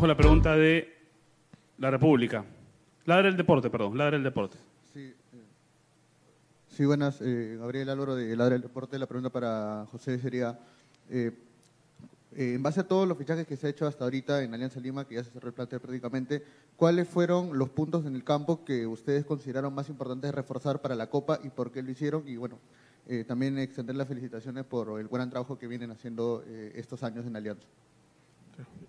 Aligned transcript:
Vamos 0.00 0.08
con 0.08 0.16
la 0.16 0.16
pregunta 0.16 0.56
de 0.56 0.96
la 1.76 1.90
República. 1.90 2.42
Ladra 3.04 3.28
el 3.28 3.36
deporte, 3.36 3.68
perdón, 3.68 3.98
ladra 3.98 4.16
el 4.16 4.22
deporte. 4.22 4.56
Sí, 4.94 5.00
eh, 5.00 5.14
sí 6.70 6.86
buenas. 6.86 7.20
Eh, 7.20 7.58
Gabriel 7.60 7.90
Álvaro 7.90 8.14
de 8.14 8.34
Ladra 8.34 8.54
el 8.54 8.62
Deporte. 8.62 8.98
La 8.98 9.04
pregunta 9.04 9.28
para 9.28 9.84
José 9.92 10.18
sería, 10.18 10.58
eh, 11.10 11.32
eh, 12.34 12.54
en 12.54 12.62
base 12.62 12.80
a 12.80 12.88
todos 12.88 13.06
los 13.06 13.18
fichajes 13.18 13.46
que 13.46 13.58
se 13.58 13.66
ha 13.66 13.70
hecho 13.70 13.86
hasta 13.86 14.04
ahorita 14.04 14.42
en 14.42 14.54
Alianza 14.54 14.80
Lima, 14.80 15.06
que 15.06 15.16
ya 15.16 15.22
se 15.22 15.32
cerró 15.32 15.48
el 15.48 15.54
plantel 15.54 15.80
prácticamente, 15.80 16.46
¿cuáles 16.76 17.06
fueron 17.06 17.58
los 17.58 17.68
puntos 17.68 18.06
en 18.06 18.14
el 18.14 18.24
campo 18.24 18.64
que 18.64 18.86
ustedes 18.86 19.26
consideraron 19.26 19.74
más 19.74 19.90
importantes 19.90 20.30
de 20.30 20.32
reforzar 20.32 20.80
para 20.80 20.94
la 20.94 21.08
Copa 21.10 21.40
y 21.44 21.50
por 21.50 21.70
qué 21.70 21.82
lo 21.82 21.90
hicieron? 21.90 22.26
Y 22.26 22.36
bueno, 22.36 22.58
eh, 23.06 23.24
también 23.24 23.58
extender 23.58 23.96
las 23.96 24.08
felicitaciones 24.08 24.64
por 24.64 24.98
el 24.98 25.08
buen 25.08 25.28
trabajo 25.28 25.58
que 25.58 25.66
vienen 25.66 25.90
haciendo 25.90 26.42
eh, 26.46 26.72
estos 26.76 27.02
años 27.02 27.26
en 27.26 27.36
Alianza. 27.36 27.66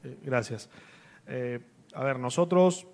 Eh, 0.04 0.18
Gracias. 0.24 0.70
Eh, 1.28 1.60
a 1.94 2.04
ver, 2.04 2.20
nosotros 2.20 2.88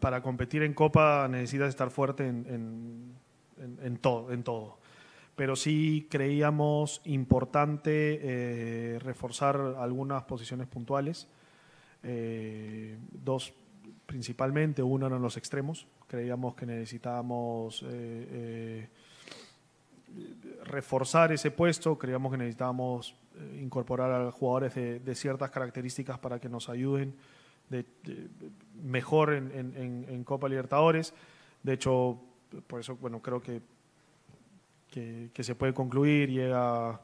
para, 0.00 0.22
competir 0.22 0.62
en 0.62 0.74
Copa 0.74 1.26
necesitas 1.28 1.70
estar 1.70 1.90
fuerte 1.90 2.26
en, 2.26 3.14
todo, 4.00 4.32
en 4.32 4.42
todo. 4.42 4.78
Pero 5.34 5.56
sí 5.56 6.06
creíamos 6.10 7.00
importante 7.04 8.20
eh, 8.22 8.98
reforzar 8.98 9.76
algunas 9.78 10.24
posiciones 10.24 10.68
puntuales. 10.68 11.26
Eh, 12.02 12.98
dos 13.12 13.54
principalmente, 14.04 14.82
uno 14.82 15.06
eran 15.06 15.22
los 15.22 15.38
extremos. 15.38 15.86
Creíamos 16.06 16.54
que 16.54 16.66
necesitábamos 16.66 17.84
reforzar 20.64 21.32
ese 21.32 21.50
puesto, 21.50 21.98
creíamos 21.98 22.30
que 22.30 22.38
necesitábamos 22.38 23.14
eh, 23.38 23.60
incorporar 23.62 24.10
a 24.12 24.30
jugadores 24.30 24.74
de, 24.74 25.14
ciertas 25.14 25.50
características 25.50 26.18
para 26.18 26.38
que 26.38 26.48
nos 26.48 26.68
ayuden 26.68 27.14
de- 27.68 27.84
de- 28.04 28.28
mejor 28.82 29.32
en, 29.32 30.24
Copa 30.24 30.48
Libertadores. 30.48 31.14
De 31.62 31.74
hecho, 31.74 32.18
por 32.66 32.80
eso, 32.80 32.96
bueno, 32.96 33.20
creo 33.20 33.40
que, 33.40 33.62
que, 34.90 35.42
se 35.42 35.54
puede 35.54 35.72
concluir. 35.72 36.30
Llega, 36.30 37.00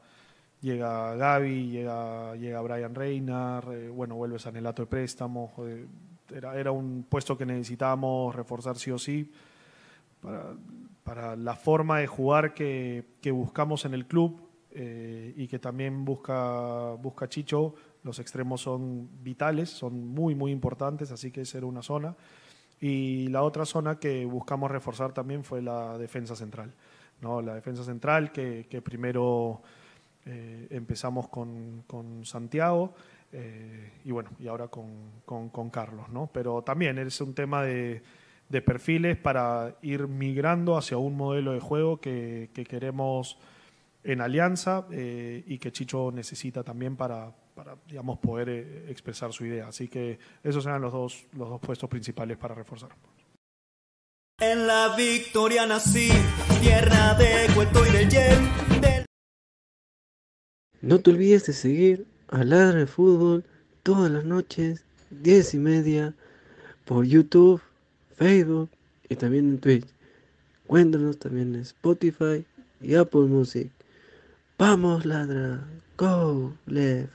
llega 0.60 1.14
Gaby, 1.14 1.70
llega, 1.70 2.36
llega 2.36 2.60
Brian 2.60 2.94
Reina, 2.94 3.60
re- 3.60 3.88
bueno, 3.88 4.16
vuelve 4.16 4.38
Sanelato 4.38 4.82
de 4.82 4.86
préstamo. 4.86 5.52
eh, 5.60 5.86
era, 6.34 6.58
era 6.58 6.70
un 6.72 7.06
puesto 7.08 7.38
que 7.38 7.46
necesitábamos 7.46 8.34
reforzar 8.36 8.76
sí 8.76 8.90
o 8.90 8.98
sí 8.98 9.32
para, 11.04 11.36
la 11.36 11.54
forma 11.54 12.00
de 12.00 12.06
jugar 12.06 12.52
que 12.52 13.04
buscamos 13.32 13.86
en 13.86 13.94
el 13.94 14.04
club 14.06 14.47
eh, 14.80 15.34
y 15.36 15.48
que 15.48 15.58
también 15.58 16.04
busca, 16.04 16.92
busca 16.94 17.28
Chicho. 17.28 17.75
Los 18.04 18.20
extremos 18.20 18.60
son 18.60 19.08
vitales, 19.25 19.69
son 19.70 20.06
muy, 20.08 20.36
muy 20.36 20.52
importantes, 20.52 21.10
así 21.10 21.32
que 21.32 21.40
esa 21.40 21.58
era 21.58 21.66
una 21.66 21.82
zona. 21.82 22.14
Y 22.80 23.26
la 23.28 23.42
otra 23.42 23.64
zona 23.64 23.98
que 23.98 24.25
buscamos 24.25 24.70
reforzar 24.70 25.12
también 25.12 25.42
fue 25.42 25.60
la 25.60 25.98
defensa 25.98 26.36
central. 26.36 26.72
¿no? 27.20 27.42
La 27.42 27.56
defensa 27.56 27.82
central 27.82 28.30
que, 28.30 28.69
que 28.70 28.80
primero 28.80 29.62
eh, 30.25 30.69
empezamos 30.70 31.26
con, 31.28 31.82
con 31.88 32.25
Santiago 32.25 32.94
eh, 33.32 33.94
y 34.04 34.12
bueno, 34.12 34.30
y 34.38 34.46
ahora 34.46 34.69
con, 34.69 34.86
con- 35.25 35.48
con 35.48 35.70
Carlos, 35.70 36.08
¿no? 36.10 36.30
Pero 36.32 36.62
también 36.62 36.98
es 36.98 37.20
un 37.20 37.34
tema 37.34 37.62
de, 37.64 38.00
de 38.48 38.62
perfiles 38.62 39.16
para 39.16 39.75
ir 39.82 40.06
migrando 40.06 40.76
hacia 40.78 40.98
un 40.98 41.16
modelo 41.16 41.52
de 41.52 41.60
juego 41.60 42.00
que, 42.00 42.50
que 42.54 42.64
queremos 42.64 43.36
en 44.08 44.22
alianza 44.22 44.87
eh, 44.90 45.44
y 45.46 45.58
que 45.58 45.70
Chicho 45.70 46.10
necesita 46.10 46.64
también 46.64 46.96
para, 46.96 47.31
para 47.55 47.76
digamos, 47.87 48.19
poder 48.19 48.49
eh, 48.49 48.87
expresar 48.88 49.35
su 49.35 49.44
idea. 49.44 49.68
Así 49.68 49.88
que 49.88 50.18
esos 50.42 50.64
eran 50.64 50.80
los 50.80 50.92
dos, 50.92 51.26
los 51.37 51.50
dos 51.50 51.61
puestos 51.61 51.90
principales 51.90 52.38
para 52.38 52.54
reforzar. 52.54 52.88
En 54.40 54.66
la 54.66 54.97
victoria 54.97 55.66
nací, 55.66 56.09
tierra 56.62 57.14
de 57.14 57.52
Cueto 57.54 57.85
y 57.87 57.90
del 57.90 58.09
Yen, 58.09 58.80
del 58.80 59.04
No 60.80 61.00
te 61.00 61.11
olvides 61.11 61.44
de 61.47 61.52
seguir 61.52 62.06
a 62.28 62.44
Ladra 62.44 62.78
de 62.78 62.87
Fútbol 62.87 63.44
todas 63.82 64.11
las 64.11 64.25
noches, 64.25 64.85
10 65.11 65.52
y 65.52 65.59
media, 65.59 66.14
por 66.87 67.04
YouTube, 67.04 67.61
Facebook 68.16 68.71
y 69.11 69.16
también 69.16 69.50
en 69.50 69.59
Twitch. 69.59 69.87
Cuéntanos 70.66 71.18
también 71.18 71.54
en 71.54 71.61
Spotify 71.61 72.47
y 72.80 72.94
Apple 72.94 73.23
Music. 73.23 73.71
Vamos, 74.58 75.06
Ladra. 75.06 75.60
Go, 75.96 76.52
Left. 76.66 77.12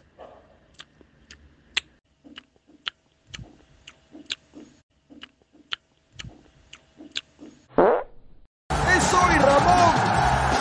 ¡Es 8.95 9.13
hoy 9.13 9.35
Ramón! 9.39 9.93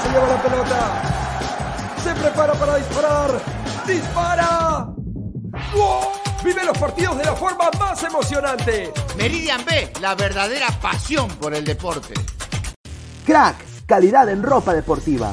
Se 0.03 0.11
lleva 0.11 0.27
la 0.27 0.43
pelota. 0.43 1.03
Se 2.03 2.15
prepara 2.17 2.53
para 2.55 2.77
disparar. 2.77 3.31
¡Dispara! 3.87 4.89
¡Gol! 5.73 6.09
Vive 6.43 6.65
los 6.65 6.77
partidos 6.79 7.17
de 7.17 7.25
la 7.25 7.37
forma 7.37 7.71
más 7.79 8.03
emocionante. 8.03 8.93
Meridian 9.17 9.65
B, 9.65 9.93
la 10.01 10.17
verdadera 10.17 10.67
pasión 10.81 11.29
por 11.29 11.55
el 11.55 11.65
deporte. 11.65 12.15
Crack, 13.25 13.87
calidad 13.87 14.29
en 14.29 14.43
ropa 14.43 14.75
deportiva. 14.75 15.33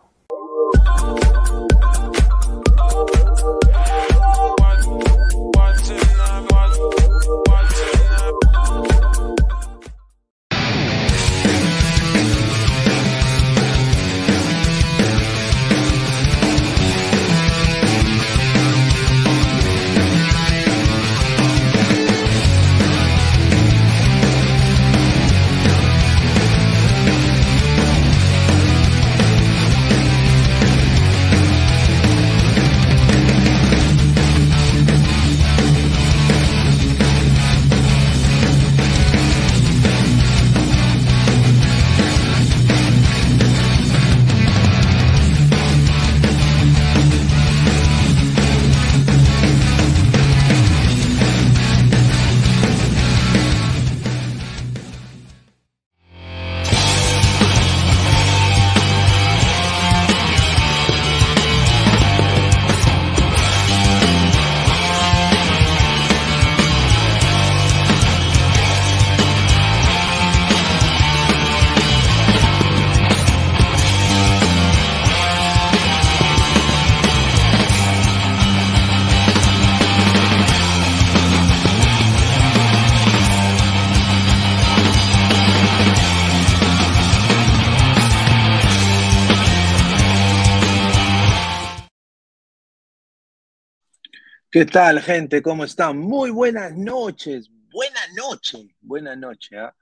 ¿Qué 94.61 94.67
tal, 94.67 94.99
gente? 95.01 95.41
¿Cómo 95.41 95.63
están? 95.63 95.97
Muy 95.97 96.29
buenas 96.29 96.77
noches. 96.77 97.49
Buena 97.71 97.99
noche. 98.15 98.75
Buena 98.79 99.15
noche. 99.15 99.57
¿ah? 99.57 99.75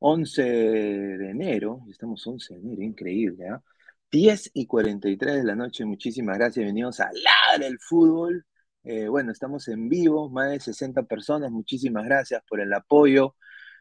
11 0.00 0.42
de 0.42 1.30
enero. 1.30 1.80
Estamos 1.88 2.26
11 2.26 2.52
de 2.52 2.60
enero. 2.60 2.82
Increíble. 2.82 3.48
¿ah? 3.48 3.62
10 4.10 4.50
y 4.52 4.66
43 4.66 5.36
de 5.36 5.42
la 5.42 5.54
noche. 5.54 5.86
Muchísimas 5.86 6.36
gracias. 6.36 6.56
Bienvenidos 6.56 7.00
a 7.00 7.08
Ladra 7.14 7.66
el 7.66 7.78
Fútbol. 7.80 8.44
Eh, 8.84 9.08
bueno, 9.08 9.32
estamos 9.32 9.68
en 9.68 9.88
vivo. 9.88 10.28
Más 10.28 10.50
de 10.50 10.60
60 10.60 11.04
personas. 11.04 11.50
Muchísimas 11.50 12.04
gracias 12.04 12.42
por 12.46 12.60
el 12.60 12.74
apoyo. 12.74 13.36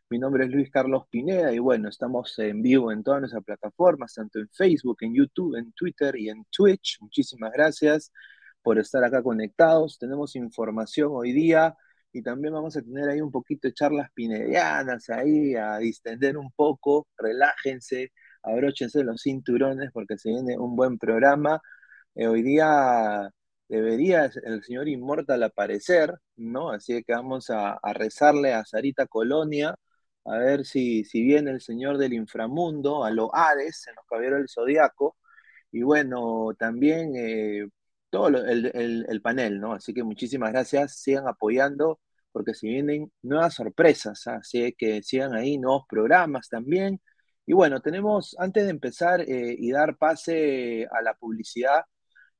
Mi 0.09 0.19
nombre 0.19 0.45
es 0.45 0.51
Luis 0.51 0.71
Carlos 0.71 1.03
Pineda 1.09 1.51
y 1.51 1.59
bueno, 1.59 1.89
estamos 1.89 2.39
en 2.39 2.62
vivo 2.62 2.93
en 2.93 3.03
todas 3.03 3.19
nuestras 3.19 3.43
plataformas, 3.43 4.13
tanto 4.13 4.39
en 4.39 4.47
Facebook, 4.47 5.00
en 5.01 5.15
YouTube, 5.15 5.57
en 5.57 5.74
Twitter 5.74 6.15
y 6.15 6.29
en 6.29 6.45
Twitch. 6.50 7.00
Muchísimas 7.01 7.51
gracias 7.51 8.13
por 8.65 8.79
estar 8.79 9.03
acá 9.03 9.22
conectados. 9.24 10.00
Tenemos 10.00 10.36
información 10.36 11.12
hoy 11.13 11.34
día 11.34 11.77
y 12.12 12.24
también 12.24 12.53
vamos 12.55 12.75
a 12.77 12.81
tener 12.81 13.10
ahí 13.10 13.22
un 13.22 13.31
poquito 13.31 13.67
de 13.67 13.75
charlas 13.75 14.10
pinedianas 14.13 15.10
ahí, 15.12 15.55
a 15.55 15.77
distender 15.77 16.38
un 16.38 16.51
poco, 16.51 17.07
relájense, 17.17 18.12
abróchense 18.43 19.03
los 19.03 19.22
cinturones 19.22 19.91
porque 19.93 20.17
se 20.17 20.29
viene 20.29 20.57
un 20.57 20.75
buen 20.75 20.98
programa. 20.98 21.62
Eh, 22.15 22.27
hoy 22.27 22.41
día 22.43 23.29
debería 23.69 24.31
el 24.43 24.63
señor 24.63 24.88
Inmortal 24.89 25.43
aparecer, 25.43 26.15
¿no? 26.38 26.72
Así 26.72 27.03
que 27.03 27.13
vamos 27.13 27.50
a, 27.51 27.79
rezarle 27.93 28.53
a 28.53 28.65
Sarita 28.65 29.05
Colonia 29.07 29.75
a 30.25 30.38
ver 30.39 30.65
si, 30.65 31.03
si 31.05 31.22
viene 31.24 31.51
el 31.51 31.62
señor 31.62 31.98
del 32.00 32.13
inframundo, 32.13 33.03
a 33.05 33.12
los 33.12 33.29
Hades, 33.34 33.88
en 33.88 33.95
los 33.95 34.05
caballeros 34.07 34.39
del 34.39 34.50
Zodíaco, 34.50 35.17
y 35.72 35.84
bueno, 35.84 36.53
también 36.57 37.13
eh, 37.15 37.67
todo 38.15 38.27
el, 38.29 39.22
panel, 39.22 39.60
¿no? 39.60 39.74
Así 39.74 39.93
que 39.93 40.01
muchísimas 40.03 40.51
gracias, 40.53 40.95
sigan 41.01 41.27
apoyando, 41.27 42.00
porque 42.31 42.53
si 42.53 42.67
vienen 42.69 43.12
nuevas 43.22 43.55
sorpresas, 43.55 44.25
¿ah? 44.27 44.38
así 44.38 44.74
que 44.77 45.03
sigan 45.03 45.34
ahí 45.36 45.57
nuevos 45.57 45.84
programas 45.89 46.48
también. 46.48 47.01
Y 47.45 47.53
bueno, 47.53 47.81
tenemos, 47.81 48.36
antes 48.39 48.63
de 48.63 48.69
empezar 48.69 49.19
eh, 49.22 49.55
y 49.60 49.72
dar 49.72 49.98
pase 49.98 50.88
a 50.91 51.01
la 51.01 51.13
publicidad, 51.15 51.81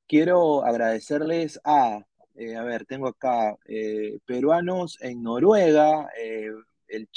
quiero 0.08 0.64
agradecerles 0.66 1.60
a, 1.66 2.00
eh, 2.36 2.56
a 2.56 2.64
ver, 2.64 2.86
tengo 2.86 3.10
acá 3.10 3.58
peruanos 4.26 4.98
en 5.02 5.22
Noruega, 5.24 6.08
el, 6.88 7.10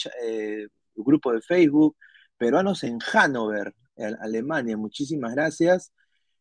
grupo 0.96 1.32
de 1.32 1.42
Facebook, 1.42 1.96
peruanos 2.36 2.82
en 2.82 2.98
Hannover, 2.98 3.72
Alemania, 4.20 4.76
muchísimas 4.76 5.32
gracias. 5.34 5.92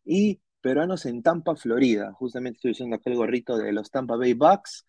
Y 0.04 0.42
peruanos 0.62 1.06
en 1.06 1.24
Tampa, 1.24 1.56
Florida. 1.56 2.14
Justamente 2.14 2.58
estoy 2.58 2.72
usando 2.72 2.96
acá 2.96 3.10
el 3.10 3.18
gorrito 3.18 3.58
de 3.58 3.72
los 3.72 3.92
Tampa 3.92 4.16
Bay 4.16 4.34
Bucks. 4.34 4.86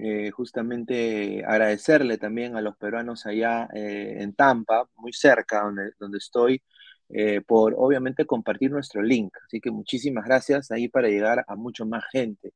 Eh, 0.00 0.30
justamente 0.30 1.44
agradecerle 1.44 2.18
también 2.18 2.56
a 2.56 2.60
los 2.60 2.76
peruanos 2.76 3.26
allá 3.26 3.68
eh, 3.74 4.18
en 4.20 4.34
Tampa, 4.34 4.88
muy 4.96 5.12
cerca 5.12 5.62
donde, 5.62 5.90
donde 5.98 6.18
estoy, 6.18 6.62
eh, 7.08 7.40
por 7.40 7.74
obviamente 7.76 8.26
compartir 8.26 8.70
nuestro 8.70 9.02
link. 9.02 9.34
Así 9.46 9.60
que 9.60 9.70
muchísimas 9.70 10.24
gracias 10.24 10.70
ahí 10.70 10.88
para 10.88 11.08
llegar 11.08 11.44
a 11.48 11.56
mucho 11.56 11.84
más 11.86 12.04
gente. 12.12 12.52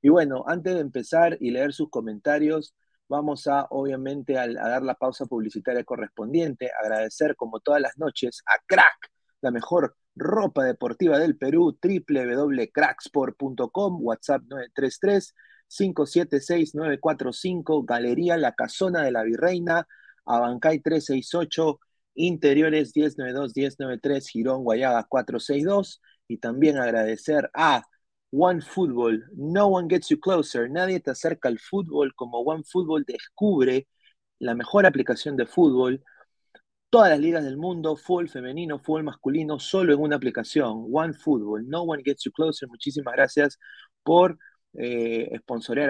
Y 0.00 0.08
bueno, 0.08 0.44
antes 0.46 0.74
de 0.74 0.80
empezar 0.80 1.36
y 1.40 1.50
leer 1.50 1.72
sus 1.72 1.90
comentarios, 1.90 2.74
vamos 3.08 3.46
a 3.46 3.66
obviamente 3.70 4.38
a, 4.38 4.46
dar 4.48 4.82
la 4.82 4.94
pausa 4.94 5.26
publicitaria 5.26 5.84
correspondiente, 5.84 6.70
agradecer 6.82 7.36
como 7.36 7.60
todas 7.60 7.80
las 7.80 7.98
noches 7.98 8.42
a 8.46 8.58
Crack, 8.66 9.10
la 9.40 9.50
mejor 9.50 9.96
ropa 10.14 10.64
deportiva 10.64 11.18
del 11.18 11.36
Perú, 11.36 11.76
www.cracksport.com, 11.82 13.98
WhatsApp 14.02 14.42
933 14.48 15.34
576 15.68 16.74
945, 16.74 17.84
Galería 17.84 18.36
La 18.36 18.54
Casona 18.54 19.02
de 19.02 19.12
la 19.12 19.22
Virreina, 19.24 19.86
Abancay 20.24 20.80
368, 20.80 21.80
Interiores 22.14 22.92
1092 22.94 23.52
1093, 23.54 24.28
Girón 24.28 24.64
Guayaga 24.64 25.04
462 25.04 26.00
y 26.28 26.38
también 26.38 26.78
agradecer 26.78 27.50
a 27.54 27.82
One 28.30 28.60
Football, 28.60 29.24
no 29.36 29.68
one 29.68 29.88
gets 29.88 30.08
you 30.08 30.18
closer, 30.18 30.70
nadie 30.70 31.00
te 31.00 31.10
acerca 31.10 31.48
al 31.48 31.58
fútbol 31.58 32.14
como 32.14 32.40
One 32.40 32.64
Football 32.64 33.04
descubre 33.06 33.86
la 34.38 34.54
mejor 34.54 34.86
aplicación 34.86 35.36
de 35.36 35.46
fútbol, 35.46 36.02
todas 36.96 37.10
las 37.10 37.20
ligas 37.20 37.44
del 37.44 37.58
mundo, 37.58 37.94
fútbol 37.94 38.30
femenino, 38.30 38.78
fútbol 38.78 39.04
masculino, 39.04 39.60
solo 39.60 39.92
en 39.92 40.00
una 40.00 40.16
aplicación, 40.16 40.86
One 40.90 41.12
Football, 41.12 41.68
no 41.68 41.82
one 41.82 42.02
gets 42.02 42.24
you 42.24 42.32
closer, 42.32 42.70
muchísimas 42.70 43.12
gracias 43.14 43.58
por 44.02 44.38
eh, 44.72 45.30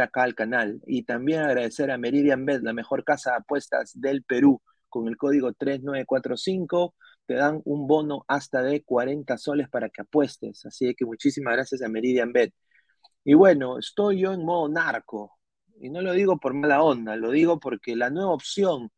acá 0.01 0.25
al 0.25 0.35
canal 0.35 0.81
y 0.85 1.05
también 1.05 1.43
agradecer 1.43 1.93
a 1.93 1.97
Meridian 1.97 2.45
Bet, 2.45 2.61
la 2.65 2.73
mejor 2.73 3.05
casa 3.05 3.31
de 3.31 3.37
apuestas 3.37 3.93
del 3.95 4.25
Perú, 4.25 4.61
con 4.89 5.07
el 5.07 5.17
código 5.17 5.53
3945 5.53 6.97
te 7.25 7.35
dan 7.35 7.63
un 7.65 7.87
bono 7.87 8.25
hasta 8.27 8.61
de 8.63 8.83
40 8.83 9.39
soles 9.39 9.69
para 9.69 9.89
que 9.91 10.03
apuestes. 10.03 10.67
Así 10.67 10.93
que 10.97 11.05
muchísimas 11.05 11.55
gracias 11.55 11.83
a 11.83 11.89
Meridian 11.89 12.33
Bet. 12.33 12.53
Y 13.23 13.35
bueno, 13.35 13.79
estoy 13.79 14.23
yo 14.23 14.33
en 14.33 14.45
modo 14.45 14.69
narco. 14.69 15.39
Y 15.81 15.89
no 15.89 16.03
lo 16.03 16.15
digo 16.15 16.39
por 16.39 16.53
mala 16.53 16.83
onda, 16.83 17.15
lo 17.15 17.31
digo 17.31 17.61
porque 17.61 17.95
la 17.95 18.11
nueva 18.11 18.33
opción 18.33 18.91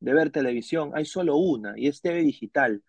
de 0.00 0.14
ver 0.14 0.30
televisión 0.30 0.92
hay 0.94 1.04
solo 1.04 1.36
una 1.36 1.74
y 1.76 1.88
es 1.88 2.00
TV 2.00 2.22
Digital. 2.22 2.82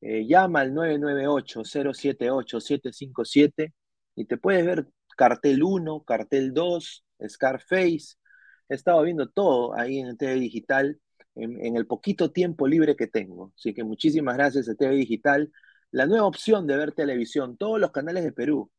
Eh, 0.00 0.26
llama 0.26 0.60
al 0.60 0.72
998-078-757 0.74 3.72
y 4.14 4.24
te 4.26 4.36
puedes 4.36 4.64
ver 4.64 4.86
cartel 5.16 5.62
1, 5.62 6.04
cartel 6.04 6.54
2, 6.54 7.04
Scarface. 7.28 8.16
He 8.68 8.74
estado 8.74 9.02
viendo 9.02 9.28
todo 9.28 9.74
ahí 9.74 9.98
en 9.98 10.16
TV 10.16 10.34
Digital 10.34 11.00
en, 11.36 11.76
el 11.76 11.86
poquito 11.86 12.32
tiempo 12.32 12.66
libre 12.66 12.96
que 12.96 13.06
tengo. 13.06 13.52
Así 13.56 13.74
que 13.74 13.84
muchísimas 13.84 14.36
gracias 14.36 14.68
a 14.68 14.74
TV 14.74 14.96
Digital. 14.96 15.52
La 15.90 16.06
nueva 16.06 16.26
opción 16.26 16.66
de 16.66 16.76
ver 16.76 16.92
televisión, 16.92 17.56
todos 17.56 17.80
los 17.80 17.92
canales 17.92 18.24
de 18.24 18.32
Perú. 18.32 18.70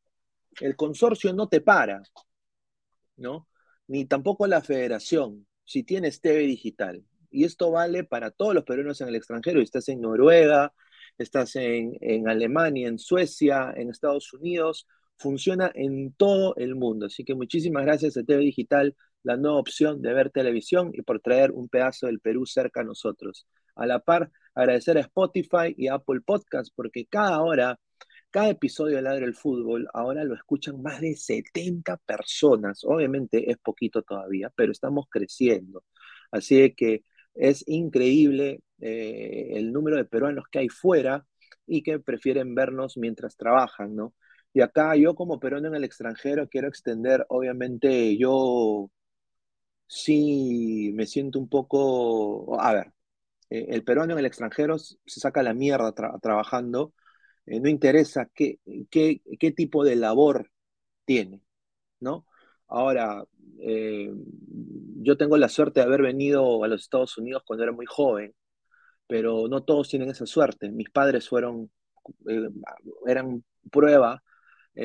El 0.60 0.76
consorcio 0.76 1.32
no 1.32 1.48
te 1.48 1.60
para, 1.60 2.02
¿no? 3.16 3.48
Ni 3.86 4.06
tampoco 4.06 4.46
la 4.46 4.60
federación, 4.60 5.46
si 5.64 5.84
tienes 5.84 6.20
TV 6.20 6.40
Digital. 6.40 7.04
Y 7.30 7.44
esto 7.44 7.70
vale 7.70 8.04
para 8.04 8.30
todos 8.30 8.54
los 8.54 8.64
peruanos 8.64 9.00
en 9.00 9.08
el 9.08 9.16
extranjero. 9.16 9.60
Estás 9.60 9.88
en 9.88 10.00
Noruega, 10.00 10.72
estás 11.18 11.56
en, 11.56 11.96
en 12.00 12.28
Alemania, 12.28 12.88
en 12.88 12.98
Suecia, 12.98 13.72
en 13.76 13.90
Estados 13.90 14.32
Unidos. 14.32 14.86
Funciona 15.16 15.70
en 15.74 16.12
todo 16.12 16.54
el 16.56 16.74
mundo. 16.74 17.06
Así 17.06 17.24
que 17.24 17.34
muchísimas 17.34 17.84
gracias 17.84 18.16
a 18.16 18.22
TV 18.22 18.42
Digital 18.44 18.96
la 19.22 19.36
nueva 19.36 19.58
opción 19.58 20.00
de 20.00 20.14
ver 20.14 20.30
televisión 20.30 20.90
y 20.94 21.02
por 21.02 21.20
traer 21.20 21.52
un 21.52 21.68
pedazo 21.68 22.06
del 22.06 22.20
Perú 22.20 22.46
cerca 22.46 22.80
a 22.80 22.84
nosotros. 22.84 23.46
A 23.74 23.86
la 23.86 24.00
par, 24.00 24.30
agradecer 24.54 24.96
a 24.98 25.02
Spotify 25.02 25.74
y 25.76 25.88
Apple 25.88 26.20
Podcast 26.24 26.72
porque 26.74 27.06
cada 27.06 27.42
hora, 27.42 27.78
cada 28.30 28.50
episodio 28.50 28.96
de 28.96 29.02
Ladre 29.02 29.26
el 29.26 29.34
Fútbol, 29.34 29.88
ahora 29.92 30.24
lo 30.24 30.34
escuchan 30.34 30.80
más 30.82 31.00
de 31.00 31.14
70 31.14 31.96
personas. 31.98 32.84
Obviamente 32.84 33.50
es 33.50 33.58
poquito 33.58 34.02
todavía, 34.02 34.50
pero 34.54 34.72
estamos 34.72 35.06
creciendo. 35.10 35.84
Así 36.30 36.74
que 36.74 37.04
es 37.38 37.64
increíble 37.68 38.62
eh, 38.80 39.50
el 39.54 39.72
número 39.72 39.96
de 39.96 40.04
peruanos 40.04 40.44
que 40.50 40.60
hay 40.60 40.68
fuera 40.68 41.26
y 41.66 41.82
que 41.82 42.00
prefieren 42.00 42.54
vernos 42.54 42.96
mientras 42.96 43.36
trabajan, 43.36 43.94
¿no? 43.96 44.14
Y 44.52 44.60
acá 44.62 44.96
yo 44.96 45.14
como 45.14 45.40
peruano 45.40 45.68
en 45.68 45.74
el 45.76 45.84
extranjero 45.84 46.48
quiero 46.48 46.68
extender, 46.68 47.24
obviamente 47.28 48.16
yo 48.18 48.90
sí 49.86 50.92
me 50.94 51.06
siento 51.06 51.38
un 51.38 51.48
poco, 51.48 52.60
a 52.60 52.74
ver, 52.74 52.92
eh, 53.50 53.66
el 53.70 53.84
peruano 53.84 54.14
en 54.14 54.20
el 54.20 54.26
extranjero 54.26 54.78
se 54.78 54.96
saca 55.06 55.42
la 55.42 55.54
mierda 55.54 55.92
trabajando, 56.20 56.94
eh, 57.46 57.60
no 57.60 57.68
interesa 57.68 58.30
qué, 58.34 58.60
qué, 58.90 59.22
qué, 59.38 59.52
tipo 59.52 59.84
de 59.84 59.96
labor 59.96 60.50
tiene, 61.04 61.42
¿no? 62.00 62.26
Ahora, 62.68 63.24
eh, 63.60 64.12
yo 65.02 65.16
tengo 65.16 65.36
la 65.36 65.48
suerte 65.48 65.80
de 65.80 65.86
haber 65.86 66.02
venido 66.02 66.64
a 66.64 66.68
los 66.68 66.82
Estados 66.82 67.16
Unidos 67.18 67.42
cuando 67.46 67.64
era 67.64 67.72
muy 67.72 67.86
joven, 67.86 68.34
pero 69.06 69.48
no 69.48 69.64
todos 69.64 69.88
tienen 69.88 70.10
esa 70.10 70.26
suerte. 70.26 70.70
Mis 70.70 70.90
padres 70.90 71.28
fueron, 71.28 71.70
eran 73.06 73.44
prueba 73.70 74.22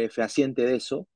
fehaciente 0.09 0.63
de 0.63 0.75
eso, 0.75 1.07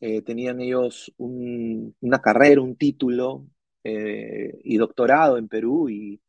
eh, 0.00 0.22
tenían 0.22 0.60
ellos 0.60 1.12
una 1.18 2.20
carrera, 2.22 2.62
un 2.62 2.76
título 2.76 3.46
eh, 3.84 4.58
y 4.64 4.78
doctorado 4.78 5.36
en 5.36 5.46
Perú 5.48 5.90
y 5.90 6.20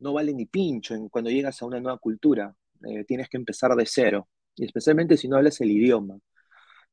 no 0.00 0.12
vale 0.12 0.32
ni 0.32 0.46
pincho 0.46 0.94
en, 0.94 1.08
cuando 1.08 1.30
llegas 1.30 1.60
a 1.60 1.66
una 1.66 1.80
nueva 1.80 1.98
cultura. 1.98 2.54
Eh, 2.88 3.04
tienes 3.04 3.28
que 3.28 3.36
empezar 3.36 3.74
de 3.74 3.86
cero, 3.86 4.28
y 4.54 4.64
especialmente 4.64 5.16
si 5.16 5.28
no 5.28 5.36
hablas 5.36 5.60
el 5.60 5.72
idioma. 5.72 6.18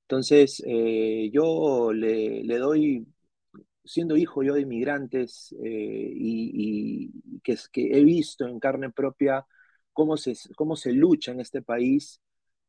Entonces, 0.07 0.63
yo 1.31 1.91
le, 1.93 2.57
doy, 2.57 3.07
siendo 3.83 4.17
hijo 4.17 4.43
yo 4.43 4.53
de 4.53 4.61
inmigrantes 4.61 5.55
y, 5.59 7.11
que, 7.43 7.57
que, 7.71 7.97
he 7.97 8.03
visto 8.03 8.47
en 8.47 8.59
carne 8.59 8.91
propia 8.91 9.45
cómo 9.93 10.17
se, 10.17 10.35
cómo 10.55 10.75
se 10.75 10.93
lucha 10.93 11.31
en 11.31 11.39
este 11.39 11.61
país, 11.61 12.21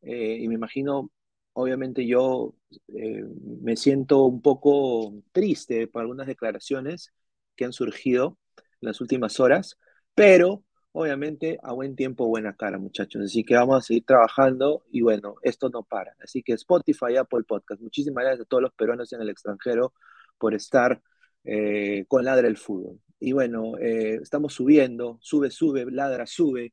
y 0.03 0.49
me 0.49 0.55
imagino 0.55 1.11
obviamente 1.57 2.07
yo 2.07 2.55
eh, 2.89 3.25
me 3.63 3.77
siento 3.77 4.25
un 4.25 4.43
poco 4.43 5.15
triste 5.33 5.87
por 5.87 6.03
algunas 6.03 6.27
declaraciones 6.27 7.15
que 7.57 7.65
han 7.65 7.73
surgido 7.73 8.39
en 8.59 8.89
las 8.89 9.01
últimas 9.01 9.41
horas, 9.41 9.79
pero 10.15 10.65
obviamente 10.97 11.59
a 11.63 11.73
buen 11.75 11.95
tiempo, 11.95 12.27
buena 12.27 12.57
cara, 12.57 12.79
muchachos. 12.79 13.23
Así 13.23 13.45
que 13.45 13.55
vamos 13.55 13.77
a 13.77 13.81
seguir 13.83 14.05
trabajando 14.07 14.85
y 14.91 15.03
bueno, 15.03 15.35
esto 15.43 15.69
no 15.69 15.83
para. 15.83 16.17
Así 16.23 16.43
que 16.43 16.55
Spotify, 16.55 17.17
Apple 17.19 17.45
Podcast, 17.47 17.83
muchísimas 17.83 18.25
gracias 18.25 18.47
a 18.47 18.49
todos 18.49 18.63
los 18.63 18.73
peruanos 18.73 19.13
en 19.13 19.21
el 19.21 19.29
extranjero 19.29 19.93
por 20.39 20.55
estar 20.55 21.03
eh, 21.45 22.07
con 22.09 22.25
Ladra 22.25 22.49
el 22.49 22.57
Fútbol. 22.57 22.99
Y 23.21 23.33
bueno, 23.33 23.77
eh, 23.79 24.21
estamos 24.23 24.55
subiendo, 24.55 25.19
sube, 25.21 25.51
sube, 25.51 25.85
ladra, 25.91 26.27
sube 26.27 26.73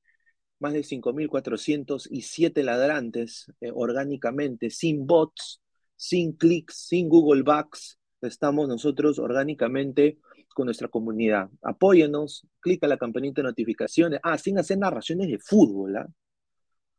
más 0.60 0.72
de 0.74 0.84
5.407 0.84 2.64
ladrantes 2.64 3.52
eh, 3.60 3.72
orgánicamente, 3.74 4.70
sin 4.70 5.06
bots, 5.06 5.62
sin 5.98 6.34
clics, 6.38 6.88
sin 6.88 7.10
Google 7.10 7.44
Bugs. 7.44 8.00
Estamos 8.22 8.70
nosotros 8.70 9.20
orgánicamente 9.20 10.20
con 10.54 10.66
nuestra 10.66 10.88
comunidad. 10.88 11.50
Apóyenos, 11.62 12.48
clica 12.60 12.88
la 12.88 12.98
campanita 12.98 13.42
de 13.42 13.50
notificaciones. 13.50 14.20
Ah, 14.24 14.38
sin 14.38 14.58
hacer 14.60 14.78
narraciones 14.78 15.28
de 15.28 15.40
fútbol, 15.40 15.98
¿ah? 15.98 16.08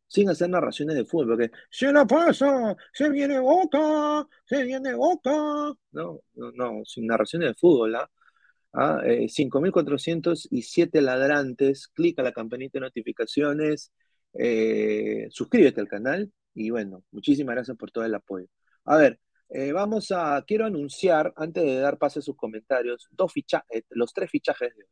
Sin 0.06 0.28
hacer 0.28 0.48
narraciones 0.50 0.96
de 0.96 1.04
fútbol, 1.04 1.28
porque 1.28 1.50
se 1.70 1.92
la 1.92 2.06
pasa, 2.06 2.76
se 2.92 3.10
viene 3.10 3.38
boca, 3.40 4.26
se 4.44 4.62
viene 4.64 4.94
boca. 4.94 5.30
No, 5.92 6.20
no, 6.34 6.52
no, 6.52 6.84
sin 6.84 7.06
narraciones 7.06 7.48
de 7.50 7.54
fútbol, 7.54 7.96
¿ah? 7.96 8.10
¿ah? 8.74 9.00
Eh, 9.04 9.28
5.407 9.28 11.00
ladrantes, 11.00 11.88
clica 11.88 12.22
la 12.22 12.32
campanita 12.32 12.78
de 12.78 12.82
notificaciones, 12.86 13.92
eh, 14.34 15.28
suscríbete 15.30 15.80
al 15.80 15.88
canal 15.88 16.32
y 16.54 16.70
bueno, 16.70 17.04
muchísimas 17.10 17.54
gracias 17.54 17.76
por 17.76 17.90
todo 17.90 18.04
el 18.04 18.14
apoyo. 18.14 18.46
A 18.84 18.96
ver, 18.98 19.20
eh, 19.48 19.72
vamos 19.72 20.10
a, 20.12 20.42
quiero 20.46 20.66
anunciar, 20.66 21.32
antes 21.36 21.62
de 21.64 21.78
dar 21.78 21.98
paso 21.98 22.20
a 22.20 22.22
sus 22.22 22.36
comentarios, 22.36 23.08
dos 23.12 23.32
fichajes, 23.32 23.84
los 23.90 24.12
tres 24.12 24.30
fichajes 24.30 24.74
de 24.76 24.82
hoy. 24.82 24.90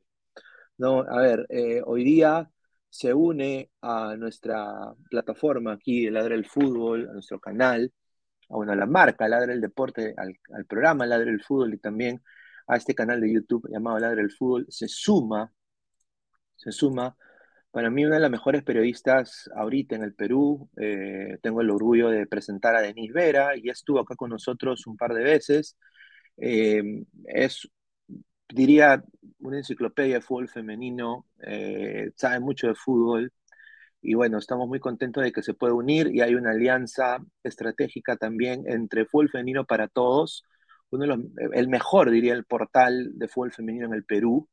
No, 0.78 1.00
a 1.00 1.20
ver, 1.20 1.46
hoy 1.86 2.02
día 2.04 2.50
se 2.88 3.14
une 3.14 3.70
a 3.80 4.16
nuestra 4.16 4.94
plataforma 5.08 5.72
aquí, 5.72 6.10
Ladre 6.10 6.34
el 6.34 6.44
Fútbol, 6.44 7.08
a 7.08 7.12
nuestro 7.14 7.40
canal, 7.40 7.92
a, 8.50 8.56
bueno, 8.56 8.72
a 8.72 8.76
la 8.76 8.86
marca 8.86 9.28
Ladre 9.28 9.54
el 9.54 9.60
Deporte, 9.60 10.14
al, 10.16 10.38
al 10.54 10.66
programa 10.66 11.06
Ladre 11.06 11.30
el 11.30 11.42
Fútbol 11.42 11.74
y 11.74 11.78
también 11.78 12.22
a 12.66 12.76
este 12.76 12.94
canal 12.94 13.20
de 13.20 13.32
YouTube 13.32 13.68
llamado 13.70 13.98
Ladre 13.98 14.22
el 14.22 14.30
Fútbol, 14.30 14.66
se 14.68 14.88
suma, 14.88 15.52
se 16.56 16.70
suma, 16.70 17.16
para 17.72 17.90
mí 17.90 18.04
una 18.04 18.16
de 18.16 18.20
las 18.20 18.30
mejores 18.30 18.62
periodistas 18.62 19.50
ahorita 19.56 19.96
en 19.96 20.02
el 20.04 20.14
Perú. 20.14 20.70
Eh, 20.80 21.38
tengo 21.42 21.60
el 21.62 21.70
orgullo 21.70 22.08
de 22.10 22.26
presentar 22.26 22.76
a 22.76 22.82
Denise 22.82 23.12
Vera, 23.12 23.56
y 23.56 23.70
estuvo 23.70 24.00
acá 24.00 24.14
con 24.16 24.30
nosotros 24.30 24.86
un 24.86 24.96
par 24.96 25.14
de 25.14 25.24
veces. 25.24 25.76
Eh, 26.36 26.82
es, 27.26 27.68
diría, 28.48 29.02
una 29.40 29.58
enciclopedia 29.58 30.16
de 30.16 30.20
fútbol 30.22 30.48
femenino, 30.48 31.26
eh, 31.42 32.12
sabe 32.16 32.40
mucho 32.40 32.68
de 32.68 32.74
fútbol, 32.74 33.32
y 34.02 34.14
bueno, 34.14 34.38
estamos 34.38 34.68
muy 34.68 34.80
contentos 34.80 35.24
de 35.24 35.32
que 35.32 35.42
se 35.42 35.54
pueda 35.54 35.74
unir 35.74 36.08
y 36.14 36.20
hay 36.22 36.34
una 36.34 36.50
alianza 36.52 37.18
estratégica 37.44 38.16
también 38.16 38.64
entre 38.66 39.06
fútbol 39.06 39.30
femenino 39.30 39.64
para 39.64 39.88
todos 39.88 40.44
uno 40.92 41.02
de 41.02 41.08
los, 41.08 41.18
el 41.54 41.68
mejor, 41.68 42.10
diría, 42.10 42.34
el 42.34 42.44
portal 42.44 43.12
de 43.18 43.28
fútbol 43.28 43.52
femenino 43.52 43.86
en 43.86 43.94
el 43.94 44.04
Perú, 44.04 44.48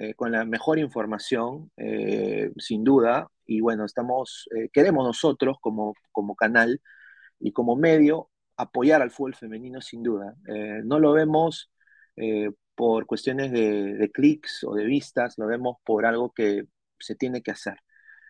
eh, 0.00 0.14
con 0.14 0.32
la 0.32 0.44
mejor 0.44 0.78
información, 0.78 1.70
eh, 1.76 2.52
sin 2.58 2.84
duda. 2.84 3.28
Y 3.46 3.60
bueno, 3.60 3.84
estamos, 3.84 4.48
eh, 4.56 4.68
queremos 4.72 5.04
nosotros 5.04 5.56
como, 5.60 5.94
como 6.12 6.36
canal 6.36 6.80
y 7.40 7.52
como 7.52 7.76
medio 7.76 8.30
apoyar 8.56 9.02
al 9.02 9.10
fútbol 9.10 9.34
femenino 9.34 9.80
sin 9.80 10.02
duda. 10.02 10.34
no 10.84 10.98
lo 11.00 11.12
vemos 11.12 11.70
por 12.74 13.06
cuestiones 13.06 13.52
de, 13.52 13.94
de 13.94 14.10
clics 14.10 14.64
o 14.64 14.74
de 14.74 14.84
vistas, 14.84 15.34
lo 15.38 15.46
vemos 15.46 15.76
por 15.84 16.06
algo 16.06 16.32
que 16.32 16.64
se 16.98 17.14
tiene 17.14 17.42
que 17.42 17.52
hacer. 17.52 17.76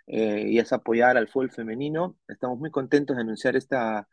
y 0.07 0.59
es 0.59 0.73
apoyar 0.73 1.17
al 1.17 1.29
fútbol 1.29 1.51
femenino. 1.51 2.17
Estamos 2.29 2.59
muy 2.59 2.71
contentos 2.71 3.17
de 3.17 3.23
anunciar 3.23 3.57
esta, 3.57 4.09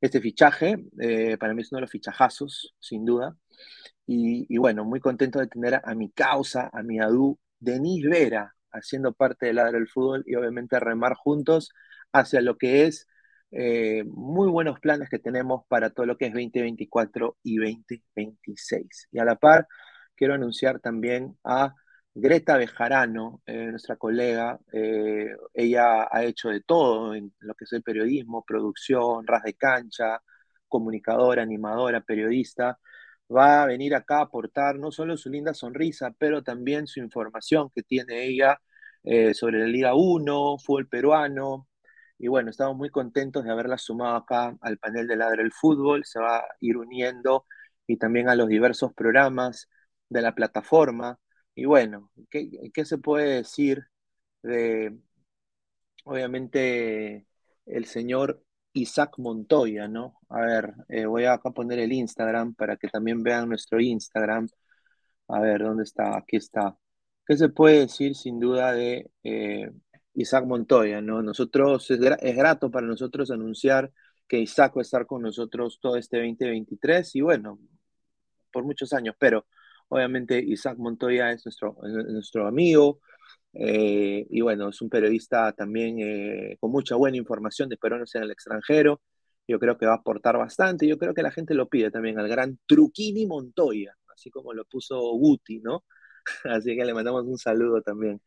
este 0.00 0.20
fichaje. 0.20 0.76
Eh, 1.00 1.36
para 1.38 1.54
mí 1.54 1.62
es 1.62 1.72
uno 1.72 1.78
de 1.78 1.82
los 1.82 1.90
fichajazos, 1.90 2.74
sin 2.78 3.04
duda. 3.04 3.36
Y, 4.06 4.56
bueno, 4.58 4.84
muy 4.84 5.00
contento 5.00 5.38
de 5.38 5.46
tener 5.46 5.80
a, 5.82 5.94
mi 5.94 6.10
causa, 6.10 6.70
a 6.72 6.82
mi 6.82 7.00
adu, 7.00 7.38
Denis 7.58 8.04
Vera, 8.04 8.54
haciendo 8.72 9.12
parte 9.14 9.46
del 9.46 9.56
Ladro 9.56 9.78
del 9.78 9.88
Fútbol 9.88 10.22
y 10.26 10.34
obviamente 10.34 10.78
remar 10.78 11.14
juntos 11.14 11.72
hacia 12.12 12.40
lo 12.42 12.58
que 12.58 12.86
es 12.86 13.06
eh, 13.50 14.04
muy 14.06 14.48
buenos 14.50 14.80
planes 14.80 15.08
que 15.08 15.18
tenemos 15.18 15.62
para 15.68 15.90
todo 15.90 16.06
lo 16.06 16.18
que 16.18 16.26
es 16.26 16.32
2024 16.32 17.38
y 17.42 17.56
2026. 17.56 19.08
Y 19.12 19.18
a 19.18 19.24
la 19.24 19.36
par, 19.36 19.66
quiero 20.16 20.34
anunciar 20.34 20.80
también 20.80 21.38
a 21.44 21.74
Greta 22.16 22.56
Bejarano, 22.56 23.42
eh, 23.46 23.66
nuestra 23.70 23.96
colega, 23.96 24.58
eh, 24.72 25.34
ella 25.52 26.06
ha 26.10 26.22
hecho 26.24 26.48
de 26.48 26.60
todo 26.60 27.14
en 27.14 27.34
lo 27.40 27.54
que 27.54 27.64
es 27.64 27.72
el 27.72 27.82
periodismo, 27.82 28.44
producción, 28.46 29.26
ras 29.26 29.42
de 29.42 29.54
cancha, 29.54 30.22
comunicadora, 30.68 31.42
animadora, 31.42 32.00
periodista. 32.02 32.78
Va 33.34 33.62
a 33.64 33.66
venir 33.66 33.94
acá 33.96 34.18
a 34.18 34.22
aportar 34.22 34.76
no 34.78 34.92
solo 34.92 35.16
su 35.16 35.28
linda 35.30 35.54
sonrisa, 35.54 36.14
pero 36.18 36.42
también 36.44 36.86
su 36.86 37.00
información 37.00 37.70
que 37.74 37.82
tiene 37.82 38.24
ella 38.24 38.60
eh, 39.02 39.34
sobre 39.34 39.58
la 39.58 39.66
Liga 39.66 39.94
1, 39.94 40.58
fútbol 40.58 40.86
peruano. 40.88 41.68
Y 42.18 42.28
bueno, 42.28 42.50
estamos 42.50 42.76
muy 42.76 42.90
contentos 42.90 43.44
de 43.44 43.50
haberla 43.50 43.76
sumado 43.78 44.16
acá 44.16 44.56
al 44.60 44.78
panel 44.78 45.08
de 45.08 45.16
Ladre 45.16 45.42
el 45.42 45.52
Fútbol. 45.52 46.04
Se 46.04 46.20
va 46.20 46.38
a 46.38 46.44
ir 46.60 46.76
uniendo 46.76 47.46
y 47.88 47.96
también 47.96 48.28
a 48.28 48.36
los 48.36 48.48
diversos 48.48 48.92
programas 48.94 49.68
de 50.08 50.22
la 50.22 50.34
plataforma. 50.34 51.18
Y 51.54 51.66
bueno, 51.66 52.10
¿qué, 52.30 52.84
se 52.84 52.98
puede 52.98 53.36
decir 53.36 53.86
de, 54.42 54.98
obviamente, 56.04 57.26
el 57.66 57.86
señor 57.86 58.42
Isaac 58.72 59.14
Montoya, 59.18 59.88
¿no? 59.88 60.18
A 60.28 60.40
ver, 60.40 60.74
eh, 60.88 61.06
voy 61.06 61.24
a 61.24 61.34
acá 61.34 61.50
poner 61.52 61.78
el 61.78 61.92
Instagram 61.92 62.54
para 62.54 62.76
que 62.76 62.88
también 62.88 63.22
vean 63.22 63.48
nuestro 63.48 63.80
Instagram. 63.80 64.48
A 65.28 65.40
ver, 65.40 65.62
¿dónde 65.62 65.84
está? 65.84 66.16
Aquí 66.18 66.36
está. 66.36 66.76
¿Qué 67.26 67.36
se 67.36 67.48
puede 67.48 67.80
decir 67.80 68.16
sin 68.16 68.40
duda 68.40 68.72
de 68.72 69.10
eh, 69.22 69.70
Isaac 70.14 70.46
Montoya, 70.46 71.00
¿no? 71.00 71.22
Nosotros, 71.22 71.90
es, 71.90 72.00
es, 72.00 72.36
grato 72.36 72.70
para 72.70 72.86
nosotros 72.86 73.30
anunciar 73.30 73.92
que 74.28 74.40
Isaac 74.40 74.76
va 74.76 74.80
a 74.80 74.82
estar 74.82 75.06
con 75.06 75.22
nosotros 75.22 75.78
todo 75.80 75.96
este 75.96 76.18
2023 76.18 77.16
y 77.16 77.20
bueno, 77.22 77.58
por 78.52 78.64
muchos 78.64 78.92
años, 78.92 79.16
pero 79.18 79.46
Obviamente 79.88 80.38
Isaac 80.38 80.78
Montoya 80.78 81.30
es 81.32 81.44
nuestro, 81.44 81.76
nuestro 81.82 82.46
amigo 82.46 83.00
eh, 83.54 84.26
y 84.30 84.40
bueno, 84.40 84.68
es 84.70 84.82
un 84.82 84.90
periodista 84.90 85.52
también 85.52 85.98
eh, 86.00 86.56
con 86.60 86.72
mucha 86.72 86.96
buena 86.96 87.16
información 87.16 87.68
de 87.68 87.76
peruanos 87.76 88.14
en 88.14 88.24
el 88.24 88.30
extranjero. 88.32 89.00
Yo 89.46 89.58
creo 89.58 89.78
que 89.78 89.86
va 89.86 89.92
a 89.92 89.96
aportar 89.96 90.36
bastante. 90.38 90.86
Yo 90.88 90.98
creo 90.98 91.14
que 91.14 91.22
la 91.22 91.30
gente 91.30 91.54
lo 91.54 91.68
pide 91.68 91.90
también 91.90 92.18
al 92.18 92.28
gran 92.28 92.58
Truquini 92.66 93.26
Montoya, 93.26 93.96
así 94.14 94.30
como 94.30 94.52
lo 94.52 94.64
puso 94.64 94.98
Guti, 95.12 95.60
¿no? 95.60 95.84
Así 96.44 96.74
que 96.76 96.84
le 96.84 96.94
mandamos 96.94 97.24
un 97.26 97.38
saludo 97.38 97.82
también. 97.82 98.20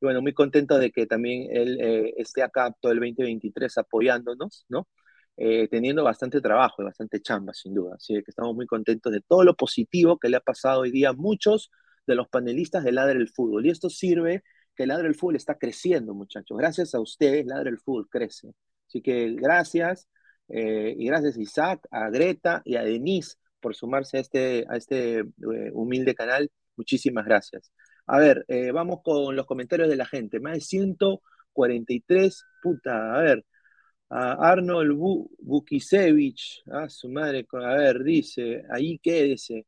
Y 0.00 0.06
bueno, 0.06 0.22
muy 0.22 0.32
contento 0.34 0.78
de 0.78 0.90
que 0.90 1.06
también 1.06 1.48
él 1.52 1.78
eh, 1.80 2.14
esté 2.16 2.42
acá 2.42 2.74
todo 2.80 2.92
el 2.92 2.98
2023 3.00 3.78
apoyándonos, 3.78 4.64
¿no? 4.68 4.88
Eh, 5.36 5.66
teniendo 5.68 6.04
bastante 6.04 6.42
trabajo 6.42 6.82
y 6.82 6.84
bastante 6.84 7.20
chamba, 7.20 7.54
sin 7.54 7.74
duda. 7.74 7.94
Así 7.96 8.14
que 8.14 8.30
estamos 8.30 8.54
muy 8.54 8.66
contentos 8.66 9.12
de 9.12 9.22
todo 9.22 9.44
lo 9.44 9.54
positivo 9.56 10.18
que 10.18 10.28
le 10.28 10.36
ha 10.36 10.40
pasado 10.40 10.80
hoy 10.80 10.90
día 10.90 11.10
a 11.10 11.12
muchos 11.14 11.70
de 12.06 12.14
los 12.14 12.28
panelistas 12.28 12.84
de 12.84 12.92
Ladre 12.92 13.18
el 13.18 13.28
Fútbol. 13.28 13.64
Y 13.64 13.70
esto 13.70 13.88
sirve 13.88 14.44
que 14.76 14.86
Ladre 14.86 15.08
el 15.08 15.14
Fútbol 15.14 15.36
está 15.36 15.56
creciendo, 15.56 16.14
muchachos. 16.14 16.56
Gracias 16.58 16.94
a 16.94 17.00
ustedes, 17.00 17.46
Ladre 17.46 17.70
el 17.70 17.78
Fútbol 17.78 18.08
crece. 18.10 18.52
Así 18.86 19.00
que 19.00 19.32
gracias. 19.32 20.08
Eh, 20.48 20.94
y 20.98 21.06
gracias 21.06 21.38
Isaac, 21.38 21.86
a 21.90 22.10
Greta 22.10 22.60
y 22.64 22.76
a 22.76 22.82
Denise 22.82 23.36
por 23.60 23.74
sumarse 23.74 24.18
a 24.18 24.20
este, 24.20 24.66
a 24.68 24.76
este 24.76 25.20
eh, 25.20 25.24
humilde 25.72 26.14
canal. 26.14 26.50
Muchísimas 26.76 27.24
gracias. 27.24 27.72
A 28.06 28.18
ver, 28.18 28.44
vamos 28.74 29.00
con 29.04 29.36
los 29.36 29.46
comentarios 29.46 29.88
de 29.88 29.96
la 29.96 30.06
gente. 30.06 30.40
Más 30.40 30.54
de 30.54 30.60
143, 30.60 32.44
puta, 32.62 33.14
a 33.14 33.22
ver, 33.22 33.44
a 34.12 34.34
Arnold 34.52 34.92
Bukisevich, 35.40 36.62
a 36.70 36.88
su 36.88 37.08
madre, 37.08 37.46
a 37.52 37.74
ver, 37.76 38.02
dice, 38.04 38.62
ahí 38.70 38.98
quédese, 38.98 39.66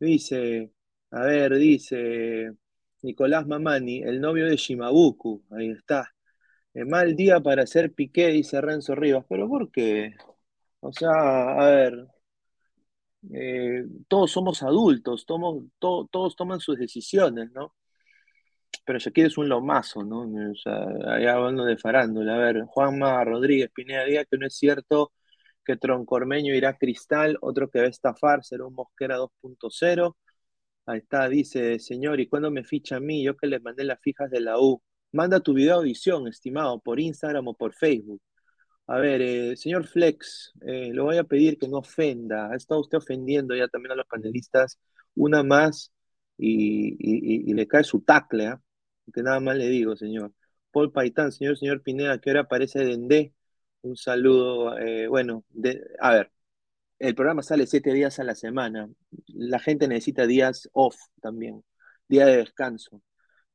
dice, 0.00 0.72
a 1.10 1.22
ver, 1.24 1.56
dice 1.58 2.52
Nicolás 3.02 3.46
Mamani, 3.46 4.02
el 4.02 4.20
novio 4.20 4.46
de 4.46 4.56
Shimabuku, 4.56 5.44
ahí 5.50 5.70
está. 5.70 6.14
mal 6.86 7.16
día 7.16 7.40
para 7.40 7.64
hacer 7.64 7.92
piqué, 7.94 8.28
dice 8.28 8.60
Renzo 8.60 8.94
Rivas, 8.94 9.24
pero 9.28 9.48
¿por 9.48 9.70
qué? 9.70 10.14
O 10.80 10.92
sea, 10.92 11.10
a 11.60 11.66
ver, 11.70 12.06
eh, 13.32 13.84
todos 14.08 14.30
somos 14.30 14.62
adultos, 14.62 15.26
todos 15.26 16.36
toman 16.36 16.60
sus 16.60 16.78
decisiones, 16.78 17.50
¿no? 17.52 17.74
Pero 18.84 18.98
Shakira 18.98 19.28
es 19.28 19.38
un 19.38 19.48
lomazo, 19.48 20.04
¿no? 20.04 20.22
O 20.22 20.54
sea, 20.56 20.86
ahí 21.14 21.26
hablando 21.26 21.64
de 21.64 21.76
farándula. 21.76 22.34
A 22.36 22.38
ver, 22.38 22.64
Juanma 22.66 23.24
Rodríguez 23.24 23.70
Pineda 23.74 24.04
diga 24.04 24.24
que 24.24 24.38
no 24.38 24.46
es 24.46 24.56
cierto 24.56 25.12
que 25.64 25.76
Troncormeño 25.76 26.54
irá 26.54 26.70
a 26.70 26.78
Cristal, 26.78 27.38
otro 27.40 27.70
que 27.70 27.80
va 27.80 27.86
a 27.86 27.88
estafar 27.88 28.44
será 28.44 28.66
un 28.66 28.74
Mosquera 28.74 29.18
2.0. 29.18 30.16
Ahí 30.86 30.98
está, 30.98 31.28
dice, 31.28 31.78
señor, 31.78 32.20
¿y 32.20 32.28
cuándo 32.28 32.50
me 32.50 32.64
ficha 32.64 32.96
a 32.96 33.00
mí? 33.00 33.24
Yo 33.24 33.36
que 33.36 33.46
le 33.46 33.60
mandé 33.60 33.84
las 33.84 34.00
fijas 34.00 34.30
de 34.30 34.40
la 34.40 34.58
U. 34.60 34.82
Manda 35.12 35.40
tu 35.40 35.54
video 35.54 35.76
audición, 35.76 36.28
estimado, 36.28 36.80
por 36.80 37.00
Instagram 37.00 37.48
o 37.48 37.54
por 37.54 37.74
Facebook. 37.74 38.20
A 38.86 38.98
ver, 38.98 39.22
eh, 39.22 39.56
señor 39.56 39.86
Flex, 39.86 40.52
eh, 40.66 40.92
le 40.92 41.00
voy 41.00 41.16
a 41.18 41.24
pedir 41.24 41.58
que 41.58 41.68
no 41.68 41.78
ofenda. 41.78 42.50
Ha 42.50 42.56
estado 42.56 42.80
usted 42.82 42.98
ofendiendo 42.98 43.56
ya 43.56 43.68
también 43.68 43.92
a 43.92 43.96
los 43.96 44.06
panelistas. 44.06 44.78
Una 45.14 45.42
más 45.42 45.93
y, 46.38 47.52
le 47.54 47.66
cae 47.68 47.84
su 47.84 48.00
tacle, 48.02 48.46
¿ah? 48.46 48.60
Que 49.12 49.22
nada 49.22 49.40
más 49.40 49.56
le 49.56 49.68
digo, 49.68 49.96
señor. 49.96 50.32
Paul 50.72 50.92
Paitán, 50.92 51.32
señor, 51.32 51.58
señor 51.58 51.82
Pineda, 51.82 52.18
¿qué 52.20 52.30
hora 52.30 52.40
aparece 52.42 52.84
Dendé? 52.84 53.34
Un 53.82 53.96
saludo. 53.96 54.78
eh, 54.78 55.08
bueno, 55.08 55.44
de- 55.50 55.82
a 56.00 56.12
ver, 56.14 56.32
el 56.98 57.14
programa 57.14 57.42
sale 57.42 57.66
siete 57.66 57.92
días 57.92 58.18
a 58.18 58.24
la 58.24 58.34
semana. 58.34 58.88
La 59.28 59.58
gente 59.58 59.88
necesita 59.88 60.26
días 60.26 60.68
off 60.72 60.96
también, 61.20 61.64
día 62.08 62.26
de 62.26 62.38
descanso. 62.38 63.02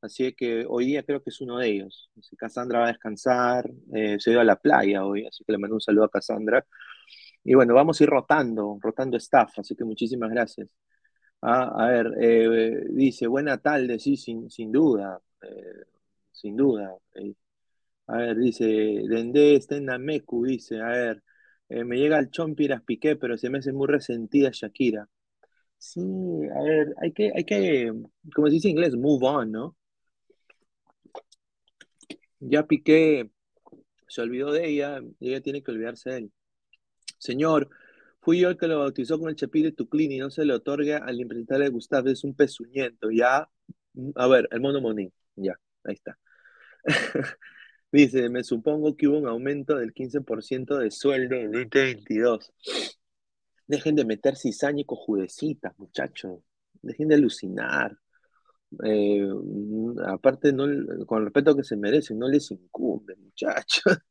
Así 0.02 0.34
que 0.34 0.66
hoy 0.68 0.86
día 0.86 1.04
creo 1.04 1.22
que 1.24 1.30
es 1.30 1.42
uno 1.42 1.58
de 1.58 1.68
ellos. 1.70 2.12
Cassandra 2.38 2.80
va 2.80 2.86
a 2.86 2.90
descansar, 2.90 3.70
eh, 3.94 4.18
se 4.20 4.32
dio 4.32 4.40
a 4.42 4.44
la 4.44 4.56
playa 4.58 5.06
hoy, 5.06 5.26
así 5.28 5.44
que 5.46 5.52
le 5.54 5.58
mando 5.58 5.76
un 5.76 5.82
saludo 5.82 6.06
a 6.06 6.10
Cassandra. 6.10 6.66
Y 7.44 7.54
bueno, 7.56 7.74
vamos 7.74 8.00
a 8.00 8.04
ir 8.04 8.10
rotando, 8.10 8.78
rotando 8.82 9.18
staff, 9.18 9.60
así 9.60 9.76
que 9.76 9.84
muchísimas 9.86 10.30
gracias. 10.32 10.70
Ah, 11.42 11.72
a 11.86 11.88
ver, 11.90 12.08
eh, 12.22 12.84
dice, 12.90 13.28
buena 13.28 13.58
tarde, 13.60 13.98
sí, 14.00 14.18
sin, 14.18 14.50
sin 14.50 14.72
duda, 14.72 15.22
eh, 15.42 15.86
sin 16.32 16.56
duda. 16.58 16.96
eh. 17.16 17.34
A 18.08 18.18
ver, 18.18 18.38
dice, 18.38 18.66
Dendé 18.66 19.56
está 19.56 19.78
en 19.78 19.86
Nameku, 19.86 20.46
dice, 20.46 20.82
a 20.82 20.88
ver, 20.90 21.24
me 21.70 21.98
llega 21.98 22.20
el 22.20 22.32
Chompiras 22.32 22.84
Piqué, 22.84 23.16
pero 23.16 23.38
se 23.38 23.50
me 23.50 23.60
hace 23.60 23.74
muy 23.74 23.88
resentida 23.88 24.50
Shakira. 24.54 25.08
Sí, 25.78 26.02
a 26.56 26.62
ver, 26.64 26.96
hay 27.02 27.14
que, 27.14 27.32
hay 27.36 27.46
que, 27.46 27.94
como 28.36 28.48
se 28.48 28.54
dice 28.56 28.70
en 28.70 28.74
inglés, 28.78 28.96
move 28.96 29.26
on, 29.28 29.52
¿no? 29.52 29.78
Ya 32.40 32.66
Piqué 32.68 33.30
se 34.08 34.22
olvidó 34.22 34.52
de 34.52 34.68
ella, 34.70 35.02
ella 35.20 35.42
tiene 35.42 35.64
que 35.64 35.72
olvidarse 35.72 36.10
de 36.12 36.18
él. 36.18 36.32
Señor, 37.20 37.70
fui 38.22 38.40
yo 38.40 38.50
el 38.50 38.58
que 38.58 38.68
lo 38.68 38.80
bautizó 38.80 39.20
con 39.20 39.30
el 39.30 39.36
chapí 39.36 39.64
de 39.64 39.72
Tuclini 39.72 40.18
no 40.18 40.30
se 40.30 40.46
le 40.46 40.54
otorga 40.54 40.98
al 41.00 41.20
impresentable 41.20 41.70
Gustavo, 41.70 42.10
es 42.10 42.24
un 42.24 42.36
pezuñento, 42.36 43.12
ya. 43.12 43.50
A 44.16 44.28
ver, 44.28 44.48
el 44.52 44.62
mono 44.62 44.82
Monín, 44.82 45.12
ya, 45.36 45.60
ahí 45.84 45.96
está. 45.96 46.18
Dice, 47.92 48.30
me 48.30 48.44
supongo 48.44 48.96
que 48.96 49.08
hubo 49.08 49.18
un 49.18 49.28
aumento 49.28 49.76
del 49.76 49.94
15% 49.94 50.78
de 50.78 50.92
sueldo 50.92 51.36
en 51.36 51.56
el 51.56 51.70
2022. 51.70 52.54
Dejen 53.68 53.96
de 53.96 54.06
meter 54.06 54.36
cizaña 54.36 54.82
y 54.82 54.86
cojudecitas, 54.86 55.78
muchachos. 55.78 56.40
Dejen 56.82 57.08
de 57.08 57.16
alucinar. 57.16 57.98
Eh, 58.84 59.28
aparte, 60.06 60.54
no, 60.54 60.66
con 61.06 61.20
el 61.20 61.26
respeto 61.26 61.56
que 61.56 61.64
se 61.64 61.76
merecen, 61.76 62.20
no 62.20 62.28
les 62.28 62.52
incumbe, 62.52 63.16
muchachos. 63.16 63.84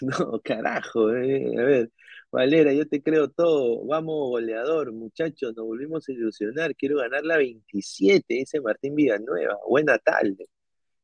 No, 0.00 0.40
carajo, 0.42 1.14
eh. 1.14 1.54
A 1.56 1.62
ver, 1.62 1.92
Valera, 2.34 2.72
yo 2.72 2.88
te 2.88 3.00
creo 3.00 3.30
todo. 3.30 3.86
Vamos, 3.86 4.28
goleador, 4.30 4.92
muchachos, 4.92 5.54
nos 5.56 5.66
volvimos 5.66 6.08
a 6.08 6.12
ilusionar. 6.12 6.74
Quiero 6.74 6.98
ganar 6.98 7.24
la 7.24 7.36
27, 7.36 8.24
dice 8.34 8.60
Martín 8.60 8.96
Villanueva. 8.96 9.56
Buena 9.68 9.98
tarde. 9.98 10.48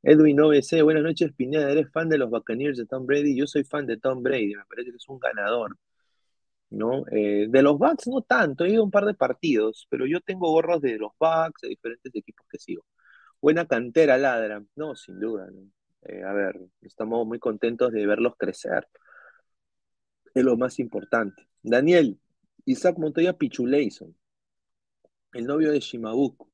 Edwin 0.02 0.40
OBC, 0.40 0.82
buenas 0.82 1.04
noches, 1.04 1.32
Pineda. 1.34 1.70
¿Eres 1.70 1.90
fan 1.92 2.08
de 2.08 2.18
los 2.18 2.30
Buccaneers 2.30 2.78
de 2.78 2.86
Tom 2.86 3.06
Brady? 3.06 3.36
Yo 3.36 3.46
soy 3.46 3.62
fan 3.64 3.86
de 3.86 3.98
Tom 3.98 4.24
Brady, 4.24 4.56
me 4.56 4.64
parece 4.68 4.90
que 4.90 4.96
es 4.96 5.08
un 5.08 5.20
ganador. 5.20 5.76
¿no? 6.70 7.04
Eh, 7.12 7.46
de 7.48 7.62
los 7.62 7.78
Bucks 7.78 8.08
no 8.08 8.22
tanto, 8.22 8.64
he 8.64 8.70
ido 8.70 8.82
a 8.82 8.84
un 8.84 8.90
par 8.90 9.04
de 9.04 9.14
partidos, 9.14 9.86
pero 9.90 10.06
yo 10.06 10.20
tengo 10.20 10.50
gorros 10.50 10.80
de 10.82 10.98
los 10.98 11.12
Bucks, 11.18 11.62
de 11.62 11.68
diferentes 11.68 12.12
equipos 12.14 12.46
que 12.50 12.58
sigo. 12.58 12.84
Buena 13.40 13.66
cantera 13.66 14.18
ladra, 14.18 14.62
no, 14.76 14.96
sin 14.96 15.20
duda. 15.20 15.48
¿no? 15.50 15.60
Eh, 16.06 16.24
a 16.24 16.32
ver, 16.32 16.60
estamos 16.82 17.26
muy 17.26 17.38
contentos 17.38 17.92
de 17.92 18.06
verlos 18.06 18.34
crecer. 18.36 18.88
Es 20.34 20.44
lo 20.44 20.56
más 20.56 20.78
importante. 20.78 21.48
Daniel, 21.62 22.18
Isaac 22.64 22.98
Montoya 22.98 23.36
Pichuleison, 23.36 24.14
el 25.32 25.46
novio 25.46 25.72
de 25.72 25.80
Shimabuku. 25.80 26.48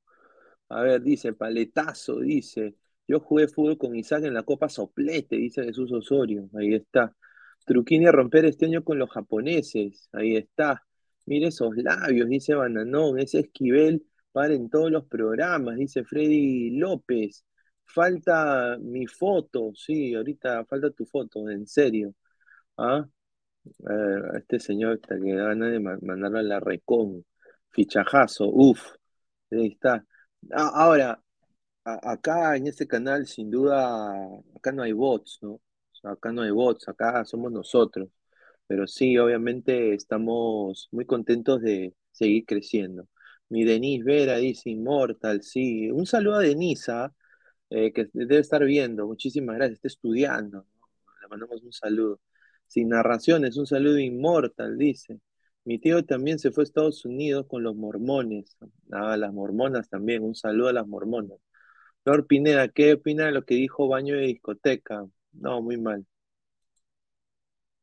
A 0.69 0.83
ver, 0.83 1.03
dice, 1.03 1.33
paletazo, 1.33 2.21
dice. 2.21 2.77
Yo 3.09 3.21
jugué 3.21 3.49
fútbol 3.49 3.79
con 3.79 3.95
Isaac 3.97 4.25
en 4.25 4.35
la 4.35 4.43
Copa 4.43 4.69
Soplete, 4.69 5.37
dice 5.37 5.63
Jesús 5.65 5.93
Osorio. 5.93 6.49
Ahí 6.55 6.75
está. 6.75 7.15
Truquini 7.67 8.07
a 8.07 8.13
romper 8.13 8.47
este 8.47 8.67
año 8.67 8.85
con 8.85 8.99
los 8.99 9.11
japoneses. 9.11 10.09
Ahí 10.13 10.37
está. 10.37 10.85
Mire 11.27 11.49
esos 11.49 11.77
labios, 11.77 12.29
dice 12.29 12.55
Bananón. 12.55 13.19
Ese 13.19 13.41
Esquivel 13.41 14.05
para 14.37 14.53
en 14.53 14.69
todos 14.69 14.91
los 14.91 15.07
programas, 15.07 15.77
dice 15.77 16.05
Freddy 16.05 16.77
López. 16.79 17.43
Falta 17.85 18.77
mi 18.79 19.07
foto, 19.07 19.73
sí, 19.75 20.15
ahorita 20.15 20.67
falta 20.67 20.91
tu 20.91 21.07
foto, 21.07 21.49
en 21.49 21.67
serio. 21.67 22.15
¿Ah? 22.77 23.09
A 23.87 23.93
ver, 23.93 24.25
a 24.35 24.39
este 24.39 24.59
señor 24.61 24.95
está 24.95 25.17
que 25.19 25.35
gana 25.35 25.69
de 25.71 25.81
ma- 25.81 25.99
mandarlo 26.03 26.39
a 26.39 26.43
la 26.43 26.61
recon. 26.61 27.25
Fichajazo, 27.71 28.47
uff. 28.53 28.93
Ahí 29.51 29.69
está. 29.69 30.05
Ah, 30.53 30.71
ahora, 30.75 31.23
acá 31.85 32.57
en 32.57 32.67
este 32.69 32.87
canal, 32.89 33.27
sin 33.27 33.51
duda, 33.51 34.15
acá 34.57 34.73
no 34.73 34.83
hay 34.83 34.93
bots, 34.93 35.39
¿no? 35.43 35.61
Acá 36.05 36.33
no 36.33 36.43
hay 36.43 36.51
bots, 36.51 36.89
acá 36.89 37.25
somos 37.25 37.53
nosotros. 37.53 38.09
Pero 38.67 38.87
sí, 38.87 39.19
obviamente 39.19 39.95
estamos 39.95 40.89
muy 40.93 41.07
contentos 41.07 41.63
de 41.63 41.95
seguir 42.13 42.45
creciendo. 42.47 43.09
Mi 43.49 43.65
Denise 43.65 44.05
Vera 44.05 44.37
dice 44.39 44.71
Immortal, 44.71 45.43
sí. 45.43 45.91
Un 45.91 46.07
saludo 46.07 46.37
a 46.37 46.41
Denisa, 46.41 47.15
eh, 47.71 47.93
que 47.93 48.09
debe 48.13 48.39
estar 48.41 48.65
viendo. 48.65 49.07
Muchísimas 49.07 49.57
gracias, 49.57 49.77
está 49.79 49.89
estudiando. 49.89 50.67
Le 51.23 51.29
mandamos 51.29 51.63
un 51.63 51.73
saludo. 51.73 52.21
Sin 52.67 52.89
narraciones, 52.91 53.57
un 53.57 53.67
saludo 53.67 53.99
Immortal, 53.99 54.77
dice. 54.79 55.21
Mi 55.65 55.79
tío 55.79 56.05
también 56.05 56.39
se 56.39 56.51
fue 56.53 56.63
a 56.63 56.67
Estados 56.67 57.05
Unidos 57.05 57.47
con 57.49 57.63
los 57.63 57.75
mormones. 57.77 58.57
Ah, 58.93 59.17
las 59.17 59.33
mormonas 59.33 59.89
también, 59.89 60.23
un 60.23 60.35
saludo 60.35 60.69
a 60.69 60.73
las 60.73 60.87
mormonas. 60.87 61.39
Flor 62.05 62.27
Pineda, 62.27 62.69
¿qué 62.69 62.95
opina 62.95 63.27
de 63.27 63.33
lo 63.33 63.45
que 63.45 63.55
dijo 63.57 63.89
Baño 63.89 64.17
de 64.17 64.23
Discoteca? 64.23 65.07
No, 65.33 65.63
muy 65.63 65.79
mal, 65.79 66.07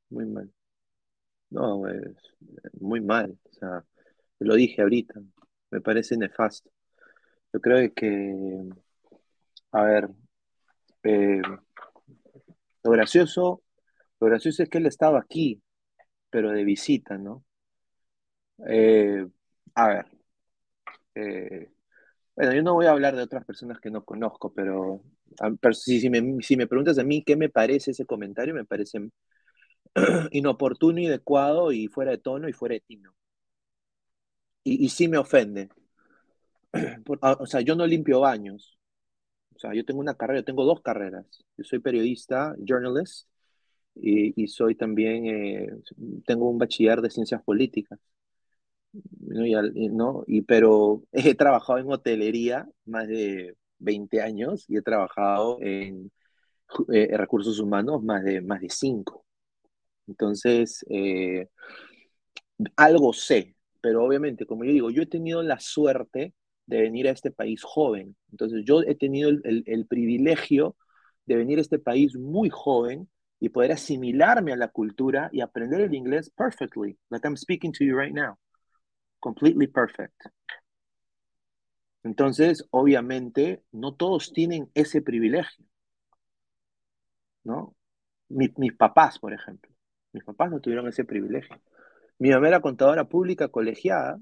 muy 0.10 0.26
mal. 0.26 0.52
No, 1.50 1.88
es 1.88 2.15
muy 2.80 3.02
mal. 3.02 3.38
O 3.43 3.54
sea, 3.54 3.86
lo 4.39 4.56
dije 4.56 4.82
ahorita. 4.82 5.22
Me 5.72 5.82
parece 5.82 6.17
nefasto. 6.17 6.72
Yo 7.54 7.62
creo 7.62 7.93
que, 7.93 8.36
a 9.72 9.84
ver, 9.84 10.10
eh, 11.04 11.41
lo 12.84 12.91
gracioso, 12.91 13.62
lo 14.23 14.29
gracioso 14.29 14.63
es 14.63 14.69
que 14.69 14.77
él 14.79 14.86
estaba 14.86 15.19
aquí, 15.19 15.62
pero 16.29 16.51
de 16.51 16.63
visita, 16.65 17.17
¿no? 17.17 17.45
Eh, 18.67 19.27
a 19.75 19.88
ver, 19.88 20.05
eh, 21.15 21.69
bueno, 22.36 22.53
yo 22.53 22.63
no 22.63 22.73
voy 22.75 22.88
a 22.88 22.91
hablar 22.91 23.15
de 23.15 23.23
otras 23.23 23.45
personas 23.45 23.79
que 23.79 23.91
no 23.91 24.05
conozco, 24.05 24.53
pero, 24.53 25.01
pero 25.62 25.73
si, 25.75 25.99
si 26.01 26.09
me, 26.09 26.41
si 26.43 26.57
me 26.57 26.67
preguntas 26.67 26.99
a 26.99 27.03
mí 27.03 27.23
qué 27.23 27.36
me 27.36 27.49
parece 27.49 27.91
ese 27.91 28.05
comentario, 28.05 28.53
me 28.55 28.65
parece 28.65 28.99
inoportuno, 30.31 30.99
inadecuado 30.99 31.71
y 31.71 31.88
fuera 31.88 32.12
de 32.12 32.17
tono 32.19 32.49
y 32.49 32.53
fuera 32.53 32.73
de 32.75 32.81
tino. 32.81 33.15
Y, 34.65 34.86
y 34.86 34.89
sí 34.89 35.07
me 35.07 35.17
ofende. 35.17 35.69
O 37.39 37.45
sea, 37.45 37.62
yo 37.62 37.75
no 37.75 37.86
limpio 37.86 38.19
baños. 38.21 38.77
O 39.55 39.59
sea, 39.59 39.73
yo 39.75 39.86
tengo 39.86 40.01
una 40.01 40.15
carrera, 40.15 40.41
yo 40.41 40.45
tengo 40.45 40.65
dos 40.65 40.81
carreras. 40.81 41.25
Yo 41.57 41.63
soy 41.63 41.79
periodista, 41.79 42.55
journalist, 42.65 43.27
y, 43.95 44.47
soy 44.47 44.75
también, 44.75 45.25
eh, 45.27 45.67
tengo 46.25 46.49
un 46.49 46.58
bachiller 46.58 47.01
de 47.01 47.10
ciencias 47.10 47.41
políticas. 47.43 47.99
¿no? 49.19 49.45
Y, 49.45 49.89
¿no? 49.89 50.23
Y, 50.27 50.41
pero 50.43 51.03
he 51.12 51.36
trabajado 51.36 51.79
en 51.79 51.91
hotelería 51.91 52.67
más 52.86 53.08
de 53.08 53.56
20 53.79 54.21
años 54.21 54.65
y 54.69 54.77
he 54.77 54.82
trabajado 54.82 55.58
en 55.62 56.12
eh, 56.93 57.17
recursos 57.17 57.60
humanos 57.60 58.03
más 58.03 58.23
de, 58.23 58.41
más 58.41 58.62
de 58.62 58.69
5. 58.69 59.25
Entonces, 60.08 60.86
eh, 60.89 61.47
algo 62.75 63.13
sé, 63.13 63.56
pero 63.82 64.03
obviamente, 64.06 64.45
como 64.45 64.63
yo 64.63 64.71
digo, 64.71 64.89
yo 64.91 65.01
he 65.03 65.06
tenido 65.06 65.43
la 65.43 65.60
suerte 65.60 66.34
de 66.65 66.82
venir 66.82 67.08
a 67.08 67.12
este 67.12 67.32
país 67.32 67.62
joven. 67.63 68.15
Entonces, 68.32 68.63
yo 68.65 68.82
he 68.84 68.95
tenido 68.95 69.29
el- 69.29 69.63
el 69.65 69.86
privilegio 69.88 70.75
de 71.25 71.36
venir 71.38 71.58
a 71.60 71.62
este 71.62 71.79
país 71.79 72.15
muy 72.15 72.49
joven 72.49 73.10
y 73.43 73.49
poder 73.49 73.73
asimilarme 73.73 74.53
a 74.53 74.58
la 74.58 74.69
cultura 74.69 75.29
y 75.34 75.41
aprender 75.41 75.82
el 75.82 75.93
inglés 75.95 76.29
perfectly, 76.32 76.97
like 77.10 77.27
I'm 77.27 77.36
speaking 77.38 77.73
to 77.73 77.84
you 77.84 77.99
right 77.99 78.13
now, 78.13 78.38
completely 79.21 79.67
perfect. 79.67 80.15
Entonces, 82.03 82.65
obviamente, 82.71 83.62
no 83.73 83.93
todos 83.95 84.32
tienen 84.32 84.71
ese 84.73 85.01
privilegio, 85.01 85.65
¿no? 87.43 87.75
Mi- 88.29 88.53
mis 88.58 88.73
papás, 88.75 89.19
por 89.19 89.34
ejemplo, 89.34 89.71
mis 90.13 90.23
papás 90.23 90.51
no 90.51 90.62
tuvieron 90.62 90.88
ese 90.88 91.06
privilegio. 91.06 91.62
Mi 92.19 92.32
mamá 92.32 92.49
era 92.49 92.62
contadora 92.62 93.06
pública 93.10 93.49
colegiada, 93.49 94.19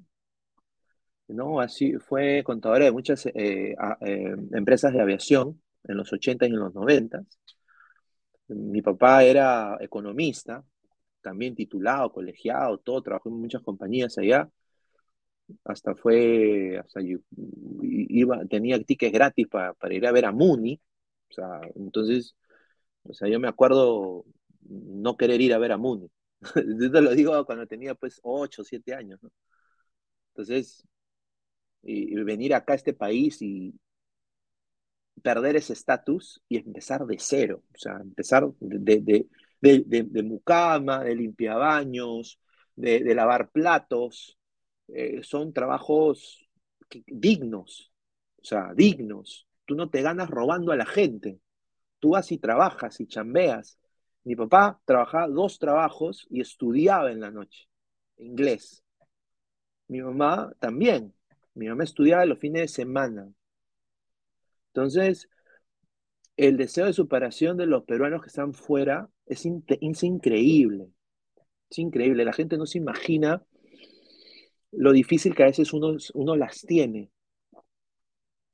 ¿no? 1.27 1.59
Así 1.61 1.93
fue 1.99 2.43
contadora 2.43 2.85
de 2.85 2.91
muchas 2.91 3.25
eh, 3.27 3.75
eh, 4.01 4.35
empresas 4.53 4.93
de 4.93 5.01
aviación 5.01 5.61
en 5.85 5.97
los 5.97 6.11
80 6.13 6.45
y 6.45 6.49
en 6.49 6.59
los 6.59 6.73
90. 6.73 7.23
Mi 8.55 8.81
papá 8.81 9.23
era 9.23 9.77
economista, 9.79 10.63
también 11.21 11.55
titulado, 11.55 12.11
colegiado, 12.11 12.77
todo, 12.79 13.01
trabajó 13.03 13.29
en 13.29 13.35
muchas 13.41 13.61
compañías 13.63 14.17
allá. 14.17 14.49
Hasta 15.63 15.95
fue, 15.95 16.77
hasta 16.79 17.01
yo- 17.01 17.19
iba, 17.81 18.45
tenía 18.45 18.81
tickets 18.83 19.11
gratis 19.13 19.47
para, 19.47 19.73
para 19.73 19.93
ir 19.93 20.05
a 20.07 20.11
ver 20.11 20.25
a 20.25 20.31
Muni. 20.31 20.79
O 21.29 21.33
sea, 21.33 21.61
entonces, 21.75 22.35
o 23.03 23.13
sea, 23.13 23.29
yo 23.29 23.39
me 23.39 23.47
acuerdo 23.47 24.25
no 24.69 25.17
querer 25.17 25.41
ir 25.41 25.53
a 25.53 25.59
ver 25.59 25.71
a 25.73 25.77
Muni. 25.77 26.09
Yo 26.79 26.91
te 26.91 27.01
lo 27.01 27.11
digo 27.15 27.45
cuando 27.45 27.67
tenía 27.67 27.95
pues 27.95 28.19
8 28.23 28.61
o 28.63 28.65
7 28.65 28.95
años, 28.95 29.21
¿no? 29.23 29.31
Entonces, 30.33 30.85
y, 31.83 32.13
y 32.19 32.23
venir 32.23 32.53
acá 32.53 32.73
a 32.73 32.75
este 32.77 32.93
país 32.93 33.41
y 33.41 33.73
perder 35.21 35.55
ese 35.55 35.73
estatus 35.73 36.41
y 36.49 36.57
empezar 36.57 37.05
de 37.05 37.17
cero, 37.19 37.63
o 37.73 37.77
sea, 37.77 37.97
empezar 38.01 38.47
de, 38.59 39.01
de, 39.01 39.27
de, 39.61 39.83
de, 39.85 40.03
de 40.03 40.23
mucama, 40.23 41.03
de 41.03 41.15
limpiabaños, 41.15 42.39
de, 42.75 43.01
de 43.03 43.15
lavar 43.15 43.49
platos, 43.51 44.37
eh, 44.89 45.21
son 45.23 45.53
trabajos 45.53 46.47
dignos, 47.07 47.91
o 48.41 48.43
sea, 48.45 48.73
dignos. 48.75 49.47
Tú 49.65 49.75
no 49.75 49.89
te 49.89 50.01
ganas 50.01 50.29
robando 50.29 50.71
a 50.71 50.75
la 50.75 50.85
gente, 50.85 51.39
tú 51.99 52.11
vas 52.11 52.31
y 52.31 52.37
trabajas 52.39 52.99
y 53.01 53.07
chambeas. 53.07 53.79
Mi 54.23 54.35
papá 54.35 54.81
trabajaba 54.85 55.27
dos 55.27 55.59
trabajos 55.59 56.27
y 56.29 56.41
estudiaba 56.41 57.11
en 57.11 57.21
la 57.21 57.31
noche, 57.31 57.67
inglés. 58.17 58.83
Mi 59.87 60.01
mamá 60.01 60.51
también. 60.59 61.13
Mi 61.53 61.67
mamá 61.67 61.83
estudiaba 61.83 62.25
los 62.25 62.39
fines 62.39 62.61
de 62.63 62.67
semana. 62.67 63.31
Entonces, 64.73 65.29
el 66.35 66.57
deseo 66.57 66.85
de 66.87 66.93
superación 66.93 67.55
de 67.57 67.65
los 67.67 67.83
peruanos 67.85 68.21
que 68.21 68.27
están 68.27 68.53
fuera 68.53 69.09
es, 69.25 69.45
in- 69.45 69.63
es 69.67 70.03
increíble. 70.03 70.87
Es 71.69 71.79
increíble. 71.79 72.25
La 72.25 72.33
gente 72.33 72.57
no 72.57 72.65
se 72.67 72.79
imagina 72.79 73.43
lo 74.73 74.91
difícil 74.91 75.33
que 75.33 75.43
a 75.43 75.45
veces 75.45 75.71
uno, 75.71 75.95
uno 76.13 76.35
las 76.35 76.61
tiene 76.63 77.09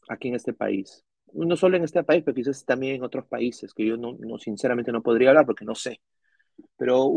aquí 0.09 0.29
en 0.29 0.35
este 0.35 0.53
país. 0.53 1.03
No 1.33 1.55
solo 1.55 1.77
en 1.77 1.83
este 1.83 2.03
país, 2.03 2.23
pero 2.23 2.35
quizás 2.35 2.63
también 2.65 2.95
en 2.95 3.03
otros 3.03 3.25
países, 3.27 3.73
que 3.73 3.85
yo 3.85 3.97
no, 3.97 4.15
sinceramente 4.39 4.91
no 4.91 5.03
podría 5.03 5.29
hablar 5.29 5.45
porque 5.45 5.65
no 5.65 5.75
sé. 5.75 6.01
Pero 6.77 7.09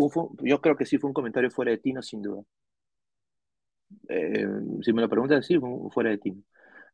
yo 0.42 0.60
creo 0.60 0.76
que 0.76 0.86
sí 0.86 0.98
fue 0.98 1.08
un 1.10 1.14
comentario 1.14 1.50
fuera 1.50 1.72
de 1.72 1.78
tino, 1.78 2.02
sin 2.02 2.22
duda. 2.22 2.42
Eh, 4.08 4.46
si 4.82 4.92
me 4.92 5.02
lo 5.02 5.08
preguntan, 5.08 5.42
sí, 5.42 5.58
fuera 5.90 6.10
de 6.10 6.18
tino. 6.18 6.42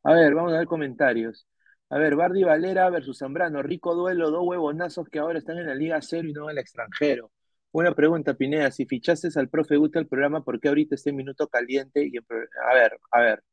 A 0.05 0.15
ver, 0.15 0.35
vamos 0.35 0.53
a 0.55 0.59
ver 0.59 0.67
comentarios. 0.67 1.47
A 1.89 1.99
ver, 1.99 2.17
Bardi 2.17 2.43
Valera 2.43 2.91
versus 2.91 3.19
Zambrano, 3.19 3.63
rico 3.63 3.95
duelo, 3.95 4.31
dos 4.31 4.43
huevonazos 4.45 5.09
que 5.09 5.21
ahora 5.21 5.39
están 5.39 5.59
en 5.59 5.67
la 5.67 5.75
Liga 5.75 6.01
Cero 6.03 6.29
y 6.29 6.33
no 6.33 6.45
en 6.45 6.57
el 6.57 6.59
extranjero. 6.59 7.31
Una 7.73 7.95
pregunta, 7.95 8.35
Pineda, 8.35 8.71
si 8.71 8.87
fichaste 8.87 9.29
al 9.39 9.49
profe 9.49 9.77
Guti 9.77 9.99
al 9.99 10.07
programa, 10.09 10.43
¿por 10.43 10.59
qué 10.61 10.69
ahorita 10.69 10.95
está 10.97 11.11
en 11.11 11.17
minuto 11.17 11.47
caliente? 11.49 12.05
Y 12.05 12.17
a 12.19 12.75
ver, 12.75 12.99
a 13.13 13.21
ver, 13.21 13.45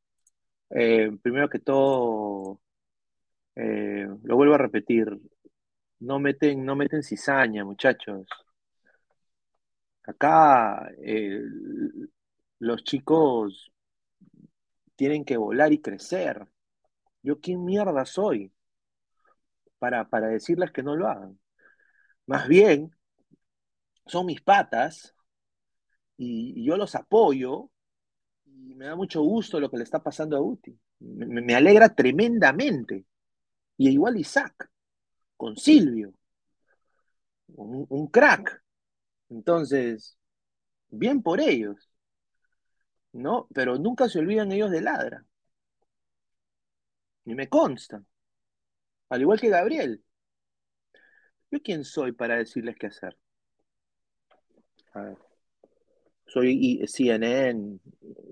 eh, 0.71 1.11
primero 1.21 1.49
que 1.49 1.59
todo, 1.59 2.59
eh, 3.55 4.07
lo 4.23 4.35
vuelvo 4.35 4.55
a 4.55 4.57
repetir, 4.57 5.07
no 5.99 6.19
meten, 6.19 6.65
no 6.65 6.75
meten 6.75 7.03
cizaña, 7.03 7.65
muchachos. 7.65 8.27
Acá 10.05 10.89
eh, 10.97 11.41
los 12.59 12.83
chicos 12.83 13.71
tienen 14.95 15.25
que 15.25 15.37
volar 15.37 15.71
y 15.73 15.81
crecer. 15.81 16.47
¿Yo 17.23 17.39
quién 17.39 17.65
mierda 17.65 18.05
soy 18.05 18.53
para, 19.79 20.09
para 20.09 20.27
decirles 20.27 20.71
que 20.71 20.83
no 20.83 20.95
lo 20.95 21.07
hagan? 21.07 21.39
Más 22.25 22.47
bien, 22.47 22.95
son 24.05 24.25
mis 24.25 24.41
patas 24.41 25.15
y, 26.17 26.63
yo 26.65 26.77
los 26.77 26.95
apoyo 26.95 27.69
y 28.45 28.75
me 28.75 28.85
da 28.85 28.95
mucho 28.95 29.21
gusto 29.21 29.59
lo 29.59 29.69
que 29.69 29.77
le 29.77 29.83
está 29.83 30.01
pasando 30.03 30.37
a 30.37 30.41
Uti. 30.41 30.77
Me 30.99 31.55
alegra 31.55 31.93
tremendamente. 31.93 33.05
Y 33.77 33.89
igual 33.89 34.17
Isaac, 34.17 34.69
con 35.35 35.57
Silvio, 35.57 36.13
un, 37.47 37.85
un 37.89 38.07
crack. 38.07 38.63
Entonces, 39.29 40.17
bien 40.89 41.21
por 41.23 41.41
ellos, 41.41 41.89
¿no? 43.13 43.47
Pero 43.53 43.77
nunca 43.77 44.09
se 44.09 44.19
olvidan 44.19 44.51
ellos 44.51 44.71
de 44.71 44.81
Ladra. 44.81 45.25
Y 47.25 47.35
me 47.35 47.47
consta. 47.47 48.03
Al 49.09 49.21
igual 49.21 49.39
que 49.39 49.49
Gabriel. 49.49 50.03
¿Yo 51.51 51.61
quién 51.61 51.83
soy 51.83 52.11
para 52.11 52.37
decirles 52.37 52.75
qué 52.79 52.87
hacer? 52.87 53.17
A 54.93 55.01
ver. 55.01 55.17
Soy 56.25 56.83
CNN, 56.87 57.79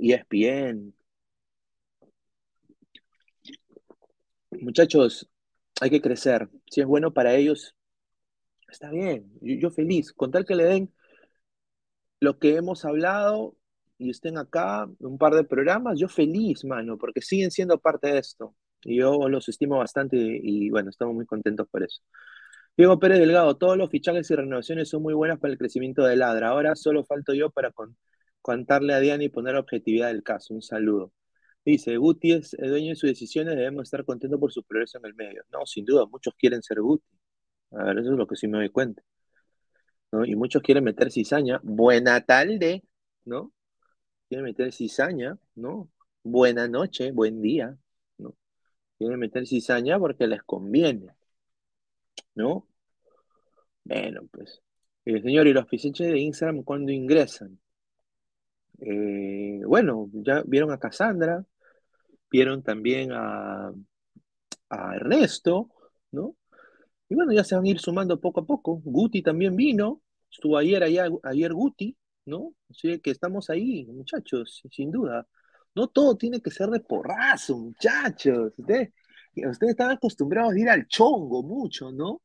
ESPN. 0.01 0.93
Muchachos, 4.51 5.29
hay 5.79 5.89
que 5.89 6.01
crecer. 6.01 6.49
Si 6.69 6.81
es 6.81 6.87
bueno 6.87 7.13
para 7.13 7.35
ellos, 7.35 7.75
está 8.69 8.89
bien. 8.89 9.31
Yo, 9.41 9.55
yo 9.55 9.69
feliz. 9.69 10.11
Con 10.13 10.31
tal 10.31 10.45
que 10.45 10.55
le 10.55 10.63
den 10.65 10.93
lo 12.19 12.39
que 12.39 12.55
hemos 12.55 12.85
hablado 12.85 13.55
y 13.97 14.09
estén 14.09 14.37
acá 14.37 14.87
un 14.99 15.17
par 15.17 15.35
de 15.35 15.43
programas, 15.43 15.99
yo 15.99 16.07
feliz, 16.07 16.65
mano, 16.65 16.97
porque 16.97 17.21
siguen 17.21 17.51
siendo 17.51 17.79
parte 17.79 18.07
de 18.13 18.19
esto. 18.19 18.55
Y 18.83 18.97
yo 18.97 19.29
los 19.29 19.47
estimo 19.49 19.77
bastante 19.77 20.17
y, 20.17 20.69
bueno, 20.69 20.89
estamos 20.89 21.15
muy 21.15 21.25
contentos 21.25 21.67
por 21.69 21.83
eso. 21.83 22.01
Diego 22.77 22.99
Pérez 22.99 23.19
Delgado, 23.19 23.57
todos 23.57 23.77
los 23.77 23.89
fichajes 23.89 24.29
y 24.31 24.35
renovaciones 24.35 24.89
son 24.89 25.03
muy 25.03 25.13
buenas 25.13 25.39
para 25.39 25.51
el 25.53 25.57
crecimiento 25.59 26.03
de 26.03 26.15
Ladra. 26.15 26.49
Ahora 26.49 26.75
solo 26.75 27.03
falto 27.05 27.33
yo 27.33 27.49
para 27.51 27.71
con- 27.71 27.97
contarle 28.41 28.93
a 28.93 28.99
Diana 28.99 29.23
y 29.23 29.29
poner 29.29 29.55
objetividad 29.55 30.07
del 30.07 30.23
caso. 30.23 30.53
Un 30.53 30.61
saludo. 30.61 31.13
Dice, 31.65 31.97
Guti 31.97 32.31
es 32.33 32.55
dueño 32.57 32.89
de 32.89 32.95
sus 32.95 33.09
decisiones, 33.09 33.55
debemos 33.55 33.83
estar 33.83 34.03
contentos 34.05 34.39
por 34.39 34.51
su 34.51 34.63
progreso 34.63 34.97
en 34.97 35.05
el 35.05 35.13
medio. 35.15 35.43
No, 35.51 35.65
sin 35.65 35.85
duda, 35.85 36.05
muchos 36.07 36.33
quieren 36.35 36.63
ser 36.63 36.81
Guti. 36.81 37.05
A 37.71 37.83
ver, 37.85 37.99
eso 37.99 38.11
es 38.11 38.17
lo 38.17 38.27
que 38.27 38.35
sí 38.35 38.47
me 38.47 38.57
doy 38.57 38.69
cuenta. 38.69 39.03
Y 40.25 40.35
muchos 40.35 40.61
quieren 40.61 40.83
meter 40.83 41.11
cizaña. 41.11 41.59
Buena 41.63 42.21
tarde, 42.25 42.83
¿no? 43.25 43.53
Quieren 44.29 44.45
meter 44.45 44.73
cizaña, 44.73 45.37
¿no? 45.55 45.89
Buena 46.23 46.67
noche, 46.67 47.11
buen 47.11 47.41
día. 47.41 47.77
Quieren 49.01 49.17
meter 49.19 49.47
cizaña 49.47 49.97
porque 49.97 50.27
les 50.27 50.43
conviene, 50.43 51.07
¿no? 52.35 52.67
Bueno, 53.83 54.21
pues. 54.31 54.61
Eh, 55.05 55.21
señor, 55.21 55.47
¿y 55.47 55.53
los 55.53 55.67
ficheches 55.67 56.11
de 56.11 56.19
Instagram 56.19 56.63
cuándo 56.63 56.91
ingresan? 56.91 57.59
Eh, 58.79 59.61
bueno, 59.65 60.09
ya 60.13 60.43
vieron 60.45 60.71
a 60.71 60.77
Cassandra, 60.77 61.43
vieron 62.31 62.63
también 62.63 63.11
a, 63.13 63.71
a 64.69 64.95
Ernesto, 64.95 65.71
¿no? 66.11 66.35
Y 67.09 67.15
bueno, 67.15 67.33
ya 67.33 67.43
se 67.43 67.55
van 67.55 67.65
a 67.65 67.69
ir 67.69 67.79
sumando 67.79 68.21
poco 68.21 68.41
a 68.41 68.45
poco. 68.45 68.81
Guti 68.85 69.23
también 69.23 69.55
vino, 69.55 70.03
estuvo 70.31 70.57
ayer, 70.57 70.83
ayer 71.23 71.53
Guti, 71.53 71.97
¿no? 72.25 72.53
Así 72.69 72.99
que 72.99 73.11
estamos 73.11 73.49
ahí, 73.49 73.85
muchachos, 73.87 74.61
sin 74.71 74.91
duda. 74.91 75.27
No 75.75 75.87
todo 75.87 76.15
tiene 76.17 76.41
que 76.41 76.51
ser 76.51 76.69
de 76.69 76.79
porrazo, 76.81 77.57
muchachos. 77.57 78.53
Ustedes, 78.57 78.93
ustedes 79.35 79.71
están 79.71 79.91
acostumbrados 79.91 80.53
a 80.53 80.59
ir 80.59 80.69
al 80.69 80.87
chongo 80.87 81.43
mucho, 81.43 81.91
¿no? 81.91 82.21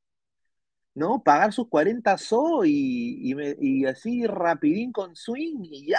¿No? 0.95 1.23
Pagar 1.23 1.53
sus 1.53 1.69
40 1.69 2.17
so 2.19 2.65
y, 2.65 2.73
y, 2.73 3.35
y 3.61 3.87
así 3.87 4.27
rapidín 4.27 4.93
con 4.93 5.15
swing 5.15 5.59
y 5.65 5.89
ya. 5.89 5.99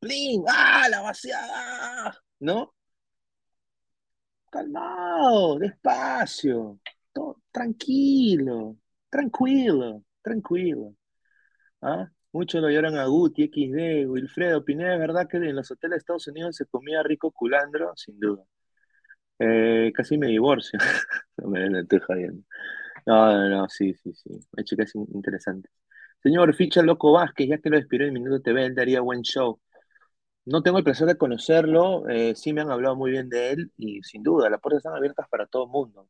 ¡Plin! 0.00 0.44
¡Ah, 0.48 0.88
la 0.90 1.00
vaciada! 1.02 2.16
¿No? 2.40 2.74
Calmado, 4.50 5.58
despacio, 5.58 6.80
todo, 7.12 7.42
tranquilo, 7.52 8.76
tranquilo, 9.10 10.04
tranquilo. 10.22 10.94
¿Ah? 11.82 12.10
Muchos 12.32 12.60
lo 12.62 12.70
lloran 12.70 12.96
a 12.96 13.06
Guti, 13.06 13.44
XD, 13.44 14.06
Wilfredo, 14.06 14.64
Pineda, 14.64 14.94
¿es 14.94 15.00
verdad 15.00 15.28
que 15.28 15.38
en 15.38 15.56
los 15.56 15.70
hoteles 15.70 15.96
de 15.96 15.98
Estados 15.98 16.26
Unidos 16.28 16.56
se 16.56 16.66
comía 16.66 17.02
rico 17.02 17.30
culandro? 17.32 17.92
Sin 17.96 18.18
duda. 18.20 18.44
Eh, 19.38 19.92
casi 19.94 20.18
me 20.18 20.28
divorcio. 20.28 20.78
No 21.38 21.48
me 21.50 21.80
estoy 21.80 22.00
jodiendo. 22.00 22.42
No, 23.06 23.32
no, 23.32 23.48
no, 23.50 23.68
sí, 23.70 23.94
sí, 23.94 24.12
sí. 24.14 24.30
Hay 24.56 24.64
chicas 24.64 24.94
in- 24.96 25.06
interesantes. 25.14 25.72
Señor, 26.22 26.54
ficha 26.54 26.82
Loco 26.82 27.12
Vázquez, 27.12 27.48
ya 27.50 27.58
que 27.58 27.70
lo 27.70 27.76
despidió 27.78 28.06
en 28.08 28.14
Minuto 28.14 28.40
TV, 28.42 28.66
él 28.66 28.74
daría 28.76 29.00
buen 29.02 29.22
show. 29.22 29.60
No 30.46 30.62
tengo 30.62 30.78
el 30.78 30.84
placer 30.84 31.06
de 31.08 31.18
conocerlo, 31.18 32.08
eh, 32.08 32.34
sí 32.36 32.52
me 32.54 32.62
han 32.62 32.70
hablado 32.70 32.96
muy 32.96 33.10
bien 33.12 33.28
de 33.28 33.50
él 33.52 33.72
y 33.76 34.02
sin 34.02 34.22
duda, 34.22 34.50
las 34.50 34.60
puertas 34.60 34.78
están 34.80 34.96
abiertas 34.96 35.28
para 35.30 35.46
todo 35.46 35.64
el 35.66 35.70
mundo. 35.70 36.08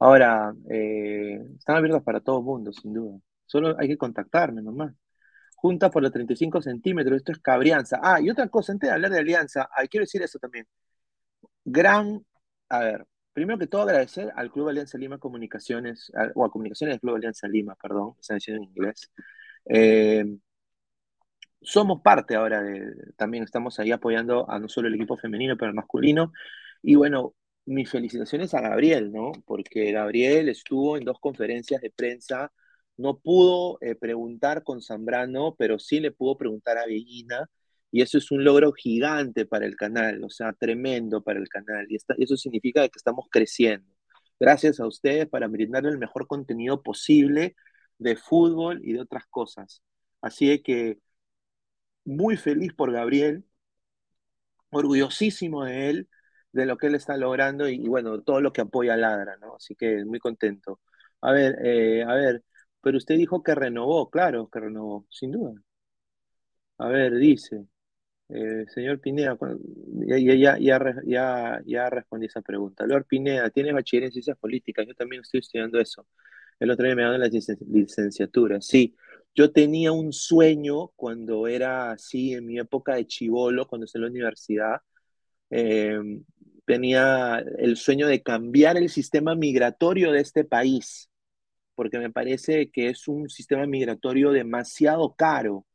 Ahora, 0.00 0.54
eh, 0.70 1.40
están 1.58 1.76
abiertas 1.76 2.02
para 2.04 2.20
todo 2.20 2.38
el 2.40 2.44
mundo, 2.44 2.72
sin 2.72 2.94
duda. 2.94 3.18
Solo 3.46 3.76
hay 3.78 3.88
que 3.88 3.98
contactarme 3.98 4.62
nomás. 4.62 4.94
Junta 5.62 5.90
por 5.90 6.02
los 6.02 6.12
35 6.12 6.60
centímetros, 6.60 7.18
esto 7.18 7.32
es 7.32 7.38
cabrianza. 7.38 8.00
Ah, 8.02 8.20
y 8.20 8.28
otra 8.30 8.48
cosa, 8.48 8.72
antes 8.72 8.88
de 8.88 8.94
hablar 8.94 9.12
de 9.12 9.20
alianza, 9.20 9.68
quiero 9.88 10.02
decir 10.02 10.20
eso 10.22 10.38
también. 10.40 10.66
Gran, 11.64 12.24
a 12.68 12.80
ver, 12.80 13.06
primero 13.32 13.58
que 13.58 13.68
todo 13.68 13.82
agradecer 13.82 14.32
al 14.34 14.50
Club 14.50 14.68
Alianza 14.68 14.98
Lima 14.98 15.18
Comunicaciones, 15.18 16.10
o 16.34 16.44
a 16.44 16.50
Comunicaciones 16.50 16.94
del 16.94 17.00
Club 17.00 17.16
Alianza 17.16 17.46
Lima, 17.48 17.76
perdón, 17.80 18.16
están 18.20 18.38
diciendo 18.38 18.62
en 18.64 18.68
inglés. 18.70 19.10
Eh, 19.66 20.24
somos 21.60 22.02
parte 22.02 22.34
ahora 22.34 22.60
también 23.16 23.44
estamos 23.44 23.78
ahí 23.78 23.92
apoyando 23.92 24.50
a 24.50 24.58
no 24.58 24.68
solo 24.68 24.88
el 24.88 24.94
equipo 24.94 25.16
femenino, 25.16 25.56
pero 25.56 25.68
el 25.68 25.76
masculino. 25.76 26.32
Y 26.82 26.96
bueno, 26.96 27.34
mis 27.66 27.88
felicitaciones 27.88 28.52
a 28.54 28.60
Gabriel, 28.60 29.12
¿no? 29.12 29.30
Porque 29.46 29.92
Gabriel 29.92 30.48
estuvo 30.48 30.96
en 30.96 31.04
dos 31.04 31.18
conferencias 31.20 31.80
de 31.82 31.90
prensa, 31.90 32.52
no 33.02 33.18
pudo 33.18 33.78
eh, 33.82 33.94
preguntar 33.96 34.64
con 34.64 34.82
Zambrano, 34.82 35.56
pero 35.58 35.78
sí 35.78 36.00
le 36.00 36.12
pudo 36.12 36.38
preguntar 36.38 36.78
a 36.78 36.86
Bellina, 36.86 37.50
y 37.90 38.02
eso 38.02 38.18
es 38.18 38.30
un 38.32 38.44
logro 38.44 38.72
gigante 38.72 39.46
para 39.46 39.66
el 39.66 39.76
canal, 39.76 40.24
o 40.24 40.30
sea, 40.30 40.52
tremendo 40.54 41.22
para 41.22 41.40
el 41.40 41.48
canal, 41.48 41.86
y, 41.90 41.96
eso 41.96 42.36
significa 42.36 42.88
que 42.88 42.98
estamos 42.98 43.26
creciendo. 43.30 43.88
Gracias 44.40 44.80
a 44.80 44.86
ustedes 44.86 45.28
para 45.28 45.48
brindarle 45.48 45.90
el 45.90 45.98
mejor 45.98 46.26
contenido 46.26 46.82
posible 46.82 47.56
de 47.98 48.16
fútbol 48.16 48.80
y 48.84 48.94
de 48.94 49.00
otras 49.00 49.24
cosas. 49.28 49.82
Así 50.20 50.62
que 50.62 50.98
muy 52.04 52.36
feliz 52.36 52.72
por 52.74 52.92
Gabriel, 52.92 53.44
orgullosísimo 54.70 55.64
de 55.64 55.90
él, 55.90 56.08
de 56.52 56.66
lo 56.66 56.76
que 56.76 56.88
él 56.88 56.94
está 56.94 57.16
logrando 57.16 57.68
y, 57.68 57.78
bueno, 57.88 58.22
todo 58.22 58.40
lo 58.40 58.52
que 58.52 58.62
apoya 58.62 58.94
a 58.94 58.96
Ladra, 58.96 59.36
¿no? 59.38 59.56
Así 59.56 59.74
que 59.74 60.04
muy 60.04 60.18
contento. 60.18 60.80
A 61.20 61.32
ver, 61.32 61.56
eh, 61.64 62.04
a 62.04 62.14
ver, 62.14 62.44
pero 62.82 62.98
usted 62.98 63.16
dijo 63.16 63.42
que 63.42 63.54
renovó, 63.54 64.10
claro 64.10 64.48
que 64.50 64.60
renovó, 64.60 65.06
sin 65.10 65.32
duda. 65.32 65.54
A 66.78 66.88
ver, 66.88 67.14
dice, 67.16 67.66
eh, 68.28 68.66
señor 68.74 69.00
Pineda, 69.00 69.38
ya, 70.06 70.18
ya, 70.18 70.58
ya, 70.58 70.80
ya, 71.04 71.62
ya 71.66 71.90
respondí 71.90 72.26
esa 72.26 72.42
pregunta. 72.42 72.86
Lord 72.86 73.06
Pineda, 73.06 73.50
¿tiene 73.50 73.72
bachiller 73.72 74.04
en 74.04 74.12
ciencias 74.12 74.38
políticas? 74.38 74.86
Yo 74.86 74.94
también 74.94 75.22
estoy 75.22 75.40
estudiando 75.40 75.80
eso. 75.80 76.06
El 76.58 76.70
otro 76.70 76.86
día 76.86 76.96
me 76.96 77.02
dado 77.02 77.18
la 77.18 77.28
licenciatura. 77.28 78.60
Sí, 78.60 78.96
yo 79.34 79.52
tenía 79.52 79.92
un 79.92 80.12
sueño 80.12 80.88
cuando 80.96 81.46
era 81.48 81.92
así, 81.92 82.34
en 82.34 82.46
mi 82.46 82.58
época 82.58 82.94
de 82.94 83.06
chivolo, 83.06 83.66
cuando 83.66 83.86
estaba 83.86 84.06
en 84.06 84.12
la 84.12 84.12
universidad. 84.12 84.80
Em, 85.50 86.24
tenía 86.64 87.44
el 87.58 87.76
sueño 87.76 88.06
de 88.08 88.22
cambiar 88.22 88.76
el 88.78 88.88
sistema 88.90 89.34
migratorio 89.34 90.12
de 90.12 90.20
este 90.20 90.44
país, 90.44 91.10
porque 91.74 91.98
me 91.98 92.10
parece 92.10 92.70
que 92.70 92.88
es 92.88 93.08
un 93.08 93.28
sistema 93.28 93.66
migratorio 93.66 94.30
demasiado 94.32 95.14
caro. 95.14 95.66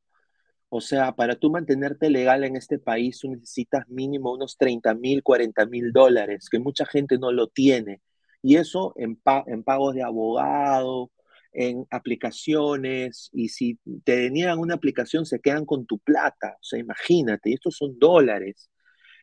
O 0.70 0.82
sea, 0.82 1.14
para 1.16 1.36
tú 1.36 1.50
mantenerte 1.52 2.10
legal 2.10 2.44
en 2.44 2.58
este 2.58 2.80
país, 2.80 3.20
tú 3.20 3.32
necesitas 3.32 3.88
mínimo 3.90 4.34
unos 4.34 4.58
30 4.58 4.94
mil, 4.96 5.24
40 5.24 5.66
mil 5.68 5.92
dólares, 5.94 6.50
que 6.50 6.60
mucha 6.60 6.86
gente 6.86 7.18
no 7.18 7.32
lo 7.32 7.48
tiene. 7.48 8.02
Y 8.42 8.58
eso 8.58 8.94
en, 8.98 9.16
pagos 9.64 9.96
de 9.96 10.04
abogado, 10.04 11.12
en 11.54 11.86
aplicaciones, 11.90 13.30
y 13.34 13.50
si 13.50 13.80
te 14.04 14.18
deniegan 14.18 14.60
una 14.60 14.76
aplicación, 14.76 15.26
se 15.26 15.40
quedan 15.40 15.66
con 15.66 15.86
tu 15.86 16.00
plata. 16.00 16.58
O 16.62 16.64
sea, 16.64 16.80
imagínate, 16.80 17.54
estos 17.54 17.78
son 17.78 17.98
dólares. 17.98 18.70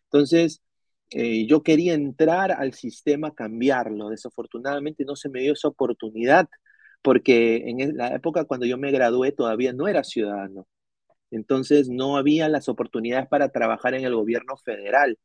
Entonces, 0.04 0.62
eh, 1.10 1.46
yo 1.46 1.62
quería 1.62 1.94
entrar 1.94 2.52
al 2.52 2.74
sistema, 2.74 3.34
cambiarlo. 3.34 4.08
Desafortunadamente 4.08 5.04
no 5.04 5.16
se 5.16 5.28
me 5.28 5.40
dio 5.40 5.52
esa 5.52 5.68
oportunidad 5.68 6.48
porque 7.04 7.56
en 7.68 7.98
la 7.98 8.14
época 8.14 8.46
cuando 8.46 8.64
yo 8.64 8.78
me 8.78 8.90
gradué 8.90 9.30
todavía 9.30 9.74
no 9.74 9.88
era 9.88 10.02
ciudadano. 10.04 10.66
Entonces 11.30 11.90
no 11.90 12.16
había 12.16 12.48
las 12.48 12.68
oportunidades 12.70 13.28
para 13.28 13.50
trabajar 13.50 13.94
en 13.94 14.04
el 14.06 14.14
gobierno 14.14 14.56
federal. 14.56 15.18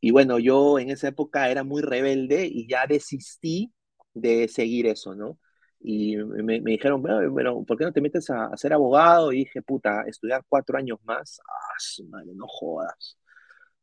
Y 0.00 0.10
bueno, 0.10 0.40
yo 0.40 0.80
en 0.80 0.90
esa 0.90 1.08
época 1.08 1.48
era 1.48 1.62
muy 1.62 1.80
rebelde 1.80 2.46
y 2.46 2.66
ya 2.68 2.86
desistí 2.88 3.72
de 4.14 4.48
seguir 4.48 4.86
eso, 4.86 5.14
¿no? 5.14 5.38
Y 5.80 6.16
me, 6.16 6.60
dijeron, 6.60 7.02
bueno, 7.02 7.64
¿por 7.64 7.78
qué 7.78 7.84
no 7.84 7.92
te 7.92 8.00
metes 8.00 8.28
a, 8.30 8.50
ser 8.56 8.72
abogado? 8.72 9.32
Y 9.32 9.38
dije, 9.38 9.62
puta, 9.62 10.02
estudiar 10.08 10.44
cuatro 10.48 10.76
años 10.76 10.98
más, 11.04 11.40
ah, 11.48 12.02
madre, 12.10 12.32
no 12.34 12.46
jodas. 12.48 13.16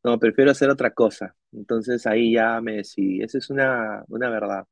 No, 0.04 0.18
prefiero 0.18 0.50
hacer 0.50 0.70
otra 0.70 0.92
cosa. 0.92 1.34
Entonces 1.52 2.06
ahí 2.06 2.34
ya 2.34 2.60
me 2.60 2.76
decidí. 2.76 3.22
Esa 3.22 3.38
es 3.38 3.50
una, 3.50 4.04
una 4.08 4.30
verdad. 4.30 4.66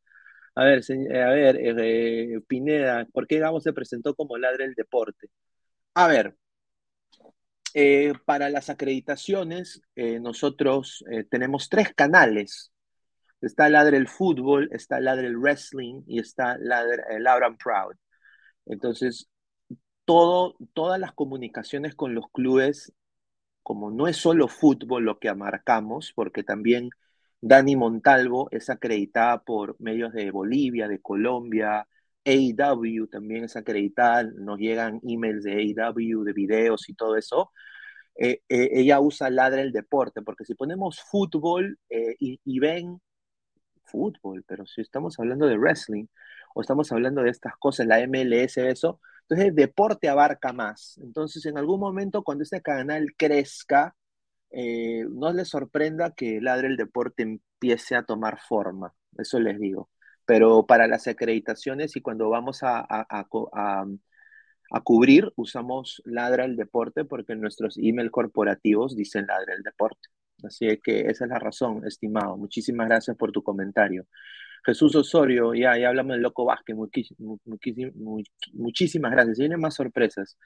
A 0.55 0.65
ver, 0.65 0.83
eh, 0.89 1.23
a 1.23 1.31
ver, 1.31 1.57
eh, 1.61 2.41
Pineda, 2.47 3.07
¿por 3.13 3.27
qué 3.27 3.39
Gabo 3.39 3.61
se 3.61 3.73
presentó 3.73 4.15
como 4.15 4.37
ladre 4.37 4.65
del 4.65 4.75
deporte? 4.75 5.29
A 5.95 6.07
ver, 6.09 6.37
eh, 7.75 8.13
para 8.25 8.51
las 8.51 8.71
acreditaciones, 8.71 9.83
nosotros 9.95 11.05
tenemos 11.31 11.69
tres 11.69 11.93
canales. 11.95 12.73
Está 13.41 13.69
Ladre 13.69 13.99
el 13.99 14.09
Fútbol, 14.09 14.69
está 14.73 15.01
Ladre 15.01 15.29
el 15.29 15.37
Wrestling 15.37 16.03
y 16.07 16.19
está 16.19 16.57
Ladre 16.59 17.03
Loud 17.21 17.57
Proud. 17.63 17.95
Entonces, 18.67 19.29
todo, 20.05 20.57
todas 20.73 20.99
las 20.99 21.13
comunicaciones 21.13 21.95
con 21.95 22.15
los 22.15 22.31
clubes 22.33 22.93
como 23.69 23.91
no 23.91 24.09
es 24.09 24.17
solo 24.17 24.49
fútbol 24.49 25.05
lo 25.05 25.19
que 25.19 25.29
amarcamos, 25.29 26.15
porque 26.15 26.43
también 26.43 26.89
Dani 27.41 27.77
Montalvo 27.77 28.49
es 28.51 28.71
acreditada 28.71 29.43
por 29.45 29.77
medios 29.81 30.13
de 30.13 30.31
Bolivia, 30.31 30.89
de 30.89 31.01
Colombia, 31.01 31.87
AEW 32.25 33.07
también 33.09 33.45
es 33.45 33.57
acreditada, 33.57 34.25
nos 34.25 34.59
llegan 34.59 35.01
emails 35.03 35.45
de 35.45 35.53
AEW, 35.53 36.25
de 36.25 36.33
videos 36.33 36.89
y 36.89 36.95
todo 36.95 37.17
eso. 37.17 37.53
Eh, 38.17 38.43
eh, 38.49 38.71
ella 38.73 39.01
usa 39.01 39.31
Ladra 39.31 39.63
el 39.63 39.73
deporte, 39.73 40.23
porque 40.23 40.45
si 40.45 40.55
ponemos 40.55 41.01
fútbol 41.01 41.79
eh, 41.89 42.17
y, 42.19 42.41
y, 42.45 42.59
ven 42.59 43.01
fútbol, 43.85 44.45
pero 44.47 44.67
si 44.67 44.81
estamos 44.83 45.19
hablando 45.21 45.47
de 45.47 45.57
wrestling 45.59 46.07
o 46.55 46.61
estamos 46.63 46.93
hablando 46.93 47.23
de 47.23 47.31
estas 47.31 47.57
cosas, 47.59 47.87
la 47.87 48.01
MLS, 48.01 48.59
eso, 48.59 49.01
entonces, 49.29 49.49
el 49.49 49.55
deporte 49.55 50.09
abarca 50.09 50.55
más. 50.55 50.99
Entonces, 51.03 51.45
en 51.45 51.59
algún 51.59 51.81
momento, 51.81 52.23
cuando 52.23 52.45
este 52.45 52.63
canal 52.63 53.15
crezca, 53.17 53.95
eh, 54.51 55.05
no 55.11 55.33
les 55.33 55.49
sorprenda 55.49 56.15
que 56.15 56.41
Ladre 56.41 56.69
el 56.69 56.77
Deporte 56.77 57.23
empiece 57.23 57.97
a 57.97 58.05
tomar 58.05 58.39
forma. 58.41 58.95
Eso 59.17 59.39
les 59.41 59.59
digo. 59.59 59.91
Pero 60.27 60.67
para 60.67 60.87
las 60.87 61.07
acreditaciones 61.09 61.97
y 61.97 62.01
cuando 62.03 62.29
vamos 62.31 62.63
a, 62.63 62.85
a, 62.89 63.25
cubrir, 64.85 65.33
usamos 65.37 66.03
Ladra 66.05 66.45
el 66.45 66.57
Deporte 66.57 67.05
porque 67.05 67.35
nuestros 67.35 67.79
email 67.79 68.11
corporativos 68.11 68.97
dicen 68.97 69.27
Ladra 69.27 69.55
el 69.55 69.63
Deporte. 69.63 70.09
Así 70.45 70.67
que 70.83 71.01
esa 71.09 71.25
es 71.25 71.31
la 71.31 71.39
razón, 71.39 71.87
estimado. 71.87 72.37
Muchísimas 72.37 72.89
gracias 72.89 73.17
por 73.17 73.33
tu 73.33 73.43
comentario. 73.43 74.07
Jesús 74.65 74.95
Osorio, 74.97 75.55
ya, 75.55 75.79
ya 75.79 75.89
hablamos 75.89 76.15
del 76.15 76.23
Loco 76.23 76.45
Vázquez, 76.45 76.77
muchísimas 78.53 79.13
gracias. 79.13 79.39
Vienen 79.39 79.61
más 79.61 79.75
sorpresas. 79.75 80.37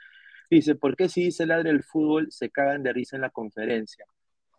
Dice, 0.52 0.74
¿por 0.74 0.96
qué 0.96 1.08
si 1.08 1.24
dice 1.24 1.46
ladre 1.46 1.70
el 1.70 1.82
fútbol 1.82 2.30
se 2.30 2.50
cagan 2.50 2.82
de 2.82 2.92
risa 2.92 3.16
en 3.16 3.22
la 3.22 3.30
conferencia? 3.30 4.04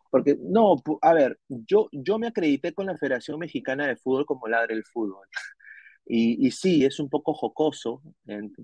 Porque, 0.09 0.35
no, 0.41 0.75
a 1.01 1.13
ver, 1.13 1.39
yo, 1.47 1.87
yo 1.91 2.17
me 2.17 2.27
acredité 2.27 2.73
con 2.73 2.87
la 2.87 2.97
Federación 2.97 3.37
Mexicana 3.39 3.85
de 3.85 3.95
Fútbol 3.95 4.25
como 4.25 4.47
ladre 4.47 4.73
el 4.75 4.83
fútbol. 4.85 5.27
Y, 6.05 6.45
y 6.45 6.51
sí, 6.51 6.83
es 6.83 6.99
un 6.99 7.09
poco 7.09 7.33
jocoso, 7.33 8.01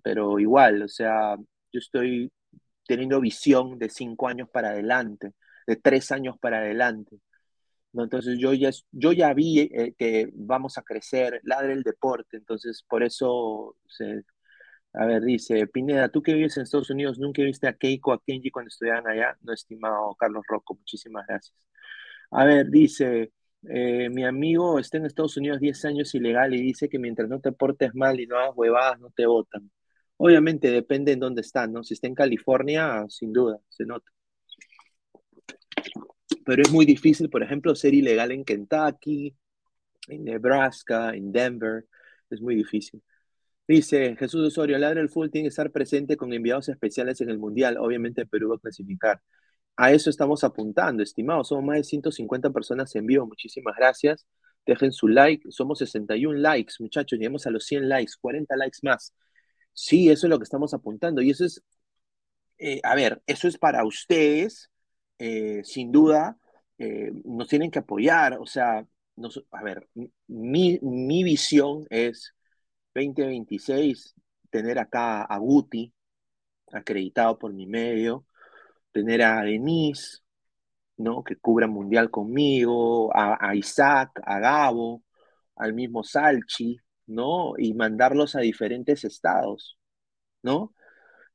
pero 0.04 0.40
igual, 0.40 0.82
o 0.82 0.90
sea, 0.90 1.38
yo 1.72 1.80
estoy 1.80 2.30
teniendo 2.86 3.22
visión 3.22 3.80
de 3.80 3.90
cinco 3.90 4.28
años 4.28 4.50
para 4.50 4.72
adelante, 4.72 5.32
de 5.66 5.78
tres 5.78 6.12
años 6.12 6.38
para 6.38 6.58
adelante. 6.58 7.22
¿no? 7.94 8.04
Entonces 8.04 8.38
yo 8.40 8.54
ya, 8.54 8.72
yo 8.92 9.14
ya 9.14 9.34
vi 9.34 9.60
eh, 9.60 9.94
que 9.98 10.30
vamos 10.34 10.78
a 10.78 10.82
crecer, 10.82 11.40
ladre 11.44 11.74
el 11.74 11.84
deporte, 11.84 12.36
entonces 12.38 12.84
por 12.90 13.04
eso, 13.04 13.78
se, 13.88 14.24
a 14.94 15.06
ver, 15.06 15.24
dice, 15.24 15.68
Pineda, 15.68 16.10
tú 16.10 16.22
que 16.22 16.34
vives 16.34 16.58
en 16.58 16.64
Estados 16.64 16.90
Unidos, 16.90 17.20
¿nunca 17.20 17.44
viste 17.44 17.68
a 17.68 17.74
Keiko, 17.74 18.14
a 18.14 18.22
Kenji 18.24 18.52
cuando 18.52 18.70
estudiaban 18.70 19.08
allá? 19.08 19.38
No, 19.42 19.54
estimado 19.54 20.16
Carlos 20.16 20.44
Rocco, 20.48 20.76
muchísimas 20.76 21.26
gracias. 21.28 21.56
A 22.32 22.46
ver, 22.46 22.70
dice, 22.70 23.32
eh, 23.70 24.10
mi 24.10 24.26
amigo 24.26 24.80
está 24.80 24.98
en 24.98 25.06
Estados 25.06 25.38
Unidos 25.38 25.60
10 25.60 25.86
años 25.86 26.14
ilegal 26.16 26.54
y 26.56 26.62
dice 26.62 26.90
que 26.90 27.00
mientras 27.00 27.30
no 27.30 27.40
te 27.40 27.52
portes 27.52 27.94
mal 27.96 28.20
y 28.20 28.28
no 28.28 28.38
hagas 28.38 28.54
huevadas, 28.56 29.00
no 29.00 29.12
te 29.12 29.26
votan. 29.26 29.72
Obviamente 30.18 30.72
depende 30.72 31.14
en 31.14 31.20
dónde 31.20 31.42
está, 31.42 31.68
¿no? 31.68 31.84
Si 31.84 31.94
está 31.96 32.08
en 32.08 32.16
California, 32.16 33.06
sin 33.10 33.34
duda, 33.34 33.60
se 33.70 33.86
nota 33.86 34.12
pero 36.50 36.64
es 36.64 36.72
muy 36.72 36.84
difícil, 36.86 37.30
por 37.30 37.44
ejemplo, 37.44 37.76
ser 37.76 37.94
ilegal 37.94 38.32
en 38.32 38.44
Kentucky, 38.44 39.36
en 40.08 40.24
Nebraska, 40.24 41.12
en 41.12 41.32
Denver, 41.32 41.86
es 42.30 42.42
muy 42.42 42.56
difícil. 42.56 43.04
Dice 43.70 44.18
Jesús 44.18 44.48
Osorio, 44.48 44.78
Ladre 44.80 45.02
el 45.02 45.10
Full 45.10 45.30
tiene 45.30 45.46
que 45.46 45.50
estar 45.50 45.72
presente 45.72 46.18
con 46.18 46.34
enviados 46.34 46.70
especiales 46.70 47.22
en 47.22 47.30
el 47.30 47.40
Mundial. 47.40 47.78
Obviamente 47.78 48.26
Perú 48.26 48.50
va 48.50 48.56
a 48.56 48.60
clasificar. 48.60 49.22
A 49.78 49.92
eso 49.94 50.10
estamos 50.10 50.44
apuntando, 50.44 51.04
estimados. 51.04 51.50
Somos 51.50 51.66
más 51.66 51.78
de 51.78 51.84
150 51.86 52.50
personas 52.52 52.96
en 52.96 53.06
vivo. 53.06 53.28
Muchísimas 53.28 53.76
gracias. 53.78 54.28
Dejen 54.66 54.92
su 54.92 55.08
like. 55.08 55.52
Somos 55.52 55.80
61 55.80 56.40
likes, 56.40 56.74
muchachos. 56.80 57.20
Llegamos 57.20 57.48
a 57.48 57.52
los 57.52 57.66
100 57.66 57.90
likes, 57.90 58.14
40 58.20 58.56
likes 58.58 58.80
más. 58.84 59.14
Sí, 59.74 60.10
eso 60.10 60.28
es 60.28 60.32
lo 60.32 60.40
que 60.40 60.44
estamos 60.46 60.74
apuntando. 60.74 61.22
Y 61.22 61.32
eso 61.32 61.46
es 61.46 61.64
eh, 62.60 62.82
a 62.84 62.96
ver, 62.96 63.22
eso 63.26 63.48
es 63.48 63.58
para 63.58 63.86
ustedes, 63.86 64.70
eh, 65.18 65.62
sin 65.64 65.92
duda, 65.92 66.38
eh, 66.78 67.12
nos 67.26 67.48
tienen 67.48 67.72
que 67.72 67.80
apoyar, 67.80 68.38
o 68.40 68.46
sea, 68.46 68.86
a 69.52 69.64
ver, 69.64 69.88
mi, 70.28 70.80
mi 70.82 71.24
visión 71.24 71.86
es 71.90 72.34
2026, 73.00 74.16
tener 74.52 74.80
acá 74.80 75.24
a 75.24 75.38
Guti, 75.40 75.94
acreditado 76.74 77.40
por 77.40 77.54
mi 77.54 77.68
medio, 77.68 78.26
tener 78.94 79.24
a 79.24 79.44
Denise, 79.44 80.20
¿no? 80.98 81.24
Que 81.24 81.36
cubra 81.38 81.68
mundial 81.68 82.12
conmigo, 82.12 83.12
a, 83.16 83.56
Isaac, 83.56 84.12
a 84.26 84.40
Gabo, 84.40 85.04
al 85.56 85.74
mismo 85.74 86.04
Salchi, 86.04 86.78
¿no? 87.08 87.54
Y 87.58 87.74
mandarlos 87.74 88.36
a 88.36 88.42
diferentes 88.42 89.04
estados, 89.06 89.78
¿no? 90.44 90.74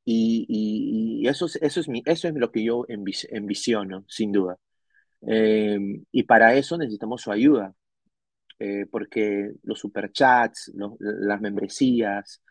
Y, 0.05 0.47
y- 0.49 1.29
eso 1.29 1.47
es, 1.47 1.57
eso 1.57 1.81
es 1.81 1.89
mi, 1.89 2.03
eso 2.07 2.29
es 2.29 2.35
lo 2.35 2.51
que 2.53 2.65
yo 2.65 2.85
envis- 2.89 3.29
envisiono, 3.31 4.05
sin 4.09 4.33
duda. 4.33 4.59
Eh, 5.29 5.79
y 6.13 6.23
para 6.25 6.55
eso 6.57 6.79
necesitamos 6.79 7.23
su 7.23 7.33
ayuda, 7.33 7.75
eh, 8.59 8.87
porque 8.91 9.53
los 9.63 9.79
superchats, 9.81 10.73
los- 10.75 10.95
las 11.01 11.41
membresías, 11.41 12.43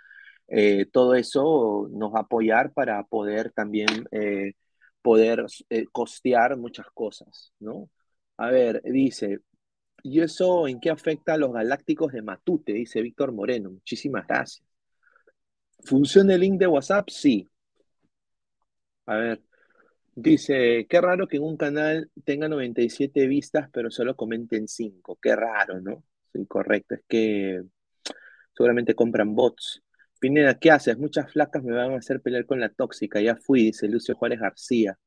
eh, 0.47 0.85
todo 0.91 1.15
eso 1.15 1.89
nos 1.91 2.13
va 2.13 2.19
a 2.19 2.21
apoyar 2.23 2.73
para 2.73 3.03
poder 3.03 3.51
también 3.53 3.87
eh, 4.11 4.53
poder 5.01 5.45
costear 5.91 6.57
muchas 6.57 6.87
cosas, 6.93 7.53
¿no? 7.59 7.89
A 8.37 8.49
ver, 8.51 8.81
dice, 8.85 9.39
¿y 10.03 10.21
eso 10.21 10.67
en 10.67 10.79
qué 10.79 10.89
afecta 10.91 11.33
a 11.35 11.37
los 11.37 11.53
galácticos 11.53 12.13
de 12.13 12.21
Matute? 12.23 12.73
Dice 12.73 13.01
Víctor 13.01 13.31
Moreno. 13.33 13.71
Muchísimas 13.71 14.27
gracias. 14.27 14.63
¿Funciona 15.85 16.33
el 16.33 16.41
link 16.41 16.59
de 16.59 16.65
WhatsApp? 16.67 17.09
Sí. 17.09 17.47
A 19.05 19.15
ver, 19.15 19.41
dice, 20.15 20.85
qué 20.89 21.01
raro 21.01 21.27
que 21.27 21.37
en 21.37 21.43
un 21.43 21.57
canal 21.57 22.09
tenga 22.25 22.47
97 22.47 23.27
vistas, 23.27 23.69
pero 23.71 23.91
solo 23.91 24.15
comenten 24.15 24.67
5. 24.67 25.17
Qué 25.21 25.35
raro, 25.35 25.81
¿no? 25.81 26.03
Sí, 26.31 26.45
correcto. 26.45 26.95
Es 26.95 27.01
que 27.07 27.63
seguramente 28.55 28.95
compran 28.95 29.35
bots. 29.35 29.81
Pineda, 30.19 30.57
¿qué 30.57 30.71
haces? 30.71 30.97
Muchas 30.97 31.31
flacas 31.31 31.63
me 31.63 31.73
van 31.73 31.91
a 31.91 31.97
hacer 31.97 32.21
pelear 32.21 32.45
con 32.45 32.59
la 32.59 32.69
tóxica. 32.69 33.19
Ya 33.21 33.35
fui, 33.35 33.63
dice 33.65 33.87
Lucio 33.87 34.15
Juárez 34.15 34.39
García. 34.39 34.97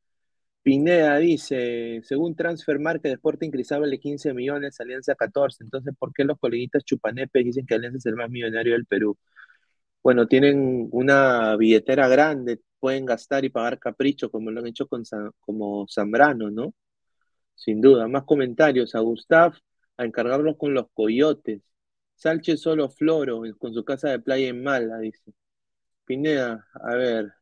Pineda 0.63 1.17
dice, 1.19 2.01
según 2.03 2.35
Transfer 2.37 2.79
Market, 2.81 3.13
Sporting 3.13 3.51
Cristal 3.51 3.81
vale 3.83 4.01
15 4.01 4.35
millones, 4.35 4.81
Alianza 4.81 5.15
14. 5.15 5.65
Entonces, 5.65 5.95
¿por 5.99 6.13
qué 6.13 6.25
los 6.25 6.39
coleguitas 6.39 6.85
chupanepes 6.85 7.45
dicen 7.45 7.67
que 7.67 7.77
Alianza 7.77 7.99
es 7.99 8.07
el 8.07 8.17
más 8.17 8.29
millonario 8.31 8.73
del 8.75 8.85
Perú? 8.87 9.17
Bueno, 10.03 10.27
tienen 10.29 10.89
una 10.93 11.57
billetera 11.57 12.09
grande, 12.09 12.61
pueden 12.81 13.07
gastar 13.07 13.45
y 13.45 13.51
pagar 13.51 13.79
capricho, 13.79 14.31
como 14.31 14.51
lo 14.51 14.61
han 14.61 14.67
hecho 14.69 14.87
con 14.89 15.03
como 15.41 15.87
Zambrano, 15.89 16.51
¿no? 16.51 16.75
Sin 17.55 17.81
duda. 17.81 18.09
Más 18.09 18.25
comentarios. 18.25 18.95
A 18.95 19.01
Gustav, 19.01 19.55
a 19.97 20.05
encargarlos 20.05 20.57
con 20.59 20.75
los 20.75 20.87
coyotes. 20.95 21.63
Sánchez 22.17 22.61
solo 22.61 22.89
Floro, 22.91 23.43
con 23.59 23.75
su 23.75 23.85
casa 23.85 24.11
de 24.11 24.21
playa 24.21 24.49
en 24.49 24.63
Mala, 24.63 24.99
dice. 24.99 25.33
Pineda, 26.07 26.67
a 26.75 26.95
ver. 26.97 27.33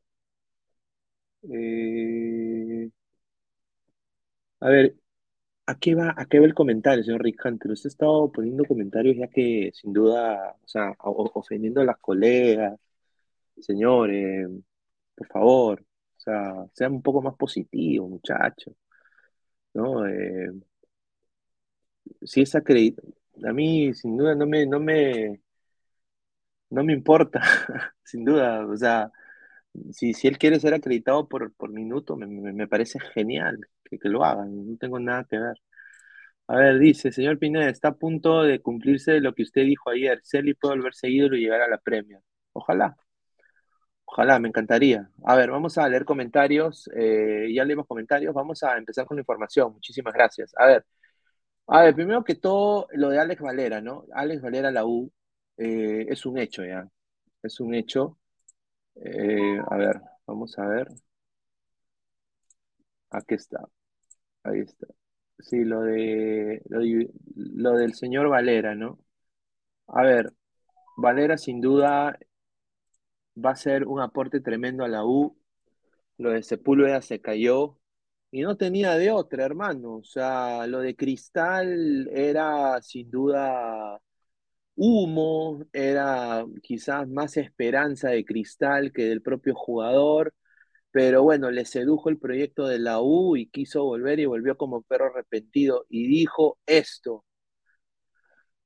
eh, 1.42 2.90
a 4.60 4.68
ver, 4.68 4.96
¿a 5.66 5.78
qué 5.78 5.94
va, 5.96 6.14
a 6.16 6.26
qué 6.26 6.40
va 6.40 6.46
el 6.46 6.54
comentario, 6.54 7.04
señor 7.04 7.22
Rick 7.22 7.42
Hunter? 7.44 7.72
Usted 7.72 7.88
ha 7.88 7.92
estado 7.92 8.32
poniendo 8.32 8.64
comentarios 8.66 9.16
ya 9.18 9.28
que, 9.28 9.70
sin 9.74 9.92
duda, 9.92 10.56
o 10.64 10.68
sea, 10.68 10.94
ofendiendo 11.00 11.80
a 11.80 11.84
las 11.84 11.98
colegas. 11.98 12.78
Señor, 13.60 14.10
eh, 14.12 14.46
por 15.14 15.26
favor, 15.28 15.80
o 15.82 16.20
sea, 16.20 16.66
sean 16.74 16.94
un 16.94 17.02
poco 17.02 17.22
más 17.22 17.34
positivos, 17.36 18.10
muchachos, 18.10 18.74
¿no? 19.74 20.06
Eh, 20.06 20.50
si 22.24 22.40
es 22.42 22.54
acreditado, 22.54 23.08
a 23.48 23.52
mí, 23.52 23.94
sin 23.94 24.16
duda, 24.16 24.34
no 24.34 24.46
me, 24.46 24.66
no 24.66 24.80
me, 24.80 25.40
no 26.70 26.84
me 26.84 26.92
importa, 26.92 27.40
sin 28.04 28.24
duda, 28.24 28.66
o 28.66 28.76
sea, 28.76 29.10
si, 29.92 30.14
si 30.14 30.28
él 30.28 30.38
quiere 30.38 30.60
ser 30.60 30.74
acreditado 30.74 31.28
por, 31.28 31.52
por 31.54 31.70
minuto, 31.72 32.16
me, 32.16 32.26
me- 32.28 32.68
parece 32.68 33.00
genial 33.00 33.58
que, 33.84 33.98
que 33.98 34.08
lo 34.08 34.24
hagan, 34.24 34.72
no 34.72 34.76
tengo 34.78 34.98
nada 35.00 35.24
que 35.30 35.38
ver. 35.38 35.56
A 36.48 36.56
ver, 36.56 36.78
dice, 36.80 37.12
señor 37.12 37.38
Pineda, 37.38 37.70
está 37.70 37.88
a 37.90 37.96
punto 37.96 38.42
de 38.44 38.60
cumplirse 38.62 39.20
lo 39.20 39.34
que 39.34 39.44
usted 39.44 39.64
dijo 39.64 39.90
ayer, 39.90 40.20
Celi 40.24 40.54
puede 40.54 40.76
volverse 40.76 41.10
ídolo 41.10 41.36
y 41.36 41.42
llegar 41.42 41.62
a 41.62 41.68
la 41.70 41.78
Premier. 41.78 42.20
Ojalá, 42.52 42.96
ojalá, 44.04 44.38
me 44.38 44.48
encantaría. 44.48 45.10
A 45.24 45.36
ver, 45.36 45.50
vamos 45.50 45.78
a 45.78 45.88
leer 45.88 46.04
comentarios, 46.04 46.88
eh, 46.96 47.48
ya 47.54 47.64
leímos 47.64 47.86
comentarios, 47.86 48.34
vamos 48.34 48.62
a 48.62 48.76
empezar 48.78 49.06
con 49.06 49.16
la 49.16 49.22
información, 49.22 49.72
muchísimas 49.72 50.14
gracias. 50.14 50.52
A 50.56 50.66
ver, 50.66 50.86
a 51.68 51.82
ver, 51.84 51.94
primero 51.96 52.24
que 52.24 52.34
todo, 52.36 52.88
lo 52.94 53.10
de 53.10 53.20
Alex 53.20 53.42
Valera, 53.42 53.80
¿no? 53.80 54.06
Alex 54.14 54.42
Valera, 54.42 54.70
la 54.72 54.86
U, 54.86 55.12
eh, 55.58 56.06
es 56.08 56.26
un 56.26 56.38
hecho 56.38 56.64
ya, 56.64 56.88
es 57.42 57.60
un 57.60 57.74
hecho. 57.74 58.18
Eh, 58.96 59.60
a 59.70 59.76
ver, 59.78 60.00
vamos 60.26 60.58
a 60.58 60.66
ver. 60.68 60.88
Aquí 63.10 63.34
está, 63.34 63.64
ahí 64.44 64.60
está. 64.60 64.88
Sí, 65.40 65.64
lo 65.64 65.82
de, 65.82 66.62
lo 66.68 66.80
de- 66.80 67.10
lo 67.36 67.72
del 67.74 67.94
señor 67.94 68.28
Valera, 68.30 68.74
¿no? 68.76 68.98
A 69.88 70.02
ver, 70.04 70.32
Valera 70.98 71.38
sin 71.38 71.60
duda 71.62 72.18
va 73.36 73.50
a 73.50 73.56
ser 73.56 73.86
un 73.86 74.00
aporte 74.00 74.40
tremendo 74.40 74.84
a 74.84 74.88
la 74.88 75.04
U. 75.04 75.36
Lo 76.18 76.30
de 76.32 76.42
Sepúlveda 76.42 77.02
se 77.02 77.20
cayó 77.20 77.78
y 78.30 78.42
no 78.42 78.56
tenía 78.56 78.94
de 78.96 79.10
otra, 79.12 79.44
hermano. 79.46 79.96
O 79.96 80.04
sea, 80.04 80.66
lo 80.66 80.80
de 80.80 80.96
Cristal 80.96 82.08
era 82.12 82.80
sin 82.82 83.10
duda 83.10 84.00
humo, 84.76 85.64
era 85.72 86.44
quizás 86.62 87.08
más 87.08 87.36
esperanza 87.36 88.10
de 88.10 88.24
Cristal 88.24 88.92
que 88.92 89.04
del 89.04 89.22
propio 89.22 89.54
jugador, 89.54 90.34
pero 90.92 91.22
bueno, 91.22 91.50
le 91.50 91.64
sedujo 91.66 92.08
el 92.10 92.18
proyecto 92.18 92.66
de 92.68 92.78
la 92.80 93.00
U 93.02 93.36
y 93.36 93.48
quiso 93.48 93.84
volver 93.84 94.20
y 94.20 94.26
volvió 94.26 94.56
como 94.56 94.82
perro 94.82 95.06
arrepentido 95.06 95.86
y 95.88 96.06
dijo 96.08 96.58
esto. 96.66 97.24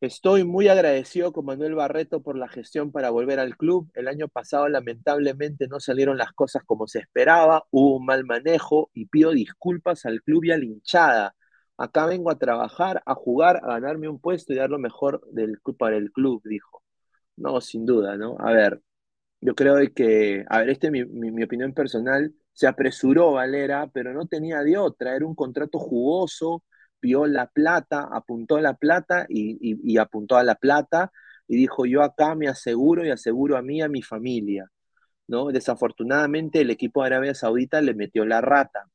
Estoy 0.01 0.44
muy 0.44 0.68
agradecido 0.68 1.32
con 1.32 1.44
Manuel 1.46 1.74
Barreto 1.74 2.22
por 2.22 2.36
la 2.38 2.46
gestión 2.49 2.92
para 2.92 3.11
volver 3.11 3.40
al 3.40 3.57
club. 3.57 3.90
El 3.94 4.07
año 4.07 4.28
pasado 4.28 4.68
lamentablemente 4.68 5.66
no 5.66 5.80
salieron 5.80 6.16
las 6.18 6.32
cosas 6.32 6.62
como 6.64 6.86
se 6.86 7.01
esperaba, 7.01 7.64
hubo 7.72 7.96
un 7.96 8.07
mal 8.07 8.24
manejo 8.24 8.90
y 8.94 9.07
pido 9.07 9.32
disculpas 9.32 10.07
al 10.07 10.22
club 10.22 10.44
y 10.44 10.53
a 10.53 10.59
la 10.59 10.64
hinchada. 10.64 11.34
Acá 11.76 12.07
vengo 12.07 12.30
a 12.30 12.38
trabajar, 12.38 13.03
a 13.07 13.14
jugar, 13.14 13.57
a 13.64 13.68
ganarme 13.80 14.09
un 14.09 14.20
puesto 14.20 14.53
y 14.53 14.57
dar 14.57 14.70
lo 14.70 14.78
mejor 14.78 15.20
del, 15.32 15.59
para 15.78 15.96
el 15.96 16.12
club, 16.12 16.42
dijo. 16.44 16.82
No, 17.36 17.61
sin 17.61 17.86
duda, 17.86 18.16
¿no? 18.16 18.36
A 18.40 18.53
ver, 18.53 18.82
yo 19.40 19.55
creo 19.55 19.76
que, 19.94 20.44
a 20.49 20.59
ver, 20.61 20.70
este 20.70 20.86
es 20.88 20.92
mi, 20.92 21.05
mi- 21.05 21.30
mi 21.30 21.42
opinión 21.44 21.72
personal, 21.74 22.34
se 22.53 22.66
apresuró 22.66 23.32
Valera, 23.32 23.88
pero 23.92 24.12
no 24.12 24.26
tenía 24.26 24.61
de 24.62 24.76
otra, 24.78 25.14
era 25.16 25.26
un 25.26 25.34
contrato 25.34 25.78
jugoso, 25.78 26.64
vio 27.01 27.26
la 27.26 27.46
plata, 27.49 28.09
apuntó 28.12 28.61
la 28.61 28.74
plata 28.74 29.26
y, 29.28 29.99
apuntó 29.99 30.36
a 30.36 30.44
la 30.44 30.55
plata 30.57 31.12
y 31.46 31.57
dijo, 31.57 31.86
yo 31.86 32.03
acá 32.03 32.34
me 32.34 32.49
aseguro 32.49 33.05
y 33.05 33.11
aseguro 33.11 33.57
a 33.57 33.62
mí 33.62 33.82
a 33.82 33.88
mi 33.88 34.03
familia, 34.03 34.70
¿no? 35.28 35.49
Desafortunadamente 35.49 36.61
el 36.62 36.70
equipo 36.70 37.03
de 37.03 37.09
Arabia 37.09 37.34
Saudita 37.34 37.80
le 37.82 37.94
metió 37.94 38.24
la 38.26 38.40
rata. 38.40 38.88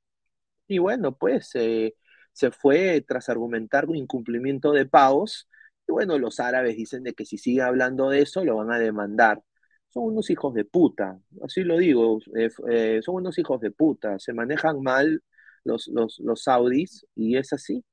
Y 0.68 0.80
bueno, 0.80 1.16
pues 1.18 1.52
eh, 1.56 1.96
se 2.34 2.52
fue 2.52 3.02
tras 3.08 3.30
argumentar 3.30 3.88
un 3.90 3.96
incumplimiento 3.98 4.72
de 4.74 4.86
pagos. 4.86 5.50
Y 5.88 5.92
bueno, 5.92 6.18
los 6.20 6.40
árabes 6.40 6.78
dicen 6.78 7.04
de 7.04 7.14
que 7.14 7.26
si 7.26 7.38
sigue 7.38 7.62
hablando 7.62 8.10
de 8.10 8.22
eso, 8.22 8.44
lo 8.46 8.58
van 8.58 8.72
a 8.72 8.80
demandar. 8.80 9.42
Son 9.90 10.04
unos 10.06 10.30
hijos 10.30 10.54
de 10.56 10.66
puta, 10.66 11.20
así 11.44 11.64
lo 11.64 11.78
digo, 11.78 12.20
eh, 12.36 12.50
eh, 12.70 13.02
son 13.04 13.16
unos 13.16 13.38
hijos 13.38 13.62
de 13.62 13.72
puta, 13.72 14.18
se 14.20 14.34
manejan 14.34 14.82
mal 14.82 15.22
los, 15.64 15.88
los 15.88 16.44
saudis 16.44 17.06
y 17.16 17.38
es 17.38 17.54
así. 17.54 17.84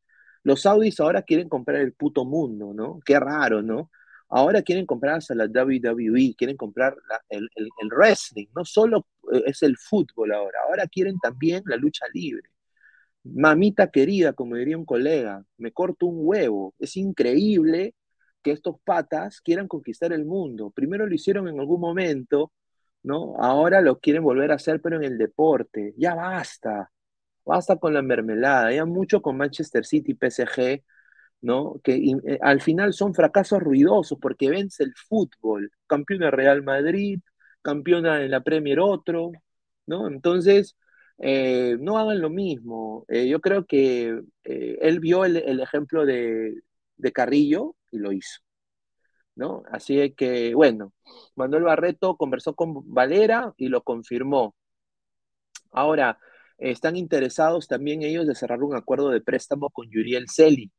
Los 0.43 0.63
saudis 0.63 1.01
ahora 1.01 1.23
quieren 1.23 1.49
comprar 1.49 1.81
el 1.83 1.93
puto 1.93 2.25
mundo, 2.25 2.73
¿no? 2.75 3.01
Qué 3.05 3.19
raro, 3.21 3.63
¿no? 3.63 3.91
Ahora 4.29 4.63
quieren 4.63 4.87
comprar 4.87 5.17
hasta 5.17 5.35
la 5.35 5.47
WWE, 5.49 6.35
quieren 6.39 6.57
comprar 6.57 6.97
el, 7.29 7.49
el- 7.57 7.69
el 7.81 7.89
wrestling, 7.91 8.47
no 8.55 8.65
solo 8.65 9.07
eh, 9.33 9.43
es 9.47 9.63
el 9.63 9.77
fútbol 9.77 10.33
ahora, 10.33 10.61
ahora 10.69 10.87
quieren 10.87 11.19
también 11.19 11.63
la 11.67 11.77
lucha 11.77 12.07
libre. 12.15 12.49
Mamita 13.25 13.91
querida, 13.91 14.33
como 14.33 14.57
diría 14.57 14.79
un 14.79 14.85
colega, 14.87 15.45
me 15.59 15.73
corto 15.73 16.07
un 16.07 16.19
huevo. 16.27 16.75
Es 16.79 16.97
increíble 16.97 17.95
que 18.43 18.53
estos 18.53 18.77
patas 18.85 19.41
quieran 19.43 19.69
conquistar 19.69 20.13
el 20.13 20.25
mundo. 20.25 20.71
Primero 20.71 21.07
lo 21.07 21.15
hicieron 21.15 21.47
en 21.49 21.61
algún 21.61 21.81
momento, 21.81 22.53
¿no? 23.03 23.37
Ahora 23.39 23.81
lo 23.83 23.99
quieren 24.01 24.23
volver 24.25 24.53
a 24.53 24.55
hacer, 24.57 24.81
pero 24.81 24.97
en 24.97 25.05
el 25.05 25.19
deporte. 25.19 25.95
Ya 25.99 26.15
basta. 26.15 26.91
Basta 27.45 27.77
con 27.77 27.95
la 27.95 28.03
mermelada. 28.03 28.73
Ya 28.73 28.85
mucho 28.85 29.23
con 29.23 29.37
Manchester 29.37 29.85
City, 29.87 30.15
PSG, 30.15 30.83
¿no? 31.41 31.81
Que 31.85 31.95
eh, 31.97 32.39
al 32.43 32.61
final 32.61 32.93
son 32.93 33.15
fracasos 33.15 33.61
ruidosos 33.63 34.19
porque 34.21 34.51
vence 34.51 34.85
el 34.85 34.95
fútbol. 34.95 35.73
Campeona 35.87 36.31
Real 36.31 36.63
Madrid, 36.63 37.21
campeona 37.63 38.23
en 38.25 38.31
la 38.31 38.43
Premier 38.43 38.81
otro, 38.81 39.33
¿no? 39.87 40.09
Entonces, 40.09 40.77
eh, 41.19 41.77
no 41.81 41.99
hagan 41.99 42.21
lo 42.21 42.31
mismo. 42.31 43.05
Eh, 43.09 43.29
yo 43.29 43.41
creo 43.41 43.67
que 43.67 44.21
él 44.45 45.01
vio 45.01 45.25
el, 45.25 45.37
el 45.37 45.61
ejemplo 45.61 46.07
de, 46.07 46.55
de 46.97 47.13
Carrillo 47.13 47.77
y 47.91 47.99
lo 47.99 48.13
hizo. 48.13 48.41
¿no? 49.35 49.63
Así 49.73 50.13
que, 50.15 50.55
bueno, 50.55 50.93
Manuel 51.37 51.65
Barreto 51.65 52.17
conversó 52.17 52.55
con 52.55 52.93
Valera 52.93 53.55
y 53.57 53.69
lo 53.69 53.83
confirmó. 53.83 54.55
Ahora, 55.73 56.19
están 56.61 56.97
interesados 56.97 57.69
también 57.69 58.03
ellos 58.03 58.27
de 58.27 58.35
cerrar 58.35 58.63
un 58.63 58.77
acuerdo 58.77 59.11
de 59.11 59.21
préstamo 59.21 59.71
con 59.71 59.91
Yuriel 59.91 60.29
Celi, 60.29 60.71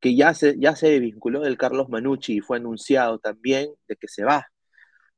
que 0.00 0.16
ya 0.16 0.34
se, 0.34 0.58
ya 0.58 0.76
se 0.76 0.98
vinculó 1.00 1.40
del 1.40 1.58
Carlos 1.58 1.88
Manucci 1.88 2.36
y 2.36 2.40
fue 2.40 2.58
anunciado 2.58 3.18
también 3.18 3.70
de 3.88 3.96
que 3.96 4.08
se 4.08 4.24
va. 4.24 4.46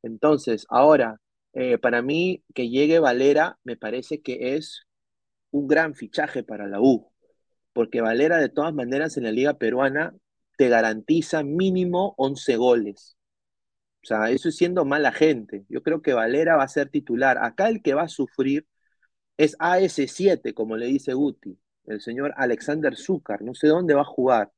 Entonces, 0.02 0.66
ahora, 0.70 1.20
eh, 1.54 1.78
para 1.78 2.02
mí, 2.02 2.44
que 2.54 2.68
llegue 2.70 2.98
Valera 2.98 3.58
me 3.64 3.76
parece 3.76 4.22
que 4.22 4.56
es 4.56 4.86
un 5.50 5.66
gran 5.68 5.94
fichaje 5.94 6.42
para 6.44 6.66
la 6.68 6.80
U, 6.80 7.12
porque 7.72 8.00
Valera 8.00 8.38
de 8.38 8.48
todas 8.48 8.74
maneras 8.74 9.16
en 9.16 9.24
la 9.24 9.32
liga 9.32 9.54
peruana 9.58 10.14
te 10.56 10.68
garantiza 10.68 11.42
mínimo 11.42 12.14
11 12.18 12.56
goles. 12.56 13.16
O 14.02 14.06
sea, 14.06 14.30
eso 14.30 14.48
es 14.48 14.56
siendo 14.56 14.84
mala 14.84 15.12
gente. 15.12 15.66
Yo 15.68 15.82
creo 15.82 16.00
que 16.02 16.14
Valera 16.14 16.56
va 16.56 16.64
a 16.64 16.68
ser 16.68 16.90
titular. 16.90 17.38
Acá 17.38 17.68
el 17.68 17.82
que 17.82 17.94
va 17.94 18.02
a 18.02 18.08
sufrir 18.08 18.66
es 19.36 19.56
AS7, 19.58 20.54
como 20.54 20.76
le 20.76 20.86
dice 20.86 21.14
Guti, 21.14 21.58
el 21.86 22.00
señor 22.00 22.34
Alexander 22.36 22.96
Zúcar. 22.96 23.42
No 23.42 23.54
sé 23.54 23.68
dónde 23.68 23.94
va 23.94 24.02
a 24.02 24.04
jugar. 24.04 24.52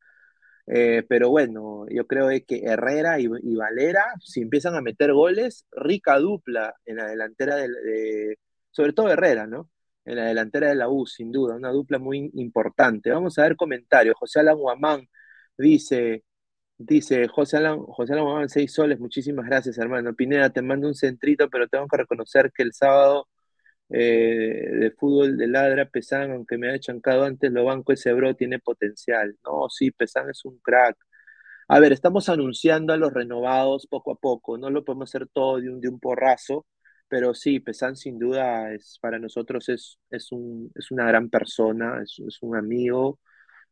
Eh, 0.66 1.04
pero 1.08 1.30
bueno, 1.30 1.86
yo 1.90 2.06
creo 2.06 2.28
que 2.46 2.62
Herrera 2.64 3.18
y, 3.20 3.28
Valera, 3.28 4.04
si 4.20 4.42
empiezan 4.42 4.74
a 4.76 4.82
meter 4.82 5.12
goles, 5.12 5.66
rica 5.72 6.18
dupla 6.18 6.74
en 6.84 6.96
la 6.96 7.06
delantera 7.06 7.56
de, 7.56 8.38
sobre 8.70 8.92
todo 8.92 9.10
Herrera, 9.10 9.46
¿no? 9.46 9.70
En 10.04 10.16
la 10.16 10.26
delantera 10.26 10.68
de 10.68 10.74
la 10.76 10.88
U, 10.88 11.06
sin 11.06 11.32
duda, 11.32 11.56
una 11.56 11.70
dupla 11.70 11.98
muy 11.98 12.30
importante. 12.34 13.10
Vamos 13.10 13.38
a 13.38 13.42
ver 13.42 13.56
comentarios. 13.56 14.16
José 14.18 14.40
Alan 14.40 14.58
Guamán 14.58 15.08
Dice, 15.58 16.24
dice 16.78 17.28
José 17.28 17.58
Alan, 17.58 17.80
José 17.80 18.14
Alan 18.14 18.48
seis 18.48 18.72
soles, 18.72 19.00
muchísimas 19.00 19.46
gracias, 19.46 19.78
hermano. 19.78 20.14
Pineda, 20.14 20.50
te 20.50 20.62
mando 20.62 20.88
un 20.88 20.94
centrito, 20.94 21.50
pero 21.50 21.68
tengo 21.68 21.86
que 21.88 21.96
reconocer 21.98 22.52
que 22.54 22.62
el 22.62 22.72
sábado 22.72 23.28
eh, 23.90 24.68
de 24.80 24.90
fútbol 24.92 25.36
de 25.36 25.46
Ladra, 25.48 25.88
Pesán, 25.88 26.30
aunque 26.32 26.58
me 26.58 26.70
ha 26.70 26.78
chancado 26.78 27.24
antes, 27.24 27.50
lo 27.52 27.64
banco, 27.64 27.92
ese 27.92 28.12
bro 28.12 28.34
tiene 28.36 28.58
potencial. 28.58 29.36
No, 29.44 29.68
sí, 29.70 29.90
Pesán 29.90 30.30
es 30.30 30.44
un 30.44 30.58
crack. 30.60 30.96
A 31.68 31.80
ver, 31.80 31.92
estamos 31.92 32.28
anunciando 32.28 32.92
a 32.92 32.96
los 32.96 33.12
renovados 33.12 33.86
poco 33.86 34.12
a 34.12 34.16
poco, 34.16 34.58
no 34.58 34.70
lo 34.70 34.84
podemos 34.84 35.10
hacer 35.10 35.28
todo 35.28 35.60
de 35.60 35.70
un, 35.70 35.80
de 35.80 35.88
un 35.88 36.00
porrazo, 36.00 36.66
pero 37.08 37.34
sí, 37.34 37.60
Pesán 37.60 37.96
sin 37.96 38.18
duda 38.18 38.72
es 38.72 38.98
para 39.00 39.18
nosotros 39.18 39.68
es, 39.68 39.98
es, 40.10 40.32
un, 40.32 40.72
es 40.74 40.90
una 40.90 41.06
gran 41.06 41.30
persona, 41.30 42.02
es, 42.02 42.20
es 42.26 42.38
un 42.42 42.56
amigo, 42.56 43.18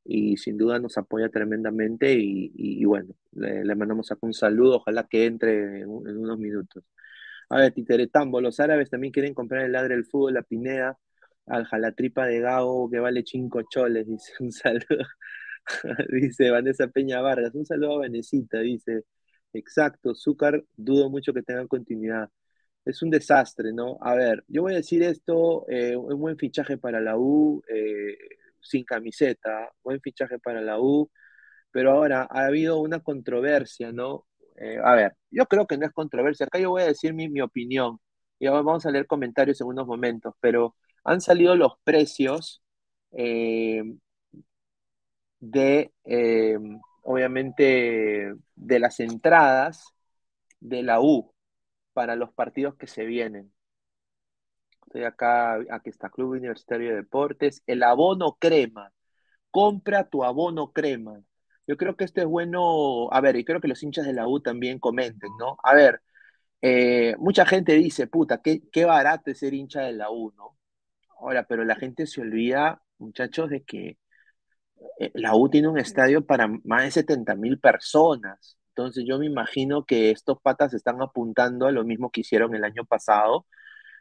y 0.06 0.36
sin 0.36 0.56
duda 0.56 0.78
nos 0.78 0.96
apoya 0.98 1.28
tremendamente 1.28 2.14
y, 2.18 2.84
bueno, 2.84 3.14
le, 3.32 3.74
mandamos 3.74 4.10
acá 4.12 4.20
un 4.22 4.34
saludo, 4.34 4.76
ojalá 4.76 5.06
que 5.08 5.26
entre 5.26 5.80
en, 5.80 5.88
unos 5.88 6.38
minutos. 6.38 6.84
A 7.49 7.59
ver, 7.59 7.72
Titeretambo, 7.72 8.40
los 8.40 8.59
árabes 8.61 8.90
también 8.90 9.12
quieren 9.12 9.34
comprar 9.34 9.64
el 9.64 9.72
ladre 9.72 9.94
del 9.94 10.05
fútbol, 10.05 10.34
la 10.34 10.42
pineda, 10.42 10.99
al 11.47 11.64
jalatripa 11.66 12.26
de 12.26 12.40
Gago 12.40 12.90
que 12.90 12.99
vale 13.01 13.22
cinco 13.24 13.62
choles, 13.70 14.07
dice 14.09 14.32
un 14.40 14.53
saludo. 14.53 15.05
dice 16.11 16.51
Vanessa 16.51 16.88
Peña 16.88 17.20
Vargas, 17.20 17.55
un 17.55 17.66
saludo 17.66 17.94
a 17.97 17.99
Vanesita, 18.01 18.61
dice, 18.61 19.05
exacto, 19.53 20.14
Zúcar, 20.14 20.64
dudo 20.76 21.11
mucho 21.11 21.32
que 21.32 21.42
tenga 21.42 21.66
continuidad. 21.66 22.28
Es 22.84 23.03
un 23.03 23.11
desastre, 23.11 23.72
¿no? 23.72 23.99
A 24.01 24.14
ver, 24.14 24.44
yo 24.49 24.62
voy 24.62 24.74
a 24.74 24.76
decir 24.76 25.03
esto, 25.03 25.66
eh, 25.68 25.97
un 25.97 26.20
buen 26.20 26.38
fichaje 26.38 26.78
para 26.78 27.01
la 27.01 27.18
U, 27.18 27.62
eh, 27.68 28.16
sin 28.61 28.84
camiseta, 28.84 29.70
buen 29.82 30.01
fichaje 30.01 30.38
para 30.38 30.61
la 30.61 30.78
U, 30.80 31.11
pero 31.72 31.92
ahora 31.92 32.28
ha 32.30 32.47
habido 32.47 32.78
una 32.80 33.01
controversia, 33.01 33.92
¿no? 33.92 34.26
Eh, 34.59 34.78
a 34.82 34.94
ver, 34.94 35.16
yo 35.30 35.46
creo 35.46 35.66
que 35.66 35.76
no 35.76 35.86
es 35.86 35.92
controversia, 35.92 36.46
acá 36.46 36.59
yo 36.59 36.70
voy 36.70 36.82
a 36.82 36.86
decir 36.86 37.12
mi, 37.14 37.28
mi 37.28 37.40
opinión, 37.42 38.00
y 38.38 38.48
vamos 38.48 38.86
a 38.86 38.90
leer 38.90 39.07
comentarios 39.07 39.61
en 39.61 39.66
unos 39.68 39.86
momentos, 39.86 40.34
pero 40.40 40.74
han 41.04 41.20
salido 41.20 41.54
los 41.57 41.74
precios 41.84 42.62
eh, 43.12 43.82
de, 45.40 45.92
eh, 46.04 46.59
obviamente, 47.02 48.34
de 48.54 48.78
las 48.80 49.00
entradas 49.00 49.84
de 50.61 50.82
la 50.82 51.00
U 51.00 51.34
para 51.94 52.16
los 52.16 52.32
partidos 52.34 52.76
que 52.76 52.86
se 52.88 53.04
vienen. 53.07 53.52
Estoy 54.86 55.04
acá, 55.04 55.57
aquí 55.70 55.90
está 55.90 56.09
Club 56.11 56.30
Universitario 56.30 56.90
de 56.90 56.96
Deportes. 56.96 57.62
El 57.66 57.82
abono 57.82 58.36
crema. 58.40 58.92
Compra 59.52 60.09
tu 60.09 60.24
abono 60.24 60.72
crema. 60.72 61.22
Yo 61.66 61.76
creo 61.76 61.96
que 61.96 62.04
esto 62.04 62.20
es 62.20 62.26
bueno, 62.26 63.08
a 63.12 63.20
ver, 63.20 63.36
y 63.36 63.44
creo 63.44 63.60
que 63.60 63.68
los 63.68 63.82
hinchas 63.82 64.06
de 64.06 64.12
la 64.12 64.28
U 64.28 64.40
también 64.40 64.78
comenten, 64.78 65.30
¿no? 65.38 65.56
A 65.62 65.74
ver, 65.74 66.00
eh, 66.62 67.16
mucha 67.18 67.46
gente 67.46 67.74
dice, 67.74 68.06
puta, 68.08 68.42
qué, 68.42 68.62
qué 68.72 68.84
barato 68.84 69.30
es 69.30 69.38
ser 69.40 69.54
hincha 69.54 69.82
de 69.82 69.92
la 69.94 70.10
U, 70.10 70.32
¿no? 70.36 70.58
Ahora, 71.20 71.46
pero 71.48 71.64
la 71.64 71.76
gente 71.76 72.06
se 72.06 72.20
olvida, 72.22 72.82
muchachos, 72.98 73.50
de 73.50 73.64
que 73.64 73.98
eh, 74.98 75.10
la 75.14 75.34
U 75.34 75.48
tiene 75.48 75.68
un 75.68 75.78
estadio 75.78 76.24
para 76.26 76.48
más 76.64 76.82
de 76.84 76.90
70 76.90 77.34
mil 77.34 77.58
personas. 77.58 78.58
Entonces 78.70 79.04
yo 79.06 79.18
me 79.18 79.26
imagino 79.26 79.84
que 79.84 80.10
estos 80.10 80.38
patas 80.42 80.74
están 80.74 81.00
apuntando 81.02 81.66
a 81.66 81.72
lo 81.72 81.84
mismo 81.84 82.10
que 82.10 82.20
hicieron 82.22 82.54
el 82.54 82.64
año 82.64 82.84
pasado, 82.84 83.46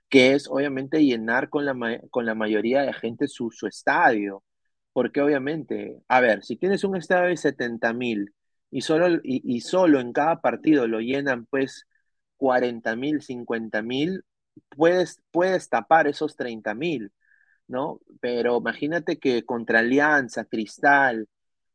que 0.10 0.34
es 0.36 0.48
obviamente 0.50 1.04
llenar 1.06 1.50
con 1.50 1.66
la, 1.66 1.76
con 2.12 2.26
la 2.26 2.36
mayoría 2.36 2.84
de 2.84 2.94
gente 2.94 3.28
su, 3.28 3.52
su 3.52 3.68
estadio. 3.68 4.44
Porque 4.96 5.22
obviamente, 5.22 6.02
a 6.08 6.22
ver, 6.22 6.44
si 6.46 6.56
tienes 6.56 6.86
un 6.86 6.96
estadio 6.96 7.28
de 7.30 7.38
70 7.38 7.94
mil 7.94 8.34
y 8.72 8.82
solo, 8.82 9.20
y, 9.24 9.60
solo 9.62 10.00
en 10.00 10.14
cada 10.14 10.40
partido 10.42 10.88
lo 10.88 11.02
llenan 11.02 11.46
pues 11.48 11.86
40 12.38 12.96
mil, 12.96 13.22
50 13.22 13.82
mil, 13.82 14.24
puedes, 14.70 15.22
puedes 15.32 15.70
tapar 15.70 16.08
esos 16.08 16.38
30 16.38 16.74
mil, 16.76 17.12
¿no? 17.68 18.00
Pero 18.22 18.58
imagínate 18.60 19.20
que 19.20 19.44
contra 19.46 19.80
Alianza, 19.80 20.46
Cristal, 20.46 21.28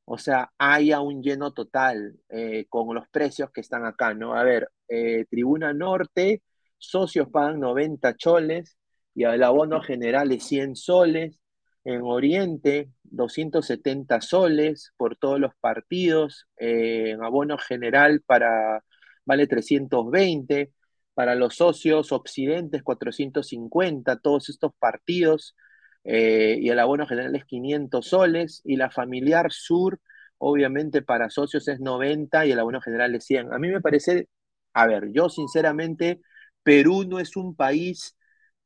o 0.06 0.18
sea, 0.18 0.52
haya 0.58 1.00
un 1.00 1.22
lleno 1.22 1.52
total 1.52 2.18
eh, 2.30 2.66
con 2.70 2.94
los 2.94 3.08
precios 3.10 3.50
que 3.52 3.60
están 3.60 3.84
acá, 3.84 4.14
¿no? 4.14 4.34
A 4.34 4.44
ver, 4.44 4.70
eh, 4.88 5.26
Tribuna 5.30 5.74
Norte, 5.74 6.42
socios 6.78 7.28
pagan 7.30 7.60
90 7.60 8.16
choles 8.16 8.78
y 9.14 9.24
el 9.24 9.42
abono 9.42 9.82
general 9.82 10.32
es 10.32 10.44
100 10.44 10.76
soles. 10.76 11.38
En 11.84 12.02
Oriente, 12.02 12.90
270 13.04 14.20
soles 14.20 14.92
por 14.96 15.16
todos 15.16 15.40
los 15.40 15.54
partidos. 15.60 16.46
Eh, 16.58 17.10
en 17.12 17.22
abono 17.24 17.58
general 17.58 18.22
para, 18.26 18.84
vale 19.24 19.46
320. 19.46 20.72
Para 21.14 21.34
los 21.34 21.56
socios 21.56 22.12
Occidentes, 22.12 22.82
450. 22.82 24.16
Todos 24.20 24.48
estos 24.50 24.72
partidos. 24.78 25.56
Eh, 26.04 26.58
y 26.60 26.68
el 26.70 26.78
abono 26.78 27.06
general 27.06 27.34
es 27.36 27.44
500 27.46 28.06
soles. 28.06 28.62
Y 28.64 28.76
la 28.76 28.90
familiar 28.90 29.50
sur, 29.52 30.00
obviamente 30.38 31.02
para 31.02 31.30
socios 31.30 31.68
es 31.68 31.80
90 31.80 32.46
y 32.46 32.52
el 32.52 32.58
abono 32.60 32.80
general 32.80 33.14
es 33.14 33.24
100. 33.24 33.52
A 33.52 33.58
mí 33.58 33.68
me 33.68 33.80
parece, 33.80 34.28
a 34.74 34.86
ver, 34.86 35.10
yo 35.12 35.28
sinceramente 35.28 36.20
Perú 36.62 37.04
no 37.08 37.18
es 37.20 37.36
un 37.36 37.56
país, 37.56 38.16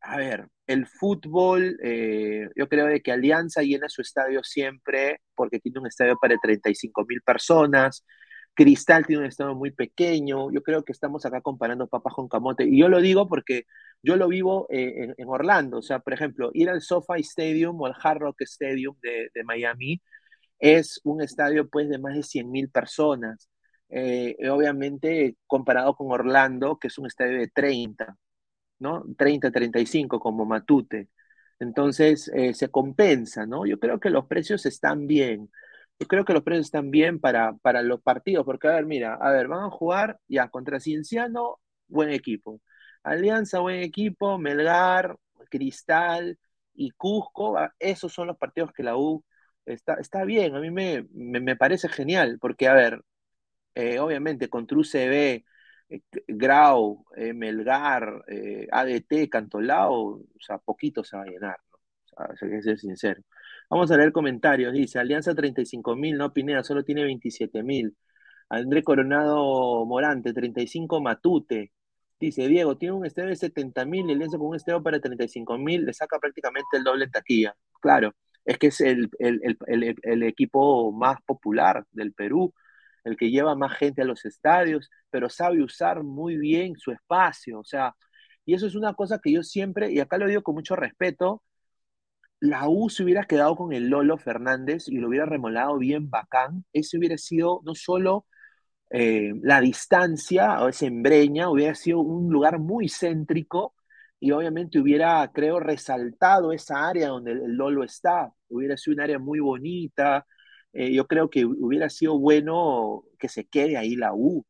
a 0.00 0.16
ver, 0.18 0.48
el 0.66 0.86
fútbol, 0.86 1.78
eh, 1.82 2.48
yo 2.56 2.68
creo 2.68 2.86
de 2.86 3.02
que 3.02 3.12
Alianza 3.12 3.62
llena 3.62 3.88
su 3.88 4.02
estadio 4.02 4.42
siempre 4.42 5.20
porque 5.34 5.60
tiene 5.60 5.80
un 5.80 5.86
estadio 5.86 6.16
para 6.20 6.36
35 6.38 7.04
mil 7.06 7.20
personas. 7.22 8.04
Cristal 8.54 9.04
tiene 9.06 9.22
un 9.22 9.28
estadio 9.28 9.54
muy 9.54 9.72
pequeño. 9.72 10.50
Yo 10.52 10.62
creo 10.62 10.84
que 10.84 10.92
estamos 10.92 11.26
acá 11.26 11.40
comparando 11.40 11.88
papas 11.88 12.14
con 12.14 12.28
camote. 12.28 12.64
Y 12.64 12.78
yo 12.78 12.88
lo 12.88 13.00
digo 13.00 13.28
porque 13.28 13.64
yo 14.02 14.16
lo 14.16 14.28
vivo 14.28 14.66
eh, 14.70 15.14
en, 15.16 15.28
Orlando. 15.28 15.78
O 15.78 15.82
sea, 15.82 15.98
por 16.00 16.12
ejemplo, 16.14 16.50
ir 16.54 16.70
al 16.70 16.80
SoFi 16.80 17.20
Stadium 17.20 17.80
o 17.80 17.86
al 17.86 17.94
Hard 18.00 18.20
Rock 18.20 18.42
Stadium 18.42 18.96
de, 19.02 19.30
Miami 19.44 20.00
es 20.58 21.00
un 21.04 21.22
estadio 21.22 21.68
pues 21.68 21.88
de 21.88 21.98
más 21.98 22.14
de 22.14 22.22
100 22.22 22.50
mil 22.50 22.70
personas. 22.70 23.50
Eh, 23.90 24.36
obviamente 24.50 25.36
comparado 25.46 25.94
con 25.94 26.10
Orlando, 26.10 26.78
que 26.78 26.88
es 26.88 26.98
un 26.98 27.06
estadio 27.06 27.38
de 27.38 27.48
30, 27.48 28.16
¿no? 28.84 29.04
30, 29.18 29.50
35 29.50 30.20
como 30.20 30.46
Matute. 30.46 31.08
Entonces 31.60 32.30
eh, 32.34 32.54
se 32.54 32.70
compensa, 32.70 33.46
¿no? 33.46 33.66
Yo 33.66 33.78
creo 33.80 34.00
que 34.00 34.10
los 34.10 34.26
precios 34.26 34.66
están 34.66 35.06
bien. 35.06 35.50
Yo 35.98 36.06
creo 36.08 36.24
que 36.24 36.32
los 36.34 36.42
precios 36.42 36.66
están 36.66 36.90
bien 36.90 37.20
para, 37.20 37.54
para 37.58 37.82
los 37.82 38.02
partidos, 38.02 38.44
porque 38.44 38.68
a 38.68 38.72
ver, 38.72 38.86
mira, 38.86 39.14
a 39.14 39.30
ver, 39.32 39.48
van 39.48 39.64
a 39.64 39.70
jugar 39.70 40.18
ya 40.28 40.48
contra 40.48 40.80
Cienciano, 40.80 41.60
buen 41.88 42.10
equipo. 42.10 42.60
Alianza, 43.04 43.60
buen 43.60 43.80
equipo, 43.82 44.38
Melgar, 44.38 45.16
Cristal 45.50 46.38
y 46.74 46.90
Cusco, 46.92 47.56
esos 47.78 48.12
son 48.12 48.26
los 48.28 48.36
partidos 48.38 48.72
que 48.72 48.82
la 48.82 48.96
U 48.96 49.24
está, 49.66 49.94
está 49.94 50.24
bien, 50.24 50.54
a 50.56 50.60
mí 50.60 50.70
me, 50.70 51.06
me, 51.12 51.56
parece 51.56 51.88
genial, 51.88 52.38
porque 52.40 52.68
a 52.68 52.74
ver, 52.74 53.02
eh, 53.74 53.98
obviamente 54.00 54.48
contra 54.48 54.78
UCB, 54.78 55.44
Grau, 56.26 57.04
eh, 57.16 57.32
Melgar, 57.32 58.24
eh, 58.28 58.66
ADT, 58.70 59.28
Cantolao, 59.28 59.92
o 59.94 60.40
sea, 60.40 60.58
poquito 60.58 61.04
se 61.04 61.16
va 61.16 61.22
a 61.24 61.26
llenar, 61.26 61.56
hay 62.16 62.50
que 62.50 62.62
ser 62.62 62.78
sincero. 62.78 63.22
Vamos 63.70 63.90
a 63.90 63.96
leer 63.96 64.12
comentarios. 64.12 64.72
Dice, 64.72 64.98
Alianza 64.98 65.34
35 65.34 65.96
mil, 65.96 66.16
no 66.16 66.32
Pineda, 66.32 66.62
solo 66.62 66.84
tiene 66.84 67.04
27 67.04 67.62
mil. 67.62 67.96
André 68.48 68.82
Coronado 68.82 69.84
Morante, 69.86 70.32
35 70.32 71.00
Matute. 71.00 71.72
Dice, 72.20 72.46
Diego, 72.48 72.76
tiene 72.78 72.94
un 72.94 73.06
estadio 73.06 73.30
de 73.30 73.36
70 73.36 73.84
mil, 73.86 74.10
Alianza 74.10 74.38
con 74.38 74.48
un 74.48 74.56
estadio 74.56 74.82
para 74.82 75.00
35 75.00 75.58
mil, 75.58 75.84
le 75.84 75.92
saca 75.92 76.18
prácticamente 76.18 76.76
el 76.76 76.84
doble 76.84 77.08
taquilla. 77.08 77.56
Claro, 77.80 78.14
es 78.44 78.58
que 78.58 78.68
es 78.68 78.80
el, 78.80 79.10
el, 79.18 79.40
el, 79.66 79.96
el 80.02 80.22
equipo 80.22 80.92
más 80.92 81.18
popular 81.26 81.84
del 81.92 82.12
Perú 82.12 82.54
el 83.04 83.16
que 83.16 83.30
lleva 83.30 83.54
más 83.54 83.76
gente 83.78 84.02
a 84.02 84.04
los 84.06 84.24
estadios, 84.24 84.90
pero 85.10 85.28
sabe 85.28 85.62
usar 85.62 86.02
muy 86.02 86.36
bien 86.36 86.76
su 86.76 86.90
espacio, 86.92 87.60
o 87.60 87.64
sea, 87.64 87.94
y 88.46 88.54
eso 88.54 88.66
es 88.66 88.74
una 88.74 88.94
cosa 88.94 89.20
que 89.22 89.32
yo 89.32 89.42
siempre, 89.42 89.92
y 89.92 90.00
acá 90.00 90.18
lo 90.18 90.26
digo 90.28 90.42
con 90.42 90.54
mucho 90.54 90.76
respeto, 90.76 91.42
la 92.40 92.68
U 92.68 92.90
se 92.90 93.02
hubiera 93.04 93.24
quedado 93.24 93.56
con 93.56 93.72
el 93.72 93.88
Lolo 93.88 94.18
Fernández 94.18 94.88
y 94.88 94.96
lo 94.98 95.08
hubiera 95.08 95.26
remolado 95.26 95.78
bien 95.78 96.10
bacán, 96.10 96.64
ese 96.72 96.98
hubiera 96.98 97.16
sido 97.18 97.60
no 97.64 97.74
solo 97.74 98.26
eh, 98.90 99.32
la 99.42 99.60
distancia, 99.60 100.62
o 100.62 100.68
esa 100.68 100.86
embreña, 100.86 101.50
hubiera 101.50 101.74
sido 101.74 102.00
un 102.00 102.32
lugar 102.32 102.58
muy 102.58 102.88
céntrico 102.88 103.74
y 104.20 104.32
obviamente 104.32 104.78
hubiera, 104.80 105.30
creo, 105.32 105.60
resaltado 105.60 106.52
esa 106.52 106.88
área 106.88 107.08
donde 107.08 107.32
el 107.32 107.56
Lolo 107.56 107.84
está, 107.84 108.32
hubiera 108.48 108.76
sido 108.76 108.94
un 108.96 109.00
área 109.02 109.18
muy 109.18 109.40
bonita, 109.40 110.26
eh, 110.74 110.92
yo 110.92 111.06
creo 111.06 111.30
que 111.30 111.44
hubiera 111.46 111.88
sido 111.88 112.18
bueno 112.18 113.04
que 113.18 113.28
se 113.28 113.46
quede 113.46 113.76
ahí 113.76 113.96
la 113.96 114.12
U, 114.14 114.44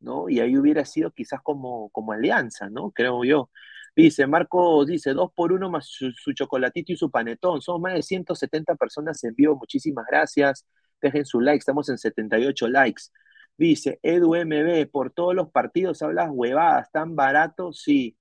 ¿no? 0.00 0.28
Y 0.30 0.40
ahí 0.40 0.56
hubiera 0.58 0.84
sido 0.84 1.12
quizás 1.12 1.40
como, 1.42 1.90
como 1.90 2.12
alianza, 2.12 2.70
¿no? 2.70 2.90
Creo 2.92 3.24
yo. 3.24 3.50
Dice, 3.96 4.26
Marco 4.26 4.84
dice, 4.86 5.12
dos 5.12 5.32
por 5.34 5.52
uno 5.52 5.70
más 5.70 5.86
su, 5.88 6.32
chocolatito 6.32 6.92
y 6.92 6.96
su 6.96 7.10
panetón. 7.10 7.60
Son 7.62 7.82
más 7.82 7.94
de 7.94 8.02
170 8.02 8.76
personas 8.76 9.22
en 9.24 9.34
vivo. 9.34 9.56
Muchísimas 9.56 10.06
gracias. 10.10 10.66
Dejen 11.02 11.26
su 11.26 11.40
like, 11.40 11.58
estamos 11.58 11.88
en 11.90 11.98
78 11.98 12.68
likes. 12.68 13.04
Dice, 13.56 13.98
Edu 14.02 14.36
MB, 14.36 14.90
por 14.90 15.10
todos 15.12 15.34
los 15.34 15.50
partidos 15.50 16.00
hablas 16.02 16.30
huevadas, 16.32 16.90
¿tan 16.92 17.16
barato? 17.16 17.72
Sí. 17.72 18.16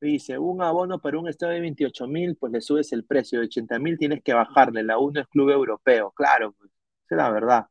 Dice, 0.00 0.38
un 0.38 0.62
abono 0.62 1.00
para 1.00 1.18
un 1.18 1.28
estadio 1.28 1.54
de 1.54 1.60
28 1.62 2.06
mil, 2.06 2.36
pues 2.36 2.52
le 2.52 2.60
subes 2.60 2.92
el 2.92 3.04
precio. 3.04 3.40
De 3.40 3.46
80 3.46 3.78
mil 3.80 3.98
tienes 3.98 4.22
que 4.22 4.34
bajarle. 4.34 4.84
La 4.84 4.98
U 4.98 5.10
no 5.12 5.20
es 5.20 5.26
club 5.28 5.50
europeo. 5.50 6.12
Claro, 6.12 6.52
pues 6.52 6.70
es 7.14 7.18
la 7.18 7.30
verdad. 7.30 7.66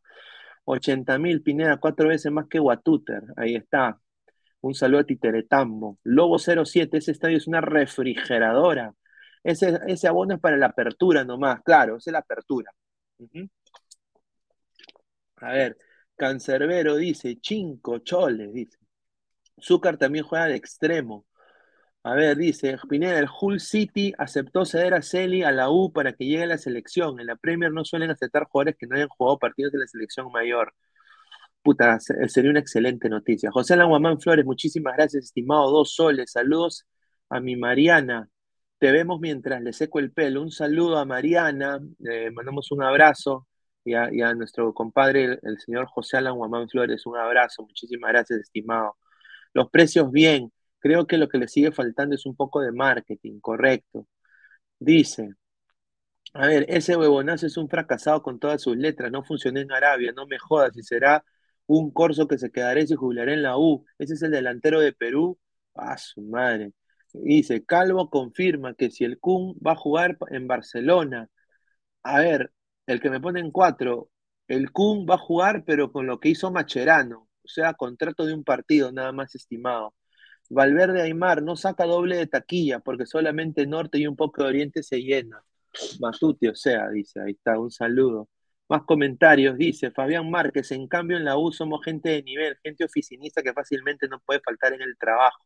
80 0.65 1.17
mil, 1.19 1.41
Pineda, 1.41 1.77
cuatro 1.77 2.09
veces 2.09 2.31
más 2.31 2.47
que 2.47 2.59
Guatúter. 2.59 3.23
Ahí 3.37 3.55
está. 3.55 3.99
Un 4.61 4.75
saludo 4.75 5.01
a 5.01 5.03
Titeretambo. 5.05 5.99
Lobo 6.03 6.37
07, 6.39 6.97
ese 6.97 7.11
estadio 7.11 7.37
es 7.37 7.47
una 7.47 7.61
refrigeradora. 7.61 8.93
Ese, 9.43 9.79
ese 9.87 10.07
abono 10.07 10.35
es 10.35 10.41
para 10.41 10.57
la 10.57 10.67
apertura 10.67 11.23
nomás, 11.23 11.61
claro, 11.63 11.97
esa 11.97 12.09
es 12.09 12.13
la 12.13 12.19
apertura. 12.19 12.71
A 15.37 15.51
ver, 15.51 15.77
Cancerbero 16.15 16.95
dice, 16.95 17.37
Chinco, 17.39 17.99
Choles, 17.99 18.53
dice. 18.53 18.77
Zúcar 19.61 19.97
también 19.97 20.25
juega 20.25 20.47
de 20.47 20.55
extremo. 20.55 21.25
A 22.07 22.13
ver, 22.15 22.37
dice, 22.37 22.77
Pineda, 22.89 23.19
el 23.19 23.27
Hull 23.41 23.59
City 23.59 24.13
aceptó 24.17 24.63
ceder 24.65 24.93
a 24.93 25.01
Celi 25.01 25.43
a 25.43 25.51
la 25.51 25.69
U 25.69 25.91
para 25.91 26.13
que 26.13 26.25
llegue 26.25 26.43
a 26.43 26.45
la 26.47 26.57
selección. 26.57 27.19
En 27.19 27.27
la 27.27 27.35
Premier 27.35 27.69
no 27.73 27.83
suelen 27.83 28.09
aceptar 28.11 28.45
jugadores 28.45 28.77
que 28.79 28.87
no 28.87 28.95
hayan 28.95 29.09
jugado 29.09 29.37
partidos 29.37 29.73
de 29.73 29.79
la 29.79 29.87
selección 29.87 30.31
mayor. 30.31 30.73
Puta, 31.61 31.99
sería 31.99 32.49
una 32.51 32.61
excelente 32.61 33.09
noticia. 33.09 33.51
José 33.51 33.75
Languamán 33.75 34.21
Flores, 34.21 34.45
muchísimas 34.45 34.95
gracias, 34.95 35.25
estimado. 35.25 35.69
Dos 35.69 35.95
soles. 35.95 36.31
Saludos 36.31 36.85
a 37.29 37.41
mi 37.41 37.57
Mariana. 37.57 38.29
Te 38.77 38.91
vemos 38.93 39.19
mientras 39.19 39.61
le 39.61 39.73
seco 39.73 39.99
el 39.99 40.11
pelo. 40.13 40.41
Un 40.43 40.51
saludo 40.51 40.97
a 40.99 41.05
Mariana. 41.05 41.81
Eh, 42.09 42.31
mandamos 42.31 42.71
un 42.71 42.83
abrazo. 42.83 43.47
Y 43.83 43.93
a, 43.95 44.33
nuestro 44.33 44.73
compadre, 44.73 45.39
el, 45.43 45.59
señor 45.59 45.87
José 45.87 46.17
Alan 46.17 46.35
Guamán 46.35 46.69
Flores, 46.69 47.05
un 47.05 47.17
abrazo. 47.17 47.63
Muchísimas 47.63 48.11
gracias, 48.11 48.39
estimado. 48.41 48.95
Los 49.53 49.69
precios 49.69 50.11
bien. 50.11 50.51
Creo 50.79 51.07
que 51.07 51.17
lo 51.17 51.27
que 51.29 51.37
le 51.39 51.47
sigue 51.47 51.71
faltando 51.71 52.15
es 52.15 52.25
un 52.25 52.35
poco 52.35 52.61
de 52.61 52.71
marketing, 52.71 53.39
correcto. 53.39 54.07
Dice, 54.79 55.35
a 56.33 56.47
ver, 56.47 56.65
ese 56.69 56.95
huevonazo 56.95 57.47
es 57.47 57.57
un 57.57 57.69
fracasado 57.69 58.21
con 58.21 58.39
todas 58.39 58.61
sus 58.61 58.77
letras, 58.77 59.11
no 59.11 59.23
funcionó 59.23 59.59
en 59.59 59.71
Arabia, 59.71 60.11
no 60.15 60.27
me 60.27 60.37
jodas, 60.39 60.75
y 60.77 60.83
será 60.83 61.23
un 61.65 61.91
corso 61.91 62.27
que 62.27 62.37
se 62.37 62.51
quedará 62.51 62.79
y 62.81 62.87
se 62.87 62.95
jubilará 62.95 63.33
en 63.33 63.41
la 63.43 63.57
U. 63.57 63.85
Ese 63.97 64.13
es 64.13 64.21
el 64.23 64.31
delantero 64.31 64.79
de 64.79 64.93
Perú. 64.93 65.39
Ah, 65.75 65.97
su 65.97 66.21
madre. 66.21 66.73
Dice, 67.13 67.63
Calvo 67.65 68.09
confirma 68.09 68.73
que 68.75 68.91
si 68.91 69.03
el 69.05 69.19
Kun 69.19 69.55
va 69.65 69.71
a 69.73 69.75
jugar 69.75 70.17
en 70.29 70.47
Barcelona, 70.47 71.29
a 72.03 72.19
ver, 72.19 72.53
el 72.87 73.01
que 73.01 73.09
me 73.09 73.19
pone 73.21 73.39
en 73.39 73.51
cuatro, 73.51 74.09
el 74.47 74.71
Kun 74.71 75.05
va 75.09 75.15
a 75.15 75.17
jugar, 75.17 75.63
pero 75.65 75.91
con 75.91 76.07
lo 76.07 76.19
que 76.19 76.29
hizo 76.29 76.51
Macherano, 76.51 77.29
o 77.43 77.47
sea, 77.47 77.73
contrato 77.73 78.25
de 78.25 78.33
un 78.33 78.43
partido 78.43 78.91
nada 78.91 79.11
más 79.11 79.35
estimado. 79.35 79.95
Valverde 80.49 81.01
Aymar 81.01 81.41
no 81.43 81.55
saca 81.55 81.85
doble 81.85 82.17
de 82.17 82.27
taquilla 82.27 82.79
porque 82.79 83.05
solamente 83.05 83.65
Norte 83.67 83.97
y 83.99 84.07
un 84.07 84.15
poco 84.15 84.43
de 84.43 84.49
Oriente 84.49 84.83
se 84.83 85.01
llena. 85.01 85.43
Matuti, 85.99 86.47
o 86.47 86.55
sea, 86.55 86.89
dice, 86.89 87.21
ahí 87.21 87.31
está, 87.33 87.59
un 87.59 87.71
saludo. 87.71 88.29
Más 88.69 88.83
comentarios, 88.83 89.57
dice 89.57 89.91
Fabián 89.91 90.29
Márquez, 90.29 90.71
en 90.71 90.87
cambio 90.87 91.17
en 91.17 91.25
la 91.25 91.37
U 91.37 91.51
somos 91.51 91.83
gente 91.85 92.09
de 92.09 92.23
nivel, 92.23 92.57
gente 92.63 92.83
oficinista 92.85 93.41
que 93.41 93.53
fácilmente 93.53 94.07
no 94.09 94.19
puede 94.25 94.41
faltar 94.41 94.73
en 94.73 94.81
el 94.81 94.97
trabajo. 94.97 95.45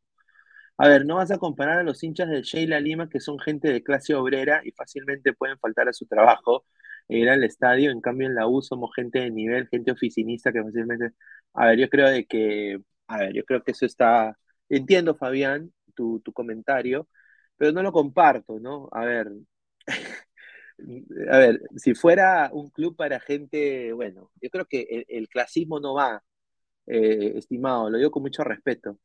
A 0.78 0.88
ver, 0.88 1.06
no 1.06 1.16
vas 1.18 1.32
a 1.32 1.38
comparar 1.38 1.80
a 1.80 1.84
los 1.84 2.04
hinchas 2.04 2.30
del 2.30 2.42
Sheila 2.44 2.80
Lima, 2.80 3.08
que 3.10 3.20
son 3.20 3.38
gente 3.40 3.72
de 3.72 3.84
clase 3.84 4.16
obrera 4.16 4.62
y 4.64 4.72
fácilmente 4.72 5.34
pueden 5.34 5.58
faltar 5.60 5.88
a 5.88 5.94
su 5.94 6.08
trabajo 6.08 6.66
e 7.08 7.20
ir 7.20 7.30
al 7.30 7.44
estadio. 7.44 7.92
En 7.92 8.02
cambio, 8.02 8.28
en 8.28 8.36
la 8.36 8.48
U 8.48 8.62
somos 8.62 8.92
gente 8.96 9.20
de 9.20 9.30
nivel, 9.32 9.68
gente 9.70 9.92
oficinista 9.92 10.52
que 10.52 10.64
fácilmente. 10.64 11.12
A 11.54 11.68
ver, 11.68 11.80
yo 11.80 11.90
creo 11.90 12.10
de 12.10 12.26
que. 12.26 12.80
A 13.08 13.20
ver, 13.20 13.34
yo 13.34 13.44
creo 13.46 13.64
que 13.64 13.72
eso 13.72 13.86
está 13.86 14.38
Entiendo, 14.72 15.16
Fabián, 15.16 15.74
tu, 15.96 16.22
comentario, 16.34 17.10
pero 17.58 17.72
no 17.74 17.84
lo 17.84 17.92
comparto, 17.92 18.60
¿no? 18.60 18.90
A 18.94 19.06
ver, 19.06 19.30
a 21.30 21.38
ver, 21.38 21.62
si 21.76 21.94
fuera 21.94 22.50
un 22.54 22.70
club 22.70 22.96
para 22.96 23.20
gente, 23.20 23.92
bueno, 23.94 24.32
yo 24.42 24.50
creo 24.50 24.66
que 24.66 25.06
el, 25.10 25.28
clasismo 25.30 25.80
no 25.80 25.96
va, 25.96 26.24
eh, 26.88 27.34
estimado, 27.38 27.90
lo 27.90 27.98
digo 27.98 28.12
con 28.12 28.24
mucho 28.24 28.44
respeto. 28.44 29.00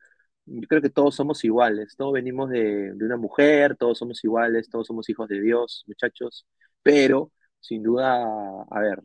Yo 0.47 0.69
creo 0.69 0.83
que 0.83 0.91
todos 0.91 1.17
somos 1.17 1.45
iguales, 1.45 1.97
todos 1.97 2.13
venimos 2.15 2.51
de, 2.51 2.93
una 3.01 3.17
mujer, 3.17 3.77
todos 3.77 3.99
somos 3.99 4.25
iguales, 4.25 4.71
todos 4.71 4.87
somos 4.89 5.09
hijos 5.11 5.29
de 5.29 5.41
Dios, 5.41 5.85
muchachos, 5.89 6.47
pero 6.83 7.33
sin 7.61 7.83
duda, 7.83 8.23
a 8.71 8.81
ver, 8.81 9.03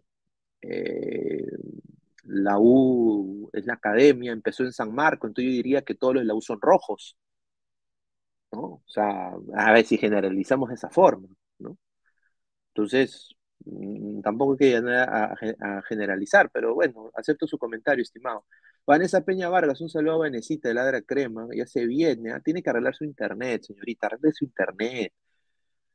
eh, 0.61 1.45
la 2.23 2.57
U 2.59 3.49
es 3.53 3.65
la 3.65 3.73
academia, 3.75 4.31
empezó 4.31 4.63
en 4.63 4.73
San 4.73 4.93
Marco, 4.93 5.27
entonces 5.27 5.51
yo 5.51 5.55
diría 5.57 5.81
que 5.83 5.95
todos 5.95 6.15
los 6.15 6.25
la 6.25 6.35
U 6.35 6.41
son 6.41 6.59
rojos, 6.61 7.17
¿no? 8.51 8.59
O 8.61 8.83
sea, 8.87 9.33
a 9.55 9.71
ver 9.73 9.85
si 9.85 9.97
generalizamos 9.97 10.69
de 10.69 10.75
esa 10.75 10.89
forma, 10.89 11.27
¿no? 11.59 11.77
Entonces, 12.69 13.35
mm, 13.65 14.21
tampoco 14.21 14.53
hay 14.53 14.57
que 14.57 14.77
a, 14.77 15.35
a, 15.61 15.81
generalizar, 15.83 16.49
pero 16.51 16.73
bueno, 16.75 17.11
acepto 17.15 17.47
su 17.47 17.57
comentario, 17.57 18.01
estimado. 18.03 18.45
Vanessa 18.85 19.23
Peña 19.23 19.49
Vargas, 19.49 19.81
un 19.81 19.89
saludo 19.89 20.15
a 20.15 20.17
Vanesita 20.19 20.69
de 20.69 20.75
Ladra 20.75 21.01
Crema, 21.01 21.47
ya 21.55 21.65
se 21.67 21.85
viene, 21.85 22.31
¿ah? 22.31 22.41
tiene 22.43 22.63
que 22.63 22.69
arreglar 22.69 22.95
su 22.95 23.03
internet, 23.05 23.63
señorita, 23.63 24.07
arregle 24.07 24.31
su 24.33 24.45
internet. 24.45 25.13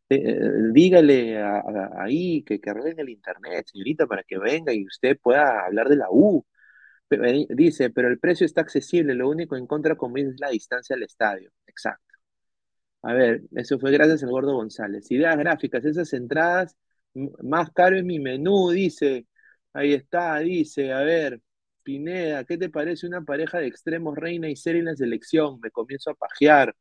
Eh, 0.08 0.38
dígale 0.72 1.42
ahí 1.96 2.42
que, 2.44 2.60
que 2.60 2.70
arreglen 2.70 3.00
el 3.00 3.08
internet, 3.10 3.66
señorita, 3.72 4.06
para 4.06 4.22
que 4.22 4.38
venga 4.38 4.72
y 4.72 4.86
usted 4.86 5.18
pueda 5.20 5.64
hablar 5.66 5.88
de 5.88 5.96
la 5.96 6.06
U. 6.10 6.44
Eh, 7.10 7.46
dice, 7.50 7.90
pero 7.90 8.08
el 8.08 8.18
precio 8.20 8.46
está 8.46 8.62
accesible, 8.62 9.14
lo 9.14 9.28
único 9.30 9.56
en 9.56 9.66
contra, 9.66 9.96
como 9.96 10.16
es 10.18 10.40
la 10.40 10.50
distancia 10.50 10.96
al 10.96 11.02
estadio. 11.04 11.50
Exacto. 11.66 12.04
A 13.02 13.14
ver, 13.14 13.42
eso 13.52 13.78
fue 13.78 13.92
gracias 13.92 14.22
al 14.24 14.30
Gordo 14.30 14.54
González. 14.54 15.10
Ideas 15.10 15.36
gráficas, 15.38 15.84
esas 15.84 16.12
entradas, 16.12 16.76
más 17.42 17.70
caro 17.72 17.96
es 17.96 18.04
mi 18.04 18.18
menú, 18.18 18.70
dice. 18.70 19.26
Ahí 19.72 19.92
está, 19.94 20.38
dice, 20.40 20.92
a 20.92 21.00
ver, 21.02 21.40
Pineda, 21.82 22.44
¿qué 22.44 22.58
te 22.58 22.70
parece 22.70 23.06
una 23.06 23.22
pareja 23.22 23.58
de 23.58 23.66
extremos 23.68 24.16
reina 24.16 24.48
y 24.48 24.56
serie 24.56 24.80
en 24.80 24.86
la 24.86 24.96
selección? 24.96 25.60
Me 25.60 25.70
comienzo 25.70 26.10
a 26.10 26.14
pajear. 26.14 26.74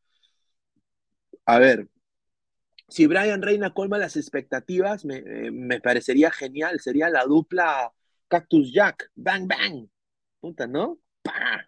A 1.46 1.60
ver, 1.60 1.88
si 2.88 3.08
Brian 3.08 3.42
Reina 3.42 3.74
colma 3.74 3.98
las 3.98 4.16
expectativas, 4.16 5.06
eh, 5.06 5.52
me, 5.52 5.82
parecería 5.82 6.32
genial. 6.32 6.80
Sería 6.80 7.10
la 7.10 7.26
dupla 7.26 7.92
Cactus 8.28 8.72
Jack. 8.74 9.12
Bang, 9.16 9.48
bang. 9.48 9.88
Puta, 10.40 10.68
¿no? 10.68 11.00
¡Pah! 11.22 11.66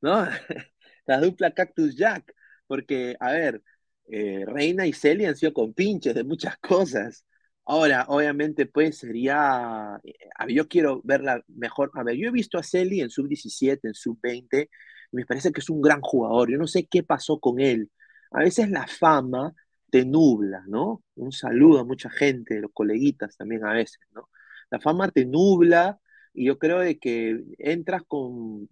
¿No? 0.00 0.26
la 1.06 1.20
dupla 1.20 1.52
Cactus 1.52 1.96
Jack. 1.96 2.34
Porque, 2.66 3.16
a 3.20 3.32
ver, 3.32 3.62
eh, 4.08 4.44
Reina 4.46 4.86
y 4.86 4.92
Celia 4.92 5.28
han 5.28 5.36
sido 5.36 5.52
compinches 5.52 6.14
de 6.14 6.24
muchas 6.24 6.56
cosas. 6.58 7.24
Ahora, 7.64 8.06
obviamente, 8.08 8.66
pues 8.66 8.98
sería. 8.98 9.96
A 9.96 10.00
ver, 10.46 10.54
yo 10.54 10.68
quiero 10.68 11.00
verla 11.04 11.42
mejor. 11.48 11.90
A 11.94 12.02
ver, 12.04 12.16
yo 12.16 12.28
he 12.28 12.32
visto 12.32 12.58
a 12.58 12.62
Celi 12.62 13.00
en 13.00 13.10
sub-17, 13.10 13.80
en 13.82 13.94
sub-20, 13.94 14.68
y 15.12 15.16
me 15.16 15.26
parece 15.26 15.52
que 15.52 15.60
es 15.60 15.70
un 15.70 15.82
gran 15.82 16.00
jugador. 16.00 16.50
Yo 16.50 16.58
no 16.58 16.66
sé 16.66 16.86
qué 16.86 17.02
pasó 17.02 17.40
con 17.40 17.60
él. 17.60 17.90
A 18.30 18.40
veces 18.40 18.70
la 18.70 18.86
fama 18.86 19.54
te 19.96 20.04
nubla, 20.04 20.62
¿no? 20.68 21.02
Un 21.14 21.32
saludo 21.32 21.80
a 21.80 21.84
mucha 21.84 22.10
gente, 22.10 22.60
los 22.60 22.70
coleguitas 22.74 23.36
también 23.38 23.64
a 23.64 23.72
veces, 23.72 24.00
¿no? 24.12 24.28
La 24.70 24.78
fama 24.80 25.10
te 25.10 25.24
nubla 25.24 25.98
y 26.34 26.46
yo 26.46 26.58
creo 26.58 26.80
de 26.80 26.98
que 26.98 27.42
entras 27.58 28.02
con, 28.06 28.68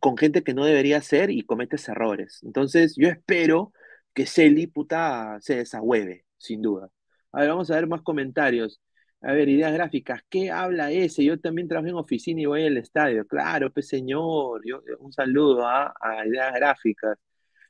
con 0.00 0.16
gente 0.18 0.42
que 0.44 0.54
no 0.54 0.66
debería 0.66 1.00
ser 1.02 1.30
y 1.30 1.44
cometes 1.44 1.88
errores. 1.88 2.40
Entonces, 2.42 2.94
yo 2.96 3.08
espero 3.08 3.72
que 4.14 4.26
Celi, 4.26 4.66
puta, 4.66 5.38
se 5.40 5.56
desahueve, 5.56 6.26
sin 6.36 6.60
duda. 6.62 6.90
A 7.32 7.40
ver, 7.40 7.50
vamos 7.50 7.70
a 7.70 7.76
ver 7.76 7.86
más 7.86 8.02
comentarios. 8.02 8.80
A 9.22 9.32
ver, 9.32 9.48
ideas 9.48 9.72
gráficas. 9.72 10.22
¿Qué 10.28 10.50
habla 10.50 10.90
ese? 10.92 11.24
Yo 11.24 11.40
también 11.40 11.68
trabajo 11.68 11.88
en 11.88 11.94
oficina 11.96 12.40
y 12.42 12.46
voy 12.46 12.66
al 12.66 12.76
estadio. 12.76 13.26
Claro, 13.26 13.72
pues 13.72 13.88
señor. 13.88 14.62
Yo, 14.66 14.82
un 15.00 15.12
saludo 15.12 15.66
¿ah? 15.66 15.94
a 16.00 16.26
ideas 16.26 16.52
gráficas. 16.54 17.18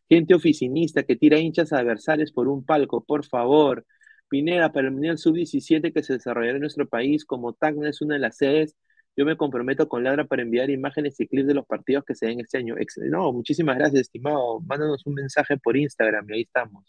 Gente 0.09 0.35
oficinista 0.35 1.03
que 1.03 1.17
tira 1.17 1.39
hinchas 1.39 1.73
adversarios 1.73 2.33
por 2.33 2.49
un 2.49 2.65
palco, 2.65 3.05
por 3.05 3.25
favor. 3.25 3.85
Pineda, 4.29 4.73
para 4.73 4.89
el 4.89 4.93
Mundial 4.95 5.19
Sub-17 5.19 5.93
que 5.93 6.03
se 6.03 6.15
desarrollará 6.15 6.57
en 6.57 6.63
nuestro 6.63 6.89
país, 6.89 7.25
como 7.25 7.55
Tacna 7.55 7.89
es 7.89 8.01
una 8.03 8.15
de 8.15 8.21
las 8.21 8.37
sedes, 8.37 8.77
yo 9.17 9.25
me 9.25 9.37
comprometo 9.37 9.89
con 9.89 10.05
Ladra 10.05 10.27
para 10.27 10.43
enviar 10.43 10.71
imágenes 10.71 11.19
y 11.21 11.27
clips 11.27 11.49
de 11.49 11.55
los 11.55 11.67
partidos 11.67 12.05
que 12.05 12.15
se 12.15 12.27
den 12.27 12.41
este 12.41 12.59
año. 12.59 12.77
No, 13.11 13.33
muchísimas 13.33 13.77
gracias, 13.77 14.03
estimado. 14.03 14.61
Mándanos 14.61 15.05
un 15.07 15.15
mensaje 15.15 15.59
por 15.59 15.77
Instagram 15.77 16.31
y 16.31 16.35
ahí 16.35 16.43
estamos. 16.43 16.85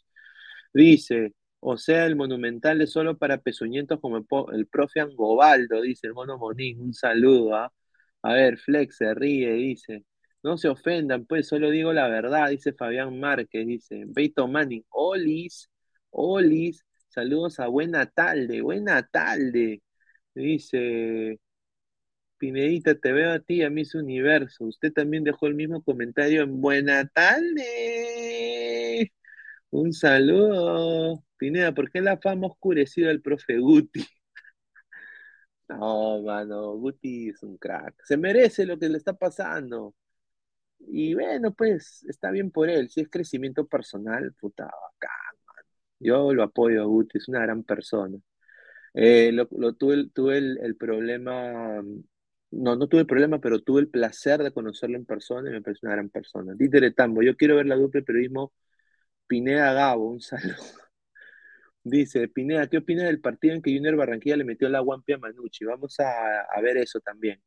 Dice, 0.74 1.34
o 1.60 1.78
sea, 1.78 2.06
el 2.06 2.16
monumental 2.16 2.82
es 2.82 2.92
solo 2.92 3.18
para 3.18 3.40
pezuñentos 3.42 4.00
como 4.00 4.18
el, 4.18 4.68
profe 4.68 5.00
Angobaldo, 5.02 5.82
dice 5.82 6.08
el 6.08 6.14
mono 6.14 6.38
Monín. 6.38 6.82
Un 6.82 6.94
saludo, 6.94 7.56
¿ah? 7.56 7.74
A 8.22 8.34
ver, 8.34 8.58
Flex 8.60 8.98
se 8.98 9.14
ríe, 9.16 9.52
dice. 9.54 10.06
No 10.44 10.58
se 10.58 10.70
ofendan, 10.70 11.26
pues 11.26 11.48
solo 11.48 11.70
digo 11.70 11.92
la 11.94 12.08
verdad, 12.08 12.50
dice 12.50 12.74
Fabián 12.74 13.20
Márquez, 13.20 13.68
dice. 13.68 14.04
Beito 14.08 14.48
Manning, 14.48 14.86
Olis, 14.90 15.70
Olis, 16.12 16.86
saludos 17.10 17.60
a 17.60 17.68
Buena 17.68 18.06
Talde, 18.06 18.62
Buena 18.62 19.04
Talde. 19.06 19.82
Dice, 20.36 21.40
Pinedita, 22.38 22.96
te 22.96 23.12
veo 23.14 23.34
a 23.34 23.40
ti, 23.40 23.64
a 23.64 23.70
mí 23.70 23.82
es 23.82 23.96
universo. 23.96 24.66
Usted 24.66 24.94
también 24.94 25.24
dejó 25.26 25.48
el 25.48 25.56
mismo 25.56 25.84
comentario 25.84 26.42
en 26.44 26.62
Buena 26.62 27.06
Talde. 27.10 29.12
Un 29.72 29.94
saludo. 29.94 31.24
Pineda, 31.38 31.74
¿por 31.74 31.90
qué 31.92 32.02
la 32.02 32.18
fama 32.18 32.48
oscurecido 32.48 33.10
al 33.10 33.22
profe 33.22 33.58
Guti? 33.60 34.06
No, 35.68 36.22
mano, 36.24 36.74
Guti 36.78 37.30
es 37.30 37.44
un 37.44 37.58
crack. 37.58 37.96
Se 38.04 38.18
merece 38.18 38.66
lo 38.66 38.78
que 38.80 38.90
le 38.90 38.98
está 38.98 39.14
pasando. 39.14 39.94
Y 40.80 41.14
bueno, 41.14 41.54
pues 41.54 42.04
está 42.10 42.32
bien 42.32 42.52
por 42.52 42.70
él. 42.70 42.90
Si 42.90 43.02
es 43.02 43.10
crecimiento 43.10 43.68
personal, 43.68 44.34
puta, 44.40 44.66
bacán. 44.66 45.12
Yo 46.00 46.34
lo 46.34 46.44
apoyo 46.44 46.82
a 46.82 46.86
Guti, 46.86 47.18
es 47.18 47.28
una 47.30 47.42
gran 47.42 47.64
persona. 47.64 48.18
Eh, 48.94 49.32
lo, 49.34 49.48
tuve, 49.76 50.10
tuve 50.14 50.38
el, 50.40 50.76
problema, 50.78 51.82
no, 52.52 52.76
no 52.76 52.88
tuve 52.88 53.02
el 53.02 53.08
problema, 53.08 53.40
pero 53.40 53.62
tuve 53.62 53.82
el 53.82 53.90
placer 53.90 54.44
de 54.44 54.52
conocerlo 54.54 54.98
en 54.98 55.06
persona 55.06 55.50
y 55.50 55.54
me 55.54 55.62
parece 55.62 55.86
una 55.86 55.96
gran 55.96 56.10
persona. 56.10 56.54
Dítere 56.56 56.92
Tambo, 56.92 57.22
yo 57.24 57.36
quiero 57.38 57.56
ver 57.58 57.68
la 57.68 57.76
dupla 57.76 58.00
de 58.02 58.06
periodismo 58.06 58.54
Pineda 59.28 59.74
Gabo, 59.74 60.12
un 60.12 60.22
saludo. 60.22 60.56
Dice, 61.84 62.28
Pineda, 62.28 62.68
¿qué 62.68 62.78
opina 62.78 63.06
del 63.06 63.22
partido 63.22 63.56
en 63.56 63.62
que 63.62 63.74
Junior 63.74 63.96
Barranquilla 63.96 64.38
le 64.38 64.44
metió 64.44 64.70
la 64.70 64.80
guampia 64.82 65.16
a 65.16 65.20
Manucci? 65.20 65.66
Vamos 65.66 66.00
a, 66.00 66.42
a 66.42 66.62
ver 66.62 66.78
eso 66.78 67.00
también. 67.00 67.42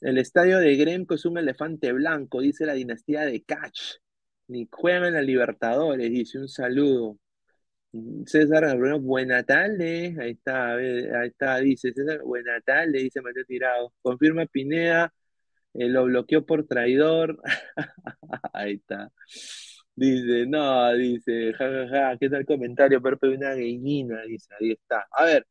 El 0.00 0.18
estadio 0.18 0.58
de 0.58 0.76
Gremco 0.76 1.14
es 1.14 1.24
un 1.24 1.38
elefante 1.38 1.92
blanco, 1.92 2.40
dice 2.40 2.66
la 2.66 2.74
dinastía 2.74 3.22
de 3.22 3.42
Catch. 3.42 3.96
Ni 4.48 4.68
juegan 4.70 5.14
la 5.14 5.22
Libertadores, 5.22 6.10
dice 6.10 6.38
un 6.38 6.48
saludo. 6.48 7.18
César 8.26 8.76
Bruno, 8.76 9.00
buena 9.00 9.42
tarde. 9.42 10.14
Ahí 10.20 10.32
está, 10.32 10.74
ahí 10.74 11.28
está, 11.28 11.58
dice 11.58 11.92
César, 11.92 12.22
buena 12.22 12.60
tarde, 12.60 12.98
dice 12.98 13.20
Mateo 13.22 13.44
Tirado. 13.46 13.94
Confirma 14.02 14.46
Pineda, 14.46 15.12
eh, 15.74 15.88
lo 15.88 16.04
bloqueó 16.04 16.44
por 16.46 16.66
traidor. 16.66 17.40
ahí 18.52 18.74
está. 18.74 19.10
Dice, 19.94 20.46
no, 20.46 20.92
dice, 20.94 21.52
jajaja, 21.54 22.18
¿qué 22.18 22.28
tal 22.28 22.44
comentario? 22.44 23.00
Perpe 23.02 23.28
una 23.28 23.50
gallina, 23.54 24.22
dice, 24.26 24.48
ahí 24.60 24.72
está. 24.72 25.06
A 25.10 25.24
ver, 25.24 25.46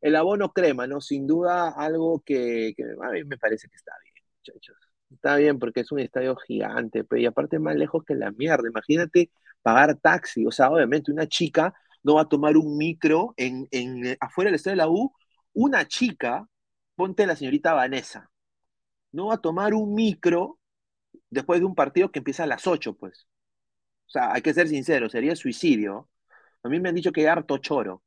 el 0.00 0.16
abono 0.16 0.52
crema, 0.52 0.86
¿no? 0.86 1.00
Sin 1.00 1.26
duda 1.26 1.70
algo 1.70 2.22
que, 2.24 2.74
a 3.02 3.10
mí 3.10 3.24
me 3.24 3.38
parece 3.38 3.68
que 3.68 3.76
está 3.76 3.92
bien, 4.02 4.14
muchachos. 4.38 4.76
Está 5.10 5.36
bien 5.36 5.58
porque 5.58 5.80
es 5.80 5.92
un 5.92 6.00
estadio 6.00 6.36
gigante, 6.36 7.04
pero 7.04 7.20
y 7.20 7.26
aparte 7.26 7.58
más 7.58 7.76
lejos 7.76 8.04
que 8.04 8.14
la 8.14 8.30
mierda. 8.32 8.68
Imagínate 8.68 9.30
pagar 9.62 9.96
taxi, 9.96 10.46
o 10.46 10.50
sea, 10.50 10.70
obviamente 10.70 11.10
una 11.10 11.26
chica 11.26 11.74
no 12.02 12.14
va 12.14 12.22
a 12.22 12.28
tomar 12.28 12.56
un 12.56 12.76
micro 12.76 13.34
en, 13.36 13.66
en 13.70 14.06
eh, 14.06 14.16
afuera 14.20 14.48
del 14.48 14.56
estadio 14.56 14.72
de 14.72 14.76
la 14.76 14.88
U, 14.88 15.12
una 15.54 15.86
chica, 15.88 16.48
ponte 16.94 17.26
la 17.26 17.36
señorita 17.36 17.74
Vanessa, 17.74 18.30
no 19.12 19.26
va 19.26 19.34
a 19.34 19.40
tomar 19.40 19.74
un 19.74 19.94
micro 19.94 20.58
después 21.30 21.60
de 21.60 21.66
un 21.66 21.74
partido 21.74 22.10
que 22.12 22.20
empieza 22.20 22.44
a 22.44 22.46
las 22.46 22.66
8, 22.66 22.96
pues. 22.96 23.26
O 24.06 24.10
sea, 24.10 24.32
hay 24.32 24.42
que 24.42 24.54
ser 24.54 24.68
sincero, 24.68 25.08
sería 25.10 25.36
suicidio. 25.36 26.08
A 26.62 26.68
mí 26.68 26.80
me 26.80 26.88
han 26.88 26.94
dicho 26.94 27.12
que 27.12 27.28
harto 27.28 27.58
choro. 27.58 28.02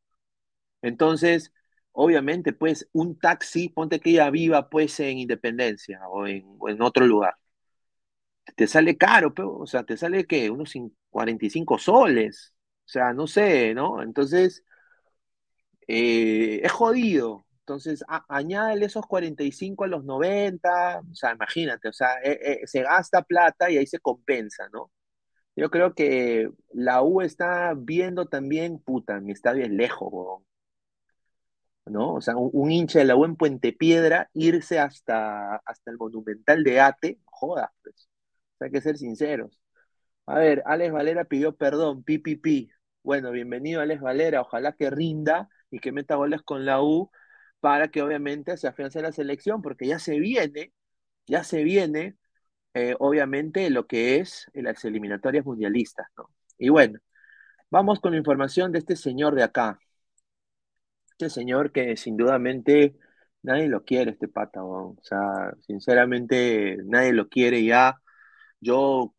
Entonces, 0.82 1.54
obviamente, 1.94 2.54
pues, 2.54 2.88
un 2.94 3.18
taxi, 3.20 3.70
ponte 3.70 4.00
que 4.00 4.12
ella 4.12 4.30
viva, 4.30 4.70
pues, 4.70 5.00
en 5.00 5.20
Independencia 5.20 6.02
o 6.10 6.28
en, 6.28 6.46
otro 6.82 7.06
lugar. 7.08 7.36
Te 8.56 8.68
sale 8.68 8.98
caro, 8.98 9.34
pero, 9.34 9.58
o 9.58 9.68
sea, 9.68 9.84
te 9.84 9.98
sale, 9.98 10.26
¿qué? 10.26 10.50
Unos 10.50 10.74
45 11.10 11.78
soles. 11.78 12.54
O 12.86 12.90
sea, 12.90 13.14
no 13.14 13.28
sé, 13.28 13.74
¿no? 13.74 14.02
Entonces, 14.04 14.64
eh, 15.88 16.62
es 16.64 16.72
jodido. 16.72 17.46
Entonces, 17.60 18.04
añádele 18.28 18.86
esos 18.88 19.06
45 19.06 19.84
a 19.86 19.88
los 19.88 20.04
90, 20.04 21.00
o 21.00 21.16
sea, 21.16 21.32
imagínate, 21.34 21.88
o 21.90 21.94
sea, 21.94 22.20
eh, 22.24 22.40
eh, 22.64 22.68
se 22.68 22.82
gasta 22.84 23.22
plata 23.22 23.70
y 23.72 23.78
ahí 23.78 23.86
se 23.88 24.00
compensa, 24.00 24.68
¿no? 24.74 24.92
Yo 25.56 25.70
creo 25.72 25.96
que 25.96 26.50
la 26.74 27.04
U 27.04 27.22
está 27.22 27.74
viendo 27.78 28.28
también, 28.28 28.80
puta, 28.80 29.20
mi 29.22 29.34
estadio 29.34 29.66
es 29.66 29.72
lejos, 29.72 30.44
¿no? 31.92 32.14
O 32.16 32.22
sea, 32.22 32.36
un, 32.38 32.72
hincha 32.72 33.00
de 33.00 33.06
la 33.06 33.16
U 33.16 33.26
en 33.26 33.36
Puente 33.36 33.74
Piedra, 33.74 34.30
irse 34.34 34.80
hasta, 34.80 35.58
hasta 35.58 35.92
el 35.92 35.98
Monumental 35.98 36.64
de 36.64 36.80
Ate, 36.82 37.20
joda, 37.26 37.74
pues. 37.84 38.10
hay 38.60 38.72
que 38.72 38.82
ser 38.82 38.98
sinceros. 38.98 39.60
A 40.26 40.36
ver, 40.40 40.64
Alex 40.66 40.94
Valera 40.94 41.26
pidió 41.26 41.56
perdón, 41.56 42.04
pi, 42.04 42.22
Bueno, 43.04 43.32
bienvenido 43.32 43.82
Alex 43.82 44.02
Valera, 44.02 44.42
ojalá 44.42 44.74
que 44.74 44.90
rinda 44.90 45.50
y 45.72 45.80
que 45.80 45.92
meta 45.92 46.16
goles 46.16 46.42
con 46.44 46.66
la 46.66 46.82
U 46.82 47.12
para 47.60 47.90
que 47.90 48.02
obviamente 48.02 48.58
se 48.58 48.68
afiance 48.68 49.02
la 49.02 49.12
selección, 49.12 49.62
porque 49.62 49.88
ya 49.88 50.00
se 50.00 50.20
viene, 50.20 50.74
ya 51.28 51.44
se 51.44 51.64
viene 51.64 52.18
eh, 52.74 52.96
obviamente 53.00 53.70
lo 53.70 53.88
que 53.88 54.18
es 54.20 54.48
las 54.54 54.86
eliminatorias 54.86 55.46
mundialistas. 55.46 56.08
Y 56.58 56.70
bueno, 56.70 57.00
vamos 57.70 58.00
con 58.00 58.14
la 58.14 58.18
información 58.20 58.72
de 58.72 58.80
este 58.80 58.96
señor 58.96 59.36
de 59.36 59.44
acá. 59.44 59.80
Este 61.22 61.30
señor 61.42 61.72
que 61.72 61.98
sin 61.98 62.18
dudamente 62.18 62.96
nadie 63.44 63.68
lo 63.70 63.84
quiere, 63.86 64.12
este 64.12 64.28
pata, 64.28 64.64
o 64.64 64.98
sea, 65.04 65.54
sinceramente 65.68 66.78
nadie 66.86 67.14
lo 67.14 67.30
quiere 67.30 67.64
ya. 67.64 68.02
Yo 68.60 69.14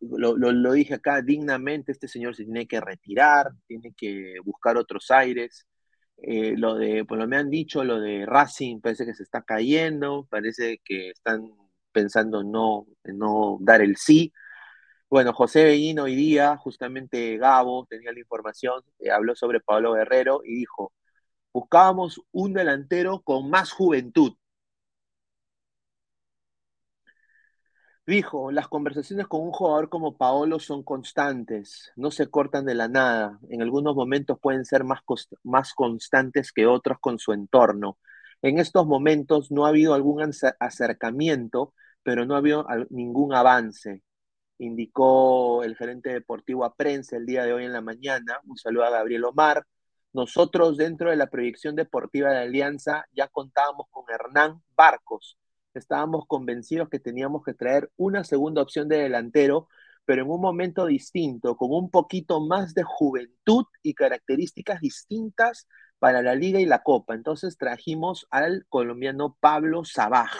lo, 0.00 0.72
dije 0.72 0.94
acá 0.94 1.22
dignamente, 1.22 1.92
este 1.92 2.08
señor 2.08 2.34
se 2.34 2.44
tiene 2.44 2.66
que 2.66 2.80
retirar, 2.80 3.52
tiene 3.68 3.94
que 3.96 4.34
buscar 4.44 4.76
otros 4.76 5.12
aires. 5.12 5.68
Eh, 6.18 6.54
lo 6.56 6.74
de, 6.74 7.04
pues 7.04 7.20
lo 7.20 7.28
me 7.28 7.36
han 7.36 7.50
dicho, 7.50 7.84
lo 7.84 8.00
de 8.00 8.26
Racing 8.26 8.80
parece 8.80 9.06
que 9.06 9.14
se 9.14 9.22
está 9.22 9.42
cayendo, 9.42 10.26
parece 10.28 10.80
que 10.84 11.10
están 11.10 11.50
pensando 11.92 12.42
no, 12.42 12.86
no 13.04 13.58
dar 13.60 13.80
el 13.80 13.96
sí. 13.96 14.32
Bueno, 15.08 15.32
José 15.32 15.64
Bellino 15.64 16.04
hoy 16.04 16.16
día, 16.16 16.56
justamente 16.56 17.36
Gabo 17.38 17.86
tenía 17.88 18.12
la 18.12 18.18
información, 18.20 18.82
eh, 18.98 19.10
habló 19.12 19.36
sobre 19.36 19.60
Pablo 19.60 19.92
Guerrero 19.94 20.40
y 20.44 20.54
dijo, 20.56 20.92
buscábamos 21.52 22.20
un 22.32 22.52
delantero 22.54 23.22
con 23.22 23.50
más 23.50 23.72
juventud. 23.72 24.34
Dijo, 28.04 28.50
las 28.50 28.66
conversaciones 28.68 29.28
con 29.28 29.42
un 29.42 29.52
jugador 29.52 29.88
como 29.88 30.16
Paolo 30.16 30.58
son 30.58 30.82
constantes, 30.82 31.92
no 31.94 32.10
se 32.10 32.28
cortan 32.28 32.64
de 32.64 32.74
la 32.74 32.88
nada, 32.88 33.38
en 33.48 33.62
algunos 33.62 33.94
momentos 33.94 34.38
pueden 34.40 34.64
ser 34.64 34.82
más, 34.82 35.00
más 35.44 35.72
constantes 35.72 36.52
que 36.52 36.66
otros 36.66 36.98
con 37.00 37.18
su 37.20 37.32
entorno. 37.32 37.98
En 38.42 38.58
estos 38.58 38.86
momentos 38.86 39.52
no 39.52 39.66
ha 39.66 39.68
habido 39.68 39.94
algún 39.94 40.20
acercamiento 40.58 41.74
pero 42.02 42.26
no 42.26 42.36
había 42.36 42.64
ningún 42.90 43.34
avance, 43.34 44.02
indicó 44.58 45.64
el 45.64 45.76
gerente 45.76 46.10
deportivo 46.10 46.64
a 46.64 46.74
prensa 46.74 47.16
el 47.16 47.26
día 47.26 47.44
de 47.44 47.52
hoy 47.52 47.64
en 47.64 47.72
la 47.72 47.80
mañana. 47.80 48.40
Un 48.44 48.56
saludo 48.56 48.84
a 48.84 48.90
Gabriel 48.90 49.24
Omar. 49.24 49.66
Nosotros 50.12 50.76
dentro 50.76 51.10
de 51.10 51.16
la 51.16 51.28
proyección 51.28 51.74
deportiva 51.74 52.30
de 52.30 52.38
Alianza 52.38 53.06
ya 53.12 53.28
contábamos 53.28 53.86
con 53.90 54.04
Hernán 54.08 54.62
Barcos. 54.76 55.38
Estábamos 55.74 56.26
convencidos 56.26 56.88
que 56.90 56.98
teníamos 56.98 57.42
que 57.44 57.54
traer 57.54 57.90
una 57.96 58.24
segunda 58.24 58.60
opción 58.62 58.88
de 58.88 58.98
delantero, 58.98 59.68
pero 60.04 60.22
en 60.22 60.30
un 60.30 60.40
momento 60.40 60.86
distinto, 60.86 61.56
con 61.56 61.70
un 61.72 61.90
poquito 61.90 62.40
más 62.40 62.74
de 62.74 62.82
juventud 62.82 63.64
y 63.82 63.94
características 63.94 64.80
distintas 64.80 65.66
para 65.98 66.22
la 66.22 66.34
liga 66.34 66.60
y 66.60 66.66
la 66.66 66.82
copa. 66.82 67.14
Entonces 67.14 67.56
trajimos 67.56 68.26
al 68.30 68.66
colombiano 68.68 69.36
Pablo 69.40 69.84
Sabaj, 69.84 70.32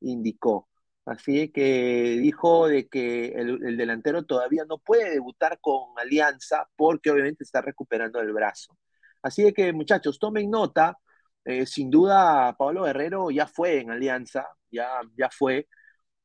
indicó. 0.00 0.68
Así 1.04 1.50
que 1.50 2.18
dijo 2.22 2.68
de 2.68 2.88
que 2.88 3.28
el, 3.32 3.66
el, 3.66 3.76
delantero 3.76 4.24
todavía 4.24 4.64
no 4.64 4.78
puede 4.78 5.10
debutar 5.10 5.58
con 5.60 5.98
Alianza 5.98 6.68
porque 6.76 7.10
obviamente 7.10 7.42
está 7.42 7.60
recuperando 7.60 8.20
el 8.20 8.32
brazo. 8.32 8.76
Así 9.22 9.52
que 9.52 9.72
muchachos, 9.72 10.18
tomen 10.18 10.50
nota. 10.50 10.98
Eh, 11.44 11.66
sin 11.66 11.90
duda, 11.90 12.54
Pablo 12.56 12.84
Guerrero 12.84 13.30
ya 13.30 13.46
fue 13.46 13.80
en 13.80 13.90
Alianza, 13.90 14.46
ya, 14.70 14.88
ya 15.16 15.28
fue. 15.30 15.68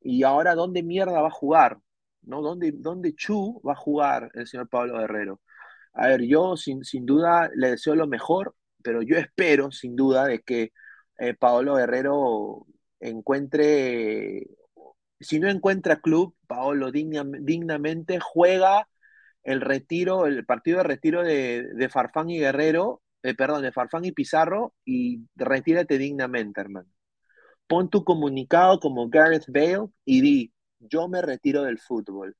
Y 0.00 0.22
ahora, 0.24 0.54
¿dónde 0.54 0.82
mierda 0.82 1.20
va 1.22 1.28
a 1.28 1.30
jugar? 1.32 1.78
¿No? 2.22 2.42
¿Dónde, 2.42 2.72
¿Dónde 2.74 3.14
Chu 3.14 3.60
va 3.66 3.72
a 3.72 3.76
jugar 3.76 4.30
el 4.34 4.46
señor 4.46 4.68
Pablo 4.68 4.98
Guerrero? 4.98 5.40
A 5.94 6.08
ver, 6.08 6.22
yo 6.22 6.56
sin, 6.56 6.84
sin 6.84 7.06
duda 7.06 7.50
le 7.56 7.72
deseo 7.72 7.94
lo 7.96 8.06
mejor, 8.06 8.54
pero 8.82 9.02
yo 9.02 9.16
espero 9.18 9.70
sin 9.72 9.96
duda 9.96 10.26
de 10.26 10.40
que 10.42 10.72
eh, 11.18 11.34
Pablo 11.34 11.76
Guerrero 11.76 12.66
encuentre, 13.00 14.46
si 15.20 15.40
no 15.40 15.48
encuentra 15.48 16.00
club, 16.00 16.36
Paolo 16.46 16.92
digna, 16.92 17.24
dignamente 17.40 18.18
juega 18.20 18.88
el 19.44 19.60
retiro, 19.60 20.26
el 20.26 20.44
partido 20.44 20.78
de 20.78 20.84
retiro 20.84 21.22
de, 21.22 21.64
de 21.74 21.88
Farfán 21.88 22.30
y 22.30 22.38
Guerrero, 22.38 23.02
eh, 23.22 23.34
perdón, 23.34 23.62
de 23.62 23.72
Farfán 23.72 24.04
y 24.04 24.12
Pizarro, 24.12 24.74
y 24.84 25.26
retírate 25.36 25.98
dignamente, 25.98 26.60
hermano. 26.60 26.88
Pon 27.66 27.90
tu 27.90 28.04
comunicado 28.04 28.80
como 28.80 29.08
Gareth 29.08 29.46
Bale 29.48 29.88
y 30.04 30.20
di, 30.22 30.52
yo 30.80 31.08
me 31.08 31.22
retiro 31.22 31.62
del 31.64 31.78
fútbol. 31.78 32.36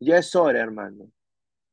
Ya 0.00 0.18
es 0.18 0.34
hora, 0.36 0.60
hermano. 0.60 1.10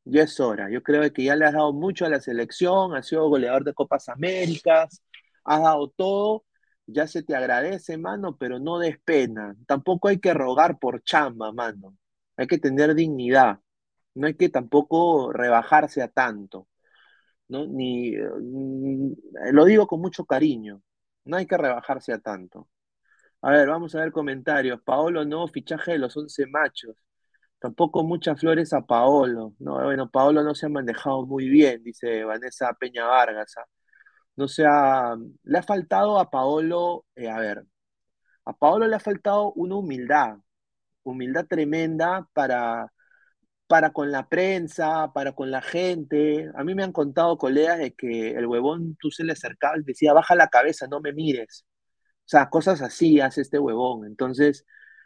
Ya 0.06 0.24
es 0.24 0.40
hora. 0.40 0.70
Yo 0.72 0.84
creo 0.84 1.12
que 1.14 1.24
ya 1.24 1.36
le 1.36 1.46
has 1.46 1.54
dado 1.54 1.74
mucho 1.74 2.06
a 2.06 2.10
la 2.10 2.22
selección, 2.22 2.96
has 2.96 3.08
sido 3.08 3.28
goleador 3.30 3.64
de 3.64 3.74
Copas 3.74 4.10
Américas, 4.10 5.04
has 5.44 5.62
dado 5.62 5.90
todo, 5.90 6.46
ya 6.88 7.08
se 7.08 7.24
te 7.24 7.36
agradece, 7.36 7.98
mano, 7.98 8.38
pero 8.38 8.60
no 8.60 8.80
des 8.80 9.00
pena. 9.00 9.56
Tampoco 9.68 10.08
hay 10.10 10.20
que 10.20 10.34
rogar 10.34 10.80
por 10.80 11.04
chamba, 11.04 11.52
mano. 11.52 11.98
Hay 12.38 12.48
que 12.48 12.58
tener 12.60 12.96
dignidad. 12.96 13.60
No 14.16 14.28
hay 14.28 14.36
que 14.36 14.50
tampoco 14.50 15.32
rebajarse 15.34 16.02
a 16.02 16.08
tanto. 16.10 16.68
¿no? 17.50 17.66
Ni, 17.68 18.12
mm, 18.18 19.14
lo 19.54 19.66
digo 19.66 19.88
con 19.88 20.02
mucho 20.02 20.26
cariño. 20.26 20.82
No 21.26 21.38
hay 21.38 21.48
que 21.48 21.58
rebajarse 21.58 22.14
a 22.14 22.20
tanto. 22.20 22.70
A 23.42 23.52
ver, 23.52 23.68
vamos 23.70 23.96
a 23.96 24.00
ver 24.02 24.12
comentarios. 24.12 24.82
Paolo 24.84 25.26
no, 25.26 25.48
fichaje 25.48 25.94
de 25.94 26.00
los 26.00 26.16
11 26.18 26.48
machos. 26.48 26.96
Tampoco 27.60 28.04
muchas 28.04 28.40
flores 28.40 28.74
a 28.74 28.82
Paolo. 28.82 29.54
No, 29.60 29.84
bueno, 29.84 30.10
Paolo 30.12 30.44
no 30.44 30.56
se 30.56 30.68
ha 30.68 30.70
manejado 30.70 31.26
muy 31.26 31.50
bien, 31.50 31.84
dice 31.84 32.24
Vanessa 32.24 32.74
Peña 32.74 33.06
Vargas. 33.06 33.56
¿ah? 33.58 33.66
No 34.36 34.48
sea, 34.48 35.16
le 35.44 35.58
ha 35.60 35.64
faltado 35.64 36.20
a 36.20 36.30
Paolo, 36.30 37.06
eh, 37.16 37.30
a 37.30 37.40
ver, 37.40 37.66
a 38.46 38.54
Paolo 38.54 38.88
le 38.88 38.96
ha 38.96 39.00
faltado 39.00 39.54
una 39.54 39.76
humildad, 39.76 40.38
humildad 41.04 41.48
tremenda 41.48 42.28
para, 42.34 42.92
para 43.68 43.92
con 43.92 44.12
la 44.12 44.28
prensa, 44.30 45.12
para 45.14 45.34
con 45.34 45.52
la 45.52 45.62
gente. 45.62 46.50
A 46.56 46.64
mí 46.64 46.76
me 46.76 46.84
han 46.84 46.92
contado 46.92 47.38
colegas 47.38 47.80
de 47.80 47.94
que 47.94 48.32
el 48.32 48.46
huevón 48.48 48.96
tú 49.00 49.12
se 49.12 49.24
le 49.24 49.34
acercabas 49.34 49.80
y 49.82 49.84
decía, 49.84 50.14
baja 50.14 50.36
la 50.36 50.50
cabeza, 50.50 50.88
no 50.88 51.02
me 51.02 51.14
mires. 51.14 51.66
O 52.26 52.30
sea, 52.30 52.50
cosas 52.50 52.82
así 52.82 53.20
hace 53.22 53.42
este 53.42 53.60
huevón. 53.60 54.06
Entonces, 54.08 54.66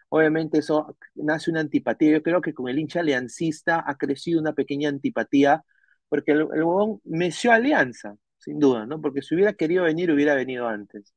obviamente 0.09 0.59
eso 0.59 0.97
nace 1.15 1.51
una 1.51 1.61
antipatía. 1.61 2.11
Yo 2.13 2.23
creo 2.23 2.41
que 2.41 2.53
con 2.53 2.69
el 2.69 2.79
hincha 2.79 3.01
aliancista 3.01 3.83
ha 3.85 3.97
crecido 3.97 4.39
una 4.41 4.53
pequeña 4.53 4.89
antipatía, 4.89 5.63
porque 6.09 6.31
el, 6.33 6.41
el 6.53 6.63
huevón 6.63 7.01
meció 7.05 7.51
alianza, 7.51 8.15
sin 8.39 8.59
duda, 8.59 8.85
¿no? 8.85 9.01
Porque 9.01 9.21
si 9.21 9.35
hubiera 9.35 9.53
querido 9.53 9.83
venir, 9.85 10.11
hubiera 10.11 10.35
venido 10.35 10.67
antes. 10.67 11.13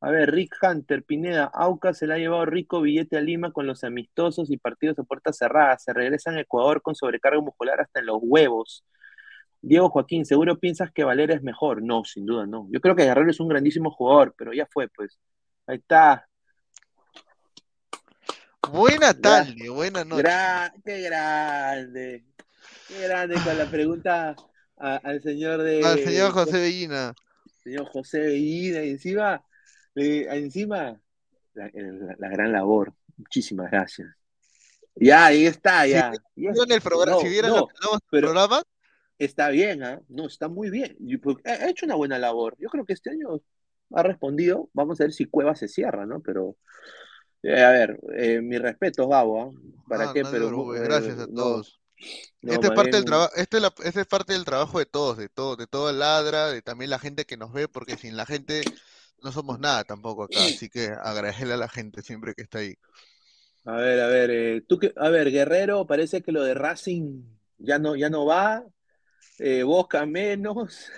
A 0.00 0.10
ver, 0.10 0.30
Rick 0.30 0.54
Hunter, 0.62 1.02
Pineda, 1.02 1.50
Auca 1.52 1.92
se 1.92 2.06
le 2.06 2.14
ha 2.14 2.18
llevado 2.18 2.46
rico 2.46 2.80
billete 2.80 3.16
a 3.16 3.20
Lima 3.20 3.52
con 3.52 3.66
los 3.66 3.82
amistosos 3.82 4.48
y 4.50 4.56
partidos 4.56 4.98
a 5.00 5.02
puertas 5.02 5.36
cerradas. 5.36 5.82
Se 5.82 5.92
regresa 5.92 6.30
a 6.30 6.40
Ecuador 6.40 6.82
con 6.82 6.94
sobrecarga 6.94 7.40
muscular 7.40 7.80
hasta 7.80 7.98
en 7.98 8.06
los 8.06 8.18
huevos. 8.20 8.84
Diego 9.60 9.90
Joaquín, 9.90 10.24
¿seguro 10.24 10.60
piensas 10.60 10.92
que 10.92 11.02
Valera 11.02 11.34
es 11.34 11.42
mejor? 11.42 11.82
No, 11.82 12.04
sin 12.04 12.26
duda 12.26 12.46
no. 12.46 12.68
Yo 12.70 12.80
creo 12.80 12.94
que 12.94 13.04
Guerrero 13.04 13.28
es 13.28 13.40
un 13.40 13.48
grandísimo 13.48 13.90
jugador, 13.90 14.34
pero 14.38 14.52
ya 14.52 14.68
fue, 14.70 14.88
pues. 14.88 15.18
Ahí 15.66 15.78
está. 15.78 16.28
Buena 18.70 19.14
tarde, 19.14 19.68
buena 19.68 20.04
noche. 20.04 20.22
Gra 20.22 20.72
qué 20.84 21.00
grande. 21.00 22.24
Qué 22.86 23.02
grande 23.02 23.34
con 23.42 23.58
la 23.58 23.66
pregunta 23.66 24.36
a, 24.76 24.96
al 24.96 25.20
señor 25.22 25.62
de. 25.62 25.84
Al 25.84 25.98
señor 26.04 26.30
José 26.30 26.60
Bellina. 26.60 27.14
Señor 27.64 27.86
José 27.86 28.20
Bellina, 28.20 28.82
y 28.84 28.90
encima 28.90 29.44
eh, 30.00 30.26
encima, 30.30 31.00
la, 31.54 31.70
la, 31.72 32.16
la, 32.18 32.28
gran 32.28 32.52
labor. 32.52 32.94
Muchísimas 33.16 33.70
gracias. 33.70 34.08
Ya, 34.94 35.26
ahí 35.26 35.46
está, 35.46 35.86
ya. 35.86 36.12
Si, 36.34 36.42
ya. 36.42 36.50
En 36.50 36.72
el 36.72 36.80
programa, 36.80 37.16
no, 37.16 37.20
si 37.20 37.28
vieran 37.28 37.50
no, 37.52 37.68
el 37.68 38.00
pero 38.10 38.28
programa, 38.28 38.62
está 39.18 39.48
bien, 39.50 39.82
¿eh? 39.82 40.00
No, 40.08 40.26
está 40.26 40.48
muy 40.48 40.70
bien. 40.70 40.96
Ha 41.44 41.68
hecho 41.68 41.86
una 41.86 41.94
buena 41.94 42.18
labor. 42.18 42.56
Yo 42.58 42.68
creo 42.68 42.84
que 42.84 42.92
este 42.94 43.10
año 43.10 43.40
ha 43.94 44.02
respondido. 44.02 44.70
Vamos 44.72 45.00
a 45.00 45.04
ver 45.04 45.12
si 45.12 45.26
Cueva 45.26 45.54
se 45.54 45.68
cierra, 45.68 46.06
¿no? 46.06 46.20
Pero, 46.20 46.56
eh, 47.42 47.62
a 47.62 47.70
ver, 47.70 48.00
eh, 48.16 48.40
mi 48.40 48.58
respeto, 48.58 49.08
Gabo. 49.08 49.52
¿eh? 49.52 49.72
¿Para 49.88 50.10
ah, 50.10 50.12
qué? 50.12 50.22
no, 50.22 50.30
Pero, 50.30 50.50
Rubén, 50.50 50.84
gracias 50.84 51.18
a 51.18 51.26
todos. 51.26 51.80
No, 52.42 52.52
este, 52.52 52.68
es 52.68 52.72
parte 52.72 52.90
bien- 52.90 52.92
del 52.92 53.04
trabajo, 53.06 53.32
este, 53.34 53.56
es 53.56 53.62
la- 53.62 53.74
este 53.84 54.00
es 54.00 54.06
parte 54.06 54.32
del 54.32 54.44
trabajo 54.44 54.78
de 54.78 54.86
todos, 54.86 55.16
de 55.16 55.28
todo, 55.28 55.56
de 55.56 55.66
toda 55.66 55.92
ladra, 55.92 56.48
de 56.48 56.62
también 56.62 56.90
la 56.90 57.00
gente 57.00 57.24
que 57.24 57.36
nos 57.36 57.52
ve, 57.52 57.66
porque 57.66 57.96
sin 57.96 58.16
la 58.16 58.24
gente 58.24 58.62
no 59.22 59.32
somos 59.32 59.58
nada 59.58 59.84
tampoco 59.84 60.24
acá, 60.24 60.38
así 60.44 60.68
que 60.68 60.88
agradecerle 60.88 61.54
a 61.54 61.58
la 61.58 61.68
gente 61.68 62.02
siempre 62.02 62.34
que 62.34 62.42
está 62.42 62.58
ahí. 62.58 62.74
A 63.64 63.72
ver, 63.72 64.00
a 64.00 64.06
ver, 64.06 64.30
eh, 64.30 64.60
tú 64.66 64.78
que, 64.78 64.92
a 64.96 65.08
ver, 65.10 65.30
Guerrero, 65.30 65.86
parece 65.86 66.22
que 66.22 66.32
lo 66.32 66.42
de 66.42 66.54
Racing 66.54 67.22
ya 67.58 67.78
no, 67.78 67.96
ya 67.96 68.08
no 68.08 68.24
va, 68.24 68.64
eh, 69.38 69.62
Boca 69.62 70.06
menos, 70.06 70.90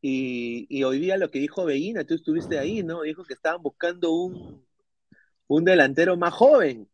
y, 0.00 0.66
y 0.68 0.82
hoy 0.82 0.98
día 0.98 1.16
lo 1.16 1.30
que 1.30 1.38
dijo 1.38 1.64
Beguina, 1.64 2.04
tú 2.04 2.14
estuviste 2.14 2.58
ahí, 2.58 2.82
¿no? 2.82 3.02
Dijo 3.02 3.24
que 3.24 3.34
estaban 3.34 3.62
buscando 3.62 4.10
un, 4.10 4.66
un 5.46 5.64
delantero 5.64 6.16
más 6.16 6.34
joven. 6.34 6.88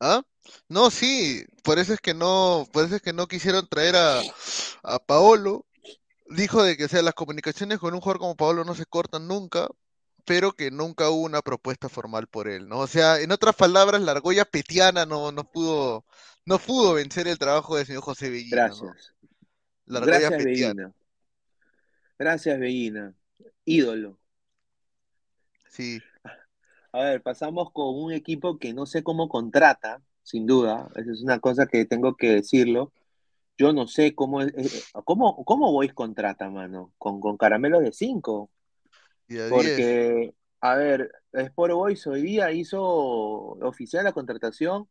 ¿Ah? 0.00 0.22
No, 0.68 0.90
sí, 0.90 1.44
por 1.62 1.78
eso 1.78 1.92
es 1.92 2.00
que 2.00 2.14
no, 2.14 2.66
por 2.72 2.86
eso 2.86 2.96
es 2.96 3.02
que 3.02 3.12
no 3.12 3.26
quisieron 3.26 3.68
traer 3.68 3.94
a, 3.96 4.22
a 4.82 4.98
Paolo. 4.98 5.66
Dijo 6.30 6.62
de 6.62 6.76
que, 6.76 6.84
o 6.84 6.88
sea, 6.88 7.02
las 7.02 7.14
comunicaciones 7.14 7.78
con 7.78 7.92
un 7.92 8.00
jugador 8.00 8.20
como 8.20 8.36
Paolo 8.36 8.64
no 8.64 8.74
se 8.74 8.86
cortan 8.86 9.26
nunca, 9.26 9.68
pero 10.24 10.52
que 10.52 10.70
nunca 10.70 11.10
hubo 11.10 11.22
una 11.22 11.42
propuesta 11.42 11.88
formal 11.88 12.28
por 12.28 12.48
él, 12.48 12.68
¿no? 12.68 12.78
O 12.78 12.86
sea, 12.86 13.20
en 13.20 13.32
otras 13.32 13.56
palabras, 13.56 14.00
la 14.00 14.12
argolla 14.12 14.44
petiana 14.44 15.06
no, 15.06 15.32
no 15.32 15.44
pudo, 15.44 16.04
no 16.46 16.58
pudo 16.58 16.94
vencer 16.94 17.26
el 17.26 17.38
trabajo 17.38 17.76
del 17.76 17.86
señor 17.86 18.02
José 18.02 18.30
Bellina, 18.30 18.68
¿no? 18.68 18.76
Gracias. 18.76 19.14
La 19.86 19.98
argolla 19.98 20.18
Gracias, 20.20 20.44
petiana. 20.44 20.82
Beguina. 20.82 20.94
Gracias, 22.18 22.60
Beguina. 22.60 23.14
Ídolo. 23.64 24.18
Sí. 25.68 26.00
A 26.92 27.00
ver, 27.00 27.22
pasamos 27.22 27.72
con 27.72 27.94
un 27.96 28.12
equipo 28.12 28.58
que 28.58 28.72
no 28.72 28.86
sé 28.86 29.02
cómo 29.02 29.28
contrata, 29.28 30.02
sin 30.22 30.46
duda. 30.46 30.88
Esa 30.94 31.12
es 31.12 31.22
una 31.22 31.40
cosa 31.40 31.66
que 31.66 31.84
tengo 31.86 32.16
que 32.16 32.34
decirlo. 32.34 32.92
Yo 33.60 33.74
no 33.74 33.86
sé 33.86 34.14
cómo, 34.14 34.40
es- 34.40 34.54
eh, 34.56 34.82
cómo, 35.04 35.44
cómo 35.44 35.70
Boys 35.70 35.92
contrata, 35.92 36.48
mano. 36.48 36.94
Con, 36.96 37.20
con 37.20 37.36
caramelos 37.36 37.82
de 37.82 37.92
5. 37.92 38.50
Y 39.28 39.38
a 39.38 39.44
10. 39.44 39.50
Porque, 39.52 40.34
a 40.62 40.74
ver, 40.76 41.12
Sport 41.32 41.74
Boys 41.74 42.06
hoy 42.06 42.22
día 42.22 42.50
hizo 42.52 42.80
oficial 42.82 44.04
la 44.04 44.12
contratación 44.12 44.88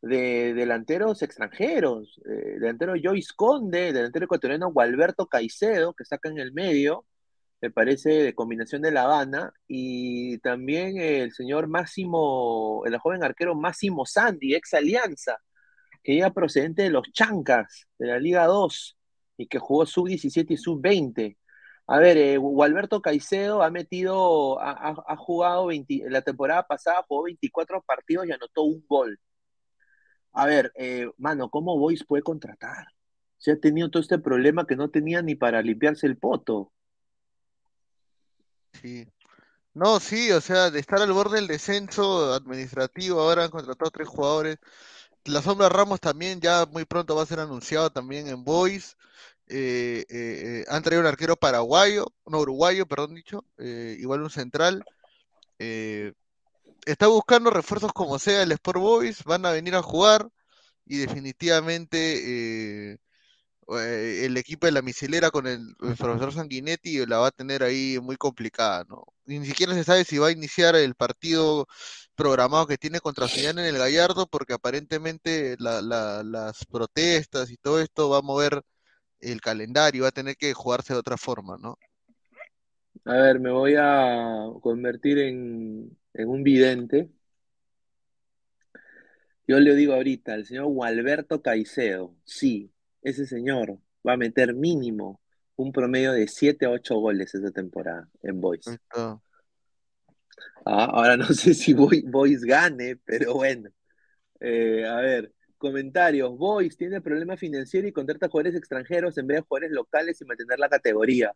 de 0.00 0.54
delanteros 0.54 1.22
extranjeros. 1.22 2.20
Eh, 2.24 2.58
delantero 2.60 2.94
Joyce 3.02 3.32
Conde, 3.34 3.92
delantero 3.92 4.26
ecuatoriano 4.26 4.70
Gualberto 4.72 5.26
Caicedo, 5.26 5.92
que 5.94 6.04
saca 6.04 6.28
en 6.28 6.38
el 6.38 6.52
medio, 6.52 7.04
me 7.60 7.70
parece 7.72 8.10
de 8.10 8.34
combinación 8.34 8.82
de 8.82 8.92
La 8.92 9.04
Habana, 9.04 9.52
y 9.66 10.38
también 10.38 10.98
el 10.98 11.32
señor 11.32 11.66
Máximo, 11.66 12.82
el 12.86 12.96
joven 12.98 13.24
arquero 13.24 13.56
Máximo 13.56 14.06
Sandy, 14.06 14.54
ex 14.54 14.72
Alianza, 14.74 15.38
que 16.04 16.14
llega 16.14 16.32
procedente 16.32 16.82
de 16.82 16.90
los 16.90 17.10
Chancas, 17.12 17.88
de 17.98 18.06
la 18.06 18.18
Liga 18.20 18.46
2, 18.46 18.96
y 19.38 19.46
que 19.48 19.58
jugó 19.58 19.86
sub-17 19.86 20.46
y 20.50 20.56
sub-20. 20.56 21.36
A 21.86 21.98
ver, 21.98 22.16
eh, 22.16 22.36
Gualberto 22.36 23.02
Caicedo 23.02 23.62
ha 23.62 23.70
metido, 23.70 24.60
ha 24.60 25.16
jugado 25.16 25.66
20 25.66 26.04
la 26.08 26.22
temporada 26.22 26.62
pasada 26.66 27.04
jugó 27.08 27.24
24 27.24 27.82
partidos 27.82 28.26
y 28.26 28.32
anotó 28.32 28.62
un 28.62 28.84
gol. 28.86 29.18
A 30.32 30.46
ver, 30.46 30.72
eh, 30.76 31.08
mano, 31.16 31.48
¿cómo 31.48 31.78
Boys 31.78 32.04
puede 32.04 32.22
contratar? 32.22 32.88
Se 33.38 33.52
ha 33.52 33.60
tenido 33.60 33.90
todo 33.90 34.02
este 34.02 34.18
problema 34.18 34.66
que 34.66 34.76
no 34.76 34.90
tenía 34.90 35.22
ni 35.22 35.36
para 35.36 35.62
limpiarse 35.62 36.06
el 36.06 36.18
poto. 36.18 36.72
Sí. 38.72 39.06
No, 39.74 40.00
sí, 40.00 40.32
o 40.32 40.40
sea, 40.40 40.70
de 40.70 40.80
estar 40.80 41.00
al 41.00 41.12
borde 41.12 41.36
del 41.36 41.48
descenso 41.48 42.32
administrativo, 42.32 43.20
ahora 43.20 43.44
han 43.44 43.50
contratado 43.50 43.90
tres 43.90 44.08
jugadores. 44.08 44.58
La 45.26 45.40
sombra 45.40 45.70
Ramos 45.70 46.00
también 46.00 46.40
ya 46.40 46.66
muy 46.66 46.84
pronto 46.84 47.16
va 47.16 47.22
a 47.22 47.26
ser 47.26 47.40
anunciado 47.40 47.90
también 47.90 48.28
en 48.28 48.44
Boys. 48.44 48.96
Eh, 49.46 50.04
eh, 50.08 50.10
eh, 50.10 50.64
han 50.68 50.82
traído 50.82 51.02
un 51.02 51.06
arquero 51.06 51.36
paraguayo, 51.36 52.06
no 52.26 52.40
uruguayo, 52.40 52.86
perdón 52.86 53.14
dicho, 53.14 53.44
eh, 53.58 53.96
igual 53.98 54.22
un 54.22 54.30
central. 54.30 54.84
Está 56.86 57.06
buscando 57.06 57.50
refuerzos 57.50 57.92
como 57.92 58.18
sea 58.18 58.42
el 58.42 58.52
Sport 58.52 58.78
Boys, 58.78 59.24
van 59.24 59.46
a 59.46 59.52
venir 59.52 59.74
a 59.74 59.82
jugar 59.82 60.28
y 60.84 60.98
definitivamente 60.98 62.98
el 63.66 64.36
equipo 64.36 64.66
de 64.66 64.72
la 64.72 64.82
misilera 64.82 65.30
con 65.30 65.46
el, 65.46 65.74
el 65.80 65.96
profesor 65.96 66.34
Sanguinetti 66.34 67.06
la 67.06 67.18
va 67.18 67.28
a 67.28 67.30
tener 67.30 67.62
ahí 67.62 67.98
muy 68.02 68.16
complicada, 68.16 68.84
¿no? 68.86 69.06
Ni 69.24 69.46
siquiera 69.46 69.72
se 69.72 69.84
sabe 69.84 70.04
si 70.04 70.18
va 70.18 70.26
a 70.26 70.32
iniciar 70.32 70.76
el 70.76 70.94
partido 70.94 71.66
programado 72.14 72.66
que 72.66 72.78
tiene 72.78 73.00
contra 73.00 73.28
Sullana 73.28 73.62
en 73.66 73.74
el 73.74 73.78
Gallardo, 73.78 74.26
porque 74.26 74.54
aparentemente 74.54 75.56
la- 75.58 75.82
la- 75.82 76.22
las 76.22 76.64
protestas 76.66 77.50
y 77.50 77.56
todo 77.56 77.80
esto 77.80 78.08
va 78.10 78.18
a 78.18 78.22
mover 78.22 78.62
el 79.20 79.40
calendario, 79.40 80.02
va 80.02 80.08
a 80.08 80.12
tener 80.12 80.36
que 80.36 80.52
jugarse 80.54 80.92
de 80.92 80.98
otra 81.00 81.16
forma, 81.16 81.56
¿no? 81.58 81.78
A 83.06 83.12
ver, 83.14 83.38
me 83.40 83.50
voy 83.50 83.74
a 83.78 84.46
convertir 84.60 85.18
en, 85.18 85.96
en 86.14 86.28
un 86.28 86.42
vidente. 86.42 87.10
Yo 89.46 89.60
le 89.60 89.74
digo 89.74 89.92
ahorita, 89.92 90.34
el 90.34 90.46
señor 90.46 90.66
Gualberto 90.66 91.42
Caicedo, 91.42 92.14
sí, 92.24 92.72
ese 93.02 93.26
señor 93.26 93.78
va 94.06 94.14
a 94.14 94.16
meter 94.16 94.54
mínimo 94.54 95.20
un 95.56 95.70
promedio 95.70 96.12
de 96.12 96.26
7 96.28 96.66
a 96.66 96.70
8 96.70 96.96
goles 96.96 97.34
esta 97.34 97.50
temporada 97.50 98.08
en 98.22 98.40
Boys. 98.40 98.66
Ah, 100.64 100.86
ahora 100.86 101.16
no 101.16 101.26
sé 101.32 101.54
si 101.54 101.72
Boy- 101.74 102.04
Boys 102.06 102.42
gane, 102.42 102.96
pero 103.04 103.34
bueno. 103.34 103.70
Eh, 104.40 104.86
a 104.86 104.96
ver, 104.96 105.32
comentarios. 105.58 106.36
Boys 106.36 106.76
tiene 106.76 107.00
problema 107.00 107.36
financiero 107.36 107.88
y 107.88 107.92
contrata 107.92 108.28
jugadores 108.28 108.56
extranjeros 108.56 109.16
en 109.18 109.26
vez 109.26 109.38
de 109.38 109.42
jugadores 109.42 109.72
locales 109.72 110.20
y 110.20 110.24
mantener 110.24 110.58
la 110.58 110.68
categoría. 110.68 111.32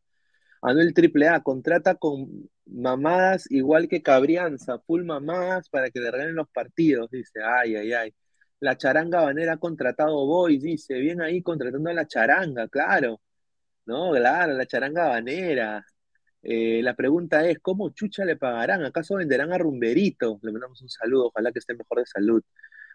Anuel 0.63 0.93
AAA 0.95 1.43
contrata 1.43 1.95
con 1.97 2.51
mamadas 2.67 3.51
igual 3.51 3.89
que 3.89 4.03
Cabrianza, 4.03 4.79
full 4.81 5.05
mamadas 5.05 5.69
para 5.71 5.91
que 5.91 6.01
le 6.01 6.11
regalen 6.11 6.35
los 6.37 6.49
partidos, 6.51 7.11
dice. 7.11 7.41
Ay, 7.45 7.77
ay, 7.77 7.93
ay. 7.93 8.15
La 8.61 8.77
charanga 8.77 9.21
banera 9.23 9.55
ha 9.55 9.57
contratado 9.59 10.27
Boys, 10.27 10.63
dice. 10.63 10.95
Bien 10.99 11.21
ahí 11.23 11.43
contratando 11.43 11.91
a 11.91 11.95
la 11.95 12.07
charanga, 12.07 12.69
claro. 12.69 13.21
No, 13.87 14.13
claro, 14.13 14.55
la 14.55 14.67
charanga 14.67 15.09
banera. 15.09 15.85
Eh, 16.43 16.81
la 16.83 16.95
pregunta 16.95 17.47
es, 17.49 17.59
¿cómo 17.61 17.91
chucha 17.91 18.25
le 18.25 18.37
pagarán? 18.37 18.85
¿Acaso 18.85 19.17
venderán 19.17 19.53
a 19.53 19.59
Rumberito? 19.59 20.39
Le 20.43 20.53
mandamos 20.53 20.81
un 20.83 20.89
saludo, 20.89 21.27
ojalá 21.27 21.53
que 21.53 21.59
esté 21.59 21.75
mejor 21.75 21.99
de 21.99 22.07
salud. 22.07 22.43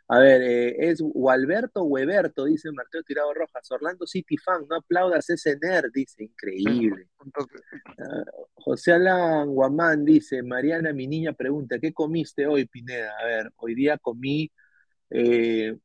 A 0.10 0.20
ver, 0.20 0.42
eh, 0.42 0.90
es 0.90 1.02
Gualberto 1.02 1.82
o 1.82 1.86
Weberto, 1.86 2.46
dice 2.46 2.72
Marteo 2.72 3.04
Tirado 3.04 3.34
Rojas. 3.34 3.72
Orlando 3.72 4.06
City 4.06 4.38
fan, 4.38 4.66
no 4.70 4.76
aplaudas 4.78 5.30
ese 5.30 5.58
nerd, 5.62 5.92
dice, 5.94 6.24
increíble. 6.24 7.08
Ah, 8.00 8.24
José 8.56 8.94
Alan 8.94 9.50
Guamán 9.50 10.04
dice, 10.04 10.44
Mariana, 10.44 10.94
mi 10.94 11.08
niña 11.08 11.34
pregunta, 11.34 11.80
¿qué 11.80 11.94
comiste 11.94 12.46
hoy, 12.46 12.66
Pineda? 12.66 13.12
A 13.22 13.26
ver, 13.26 13.52
hoy 13.56 13.76
día 13.76 13.98
comí 13.98 14.52
eh, 15.10 15.78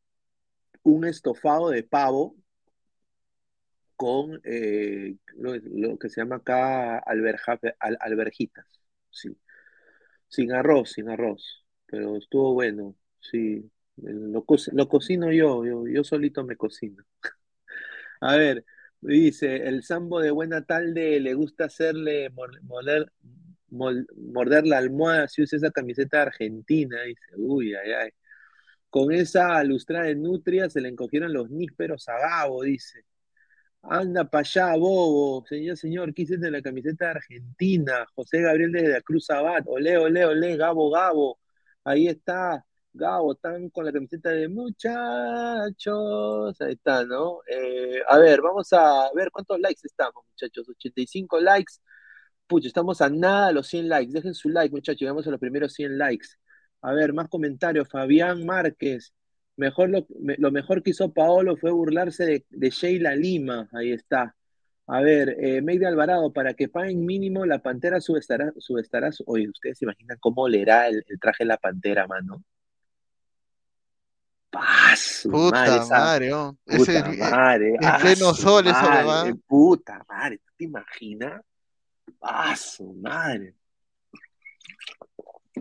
un 0.82 1.04
estofado 1.04 1.70
de 1.70 1.82
pavo 1.84 2.36
con 3.98 4.40
eh, 4.44 5.16
lo, 5.36 5.98
que 6.00 6.10
se 6.10 6.22
llama 6.22 6.38
acá 6.38 7.00
alberja- 7.00 7.60
al- 7.80 7.98
alberjitas, 8.00 8.66
sí. 9.10 9.36
Sin 10.28 10.52
arroz, 10.52 10.92
sin 10.92 11.08
arroz, 11.10 11.64
pero 11.86 12.16
estuvo 12.16 12.54
bueno, 12.54 12.96
sí. 13.20 13.70
Lo, 13.96 14.44
lo 14.72 14.88
cocino 14.88 15.32
yo, 15.32 15.64
yo, 15.64 15.86
yo 15.88 16.04
solito 16.04 16.44
me 16.44 16.56
cocino. 16.56 17.04
A 18.20 18.36
ver, 18.36 18.64
dice, 19.00 19.68
el 19.68 19.82
sambo 19.84 20.20
de 20.20 20.30
buena 20.30 20.64
tarde 20.64 21.20
le 21.20 21.34
gusta 21.34 21.64
hacerle 21.66 22.30
morder 23.70 24.66
la 24.66 24.78
almohada 24.78 25.28
si 25.28 25.42
usa 25.42 25.56
esa 25.58 25.70
camiseta 25.70 26.22
argentina, 26.22 27.02
dice, 27.02 27.22
uy, 27.36 27.74
ay, 27.74 27.92
ay. 27.92 28.10
Con 28.90 29.12
esa 29.12 29.62
lustrada 29.64 30.06
de 30.06 30.16
nutria 30.16 30.70
se 30.70 30.80
le 30.80 30.88
encogieron 30.90 31.32
los 31.32 31.50
nísperos 31.50 32.08
a 32.08 32.18
Gabo, 32.18 32.62
dice. 32.64 33.04
Anda 33.82 34.24
para 34.24 34.40
allá, 34.42 34.76
bobo. 34.76 35.44
Señor, 35.46 35.76
señor, 35.76 36.14
¿qué 36.14 36.22
hiciste 36.22 36.46
en 36.46 36.52
la 36.52 36.62
camiseta 36.62 37.06
de 37.06 37.10
Argentina? 37.12 38.06
José 38.14 38.42
Gabriel 38.42 38.72
desde 38.72 38.88
la 38.88 39.00
Cruz 39.02 39.30
Abad. 39.30 39.62
Olé, 39.66 39.96
olé, 39.96 40.24
olé, 40.24 40.56
Gabo, 40.56 40.90
Gabo. 40.90 41.38
Ahí 41.84 42.08
está. 42.08 42.64
Gabo, 42.92 43.32
están 43.32 43.70
con 43.70 43.84
la 43.84 43.92
camiseta 43.92 44.30
de 44.30 44.48
muchachos. 44.48 46.60
Ahí 46.60 46.72
está, 46.72 47.04
¿no? 47.04 47.40
Eh, 47.50 48.00
a 48.08 48.18
ver, 48.18 48.40
vamos 48.42 48.72
a 48.72 49.10
ver 49.14 49.30
cuántos 49.30 49.58
likes 49.60 49.80
estamos, 49.84 50.24
muchachos. 50.26 50.68
85 50.68 51.40
likes. 51.40 51.74
Pucha, 52.46 52.68
estamos 52.68 53.00
a 53.00 53.08
nada 53.10 53.52
los 53.52 53.66
100 53.68 53.88
likes. 53.88 54.12
Dejen 54.12 54.34
su 54.34 54.48
like, 54.48 54.74
muchachos. 54.74 55.00
Llegamos 55.00 55.26
a 55.26 55.30
los 55.30 55.40
primeros 55.40 55.72
100 55.74 55.98
likes. 55.98 56.26
A 56.82 56.92
ver, 56.92 57.12
más 57.12 57.28
comentarios. 57.28 57.88
Fabián 57.88 58.44
Márquez. 58.46 59.12
Mejor 59.58 59.90
lo, 59.90 60.06
lo 60.38 60.50
mejor 60.52 60.84
que 60.84 60.90
hizo 60.90 61.12
Paolo 61.12 61.56
fue 61.56 61.72
burlarse 61.72 62.24
de, 62.24 62.46
de 62.48 62.70
Sheila 62.70 63.16
Lima. 63.16 63.68
Ahí 63.72 63.90
está. 63.92 64.36
A 64.86 65.00
ver, 65.00 65.36
eh, 65.40 65.60
Meide 65.60 65.86
Alvarado, 65.86 66.32
para 66.32 66.54
que 66.54 66.68
paguen 66.68 67.04
mínimo, 67.04 67.44
la 67.44 67.58
pantera 67.58 68.00
subestará, 68.00 68.52
subestará. 68.56 69.10
su- 69.10 69.24
Oye, 69.26 69.48
¿ustedes 69.48 69.76
se 69.78 69.84
imaginan 69.84 70.16
cómo 70.20 70.48
leerá 70.48 70.86
el, 70.86 71.04
el 71.08 71.18
traje 71.18 71.42
de 71.42 71.48
la 71.48 71.56
pantera, 71.56 72.06
mano? 72.06 72.42
¡Pah, 74.48 74.94
su 74.96 75.28
Puta 75.28 75.86
madre, 75.90 76.28
esa- 76.28 76.36
oh. 76.38 76.56
Ese 76.64 77.02
Puta 77.02 77.12
madre, 77.30 77.68
en 77.74 77.84
ah, 77.84 77.98
pleno 78.00 78.34
sol 78.34 78.66
eso 78.66 78.80
madre, 78.80 78.98
le 79.00 79.04
va. 79.32 79.38
Puta 79.46 80.06
madre, 80.08 80.38
¿tú 80.38 80.52
te 80.56 80.64
imaginas? 80.64 81.42
¡Ah, 82.22 82.54
su 82.56 82.94
madre! 82.94 83.54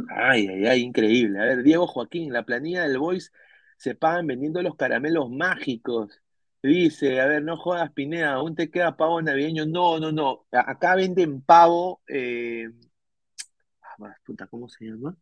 Ay, 0.09 0.47
ay, 0.47 0.67
ay, 0.67 0.81
increíble. 0.83 1.39
A 1.41 1.45
ver, 1.45 1.63
Diego 1.63 1.87
Joaquín, 1.87 2.31
la 2.31 2.43
planilla 2.45 2.83
del 2.83 2.99
Boys 2.99 3.33
se 3.77 3.95
pagan 3.95 4.27
vendiendo 4.27 4.61
los 4.61 4.75
caramelos 4.75 5.29
mágicos. 5.29 6.21
Dice, 6.63 7.21
a 7.21 7.27
ver, 7.27 7.43
no 7.43 7.57
jodas, 7.57 7.91
Pineda, 7.93 8.33
aún 8.33 8.55
te 8.55 8.69
queda 8.71 8.97
pavo 8.97 9.21
navideño. 9.21 9.65
No, 9.65 9.99
no, 9.99 10.11
no. 10.11 10.45
A- 10.51 10.71
Acá 10.71 10.95
venden 10.95 11.41
pavo. 11.41 12.01
eh, 12.07 12.69
ah, 13.81 14.15
puta, 14.25 14.47
¿cómo 14.47 14.69
se 14.69 14.85
llama? 14.85 15.15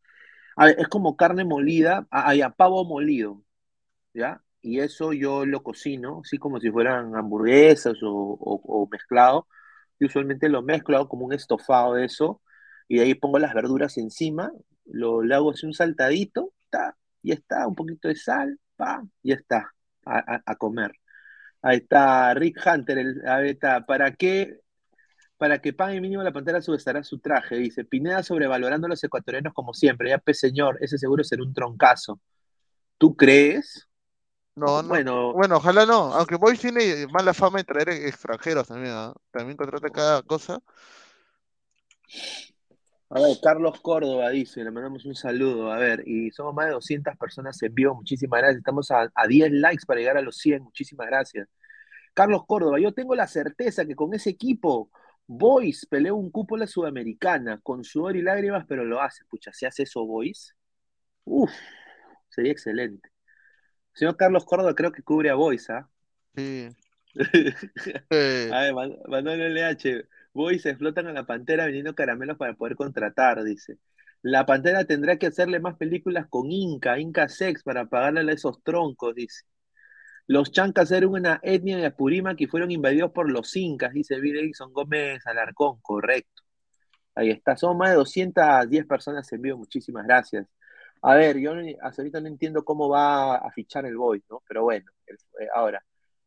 A 0.57 0.67
ver, 0.67 0.77
es 0.79 0.87
como 0.89 1.17
carne 1.17 1.45
molida, 1.45 2.07
ah, 2.11 2.29
ah, 2.29 2.35
ya, 2.35 2.49
pavo 2.51 2.85
molido, 2.85 3.43
¿ya? 4.13 4.43
Y 4.61 4.79
eso 4.81 5.13
yo 5.13 5.45
lo 5.45 5.63
cocino, 5.63 6.21
así 6.25 6.37
como 6.39 6.59
si 6.61 6.71
fueran 6.71 7.15
hamburguesas 7.15 7.95
o, 8.03 8.09
o- 8.41 8.89
mezclado. 8.91 9.47
Yo 9.99 10.07
usualmente 10.07 10.49
lo 10.49 10.63
mezclo, 10.63 10.97
hago 10.97 11.09
como 11.09 11.25
un 11.25 11.33
estofado 11.33 11.95
de 11.95 12.05
eso, 12.05 12.41
y 12.87 12.97
de 12.97 13.03
ahí 13.05 13.15
pongo 13.15 13.39
las 13.39 13.53
verduras 13.53 13.97
encima, 13.97 14.51
lo, 14.85 15.21
hago 15.35 15.51
así 15.51 15.65
un 15.67 15.73
saltadito, 15.73 16.53
ta, 16.69 16.97
y 17.25 17.33
está, 17.33 17.67
un 17.67 17.75
poquito 17.75 18.07
de 18.09 18.15
sal, 18.17 18.59
pa, 18.77 19.03
y 19.23 19.33
está, 19.33 19.71
a, 20.05 20.35
a- 20.35 20.43
a 20.45 20.55
comer. 20.57 20.93
Ahí 21.61 21.77
está, 21.79 22.33
Rick 22.35 22.61
Hunter, 22.65 22.97
el- 22.99 23.27
ahí 23.27 23.49
está, 23.51 23.85
¿para 23.85 24.13
qué? 24.15 24.59
Para 25.37 25.59
que 25.61 25.73
pague 25.73 26.01
mínimo 26.01 26.23
la 26.23 26.31
pantera 26.33 26.61
subestará 26.61 27.03
su 27.03 27.19
traje, 27.19 27.57
dice. 27.57 27.85
Pineda 27.85 28.23
sobrevalorando 28.23 28.87
a 28.87 28.89
los 28.91 29.03
ecuatorianos 29.03 29.53
como 29.53 29.73
siempre. 29.73 30.09
Ya, 30.09 30.17
pues, 30.19 30.39
señor, 30.39 30.77
ese 30.81 30.97
seguro 30.97 31.23
será 31.23 31.43
un 31.43 31.53
troncazo. 31.53 32.19
¿Tú 32.97 33.15
crees? 33.15 33.89
No, 34.55 34.81
no. 34.81 34.87
Bueno, 34.89 35.33
Bueno, 35.33 35.57
ojalá 35.57 35.85
no. 35.85 36.13
Aunque 36.13 36.35
Boys 36.37 36.59
tiene 36.61 37.07
mala 37.07 37.33
fama 37.33 37.57
de 37.59 37.65
traer 37.65 37.89
extranjeros 37.89 38.67
también, 38.67 38.93
¿ah? 38.95 39.13
También 39.31 39.57
contrata 39.57 39.89
cada 39.89 40.21
cosa. 40.23 40.59
A 43.09 43.21
ver, 43.21 43.37
Carlos 43.41 43.79
Córdoba 43.81 44.29
dice, 44.29 44.63
le 44.63 44.71
mandamos 44.71 45.05
un 45.05 45.15
saludo. 45.15 45.71
A 45.71 45.77
ver, 45.77 46.03
y 46.07 46.31
somos 46.31 46.53
más 46.53 46.67
de 46.67 46.73
200 46.73 47.15
personas 47.17 47.61
en 47.63 47.73
vivo. 47.73 47.95
Muchísimas 47.95 48.39
gracias. 48.41 48.57
Estamos 48.59 48.91
a, 48.91 49.09
a 49.13 49.27
10 49.27 49.51
likes 49.51 49.85
para 49.85 49.99
llegar 49.99 50.17
a 50.17 50.21
los 50.21 50.37
100. 50.37 50.63
Muchísimas 50.63 51.07
gracias. 51.07 51.47
Carlos 52.13 52.43
Córdoba, 52.47 52.79
yo 52.79 52.93
tengo 52.93 53.15
la 53.15 53.27
certeza 53.27 53.85
que 53.85 53.95
con 53.95 54.13
ese 54.13 54.31
equipo, 54.31 54.89
Boys 55.27 55.85
pelea 55.87 56.13
un 56.13 56.31
cupo 56.31 56.57
la 56.57 56.67
Sudamericana, 56.67 57.59
con 57.61 57.83
sudor 57.83 58.15
y 58.15 58.21
lágrimas, 58.21 58.65
pero 58.67 58.85
lo 58.85 59.01
hace. 59.01 59.25
Pucha, 59.25 59.51
si 59.53 59.65
hace 59.65 59.83
eso 59.83 60.05
Boys, 60.05 60.55
uff, 61.25 61.51
sería 62.29 62.51
excelente. 62.51 63.09
Señor 63.93 64.17
Carlos 64.17 64.45
Córdoba 64.45 64.75
creo 64.75 64.91
que 64.91 65.03
cubre 65.03 65.29
a 65.29 65.35
Boys, 65.35 65.69
¿ah? 65.69 65.89
Sí. 66.35 66.69
A 68.11 68.61
ver, 68.61 68.73
Man- 68.73 68.97
Manuel 69.07 69.41
LH, 69.57 70.05
Boys 70.35 70.65
explotan 70.65 71.07
a 71.07 71.13
la 71.13 71.25
Pantera 71.25 71.65
vendiendo 71.65 71.95
caramelos 71.95 72.37
para 72.37 72.53
poder 72.53 72.75
contratar, 72.75 73.43
dice. 73.43 73.79
La 74.21 74.45
Pantera 74.45 74.85
tendrá 74.85 75.17
que 75.17 75.27
hacerle 75.27 75.59
más 75.59 75.77
películas 75.77 76.27
con 76.29 76.51
Inca, 76.51 76.99
Inca 76.99 77.29
Sex, 77.29 77.63
para 77.63 77.87
pagarle 77.87 78.31
a 78.31 78.35
esos 78.35 78.61
troncos, 78.63 79.15
dice. 79.15 79.45
Los 80.27 80.51
chancas 80.51 80.91
eran 80.91 81.09
una 81.09 81.39
etnia 81.43 81.77
de 81.77 81.85
Apurímac 81.87 82.37
que 82.37 82.47
fueron 82.47 82.71
invadidos 82.71 83.11
por 83.11 83.31
los 83.31 83.55
incas, 83.55 83.93
dice 83.93 84.15
Edison 84.15 84.73
Gómez 84.73 85.25
Alarcón, 85.27 85.79
correcto. 85.81 86.43
Ahí 87.15 87.29
está, 87.31 87.55
son 87.57 87.77
más 87.77 87.91
de 87.91 87.95
210 87.97 88.85
personas 88.87 89.31
en 89.33 89.41
vivo, 89.41 89.57
muchísimas 89.59 90.05
gracias. 90.05 90.47
A 91.01 91.15
ver, 91.15 91.37
yo 91.39 91.53
hasta 91.81 92.01
ahorita 92.01 92.19
no 92.21 92.27
entiendo 92.27 92.65
cómo 92.65 92.89
va 92.89 93.35
a 93.37 93.51
fichar 93.51 93.85
el 93.85 93.97
Boys, 93.97 94.23
¿no? 94.29 94.41
Pero 94.47 94.63
bueno, 94.63 94.91
eh, 95.07 95.47
ahora. 95.55 95.85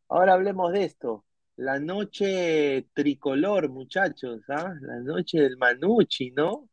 Ahora 0.08 0.34
hablemos 0.34 0.72
de 0.72 0.84
esto. 0.84 1.24
La 1.58 1.78
noche 1.78 2.86
tricolor, 2.94 3.68
muchachos, 3.68 4.40
¿ah? 4.48 4.72
La 4.80 5.00
noche 5.00 5.40
del 5.40 5.58
Manucci, 5.58 6.30
¿no? 6.30 6.68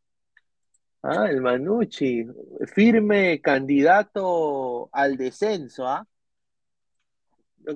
Ah, 1.03 1.27
el 1.29 1.41
Manucci, 1.41 2.25
firme 2.73 3.41
candidato 3.41 4.89
al 4.91 5.17
descenso, 5.17 5.87
¿ah? 5.87 6.07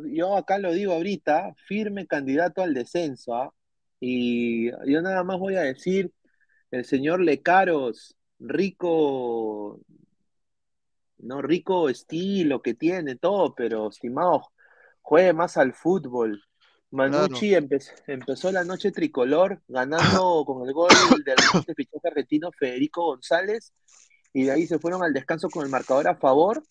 Yo- 0.05 0.35
acá 0.35 0.57
lo 0.59 0.71
digo 0.73 0.93
ahorita, 0.93 1.53
firme 1.67 2.05
candidato 2.07 2.61
al 2.61 2.73
descenso, 2.73 3.33
¿ah? 3.35 3.53
Y 3.99 4.69
yo 4.71 5.01
nada 5.01 5.23
más 5.23 5.39
voy 5.39 5.55
a 5.55 5.61
decir, 5.61 6.11
el 6.71 6.85
señor 6.85 7.21
Lecaros, 7.21 8.15
rico, 8.39 9.81
no 11.19 11.41
rico 11.41 11.89
estilo 11.89 12.61
que 12.61 12.73
tiene, 12.73 13.15
todo, 13.15 13.53
pero 13.55 13.89
estimado, 13.89 14.51
juegue 15.01 15.33
más 15.33 15.57
al 15.57 15.73
fútbol. 15.73 16.41
Manucci 16.91 17.53
empe- 17.53 17.93
empezó 18.07 18.51
la 18.51 18.63
noche 18.63 18.91
tricolor 18.91 19.61
ganando 19.67 20.43
con 20.45 20.67
el 20.67 20.73
gol 20.73 20.89
del 21.25 21.35
reciente 21.37 21.73
fichaje 21.75 22.07
argentino 22.07 22.49
Federico 22.57 23.05
González 23.05 23.73
y 24.33 24.43
de 24.43 24.51
ahí 24.51 24.65
se 24.67 24.79
fueron 24.79 25.03
al 25.03 25.13
descanso 25.13 25.49
con 25.49 25.63
el 25.63 25.69
marcador 25.71 26.07
a 26.07 26.15
favor 26.15 26.63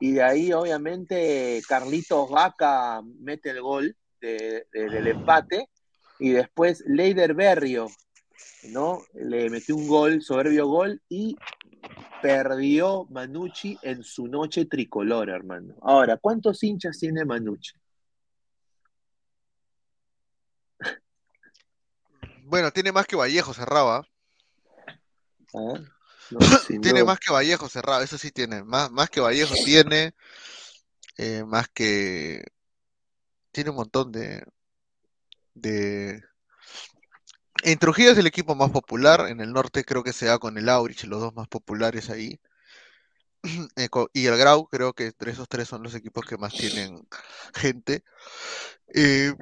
y 0.00 0.12
de 0.12 0.22
ahí 0.22 0.52
obviamente 0.52 1.62
Carlitos 1.68 2.28
Vaca 2.30 3.02
mete 3.20 3.50
el 3.50 3.60
gol 3.62 3.96
de- 4.20 4.66
de- 4.72 4.88
del 4.88 5.06
empate 5.06 5.68
y 6.18 6.30
después 6.30 6.82
Leider 6.86 7.34
Berrio 7.34 7.88
¿no? 8.70 9.02
Le 9.14 9.50
metió 9.50 9.74
un 9.76 9.88
gol, 9.88 10.22
soberbio 10.22 10.66
gol, 10.68 11.02
y 11.08 11.36
perdió 12.20 13.06
Manucci 13.10 13.76
en 13.82 14.04
su 14.04 14.28
noche 14.28 14.66
tricolor, 14.66 15.28
hermano. 15.30 15.74
Ahora, 15.82 16.16
¿cuántos 16.16 16.62
hinchas 16.62 16.98
tiene 16.98 17.24
Manucci? 17.24 17.72
Bueno, 22.52 22.70
tiene 22.70 22.92
más 22.92 23.06
que 23.06 23.16
Vallejo 23.16 23.54
cerraba. 23.54 24.06
Ah, 25.54 25.72
no, 26.30 26.38
Tiene 26.82 27.02
más 27.02 27.18
que 27.18 27.32
Vallejo 27.32 27.66
cerrado, 27.66 28.02
eso 28.02 28.18
sí 28.18 28.30
tiene. 28.30 28.62
Más, 28.62 28.90
más 28.90 29.08
que 29.08 29.22
Vallejo 29.22 29.54
tiene. 29.64 30.14
eh, 31.16 31.44
más 31.46 31.68
que. 31.70 32.44
Tiene 33.52 33.70
un 33.70 33.76
montón 33.76 34.12
de. 34.12 34.44
de. 35.54 36.22
En 37.64 37.78
Trujillo 37.78 38.10
es 38.10 38.18
el 38.18 38.26
equipo 38.26 38.54
más 38.54 38.70
popular. 38.70 39.28
En 39.30 39.40
el 39.40 39.50
norte 39.50 39.82
creo 39.82 40.02
que 40.02 40.12
se 40.12 40.26
da 40.26 40.38
con 40.38 40.58
el 40.58 40.68
Aurich, 40.68 41.04
los 41.04 41.22
dos 41.22 41.34
más 41.34 41.48
populares 41.48 42.10
ahí. 42.10 42.38
Eh, 43.76 43.88
y 44.12 44.26
el 44.26 44.36
Grau, 44.36 44.68
creo 44.68 44.92
que 44.92 45.06
entre 45.06 45.32
esos 45.32 45.48
tres 45.48 45.68
son 45.68 45.82
los 45.82 45.94
equipos 45.94 46.26
que 46.26 46.36
más 46.36 46.52
tienen 46.52 47.08
gente. 47.54 48.04
Eh, 48.94 49.34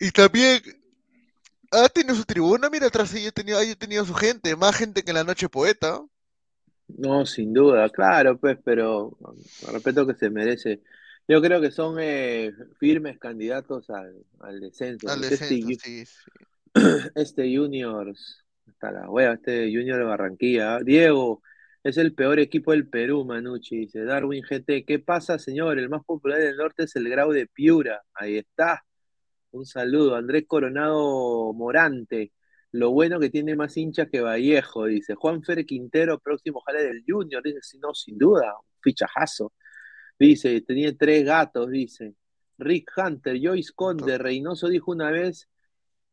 y 0.00 0.10
también 0.10 0.81
ha 1.72 1.88
tenido 1.88 2.14
su 2.14 2.24
tribuna, 2.24 2.70
mira, 2.70 2.86
atrás 2.86 3.12
ahí 3.14 3.26
ha 3.26 3.32
tenido, 3.32 3.58
ha 3.58 3.74
tenido 3.74 4.04
su 4.04 4.14
gente, 4.14 4.54
más 4.56 4.76
gente 4.76 5.02
que 5.02 5.10
en 5.10 5.16
la 5.16 5.24
noche 5.24 5.48
poeta. 5.48 6.00
No, 6.88 7.24
sin 7.24 7.52
duda, 7.54 7.88
claro, 7.88 8.38
pues, 8.38 8.58
pero 8.62 9.16
respeto 9.72 10.06
que 10.06 10.14
se 10.14 10.30
merece. 10.30 10.82
Yo 11.26 11.40
creo 11.40 11.60
que 11.60 11.70
son 11.70 11.96
eh, 12.00 12.52
firmes 12.78 13.18
candidatos 13.18 13.88
al, 13.90 14.14
al 14.40 14.60
descenso. 14.60 15.08
Al 15.08 15.22
este 15.22 15.38
descenso, 15.38 15.68
Ju- 15.68 15.80
sí, 15.84 16.04
sí. 16.06 16.20
Este 17.14 17.56
Juniors, 17.56 18.44
hasta 18.66 18.92
la 18.92 19.10
wea, 19.10 19.32
este 19.34 19.66
Junior 19.72 19.98
de 19.98 20.04
Barranquilla. 20.04 20.76
¿ah? 20.76 20.80
Diego, 20.82 21.42
es 21.82 21.96
el 21.96 22.14
peor 22.14 22.38
equipo 22.40 22.72
del 22.72 22.88
Perú, 22.88 23.24
Manucci, 23.24 23.76
dice 23.78 24.04
Darwin 24.04 24.42
GT. 24.42 24.84
¿Qué 24.84 24.98
pasa, 24.98 25.38
señor? 25.38 25.78
El 25.78 25.88
más 25.88 26.04
popular 26.04 26.38
del 26.38 26.56
norte 26.56 26.84
es 26.84 26.96
el 26.96 27.08
Grau 27.08 27.30
de 27.32 27.46
Piura. 27.46 28.02
Ahí 28.14 28.36
está. 28.38 28.84
Un 29.52 29.64
saludo. 29.66 30.14
Andrés 30.16 30.44
Coronado 30.46 31.52
Morante. 31.52 32.32
Lo 32.72 32.90
bueno 32.90 33.20
que 33.20 33.28
tiene 33.30 33.54
más 33.54 33.76
hinchas 33.76 34.08
que 34.10 34.20
Vallejo, 34.20 34.86
dice. 34.86 35.14
Juan 35.14 35.42
Fer 35.42 35.66
Quintero, 35.66 36.18
próximo 36.18 36.60
jale 36.66 36.84
del 36.84 37.04
Junior, 37.06 37.42
dice, 37.42 37.58
si 37.62 37.78
no, 37.78 37.92
sin 37.94 38.16
duda, 38.18 38.54
un 38.58 38.66
fichajazo. 38.80 39.52
Dice, 40.18 40.60
tenía 40.62 40.96
tres 40.96 41.24
gatos, 41.24 41.68
dice. 41.70 42.14
Rick 42.58 42.90
Hunter, 42.96 43.38
Joyce 43.42 43.72
Conde, 43.74 44.16
Reynoso 44.18 44.68
dijo 44.68 44.90
una 44.92 45.10
vez 45.10 45.48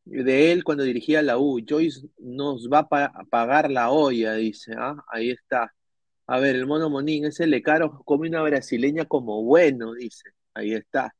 de 0.06 0.52
él 0.52 0.64
cuando 0.64 0.84
dirigía 0.84 1.22
la 1.22 1.38
U, 1.38 1.61
Joyce 1.68 2.07
nos 2.18 2.68
va 2.70 2.80
a 2.80 2.90
pa- 2.90 3.06
a 3.14 3.24
pagar 3.26 3.70
la 3.72 3.91
olla, 3.91 4.34
dice, 4.34 4.74
¿ah? 4.78 4.95
Ahí 5.11 5.30
está. 5.32 5.74
A 6.28 6.40
ver, 6.40 6.56
el 6.56 6.66
mono 6.68 6.90
Monín, 6.90 7.26
ese 7.26 7.48
Lecaro 7.48 8.02
come 8.06 8.28
una 8.30 8.41
brasileña 8.41 9.06
como 9.06 9.44
bueno, 9.44 9.94
dice. 9.94 10.32
Ahí 10.53 10.74
está. 10.74 11.14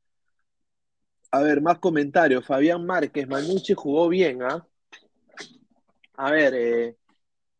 A 1.32 1.42
ver, 1.42 1.62
más 1.62 1.80
comentarios. 1.80 2.46
Fabián 2.46 2.86
Márquez, 2.86 3.28
Manucci 3.28 3.74
jugó 3.74 4.10
bien, 4.10 4.42
¿ah? 4.42 4.66
A 6.18 6.32
ver, 6.32 6.54
eh, 6.56 6.96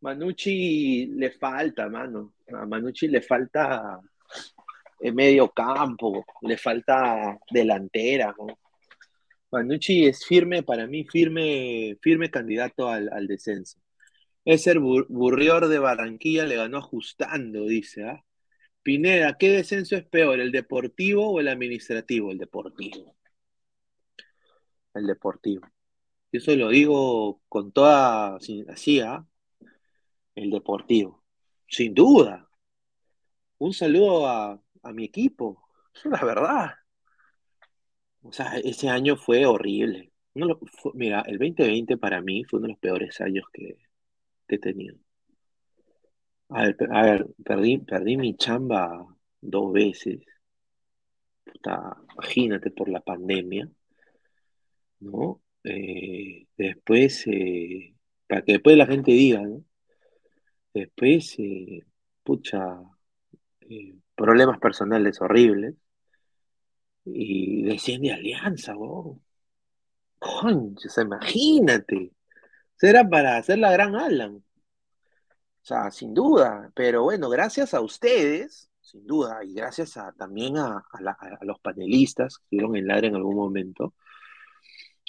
Manucci 0.00 1.06
le 1.06 1.30
falta, 1.30 1.88
mano. 1.88 2.34
A 2.52 2.66
Manucci 2.66 3.06
le 3.08 3.22
falta 3.22 4.00
eh, 5.00 5.12
medio 5.12 5.50
campo, 5.50 6.24
le 6.42 6.56
falta 6.56 7.38
delantera, 7.50 8.34
¿no? 8.36 8.58
Manucci 9.52 10.06
es 10.06 10.24
firme, 10.24 10.62
para 10.62 10.86
mí, 10.86 11.04
firme, 11.04 11.96
firme 12.00 12.30
candidato 12.30 12.88
al, 12.88 13.26
descenso. 13.26 13.78
Ese 14.44 14.74
Bur- 14.74 15.06
Burrior 15.08 15.68
de 15.68 15.78
Barranquilla 15.78 16.44
le 16.44 16.56
ganó 16.56 16.78
ajustando, 16.78 17.64
dice, 17.66 18.04
¿ah? 18.04 18.24
Pineda, 18.82 19.36
¿qué 19.38 19.50
descenso 19.50 19.96
es 19.96 20.04
peor, 20.04 20.40
el 20.40 20.52
deportivo 20.52 21.30
o 21.30 21.40
el 21.40 21.48
administrativo? 21.48 22.30
El 22.30 22.38
deportivo. 22.38 23.14
El 24.94 25.06
deportivo. 25.06 25.66
Y 26.32 26.38
Eso 26.38 26.54
lo 26.56 26.68
digo 26.70 27.42
con 27.48 27.72
toda, 27.72 28.36
así, 28.36 29.00
¿ah? 29.00 29.26
El 30.34 30.50
deportivo. 30.50 31.22
Sin 31.68 31.94
duda. 31.94 32.48
Un 33.58 33.72
saludo 33.72 34.26
a, 34.26 34.60
a 34.82 34.92
mi 34.92 35.04
equipo. 35.04 35.62
Eso 35.94 36.08
es 36.08 36.20
la 36.20 36.26
verdad. 36.26 36.74
O 38.22 38.32
sea, 38.32 38.56
ese 38.56 38.88
año 38.88 39.16
fue 39.16 39.44
horrible. 39.44 40.12
Mira, 40.94 41.22
el 41.26 41.38
2020 41.38 41.96
para 41.98 42.20
mí 42.22 42.44
fue 42.44 42.58
uno 42.58 42.68
de 42.68 42.72
los 42.72 42.80
peores 42.80 43.20
años 43.20 43.44
que, 43.52 43.76
que 44.48 44.56
he 44.56 44.58
tenido. 44.58 44.96
A 46.50 46.62
ver, 46.64 46.76
a 46.92 47.02
ver, 47.02 47.26
perdí, 47.44 47.78
perdí 47.78 48.16
mi 48.16 48.36
chamba 48.36 49.06
dos 49.40 49.72
veces. 49.72 50.20
Puta, 51.44 51.96
imagínate 52.14 52.70
por 52.70 52.88
la 52.88 53.00
pandemia, 53.00 53.68
¿no? 55.00 55.42
Eh, 55.64 56.46
después, 56.56 57.26
eh, 57.26 57.94
para 58.28 58.42
que 58.42 58.52
después 58.54 58.76
la 58.76 58.86
gente 58.86 59.12
diga, 59.12 59.42
¿no? 59.42 59.64
Después, 60.74 61.34
eh, 61.38 61.84
pucha, 62.22 62.80
eh, 63.60 63.94
problemas 64.14 64.58
personales 64.58 65.20
horribles. 65.20 65.74
Y 67.04 67.62
desciende 67.64 68.12
Alianza, 68.12 68.76
weón. 68.76 69.22
Concha, 70.18 70.88
o 70.88 70.90
sea, 70.90 71.04
imagínate. 71.04 72.12
Será 72.76 73.08
para 73.08 73.36
hacer 73.38 73.58
la 73.58 73.72
gran 73.72 73.94
Alan. 73.96 74.36
O 74.36 74.44
sea, 75.62 75.90
sin 75.90 76.14
duda. 76.14 76.70
Pero 76.74 77.02
bueno, 77.04 77.28
gracias 77.30 77.74
a 77.74 77.80
ustedes, 77.80 78.70
sin 78.80 79.06
duda, 79.06 79.44
y 79.44 79.54
gracias 79.54 79.98
también 80.18 80.56
a 80.58 80.84
los 81.42 81.58
panelistas 81.60 82.38
que 82.38 82.44
estuvieron 82.44 82.76
en 82.76 82.86
Ladra 82.86 83.08
en 83.08 83.16
algún 83.16 83.36
momento. 83.36 83.94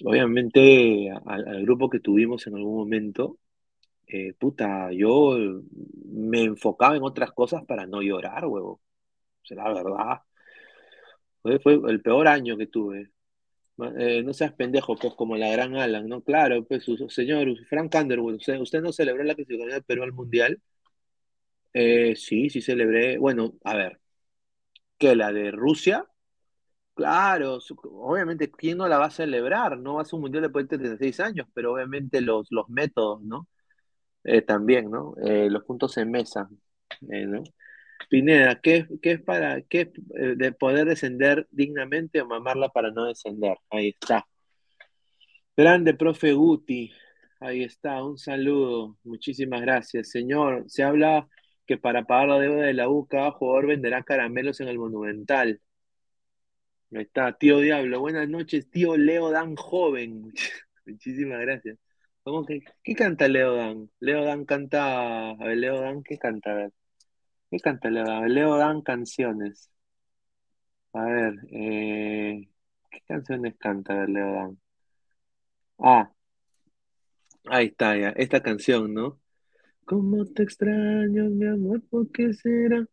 Obviamente, 0.03 1.09
al, 1.25 1.63
grupo 1.63 1.89
que 1.89 1.99
tuvimos 1.99 2.47
en 2.47 2.55
algún 2.55 2.75
momento, 2.75 3.37
eh, 4.07 4.33
puta, 4.39 4.91
yo 4.93 5.37
me 6.05 6.43
enfocaba 6.43 6.95
en 6.97 7.03
otras 7.03 7.31
cosas 7.33 7.65
para 7.65 7.87
no 7.87 8.01
llorar, 8.01 8.45
huevo. 8.47 8.81
O 9.43 9.45
sea, 9.45 9.57
la 9.57 9.73
verdad. 9.73 10.21
Fue, 11.41 11.59
el 11.87 12.01
peor 12.01 12.27
año 12.27 12.57
que 12.57 12.67
tuve. 12.67 13.11
Eh, 13.99 14.23
no 14.23 14.33
seas 14.33 14.53
pendejo, 14.53 14.95
pues, 14.97 15.13
como 15.15 15.37
la 15.37 15.49
gran 15.51 15.75
Alan, 15.77 16.07
¿no? 16.07 16.21
Claro, 16.23 16.65
pues, 16.65 16.83
su- 16.83 17.09
señor 17.09 17.47
Frank 17.67 17.95
Underwood, 17.95 18.35
¿usted, 18.35 18.81
no 18.81 18.93
celebró 18.93 19.23
la 19.23 19.35
clasificación 19.35 19.71
del 19.75 19.83
Perú 19.83 20.03
al 20.03 20.13
Mundial? 20.13 20.61
Eh, 21.73 22.15
sí, 22.15 22.49
sí 22.49 22.61
celebré. 22.61 23.17
Bueno, 23.17 23.53
a 23.63 23.75
ver, 23.75 23.99
¿qué? 24.99 25.15
¿La 25.15 25.33
de 25.33 25.51
Rusia? 25.51 26.07
Claro, 26.93 27.59
obviamente, 27.85 28.51
¿quién 28.51 28.77
no 28.77 28.87
la 28.87 28.97
va 28.97 29.05
a 29.05 29.11
celebrar? 29.11 29.77
No 29.77 29.95
va 29.95 30.01
a 30.03 30.05
ser 30.05 30.15
un 30.15 30.21
Mundial 30.21 30.43
después 30.43 30.67
de 30.67 30.77
36 30.77 31.19
años, 31.21 31.47
pero 31.53 31.73
obviamente 31.73 32.21
los, 32.21 32.47
los 32.51 32.69
métodos, 32.69 33.21
¿no? 33.23 33.47
Eh, 34.23 34.41
también, 34.41 34.91
¿no? 34.91 35.15
Eh, 35.23 35.49
los 35.49 35.63
puntos 35.63 35.97
en 35.97 36.11
mesa, 36.11 36.49
eh, 37.11 37.25
¿no? 37.25 37.43
Pineda, 38.09 38.59
¿qué, 38.61 38.87
qué 39.01 39.13
es 39.13 39.21
para 39.21 39.61
qué 39.63 39.91
de 40.37 40.51
poder 40.53 40.87
descender 40.87 41.47
dignamente 41.51 42.21
o 42.21 42.27
mamarla 42.27 42.69
para 42.69 42.91
no 42.91 43.05
descender? 43.05 43.57
Ahí 43.69 43.89
está. 43.89 44.27
Grande, 45.55 45.93
profe 45.93 46.33
Guti. 46.33 46.91
Ahí 47.39 47.63
está, 47.63 48.03
un 48.03 48.17
saludo. 48.17 48.97
Muchísimas 49.03 49.61
gracias. 49.61 50.09
Señor, 50.09 50.65
se 50.67 50.83
habla 50.83 51.27
que 51.65 51.77
para 51.77 52.03
pagar 52.05 52.29
la 52.29 52.39
deuda 52.39 52.65
de 52.65 52.73
la 52.73 52.89
U, 52.89 53.07
cada 53.07 53.31
jugador 53.31 53.67
venderá 53.67 54.03
caramelos 54.03 54.59
en 54.61 54.67
el 54.67 54.77
Monumental. 54.79 55.61
Ahí 56.93 57.03
está, 57.03 57.31
tío 57.37 57.59
Diablo. 57.59 58.01
Buenas 58.01 58.27
noches, 58.27 58.69
tío 58.69 58.97
Leo 58.97 59.31
Dan 59.31 59.55
Joven. 59.55 60.33
Muchísimas 60.85 61.39
gracias. 61.39 61.77
¿Cómo 62.23 62.45
que, 62.45 62.61
qué 62.83 62.95
canta 62.95 63.27
Leo 63.29 63.55
Dan? 63.55 63.89
Leo 63.99 64.25
Dan 64.25 64.45
canta. 64.45 65.31
A 65.31 65.35
ver, 65.37 65.57
Leo 65.57 65.79
Dan, 65.81 66.03
¿qué 66.03 66.17
canta? 66.17 66.51
A 66.51 66.55
ver. 66.55 66.73
¿Qué 67.49 67.59
canta 67.59 67.89
Leo 67.89 68.05
Dan? 68.05 68.33
Leo 68.33 68.57
Dan 68.57 68.81
canciones. 68.81 69.71
A 70.93 71.05
ver, 71.05 71.35
eh, 71.51 72.49
¿qué 72.91 73.01
canciones 73.07 73.55
canta 73.57 74.03
a 74.03 74.07
Leo 74.07 74.33
Dan? 74.33 74.59
Ah, 75.79 76.11
ahí 77.45 77.67
está 77.67 77.97
ya, 77.97 78.09
esta 78.09 78.41
canción, 78.41 78.93
¿no? 78.93 79.19
¿Cómo 79.85 80.25
te 80.25 80.43
extraño, 80.43 81.29
mi 81.29 81.47
amor? 81.47 81.81
¿Por 81.89 82.11
qué 82.11 82.33
será? 82.33 82.85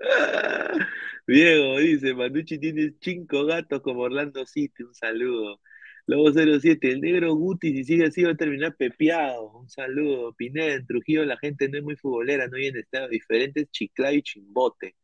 Diego 1.26 1.78
dice, 1.78 2.14
Manucci 2.14 2.58
tiene 2.58 2.94
cinco 3.00 3.46
gatos 3.46 3.80
como 3.82 4.02
Orlando 4.02 4.44
City, 4.46 4.82
un 4.82 4.94
saludo. 4.94 5.60
Lobo 6.06 6.30
07, 6.32 6.90
el 6.92 7.00
negro 7.00 7.34
Guti, 7.34 7.72
si 7.72 7.84
sigue 7.84 8.06
así 8.06 8.22
va 8.22 8.32
a 8.32 8.36
terminar 8.36 8.76
pepeado, 8.76 9.50
un 9.60 9.68
saludo. 9.70 10.34
Pineda, 10.34 10.74
en 10.74 10.86
Trujillo 10.86 11.24
la 11.24 11.38
gente 11.38 11.68
no 11.68 11.78
es 11.78 11.84
muy 11.84 11.96
futbolera, 11.96 12.46
no 12.48 12.56
hay 12.58 12.66
en 12.66 12.76
estado 12.78 13.08
diferentes, 13.08 13.70
Chiclayo 13.70 14.18
y 14.18 14.22
Chimbote. 14.22 14.96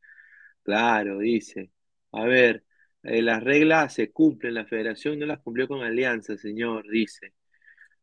Claro, 0.62 1.18
dice. 1.20 1.72
A 2.12 2.24
ver, 2.26 2.64
eh, 3.02 3.22
las 3.22 3.42
reglas 3.44 3.94
se 3.94 4.12
cumplen, 4.12 4.54
la 4.54 4.66
federación 4.66 5.18
no 5.18 5.26
las 5.26 5.40
cumplió 5.40 5.68
con 5.68 5.82
Alianza, 5.82 6.36
señor, 6.36 6.84
dice. 6.90 7.34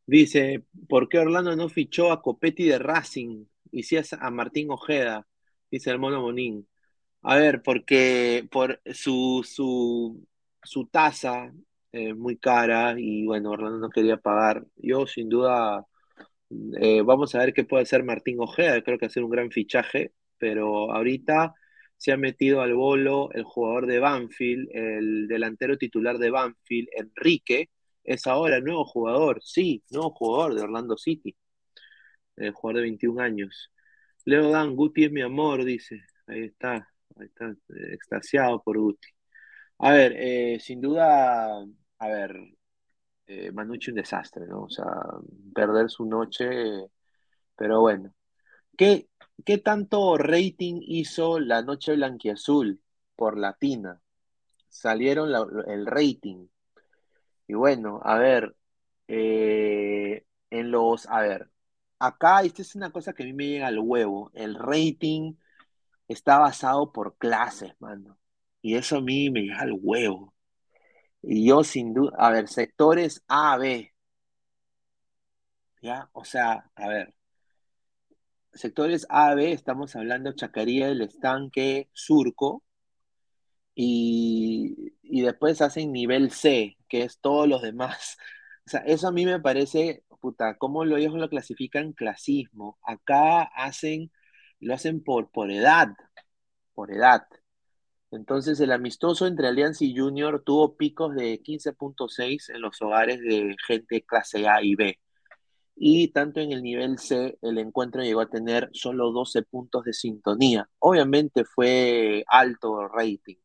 Dice, 0.06 0.66
¿por 0.90 1.10
qué 1.10 1.20
Orlando 1.20 1.56
no 1.56 1.70
fichó 1.70 2.12
a 2.12 2.22
Copetti 2.22 2.66
de 2.68 2.80
Racing 2.80 3.46
y 3.72 3.84
sí 3.84 3.98
a 3.98 4.04
a 4.20 4.32
Martín 4.32 4.72
Ojeda? 4.72 5.28
Dice 5.72 5.92
el 5.92 6.00
mono 6.00 6.22
Monín. 6.22 6.68
A 7.24 7.36
ver, 7.38 7.62
porque 7.64 8.48
por 8.52 8.82
su, 8.94 9.44
su, 9.46 10.26
su 10.64 10.88
tasa 10.88 11.52
es 11.92 12.16
muy 12.16 12.38
cara 12.38 12.96
y 12.98 13.26
bueno, 13.26 13.52
Orlando 13.52 13.80
no 13.80 13.90
quería 13.90 14.18
pagar. 14.18 14.66
Yo 14.78 15.06
sin 15.08 15.28
duda, 15.30 15.86
eh, 16.80 17.02
vamos 17.04 17.36
a 17.36 17.40
ver 17.40 17.54
qué 17.54 17.64
puede 17.66 17.84
hacer 17.84 18.04
Martín 18.04 18.38
Ojeda, 18.40 18.82
creo 18.84 18.98
que 19.00 19.08
hacer 19.08 19.24
un 19.24 19.32
gran 19.32 19.52
fichaje, 19.52 20.14
pero 20.38 20.92
ahorita 20.94 21.54
se 21.98 22.12
ha 22.14 22.18
metido 22.18 22.62
al 22.62 22.74
bolo 22.76 23.32
el 23.34 23.44
jugador 23.44 23.88
de 23.88 24.00
Banfield, 24.00 24.70
el 24.74 25.28
delantero 25.28 25.78
titular 25.78 26.18
de 26.20 26.30
Banfield, 26.32 26.90
Enrique, 26.98 27.70
es 28.04 28.28
ahora 28.28 28.60
nuevo 28.62 28.86
jugador, 28.86 29.42
sí, 29.44 29.84
nuevo 29.92 30.12
jugador 30.12 30.56
de 30.56 30.62
Orlando 30.64 30.98
City, 30.98 31.36
el 32.36 32.52
jugador 32.54 32.78
de 32.78 32.82
21 32.84 33.20
años. 33.20 33.72
Leo 34.26 34.50
Dan, 34.52 34.76
Guti 34.76 35.06
es 35.06 35.12
mi 35.12 35.22
amor, 35.22 35.64
dice. 35.66 36.02
Ahí 36.28 36.44
está, 36.46 36.90
está, 37.20 37.46
eh, 37.50 37.94
extasiado 37.94 38.62
por 38.64 38.78
Guti. 38.78 39.08
A 39.80 39.92
ver, 39.94 40.14
eh, 40.18 40.60
sin 40.60 40.82
duda, 40.82 41.66
a 42.00 42.08
ver, 42.08 42.36
eh, 43.28 43.52
un 43.52 43.96
desastre, 43.96 44.48
¿no? 44.48 44.64
O 44.64 44.70
sea, 44.70 44.86
perder 45.54 45.90
su 45.90 46.06
noche, 46.06 46.48
pero 47.56 47.82
bueno. 47.82 48.14
¿Qué, 48.78 49.10
qué 49.46 49.58
tanto 49.60 50.18
rating 50.18 50.82
hizo 50.84 51.40
la 51.40 51.62
noche 51.64 51.96
blanquiazul 51.96 52.82
por 53.16 53.38
Latina? 53.38 54.02
Salieron 54.70 55.32
el 55.68 55.86
rating. 55.88 56.48
Y 57.48 57.54
bueno, 57.54 58.02
a 58.04 58.18
ver, 58.20 58.56
eh, 59.08 60.26
en 60.50 60.72
los, 60.72 61.08
a 61.08 61.22
ver, 61.22 61.50
acá 62.00 62.42
esta 62.44 62.62
es 62.62 62.76
una 62.76 62.92
cosa 62.92 63.14
que 63.14 63.24
a 63.24 63.26
mí 63.26 63.34
me 63.34 63.48
llega 63.48 63.68
al 63.68 63.80
huevo. 63.80 64.32
El 64.34 64.56
rating 64.56 65.36
está 66.08 66.40
basado 66.40 66.92
por 66.92 67.18
clases, 67.18 67.74
mano. 67.80 68.18
Y 68.62 68.76
eso 68.76 68.98
a 68.98 69.02
mí 69.02 69.30
me 69.30 69.42
llega 69.42 69.60
al 69.62 69.74
huevo. 69.80 70.34
Y 71.22 71.48
yo 71.48 71.64
sin 71.64 71.94
duda, 71.94 72.14
a 72.18 72.32
ver, 72.32 72.48
sectores 72.48 73.24
A, 73.28 73.58
B, 73.58 73.94
¿ya? 75.82 76.10
O 76.14 76.24
sea, 76.26 76.70
a 76.76 76.88
ver, 76.88 77.14
sectores 78.54 79.06
A, 79.10 79.34
B, 79.36 79.52
estamos 79.54 79.96
hablando 79.96 80.34
Chacaría 80.34 80.88
del 80.88 81.02
Estanque, 81.02 81.90
Surco, 81.94 82.64
y, 83.76 84.94
y 85.04 85.22
después 85.22 85.62
hacen 85.62 85.92
nivel 85.92 86.32
C, 86.32 86.78
que 86.90 87.04
es 87.04 87.20
todos 87.20 87.48
los 87.48 87.62
demás. 87.62 88.18
O 88.68 88.70
sea, 88.70 88.82
eso 88.82 89.08
a 89.08 89.14
mí 89.14 89.26
me 89.26 89.40
parece, 89.40 90.04
puta, 90.20 90.58
cómo 90.58 90.84
lo 90.84 90.98
ellos 90.98 91.14
lo 91.14 91.30
clasifican 91.30 91.94
clasismo. 91.94 92.78
Acá 92.84 93.44
hacen, 93.44 94.12
lo 94.60 94.74
hacen 94.74 95.04
por, 95.04 95.30
por 95.32 95.52
edad, 95.52 95.90
por 96.74 96.92
edad. 96.92 97.28
Entonces, 98.12 98.60
el 98.60 98.72
amistoso 98.72 99.28
entre 99.28 99.48
Alianza 99.48 99.84
y 99.84 99.96
Junior 99.98 100.42
tuvo 100.44 100.78
picos 100.78 101.14
de 101.16 101.42
15.6 101.42 102.50
en 102.50 102.62
los 102.62 102.82
hogares 102.82 103.20
de 103.20 103.56
gente 103.68 104.04
clase 104.04 104.48
A 104.48 104.64
y 104.64 104.76
B. 104.76 105.00
Y 105.76 106.10
tanto 106.10 106.40
en 106.40 106.52
el 106.52 106.64
nivel 106.64 106.98
C, 107.00 107.38
el 107.42 107.58
encuentro 107.60 108.02
llegó 108.04 108.22
a 108.22 108.30
tener 108.30 108.70
solo 108.74 109.12
12 109.12 109.44
puntos 109.44 109.84
de 109.86 109.94
sintonía. 109.94 110.70
Obviamente 110.80 111.46
fue 111.46 112.24
alto 112.28 112.88
rating, 112.88 113.38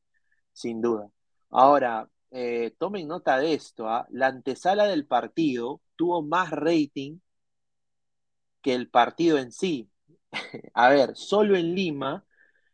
sin 0.52 0.80
duda. 0.80 1.10
Ahora, 1.50 2.08
eh, 2.30 2.74
tomen 2.78 3.08
nota 3.08 3.38
de 3.38 3.54
esto, 3.54 3.88
¿ah? 3.88 4.06
La 4.10 4.28
antesala 4.28 4.86
del 4.86 5.06
partido 5.06 5.82
tuvo 5.96 6.22
más 6.22 6.50
rating 6.50 7.18
que 8.62 8.74
el 8.74 8.88
partido 8.88 9.38
en 9.38 9.52
sí. 9.52 9.91
A 10.74 10.90
ver, 10.90 11.16
solo 11.16 11.56
en 11.56 11.74
Lima, 11.74 12.24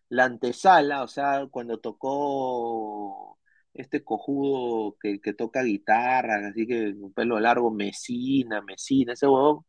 la 0.09 0.25
antesala, 0.25 1.03
o 1.03 1.09
sea, 1.09 1.47
cuando 1.51 1.79
tocó 1.81 3.39
este 3.75 4.05
cojudo 4.05 4.97
que, 5.01 5.21
toca 5.35 5.63
guitarra, 5.63 6.49
así 6.49 6.67
que 6.67 6.91
un 6.99 7.13
pelo 7.13 7.41
largo, 7.41 7.71
Mesina, 7.71 8.63
Mesina, 8.63 9.13
ese 9.15 9.27
huevón, 9.27 9.65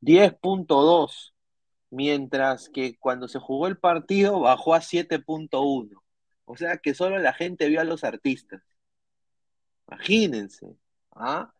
10.2, 0.00 1.34
mientras 1.90 2.68
que 2.70 2.98
cuando 2.98 3.28
se 3.28 3.38
jugó 3.38 3.68
el 3.68 3.78
partido 3.78 4.40
bajó 4.40 4.74
a 4.74 4.80
7.1. 4.80 6.02
O 6.44 6.56
sea 6.56 6.78
que 6.78 6.94
solo 6.94 7.18
la 7.18 7.32
gente 7.34 7.68
vio 7.68 7.80
a 7.80 7.84
los 7.84 8.04
artistas. 8.04 8.62
Imagínense. 9.88 10.76
¿ah? 11.12 11.52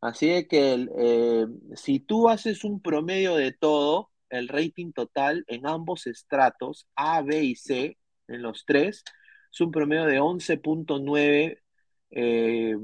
Así 0.00 0.46
que 0.48 0.88
eh, 0.98 1.46
si 1.76 2.00
tú 2.00 2.28
haces 2.28 2.64
un 2.64 2.80
promedio 2.80 3.36
de 3.36 3.52
todo, 3.52 4.09
el 4.30 4.48
rating 4.48 4.92
total 4.92 5.44
en 5.48 5.66
ambos 5.66 6.06
estratos, 6.06 6.86
A, 6.96 7.22
B 7.22 7.42
y 7.44 7.56
C, 7.56 7.98
en 8.28 8.42
los 8.42 8.64
tres, 8.66 9.04
es 9.52 9.60
un 9.60 9.70
promedio 9.72 10.06
de 10.06 10.20
11.9 10.20 11.62
eh, 12.10 12.76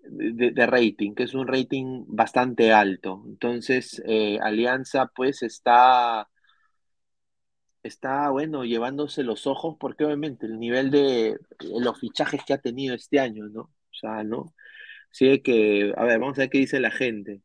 de, 0.00 0.50
de 0.52 0.66
rating, 0.66 1.14
que 1.14 1.24
es 1.24 1.34
un 1.34 1.46
rating 1.48 2.04
bastante 2.08 2.72
alto. 2.72 3.22
Entonces, 3.26 4.02
eh, 4.06 4.38
Alianza 4.42 5.06
pues 5.14 5.42
está, 5.42 6.28
está, 7.82 8.30
bueno, 8.30 8.64
llevándose 8.64 9.22
los 9.22 9.46
ojos 9.46 9.76
porque 9.78 10.04
obviamente 10.04 10.46
el 10.46 10.58
nivel 10.58 10.90
de 10.90 11.38
los 11.60 11.98
fichajes 12.00 12.42
que 12.46 12.54
ha 12.54 12.58
tenido 12.58 12.94
este 12.94 13.20
año, 13.20 13.48
¿no? 13.48 13.62
O 13.62 13.94
sea, 13.94 14.24
¿no? 14.24 14.54
Así 15.12 15.42
que, 15.42 15.94
a 15.96 16.04
ver, 16.04 16.20
vamos 16.20 16.38
a 16.38 16.42
ver 16.42 16.50
qué 16.50 16.58
dice 16.60 16.80
la 16.80 16.92
gente. 16.92 17.42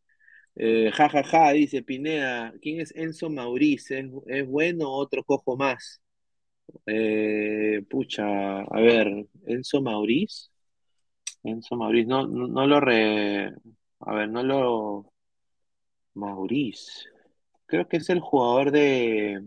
Eh, 0.62 0.92
ja, 0.92 1.08
ja, 1.10 1.24
ja, 1.24 1.52
dice 1.54 1.84
Pineda, 1.84 2.54
¿quién 2.62 2.82
es 2.82 2.94
Enzo 2.96 3.30
Mauriz? 3.30 3.90
¿Es, 3.92 4.06
es 4.28 4.46
bueno 4.48 4.92
otro 4.92 5.24
cojo 5.24 5.56
más? 5.56 6.02
Eh, 6.86 7.82
pucha, 7.90 8.62
a 8.62 8.82
ver, 8.82 9.28
Enzo 9.46 9.82
Mauriz. 9.82 10.52
Enzo 11.44 11.76
Mauriz, 11.78 12.08
no, 12.08 12.28
no, 12.28 12.48
no 12.48 12.68
lo 12.68 12.80
re... 12.82 13.54
A 14.02 14.14
ver, 14.16 14.30
no 14.30 14.44
lo... 14.44 15.14
Mauriz. 16.14 17.06
Creo 17.66 17.88
que 17.88 17.98
es 17.98 18.10
el 18.10 18.20
jugador 18.20 18.72
de... 18.72 19.42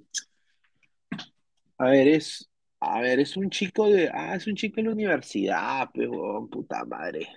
A 1.78 1.84
ver, 1.90 2.08
es... 2.08 2.48
A 2.80 3.00
ver, 3.00 3.20
es 3.20 3.36
un 3.36 3.50
chico 3.50 3.88
de... 3.88 4.10
Ah, 4.12 4.34
es 4.36 4.46
un 4.46 4.54
chico 4.56 4.76
de 4.76 4.84
la 4.84 4.92
universidad, 4.92 5.88
pero 5.94 6.48
puta 6.50 6.84
madre. 6.84 7.28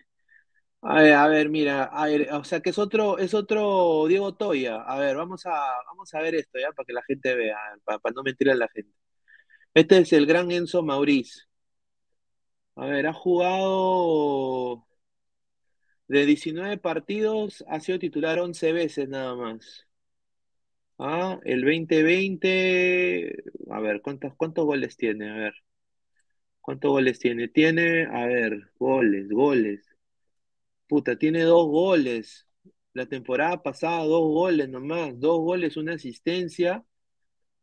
A 0.87 1.01
ver, 1.01 1.13
a 1.13 1.27
ver, 1.27 1.49
mira, 1.49 1.91
o 2.33 2.43
sea 2.43 2.59
que 2.61 2.69
es 2.69 2.77
otro, 2.77 3.17
es 3.17 3.33
otro 3.33 4.05
Diego 4.07 4.35
Toya. 4.35 4.81
A 4.83 4.99
ver, 4.99 5.15
vamos 5.15 5.43
a, 5.47 5.49
vamos 5.87 6.13
a 6.13 6.19
ver 6.21 6.35
esto 6.35 6.59
ya 6.59 6.71
para 6.73 6.85
que 6.85 6.93
la 6.93 7.01
gente 7.03 7.33
vea, 7.35 7.57
para, 7.83 7.97
para 7.99 8.13
no 8.13 8.21
mentir 8.23 8.51
a 8.51 8.55
la 8.55 8.67
gente. 8.69 8.93
Este 9.73 9.99
es 9.99 10.13
el 10.13 10.25
gran 10.27 10.51
Enzo 10.51 10.83
Mauriz. 10.83 11.47
A 12.77 12.85
ver, 12.85 13.05
ha 13.07 13.11
jugado 13.13 14.85
de 16.07 16.25
19 16.25 16.77
partidos, 16.77 17.63
ha 17.67 17.79
sido 17.79 17.99
titular 17.99 18.39
11 18.39 18.71
veces 18.73 19.07
nada 19.09 19.35
más. 19.35 19.85
Ah, 20.97 21.39
el 21.45 21.61
2020, 21.61 23.43
a 23.69 23.79
ver, 23.81 24.01
¿cuántos, 24.01 24.33
cuántos 24.35 24.65
goles 24.65 24.95
tiene? 24.97 25.29
A 25.31 25.35
ver, 25.35 25.53
¿cuántos 26.59 26.91
goles 26.91 27.17
tiene? 27.19 27.47
Tiene, 27.47 28.05
a 28.05 28.25
ver, 28.25 28.71
goles, 28.77 29.29
goles. 29.29 29.94
Puta, 30.87 31.17
tiene 31.17 31.43
dos 31.43 31.67
goles. 31.67 32.47
La 32.93 33.05
temporada 33.07 33.61
pasada, 33.63 34.03
dos 34.05 34.21
goles 34.23 34.69
nomás, 34.69 35.19
dos 35.19 35.39
goles, 35.39 35.77
una 35.77 35.93
asistencia, 35.95 36.85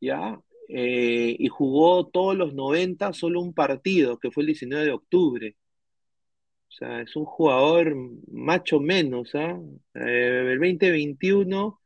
¿ya? 0.01 0.41
Eh, 0.69 1.37
y 1.39 1.49
jugó 1.49 2.09
todos 2.09 2.37
los 2.37 2.55
90, 2.55 3.13
solo 3.15 3.41
un 3.41 3.55
partido, 3.55 4.19
que 4.19 4.31
fue 4.31 4.43
el 4.45 4.49
19 4.49 4.87
de 4.87 4.93
octubre. 4.93 5.57
O 6.69 6.75
sea, 6.75 7.03
es 7.03 7.15
un 7.17 7.25
jugador 7.27 7.95
macho 8.31 8.81
menos, 8.81 9.35
¿ah? 9.35 9.61
Eh, 9.95 10.53
el 10.53 10.59
2021, 10.59 11.81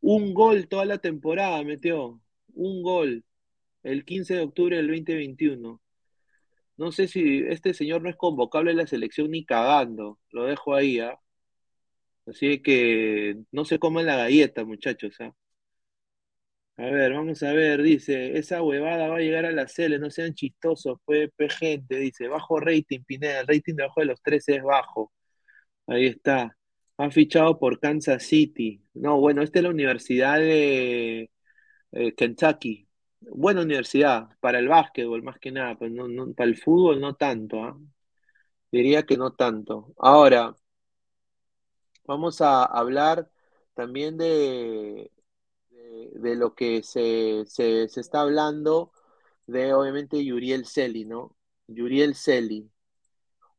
un 0.00 0.34
gol 0.34 0.68
toda 0.68 0.84
la 0.86 0.98
temporada 0.98 1.62
metió, 1.64 2.20
un 2.54 2.82
gol, 2.82 3.24
el 3.82 4.04
15 4.04 4.34
de 4.36 4.42
octubre 4.42 4.76
del 4.76 4.88
2021. 4.88 5.80
No 6.80 6.90
sé 6.92 7.06
si 7.08 7.44
este 7.48 7.74
señor 7.74 8.02
no 8.02 8.10
es 8.10 8.16
convocable 8.16 8.72
a 8.72 8.74
la 8.74 8.86
selección 8.86 9.30
ni 9.30 9.44
cagando, 9.44 10.18
lo 10.30 10.46
dejo 10.46 10.74
ahí, 10.74 10.98
¿ah? 11.00 11.16
Así 12.26 12.60
que 12.62 13.36
no 13.52 13.64
se 13.66 13.78
coman 13.78 14.06
la 14.06 14.16
galleta, 14.16 14.64
muchachos, 14.64 15.16
¿ah? 15.20 15.34
A 16.76 16.84
ver, 16.84 17.12
vamos 17.12 17.42
a 17.42 17.52
ver, 17.52 17.82
dice, 17.82 18.38
esa 18.38 18.62
huevada 18.62 19.08
va 19.08 19.16
a 19.18 19.20
llegar 19.20 19.44
a 19.44 19.52
la 19.52 19.68
Cele, 19.68 19.98
no 19.98 20.10
sean 20.10 20.32
chistosos, 20.34 20.98
fue 21.04 21.30
gente, 21.50 21.96
dice, 21.96 22.26
bajo 22.26 22.58
rating, 22.58 23.00
Pineda, 23.04 23.40
el 23.40 23.46
rating 23.46 23.74
debajo 23.74 24.00
de 24.00 24.06
los 24.06 24.22
13 24.22 24.56
es 24.56 24.62
bajo. 24.62 25.12
Ahí 25.86 26.06
está. 26.06 26.56
Ha 26.98 27.10
fichado 27.10 27.58
por 27.58 27.80
Kansas 27.80 28.24
City. 28.24 28.82
No, 28.94 29.20
bueno, 29.20 29.42
esta 29.42 29.60
es 29.60 29.64
la 29.64 29.70
Universidad 29.70 30.38
de 30.38 31.30
eh, 31.92 32.14
Kentucky. 32.16 32.88
Buena 33.20 33.62
universidad, 33.62 34.28
para 34.40 34.58
el 34.58 34.68
básquetbol 34.68 35.22
más 35.22 35.38
que 35.38 35.50
nada, 35.52 35.76
pero 35.78 35.90
no, 35.92 36.08
no- 36.08 36.32
para 36.34 36.48
el 36.50 36.56
fútbol 36.58 37.00
no 37.00 37.14
tanto, 37.16 37.62
¿ah? 37.64 37.78
Diría 38.72 39.04
que 39.06 39.16
no 39.18 39.32
tanto. 39.34 39.94
Ahora, 39.98 40.56
vamos 42.06 42.40
a 42.40 42.64
hablar 42.64 43.30
también 43.74 44.16
de, 44.18 45.10
de, 46.14 46.36
lo 46.36 46.54
que 46.54 46.82
se, 46.82 47.44
se, 47.46 47.88
se 47.88 48.00
está 48.00 48.20
hablando 48.22 48.92
de, 49.46 49.72
obviamente, 49.74 50.24
Yuriel 50.24 50.66
Celi, 50.66 51.04
¿no? 51.04 51.36
Yuriel 51.68 52.14
Celi, 52.14 52.70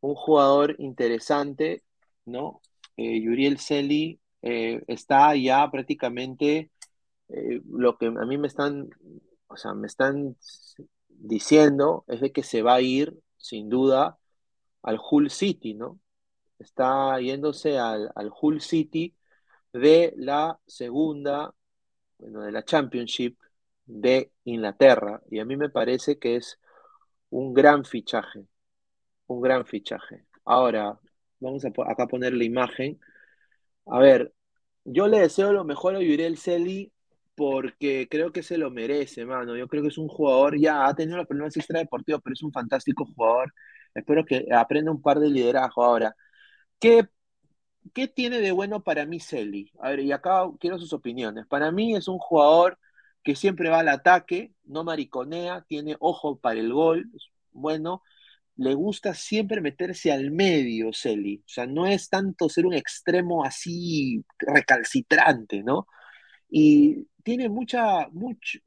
un 0.02 0.16
jugador 0.16 0.76
interesante, 0.80 1.84
¿no? 2.26 2.62
Eh, 2.98 3.22
Yuriel 3.22 3.60
Celi 3.60 4.20
eh, 4.42 4.84
está 4.88 5.36
ya 5.36 5.70
prácticamente 5.72 6.72
eh, 7.30 7.62
lo 7.70 7.98
que 7.98 8.08
a 8.08 8.12
mí 8.12 8.38
me 8.38 8.48
están, 8.48 8.90
o 9.52 9.58
sea, 9.58 9.74
me 9.74 9.88
están 9.88 10.38
diciendo 11.10 12.06
es 12.08 12.22
de 12.22 12.32
que 12.32 12.44
se 12.44 12.62
va 12.62 12.76
a 12.76 12.82
ir, 12.82 13.20
sin 13.38 13.70
duda, 13.70 14.20
al 14.84 15.00
Hull 15.12 15.32
City, 15.32 15.74
¿no? 15.76 16.00
Está 16.60 17.20
yéndose 17.22 17.80
al, 17.80 18.12
al 18.16 18.32
Hull 18.42 18.62
City 18.62 19.16
de 19.74 20.14
la 20.18 20.60
segunda, 20.68 21.54
bueno, 22.20 22.42
de 22.44 22.52
la 22.52 22.64
Championship 22.66 23.38
de 23.86 24.32
Inglaterra. 24.46 25.22
Y 25.32 25.40
a 25.40 25.46
mí 25.46 25.58
me 25.58 25.70
parece 25.70 26.20
que 26.20 26.38
es 26.38 26.60
un 27.30 27.54
gran 27.54 27.86
fichaje, 27.86 28.46
un 29.28 29.42
gran 29.42 29.66
fichaje. 29.66 30.26
Ahora, 30.46 31.00
vamos 31.40 31.66
a 31.66 31.72
po- 31.72 31.84
acá 31.90 32.08
poner 32.08 32.34
la 32.34 32.44
imagen. 32.44 33.00
A 33.88 34.00
ver, 34.00 34.34
yo 34.86 35.08
le 35.08 35.20
deseo 35.20 35.54
lo 35.54 35.64
mejor 35.66 35.96
a 35.96 36.02
Yuriel 36.02 36.38
Celi 36.38 36.92
porque 37.42 38.08
creo 38.10 38.32
que 38.32 38.44
se 38.44 38.56
lo 38.58 38.70
merece, 38.70 39.26
mano. 39.26 39.56
Yo 39.58 39.68
creo 39.68 39.82
que 39.82 39.90
es 39.90 39.98
un 39.98 40.08
jugador, 40.08 40.60
ya 40.60 40.86
ha 40.86 40.96
tenido 40.96 41.18
los 41.18 41.26
problemas 41.28 41.58
extradeportivos, 41.58 42.22
pero 42.24 42.34
es 42.36 42.44
un 42.44 42.52
fantástico 42.54 43.04
jugador. 43.16 43.52
Espero 43.96 44.24
que 44.26 44.46
aprenda 44.54 44.92
un 44.92 45.02
par 45.02 45.20
de 45.20 45.28
liderazgo. 45.30 45.84
Ahora, 45.84 46.16
¿qué, 46.80 47.08
qué 47.94 48.08
tiene 48.08 48.40
de 48.42 48.52
bueno 48.52 48.84
para 48.84 49.06
mí 49.08 49.20
Celi? 49.20 49.72
A 49.80 49.90
ver, 49.90 50.02
y 50.02 50.12
acá 50.12 50.44
quiero 50.60 50.80
sus 50.80 50.94
opiniones. 50.94 51.48
Para 51.48 51.72
mí 51.72 51.96
es 51.96 52.08
un 52.08 52.20
jugador 52.20 52.78
que 53.24 53.36
siempre 53.36 53.70
va 53.70 53.80
al 53.80 53.90
ataque, 53.90 54.54
no 54.66 54.84
mariconea, 54.84 55.64
tiene 55.68 55.98
ojo 56.00 56.40
para 56.40 56.60
el 56.60 56.72
gol, 56.74 57.12
bueno, 57.52 58.04
le 58.58 58.76
gusta 58.76 59.14
siempre 59.16 59.62
meterse 59.62 60.12
al 60.12 60.32
medio, 60.32 60.92
Celi. 60.94 61.38
O 61.46 61.50
sea, 61.50 61.66
no 61.68 61.88
es 61.88 62.10
tanto 62.10 62.50
ser 62.50 62.68
un 62.68 62.74
extremo 62.76 63.44
así 63.46 64.24
recalcitrante, 64.40 65.64
¿no? 65.64 65.88
Y 66.52 67.08
tiene 67.24 67.50
mucha, 67.50 68.10
mucho, 68.10 68.60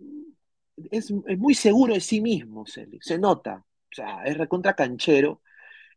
es, 0.91 1.13
es 1.27 1.39
muy 1.39 1.55
seguro 1.55 1.95
de 1.95 2.01
sí 2.01 2.21
mismo, 2.21 2.67
Celi, 2.67 2.99
se 3.01 3.19
nota. 3.19 3.59
O 3.59 3.95
sea, 3.95 4.25
es 4.25 4.37
recontra 4.37 4.75
canchero 4.75 5.43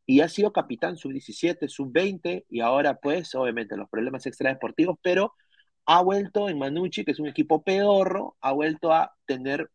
y 0.06 0.22
ha 0.22 0.30
sido 0.30 0.54
capitán 0.54 0.98
sub-17, 0.98 1.68
sub-20 1.70 2.46
y 2.50 2.62
ahora 2.62 2.96
pues 3.00 3.34
obviamente 3.36 3.78
los 3.78 3.90
problemas 3.90 4.26
extradeportivos, 4.26 4.98
pero 5.02 5.34
ha 5.88 6.02
vuelto 6.04 6.50
en 6.50 6.60
Manucci, 6.60 7.06
que 7.06 7.12
es 7.12 7.20
un 7.20 7.28
equipo 7.28 7.64
pedorro, 7.64 8.38
ha 8.42 8.52
vuelto 8.54 8.94
a 8.94 9.16
tener 9.26 9.72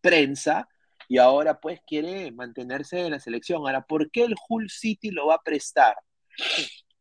prensa 0.00 0.68
y 1.08 1.18
ahora 1.18 1.60
pues 1.60 1.80
quiere 1.86 2.32
mantenerse 2.32 3.00
en 3.00 3.12
la 3.12 3.20
selección. 3.20 3.62
Ahora, 3.62 3.82
¿por 3.82 4.10
qué 4.10 4.24
el 4.24 4.36
Hull 4.48 4.70
City 4.70 5.10
lo 5.10 5.26
va 5.28 5.36
a 5.36 5.42
prestar? 5.42 5.96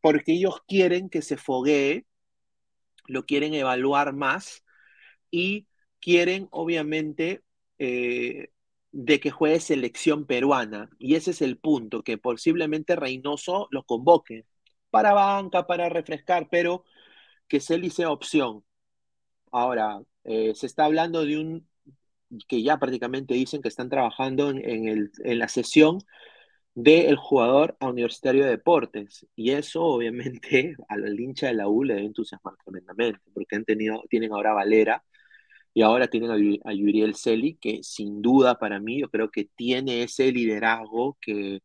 Porque 0.01 0.33
ellos 0.33 0.61
quieren 0.67 1.09
que 1.09 1.21
se 1.21 1.37
foguee, 1.37 2.05
lo 3.07 3.25
quieren 3.25 3.53
evaluar 3.53 4.13
más 4.13 4.63
y 5.31 5.67
quieren 5.99 6.47
obviamente 6.51 7.43
eh, 7.79 8.49
de 8.91 9.19
que 9.19 9.31
juegue 9.31 9.59
selección 9.59 10.25
peruana. 10.25 10.89
Y 10.99 11.15
ese 11.15 11.31
es 11.31 11.41
el 11.41 11.57
punto, 11.57 12.03
que 12.03 12.17
posiblemente 12.17 12.95
Reynoso 12.95 13.67
lo 13.71 13.83
convoque 13.83 14.45
para 14.89 15.13
banca, 15.13 15.67
para 15.67 15.89
refrescar, 15.89 16.47
pero 16.49 16.83
que 17.47 17.59
Celi 17.59 17.89
sea 17.89 18.11
opción. 18.11 18.63
Ahora, 19.51 20.01
eh, 20.23 20.53
se 20.55 20.67
está 20.67 20.85
hablando 20.85 21.25
de 21.25 21.37
un 21.37 21.67
que 22.47 22.61
ya 22.61 22.77
prácticamente 22.77 23.33
dicen 23.33 23.61
que 23.61 23.69
están 23.69 23.89
trabajando 23.89 24.49
en 24.49 24.87
el, 24.87 25.11
en 25.23 25.39
la 25.39 25.47
sesión 25.47 25.99
del 26.77 27.15
jugador 27.15 27.75
a 27.79 27.87
Universitario 27.89 28.43
de 28.45 28.51
Deportes. 28.51 29.25
Y 29.35 29.51
eso, 29.51 29.83
obviamente, 29.83 30.75
al 30.89 31.19
hincha 31.19 31.47
de 31.47 31.55
la 31.55 31.67
U 31.67 31.83
le 31.83 31.95
debe 31.95 32.05
entusiasmar 32.07 32.55
tremendamente, 32.63 33.19
porque 33.33 33.55
han 33.55 33.65
tenido, 33.65 34.03
tienen 34.09 34.31
ahora 34.33 34.51
a 34.51 34.53
Valera 34.55 35.03
y 35.73 35.81
ahora 35.83 36.07
tienen 36.07 36.31
a, 36.31 36.35
a 36.69 36.73
Yuriel 36.73 37.15
Celi, 37.15 37.55
que 37.57 37.83
sin 37.83 38.21
duda 38.21 38.59
para 38.59 38.79
mí 38.79 39.01
yo 39.01 39.09
creo 39.09 39.31
que 39.31 39.45
tiene 39.55 40.03
ese 40.03 40.31
liderazgo 40.31 41.17
que 41.21 41.61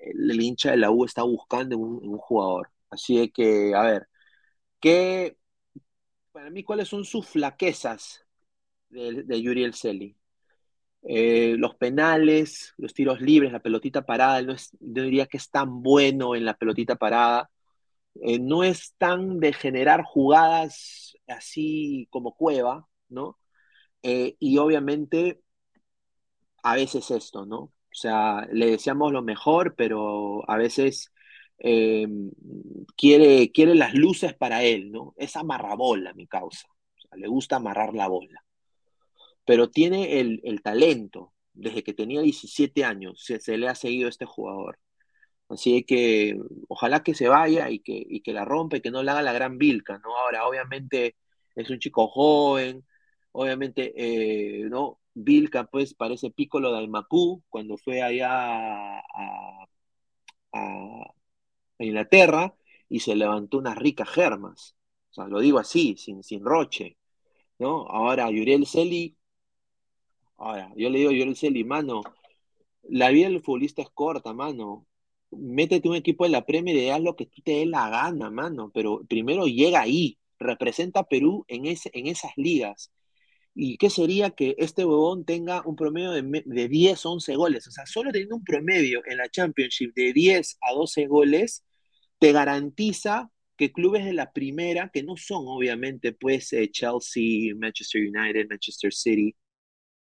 el, 0.00 0.40
hincha 0.42 0.72
de 0.72 0.78
la 0.78 0.90
U 0.90 1.04
está 1.04 1.22
buscando 1.24 1.76
en 1.76 1.82
un, 1.82 2.18
jugador. 2.18 2.70
Así 2.90 3.30
que, 3.30 3.74
a 3.74 3.82
ver, 3.82 4.08
¿qué, 4.80 5.38
para 6.32 6.50
mí, 6.50 6.64
cuáles 6.64 6.88
son 6.88 7.04
sus 7.04 7.28
flaquezas 7.28 8.26
de, 8.90 9.24
de 9.24 9.42
Yuriel 9.42 9.74
Celi? 9.74 10.17
Eh, 11.02 11.56
los 11.58 11.74
penales, 11.76 12.74
los 12.76 12.92
tiros 12.94 13.20
libres, 13.20 13.52
la 13.52 13.60
pelotita 13.60 14.02
parada, 14.04 14.42
no, 14.42 14.54
no 14.80 15.02
diría 15.02 15.26
que 15.26 15.36
es 15.38 15.50
tan 15.50 15.82
bueno 15.82 16.34
en 16.36 16.44
la 16.44 16.54
pelotita 16.54 16.96
parada, 16.96 17.50
eh, 18.22 18.38
no 18.40 18.64
es 18.64 18.94
tan 18.98 19.40
de 19.40 19.52
generar 19.52 20.02
jugadas 20.04 21.16
así 21.28 22.08
como 22.10 22.34
Cueva, 22.34 22.88
¿no? 23.08 23.38
Eh, 24.02 24.36
y 24.40 24.58
obviamente 24.58 25.42
a 26.62 26.74
veces 26.76 27.10
esto, 27.10 27.46
¿no? 27.46 27.58
O 27.58 27.72
sea, 28.00 28.46
le 28.52 28.66
deseamos 28.70 29.12
lo 29.12 29.22
mejor, 29.22 29.74
pero 29.76 30.48
a 30.50 30.56
veces 30.56 31.12
eh, 31.58 32.06
quiere, 32.96 33.50
quiere 33.52 33.74
las 33.74 33.94
luces 33.94 34.34
para 34.34 34.62
él, 34.62 34.92
¿no? 34.92 35.14
Es 35.16 35.36
amarrabola, 35.36 36.12
mi 36.14 36.26
causa. 36.26 36.68
Le 37.16 37.26
gusta 37.28 37.56
amarrar 37.56 37.94
la 37.94 38.08
bola. 38.08 38.44
Pero 39.48 39.70
tiene 39.70 40.20
el, 40.20 40.42
el 40.44 40.62
talento. 40.62 41.34
Desde 41.54 41.84
que 41.84 41.94
tenía 41.94 42.22
17 42.22 42.84
años 42.86 43.24
se, 43.24 43.40
se 43.40 43.58
le 43.58 43.68
ha 43.68 43.76
seguido 43.76 44.08
a 44.08 44.10
este 44.10 44.26
jugador. 44.26 44.80
Así 45.48 45.84
que 45.84 46.38
ojalá 46.68 47.02
que 47.02 47.14
se 47.14 47.28
vaya 47.28 47.70
y 47.70 47.80
que, 47.80 48.04
y 48.08 48.20
que 48.22 48.32
la 48.34 48.44
rompa 48.44 48.76
y 48.78 48.80
que 48.82 48.90
no 48.90 49.02
le 49.02 49.10
haga 49.10 49.22
la 49.22 49.32
gran 49.32 49.58
vilca, 49.58 49.98
¿no? 49.98 50.16
Ahora, 50.18 50.46
obviamente 50.48 51.16
es 51.56 51.70
un 51.70 51.78
chico 51.78 52.08
joven, 52.08 52.86
obviamente, 53.32 53.92
eh, 53.96 54.64
¿no? 54.70 55.00
Vilca, 55.14 55.64
pues, 55.66 55.94
parece 55.94 56.30
Piccolo 56.30 56.72
de 56.72 56.78
Aimacú 56.80 57.42
cuando 57.48 57.78
fue 57.78 58.02
allá 58.02 58.28
a, 59.00 59.02
a- 60.52 61.02
a 61.78 61.84
Inglaterra 61.84 62.54
y 62.88 63.00
se 63.00 63.16
levantó 63.16 63.58
unas 63.58 63.76
ricas 63.78 64.08
germas. 64.10 64.76
O 65.10 65.14
sea, 65.14 65.26
lo 65.28 65.40
digo 65.40 65.58
así, 65.60 65.96
sin, 65.98 66.22
sin 66.24 66.44
roche, 66.44 66.98
¿no? 67.60 67.86
Ahora, 67.88 68.30
Yuriel 68.30 68.66
Celi, 68.68 69.17
ahora, 70.38 70.72
yo 70.76 70.90
le 70.90 70.98
digo 70.98 71.10
a 71.10 71.12
Yuriel 71.12 71.36
Celi, 71.36 71.64
mano, 71.64 72.02
la 72.88 73.10
vida 73.10 73.28
del 73.28 73.42
futbolista 73.42 73.82
es 73.82 73.90
corta, 73.90 74.32
mano. 74.32 74.86
Métete 75.30 75.88
un 75.88 75.96
equipo 75.96 76.24
de 76.24 76.30
la 76.30 76.46
Premier 76.46 76.76
y 76.76 76.88
haz 76.88 77.00
lo 77.02 77.16
que 77.16 77.26
tú 77.26 77.42
te 77.42 77.52
dé 77.52 77.66
la 77.66 77.90
gana, 77.90 78.30
mano. 78.30 78.70
Pero 78.74 79.02
primero 79.08 79.46
llega 79.46 79.80
ahí. 79.80 80.18
representa 80.38 81.00
a 81.00 81.08
Perú 81.08 81.44
en, 81.48 81.66
ese, 81.66 81.90
en 81.94 82.06
esas 82.06 82.32
ligas. 82.36 82.92
¿Y 83.54 83.76
qué 83.78 83.90
sería 83.90 84.30
que 84.30 84.54
este 84.58 84.84
huevón 84.84 85.24
tenga 85.24 85.62
un 85.66 85.76
promedio 85.76 86.12
de, 86.12 86.42
de 86.46 86.68
10, 86.68 87.04
11 87.04 87.36
goles? 87.36 87.66
O 87.66 87.70
sea, 87.72 87.86
solo 87.86 88.12
teniendo 88.12 88.36
un 88.36 88.44
promedio 88.44 89.02
en 89.06 89.18
la 89.18 89.28
Championship 89.28 89.92
de 89.94 90.12
10 90.12 90.58
a 90.62 90.74
12 90.74 91.06
goles, 91.08 91.64
te 92.20 92.32
garantiza 92.32 93.30
que 93.56 93.72
clubes 93.72 94.04
de 94.04 94.12
la 94.12 94.32
primera, 94.32 94.90
que 94.92 95.02
no 95.02 95.16
son 95.16 95.44
obviamente 95.46 96.12
pues 96.12 96.52
eh, 96.52 96.70
Chelsea, 96.70 97.54
Manchester 97.56 98.02
United, 98.02 98.46
Manchester 98.48 98.92
City, 98.94 99.34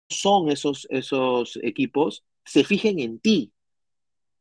son 0.09 0.51
esos, 0.51 0.87
esos 0.91 1.59
equipos, 1.63 2.25
se 2.45 2.65
fijen 2.65 2.99
en 3.01 3.19
ti. 3.21 3.53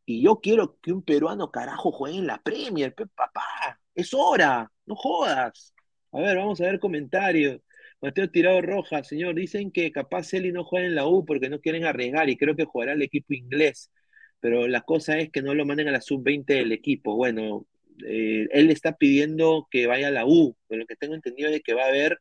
Y 0.06 0.22
yo 0.22 0.40
quiero 0.40 0.78
que 0.82 0.92
un 0.94 1.02
peruano 1.04 1.52
carajo 1.52 1.92
juegue 1.92 2.18
en 2.18 2.28
la 2.28 2.42
Premier, 2.42 2.94
papá. 2.94 3.80
Es 3.96 4.14
hora, 4.14 4.72
no 4.86 4.96
jodas. 4.96 5.74
A 6.12 6.20
ver, 6.20 6.38
vamos 6.38 6.62
a 6.62 6.66
ver 6.66 6.80
comentarios. 6.80 7.62
Mateo 8.02 8.30
Tirado 8.30 8.62
Rojas, 8.62 9.08
señor, 9.08 9.36
dicen 9.36 9.72
que 9.72 9.92
capaz 9.92 10.34
Eli 10.34 10.52
no 10.52 10.64
juega 10.64 10.86
en 10.86 10.96
la 10.96 11.08
U 11.08 11.26
porque 11.26 11.50
no 11.50 11.60
quieren 11.60 11.86
arriesgar 11.86 12.30
y 12.30 12.38
creo 12.38 12.56
que 12.56 12.66
jugará 12.66 12.94
el 12.94 13.02
equipo 13.02 13.34
inglés. 13.34 13.92
Pero 14.40 14.68
la 14.68 14.82
cosa 14.82 15.18
es 15.18 15.32
que 15.32 15.42
no 15.42 15.56
lo 15.56 15.66
manden 15.66 15.88
a 15.88 15.92
la 15.92 16.02
sub-20 16.02 16.46
del 16.46 16.72
equipo. 16.72 17.16
Bueno, 17.16 17.66
eh, 18.06 18.48
él 18.52 18.70
está 18.70 18.96
pidiendo 18.98 19.68
que 19.72 19.88
vaya 19.88 20.10
a 20.10 20.12
la 20.12 20.26
U. 20.26 20.56
Pero 20.68 20.82
lo 20.82 20.86
que 20.88 20.96
tengo 20.96 21.16
entendido 21.16 21.50
es 21.50 21.64
que 21.64 21.74
va 21.74 21.86
a 21.86 21.88
haber 21.88 22.20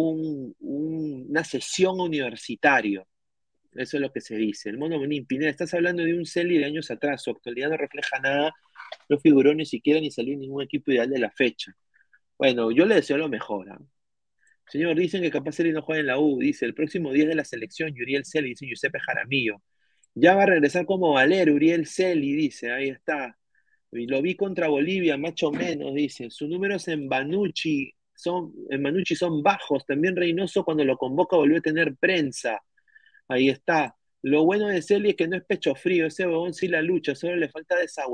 un- 0.00 0.54
un- 0.60 1.26
una 1.30 1.44
sesión 1.44 2.00
universitario. 2.00 3.06
Eso 3.74 3.96
es 3.96 4.00
lo 4.02 4.12
que 4.12 4.20
se 4.20 4.36
dice. 4.36 4.70
El 4.70 4.78
mono 4.78 4.98
Bonín, 4.98 5.26
Pineda, 5.26 5.50
estás 5.50 5.72
hablando 5.74 6.02
de 6.02 6.14
un 6.14 6.26
Celi 6.26 6.58
de 6.58 6.66
años 6.66 6.90
atrás. 6.90 7.22
Su 7.22 7.30
actualidad 7.30 7.70
no 7.70 7.76
refleja 7.76 8.18
nada. 8.20 8.52
No 9.08 9.18
figuró 9.18 9.54
ni 9.54 9.66
siquiera 9.66 10.00
ni 10.00 10.10
salió 10.10 10.36
ningún 10.36 10.62
equipo 10.62 10.92
ideal 10.92 11.10
de 11.10 11.18
la 11.18 11.30
fecha. 11.30 11.74
Bueno, 12.38 12.70
yo 12.70 12.86
le 12.86 12.96
deseo 12.96 13.16
lo 13.18 13.28
mejor. 13.28 13.70
¿ah? 13.70 13.80
Señor, 14.68 14.96
dicen 14.98 15.22
que 15.22 15.30
capaz 15.30 15.52
Celi 15.56 15.72
no 15.72 15.82
juega 15.82 16.00
en 16.00 16.06
la 16.08 16.18
U. 16.18 16.38
Dice, 16.40 16.66
el 16.66 16.74
próximo 16.74 17.12
día 17.12 17.26
de 17.26 17.34
la 17.34 17.44
selección, 17.44 17.94
Yuriel 17.94 18.24
Celi, 18.24 18.50
dice 18.50 18.66
Giuseppe 18.66 19.00
Jaramillo. 19.00 19.62
Ya 20.14 20.34
va 20.34 20.44
a 20.44 20.46
regresar 20.46 20.86
como 20.86 21.12
Valer, 21.14 21.50
Uriel 21.50 21.86
Celi, 21.86 22.34
dice, 22.34 22.70
ahí 22.72 22.88
está. 22.90 23.36
Y 23.92 24.06
lo 24.06 24.22
vi 24.22 24.36
contra 24.36 24.68
Bolivia, 24.68 25.16
más 25.18 25.42
o 25.42 25.52
menos, 25.52 25.94
dice. 25.94 26.30
Sus 26.30 26.48
números 26.48 26.88
en 26.88 27.08
Banucci 27.08 27.94
son, 28.14 28.52
en 28.70 28.82
Banucci 28.82 29.16
son 29.16 29.42
bajos. 29.42 29.84
También 29.86 30.16
Reynoso 30.16 30.64
cuando 30.64 30.84
lo 30.84 30.96
convoca 30.96 31.36
volvió 31.36 31.58
a 31.58 31.62
tener 31.62 31.96
prensa. 31.96 32.60
Ahí 33.28 33.48
está. 33.48 33.96
Lo 34.22 34.44
bueno 34.44 34.68
de 34.68 34.82
Celi 34.82 35.10
es 35.10 35.16
que 35.16 35.28
no 35.28 35.36
es 35.36 35.44
pecho 35.44 35.74
frío, 35.74 36.06
ese 36.06 36.26
huevón 36.26 36.54
sí 36.54 36.68
la 36.68 36.80
lucha, 36.82 37.14
solo 37.14 37.36
le 37.36 37.48
falta 37.48 37.76
de 37.76 37.84
esa. 37.86 38.04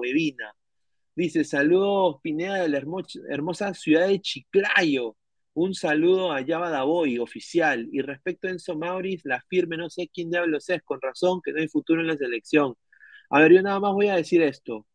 Dice, 1.14 1.44
saludos 1.44 2.16
Pineda 2.22 2.62
de 2.62 2.68
la 2.68 2.78
hermo- 2.78 3.04
hermosa 3.28 3.74
ciudad 3.74 4.08
de 4.08 4.20
Chiclayo. 4.20 5.16
Un 5.54 5.74
saludo 5.74 6.32
a 6.32 6.40
Yaba 6.40 6.70
Daboy, 6.70 7.18
oficial. 7.18 7.88
Y 7.92 8.00
respecto 8.00 8.46
a 8.46 8.52
Enzo 8.52 8.76
Mauriz, 8.76 9.22
la 9.24 9.42
firme, 9.48 9.76
no 9.76 9.90
sé 9.90 10.08
quién 10.12 10.30
diablos 10.30 10.70
es, 10.70 10.82
con 10.82 11.00
razón 11.00 11.40
que 11.44 11.52
no 11.52 11.60
hay 11.60 11.68
futuro 11.68 12.00
en 12.00 12.06
la 12.06 12.16
selección. 12.16 12.74
A 13.30 13.40
ver, 13.40 13.52
yo 13.52 13.62
nada 13.62 13.80
más 13.80 13.92
voy 13.92 14.08
a 14.08 14.14
decir 14.14 14.40
esto. 14.42 14.86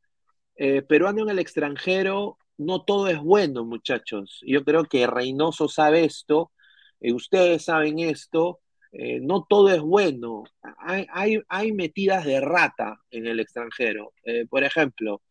Eh, 0.55 0.81
peruano 0.81 1.23
en 1.23 1.29
el 1.29 1.39
extranjero, 1.39 2.37
no 2.57 2.83
todo 2.83 3.07
es 3.07 3.19
bueno, 3.19 3.65
muchachos. 3.65 4.41
Yo 4.45 4.63
creo 4.63 4.85
que 4.85 5.07
Reynoso 5.07 5.67
sabe 5.67 6.05
esto, 6.05 6.51
eh, 6.99 7.13
ustedes 7.13 7.65
saben 7.65 7.99
esto, 7.99 8.61
eh, 8.91 9.19
no 9.21 9.45
todo 9.47 9.69
es 9.69 9.81
bueno. 9.81 10.43
Hay, 10.77 11.71
metidas 11.73 12.25
de 12.25 12.39
rata 12.41 12.99
en 13.11 13.27
el 13.27 13.39
extranjero. 13.39 14.13
Eh, 14.23 14.45
por 14.49 14.63
ejemplo, 14.63 15.21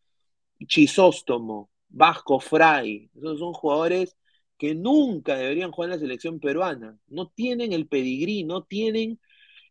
Chisóstomo, 0.67 1.69
Vasco 1.89 2.39
Fray, 2.39 3.09
esos 3.15 3.39
son 3.39 3.53
jugadores 3.53 4.15
que 4.57 4.75
nunca 4.75 5.35
deberían 5.37 5.71
jugar 5.71 5.89
en 5.89 5.95
la 5.95 5.99
selección 5.99 6.39
peruana. 6.39 6.97
No 7.07 7.29
tienen 7.29 7.73
el 7.73 7.87
pedigrí, 7.87 8.43
no 8.43 8.63
tienen 8.63 9.19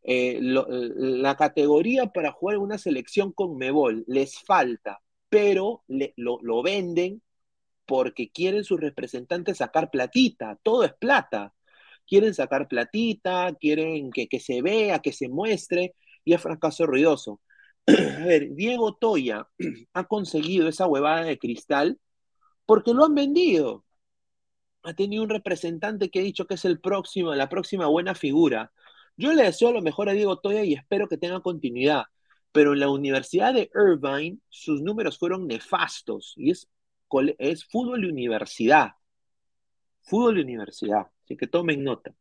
la 0.04 1.36
categoría 1.36 2.06
para 2.08 2.32
jugar 2.32 2.56
en 2.56 2.62
una 2.62 2.78
selección 2.78 3.32
con 3.32 3.56
Mebol. 3.56 4.04
Les 4.08 4.38
falta, 4.40 5.00
pero 5.28 5.84
lo 6.16 6.62
venden 6.62 7.22
porque 7.86 8.30
quieren 8.30 8.64
sus 8.64 8.80
representantes 8.80 9.58
sacar 9.58 9.90
platita. 9.90 10.58
Todo 10.62 10.84
es 10.84 10.92
plata. 10.94 11.54
Quieren 12.06 12.34
sacar 12.34 12.68
platita, 12.68 13.54
quieren 13.60 14.10
que, 14.12 14.28
que 14.28 14.40
se 14.40 14.62
vea, 14.62 15.00
que 15.00 15.12
se 15.12 15.28
muestre, 15.28 15.94
y 16.24 16.34
es 16.34 16.40
fracaso 16.42 16.86
ruidoso. 16.86 17.40
A 17.86 18.24
ver, 18.24 18.54
Diego 18.54 18.94
Toya 18.96 19.48
ha 19.94 20.04
conseguido 20.04 20.68
esa 20.68 20.86
huevada 20.86 21.24
de 21.24 21.38
cristal 21.38 21.98
porque 22.66 22.94
lo 22.94 23.04
han 23.04 23.14
vendido. 23.14 23.84
Ha 24.84 24.94
tenido 24.94 25.22
un 25.22 25.28
representante 25.30 26.10
que 26.10 26.20
ha 26.20 26.22
dicho 26.22 26.46
que 26.46 26.54
es 26.54 26.64
el 26.64 26.80
próximo, 26.80 27.34
la 27.34 27.48
próxima 27.48 27.86
buena 27.86 28.14
figura. 28.14 28.72
Yo 29.16 29.32
le 29.32 29.44
deseo 29.44 29.72
lo 29.72 29.82
mejor 29.82 30.08
a 30.08 30.12
Diego 30.12 30.38
Toya 30.40 30.64
y 30.64 30.74
espero 30.74 31.08
que 31.08 31.18
tenga 31.18 31.40
continuidad. 31.40 32.04
Pero 32.52 32.72
en 32.74 32.80
la 32.80 32.90
Universidad 32.90 33.54
de 33.54 33.70
Irvine 33.74 34.38
sus 34.48 34.82
números 34.82 35.18
fueron 35.18 35.46
nefastos 35.46 36.34
y 36.36 36.50
es, 36.50 36.68
es 37.38 37.64
fútbol 37.66 38.04
y 38.04 38.08
universidad. 38.08 38.92
Fútbol 40.02 40.38
y 40.38 40.42
universidad. 40.42 41.06
Así 41.24 41.36
que 41.36 41.46
tomen 41.46 41.84
nota. 41.84 42.14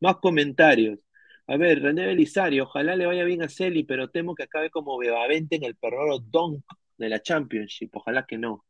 Más 0.00 0.16
comentarios. 0.16 0.98
A 1.46 1.56
ver, 1.56 1.82
René 1.82 2.06
Belisario, 2.06 2.64
ojalá 2.64 2.96
le 2.96 3.06
vaya 3.06 3.24
bien 3.24 3.42
a 3.42 3.48
Celi, 3.48 3.84
pero 3.84 4.10
temo 4.10 4.34
que 4.34 4.44
acabe 4.44 4.70
como 4.70 4.98
Bebavente 4.98 5.56
en 5.56 5.64
el 5.64 5.76
perrero 5.76 6.18
Donk 6.18 6.64
de 6.98 7.08
la 7.08 7.22
Championship. 7.22 7.90
Ojalá 7.96 8.26
que 8.26 8.38
no. 8.38 8.64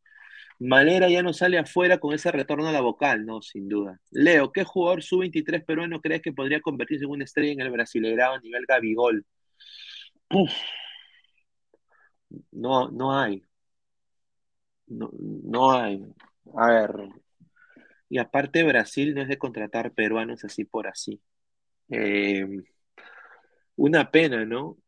Malera 0.60 1.08
ya 1.08 1.22
no 1.22 1.32
sale 1.32 1.58
afuera 1.58 1.98
con 1.98 2.14
ese 2.14 2.32
retorno 2.32 2.68
a 2.68 2.72
la 2.72 2.80
vocal, 2.80 3.24
no, 3.24 3.42
sin 3.42 3.68
duda. 3.68 4.00
Leo, 4.10 4.52
¿qué 4.52 4.64
jugador 4.64 5.02
sub-23 5.02 5.64
peruano 5.64 6.00
crees 6.00 6.22
que 6.22 6.32
podría 6.32 6.60
convertirse 6.60 7.04
en 7.04 7.10
una 7.12 7.24
estrella 7.24 7.52
en 7.52 7.60
el 7.60 7.70
Brasileirao 7.70 8.34
a 8.34 8.40
nivel 8.40 8.64
Gabigol? 8.66 9.24
Uf, 10.30 10.52
no, 12.52 12.90
no 12.90 13.12
hay. 13.18 13.42
No, 14.88 15.10
no 15.12 15.70
hay. 15.72 16.04
A 16.56 16.66
ver. 16.70 16.92
Y 18.08 18.18
aparte 18.18 18.62
Brasil 18.64 19.14
no 19.14 19.22
es 19.22 19.28
de 19.28 19.38
contratar 19.38 19.92
peruanos 19.92 20.44
así 20.44 20.64
por 20.64 20.86
así. 20.88 21.20
Eh, 21.90 22.46
una 23.76 24.10
pena, 24.10 24.44
¿no? 24.44 24.78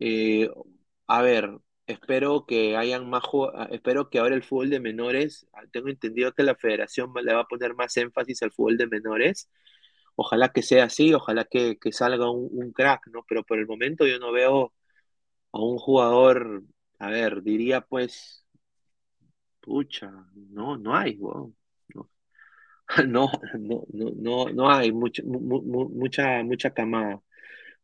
Eh, 0.00 0.50
a 1.08 1.22
ver, 1.22 1.50
espero 1.86 2.46
que 2.46 2.76
hayan 2.76 3.10
más 3.10 3.24
espero 3.70 4.10
que 4.10 4.20
ahora 4.20 4.34
el 4.36 4.44
fútbol 4.44 4.70
de 4.70 4.80
menores, 4.80 5.48
tengo 5.72 5.88
entendido 5.88 6.32
que 6.32 6.42
la 6.44 6.56
federación 6.56 7.12
le 7.24 7.34
va 7.34 7.42
a 7.42 7.46
poner 7.48 7.74
más 7.74 7.96
énfasis 7.98 8.42
al 8.42 8.52
fútbol 8.52 8.78
de 8.78 8.86
menores. 8.88 9.50
Ojalá 10.16 10.50
que 10.50 10.62
sea 10.62 10.84
así, 10.86 11.14
ojalá 11.14 11.44
que, 11.46 11.78
que 11.78 11.92
salga 11.92 12.30
un, 12.30 12.48
un 12.52 12.72
crack, 12.72 13.08
¿no? 13.08 13.24
Pero 13.28 13.44
por 13.44 13.58
el 13.58 13.66
momento 13.66 14.06
yo 14.06 14.18
no 14.20 14.32
veo 14.32 14.72
a 15.52 15.60
un 15.60 15.78
jugador, 15.78 16.64
a 16.98 17.10
ver, 17.10 17.42
diría 17.42 17.82
pues, 17.82 18.43
pucha, 19.64 20.10
no, 20.34 20.76
no 20.76 20.94
hay. 20.96 21.18
No, 23.06 23.30
no, 23.58 23.84
no, 23.92 24.10
no, 24.16 24.48
no, 24.50 24.70
hay 24.70 24.92
mucha, 24.92 25.22
mu- 25.24 25.40
mu- 25.40 25.62
mu- 25.62 25.88
mucha, 25.88 26.42
mucha 26.44 26.70
camada. 26.72 27.20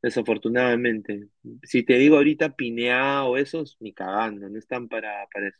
Desafortunadamente. 0.02 1.28
Si 1.64 1.82
te 1.84 1.94
digo 1.98 2.16
ahorita 2.16 2.54
Pinea 2.56 3.24
o 3.24 3.36
esos, 3.36 3.76
ni 3.80 3.92
cagando, 3.94 4.48
no 4.48 4.58
están 4.58 4.88
para, 4.88 5.26
para 5.32 5.48
eso. 5.48 5.58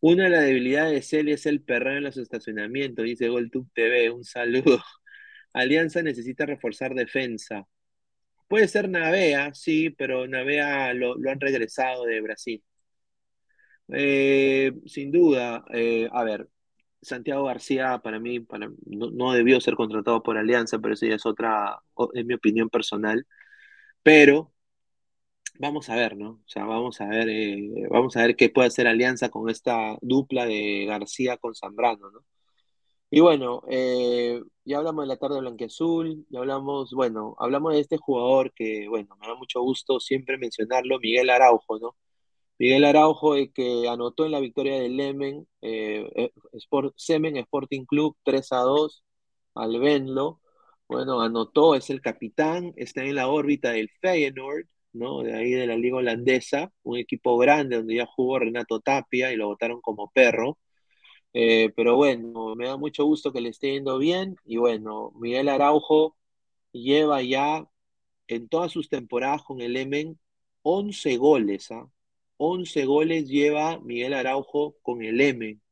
Una 0.00 0.24
de 0.24 0.30
las 0.30 0.44
debilidades 0.44 0.94
de 0.94 1.02
Celia 1.02 1.34
es 1.36 1.46
el 1.46 1.62
perreo 1.62 1.98
en 1.98 2.04
los 2.04 2.16
estacionamientos, 2.18 3.04
dice 3.04 3.28
GolTube 3.28 3.68
TV. 3.74 4.10
Un 4.10 4.24
saludo. 4.24 4.82
Alianza 5.54 6.02
necesita 6.02 6.46
reforzar 6.46 6.94
defensa. 6.94 7.66
Puede 8.48 8.68
ser 8.68 8.88
Navea, 8.88 9.54
sí, 9.54 9.90
pero 9.90 10.26
Navea 10.28 10.94
lo 10.94 11.16
han 11.30 11.40
regresado 11.40 12.04
de 12.06 12.20
Brasil. 12.22 12.64
Eh, 13.88 14.72
sin 14.86 15.12
duda, 15.12 15.64
eh, 15.72 16.08
a 16.12 16.24
ver, 16.24 16.48
Santiago 17.02 17.44
García 17.44 18.00
para 18.02 18.18
mí 18.20 18.40
para, 18.40 18.68
no, 18.86 19.10
no 19.10 19.32
debió 19.32 19.60
ser 19.60 19.74
contratado 19.76 20.22
por 20.22 20.38
Alianza, 20.38 20.78
pero 20.78 20.94
eso 20.94 21.06
ya 21.06 21.16
es 21.16 21.26
otra, 21.26 21.80
es 22.14 22.24
mi 22.26 22.34
opinión 22.34 22.70
personal. 22.70 23.26
Pero 24.02 24.54
Vamos 25.58 25.88
a 25.88 25.94
ver, 25.94 26.16
¿no? 26.16 26.30
O 26.30 26.42
sea, 26.46 26.64
vamos 26.64 27.00
a 27.00 27.06
ver, 27.06 27.28
eh, 27.28 27.86
vamos 27.88 28.16
a 28.16 28.22
ver 28.22 28.34
qué 28.36 28.48
puede 28.50 28.68
hacer 28.68 28.88
Alianza 28.88 29.28
con 29.28 29.48
esta 29.48 29.96
dupla 30.02 30.46
de 30.46 30.84
García 30.86 31.36
con 31.36 31.54
Zambrano, 31.54 32.10
¿no? 32.10 32.24
Y 33.10 33.20
bueno, 33.20 33.62
eh, 33.70 34.42
ya 34.64 34.78
hablamos 34.78 35.04
de 35.04 35.08
la 35.08 35.16
tarde 35.18 35.40
blanquiazul, 35.40 36.26
ya 36.30 36.40
hablamos, 36.40 36.92
bueno, 36.94 37.36
hablamos 37.38 37.74
de 37.74 37.80
este 37.80 37.98
jugador 37.98 38.52
que, 38.54 38.88
bueno, 38.88 39.16
me 39.20 39.28
da 39.28 39.34
mucho 39.36 39.60
gusto 39.62 40.00
siempre 40.00 40.38
mencionarlo, 40.38 40.98
Miguel 41.00 41.30
Araujo, 41.30 41.78
¿no? 41.78 41.96
Miguel 42.58 42.84
Araujo, 42.84 43.34
el 43.36 43.52
que 43.52 43.88
anotó 43.88 44.24
en 44.26 44.32
la 44.32 44.40
victoria 44.40 44.78
del 44.80 44.96
Lemen, 44.96 45.46
eh, 45.60 46.08
eh, 46.14 46.32
Semen 46.96 47.36
Sporting 47.36 47.84
Club 47.84 48.16
3 48.22 48.52
a 48.52 48.58
2 48.58 49.04
al 49.54 49.80
Venlo. 49.80 50.40
Bueno, 50.88 51.20
anotó, 51.22 51.74
es 51.74 51.90
el 51.90 52.00
capitán, 52.00 52.72
está 52.76 53.02
en 53.04 53.16
la 53.16 53.28
órbita 53.28 53.72
del 53.72 53.90
Feyenoord, 54.00 54.66
¿no? 54.92 55.22
De 55.22 55.34
ahí 55.34 55.50
de 55.52 55.66
la 55.66 55.76
liga 55.76 55.96
holandesa, 55.96 56.72
un 56.82 56.98
equipo 56.98 57.36
grande 57.38 57.76
donde 57.76 57.96
ya 57.96 58.06
jugó 58.06 58.38
Renato 58.38 58.80
Tapia 58.80 59.32
y 59.32 59.36
lo 59.36 59.48
votaron 59.48 59.80
como 59.80 60.10
perro. 60.12 60.58
Eh, 61.32 61.72
pero 61.76 61.96
bueno, 61.96 62.54
me 62.56 62.66
da 62.68 62.76
mucho 62.76 63.04
gusto 63.04 63.32
que 63.32 63.40
le 63.40 63.50
esté 63.50 63.72
yendo 63.72 63.98
bien. 63.98 64.36
Y 64.44 64.56
bueno, 64.58 65.12
Miguel 65.16 65.48
Araujo 65.48 66.16
lleva 66.72 67.22
ya 67.22 67.66
en 68.28 68.48
todas 68.48 68.72
sus 68.72 68.88
temporadas 68.88 69.42
con 69.44 69.60
el 69.60 69.76
Emen 69.76 70.18
11 70.62 71.16
goles. 71.18 71.70
¿ah? 71.72 71.88
11 72.38 72.84
goles 72.86 73.28
lleva 73.28 73.78
Miguel 73.80 74.14
Araujo 74.14 74.76
con 74.82 75.02
el 75.02 75.20
Emen. 75.20 75.62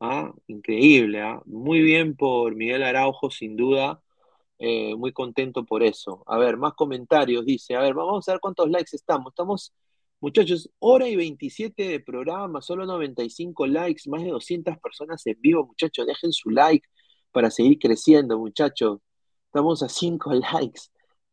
¿ah? 0.00 0.32
Increíble. 0.46 1.20
¿ah? 1.22 1.42
Muy 1.46 1.80
bien 1.82 2.16
por 2.16 2.54
Miguel 2.56 2.82
Araujo, 2.82 3.30
sin 3.30 3.56
duda. 3.56 4.02
Eh, 4.58 4.94
muy 4.96 5.12
contento 5.12 5.64
por 5.64 5.82
eso. 5.82 6.24
A 6.26 6.38
ver, 6.38 6.56
más 6.56 6.74
comentarios. 6.74 7.44
Dice, 7.44 7.74
a 7.76 7.80
ver, 7.80 7.94
vamos 7.94 8.28
a 8.28 8.32
ver 8.32 8.40
cuántos 8.40 8.70
likes 8.70 8.96
estamos. 8.96 9.32
Estamos 9.32 9.72
Muchachos, 10.24 10.70
hora 10.78 11.06
y 11.06 11.16
27 11.16 11.86
de 11.86 12.00
programa, 12.00 12.62
solo 12.62 12.86
95 12.86 13.66
likes, 13.66 14.08
más 14.08 14.22
de 14.22 14.30
200 14.30 14.78
personas 14.78 15.26
en 15.26 15.38
vivo, 15.38 15.66
muchachos, 15.66 16.06
dejen 16.06 16.32
su 16.32 16.48
like 16.48 16.88
para 17.30 17.50
seguir 17.50 17.78
creciendo, 17.78 18.38
muchachos. 18.38 19.00
Estamos 19.48 19.82
a 19.82 19.88
5 19.90 20.32
likes. 20.52 20.80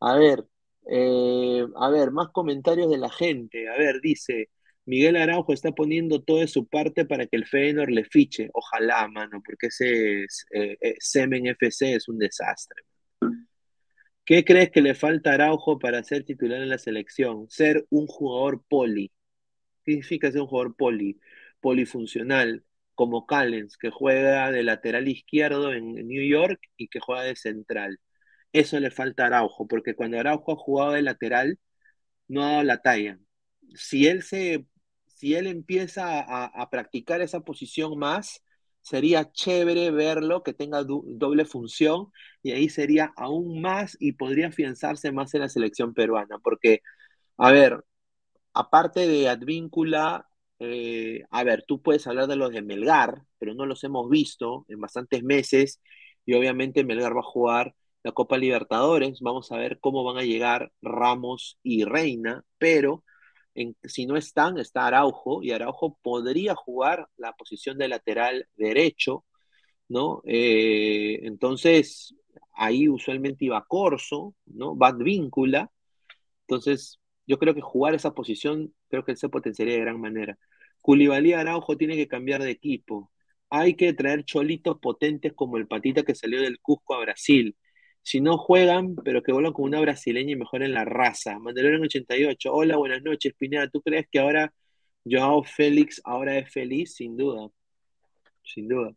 A 0.02 0.15
ver, 0.18 0.45
eh, 0.94 1.66
a 1.78 1.90
ver, 1.90 2.12
más 2.12 2.30
comentarios 2.30 2.92
de 2.92 2.98
la 2.98 3.10
gente. 3.10 3.70
A 3.70 3.78
ver, 3.78 4.02
dice, 4.02 4.50
Miguel 4.86 5.16
Araujo 5.16 5.54
está 5.54 5.72
poniendo 5.72 6.22
todo 6.22 6.40
de 6.40 6.48
su 6.48 6.68
parte 6.68 7.06
para 7.06 7.28
que 7.28 7.38
el 7.38 7.46
Feyenoord 7.46 7.92
le 7.92 8.04
fiche. 8.04 8.50
Ojalá, 8.54 9.08
mano, 9.08 9.42
porque 9.46 9.68
ese 9.68 10.24
eh, 10.24 10.78
eh, 10.82 10.96
Semen 11.00 11.48
FC 11.48 11.96
es 11.96 12.10
un 12.10 12.18
desastre. 12.18 12.84
¿Qué 14.26 14.44
crees 14.44 14.70
que 14.70 14.82
le 14.82 14.94
falta 14.94 15.32
a 15.32 15.34
Araujo 15.36 15.80
para 15.80 16.04
ser 16.04 16.26
titular 16.26 16.62
en 16.62 16.70
la 16.70 16.78
selección? 16.78 17.50
Ser 17.50 17.86
un 17.90 18.08
jugador 18.08 18.64
poli. 18.68 19.12
¿Qué 19.86 19.94
significa 19.94 20.32
ser 20.32 20.42
un 20.42 20.48
jugador 20.48 20.76
poli? 20.76 21.20
Polifuncional, 21.62 22.66
como 22.96 23.26
Callens, 23.26 23.78
que 23.78 23.92
juega 23.92 24.52
de 24.52 24.64
lateral 24.64 25.08
izquierdo 25.08 25.74
en 25.74 25.94
New 26.08 26.24
York 26.28 26.60
y 26.78 26.90
que 26.90 27.00
juega 27.00 27.24
de 27.24 27.36
central. 27.38 28.00
Eso 28.53 28.80
le 28.80 28.91
falta 28.91 29.23
a 29.23 29.28
Araujo, 29.28 29.68
porque 29.68 29.95
cuando 29.95 30.19
Araujo 30.19 30.53
ha 30.53 30.56
jugado 30.56 30.91
de 30.94 31.02
lateral, 31.02 31.60
no 32.28 32.44
ha 32.44 32.52
dado 32.52 32.64
la 32.64 32.82
talla. 32.82 33.19
Si 33.76 34.07
él 34.07 34.23
se, 34.23 34.68
si 35.07 35.36
él 35.36 35.48
empieza 35.48 36.22
a 36.22 36.69
practicar 36.69 37.22
esa 37.22 37.41
posición 37.41 37.98
más, 37.99 38.44
sería 38.82 39.32
chévere 39.32 39.91
verlo, 39.91 40.44
que 40.44 40.53
tenga 40.53 40.84
doble 40.84 41.45
función, 41.45 42.07
y 42.44 42.52
ahí 42.52 42.69
sería 42.69 43.14
aún 43.15 43.61
más 43.61 43.95
y 43.99 44.14
podría 44.14 44.48
afianzarse 44.48 45.11
más 45.11 45.34
en 45.34 45.41
la 45.41 45.49
selección 45.49 45.94
peruana, 45.94 46.40
porque, 46.40 46.82
a 47.38 47.52
ver, 47.52 47.84
aparte 48.53 49.07
de 49.07 49.30
Advíncula, 49.30 50.28
eh, 50.60 51.23
a 51.32 51.44
ver, 51.44 51.64
tú 51.68 51.82
puedes 51.82 52.07
hablar 52.07 52.28
de 52.28 52.36
los 52.36 52.52
de 52.52 52.61
Melgar, 52.61 53.23
pero 53.40 53.53
no 53.53 53.65
los 53.65 53.84
hemos 53.84 54.10
visto 54.10 54.65
en 54.69 54.80
bastantes 54.82 55.23
meses, 55.23 55.82
y 56.26 56.34
obviamente 56.34 56.84
Melgar 56.84 57.15
va 57.15 57.22
a 57.22 57.23
jugar 57.23 57.76
la 58.03 58.11
Copa 58.11 58.38
Libertadores, 58.38 59.19
vamos 59.22 59.52
a 59.52 59.57
ver 59.57 59.80
cómo 59.80 60.03
van 60.03 60.18
a 60.18 60.23
llegar 60.23 60.72
Ramos 60.82 61.60
y 61.64 61.84
Reina, 61.86 62.44
pero 62.57 63.03
si 63.84 64.06
no 64.06 64.18
están, 64.18 64.57
está 64.57 64.88
Araujo, 64.88 65.44
y 65.44 65.52
Araujo 65.52 65.98
podría 66.02 66.56
jugar 66.56 67.07
la 67.18 67.34
posición 67.34 67.78
de 67.78 67.88
lateral 67.90 68.48
derecho, 68.56 69.26
¿no? 69.90 70.22
Eh, 70.26 71.19
entonces, 71.23 72.15
ahí 72.53 72.88
usualmente 72.90 73.45
iba 73.45 73.65
Corso, 73.68 74.36
¿no? 74.45 74.78
Va 74.78 74.91
Víncula. 74.94 75.72
Entonces, 76.48 76.99
yo 77.28 77.40
creo 77.40 77.56
que 77.56 77.61
jugar 77.61 77.95
esa 77.95 78.14
posición, 78.14 78.73
creo 78.90 79.06
que 79.06 79.15
se 79.15 79.30
potenciaría 79.30 79.76
de 79.76 79.82
gran 79.82 79.99
manera. 80.02 80.38
Culibalí 80.82 81.34
Araujo 81.34 81.78
tiene 81.78 81.95
que 81.95 82.07
cambiar 82.07 82.41
de 82.44 82.52
equipo. 82.52 83.11
Hay 83.49 83.76
que 83.76 83.94
traer 83.94 84.26
cholitos 84.26 84.80
potentes 84.80 85.34
como 85.34 85.57
el 85.57 85.68
patita 85.68 86.03
que 86.03 86.15
salió 86.15 86.41
del 86.41 86.60
Cusco 86.61 86.95
a 86.95 87.02
Brasil. 87.02 87.56
Si 88.03 88.19
no 88.22 88.38
juegan, 88.38 88.95
pero 88.95 89.22
que 89.23 89.32
vuelvan 89.32 89.53
con 89.53 89.65
una 89.65 89.80
brasileña 89.80 90.32
y 90.32 90.36
mejoren 90.36 90.73
la 90.73 90.86
raza. 90.86 91.40
Mandalorian 91.40 91.84
88. 91.84 92.53
Hola, 92.53 92.78
buenas 92.78 93.02
noches, 93.03 93.34
Pineda. 93.38 93.69
¿Tú 93.69 93.82
crees 93.82 94.07
que 94.11 94.19
ahora 94.19 94.53
Joao 95.06 95.44
Félix 95.44 96.02
ahora 96.03 96.38
es 96.38 96.52
feliz? 96.52 96.95
Sin 96.95 97.15
duda. 97.18 97.49
Sin 98.44 98.68
duda. 98.68 98.94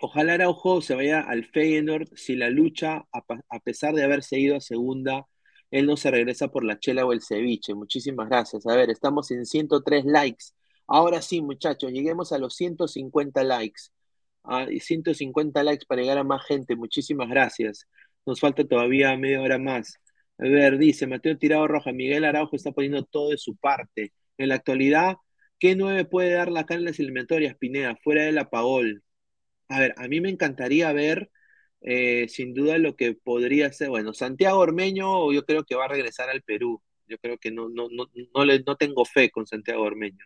Ojalá 0.00 0.34
Araujo 0.34 0.80
se 0.82 0.94
vaya 0.94 1.20
al 1.20 1.44
Feyenoord 1.46 2.08
si 2.16 2.36
la 2.36 2.50
lucha, 2.50 3.04
a, 3.12 3.60
pesar 3.60 3.94
de 3.94 4.04
haberse 4.04 4.38
ido 4.38 4.56
a 4.56 4.60
segunda, 4.60 5.26
él 5.70 5.86
no 5.86 5.96
se 5.96 6.10
regresa 6.10 6.48
por 6.48 6.64
la 6.64 6.78
chela 6.78 7.06
o 7.06 7.12
el 7.12 7.22
ceviche. 7.22 7.74
Muchísimas 7.74 8.28
gracias. 8.28 8.66
A 8.66 8.76
ver, 8.76 8.90
estamos 8.90 9.30
en 9.30 9.46
103 9.46 10.04
likes. 10.04 10.46
Ahora 10.86 11.22
sí, 11.22 11.40
muchachos, 11.40 11.92
lleguemos 11.92 12.32
a 12.32 12.38
los 12.38 12.54
150 12.56 13.42
likes 13.44 13.93
a 14.44 14.66
150 14.66 15.62
likes 15.62 15.86
para 15.86 16.02
llegar 16.02 16.18
a 16.18 16.24
más 16.24 16.44
gente. 16.46 16.76
Muchísimas 16.76 17.28
gracias. 17.28 17.88
Nos 18.26 18.40
falta 18.40 18.64
todavía 18.64 19.16
media 19.16 19.40
hora 19.42 19.58
más. 19.58 19.98
A 20.38 20.44
ver, 20.44 20.78
dice 20.78 21.06
Mateo 21.06 21.38
Tirado 21.38 21.68
Roja, 21.68 21.92
Miguel 21.92 22.24
Araujo 22.24 22.56
está 22.56 22.72
poniendo 22.72 23.04
todo 23.04 23.30
de 23.30 23.38
su 23.38 23.56
parte. 23.56 24.12
En 24.38 24.48
la 24.48 24.56
actualidad, 24.56 25.16
¿qué 25.58 25.76
nueve 25.76 26.04
puede 26.04 26.32
dar 26.32 26.50
la 26.50 26.66
en 26.68 26.84
las 26.84 26.98
eliminatorias, 26.98 27.56
Pineda, 27.56 27.96
fuera 28.02 28.24
del 28.24 28.38
apagol? 28.38 29.04
A 29.68 29.80
ver, 29.80 29.94
a 29.96 30.08
mí 30.08 30.20
me 30.20 30.30
encantaría 30.30 30.92
ver, 30.92 31.30
eh, 31.80 32.28
sin 32.28 32.54
duda, 32.54 32.78
lo 32.78 32.96
que 32.96 33.14
podría 33.14 33.72
ser, 33.72 33.90
bueno, 33.90 34.14
Santiago 34.14 34.58
Ormeño, 34.58 35.32
yo 35.32 35.44
creo 35.44 35.64
que 35.64 35.76
va 35.76 35.86
a 35.86 35.88
regresar 35.88 36.30
al 36.30 36.42
Perú. 36.42 36.82
Yo 37.06 37.18
creo 37.18 37.38
que 37.38 37.50
no, 37.50 37.68
no, 37.68 37.88
no, 37.90 38.06
no, 38.34 38.44
le, 38.44 38.60
no 38.62 38.76
tengo 38.76 39.04
fe 39.04 39.30
con 39.30 39.46
Santiago 39.46 39.82
Ormeño. 39.84 40.24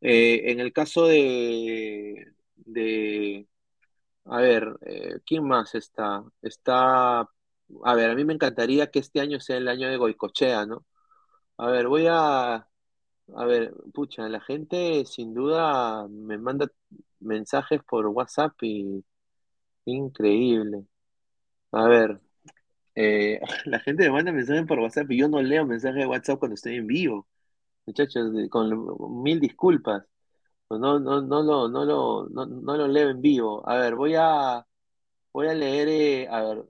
Eh, 0.00 0.50
en 0.50 0.60
el 0.60 0.72
caso 0.72 1.06
de, 1.06 2.32
de, 2.66 3.48
a 4.26 4.38
ver, 4.40 4.78
eh, 4.86 5.20
¿quién 5.26 5.44
más 5.46 5.74
está? 5.74 6.24
Está, 6.42 7.20
a 7.22 7.94
ver, 7.96 8.10
a 8.10 8.14
mí 8.14 8.24
me 8.24 8.34
encantaría 8.34 8.90
que 8.90 9.00
este 9.00 9.20
año 9.20 9.40
sea 9.40 9.56
el 9.58 9.68
año 9.68 9.88
de 9.88 9.96
Goicochea, 9.96 10.66
¿no? 10.66 10.86
A 11.58 11.68
ver, 11.70 11.88
voy 11.88 12.06
a, 12.08 12.54
a 12.56 13.44
ver, 13.46 13.74
pucha, 13.94 14.28
la 14.28 14.40
gente 14.40 15.04
sin 15.06 15.34
duda 15.34 16.08
me 16.08 16.38
manda 16.38 16.68
mensajes 17.20 17.82
por 17.84 18.06
WhatsApp 18.08 18.54
y 18.62 19.04
increíble. 19.86 20.84
A 21.72 21.86
ver, 21.88 22.20
eh, 22.94 23.40
la 23.66 23.80
gente 23.80 24.04
me 24.04 24.12
manda 24.12 24.32
mensajes 24.32 24.66
por 24.66 24.80
WhatsApp 24.80 25.10
y 25.12 25.18
yo 25.18 25.28
no 25.28 25.42
leo 25.42 25.66
mensajes 25.66 25.98
de 26.00 26.06
WhatsApp 26.06 26.38
cuando 26.38 26.54
estoy 26.56 26.76
en 26.76 26.86
vivo. 26.86 27.28
Muchachos, 27.86 28.32
con 28.50 29.22
mil 29.22 29.40
disculpas. 29.40 30.04
Pues 30.70 30.80
no, 30.80 31.00
no, 31.00 31.20
no 31.20 31.42
lo, 31.42 31.68
no 31.68 31.84
lo, 31.84 32.28
no, 32.30 32.46
no 32.46 32.76
lo 32.76 32.86
leo 32.88 33.10
en 33.10 33.20
vivo. 33.20 33.68
A 33.68 33.76
ver, 33.76 33.96
voy 33.96 34.14
a, 34.16 34.64
voy 35.32 35.48
a 35.48 35.54
leer, 35.54 35.88
eh, 35.88 36.28
a 36.30 36.42
ver, 36.42 36.64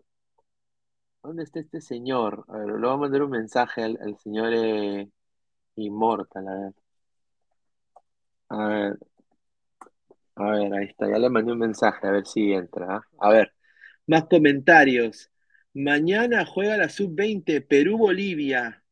¿dónde 1.23 1.43
está 1.45 1.61
este 1.61 1.81
señor? 1.81 2.45
A 2.49 2.59
ver, 2.59 2.67
le 2.69 2.87
voy 2.87 2.91
a 2.91 2.97
mandar 2.97 3.23
un 3.23 3.31
mensaje 3.31 3.83
al, 3.85 4.17
señor 4.19 4.53
eh, 4.55 5.09
Inmortal, 5.77 6.49
a 6.49 6.55
ver. 6.55 6.75
A 8.49 8.67
ver, 8.69 8.99
a 10.37 10.51
ver, 10.51 10.75
ahí 10.75 10.87
está, 10.87 11.09
ya 11.09 11.19
le 11.19 11.31
mandé 11.31 11.53
un 11.53 11.59
mensaje, 11.59 12.07
a 12.07 12.11
ver 12.11 12.27
si 12.27 12.53
entra. 12.53 12.97
¿ah? 12.97 13.03
A 13.21 13.31
ver, 13.31 13.53
más 14.07 14.25
comentarios. 14.27 15.31
Mañana 15.75 16.45
juega 16.47 16.77
la 16.77 16.89
sub-20 16.89 17.61
Perú-Bolivia. 17.63 18.83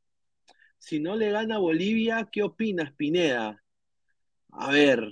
Si 0.78 1.00
no 1.00 1.16
le 1.16 1.30
gana 1.30 1.58
Bolivia, 1.58 2.28
¿qué 2.30 2.42
opinas, 2.42 2.92
Pineda? 2.92 3.62
A 4.52 4.70
ver, 4.70 5.08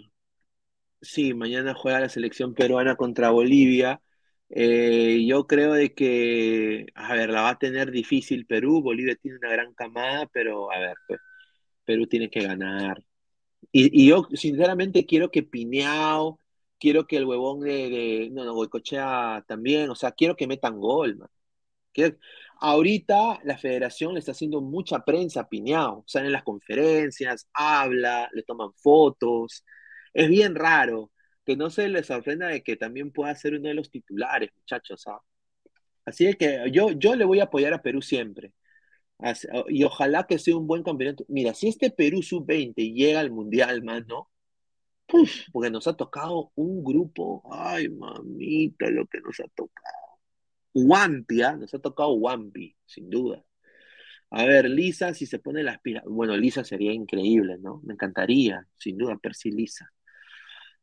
sí, 1.00 1.34
mañana 1.34 1.74
juega 1.74 2.00
la 2.00 2.08
selección 2.08 2.54
peruana 2.54 2.96
contra 2.96 3.30
Bolivia. 3.30 4.00
Eh, 4.48 5.24
yo 5.26 5.46
creo 5.46 5.74
de 5.74 5.94
que, 5.94 6.86
a 6.94 7.14
ver, 7.14 7.30
la 7.30 7.42
va 7.42 7.50
a 7.50 7.58
tener 7.58 7.90
difícil 7.90 8.46
Perú. 8.46 8.82
Bolivia 8.82 9.16
tiene 9.16 9.38
una 9.38 9.50
gran 9.50 9.74
camada, 9.74 10.26
pero 10.32 10.72
a 10.72 10.78
ver, 10.78 10.96
pues, 11.08 11.20
Perú 11.84 12.06
tiene 12.06 12.30
que 12.30 12.42
ganar. 12.42 13.02
Y, 13.72 14.08
yo, 14.08 14.28
sinceramente, 14.34 15.06
quiero 15.06 15.30
que 15.30 15.42
Pineao, 15.44 16.40
quiero 16.78 17.06
que 17.06 17.16
el 17.18 17.26
huevón 17.26 17.60
de, 17.60 18.30
no, 18.32 18.44
no, 18.44 18.54
Goicochea 18.54 19.44
también, 19.48 19.90
o 19.90 19.96
sea, 19.96 20.12
quiero 20.12 20.36
que 20.36 20.46
metan 20.46 20.80
gol, 20.80 21.16
man. 21.18 21.30
Ahorita 22.60 23.40
la 23.44 23.58
federación 23.58 24.14
le 24.14 24.20
está 24.20 24.32
haciendo 24.32 24.60
mucha 24.60 25.00
prensa 25.04 25.40
a 25.40 25.48
Pineao, 25.48 26.04
salen 26.06 26.26
en 26.26 26.32
las 26.32 26.44
conferencias, 26.44 27.48
habla, 27.52 28.28
le 28.32 28.42
toman 28.42 28.72
fotos. 28.74 29.64
Es 30.14 30.28
bien 30.28 30.54
raro 30.54 31.12
que 31.44 31.56
no 31.56 31.70
se 31.70 31.88
les 31.88 32.06
sorprenda 32.06 32.48
de 32.48 32.62
que 32.62 32.76
también 32.76 33.12
pueda 33.12 33.34
ser 33.34 33.54
uno 33.54 33.68
de 33.68 33.74
los 33.74 33.90
titulares, 33.90 34.50
muchachos. 34.56 35.06
¿ah? 35.06 35.20
Así 36.04 36.26
es 36.26 36.36
que 36.36 36.70
yo, 36.72 36.92
yo 36.92 37.16
le 37.16 37.24
voy 37.24 37.40
a 37.40 37.44
apoyar 37.44 37.74
a 37.74 37.82
Perú 37.82 38.02
siempre. 38.02 38.52
y 39.68 39.84
ojalá 39.84 40.26
que 40.26 40.38
sea 40.38 40.56
un 40.56 40.66
buen 40.66 40.82
campeonato. 40.82 41.24
Mira, 41.28 41.54
si 41.54 41.68
este 41.68 41.90
Perú 41.90 42.22
sub-20 42.22 42.92
llega 42.94 43.20
al 43.20 43.30
Mundial, 43.30 43.82
mano, 43.82 44.30
porque 45.52 45.70
nos 45.70 45.86
ha 45.86 45.96
tocado 45.96 46.52
un 46.56 46.82
grupo, 46.84 47.42
ay 47.50 47.88
mamita, 47.88 48.90
lo 48.90 49.06
que 49.06 49.20
nos 49.20 49.38
ha 49.40 49.48
tocado. 49.54 50.05
Wampia, 50.76 51.50
¿ah? 51.50 51.56
nos 51.56 51.72
ha 51.72 51.78
tocado 51.78 52.12
Wampi, 52.12 52.76
sin 52.84 53.08
duda. 53.08 53.42
A 54.30 54.44
ver, 54.44 54.68
Lisa, 54.68 55.14
si 55.14 55.24
se 55.26 55.38
pone 55.38 55.62
las 55.62 55.80
pilas. 55.80 56.04
Bueno, 56.06 56.36
Lisa 56.36 56.64
sería 56.64 56.92
increíble, 56.92 57.56
¿no? 57.58 57.80
Me 57.84 57.94
encantaría, 57.94 58.66
sin 58.76 58.98
duda, 58.98 59.16
Percy 59.16 59.50
Lisa. 59.50 59.90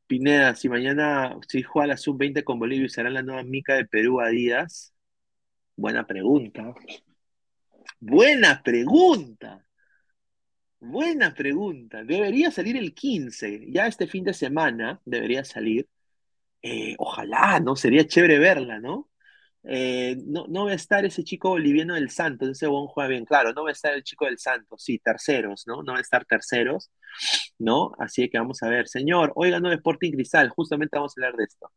Pineda, 0.08 0.56
si 0.56 0.68
mañana 0.70 1.38
si 1.48 1.62
juega 1.64 1.88
la 1.88 1.98
sub-20 1.98 2.44
con 2.44 2.60
Bolivia, 2.60 2.90
¿será 2.90 3.10
la 3.12 3.22
nueva 3.22 3.44
mica 3.44 3.76
de 3.76 3.86
Perú 3.86 4.20
a 4.22 4.30
Díaz? 4.30 4.94
Buena 5.76 6.08
pregunta. 6.08 6.74
Buena 8.00 8.62
pregunta. 8.64 9.66
Buena 10.80 11.34
pregunta. 11.36 12.04
Debería 12.04 12.52
salir 12.52 12.78
el 12.78 12.94
15. 12.96 13.68
Ya 13.72 13.88
este 13.88 14.08
fin 14.08 14.24
de 14.24 14.34
semana 14.34 15.02
debería 15.06 15.44
salir. 15.44 15.88
Eh, 16.64 16.96
ojalá, 16.98 17.60
¿no? 17.60 17.76
Sería 17.76 18.08
chévere 18.08 18.40
verla, 18.40 18.80
¿no? 18.80 19.10
Eh, 19.66 20.18
no, 20.26 20.46
no 20.50 20.66
va 20.66 20.72
a 20.72 20.76
estar 20.76 21.06
ese 21.06 21.24
chico 21.24 21.50
boliviano 21.50 21.96
del 21.96 22.10
Santos, 22.10 22.50
ese 22.50 22.68
buen 22.68 22.88
juega 22.88 23.08
bien, 23.10 23.26
claro, 23.26 23.54
no 23.54 23.64
va 23.64 23.70
a 23.70 23.72
estar 23.74 23.94
el 23.94 24.04
chico 24.04 24.26
del 24.26 24.38
Santos, 24.38 24.84
sí, 24.84 25.00
terceros, 25.00 25.64
¿no? 25.68 25.84
No 25.84 25.94
va 25.94 26.00
a 26.00 26.02
estar 26.02 26.26
terceros, 26.26 26.92
¿no? 27.60 27.94
Así 28.00 28.30
que 28.30 28.40
vamos 28.40 28.62
a 28.64 28.70
ver, 28.70 28.88
señor, 28.90 29.32
oiga, 29.36 29.60
no 29.60 29.72
Sporting 29.72 30.12
Cristal, 30.14 30.50
justamente 30.50 30.98
vamos 30.98 31.14
a 31.18 31.22
hablar 31.22 31.38
de 31.38 31.46
esto. 31.46 31.72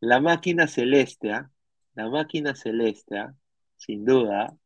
La 0.00 0.20
máquina 0.20 0.68
celeste, 0.68 1.32
¿ah? 1.32 1.50
La 1.94 2.08
máquina 2.10 2.54
celeste, 2.56 3.18
¿ah? 3.18 3.34
Sin 3.76 4.04
duda, 4.04 4.56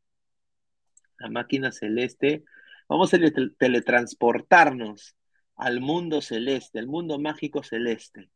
la 1.18 1.30
máquina 1.30 1.72
celeste, 1.72 2.44
vamos 2.88 3.12
a 3.14 3.18
tele- 3.18 3.50
teletransportarnos 3.58 5.16
al 5.56 5.80
mundo 5.80 6.20
celeste, 6.20 6.78
al 6.78 6.86
mundo 6.86 7.18
mágico 7.18 7.62
celeste. 7.62 8.30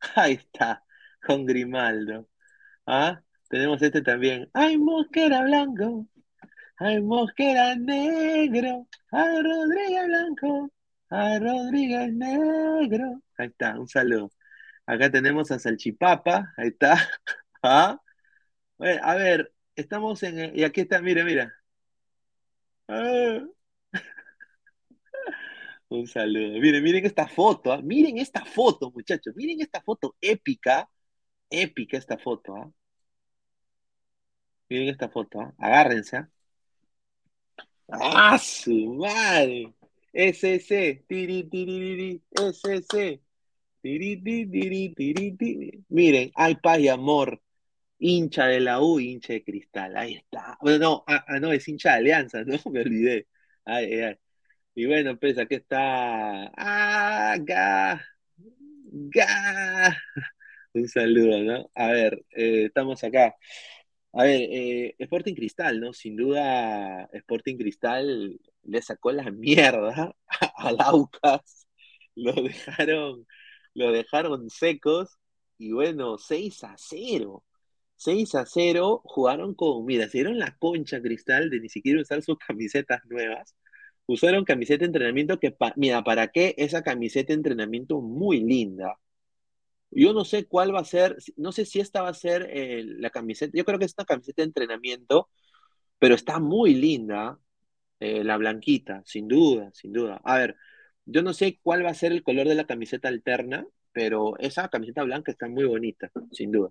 Ahí 0.16 0.34
está, 0.34 0.84
con 1.24 1.44
Grimaldo. 1.46 2.28
¿Ah? 2.86 3.22
Tenemos 3.48 3.80
este 3.82 4.02
también. 4.02 4.50
Ay, 4.52 4.78
mosquera 4.78 5.42
blanco. 5.42 6.06
Ay, 6.76 7.00
mosquera 7.02 7.76
negro. 7.76 8.88
Ay, 9.10 9.42
Rodríguez 9.42 10.06
blanco. 10.06 10.70
Ay, 11.10 11.38
Rodríguez 11.38 12.12
negro. 12.12 13.22
Ahí 13.38 13.48
está, 13.48 13.78
un 13.78 13.88
saludo. 13.88 14.30
Acá 14.86 15.10
tenemos 15.10 15.50
a 15.50 15.58
Salchipapa. 15.58 16.52
Ahí 16.56 16.68
está. 16.68 16.96
¿Ah? 17.62 18.00
Bueno, 18.78 19.00
a 19.04 19.14
ver, 19.16 19.52
estamos 19.76 20.22
en. 20.22 20.56
Y 20.58 20.64
aquí 20.64 20.82
está, 20.82 21.00
mire, 21.00 21.24
mira. 21.24 21.52
Ah. 22.88 23.40
Un 25.88 26.06
saludo. 26.06 26.58
Miren, 26.60 26.82
miren 26.82 27.06
esta 27.06 27.26
foto. 27.28 27.72
¿ah? 27.72 27.80
Miren 27.82 28.18
esta 28.18 28.44
foto, 28.44 28.90
muchachos. 28.90 29.34
Miren 29.36 29.60
esta 29.60 29.80
foto 29.80 30.16
épica. 30.20 30.88
Épica 31.50 31.98
esta 31.98 32.18
foto. 32.18 32.54
¿ah? 32.56 32.70
Miren 34.68 34.88
esta 34.88 35.08
foto. 35.08 35.40
¿ah? 35.40 35.54
Agárrense. 35.58 36.16
¿ah? 36.18 36.28
¡Ah, 37.88 38.38
su 38.38 38.94
madre! 38.94 39.74
SC. 40.12 41.04
Tiri, 41.08 41.44
tiri, 41.50 42.22
SC. 42.32 43.20
Tiri, 43.82 44.16
tiri, 44.22 44.94
tiri. 44.94 45.84
Miren, 45.88 46.30
hay 46.34 46.54
paz 46.56 46.78
y 46.80 46.88
amor. 46.88 47.42
Hincha 47.98 48.46
de 48.46 48.60
la 48.60 48.80
U, 48.80 49.00
hincha 49.00 49.32
de 49.34 49.44
cristal. 49.44 49.96
Ahí 49.96 50.14
está. 50.16 50.58
Bueno, 50.60 50.78
no, 50.78 51.04
ah, 51.06 51.24
ah, 51.28 51.40
no, 51.40 51.52
es 51.52 51.66
hincha 51.68 51.92
de 51.92 51.96
Alianza, 51.98 52.44
¿no? 52.44 52.54
Me 52.72 52.80
olvidé. 52.80 53.28
Ay, 53.64 53.94
ay. 54.00 54.16
Y 54.74 54.86
bueno, 54.86 55.18
pues 55.18 55.38
aquí 55.38 55.56
está. 55.56 56.50
¡Ah! 56.56 57.36
Ga, 57.40 58.02
ga. 59.14 59.96
Un 60.74 60.88
saludo, 60.88 61.38
¿no? 61.42 61.70
A 61.74 61.88
ver, 61.92 62.24
eh, 62.30 62.64
estamos 62.66 63.02
acá. 63.04 63.36
A 64.12 64.24
ver, 64.24 64.40
eh, 64.52 64.94
Sporting 64.98 65.34
Cristal, 65.34 65.80
¿no? 65.80 65.92
Sin 65.92 66.16
duda, 66.16 67.08
Sporting 67.12 67.56
Cristal 67.58 68.40
le 68.64 68.82
sacó 68.82 69.12
la 69.12 69.30
mierda 69.30 70.14
al 70.56 70.76
Aucas. 70.80 71.66
Lo 72.16 72.32
dejaron, 72.34 73.26
lo 73.74 73.92
dejaron 73.92 74.50
secos. 74.50 75.18
Y 75.58 75.72
bueno, 75.72 76.18
6 76.18 76.64
a 76.64 76.74
0. 76.78 77.44
6 77.96 78.34
a 78.36 78.46
0 78.46 79.02
jugaron 79.04 79.54
con, 79.54 79.84
mira, 79.86 80.06
se 80.08 80.18
dieron 80.18 80.38
la 80.38 80.56
concha 80.58 81.00
Cristal 81.02 81.50
de 81.50 81.60
ni 81.60 81.68
siquiera 81.68 82.00
usar 82.02 82.22
sus 82.22 82.38
camisetas 82.38 83.00
nuevas. 83.06 83.56
Usaron 84.06 84.44
camiseta 84.44 84.80
de 84.80 84.86
entrenamiento 84.86 85.38
que, 85.40 85.56
mira, 85.76 86.04
¿para 86.04 86.28
qué? 86.28 86.54
Esa 86.58 86.82
camiseta 86.82 87.28
de 87.28 87.34
entrenamiento 87.36 88.00
muy 88.00 88.40
linda. 88.42 88.98
Yo 89.94 90.12
no 90.12 90.24
sé 90.24 90.46
cuál 90.46 90.74
va 90.74 90.80
a 90.80 90.84
ser, 90.84 91.16
no 91.36 91.52
sé 91.52 91.64
si 91.64 91.80
esta 91.80 92.02
va 92.02 92.08
a 92.10 92.14
ser 92.14 92.48
eh, 92.50 92.82
la 92.84 93.10
camiseta, 93.10 93.52
yo 93.56 93.64
creo 93.64 93.78
que 93.78 93.84
es 93.86 93.94
una 93.96 94.04
camiseta 94.04 94.42
de 94.42 94.46
entrenamiento, 94.46 95.28
pero 95.98 96.14
está 96.14 96.40
muy 96.40 96.74
linda, 96.74 97.38
eh, 98.00 98.24
la 98.24 98.36
blanquita, 98.36 99.02
sin 99.06 99.28
duda, 99.28 99.70
sin 99.74 99.92
duda. 99.92 100.20
A 100.24 100.38
ver, 100.38 100.56
yo 101.06 101.22
no 101.22 101.32
sé 101.34 101.60
cuál 101.62 101.84
va 101.84 101.90
a 101.90 101.94
ser 101.94 102.12
el 102.12 102.22
color 102.22 102.48
de 102.48 102.54
la 102.56 102.66
camiseta 102.66 103.08
alterna, 103.08 103.66
pero 103.92 104.36
esa 104.38 104.68
camiseta 104.68 105.04
blanca 105.04 105.32
está 105.32 105.48
muy 105.48 105.64
bonita, 105.64 106.10
sin 106.32 106.52
duda. 106.52 106.70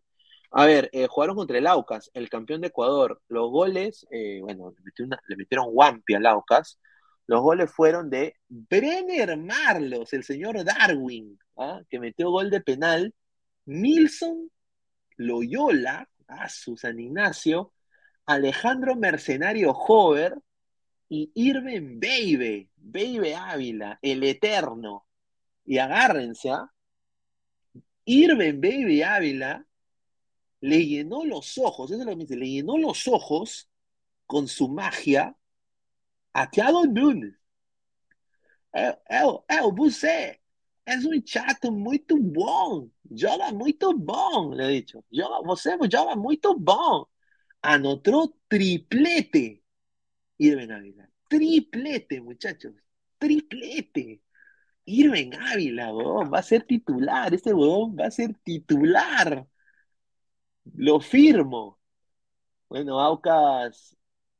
A 0.51 0.65
ver, 0.65 0.89
eh, 0.93 1.07
jugaron 1.07 1.35
contra 1.35 1.57
el 1.57 1.67
Aucas, 1.67 2.11
el 2.13 2.29
campeón 2.29 2.61
de 2.61 2.67
Ecuador. 2.67 3.21
Los 3.27 3.49
goles, 3.49 4.05
bueno, 4.41 4.73
le 4.97 5.17
le 5.27 5.35
metieron 5.35 5.67
Wampi 5.71 6.13
al 6.15 6.25
Aucas. 6.27 6.79
Los 7.27 7.41
goles 7.41 7.71
fueron 7.71 8.09
de 8.09 8.35
Brenner 8.49 9.37
Marlos, 9.37 10.13
el 10.13 10.23
señor 10.23 10.63
Darwin, 10.63 11.39
¿ah? 11.57 11.81
que 11.89 11.99
metió 11.99 12.31
gol 12.31 12.49
de 12.49 12.61
penal. 12.61 13.13
Nilson 13.65 14.51
Loyola, 15.17 16.09
a 16.27 16.49
su 16.49 16.77
San 16.77 16.99
Ignacio. 16.99 17.71
Alejandro 18.25 18.95
Mercenario 18.95 19.71
Hover 19.71 20.35
y 21.09 21.31
Irving 21.35 21.99
Baby, 21.99 22.69
Baby 22.77 23.33
Ávila, 23.33 23.99
el 24.01 24.23
eterno. 24.23 25.05
Y 25.65 25.77
agárrense, 25.77 26.49
¿ah? 26.51 26.71
Irving 28.05 28.59
Baby 28.59 29.01
Ávila 29.01 29.65
le 30.61 30.85
llenó 30.85 31.25
los 31.25 31.57
ojos, 31.57 31.91
eso 31.91 31.99
es 31.99 32.05
lo 32.05 32.11
que 32.11 32.15
me 32.17 32.23
dice, 32.23 32.37
le 32.37 32.49
llenó 32.49 32.77
los 32.77 33.07
ojos 33.07 33.69
con 34.25 34.47
su 34.47 34.69
magia 34.69 35.35
a 36.33 36.49
Thiago 36.49 36.85
Nunes. 36.85 37.35
É, 38.73 38.97
é, 39.07 39.25
o- 39.25 39.43
é, 39.47 39.61
você 39.61 40.39
és 40.85 41.05
um 41.05 41.21
chato 41.25 41.71
muito 41.71 42.17
bom, 42.17 42.89
joga 43.11 43.51
muito 43.51 43.97
bom, 43.97 44.53
le 44.53 44.63
he 44.63 44.81
dicho. 44.81 45.03
Joga, 45.11 45.41
você 45.45 45.77
joga 45.91 46.15
muito 46.15 46.57
bom. 46.57 47.05
Anotó 47.61 48.33
triplete. 48.49 49.63
Irving 50.39 50.71
Ávila. 50.71 51.09
Triplete, 51.29 52.21
muchachos. 52.21 52.73
Triplete. 53.17 54.21
Irving 54.85 55.31
Ávila, 55.35 55.93
huevón, 55.93 56.31
va 56.31 56.39
a 56.39 56.43
ser 56.43 56.63
titular. 56.65 57.33
Este 57.33 57.53
va 57.53 58.05
a 58.07 58.11
ser 58.11 58.33
titular. 58.43 59.47
Lo 60.75 60.99
firmo. 60.99 61.79
Bueno, 62.67 62.99
Aucas 62.99 63.95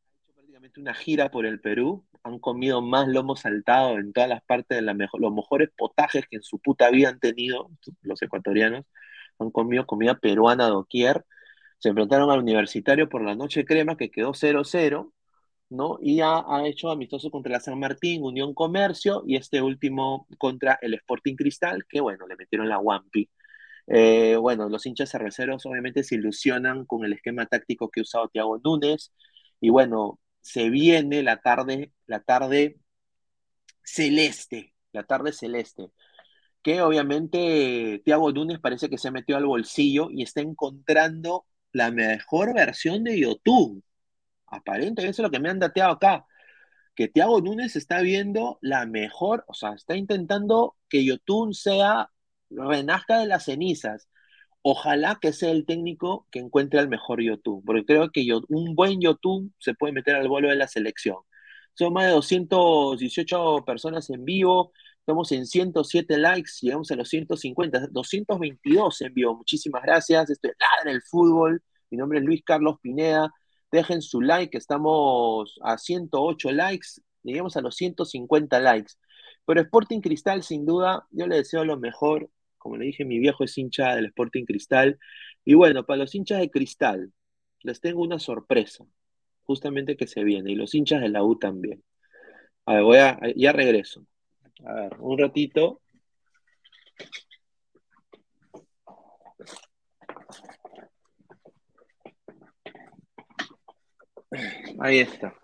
ha 0.05 0.15
hecho 0.17 0.33
prácticamente 0.33 0.79
una 0.81 0.93
gira 0.93 1.31
por 1.31 1.45
el 1.45 1.61
Perú. 1.61 2.05
Han 2.23 2.39
comido 2.39 2.81
más 2.81 3.07
lomo 3.07 3.35
saltado 3.35 3.97
en 3.99 4.13
todas 4.13 4.29
las 4.29 4.43
partes 4.43 4.77
de 4.77 4.81
la 4.81 4.93
los 4.93 5.33
mejores 5.33 5.69
potajes 5.77 6.25
que 6.29 6.37
en 6.37 6.43
su 6.43 6.59
puta 6.59 6.89
vida 6.89 7.09
han 7.09 7.19
tenido 7.19 7.69
los 8.01 8.21
ecuatorianos. 8.21 8.85
Han 9.39 9.51
comido 9.51 9.85
comida 9.85 10.19
peruana 10.19 10.67
doquier. 10.67 11.25
Se 11.79 11.89
enfrentaron 11.89 12.31
al 12.31 12.39
Universitario 12.39 13.09
por 13.09 13.23
la 13.23 13.35
noche 13.35 13.65
crema, 13.65 13.97
que 13.97 14.11
quedó 14.11 14.33
0-0, 14.33 15.13
¿no? 15.69 15.99
Y 16.01 16.21
ha, 16.21 16.43
ha 16.47 16.67
hecho 16.67 16.91
amistoso 16.91 17.31
contra 17.31 17.53
la 17.53 17.59
San 17.61 17.79
Martín, 17.79 18.23
Unión 18.23 18.53
Comercio, 18.53 19.23
y 19.27 19.35
este 19.37 19.61
último 19.61 20.27
contra 20.37 20.79
el 20.81 20.93
Sporting 20.95 21.35
Cristal, 21.35 21.85
que 21.89 22.01
bueno, 22.01 22.27
le 22.27 22.35
metieron 22.37 22.69
la 22.69 22.79
Wampi. 22.79 23.29
Eh, 23.87 24.37
bueno, 24.37 24.69
los 24.69 24.85
hinchas 24.85 25.11
cerveceros 25.11 25.65
obviamente 25.65 26.03
se 26.03 26.15
ilusionan 26.15 26.85
con 26.85 27.03
el 27.05 27.13
esquema 27.13 27.45
táctico 27.45 27.89
que 27.89 28.01
ha 28.01 28.03
usado 28.03 28.29
Thiago 28.29 28.59
Núñez. 28.63 29.11
Y 29.59 29.69
bueno, 29.69 30.19
se 30.43 30.69
viene 30.69 31.23
la 31.23 31.41
tarde, 31.41 31.93
la 32.05 32.21
tarde 32.21 32.77
celeste, 33.83 34.73
la 34.91 35.03
tarde 35.03 35.33
celeste, 35.33 35.89
que 36.61 36.81
obviamente 36.81 38.01
Thiago 38.05 38.31
Núñez 38.31 38.59
parece 38.59 38.89
que 38.89 38.97
se 38.99 39.11
metió 39.11 39.37
al 39.37 39.45
bolsillo 39.45 40.09
y 40.11 40.23
está 40.23 40.41
encontrando 40.41 41.45
la 41.71 41.91
mejor 41.91 42.53
versión 42.53 43.03
de 43.03 43.19
YouTube. 43.19 43.83
Aparentemente, 44.47 45.03
eso 45.03 45.23
es 45.23 45.25
lo 45.25 45.31
que 45.31 45.39
me 45.39 45.49
han 45.49 45.59
dateado 45.59 45.93
acá 45.93 46.25
que 46.95 47.07
Thiago 47.07 47.41
Núñez 47.41 47.75
está 47.75 48.01
viendo 48.01 48.59
la 48.61 48.85
mejor, 48.85 49.45
o 49.47 49.53
sea, 49.53 49.73
está 49.73 49.95
intentando 49.95 50.75
que 50.89 51.05
Yotun 51.05 51.53
sea, 51.53 52.09
renazca 52.49 53.19
de 53.19 53.27
las 53.27 53.45
cenizas. 53.45 54.07
Ojalá 54.63 55.19
que 55.21 55.33
sea 55.33 55.51
el 55.51 55.65
técnico 55.65 56.27
que 56.31 56.39
encuentre 56.39 56.79
al 56.79 56.89
mejor 56.89 57.21
Yotun, 57.21 57.63
porque 57.65 57.85
creo 57.85 58.11
que 58.11 58.25
un 58.49 58.75
buen 58.75 59.01
Yotun 59.01 59.53
se 59.59 59.73
puede 59.73 59.93
meter 59.93 60.15
al 60.15 60.29
vuelo 60.29 60.49
de 60.49 60.55
la 60.55 60.67
selección. 60.67 61.17
Son 61.73 61.93
más 61.93 62.05
de 62.05 62.11
218 62.11 63.63
personas 63.65 64.09
en 64.09 64.23
vivo, 64.25 64.71
estamos 64.99 65.31
en 65.33 65.45
107 65.47 66.17
likes, 66.17 66.51
llegamos 66.61 66.91
a 66.91 66.95
los 66.95 67.09
150, 67.09 67.87
222 67.91 69.01
en 69.01 69.13
vivo. 69.13 69.35
Muchísimas 69.35 69.83
gracias. 69.83 70.29
Esto 70.29 70.47
es 70.47 70.55
Ladra 70.59 70.91
el 70.91 71.01
Fútbol. 71.03 71.61
Mi 71.89 71.97
nombre 71.97 72.19
es 72.19 72.25
Luis 72.25 72.41
Carlos 72.45 72.77
Pineda. 72.81 73.31
Dejen 73.71 74.01
su 74.01 74.21
like, 74.21 74.57
estamos 74.57 75.59
a 75.63 75.77
108 75.77 76.51
likes, 76.51 76.87
lleguemos 77.23 77.57
a 77.57 77.61
los 77.61 77.75
150 77.75 78.59
likes. 78.59 78.93
Pero 79.45 79.61
Sporting 79.61 79.99
Cristal, 79.99 80.43
sin 80.43 80.65
duda, 80.65 81.07
yo 81.11 81.27
le 81.27 81.37
deseo 81.37 81.65
lo 81.65 81.77
mejor. 81.77 82.29
Como 82.63 82.77
le 82.77 82.85
dije, 82.85 83.03
mi 83.03 83.19
viejo 83.19 83.43
es 83.43 83.57
hincha 83.57 83.93
del 83.93 84.05
Sporting 84.05 84.45
Cristal. 84.45 84.97
Y 85.43 85.53
bueno, 85.53 85.85
para 85.85 85.97
los 85.97 86.15
hinchas 86.15 86.39
de 86.39 86.49
Cristal, 86.49 87.11
les 87.61 87.81
tengo 87.81 88.01
una 88.01 88.19
sorpresa, 88.19 88.85
justamente 89.43 89.97
que 89.97 90.07
se 90.07 90.23
viene. 90.23 90.53
Y 90.53 90.55
los 90.55 90.73
hinchas 90.73 91.01
de 91.01 91.09
la 91.09 91.23
U 91.25 91.37
también. 91.37 91.83
A 92.65 92.75
ver, 92.75 92.83
voy 92.83 92.97
a, 92.99 93.19
ya 93.35 93.51
regreso. 93.51 94.05
A 94.65 94.73
ver, 94.75 94.95
un 94.99 95.17
ratito. 95.19 95.81
Ahí 104.79 104.99
está. 104.99 105.35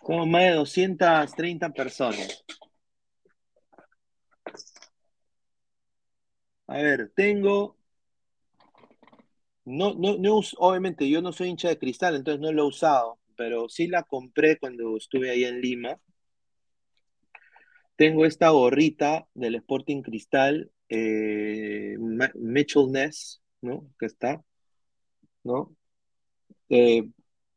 Como 0.00 0.26
más 0.26 0.44
de 0.44 0.52
230 0.52 1.70
personas. 1.70 2.45
A 6.68 6.76
ver, 6.82 7.10
tengo. 7.14 7.76
No, 9.64 9.94
no, 9.94 10.16
no, 10.16 10.40
obviamente 10.58 11.08
yo 11.10 11.20
no 11.20 11.32
soy 11.32 11.48
hincha 11.48 11.68
de 11.68 11.78
cristal, 11.78 12.14
entonces 12.14 12.40
no 12.40 12.52
lo 12.52 12.62
he 12.62 12.66
usado, 12.68 13.18
pero 13.36 13.68
sí 13.68 13.88
la 13.88 14.04
compré 14.04 14.58
cuando 14.58 14.96
estuve 14.96 15.30
ahí 15.30 15.44
en 15.44 15.60
Lima. 15.60 15.98
Tengo 17.96 18.26
esta 18.26 18.50
gorrita 18.50 19.26
del 19.34 19.56
Sporting 19.56 20.02
Cristal, 20.02 20.70
eh, 20.88 21.96
Mitchell 22.34 22.90
Ness, 22.92 23.42
¿no? 23.62 23.88
Que 23.98 24.06
está, 24.06 24.42
¿no? 25.42 25.74
Eh, 26.68 27.08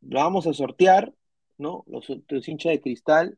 la 0.02 0.24
vamos 0.24 0.48
a 0.48 0.54
sortear, 0.54 1.14
¿no? 1.58 1.84
Los, 1.88 2.08
los 2.30 2.48
hinchas 2.48 2.72
de 2.72 2.82
cristal, 2.82 3.38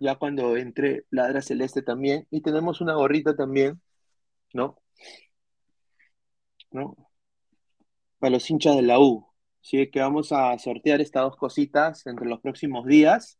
ya 0.00 0.16
cuando 0.16 0.56
entre 0.56 1.04
Ladra 1.10 1.42
Celeste 1.42 1.82
también. 1.82 2.26
Y 2.30 2.40
tenemos 2.42 2.80
una 2.80 2.94
gorrita 2.94 3.36
también, 3.36 3.80
¿no? 4.52 4.78
¿No? 6.70 6.96
Para 8.18 8.32
los 8.32 8.50
hinchas 8.50 8.76
de 8.76 8.82
la 8.82 8.98
U. 8.98 9.26
Así 9.62 9.90
que 9.90 10.00
vamos 10.00 10.32
a 10.32 10.58
sortear 10.58 11.00
estas 11.00 11.24
dos 11.24 11.36
cositas 11.36 12.06
entre 12.06 12.26
los 12.26 12.40
próximos 12.40 12.86
días. 12.86 13.38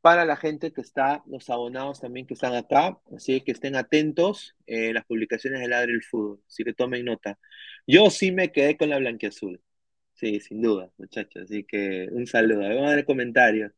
Para 0.00 0.24
la 0.24 0.36
gente 0.36 0.72
que 0.72 0.80
está, 0.80 1.22
los 1.26 1.50
abonados 1.50 2.00
también 2.00 2.26
que 2.26 2.34
están 2.34 2.54
acá, 2.54 2.98
así 3.14 3.42
que 3.42 3.52
estén 3.52 3.76
atentos 3.76 4.56
eh, 4.66 4.94
las 4.94 5.04
publicaciones 5.04 5.60
de 5.60 5.68
Ladre 5.68 5.92
el 5.92 6.02
Fútbol, 6.02 6.40
así 6.48 6.64
que 6.64 6.72
tomen 6.72 7.04
nota. 7.04 7.38
Yo 7.86 8.08
sí 8.10 8.32
me 8.32 8.50
quedé 8.52 8.78
con 8.78 8.88
la 8.90 8.98
blanquiazul. 8.98 9.62
Sí, 10.14 10.40
sin 10.40 10.62
duda, 10.62 10.90
muchachos. 10.98 11.44
Así 11.44 11.64
que 11.64 12.08
un 12.12 12.26
saludo. 12.26 12.60
Vamos 12.60 12.92
a 12.92 12.94
ver 12.96 13.04
comentarios. 13.06 13.72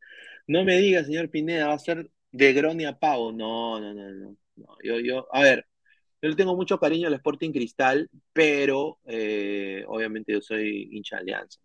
No 0.47 0.64
me 0.64 0.76
diga, 0.78 1.05
señor 1.05 1.30
Pineda, 1.30 1.68
va 1.68 1.74
a 1.74 1.78
ser 1.78 2.10
de 2.32 2.52
Groni 2.52 2.84
a 2.84 2.98
Pavo. 2.98 3.32
No, 3.32 3.80
no, 3.80 3.94
no, 3.94 4.10
no. 4.12 4.36
no. 4.56 4.76
Yo, 4.82 5.01
yo, 5.01 5.28
a 5.32 5.43
ver, 5.43 5.66
yo 6.23 6.28
le 6.28 6.36
tengo 6.36 6.57
mucho 6.57 6.78
cariño 6.78 7.09
al 7.09 7.15
Sporting 7.15 7.51
Cristal, 7.53 8.09
pero 8.32 9.01
eh, 9.07 9.85
obviamente 9.89 10.32
yo 10.32 10.40
soy 10.40 10.89
hincha 10.93 11.16
de 11.16 11.23
Alianza. 11.23 11.61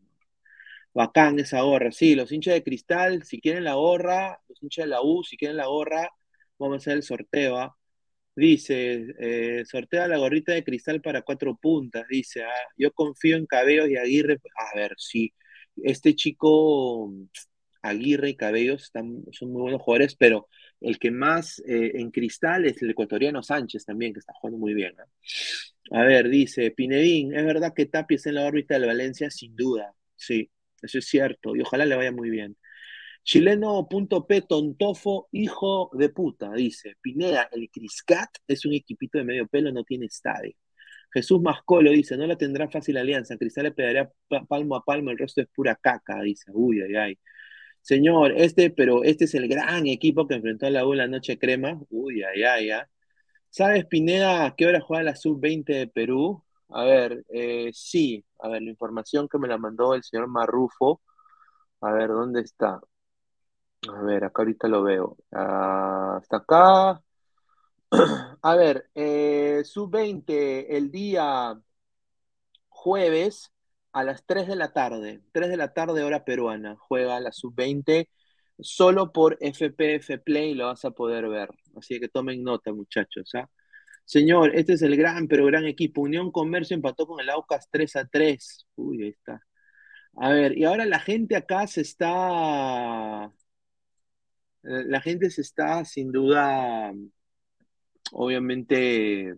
Bacán 0.94 1.40
esa 1.40 1.62
gorra. 1.62 1.92
Sí, 1.92 2.16
los 2.16 2.32
hinchas 2.32 2.56
de 2.56 2.64
Cristal, 2.64 3.24
si 3.24 3.40
quieren 3.40 3.64
la 3.64 3.76
gorra, 3.76 4.40
los 4.50 4.62
hinchas 4.64 4.86
de 4.86 4.90
la 4.90 5.02
U, 5.02 5.24
si 5.24 5.38
quieren 5.38 5.58
la 5.58 5.68
gorra, 5.68 6.10
vamos 6.58 6.76
a 6.76 6.78
hacer 6.78 6.94
el 6.94 7.04
sorteo. 7.04 7.58
¿ah? 7.58 7.78
Dice, 8.36 9.08
eh, 9.20 9.64
sortea 9.66 10.08
la 10.08 10.18
gorrita 10.18 10.54
de 10.54 10.64
cristal 10.64 11.02
para 11.02 11.24
cuatro 11.24 11.56
puntas. 11.58 12.08
Dice, 12.10 12.44
ah, 12.44 12.52
yo 12.78 12.92
confío 12.94 13.38
en 13.38 13.46
Cabellos 13.48 13.90
y 13.90 13.98
Aguirre. 13.98 14.40
A 14.56 14.78
ver, 14.78 14.94
sí, 14.98 15.34
este 15.84 16.16
chico 16.16 17.12
Aguirre 17.82 18.30
y 18.30 18.36
Cabellos 18.36 18.84
están, 18.84 19.24
son 19.32 19.52
muy 19.52 19.62
buenos 19.64 19.82
jugadores, 19.82 20.16
pero 20.16 20.48
el 20.82 21.00
que 21.00 21.12
más 21.12 21.60
eh, 21.68 21.92
en 21.96 22.12
cristal 22.12 22.66
es 22.66 22.82
el 22.82 22.92
ecuatoriano 22.92 23.42
Sánchez 23.44 23.86
también, 23.86 24.14
que 24.14 24.20
está 24.20 24.34
jugando 24.34 24.60
muy 24.60 24.74
bien. 24.74 24.94
A 25.92 26.04
ver, 26.04 26.30
dice 26.30 26.72
Pinedín, 26.72 27.34
¿es 27.36 27.46
verdad 27.46 27.74
que 27.76 27.86
Tapia 27.86 28.16
está 28.16 28.30
en 28.30 28.36
la 28.36 28.46
órbita 28.46 28.76
del 28.76 28.88
Valencia? 28.88 29.30
Sin 29.32 29.56
duda, 29.56 29.94
sí, 30.16 30.50
eso 30.82 30.98
es 31.00 31.06
cierto, 31.08 31.56
y 31.56 31.62
ojalá 31.62 31.86
le 31.86 31.96
vaya 31.96 32.12
muy 32.12 32.30
bien. 32.30 32.58
Chileno.p 33.24 34.42
Tontofo, 34.44 35.30
hijo 35.34 35.90
de 35.94 36.10
puta, 36.10 36.54
dice. 36.54 36.96
Pineda, 37.02 37.50
el 37.52 37.70
Criscat 37.72 38.30
es 38.48 38.66
un 38.66 38.74
equipito 38.74 39.18
de 39.18 39.26
medio 39.26 39.48
pelo, 39.48 39.72
no 39.72 39.84
tiene 39.84 40.06
estadio. 40.08 40.54
Jesús 41.14 41.42
Mascolo 41.42 41.92
dice, 41.92 42.18
no 42.18 42.28
la 42.28 42.38
tendrá 42.38 42.70
fácil 42.70 42.98
Alianza, 42.98 43.38
Cristal 43.38 43.66
le 43.66 43.72
pegaría 43.72 44.10
pa- 44.30 44.46
palmo 44.46 44.76
a 44.76 44.84
palmo, 44.84 45.12
el 45.12 45.18
resto 45.18 45.42
es 45.42 45.48
pura 45.50 45.76
caca, 45.76 46.22
dice. 46.22 46.52
Uy, 46.54 46.82
ay, 46.82 46.96
ay. 46.96 47.20
Señor, 47.88 48.34
este, 48.36 48.70
pero 48.70 49.04
este 49.06 49.24
es 49.26 49.34
el 49.36 49.48
gran 49.48 49.88
equipo 49.88 50.28
que 50.28 50.36
enfrentó 50.36 50.66
a 50.68 50.70
la 50.70 50.86
U 50.86 50.94
la 50.94 51.08
noche 51.08 51.40
crema. 51.40 51.80
Uy, 51.90 52.22
ay, 52.22 52.44
ay, 52.44 52.70
ay. 52.72 52.82
¿Sabes, 53.50 53.86
Pineda, 53.86 54.46
a 54.46 54.56
qué 54.58 54.66
hora 54.68 54.82
juega 54.82 55.04
la 55.04 55.16
sub-20 55.16 55.74
de 55.74 55.88
Perú? 55.88 56.44
A 56.70 56.84
ver, 56.84 57.26
eh, 57.30 57.72
sí, 57.74 58.26
a 58.40 58.50
ver, 58.50 58.62
la 58.64 58.72
información 58.72 59.30
que 59.30 59.38
me 59.40 59.48
la 59.48 59.58
mandó 59.58 59.94
el 59.94 60.04
señor 60.04 60.28
Marrufo. 60.28 61.02
A 61.82 61.94
ver, 61.94 62.10
¿dónde 62.10 62.42
está? 62.42 62.82
A 63.90 64.02
ver, 64.04 64.26
acá 64.26 64.42
ahorita 64.42 64.68
lo 64.68 64.84
veo. 64.84 65.18
Ah, 65.32 66.18
hasta 66.18 66.38
acá. 66.38 67.02
A 68.42 68.56
ver, 68.56 68.90
eh, 68.96 69.62
sub-20 69.64 70.68
el 70.70 70.92
día 70.92 71.58
jueves 72.70 73.52
a 74.00 74.04
las 74.04 74.26
3 74.26 74.48
de 74.48 74.56
la 74.56 74.74
tarde. 74.74 75.22
3 75.32 75.50
de 75.50 75.58
la 75.58 75.74
tarde, 75.74 76.04
hora 76.04 76.26
peruana. 76.26 76.76
Juega 76.78 77.20
la 77.20 77.32
sub-20 77.32 78.08
solo 78.60 79.12
por 79.12 79.38
FPF 79.40 80.20
Play 80.24 80.54
lo 80.54 80.68
vas 80.68 80.86
a 80.86 80.92
poder 80.92 81.28
ver. 81.30 81.50
Así 81.76 82.00
que 82.00 82.10
tomen 82.10 82.44
nota, 82.44 82.74
muchachos. 82.74 83.34
¿ah? 83.36 83.50
Señor, 84.06 84.56
este 84.56 84.74
es 84.74 84.82
el 84.82 84.96
gran, 84.98 85.28
pero 85.28 85.46
gran 85.46 85.66
equipo. 85.66 86.02
Unión 86.02 86.32
Comercio 86.32 86.76
empató 86.76 87.08
con 87.08 87.20
el 87.20 87.30
Aucas 87.30 87.68
3 87.72 87.96
a 87.98 88.08
3. 88.08 88.68
Uy, 88.76 89.04
ahí 89.04 89.10
está. 89.10 89.42
A 90.16 90.32
ver, 90.32 90.58
y 90.58 90.66
ahora 90.66 90.86
la 90.86 91.00
gente 91.00 91.36
acá 91.36 91.68
se 91.68 91.82
está. 91.82 93.32
La 94.64 95.02
gente 95.02 95.30
se 95.30 95.42
está 95.42 95.86
sin 95.86 96.12
duda, 96.12 96.92
obviamente, 98.12 99.36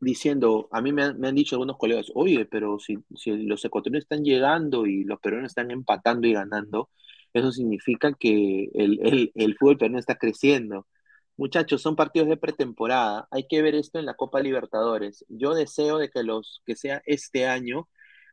diciendo, 0.00 0.68
a 0.72 0.80
mí 0.82 0.92
me 0.92 1.02
han, 1.04 1.18
me 1.20 1.28
han 1.28 1.34
dicho 1.34 1.56
algunos 1.56 1.78
colegas, 1.78 2.06
oye, 2.14 2.46
pero 2.46 2.78
si, 2.78 2.98
si 3.16 3.32
los 3.46 3.64
ecuatorianos 3.64 4.04
están 4.04 4.24
llegando 4.24 4.86
y 4.86 5.04
los 5.04 5.20
peruanos 5.20 5.50
están 5.52 5.70
empatando 5.70 6.26
y 6.28 6.32
ganando, 6.34 6.90
eso 7.32 7.52
significa 7.52 8.12
que 8.14 8.70
el, 8.74 9.00
el, 9.06 9.32
el 9.34 9.56
fútbol 9.56 9.78
peruano 9.78 9.98
está 9.98 10.16
creciendo. 10.16 10.86
Muchachos, 11.36 11.82
son 11.82 11.94
partidos 11.96 12.28
de 12.28 12.36
pretemporada. 12.36 13.28
Hay 13.30 13.46
que 13.48 13.62
ver 13.62 13.74
esto 13.76 13.98
en 13.98 14.06
la 14.06 14.14
Copa 14.14 14.40
Libertadores. 14.40 15.24
Yo 15.28 15.54
deseo 15.54 15.98
de 15.98 16.10
que 16.10 16.22
los 16.24 16.62
que 16.66 16.74
sea 16.76 17.00
este 17.06 17.46
año, 17.46 17.88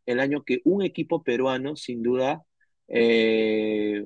el 0.07 0.19
año 0.19 0.43
que 0.43 0.61
un 0.65 0.81
equipo 0.83 1.23
peruano, 1.23 1.75
sin 1.75 2.01
duda, 2.03 2.43
eh, 2.87 4.05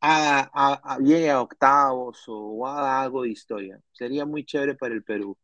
haga- 0.00 0.50
a- 0.54 0.80
a- 0.94 0.98
llegue 0.98 1.30
a 1.30 1.40
octavos 1.40 2.24
o 2.28 2.66
haga 2.66 3.02
algo 3.02 3.22
de 3.22 3.30
historia. 3.30 3.80
Sería 3.92 4.24
muy 4.26 4.44
chévere 4.44 4.74
para 4.74 4.94
el 4.94 5.02
Perú. 5.04 5.36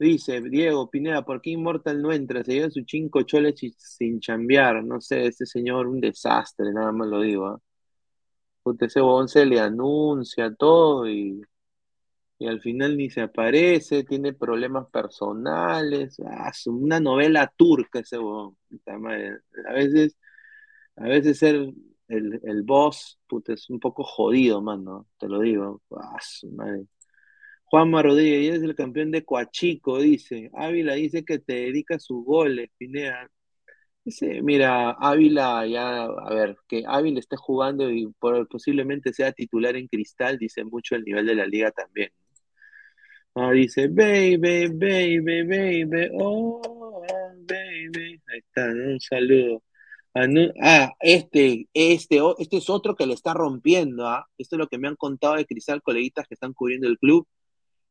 Dice 0.00 0.40
Diego 0.40 0.88
Pineda, 0.90 1.24
¿por 1.26 1.42
qué 1.42 1.50
Immortal 1.50 2.00
no 2.00 2.10
entra? 2.10 2.42
Se 2.42 2.54
lleva 2.54 2.70
sus 2.70 2.84
cinco 2.88 3.20
choles 3.22 3.60
sin, 3.76 4.18
chambear. 4.18 4.82
No 4.82 4.98
sé, 5.00 5.26
este 5.26 5.44
señor 5.44 5.86
un 5.88 6.00
desastre, 6.00 6.72
nada 6.72 6.90
más 6.90 7.08
lo 7.08 7.20
digo. 7.20 7.62
Puta, 8.62 8.86
ese 8.86 9.00
huevón 9.02 9.28
se 9.28 9.44
le 9.46 9.60
anuncia 9.60 10.54
todo 10.54 11.08
y, 11.08 11.42
y 12.38 12.46
al 12.48 12.60
final 12.60 12.96
ni 12.96 13.10
se 13.10 13.22
aparece, 13.22 14.04
tiene 14.04 14.32
problemas 14.34 14.88
personales. 14.90 16.16
Ah, 16.26 16.52
una 16.66 17.00
novela 17.00 17.52
turca 17.56 18.00
ese 18.00 18.18
huevón. 18.18 18.56
A 18.86 19.72
veces, 19.74 20.16
a 20.96 21.04
veces 21.04 21.38
ser 21.38 21.56
el, 22.08 22.40
el 22.44 22.62
boss, 22.62 23.20
puta, 23.28 23.52
es 23.54 23.70
un 23.70 23.80
poco 23.80 24.04
jodido, 24.04 24.62
mano. 24.62 25.08
Te 25.18 25.28
lo 25.28 25.40
digo. 25.40 25.82
Ah, 25.92 26.18
madre. 26.52 26.86
Juanma 27.70 28.02
Rodríguez, 28.02 28.56
es 28.56 28.62
el 28.64 28.74
campeón 28.74 29.12
de 29.12 29.24
Coachico, 29.24 29.98
dice. 30.00 30.50
Ávila 30.54 30.94
dice 30.94 31.24
que 31.24 31.38
te 31.38 31.54
dedica 31.54 31.98
sus 32.00 32.24
goles, 32.24 32.68
Pineda. 32.76 33.30
Dice, 34.04 34.42
mira, 34.42 34.92
Ávila 34.92 35.66
ya, 35.66 36.04
a 36.04 36.34
ver, 36.34 36.56
que 36.68 36.84
Ávila 36.86 37.20
esté 37.20 37.36
jugando 37.36 37.90
y 37.90 38.12
posiblemente 38.50 39.12
sea 39.12 39.32
titular 39.32 39.76
en 39.76 39.88
Cristal, 39.88 40.38
dice 40.38 40.64
mucho 40.64 40.96
el 40.96 41.04
nivel 41.04 41.26
de 41.26 41.34
la 41.36 41.46
liga 41.46 41.70
también. 41.70 42.10
Ah, 43.34 43.52
dice, 43.52 43.88
baby, 43.88 44.66
baby, 44.68 45.42
baby, 45.42 46.08
oh, 46.18 47.02
baby. 47.46 48.20
Ahí 48.28 48.38
está, 48.38 48.66
¿no? 48.74 48.92
Un 48.94 49.00
saludo. 49.00 49.62
Ah, 50.14 50.26
ah, 50.62 50.92
este, 51.00 51.68
este, 51.72 52.18
este 52.38 52.56
es 52.56 52.70
otro 52.70 52.96
que 52.96 53.06
le 53.06 53.14
está 53.14 53.34
rompiendo, 53.34 54.06
¿ah? 54.08 54.26
Esto 54.38 54.56
es 54.56 54.60
lo 54.60 54.66
que 54.68 54.78
me 54.78 54.88
han 54.88 54.96
contado 54.96 55.36
de 55.36 55.46
Cristal, 55.46 55.82
coleguitas 55.82 56.26
que 56.26 56.34
están 56.34 56.52
cubriendo 56.52 56.88
el 56.88 56.98
club. 56.98 57.26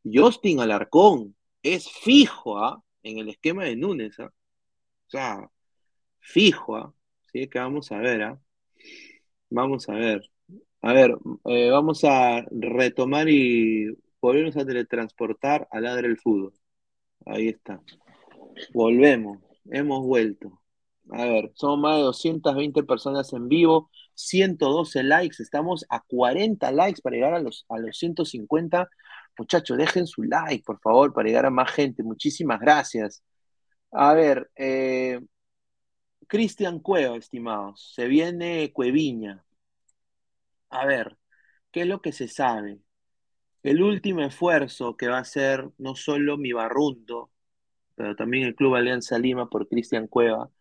Justin 0.04 0.60
Alarcón 0.60 1.36
es 1.64 1.90
fijo, 1.90 2.58
¿ah? 2.58 2.84
En 3.04 3.20
el 3.20 3.30
esquema 3.30 3.64
de 3.66 3.76
Núñez, 3.76 4.20
¿ah? 4.20 4.32
O 5.08 5.10
sea, 5.10 5.50
fijo, 6.20 6.76
¿ah? 6.76 6.94
Así 7.28 7.48
que 7.48 7.60
vamos 7.60 7.92
a 7.92 7.98
ver, 8.00 8.24
¿ah? 8.24 8.40
Vamos 9.50 9.90
a 9.90 9.94
ver. 9.94 10.30
A 10.82 10.94
ver, 10.94 11.16
eh, 11.46 11.70
vamos 11.70 12.04
a 12.06 12.46
retomar 12.52 13.28
y 13.30 13.88
volvernos 14.22 14.58
a 14.58 14.66
teletransportar 14.66 15.68
al 15.72 15.84
ladre 15.84 16.08
del 16.08 16.18
fútbol. 16.18 16.54
Ahí 17.26 17.50
está. 17.50 17.82
Volvemos. 18.74 19.40
Hemos 19.72 20.06
vuelto. 20.06 20.62
A 21.12 21.26
ver, 21.26 21.52
somos 21.56 21.80
más 21.80 21.98
de 21.98 22.04
220 22.04 22.84
personas 22.84 23.34
en 23.34 23.48
vivo, 23.50 23.90
112 24.14 25.02
likes, 25.04 25.42
estamos 25.42 25.86
a 25.90 26.02
40 26.02 26.72
likes 26.72 27.02
para 27.02 27.16
llegar 27.16 27.34
a 27.34 27.40
los, 27.40 27.66
a 27.68 27.80
los 27.80 27.98
150. 27.98 28.90
Muchachos, 29.40 29.78
dejen 29.78 30.06
su 30.06 30.24
like, 30.24 30.64
por 30.66 30.80
favor, 30.82 31.14
para 31.14 31.28
llegar 31.30 31.46
a 31.46 31.50
más 31.50 31.72
gente. 31.72 32.04
Muchísimas 32.04 32.60
gracias. 32.60 33.24
A 33.92 34.14
ver, 34.14 34.52
eh, 34.56 35.22
Cristian 36.28 36.80
Cueva, 36.80 37.16
estimados, 37.18 37.94
se 37.96 38.08
viene 38.08 38.72
Cueviña. 38.74 39.44
A 40.70 40.86
ver, 40.86 41.18
¿qué 41.72 41.82
es 41.82 41.88
lo 41.88 42.02
que 42.02 42.12
se 42.12 42.28
sabe? 42.28 42.80
El 43.64 43.82
último 43.82 44.22
esfuerzo 44.22 44.98
que 44.98 45.08
va 45.08 45.18
a 45.18 45.22
hacer 45.22 45.70
no 45.78 45.96
solo 45.96 46.38
mi 46.38 46.52
Barrundo, 46.54 47.32
pero 47.96 48.16
también 48.16 48.46
el 48.46 48.56
Club 48.56 48.76
Alianza 48.76 49.18
Lima 49.20 49.50
por 49.50 49.68
Cristian 49.70 50.08
Cueva, 50.08 50.52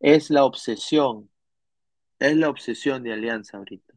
es 0.00 0.30
la 0.30 0.44
obsesión, 0.44 1.30
es 2.18 2.36
la 2.36 2.48
obsesión 2.50 3.02
de 3.02 3.12
Alianza 3.12 3.58
ahorita. 3.58 3.94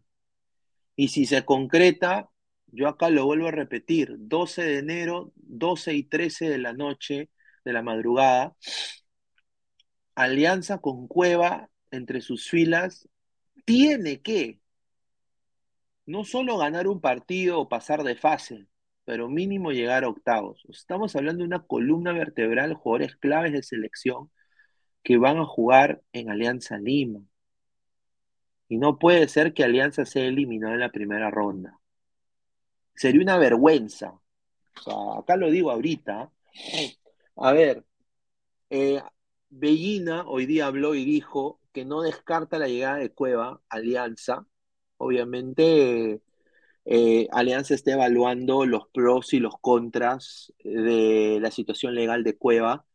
Y 0.95 1.09
si 1.09 1.25
se 1.25 1.45
concreta, 1.45 2.28
yo 2.71 2.87
acá 2.87 3.09
lo 3.09 3.25
vuelvo 3.25 3.47
a 3.47 3.51
repetir, 3.51 4.15
12 4.17 4.63
de 4.63 4.77
enero, 4.79 5.31
12 5.35 5.93
y 5.93 6.03
13 6.03 6.49
de 6.49 6.57
la 6.57 6.73
noche, 6.73 7.29
de 7.65 7.73
la 7.73 7.81
madrugada, 7.81 8.55
Alianza 10.15 10.79
con 10.79 11.07
Cueva 11.07 11.69
entre 11.91 12.21
sus 12.21 12.49
filas 12.49 13.07
tiene 13.65 14.21
que 14.21 14.59
no 16.05 16.23
solo 16.25 16.57
ganar 16.57 16.87
un 16.87 16.99
partido 17.01 17.59
o 17.59 17.69
pasar 17.69 18.03
de 18.03 18.15
fase, 18.15 18.67
pero 19.05 19.29
mínimo 19.29 19.71
llegar 19.71 20.03
a 20.03 20.09
octavos. 20.09 20.63
Estamos 20.69 21.15
hablando 21.15 21.43
de 21.43 21.47
una 21.47 21.65
columna 21.65 22.11
vertebral, 22.11 22.73
jugadores 22.73 23.15
claves 23.15 23.53
de 23.53 23.63
selección 23.63 24.31
que 25.03 25.17
van 25.17 25.37
a 25.37 25.45
jugar 25.45 26.01
en 26.11 26.29
Alianza 26.29 26.77
Lima. 26.77 27.21
Y 28.67 28.77
no 28.77 28.99
puede 28.99 29.27
ser 29.27 29.53
que 29.53 29.63
Alianza 29.63 30.05
sea 30.05 30.25
eliminado 30.25 30.73
en 30.73 30.81
la 30.81 30.91
primera 30.91 31.31
ronda. 31.31 31.79
Sería 32.99 33.21
una 33.21 33.37
vergüenza. 33.37 34.19
Acá 35.17 35.37
lo 35.37 35.49
digo 35.49 35.71
ahorita. 35.71 36.29
A 37.37 37.53
ver, 37.53 37.85
eh, 38.69 39.01
Bellina 39.49 40.25
hoy 40.27 40.45
día 40.45 40.65
habló 40.65 40.93
y 40.95 41.05
dijo 41.05 41.61
que 41.71 41.85
no 41.85 42.01
descarta 42.01 42.59
la 42.59 42.67
llegada 42.67 42.97
de 42.97 43.13
Cueva, 43.13 43.61
Alianza. 43.69 44.45
Obviamente, 44.97 46.21
eh, 46.83 47.27
Alianza 47.31 47.73
está 47.73 47.93
evaluando 47.93 48.65
los 48.65 48.89
pros 48.89 49.33
y 49.33 49.39
los 49.39 49.53
contras 49.61 50.51
de 50.61 51.39
la 51.41 51.51
situación 51.51 51.95
legal 51.95 52.25
de 52.25 52.37
Cueva, 52.37 52.85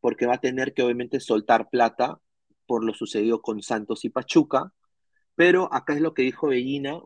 porque 0.00 0.26
va 0.26 0.34
a 0.34 0.40
tener 0.40 0.74
que 0.74 0.82
obviamente 0.82 1.20
soltar 1.20 1.70
plata 1.70 2.18
por 2.66 2.82
lo 2.82 2.94
sucedido 2.94 3.40
con 3.40 3.62
Santos 3.62 4.04
y 4.04 4.08
Pachuca. 4.08 4.72
Pero 5.34 5.68
acá 5.72 5.94
es 5.94 6.00
lo 6.00 6.14
que 6.14 6.22
dijo 6.22 6.48
Bellina, 6.48 7.00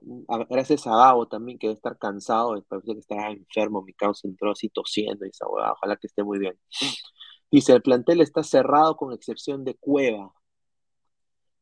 gracias 0.50 0.86
a 0.86 0.96
Gabo 0.96 1.28
también, 1.28 1.58
que 1.58 1.68
debe 1.68 1.76
estar 1.76 1.96
cansado, 1.98 2.60
parece 2.68 2.92
que 2.94 2.98
está 2.98 3.30
enfermo, 3.30 3.82
mi 3.82 3.92
causa 3.94 4.26
entró 4.26 4.50
así 4.50 4.68
tosiendo 4.68 5.24
y 5.24 5.28
esa 5.30 5.46
ojalá 5.46 5.96
que 5.96 6.08
esté 6.08 6.24
muy 6.24 6.38
bien. 6.38 6.58
Dice, 7.50 7.72
el 7.72 7.82
plantel 7.82 8.20
está 8.20 8.42
cerrado 8.42 8.96
con 8.96 9.12
excepción 9.12 9.64
de 9.64 9.76
Cueva. 9.76 10.32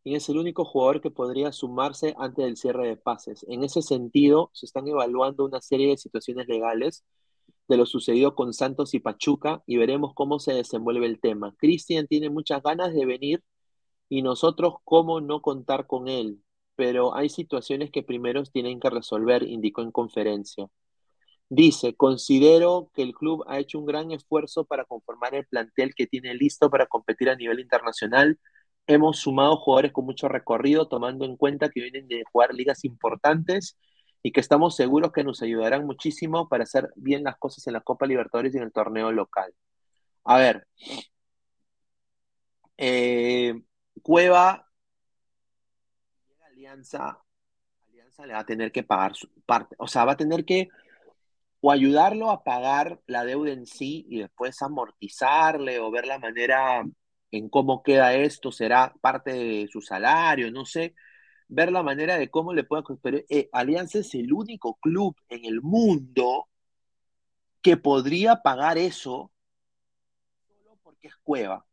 Y 0.02 0.14
es 0.16 0.28
el 0.28 0.38
único 0.38 0.64
jugador 0.64 1.00
que 1.00 1.10
podría 1.10 1.50
sumarse 1.52 2.14
antes 2.18 2.44
del 2.44 2.56
cierre 2.56 2.88
de 2.88 2.96
pases. 2.96 3.44
En 3.48 3.64
ese 3.64 3.80
sentido, 3.80 4.50
se 4.52 4.66
están 4.66 4.86
evaluando 4.86 5.44
una 5.44 5.60
serie 5.62 5.88
de 5.88 5.96
situaciones 5.96 6.46
legales 6.46 7.04
de 7.68 7.76
lo 7.76 7.86
sucedido 7.86 8.34
con 8.34 8.52
Santos 8.52 8.94
y 8.94 9.00
Pachuca 9.00 9.62
y 9.66 9.76
veremos 9.78 10.12
cómo 10.14 10.38
se 10.38 10.52
desenvuelve 10.52 11.06
el 11.06 11.20
tema. 11.20 11.54
Cristian 11.56 12.06
tiene 12.06 12.30
muchas 12.30 12.62
ganas 12.62 12.92
de 12.92 13.06
venir 13.06 13.42
y 14.08 14.22
nosotros 14.22 14.74
cómo 14.84 15.20
no 15.20 15.40
contar 15.40 15.86
con 15.86 16.08
él, 16.08 16.42
pero 16.76 17.14
hay 17.14 17.28
situaciones 17.28 17.90
que 17.90 18.02
primero 18.02 18.42
tienen 18.44 18.80
que 18.80 18.90
resolver, 18.90 19.42
indicó 19.44 19.82
en 19.82 19.92
conferencia. 19.92 20.68
Dice, 21.48 21.94
considero 21.94 22.90
que 22.94 23.02
el 23.02 23.14
club 23.14 23.44
ha 23.46 23.58
hecho 23.58 23.78
un 23.78 23.86
gran 23.86 24.10
esfuerzo 24.12 24.64
para 24.64 24.84
conformar 24.84 25.34
el 25.34 25.46
plantel 25.46 25.94
que 25.94 26.06
tiene 26.06 26.34
listo 26.34 26.70
para 26.70 26.86
competir 26.86 27.30
a 27.30 27.36
nivel 27.36 27.60
internacional. 27.60 28.38
Hemos 28.86 29.18
sumado 29.20 29.56
jugadores 29.58 29.92
con 29.92 30.04
mucho 30.06 30.28
recorrido, 30.28 30.88
tomando 30.88 31.24
en 31.24 31.36
cuenta 31.36 31.68
que 31.70 31.80
vienen 31.82 32.08
de 32.08 32.24
jugar 32.32 32.54
ligas 32.54 32.84
importantes 32.84 33.78
y 34.22 34.32
que 34.32 34.40
estamos 34.40 34.74
seguros 34.76 35.12
que 35.12 35.24
nos 35.24 35.42
ayudarán 35.42 35.86
muchísimo 35.86 36.48
para 36.48 36.64
hacer 36.64 36.90
bien 36.96 37.24
las 37.24 37.36
cosas 37.38 37.66
en 37.66 37.74
la 37.74 37.82
Copa 37.82 38.06
Libertadores 38.06 38.54
y 38.54 38.58
en 38.58 38.64
el 38.64 38.72
torneo 38.72 39.12
local. 39.12 39.54
A 40.24 40.38
ver, 40.38 40.66
eh, 42.76 43.54
Cueva, 44.02 44.63
Alianza, 46.74 47.22
Alianza 47.88 48.26
le 48.26 48.32
va 48.32 48.40
a 48.40 48.46
tener 48.46 48.72
que 48.72 48.82
pagar 48.82 49.14
su 49.14 49.28
parte, 49.46 49.76
o 49.78 49.86
sea, 49.86 50.04
va 50.04 50.12
a 50.12 50.16
tener 50.16 50.44
que 50.44 50.68
o 51.60 51.70
ayudarlo 51.70 52.30
a 52.30 52.42
pagar 52.42 53.00
la 53.06 53.24
deuda 53.24 53.52
en 53.52 53.64
sí 53.64 54.04
y 54.08 54.18
después 54.18 54.60
amortizarle 54.60 55.78
o 55.78 55.90
ver 55.90 56.06
la 56.06 56.18
manera 56.18 56.84
en 57.30 57.48
cómo 57.48 57.82
queda 57.82 58.12
esto, 58.14 58.52
será 58.52 58.92
parte 59.00 59.32
de 59.32 59.68
su 59.70 59.80
salario, 59.80 60.50
no 60.50 60.66
sé, 60.66 60.94
ver 61.48 61.72
la 61.72 61.82
manera 61.82 62.18
de 62.18 62.28
cómo 62.28 62.52
le 62.52 62.64
pueda... 62.64 62.82
Pero 63.00 63.18
eh, 63.28 63.48
Alianza 63.52 64.00
es 64.00 64.14
el 64.14 64.32
único 64.32 64.74
club 64.74 65.16
en 65.28 65.44
el 65.44 65.62
mundo 65.62 66.48
que 67.62 67.76
podría 67.76 68.42
pagar 68.42 68.76
eso 68.76 69.32
solo 70.46 70.76
porque 70.82 71.08
es 71.08 71.16
cueva. 71.22 71.64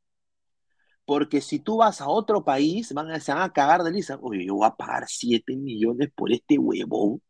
Porque 1.06 1.41
si 1.41 1.60
tú 1.60 1.78
vas 1.78 2.02
a 2.02 2.07
otro 2.10 2.44
país, 2.44 2.94
van 2.94 3.11
a, 3.11 3.19
se 3.19 3.34
van 3.34 3.44
a 3.44 3.53
cagar 3.53 3.84
de 3.84 3.91
lisa. 3.91 4.18
Oye, 4.22 4.45
yo 4.45 4.56
voy 4.56 4.68
a 4.68 4.76
pagar 4.76 5.06
7 5.07 5.56
millones 5.57 6.10
por 6.15 6.32
este 6.32 6.57
huevón. 6.57 7.22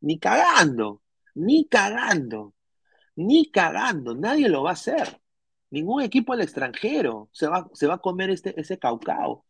Ni 0.00 0.18
cagando. 0.18 1.02
Ni 1.34 1.66
cagando, 1.68 2.54
ni 3.16 3.50
cagando, 3.50 4.14
nadie 4.14 4.48
lo 4.48 4.62
va 4.62 4.70
a 4.70 4.72
hacer. 4.74 5.20
Ningún 5.70 6.02
equipo 6.02 6.32
al 6.32 6.42
extranjero 6.42 7.28
se 7.32 7.48
va, 7.48 7.68
se 7.74 7.86
va 7.86 7.94
a 7.94 7.98
comer 7.98 8.30
este, 8.30 8.58
ese 8.60 8.78
caucao. 8.78 9.44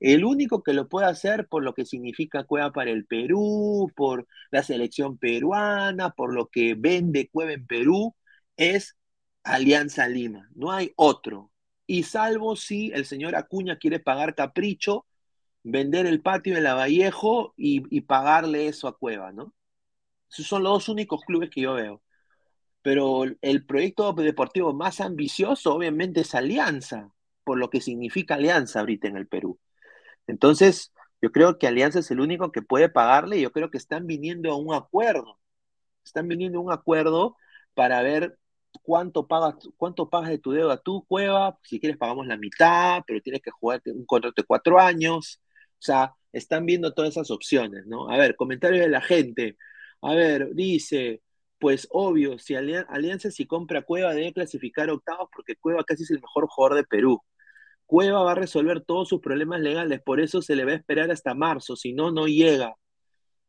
El 0.00 0.24
único 0.24 0.62
que 0.62 0.72
lo 0.72 0.88
puede 0.88 1.06
hacer 1.06 1.48
por 1.48 1.62
lo 1.64 1.74
que 1.74 1.84
significa 1.84 2.44
Cueva 2.44 2.72
para 2.72 2.90
el 2.90 3.06
Perú, 3.06 3.90
por 3.96 4.26
la 4.50 4.62
selección 4.62 5.18
peruana, 5.18 6.10
por 6.10 6.34
lo 6.34 6.48
que 6.48 6.74
vende 6.74 7.28
Cueva 7.30 7.52
en 7.52 7.66
Perú, 7.66 8.16
es 8.56 8.96
Alianza 9.44 10.08
Lima. 10.08 10.48
No 10.54 10.72
hay 10.72 10.92
otro. 10.96 11.52
Y 11.88 12.04
salvo 12.04 12.54
si 12.54 12.92
el 12.92 13.06
señor 13.06 13.34
Acuña 13.34 13.78
quiere 13.78 13.98
pagar 13.98 14.36
capricho, 14.36 15.06
vender 15.64 16.06
el 16.06 16.22
patio 16.22 16.54
de 16.54 16.60
la 16.60 16.74
Vallejo 16.74 17.54
y, 17.56 17.84
y 17.96 18.02
pagarle 18.02 18.68
eso 18.68 18.88
a 18.88 18.98
Cueva, 18.98 19.32
¿no? 19.32 19.54
Esos 20.30 20.46
son 20.46 20.62
los 20.62 20.72
dos 20.72 20.88
únicos 20.90 21.22
clubes 21.26 21.50
que 21.50 21.62
yo 21.62 21.74
veo. 21.74 22.02
Pero 22.82 23.24
el 23.42 23.66
proyecto 23.66 24.12
deportivo 24.12 24.72
más 24.74 25.00
ambicioso, 25.00 25.74
obviamente, 25.74 26.20
es 26.22 26.34
Alianza, 26.34 27.12
por 27.44 27.58
lo 27.58 27.70
que 27.70 27.80
significa 27.80 28.36
Alianza 28.36 28.80
ahorita 28.80 29.08
en 29.08 29.16
el 29.16 29.28
Perú. 29.28 29.58
Entonces, 30.26 30.92
yo 31.22 31.32
creo 31.32 31.58
que 31.58 31.66
Alianza 31.66 32.00
es 32.00 32.10
el 32.10 32.20
único 32.20 32.52
que 32.52 32.62
puede 32.62 32.88
pagarle 32.88 33.38
y 33.38 33.42
yo 33.42 33.52
creo 33.52 33.70
que 33.70 33.78
están 33.78 34.06
viniendo 34.06 34.52
a 34.52 34.56
un 34.56 34.74
acuerdo. 34.74 35.40
Están 36.04 36.28
viniendo 36.28 36.58
a 36.58 36.62
un 36.62 36.72
acuerdo 36.72 37.36
para 37.74 38.02
ver 38.02 38.37
cuánto 38.88 39.26
pagas, 39.26 39.56
cuánto 39.76 40.08
pagas 40.08 40.30
de 40.30 40.38
tu 40.38 40.52
deuda 40.52 40.78
tú, 40.78 41.04
Cueva. 41.06 41.58
Si 41.62 41.78
quieres, 41.78 41.98
pagamos 41.98 42.26
la 42.26 42.38
mitad, 42.38 43.02
pero 43.06 43.20
tienes 43.20 43.42
que 43.42 43.50
jugar 43.50 43.82
un 43.84 44.06
contrato 44.06 44.40
de 44.40 44.46
cuatro 44.46 44.80
años. 44.80 45.42
O 45.74 45.82
sea, 45.82 46.14
están 46.32 46.64
viendo 46.64 46.94
todas 46.94 47.10
esas 47.10 47.30
opciones, 47.30 47.86
¿no? 47.86 48.08
A 48.10 48.16
ver, 48.16 48.34
comentario 48.34 48.80
de 48.80 48.88
la 48.88 49.02
gente. 49.02 49.58
A 50.00 50.14
ver, 50.14 50.54
dice, 50.54 51.20
pues 51.58 51.86
obvio, 51.90 52.38
si 52.38 52.54
Alianza 52.54 53.30
si 53.30 53.46
compra 53.46 53.82
Cueva 53.82 54.14
debe 54.14 54.32
clasificar 54.32 54.88
octavos 54.90 55.28
porque 55.34 55.56
Cueva 55.56 55.84
casi 55.84 56.04
es 56.04 56.10
el 56.10 56.22
mejor 56.22 56.46
jugador 56.48 56.78
de 56.78 56.84
Perú. 56.84 57.20
Cueva 57.86 58.22
va 58.22 58.32
a 58.32 58.34
resolver 58.36 58.82
todos 58.82 59.08
sus 59.08 59.20
problemas 59.20 59.60
legales, 59.60 60.00
por 60.02 60.20
eso 60.20 60.40
se 60.42 60.56
le 60.56 60.64
va 60.64 60.72
a 60.72 60.76
esperar 60.76 61.10
hasta 61.10 61.34
marzo, 61.34 61.76
si 61.76 61.92
no, 61.92 62.10
no 62.10 62.26
llega. 62.26 62.74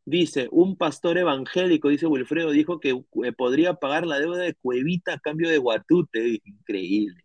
Dice, 0.09 0.47
un 0.51 0.75
pastor 0.75 1.19
evangélico, 1.19 1.89
dice 1.89 2.07
Wilfredo, 2.07 2.49
dijo 2.49 2.79
que 2.79 2.99
eh, 3.23 3.31
podría 3.31 3.75
pagar 3.75 4.07
la 4.07 4.19
deuda 4.19 4.41
de 4.41 4.55
Cuevita 4.55 5.13
a 5.13 5.19
cambio 5.19 5.49
de 5.49 5.59
Guatute. 5.59 6.41
Increíble. 6.45 7.23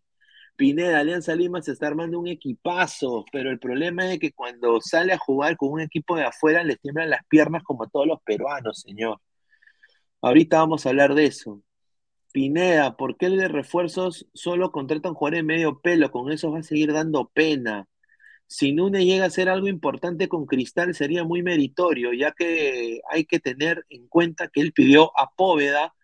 Pineda, 0.54 1.00
Alianza 1.00 1.34
Lima 1.34 1.62
se 1.62 1.72
está 1.72 1.86
armando 1.86 2.20
un 2.20 2.28
equipazo, 2.28 3.24
pero 3.32 3.50
el 3.50 3.58
problema 3.58 4.12
es 4.12 4.18
que 4.18 4.32
cuando 4.32 4.82
sale 4.82 5.14
a 5.14 5.18
jugar 5.18 5.56
con 5.56 5.70
un 5.72 5.80
equipo 5.80 6.14
de 6.14 6.24
afuera 6.24 6.62
le 6.62 6.76
tiemblan 6.76 7.08
las 7.08 7.24
piernas 7.26 7.62
como 7.62 7.88
todos 7.88 8.06
los 8.06 8.20
peruanos, 8.22 8.82
señor. 8.82 9.18
Ahorita 10.20 10.58
vamos 10.58 10.84
a 10.84 10.90
hablar 10.90 11.14
de 11.14 11.24
eso. 11.24 11.62
Pineda, 12.32 12.98
¿por 12.98 13.16
qué 13.16 13.26
el 13.26 13.38
de 13.38 13.48
refuerzos 13.48 14.26
solo 14.34 14.72
contratan 14.72 15.14
jugadores 15.14 15.44
medio 15.44 15.80
pelo? 15.80 16.10
Con 16.10 16.30
eso 16.30 16.52
va 16.52 16.58
a 16.58 16.62
seguir 16.62 16.92
dando 16.92 17.30
pena. 17.32 17.88
Si 18.46 18.72
Núñez 18.72 19.04
llega 19.04 19.24
a 19.24 19.28
hacer 19.28 19.48
algo 19.48 19.68
importante 19.68 20.28
con 20.28 20.46
Cristal 20.46 20.94
sería 20.94 21.24
muy 21.24 21.42
meritorio, 21.42 22.12
ya 22.12 22.32
que 22.32 23.00
hay 23.10 23.24
que 23.24 23.40
tener 23.40 23.84
en 23.88 24.06
cuenta 24.08 24.48
que 24.48 24.60
él 24.60 24.72
pidió 24.72 25.10
a 25.18 25.30
Póveda, 25.34 25.94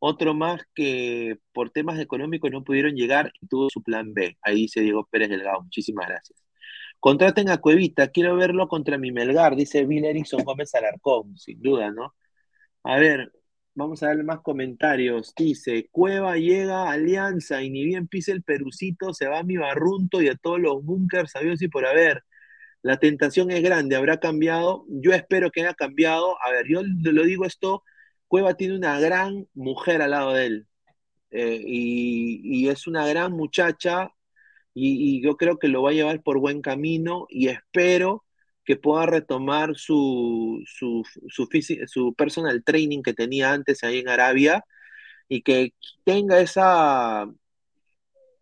otro 0.00 0.34
más 0.34 0.62
que 0.74 1.38
por 1.52 1.70
temas 1.70 2.00
económicos 2.00 2.50
no 2.50 2.64
pudieron 2.64 2.94
llegar 2.94 3.32
y 3.40 3.46
tuvo 3.46 3.68
su 3.70 3.82
plan 3.82 4.14
B. 4.14 4.36
Ahí 4.42 4.56
dice 4.62 4.80
Diego 4.80 5.06
Pérez 5.10 5.28
Delgado, 5.28 5.62
muchísimas 5.62 6.08
gracias. 6.08 6.42
Contraten 7.00 7.48
a 7.50 7.58
Cuevita, 7.58 8.08
quiero 8.08 8.36
verlo 8.36 8.68
contra 8.68 8.98
mi 8.98 9.12
Melgar, 9.12 9.56
dice 9.56 9.86
Bill 9.86 10.04
Erickson 10.04 10.44
Gómez 10.44 10.74
Alarcón, 10.74 11.36
sin 11.38 11.60
duda, 11.62 11.90
¿no? 11.90 12.14
A 12.84 12.98
ver, 12.98 13.32
vamos 13.74 14.02
a 14.02 14.08
darle 14.08 14.22
más 14.24 14.40
comentarios. 14.40 15.32
Dice, 15.36 15.88
Cueva 15.90 16.36
llega 16.36 16.84
a 16.88 16.92
Alianza 16.92 17.62
y 17.62 17.70
ni 17.70 17.84
bien 17.84 18.08
pise 18.08 18.32
el 18.32 18.42
perucito, 18.42 19.14
se 19.14 19.26
va 19.28 19.40
a 19.40 19.42
mi 19.42 19.56
barrunto 19.56 20.22
y 20.22 20.28
a 20.28 20.36
todos 20.36 20.60
los 20.60 20.84
bunkers 20.84 21.32
sabios 21.32 21.62
y 21.62 21.68
por 21.68 21.86
haber. 21.86 22.24
La 22.82 22.98
tentación 22.98 23.50
es 23.50 23.62
grande, 23.62 23.96
habrá 23.96 24.20
cambiado. 24.20 24.84
Yo 24.88 25.12
espero 25.12 25.50
que 25.50 25.62
haya 25.62 25.74
cambiado. 25.74 26.36
A 26.42 26.50
ver, 26.52 26.66
yo 26.68 26.82
lo 26.84 27.24
digo 27.24 27.44
esto, 27.46 27.84
Cueva 28.28 28.54
tiene 28.54 28.76
una 28.76 29.00
gran 29.00 29.48
mujer 29.54 30.02
al 30.02 30.12
lado 30.12 30.34
de 30.34 30.46
él. 30.46 30.68
eh, 31.30 31.60
y, 31.64 32.68
es 32.68 32.86
una 32.86 33.06
gran 33.06 33.32
muchacha 33.32 34.12
y 34.74 35.22
yo 35.22 35.36
creo 35.36 35.58
que 35.58 35.68
lo 35.68 35.82
va 35.82 35.90
a 35.90 35.92
llevar 35.94 36.22
por 36.22 36.38
buen 36.38 36.62
camino 36.62 37.26
y 37.30 37.48
espero 37.48 38.24
que 38.70 38.76
pueda 38.76 39.04
retomar 39.04 39.74
su, 39.76 40.62
su, 40.64 41.02
su, 41.28 42.14
personal 42.14 42.62
training 42.62 43.02
que 43.02 43.12
tenía 43.14 43.52
antes 43.52 43.82
ahí 43.82 43.98
en 43.98 44.08
Arabia 44.08 44.64
y 45.28 45.42
que 45.42 45.74
tenga 46.04 46.38
esa, 46.40 47.26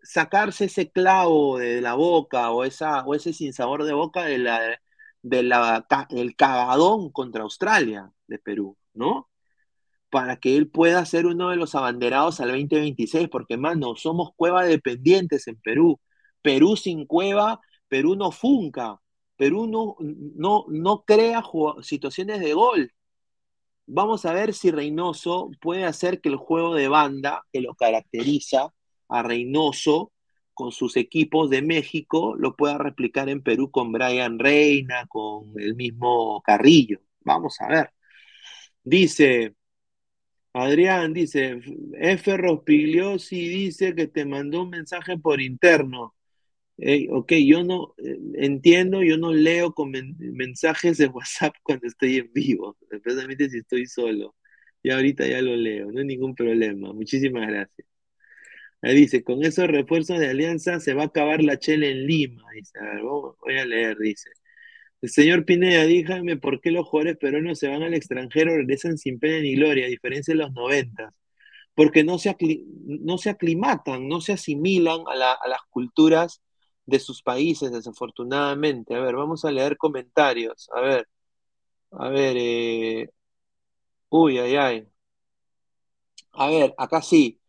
sacarse 0.03 0.67
ese 0.67 0.91
clavo 0.91 1.57
de 1.59 1.81
la 1.81 1.95
boca 1.95 2.51
o, 2.51 2.65
esa, 2.65 3.05
o 3.07 3.15
ese 3.15 3.33
sinsabor 3.33 3.85
de 3.85 3.95
boca 3.95 4.25
de 4.27 4.37
la, 4.37 4.79
de 5.23 5.43
la, 5.43 5.87
ca- 5.89 6.09
el 6.11 6.37
cagadón 6.37 7.11
contra 7.11 7.45
Australia 7.45 8.13
de 8.27 8.39
Perú, 8.39 8.77
¿no? 8.93 9.31
Para 10.11 10.37
que 10.37 10.59
él 10.59 10.69
pueda 10.69 11.07
ser 11.07 11.25
uno 11.25 11.49
de 11.49 11.57
los 11.57 11.75
abanderados 11.75 12.41
al 12.41 12.49
2026, 12.51 13.31
porque, 13.31 13.57
mano, 13.57 13.97
somos 13.97 14.33
cueva 14.37 14.65
dependientes 14.65 15.49
en 15.49 15.57
Perú. 15.63 15.99
Perú 16.43 16.77
sin 16.77 17.07
cueva, 17.07 17.61
Perú 17.89 18.15
no 18.15 18.31
funca, 18.31 19.01
Perú 19.39 19.69
no, 19.69 19.97
no, 20.01 20.67
no 20.69 21.05
crea 21.05 21.43
situaciones 21.83 22.41
de 22.41 22.55
gol. 22.55 22.93
Vamos 23.87 24.27
a 24.27 24.35
ver 24.35 24.53
si 24.53 24.71
Reynoso 24.71 25.51
puede 25.61 25.85
hacer 25.85 26.21
que 26.21 26.29
el 26.29 26.37
juego 26.37 26.75
de 26.75 26.89
banda 26.89 27.47
que 27.53 27.61
lo 27.63 27.75
caracteriza 27.75 28.75
a 29.09 29.23
Reynoso 29.23 30.13
con 30.55 30.73
sus 30.73 30.97
equipos 30.97 31.51
de 31.51 31.63
México 31.63 32.35
lo 32.37 32.57
pueda 32.57 32.79
replicar 32.79 33.29
en 33.29 33.43
Perú 33.43 33.71
con 33.71 33.93
Brian 33.93 34.39
Reina, 34.41 35.07
con 35.07 35.53
el 35.57 35.77
mismo 35.77 36.43
Carrillo. 36.43 37.01
Vamos 37.21 37.61
a 37.61 37.69
ver. 37.69 37.91
Dice, 38.83 39.55
Adrián, 40.53 41.13
dice, 41.13 41.61
F. 41.95 42.37
Rospigliosi 42.37 43.49
dice 43.49 43.95
que 43.95 44.09
te 44.09 44.25
mandó 44.25 44.63
un 44.63 44.71
mensaje 44.71 45.17
por 45.19 45.41
interno. 45.41 46.15
Ey, 46.81 47.09
ok, 47.11 47.33
yo 47.45 47.65
no 47.65 47.95
eh, 47.99 48.17
entiendo, 48.35 49.03
yo 49.03 49.17
no 49.19 49.33
leo 49.33 49.73
con 49.75 49.91
men- 49.91 50.17
mensajes 50.19 50.97
de 50.99 51.07
WhatsApp 51.09 51.55
cuando 51.63 51.87
estoy 51.89 52.17
en 52.19 52.33
vivo, 52.33 52.77
especialmente 52.91 53.51
si 53.51 53.59
estoy 53.59 53.87
solo. 53.87 54.37
Y 54.83 54.91
ahorita 54.91 55.27
ya 55.27 55.43
lo 55.43 55.57
leo, 55.57 55.91
no 55.91 55.99
hay 56.01 56.07
ningún 56.07 56.35
problema. 56.37 56.93
Muchísimas 56.93 57.49
gracias. 57.49 57.87
Ahí 58.83 58.95
dice, 58.97 59.25
con 59.25 59.45
esos 59.45 59.67
refuerzos 59.69 60.19
de 60.21 60.29
Alianza 60.29 60.81
se 60.81 60.95
va 60.95 61.03
a 61.05 61.07
acabar 61.07 61.43
la 61.43 61.59
chela 61.59 61.87
en 61.89 62.07
Lima. 62.07 62.43
Dice, 62.55 62.79
a 62.81 62.85
ver, 62.95 63.03
voy 63.03 63.59
a 63.59 63.65
leer, 63.67 63.99
dice. 63.99 64.31
El 65.03 65.11
señor 65.11 65.45
Pineda, 65.45 65.85
dígame 65.85 66.37
por 66.39 66.61
qué 66.61 66.71
los 66.73 66.87
jugadores 66.89 67.19
peruanos 67.19 67.59
se 67.59 67.69
van 67.69 67.83
al 67.83 67.95
extranjero, 67.95 68.57
regresan 68.57 68.99
sin 68.99 69.19
pena 69.21 69.41
ni 69.41 69.55
gloria, 69.57 69.87
a 69.87 69.89
diferencia 69.89 70.35
de 70.35 70.39
los 70.41 70.53
noventas. 70.53 71.15
Porque 71.75 72.05
no 72.05 72.19
se, 72.19 72.37
no 72.87 73.19
se 73.19 73.31
aclimatan, 73.31 74.09
no 74.09 74.21
se 74.21 74.33
asimilan 74.35 75.01
a, 75.09 75.17
la- 75.17 75.33
a 75.35 75.49
las 75.49 75.61
culturas 75.71 76.43
de 76.89 76.99
sus 77.01 77.23
países, 77.23 77.71
desafortunadamente. 77.73 78.95
A 78.95 79.01
ver, 79.01 79.15
vamos 79.17 79.45
a 79.45 79.51
leer 79.53 79.77
comentarios. 79.77 80.69
A 80.75 80.81
ver, 80.81 81.09
a 81.93 82.09
ver, 82.11 82.37
eh, 82.39 83.11
uy, 84.11 84.39
ay, 84.39 84.57
ay. 84.57 84.89
A 86.33 86.49
ver, 86.49 86.75
acá 86.79 87.03
sí. 87.03 87.41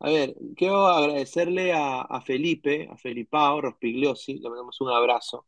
A 0.00 0.10
ver, 0.10 0.34
quiero 0.56 0.86
agradecerle 0.88 1.72
a, 1.72 2.00
a 2.02 2.20
Felipe, 2.22 2.88
a 2.90 2.96
Felipao 2.96 3.60
Rospigliosi, 3.60 4.38
le 4.38 4.48
mandamos 4.48 4.80
un 4.80 4.90
abrazo. 4.90 5.46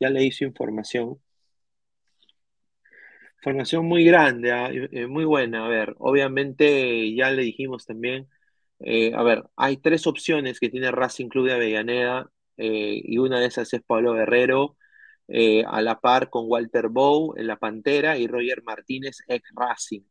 Ya 0.00 0.10
le 0.10 0.24
hice 0.24 0.44
información. 0.44 1.20
Información 3.38 3.86
muy 3.86 4.04
grande, 4.04 4.52
ah, 4.52 4.70
eh, 4.72 5.06
muy 5.08 5.24
buena. 5.24 5.66
A 5.66 5.68
ver, 5.68 5.94
obviamente 5.98 7.12
ya 7.14 7.30
le 7.30 7.42
dijimos 7.42 7.86
también, 7.86 8.28
eh, 8.80 9.12
a 9.14 9.22
ver, 9.24 9.44
hay 9.56 9.78
tres 9.78 10.06
opciones 10.06 10.60
que 10.60 10.68
tiene 10.70 10.90
Racing 10.92 11.28
Club 11.28 11.46
de 11.46 11.54
Avellaneda 11.54 12.30
eh, 12.56 13.00
y 13.04 13.18
una 13.18 13.40
de 13.40 13.46
esas 13.46 13.72
es 13.72 13.82
Pablo 13.82 14.14
Guerrero, 14.14 14.76
eh, 15.28 15.64
a 15.66 15.82
la 15.82 16.00
par 16.00 16.30
con 16.30 16.44
Walter 16.48 16.88
Bow 16.88 17.34
en 17.36 17.46
la 17.46 17.56
Pantera 17.58 18.18
y 18.18 18.26
Roger 18.26 18.62
Martínez, 18.64 19.18
ex 19.28 19.50
Racing. 19.54 20.02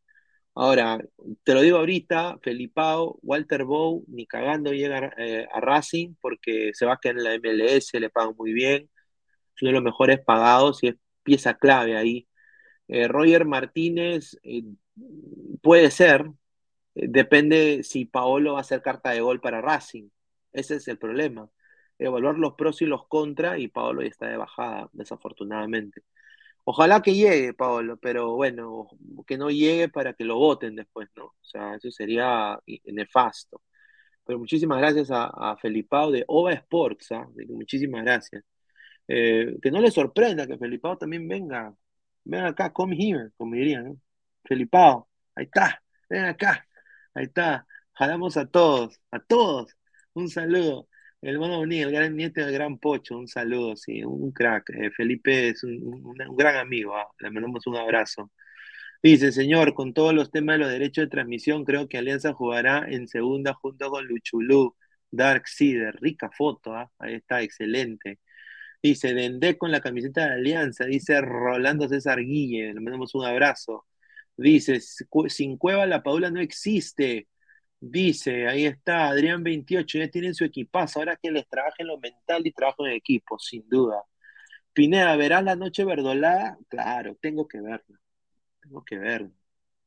Ahora, 0.55 0.99
te 1.43 1.53
lo 1.53 1.61
digo 1.61 1.77
ahorita, 1.77 2.39
Felipao, 2.43 3.19
Walter 3.23 3.63
Bow, 3.63 4.03
ni 4.07 4.27
cagando 4.27 4.73
llega 4.73 5.13
eh, 5.17 5.47
a 5.53 5.61
Racing 5.61 6.15
porque 6.21 6.71
se 6.73 6.85
va 6.85 6.93
a 6.93 6.97
quedar 6.97 7.17
en 7.17 7.23
la 7.23 7.35
MLS, 7.35 7.93
le 7.99 8.09
pagan 8.09 8.35
muy 8.37 8.53
bien, 8.53 8.89
es 9.55 9.61
uno 9.61 9.69
de 9.71 9.73
los 9.75 9.83
mejores 9.83 10.19
pagados 10.25 10.83
y 10.83 10.89
es 10.89 10.95
pieza 11.23 11.55
clave 11.55 11.97
ahí. 11.97 12.27
Roger 12.89 13.45
Martínez 13.45 14.37
puede 15.61 15.91
ser, 15.91 16.25
depende 16.95 17.83
si 17.83 18.05
Paolo 18.05 18.53
va 18.53 18.59
a 18.59 18.61
hacer 18.61 18.81
carta 18.81 19.11
de 19.11 19.21
gol 19.21 19.41
para 19.41 19.61
Racing. 19.61 20.09
Ese 20.53 20.75
es 20.75 20.87
el 20.87 20.97
problema. 20.97 21.49
Evaluar 22.01 22.37
los 22.37 22.53
pros 22.55 22.81
y 22.81 22.85
los 22.85 23.07
contras 23.07 23.59
y 23.59 23.67
Paolo 23.67 24.01
ya 24.01 24.09
está 24.09 24.27
de 24.27 24.37
bajada, 24.37 24.89
desafortunadamente. 24.93 26.03
Ojalá 26.63 27.01
que 27.01 27.13
llegue, 27.15 27.53
Paolo, 27.53 27.97
pero 27.97 28.35
bueno, 28.35 28.87
que 29.27 29.37
no 29.37 29.49
llegue 29.51 29.89
para 29.89 30.13
que 30.13 30.23
lo 30.25 30.37
voten 30.37 30.75
después, 30.75 31.09
¿no? 31.15 31.25
O 31.25 31.35
sea, 31.43 31.75
eso 31.75 31.91
sería 31.91 32.59
nefasto. 32.85 33.61
Pero 34.25 34.39
muchísimas 34.39 34.79
gracias 34.79 35.11
a, 35.11 35.25
a 35.27 35.57
Felipao 35.57 36.11
de 36.11 36.23
Ova 36.27 36.53
Sports, 36.53 37.09
que 37.37 37.45
Muchísimas 37.47 38.03
gracias. 38.03 38.43
Eh, 39.07 39.57
que 39.61 39.71
no 39.71 39.81
le 39.81 39.91
sorprenda 39.91 40.47
que 40.47 40.57
Felipao 40.57 40.97
también 40.97 41.27
venga. 41.27 41.75
Ven 42.23 42.45
acá, 42.45 42.71
come 42.73 42.95
here, 42.97 43.31
como 43.37 43.55
dirían, 43.55 43.85
¿no? 43.85 43.97
Felipao, 44.45 45.09
ahí 45.35 45.45
está, 45.45 45.83
ven 46.09 46.25
acá, 46.25 46.67
ahí 47.13 47.25
está. 47.25 47.67
Jalamos 47.93 48.37
a 48.37 48.47
todos, 48.47 48.99
a 49.11 49.19
todos. 49.19 49.75
Un 50.13 50.29
saludo. 50.29 50.87
El 51.21 51.35
hermano 51.35 51.57
Bonilla, 51.57 51.83
el 51.85 51.91
gran 51.91 52.15
nieto 52.15 52.41
del 52.41 52.51
gran 52.53 52.79
Pocho, 52.79 53.17
un 53.17 53.27
saludo, 53.27 53.75
sí, 53.75 54.03
un 54.03 54.31
crack. 54.31 54.69
Eh, 54.71 54.89
Felipe 54.91 55.49
es 55.49 55.63
un, 55.63 56.13
gran 56.35 56.55
amigo, 56.57 56.95
ah, 56.95 57.07
Le 57.19 57.29
mandamos 57.29 57.67
un 57.67 57.75
abrazo. 57.77 58.31
Dice, 59.03 59.31
señor, 59.31 59.73
con 59.75 59.93
todos 59.93 60.13
los 60.13 60.31
temas 60.31 60.55
de 60.55 60.59
los 60.61 60.71
derechos 60.71 61.05
de 61.05 61.09
transmisión, 61.09 61.65
creo 61.65 61.87
que 61.89 61.97
Alianza 61.97 62.33
jugará 62.33 62.85
en 62.89 63.07
segunda 63.07 63.53
junto 63.53 63.89
con 63.91 64.05
Luchulú, 64.07 64.75
Dark 65.11 65.47
Seeder. 65.47 65.95
Rica 66.01 66.29
foto, 66.31 66.75
¿ah? 66.75 66.91
Ahí 66.99 67.15
está, 67.15 67.41
excelente. 67.43 68.19
Dice, 68.83 69.13
Dendé 69.13 69.57
con 69.57 69.71
la 69.71 69.81
camiseta 69.81 70.27
de 70.27 70.33
Alianza. 70.35 70.85
Dice 70.85 71.21
Rolando 71.21 71.87
César 71.89 72.19
Guille, 72.21 72.73
le 72.73 72.81
mandamos 72.81 73.15
un 73.15 73.25
abrazo. 73.25 73.85
Dice, 74.37 74.79
"Cu- 75.09 75.29
sin 75.29 75.57
Cueva 75.57 75.85
la 75.87 76.03
Padula 76.03 76.31
no 76.31 76.41
existe. 76.41 77.27
Dice, 77.83 78.47
ahí 78.47 78.65
está, 78.67 79.07
Adrián 79.07 79.43
28, 79.43 79.97
ya 79.97 80.07
tienen 80.07 80.35
su 80.35 80.43
equipazo. 80.45 80.99
Ahora 80.99 81.15
que 81.17 81.31
les 81.31 81.47
trabajen 81.49 81.87
lo 81.87 81.97
mental 81.99 82.45
y 82.45 82.51
trabajo 82.51 82.85
en 82.85 82.93
equipo, 82.93 83.39
sin 83.39 83.67
duda. 83.67 84.03
Pineda, 84.73 85.15
¿verás 85.17 85.43
la 85.43 85.55
noche 85.55 85.85
verdolada? 85.85 86.57
Claro, 86.69 87.15
tengo 87.21 87.47
que 87.47 87.61
verla. 87.61 87.99
Tengo 88.61 88.83
que 88.85 88.97
verla, 88.99 89.31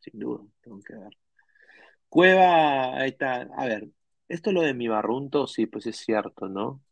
sin 0.00 0.18
duda, 0.20 0.44
tengo 0.62 0.80
que 0.82 0.94
verla. 0.94 1.18
Cueva, 2.08 2.96
ahí 2.98 3.10
está. 3.10 3.42
A 3.56 3.66
ver, 3.66 3.88
esto 4.28 4.52
lo 4.52 4.62
de 4.62 4.74
mi 4.74 4.88
barrunto, 4.88 5.46
sí, 5.46 5.66
pues 5.66 5.86
es 5.86 5.96
cierto, 5.98 6.48
¿no? 6.48 6.82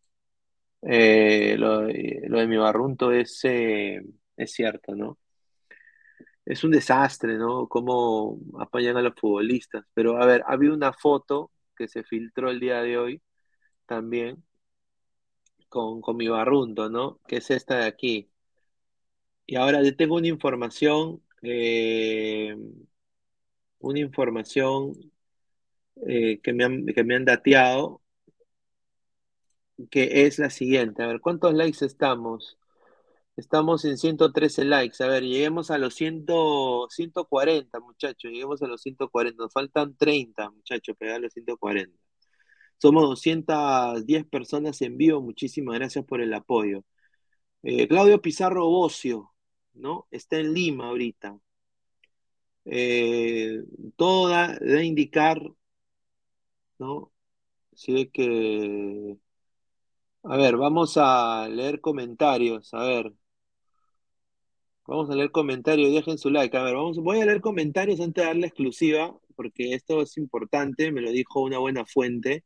Eh, 0.82 1.56
lo, 1.58 1.80
de- 1.82 2.22
lo 2.28 2.40
de 2.40 2.46
mi 2.48 2.56
barrunto 2.58 3.12
es, 3.12 3.40
eh, 3.44 4.02
es 4.36 4.52
cierto, 4.52 4.94
¿no? 4.96 5.18
Es 6.44 6.64
un 6.64 6.72
desastre, 6.72 7.36
¿no? 7.38 7.68
Cómo 7.68 8.38
apañan 8.58 8.96
a 8.96 9.02
los 9.02 9.14
futbolistas. 9.14 9.84
Pero, 9.94 10.20
a 10.20 10.26
ver, 10.26 10.42
había 10.46 10.72
una 10.72 10.92
foto 10.92 11.50
que 11.76 11.88
se 11.88 12.02
filtró 12.04 12.50
el 12.50 12.60
día 12.60 12.82
de 12.82 12.98
hoy 12.98 13.22
también 13.86 14.44
con, 15.68 16.00
con 16.00 16.16
mi 16.16 16.28
barrunto, 16.28 16.88
¿no? 16.88 17.20
Que 17.26 17.38
es 17.38 17.50
esta 17.50 17.78
de 17.78 17.86
aquí. 17.86 18.30
Y 19.46 19.56
ahora 19.56 19.80
le 19.80 19.92
tengo 19.92 20.16
una 20.16 20.28
información, 20.28 21.22
eh, 21.42 22.54
una 23.80 23.98
información 24.00 24.94
eh, 26.06 26.40
que 26.42 26.52
me 26.52 26.92
que 26.94 27.04
me 27.04 27.14
han 27.16 27.24
dateado, 27.24 28.02
que 29.90 30.26
es 30.26 30.38
la 30.40 30.50
siguiente. 30.50 31.02
A 31.02 31.06
ver, 31.06 31.20
¿cuántos 31.20 31.54
likes 31.54 31.84
estamos? 31.84 32.58
Estamos 33.36 33.84
en 33.86 33.96
113 33.96 34.64
likes. 34.64 35.02
A 35.02 35.06
ver, 35.08 35.22
lleguemos 35.22 35.70
a 35.70 35.78
los 35.78 35.94
100, 35.94 36.26
140, 36.90 37.80
muchachos. 37.80 38.30
Lleguemos 38.30 38.62
a 38.62 38.66
los 38.66 38.82
140. 38.82 39.42
Nos 39.42 39.52
faltan 39.52 39.96
30, 39.96 40.50
muchachos, 40.50 40.96
pegar 40.98 41.20
los 41.20 41.32
140. 41.32 41.96
Somos 42.78 43.04
210 43.04 44.26
personas 44.26 44.82
en 44.82 44.96
vivo. 44.98 45.20
Muchísimas 45.22 45.76
gracias 45.78 46.04
por 46.04 46.20
el 46.20 46.34
apoyo. 46.34 46.84
Eh, 47.62 47.88
Claudio 47.88 48.20
Pizarro 48.22 48.66
Bocio, 48.68 49.32
¿no? 49.74 50.06
Está 50.10 50.38
en 50.38 50.54
Lima 50.54 50.88
ahorita. 50.88 51.38
Eh, 52.64 53.62
todo 53.96 54.28
da, 54.28 54.58
indicar, 54.84 55.40
¿no? 56.78 57.12
Sí 57.74 57.92
ve 57.92 58.10
que... 58.10 59.16
A 60.24 60.36
ver, 60.36 60.56
vamos 60.56 60.96
a 60.96 61.48
leer 61.48 61.80
comentarios. 61.80 62.72
A 62.74 62.84
ver. 62.84 63.12
Vamos 64.86 65.10
a 65.10 65.14
leer 65.14 65.30
comentarios, 65.30 65.92
dejen 65.92 66.18
su 66.18 66.28
like. 66.30 66.56
A 66.56 66.62
ver, 66.64 66.74
vamos, 66.74 66.98
voy 66.98 67.20
a 67.20 67.24
leer 67.24 67.40
comentarios 67.40 68.00
antes 68.00 68.22
de 68.22 68.26
darle 68.28 68.46
exclusiva, 68.48 69.16
porque 69.36 69.74
esto 69.74 70.02
es 70.02 70.16
importante, 70.18 70.90
me 70.92 71.00
lo 71.00 71.10
dijo 71.12 71.40
una 71.40 71.58
buena 71.58 71.86
fuente. 71.86 72.44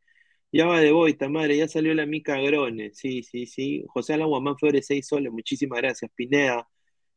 Ya 0.52 0.66
va 0.66 0.80
de 0.80 0.92
boita, 0.92 1.28
madre, 1.28 1.56
ya 1.58 1.68
salió 1.68 1.94
la 1.94 2.06
Mica 2.06 2.38
Grone. 2.40 2.92
Sí, 2.94 3.22
sí, 3.22 3.46
sí. 3.46 3.84
José 3.88 4.14
Alan 4.14 4.28
Guamán 4.28 4.56
Flores, 4.58 4.86
6 4.86 5.08
soles, 5.08 5.32
muchísimas 5.32 5.80
gracias. 5.80 6.10
Pineda, 6.14 6.68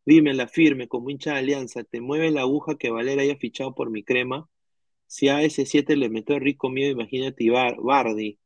dime 0.06 0.34
la 0.34 0.48
firme, 0.48 0.88
como 0.88 1.10
hincha 1.10 1.34
de 1.34 1.40
alianza, 1.40 1.84
¿te 1.84 2.02
mueve 2.02 2.32
la 2.32 2.42
aguja 2.42 2.78
que 2.78 2.90
Valera 2.92 3.22
haya 3.24 3.38
fichado 3.38 3.76
por 3.76 3.90
mi 3.92 4.04
crema? 4.04 4.50
Si 5.08 5.30
a 5.30 5.44
ese 5.44 5.66
7 5.66 5.96
le 5.98 6.10
metió 6.10 6.40
rico 6.40 6.70
miedo, 6.70 6.92
imagínate 6.94 7.44
Ibar- 7.46 7.78
Bardi. 7.82 8.40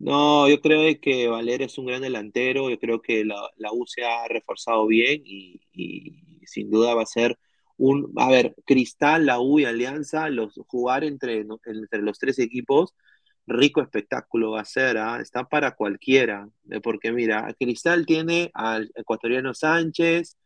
No, 0.00 0.48
yo 0.48 0.60
creo 0.62 0.98
que 1.00 1.28
Valera 1.28 1.66
es 1.66 1.76
un 1.76 1.84
gran 1.86 2.00
delantero, 2.00 2.70
yo 2.70 2.78
creo 2.78 3.02
que 3.02 3.22
la, 3.24 3.36
la 3.56 3.70
U 3.72 3.84
se 3.86 4.02
ha 4.04 4.26
reforzado 4.28 4.86
bien 4.86 5.20
y, 5.26 5.60
y 5.74 6.46
sin 6.46 6.70
duda 6.70 6.94
va 6.94 7.02
a 7.02 7.06
ser 7.06 7.38
un, 7.76 8.10
a 8.16 8.30
ver, 8.30 8.54
Cristal, 8.66 9.26
la 9.26 9.40
U 9.40 9.58
y 9.58 9.66
Alianza, 9.66 10.30
los 10.30 10.54
jugar 10.68 11.04
entre, 11.04 11.40
entre 11.66 12.02
los 12.02 12.18
tres 12.18 12.38
equipos, 12.38 12.94
rico 13.46 13.82
espectáculo 13.82 14.52
va 14.52 14.62
a 14.62 14.64
ser, 14.64 14.96
¿ah? 14.98 15.20
Está 15.20 15.44
para 15.48 15.72
cualquiera, 15.76 16.48
eh, 16.70 16.80
porque 16.80 17.12
mira, 17.12 17.54
Cristal 17.58 18.06
tiene 18.06 18.50
al 18.54 18.90
ecuatoriano 18.94 19.52
Sánchez, 19.54 20.36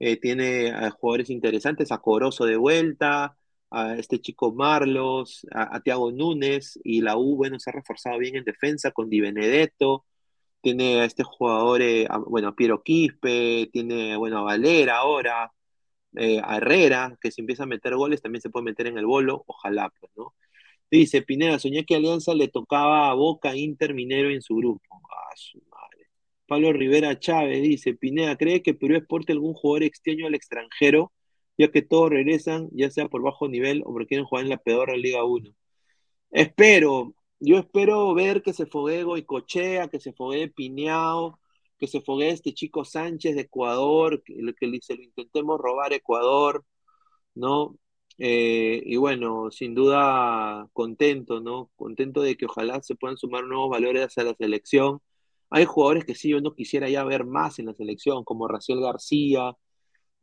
eh, 0.00 0.18
tiene 0.18 0.72
a 0.72 0.90
jugadores 0.90 1.30
interesantes, 1.30 1.92
a 1.92 1.98
Corozo 2.00 2.46
de 2.46 2.58
vuelta, 2.58 3.37
a 3.70 3.94
este 3.96 4.20
chico 4.20 4.52
Marlos, 4.54 5.46
a, 5.52 5.76
a 5.76 5.82
Núñez, 6.12 6.78
y 6.84 7.00
la 7.02 7.16
U, 7.16 7.36
bueno, 7.36 7.58
se 7.58 7.70
ha 7.70 7.72
reforzado 7.74 8.18
bien 8.18 8.36
en 8.36 8.44
defensa 8.44 8.90
con 8.92 9.10
Di 9.10 9.20
Benedetto, 9.20 10.04
tiene 10.60 11.00
a 11.00 11.04
este 11.04 11.24
jugador, 11.24 11.82
eh, 11.82 12.06
a- 12.10 12.18
bueno, 12.18 12.48
a 12.48 12.54
Piero 12.56 12.82
Quispe, 12.82 13.68
tiene, 13.72 14.16
bueno, 14.16 14.38
a 14.38 14.42
Valera 14.42 14.98
ahora, 14.98 15.52
eh, 16.16 16.40
a 16.44 16.56
Herrera, 16.58 17.16
que 17.20 17.30
si 17.30 17.40
empieza 17.42 17.64
a 17.64 17.66
meter 17.66 17.94
goles 17.96 18.22
también 18.22 18.42
se 18.42 18.50
puede 18.50 18.64
meter 18.64 18.86
en 18.88 18.98
el 18.98 19.06
bolo, 19.06 19.44
ojalá, 19.46 19.90
pues, 20.00 20.12
¿no? 20.16 20.34
Dice 20.90 21.22
Pineda, 21.22 21.58
soñé 21.58 21.84
que 21.84 21.96
Alianza 21.96 22.34
le 22.34 22.48
tocaba 22.48 23.10
a 23.10 23.14
Boca, 23.14 23.56
Inter, 23.56 23.94
Minero 23.94 24.30
en 24.30 24.42
su 24.42 24.56
grupo. 24.56 24.82
Ah, 25.10 25.34
su 25.36 25.58
madre. 25.70 26.08
Pablo 26.46 26.72
Rivera 26.72 27.18
Chávez 27.18 27.62
dice, 27.62 27.94
Pineda, 27.94 28.36
¿cree 28.36 28.62
que 28.62 28.74
Perú 28.74 28.96
exporte 28.96 29.32
algún 29.32 29.54
jugador 29.54 29.82
extraño 29.84 30.26
al 30.26 30.34
extranjero, 30.34 31.12
ya 31.58 31.70
que 31.70 31.82
todos 31.82 32.10
regresan, 32.10 32.68
ya 32.72 32.90
sea 32.90 33.08
por 33.08 33.22
bajo 33.22 33.48
nivel 33.48 33.82
o 33.84 33.92
porque 33.92 34.08
quieren 34.08 34.26
jugar 34.26 34.44
en 34.44 34.50
la 34.50 34.58
peor 34.58 34.96
Liga 34.96 35.24
1? 35.24 35.54
Espero, 36.30 37.14
yo 37.40 37.58
espero 37.58 38.14
ver 38.14 38.42
que 38.42 38.52
se 38.52 38.66
foguee 38.66 39.02
Goicochea, 39.04 39.88
que 39.88 40.00
se 40.00 40.12
foguee 40.12 40.48
Piñao, 40.48 41.38
que 41.78 41.86
se 41.86 42.00
foguee 42.00 42.30
este 42.30 42.54
chico 42.54 42.84
Sánchez 42.84 43.34
de 43.36 43.42
Ecuador, 43.42 44.22
que, 44.24 44.34
que 44.58 44.80
se 44.82 44.96
lo 44.96 45.02
intentemos 45.02 45.60
robar 45.60 45.92
Ecuador, 45.92 46.64
¿no? 47.34 47.78
Eh, 48.18 48.82
y 48.84 48.96
bueno, 48.96 49.50
sin 49.50 49.74
duda 49.74 50.68
contento, 50.72 51.40
¿no? 51.40 51.70
Contento 51.76 52.22
de 52.22 52.36
que 52.36 52.46
ojalá 52.46 52.82
se 52.82 52.96
puedan 52.96 53.16
sumar 53.16 53.44
nuevos 53.44 53.70
valores 53.70 54.18
a 54.18 54.24
la 54.24 54.34
selección. 54.34 55.00
Hay 55.50 55.64
jugadores 55.64 56.04
que 56.04 56.14
sí, 56.14 56.30
yo 56.30 56.40
no 56.40 56.54
quisiera 56.54 56.88
ya 56.90 57.04
ver 57.04 57.24
más 57.24 57.58
en 57.58 57.66
la 57.66 57.74
selección, 57.74 58.24
como 58.24 58.48
Raciel 58.48 58.80
García, 58.80 59.56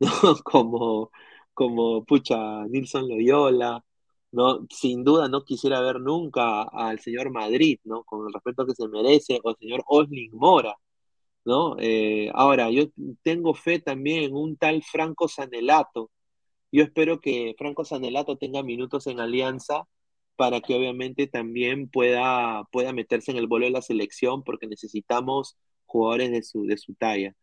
¿no? 0.00 0.36
Como, 0.44 1.10
como, 1.54 2.04
pucha, 2.04 2.64
Nilson 2.66 3.08
Loyola, 3.08 3.84
¿no? 4.32 4.66
Sin 4.70 5.04
duda 5.04 5.28
no 5.28 5.44
quisiera 5.44 5.80
ver 5.80 6.00
nunca 6.00 6.62
al 6.62 7.00
señor 7.00 7.30
Madrid, 7.30 7.78
¿no? 7.84 8.04
Con 8.04 8.26
el 8.26 8.32
respeto 8.32 8.66
que 8.66 8.74
se 8.74 8.88
merece, 8.88 9.40
o 9.42 9.50
al 9.50 9.56
señor 9.58 9.82
Osling 9.86 10.32
Mora, 10.34 10.74
¿no? 11.44 11.76
Eh, 11.80 12.30
ahora, 12.34 12.70
yo 12.70 12.84
tengo 13.22 13.54
fe 13.54 13.80
también 13.80 14.24
en 14.24 14.34
un 14.36 14.56
tal 14.56 14.82
Franco 14.82 15.28
Sanelato. 15.28 16.10
Yo 16.72 16.82
espero 16.84 17.20
que 17.20 17.54
Franco 17.58 17.84
Sanelato 17.84 18.36
tenga 18.36 18.62
minutos 18.62 19.06
en 19.06 19.20
Alianza 19.20 19.84
para 20.36 20.60
que 20.60 20.74
obviamente 20.74 21.26
también 21.26 21.88
pueda, 21.88 22.64
pueda 22.72 22.92
meterse 22.92 23.30
en 23.32 23.38
el 23.38 23.46
vuelo 23.46 23.66
de 23.66 23.72
la 23.72 23.82
selección 23.82 24.42
porque 24.44 24.66
necesitamos 24.66 25.56
jugadores 25.86 26.30
de 26.32 26.42
su, 26.42 26.64
de 26.66 26.76
su 26.78 26.94
talla. 26.94 27.34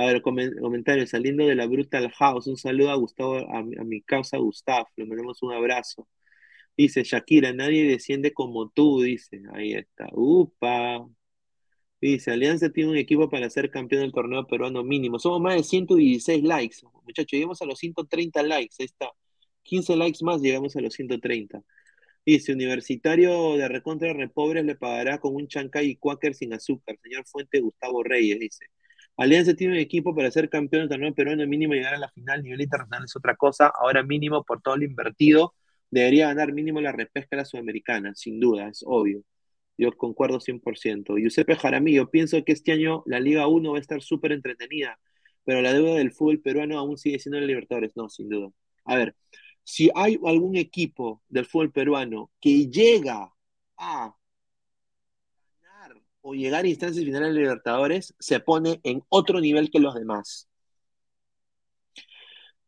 A 0.00 0.06
ver, 0.06 0.22
comen- 0.22 0.58
comentarios, 0.60 1.10
saliendo 1.10 1.46
de 1.46 1.54
la 1.54 1.66
Brutal 1.66 2.10
House, 2.12 2.46
un 2.46 2.56
saludo 2.56 2.90
a 2.90 2.94
Gustavo, 2.96 3.36
a 3.36 3.62
mi 3.84 4.00
causa 4.02 4.38
Gustavo, 4.38 4.88
le 4.96 5.04
mandamos 5.06 5.42
un 5.42 5.52
abrazo. 5.52 6.08
Dice 6.76 7.04
Shakira, 7.04 7.52
nadie 7.52 7.84
desciende 7.88 8.32
como 8.32 8.70
tú, 8.70 9.02
dice. 9.02 9.42
Ahí 9.54 9.74
está. 9.74 10.08
Upa. 10.12 11.06
Dice, 12.00 12.30
Alianza 12.32 12.70
tiene 12.70 12.90
un 12.90 12.96
equipo 12.96 13.28
para 13.30 13.50
ser 13.50 13.70
campeón 13.70 14.02
del 14.02 14.12
torneo 14.12 14.46
peruano 14.46 14.82
mínimo. 14.82 15.18
Somos 15.18 15.40
más 15.40 15.56
de 15.56 15.64
116 15.64 16.42
likes. 16.44 16.76
Muchachos, 17.04 17.32
llegamos 17.32 17.60
a 17.62 17.66
los 17.66 17.78
130 17.78 18.42
likes. 18.42 18.76
Ahí 18.78 18.86
está. 18.86 19.10
15 19.62 19.96
likes 19.96 20.24
más, 20.24 20.40
llegamos 20.40 20.76
a 20.76 20.80
los 20.80 20.94
130. 20.94 21.62
Dice, 22.26 22.52
Universitario 22.54 23.56
de 23.56 23.68
Recontra 23.68 24.12
Repobres 24.14 24.64
le 24.64 24.76
pagará 24.76 25.20
con 25.20 25.34
un 25.36 25.48
chancay 25.48 25.88
y 25.90 25.96
cuáquer 25.96 26.34
sin 26.34 26.54
azúcar. 26.54 26.98
Señor 27.02 27.26
Fuente 27.26 27.60
Gustavo 27.60 28.02
Reyes, 28.04 28.38
dice. 28.40 28.66
Alianza 29.16 29.54
tiene 29.54 29.74
un 29.74 29.78
equipo 29.80 30.14
para 30.14 30.30
ser 30.30 30.48
campeón 30.48 30.82
del 30.82 30.88
torneo 30.90 31.14
peruano 31.14 31.46
mínimo 31.46 31.74
llegar 31.74 31.94
a 31.94 31.98
la 31.98 32.08
final. 32.10 32.42
Nivel 32.42 32.62
internacional 32.62 33.04
es 33.04 33.16
otra 33.16 33.36
cosa. 33.36 33.72
Ahora 33.80 34.02
mínimo, 34.02 34.44
por 34.44 34.62
todo 34.62 34.76
lo 34.76 34.84
invertido, 34.84 35.54
debería 35.90 36.28
ganar 36.28 36.52
mínimo 36.52 36.80
la 36.80 36.92
repesca 36.92 37.36
a 37.36 37.38
la 37.38 37.44
sudamericana. 37.44 38.14
Sin 38.14 38.40
duda, 38.40 38.68
es 38.68 38.82
obvio. 38.86 39.22
Yo 39.78 39.92
concuerdo 39.96 40.40
100%. 40.40 41.16
Giuseppe 41.18 41.56
Jaramillo, 41.56 42.10
pienso 42.10 42.42
que 42.44 42.52
este 42.52 42.72
año 42.72 43.02
la 43.06 43.20
Liga 43.20 43.46
1 43.46 43.72
va 43.72 43.78
a 43.78 43.80
estar 43.80 44.02
súper 44.02 44.32
entretenida, 44.32 44.98
pero 45.44 45.62
la 45.62 45.72
deuda 45.72 45.94
del 45.96 46.12
fútbol 46.12 46.40
peruano 46.40 46.78
aún 46.78 46.98
sigue 46.98 47.18
siendo 47.18 47.40
la 47.40 47.46
Libertadores. 47.46 47.92
No, 47.96 48.08
sin 48.08 48.28
duda. 48.28 48.50
A 48.84 48.96
ver, 48.96 49.16
si 49.64 49.90
hay 49.94 50.18
algún 50.24 50.56
equipo 50.56 51.22
del 51.28 51.46
fútbol 51.46 51.72
peruano 51.72 52.30
que 52.40 52.68
llega 52.68 53.32
a 53.76 54.14
llegar 56.34 56.64
a 56.64 56.68
instancias 56.68 57.04
finales 57.04 57.34
de 57.34 57.40
Libertadores, 57.40 58.14
se 58.18 58.40
pone 58.40 58.80
en 58.84 59.02
otro 59.08 59.40
nivel 59.40 59.70
que 59.70 59.80
los 59.80 59.94
demás. 59.94 60.48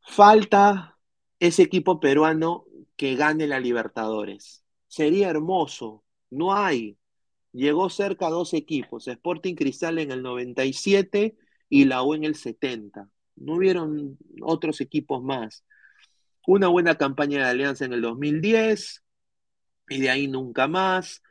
Falta 0.01 0.99
ese 1.39 1.63
equipo 1.63 2.01
peruano 2.01 2.65
que 2.97 3.17
gane 3.17 3.47
la 3.47 3.61
Libertadores. 3.61 4.65
Sería 4.87 5.31
hermoso. 5.31 6.05
No 6.31 6.55
hay. 6.55 6.99
Llegó 7.53 7.91
cerca 7.91 8.31
dos 8.31 8.55
equipos, 8.55 9.09
Sporting 9.09 9.55
Cristal 9.55 9.99
en 9.99 10.11
el 10.11 10.23
97 10.23 11.37
y 11.69 11.85
la 11.85 12.03
U 12.03 12.15
en 12.15 12.25
el 12.25 12.35
70. 12.35 13.09
No 13.37 13.55
hubieron 13.55 14.19
otros 14.41 14.81
equipos 14.81 15.23
más. 15.23 15.65
Una 16.47 16.69
buena 16.69 16.97
campaña 16.97 17.39
de 17.39 17.51
alianza 17.51 17.85
en 17.85 17.93
el 17.93 18.01
2010 18.03 19.03
y 19.89 20.01
de 20.01 20.11
ahí 20.11 20.29
nunca 20.29 20.69
más. 20.69 21.23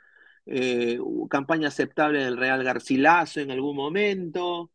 Eh, 0.46 1.00
campaña 1.30 1.68
aceptable 1.68 2.24
del 2.24 2.38
Real 2.38 2.64
Garcilaso 2.64 3.40
en 3.40 3.52
algún 3.52 3.76
momento. 3.76 4.72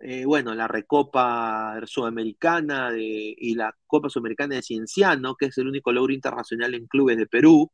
Eh, 0.00 0.24
bueno, 0.24 0.54
la 0.54 0.68
Recopa 0.68 1.80
Sudamericana 1.84 2.90
de, 2.92 3.34
y 3.36 3.54
la 3.54 3.74
Copa 3.86 4.08
Sudamericana 4.08 4.54
de 4.54 4.62
Cienciano, 4.62 5.34
que 5.34 5.46
es 5.46 5.58
el 5.58 5.66
único 5.66 5.90
logro 5.92 6.12
internacional 6.12 6.74
en 6.74 6.86
clubes 6.86 7.16
de 7.16 7.26
Perú, 7.26 7.70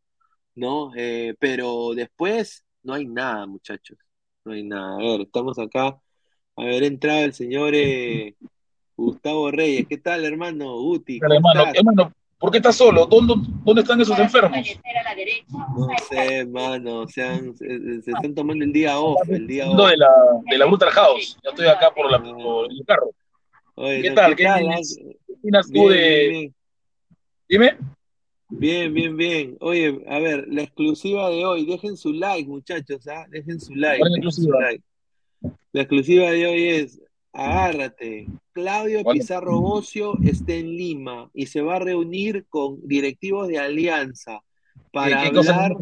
¿no? 0.54 0.92
Eh, 0.96 1.34
pero 1.38 1.92
después 1.94 2.64
no 2.82 2.94
hay 2.94 3.06
nada, 3.06 3.46
muchachos. 3.46 3.98
No 4.44 4.52
hay 4.52 4.64
nada. 4.64 4.94
A 4.94 4.98
ver, 4.98 5.20
estamos 5.22 5.58
acá. 5.58 5.98
A 6.56 6.64
ver, 6.64 6.82
entrado 6.84 7.24
el 7.24 7.34
señor 7.34 7.74
eh, 7.74 8.36
Gustavo 8.96 9.50
Reyes. 9.50 9.86
¿Qué 9.86 9.98
tal, 9.98 10.24
hermano? 10.24 10.78
Guti, 10.80 11.18
¿cómo 11.20 11.34
hermano, 11.34 11.64
hermano, 11.74 12.12
¿por 12.44 12.50
qué 12.52 12.58
estás 12.58 12.76
solo? 12.76 13.06
¿Dónde, 13.06 13.34
dónde 13.64 13.80
están 13.80 13.98
esos 14.02 14.18
enfermos? 14.18 14.58
No 15.76 15.88
sé, 16.10 16.36
hermano. 16.40 17.08
Se, 17.08 17.22
han- 17.22 17.56
se- 17.56 18.02
se 18.02 18.10
están 18.10 18.34
tomando 18.34 18.62
el 18.64 18.72
día 18.72 18.98
off. 18.98 19.26
El 19.30 19.46
día 19.46 19.66
off. 19.70 19.88
de 19.90 19.96
la, 19.96 20.10
de 20.50 20.58
la 20.58 20.66
Brutal 20.66 20.90
House. 20.90 21.38
Yo 21.42 21.50
estoy 21.50 21.66
acá 21.68 21.90
por, 21.94 22.10
la, 22.10 22.22
por 22.22 22.70
el 22.70 22.84
carro. 22.86 23.10
Oye, 23.76 24.02
¿Qué 24.02 24.08
no, 24.10 24.14
tal? 24.14 24.30
¿qué 24.36 24.36
¿Qué 24.36 24.44
tal? 24.44 24.68
ah? 24.68 24.78
opinas 25.38 25.70
tú 25.72 25.88
de-. 25.88 26.52
Dime. 27.48 27.78
Bien, 28.50 28.92
bien, 28.92 29.16
bien. 29.16 29.56
Oye, 29.60 30.04
a 30.06 30.18
ver, 30.18 30.44
la 30.48 30.62
exclusiva 30.62 31.30
de 31.30 31.44
hoy, 31.46 31.64
dejen 31.64 31.96
su 31.96 32.12
like, 32.12 32.46
muchachos, 32.48 33.08
¿ah? 33.08 33.24
Dejen 33.30 33.58
su 33.58 33.74
like, 33.74 33.98
¿Cuál 34.00 34.12
es 34.12 34.18
la 34.18 34.20
dejen 34.20 34.32
su 34.32 34.40
exclusiva? 34.42 34.60
like. 34.60 34.84
La 35.72 35.80
exclusiva 35.82 36.30
de 36.30 36.46
hoy 36.46 36.68
es, 36.68 37.00
agárrate, 37.32 38.26
Claudio 38.54 39.02
¿Cuál? 39.02 39.18
Pizarro 39.18 39.60
Bocio 39.60 40.16
está 40.24 40.54
en 40.54 40.76
Lima 40.76 41.28
y 41.34 41.46
se 41.46 41.60
va 41.60 41.76
a 41.76 41.80
reunir 41.80 42.46
con 42.48 42.78
directivos 42.86 43.48
de 43.48 43.58
Alianza 43.58 44.40
para 44.92 45.22
¿Qué- 45.24 45.28
qué 45.30 45.34
cosa 45.34 45.64
hablar, 45.64 45.76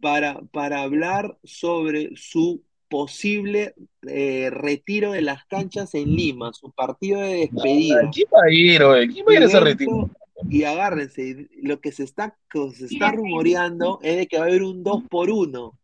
para, 0.00 0.40
para 0.52 0.82
hablar 0.82 1.36
sobre 1.44 2.10
su 2.16 2.62
posible 2.88 3.74
eh, 4.06 4.48
retiro 4.50 5.12
de 5.12 5.20
las 5.22 5.44
canchas 5.44 5.94
en 5.94 6.14
Lima, 6.14 6.52
su 6.54 6.70
partido 6.70 7.20
de 7.20 7.48
despedida. 7.50 8.08
¿Quién 8.14 8.28
va 8.34 8.44
a 8.46 8.50
ir, 8.50 8.82
oye? 8.82 9.08
¿Quién 9.12 9.26
va 9.26 9.32
a 9.32 9.34
ir 9.34 9.42
a 9.42 9.46
ese 9.46 9.56
Y 9.58 9.60
retiro? 9.60 10.10
Y 10.48 10.62
agárrense, 10.62 11.48
lo 11.62 11.80
que 11.80 11.90
se 11.92 12.04
está, 12.04 12.38
que 12.50 12.70
se 12.70 12.86
está 12.86 13.10
rumoreando 13.10 13.98
es 14.02 14.16
de 14.16 14.26
que 14.28 14.38
va 14.38 14.44
a 14.44 14.46
haber 14.46 14.62
un 14.62 14.82
2 14.84 15.02
por 15.10 15.30
1 15.30 15.74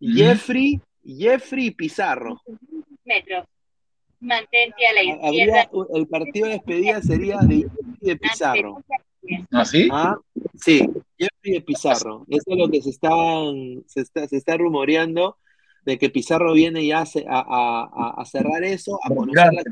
Jeffrey, 0.00 0.80
Jeffrey 1.04 1.66
y 1.66 1.70
Pizarro. 1.72 2.40
metros. 3.04 3.46
Mantente 4.20 4.86
a 4.86 4.92
la 4.92 5.00
Habría, 5.28 5.62
izquierda. 5.62 5.70
el 5.94 6.06
partido 6.08 6.46
de 6.46 6.52
despedida 6.54 7.00
sería 7.02 7.38
de 7.38 7.56
Jeffrey 7.56 7.94
y 8.00 8.06
de 8.06 8.16
Pizarro. 8.16 8.82
¿Ah, 9.52 9.64
sí? 9.64 9.88
Ah, 9.92 10.16
sí, 10.54 10.78
Jeffrey 11.18 11.52
de 11.54 11.60
Pizarro. 11.60 12.24
Eso 12.28 12.44
es 12.46 12.56
lo 12.58 12.68
que 12.68 12.82
se 12.82 12.90
están, 12.90 13.84
se 13.86 14.00
está, 14.00 14.26
se 14.26 14.36
está 14.36 14.56
rumoreando 14.56 15.36
de 15.84 15.98
que 15.98 16.10
Pizarro 16.10 16.52
viene 16.52 16.84
ya 16.86 17.00
a, 17.00 17.04
a, 17.28 17.88
a- 17.92 18.14
a 18.20 18.24
cerrar 18.24 18.64
eso, 18.64 18.98
a 19.04 19.14
conocer 19.14 19.52
la. 19.52 19.62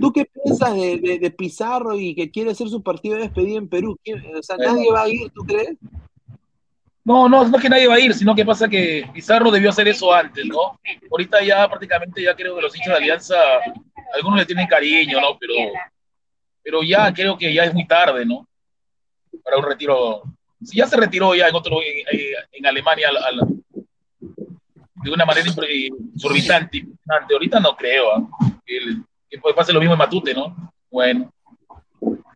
¿Tú 0.00 0.12
qué 0.12 0.24
piensas 0.26 0.74
de, 0.76 0.98
de- 0.98 1.18
de 1.18 1.30
Pizarro 1.30 1.98
y 1.98 2.14
que 2.14 2.30
quiere 2.30 2.52
hacer 2.52 2.68
su 2.68 2.82
partido 2.82 3.16
de 3.16 3.22
despedida 3.22 3.58
en 3.58 3.68
Perú? 3.68 3.96
¿Quién- 4.04 4.22
O 4.36 4.42
sea, 4.42 4.56
nadie 4.56 4.90
va 4.92 5.02
a 5.02 5.08
ir, 5.08 5.30
¿tú 5.30 5.42
crees? 5.44 5.76
No, 7.06 7.28
no, 7.28 7.44
no 7.46 7.56
es 7.56 7.62
que 7.62 7.68
nadie 7.68 7.86
va 7.86 7.94
a 7.94 8.00
ir, 8.00 8.12
sino 8.12 8.34
que 8.34 8.44
pasa 8.44 8.68
que 8.68 9.08
Pizarro 9.14 9.52
debió 9.52 9.70
hacer 9.70 9.86
eso 9.86 10.12
antes, 10.12 10.44
¿no? 10.44 10.80
Ahorita 11.08 11.40
ya 11.44 11.68
prácticamente 11.68 12.20
ya 12.20 12.34
creo 12.34 12.56
que 12.56 12.62
los 12.62 12.74
hinchas 12.74 12.94
de 12.94 12.96
Alianza, 12.96 13.36
algunos 14.12 14.40
le 14.40 14.44
tienen 14.44 14.66
cariño, 14.66 15.20
¿no? 15.20 15.38
Pero, 15.38 15.54
pero 16.64 16.82
ya 16.82 17.14
creo 17.14 17.38
que 17.38 17.54
ya 17.54 17.62
es 17.62 17.72
muy 17.72 17.86
tarde, 17.86 18.26
¿no? 18.26 18.48
Para 19.44 19.56
un 19.58 19.64
retiro. 19.64 20.22
Si 20.64 20.78
ya 20.78 20.88
se 20.88 20.96
retiró 20.96 21.32
ya 21.36 21.46
en 21.46 21.54
otro, 21.54 21.76
en, 21.80 22.34
en- 22.54 22.66
Alemania 22.66 23.08
al- 23.10 23.18
al- 23.40 23.48
de 25.04 25.10
una 25.12 25.24
manera 25.24 25.46
exorbitante, 25.48 26.84
ahorita 27.32 27.60
no 27.60 27.76
creo, 27.76 28.16
¿ah? 28.16 28.28
que, 28.66 28.80
que 29.30 29.38
pase 29.54 29.72
lo 29.72 29.78
mismo 29.78 29.94
en 29.94 29.98
Matute, 29.98 30.34
¿no? 30.34 30.72
Bueno. 30.90 31.32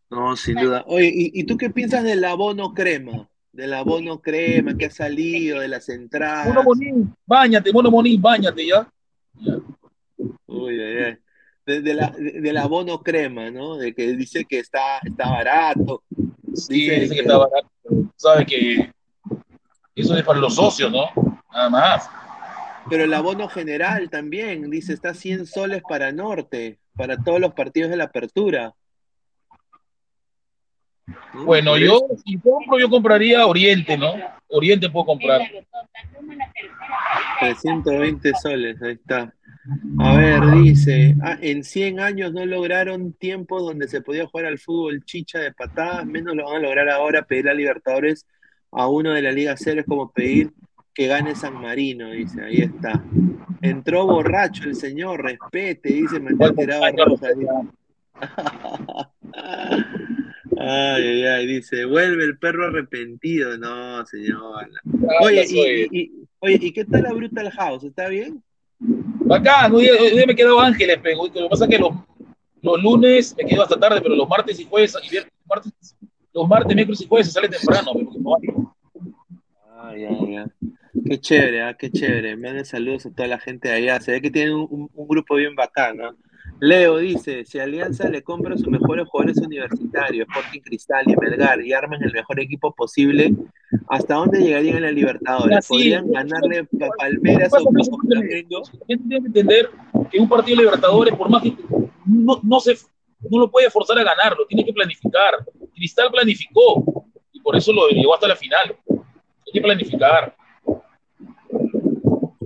No, 0.09 0.37
sin 0.37 0.55
duda. 0.57 0.85
Oye, 0.87 1.07
¿y, 1.13 1.41
y 1.41 1.45
tú 1.45 1.57
qué 1.57 1.71
piensas 1.71 2.05
del 2.05 2.25
abono 2.25 2.73
crema? 2.73 3.27
Del 3.53 3.75
abono 3.75 4.21
crema 4.21 4.77
que 4.77 4.87
ha 4.87 4.91
salido, 4.91 5.61
de 5.61 5.69
las 5.69 5.89
entradas. 5.89 6.47
Mono 6.49 6.63
Monín, 6.63 7.15
bañate, 7.27 7.73
Mono 7.73 7.91
Monín, 7.91 8.21
bañate 8.23 8.67
ya. 8.67 8.89
Uy, 10.47 10.81
ay, 10.81 10.97
ay. 11.05 11.17
De, 11.67 11.81
de 11.83 11.95
la, 11.95 12.11
de- 12.11 12.41
del 12.41 12.57
abono 12.57 13.03
crema, 13.03 13.51
¿no? 13.51 13.77
De 13.77 13.95
que 13.95 14.13
dice 14.17 14.45
que 14.45 14.59
está, 14.61 14.99
está 15.05 15.31
barato. 15.31 16.03
Sí, 16.55 16.89
dice 16.91 17.15
que 17.15 17.21
está 17.21 17.39
barato, 17.39 17.69
sabes 18.17 18.47
que 18.47 18.91
eso 19.95 20.17
es 20.17 20.25
para 20.25 20.39
los 20.41 20.55
socios, 20.55 20.91
¿no? 20.91 21.07
Nada 21.53 21.71
más. 21.71 22.09
Pero 22.89 23.05
el 23.05 23.15
abono 23.15 23.49
general 23.49 24.11
también, 24.11 24.69
dice, 24.71 24.93
está 24.93 25.15
100 25.15 25.47
soles 25.47 25.83
para 25.89 26.11
Norte, 26.13 26.79
para 26.97 27.17
todos 27.17 27.41
los 27.41 27.53
partidos 27.55 27.91
de 27.91 27.97
la 27.97 28.05
apertura. 28.05 28.75
¿No? 31.35 31.45
Bueno, 31.45 31.77
yo, 31.77 32.07
si 32.25 32.39
compro, 32.39 32.79
yo 32.79 32.89
compraría 32.89 33.47
Oriente, 33.47 33.97
¿no? 33.97 34.15
Oriente 34.49 34.91
puedo 34.91 35.07
comprar. 35.07 35.43
320 37.41 38.33
soles, 38.43 38.83
ahí 38.83 38.93
está. 38.93 39.33
A 39.99 40.17
ver, 40.17 40.41
dice, 40.63 41.15
ah, 41.23 41.37
en 41.41 41.63
100 41.63 42.01
años 42.01 42.33
no 42.33 42.45
lograron 42.47 43.13
tiempos 43.13 43.63
donde 43.63 43.89
se 43.89 44.01
podía 44.01 44.27
jugar 44.27 44.47
al 44.47 44.59
fútbol 44.59 45.05
chicha 45.05 45.39
de 45.39 45.53
patadas, 45.53 46.07
menos 46.07 46.35
lo 46.35 46.47
van 46.47 46.57
a 46.57 46.61
lograr 46.61 46.89
ahora, 46.89 47.23
pedir 47.23 47.49
a 47.49 47.55
Libertadores 47.55 48.27
a 48.73 48.89
uno 48.89 49.13
de 49.13 49.23
la 49.23 49.33
Liga 49.33 49.55
Cero 49.57 49.81
es 49.81 49.87
como 49.87 50.11
pedir 50.11 50.53
que 50.95 51.07
gane 51.07 51.35
San 51.35 51.55
Marino, 51.55 52.11
dice, 52.11 52.43
ahí 52.43 52.59
está. 52.59 53.03
Entró 53.61 54.07
borracho 54.07 54.65
el 54.65 54.75
señor, 54.75 55.23
respete, 55.23 55.93
dice, 55.93 56.21
Tirado 56.57 56.87
dice. 56.87 57.29
Ay, 60.63 61.03
ay, 61.07 61.25
ay, 61.25 61.47
dice, 61.47 61.85
vuelve 61.87 62.25
el 62.25 62.37
perro 62.39 62.67
arrepentido. 62.67 63.57
No, 63.57 64.05
señor. 64.07 64.69
Oye, 65.23 65.45
y, 65.49 65.61
y- 65.61 65.89
y- 66.03 66.13
oye, 66.41 66.59
¿y 66.61 66.73
qué 66.73 66.85
tal 66.85 67.03
la 67.05 67.13
Brutal 67.13 67.51
House? 67.51 67.85
¿Está 67.85 68.09
bien? 68.09 68.43
Bacán, 68.79 69.73
hoy, 69.75 69.89
hoy 69.89 70.11
día 70.11 70.27
me 70.27 70.35
quedo 70.35 70.61
Ángeles, 70.61 70.99
pero 71.03 71.25
lo 71.25 71.33
que 71.33 71.49
pasa 71.49 71.65
es 71.65 71.71
que 71.71 71.79
los, 71.79 71.93
los 72.63 72.83
lunes 72.83 73.35
me 73.39 73.45
quedo 73.49 73.63
hasta 73.63 73.79
tarde, 73.79 74.01
pero 74.03 74.15
los 74.15 74.29
martes 74.29 74.59
y 74.61 74.65
jueves, 74.65 74.95
y 75.03 75.09
viernes, 75.11 75.33
martes, 75.49 75.73
los 76.35 76.49
martes, 76.49 76.75
miércoles 76.75 77.01
y 77.01 77.07
jueves 77.07 77.27
se 77.29 77.33
sale 77.33 77.49
temprano, 77.49 77.93
pero 77.95 78.11
no 78.21 78.37
hay. 78.37 78.49
Ay, 79.83 80.05
ay, 80.05 80.37
ay. 80.37 80.47
Qué 81.07 81.19
chévere, 81.21 81.63
ah, 81.63 81.75
qué 81.79 81.91
chévere. 81.91 82.37
Manden 82.37 82.65
saludos 82.65 83.07
a 83.07 83.11
toda 83.11 83.29
la 83.29 83.39
gente 83.39 83.69
de 83.69 83.75
allá. 83.75 84.01
Se 84.01 84.13
ve 84.13 84.21
que 84.21 84.31
tienen 84.31 84.55
un, 84.55 84.91
un- 84.95 85.09
grupo 85.09 85.37
bien 85.37 85.55
bacán, 85.55 86.01
¿ah? 86.03 86.15
Leo 86.61 86.99
dice, 86.99 87.45
si 87.47 87.59
Alianza 87.59 88.09
le 88.11 88.23
compra 88.23 88.57
sus 88.57 88.69
mejores 88.69 89.09
jugadores 89.09 89.39
universitarios, 89.39 90.29
Sporting 90.29 90.61
Cristal 90.61 91.05
y 91.11 91.17
Melgar, 91.17 91.63
y 91.63 91.73
arman 91.73 92.03
el 92.03 92.13
mejor 92.13 92.39
equipo 92.39 92.73
posible, 92.75 93.33
¿hasta 93.89 94.15
dónde 94.15 94.41
llegarían 94.41 94.77
en 94.77 94.83
la 94.83 94.93
Libertadores? 94.93 95.67
¿Podrían 95.67 96.11
ganarle 96.13 96.59
a 96.59 96.89
Palmeras 96.99 97.53
o, 97.55 97.71
Flamengo? 98.07 98.63
tiene 98.87 99.09
que 99.09 99.17
entender 99.17 99.71
que 100.11 100.19
un 100.19 100.29
partido 100.29 100.59
de 100.59 100.65
Libertadores, 100.65 101.15
por 101.15 101.31
más 101.31 101.43
que 101.43 101.57
no, 102.05 102.41
no, 102.43 102.61
se, 102.61 102.77
no 103.31 103.39
lo 103.39 103.51
puede 103.51 103.71
forzar 103.71 103.99
a 103.99 104.05
ganarlo, 104.05 104.45
tiene 104.47 104.65
que 104.65 104.73
planificar. 104.75 105.35
Cristal 105.75 106.11
planificó 106.11 107.07
y 107.33 107.41
por 107.41 107.57
eso 107.57 107.73
lo 107.73 107.89
llevó 107.89 108.13
hasta 108.13 108.29
la 108.29 108.37
final. 108.37 108.77
Hay 108.87 109.53
que 109.53 109.61
planificar. 109.63 110.37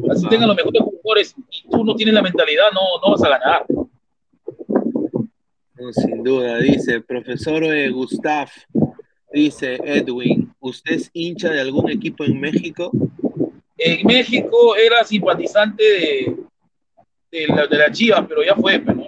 Así 0.08 0.28
tengan 0.28 0.46
los 0.46 0.56
mejores 0.56 0.82
jugadores 0.82 1.34
y 1.50 1.68
tú 1.68 1.84
no 1.84 1.96
tienes 1.96 2.14
la 2.14 2.22
mentalidad, 2.22 2.66
no, 2.72 2.80
no 3.04 3.12
vas 3.12 3.24
a 3.24 3.30
ganar. 3.30 3.66
Sin 5.92 6.22
duda, 6.22 6.58
dice, 6.58 7.00
profesor 7.00 7.64
eh, 7.64 7.90
Gustav, 7.90 8.48
dice 9.32 9.78
Edwin, 9.84 10.52
¿usted 10.60 10.94
es 10.94 11.10
hincha 11.12 11.50
de 11.50 11.60
algún 11.60 11.90
equipo 11.90 12.24
en 12.24 12.40
México? 12.40 12.90
En 13.76 14.06
México 14.06 14.76
era 14.76 15.04
simpatizante 15.04 15.82
de, 15.82 16.36
de, 17.30 17.46
la, 17.48 17.66
de 17.66 17.76
la 17.76 17.90
Chivas, 17.90 18.24
pero 18.28 18.42
ya 18.42 18.54
fue, 18.54 18.78
¿no? 18.78 19.04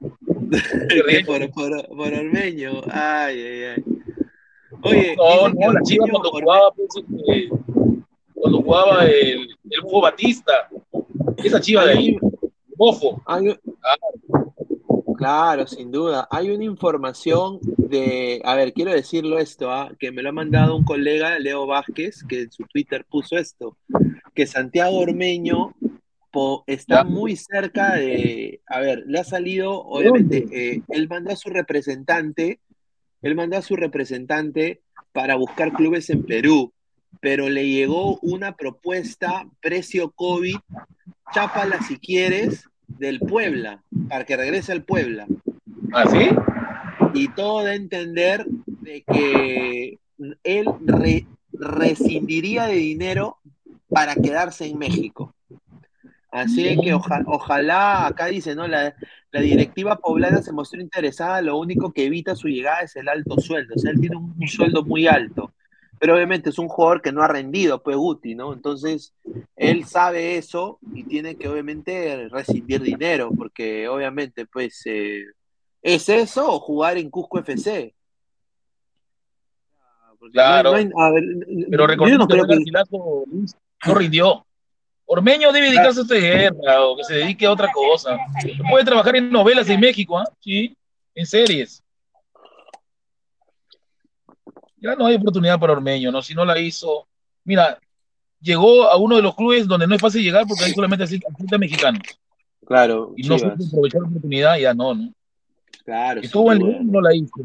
por, 1.26 1.50
por, 1.50 1.88
por 1.88 2.12
Ormeño, 2.12 2.82
ay, 2.90 3.40
ay, 3.40 3.62
ay. 3.64 3.84
Oye, 4.82 5.16
No, 5.16 5.48
no, 5.48 5.72
la 5.72 5.82
Chivas 5.82 6.10
cuando 6.10 6.30
jugaba, 6.30 6.72
este, 6.76 7.48
cuando 8.34 8.62
jugaba 8.62 9.06
el, 9.06 9.48
el 9.70 9.80
Hugo 9.84 10.02
Batista, 10.02 10.68
esa 11.36 11.60
Chiva 11.60 11.86
de 11.86 11.92
ahí, 11.92 12.16
Bofo. 12.76 13.22
Claro, 15.18 15.66
sin 15.66 15.90
duda. 15.90 16.28
Hay 16.30 16.50
una 16.50 16.62
información 16.64 17.58
de, 17.76 18.40
a 18.44 18.54
ver, 18.54 18.72
quiero 18.72 18.92
decirlo 18.92 19.38
esto, 19.40 19.70
ah, 19.72 19.90
que 19.98 20.12
me 20.12 20.22
lo 20.22 20.28
ha 20.28 20.32
mandado 20.32 20.76
un 20.76 20.84
colega, 20.84 21.36
Leo 21.40 21.66
Vázquez, 21.66 22.22
que 22.22 22.42
en 22.42 22.52
su 22.52 22.62
Twitter 22.64 23.04
puso 23.04 23.36
esto, 23.36 23.76
que 24.32 24.46
Santiago 24.46 24.96
Ormeño 24.96 25.74
po- 26.30 26.62
está 26.68 27.02
muy 27.02 27.34
cerca 27.34 27.94
de, 27.96 28.60
a 28.66 28.78
ver, 28.78 29.02
le 29.08 29.18
ha 29.18 29.24
salido, 29.24 29.82
obviamente, 29.82 30.46
eh, 30.52 30.82
él 30.88 31.08
mandó 31.08 31.32
a 31.32 31.36
su 31.36 31.48
representante, 31.50 32.60
él 33.20 33.34
mandó 33.34 33.56
a 33.56 33.62
su 33.62 33.74
representante 33.74 34.82
para 35.10 35.34
buscar 35.34 35.72
clubes 35.72 36.10
en 36.10 36.22
Perú, 36.24 36.72
pero 37.20 37.48
le 37.48 37.68
llegó 37.68 38.20
una 38.22 38.54
propuesta 38.54 39.48
precio 39.60 40.12
COVID, 40.12 40.58
chápala 41.34 41.82
si 41.82 41.98
quieres, 41.98 42.68
del 42.98 43.20
Puebla, 43.20 43.82
para 44.08 44.24
que 44.24 44.36
regrese 44.36 44.72
al 44.72 44.82
Puebla. 44.82 45.26
¿Ah, 45.92 46.04
sí? 46.06 46.28
Y 47.14 47.28
todo 47.28 47.60
a 47.60 47.74
entender 47.74 48.46
de 48.46 49.02
que 49.02 49.98
él 50.44 50.66
re- 50.84 51.26
rescindiría 51.52 52.66
de 52.66 52.74
dinero 52.74 53.38
para 53.88 54.14
quedarse 54.14 54.66
en 54.66 54.78
México. 54.78 55.34
Así 56.30 56.78
que 56.82 56.92
oja- 56.92 57.22
ojalá, 57.26 58.06
acá 58.06 58.26
dice, 58.26 58.54
¿no? 58.54 58.68
La, 58.68 58.94
la 59.32 59.40
directiva 59.40 59.96
poblana 59.96 60.42
se 60.42 60.52
mostró 60.52 60.80
interesada, 60.80 61.40
lo 61.40 61.58
único 61.58 61.92
que 61.92 62.04
evita 62.04 62.36
su 62.36 62.48
llegada 62.48 62.80
es 62.80 62.96
el 62.96 63.08
alto 63.08 63.40
sueldo. 63.40 63.74
O 63.76 63.78
sea, 63.78 63.90
él 63.92 64.00
tiene 64.00 64.16
un, 64.16 64.34
un 64.38 64.48
sueldo 64.48 64.84
muy 64.84 65.06
alto. 65.06 65.52
Pero 66.00 66.14
obviamente 66.14 66.50
es 66.50 66.58
un 66.58 66.68
jugador 66.68 67.02
que 67.02 67.12
no 67.12 67.22
ha 67.22 67.28
rendido, 67.28 67.82
pues 67.82 67.96
Guti, 67.96 68.34
¿no? 68.34 68.52
Entonces, 68.52 69.12
él 69.56 69.84
sabe 69.84 70.36
eso 70.36 70.78
y 70.94 71.04
tiene 71.04 71.36
que 71.36 71.48
obviamente 71.48 72.28
rescindir 72.28 72.80
dinero, 72.82 73.30
porque 73.36 73.88
obviamente, 73.88 74.46
pues, 74.46 74.82
eh, 74.86 75.24
¿es 75.82 76.08
eso 76.08 76.52
o 76.52 76.60
jugar 76.60 76.98
en 76.98 77.10
Cusco 77.10 77.38
FC? 77.40 77.94
Porque 80.18 80.32
Claro. 80.32 80.70
no 80.72 80.76
hay- 80.76 80.84
no 80.86 81.00
hay- 81.00 81.08
a 81.08 81.12
ver, 81.12 81.24
Pero 81.70 81.86
recordemos 81.86 82.28
no 82.28 82.46
que 82.46 82.64
que- 82.64 82.72
no 83.86 83.94
rindió. 83.94 84.44
Ormeño 85.06 85.52
debe 85.52 85.66
dedicarse 85.66 86.00
a 86.00 86.02
esta 86.02 86.14
guerra 86.16 86.84
o 86.84 86.96
que 86.96 87.04
se 87.04 87.14
dedique 87.14 87.46
a 87.46 87.52
otra 87.52 87.70
cosa. 87.72 88.18
Puede 88.68 88.84
trabajar 88.84 89.16
en 89.16 89.30
novelas 89.30 89.68
en 89.70 89.80
México, 89.80 90.18
¿ah? 90.18 90.24
Sí, 90.40 90.76
en 91.14 91.24
series. 91.26 91.82
Ya 94.80 94.94
no 94.94 95.06
hay 95.06 95.16
oportunidad 95.16 95.58
para 95.58 95.72
Ormeño, 95.72 96.12
¿no? 96.12 96.22
Si 96.22 96.34
no 96.34 96.44
la 96.44 96.58
hizo. 96.58 97.06
Mira, 97.44 97.78
llegó 98.40 98.84
a 98.84 98.96
uno 98.96 99.16
de 99.16 99.22
los 99.22 99.34
clubes 99.34 99.66
donde 99.66 99.86
no 99.86 99.94
es 99.94 100.00
fácil 100.00 100.22
llegar 100.22 100.46
porque 100.46 100.64
hay 100.64 100.72
solamente 100.72 101.04
atletas 101.04 101.58
mexicanos. 101.58 102.02
Claro, 102.66 103.14
Y 103.16 103.26
no 103.26 103.38
supo 103.38 103.54
aprovechar 103.66 104.02
la 104.02 104.08
oportunidad, 104.08 104.58
ya 104.58 104.74
no, 104.74 104.94
¿no? 104.94 105.12
Claro, 105.84 106.20
Estuvo 106.20 106.52
en. 106.52 106.58
León, 106.58 106.92
no 106.92 107.00
la 107.00 107.14
hizo. 107.14 107.40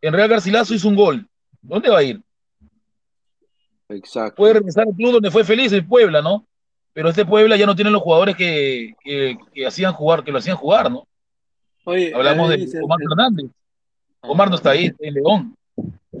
En 0.00 0.12
Real 0.12 0.28
Garcilaso 0.28 0.74
hizo 0.74 0.88
un 0.88 0.96
gol. 0.96 1.28
¿Dónde 1.60 1.90
va 1.90 1.98
a 1.98 2.02
ir? 2.02 2.20
Exacto. 3.88 4.36
Puede 4.36 4.54
regresar 4.54 4.86
al 4.88 4.94
club 4.94 5.12
donde 5.12 5.30
fue 5.30 5.44
feliz, 5.44 5.72
en 5.72 5.86
Puebla, 5.86 6.20
¿no? 6.20 6.44
Pero 6.92 7.08
este 7.08 7.24
Puebla 7.24 7.56
ya 7.56 7.66
no 7.66 7.76
tiene 7.76 7.90
los 7.90 8.02
jugadores 8.02 8.36
que, 8.36 8.94
que, 9.02 9.38
que 9.54 9.66
hacían 9.66 9.92
jugar, 9.92 10.24
que 10.24 10.32
lo 10.32 10.38
hacían 10.38 10.56
jugar, 10.56 10.90
¿no? 10.90 11.06
Oye, 11.84 12.12
Hablamos 12.14 12.48
de 12.48 12.80
Omar 12.82 12.98
Fernández. 12.98 13.50
Omar 14.20 14.50
no 14.50 14.56
está 14.56 14.70
ahí, 14.70 14.86
está 14.86 15.06
en 15.06 15.14
León. 15.14 15.56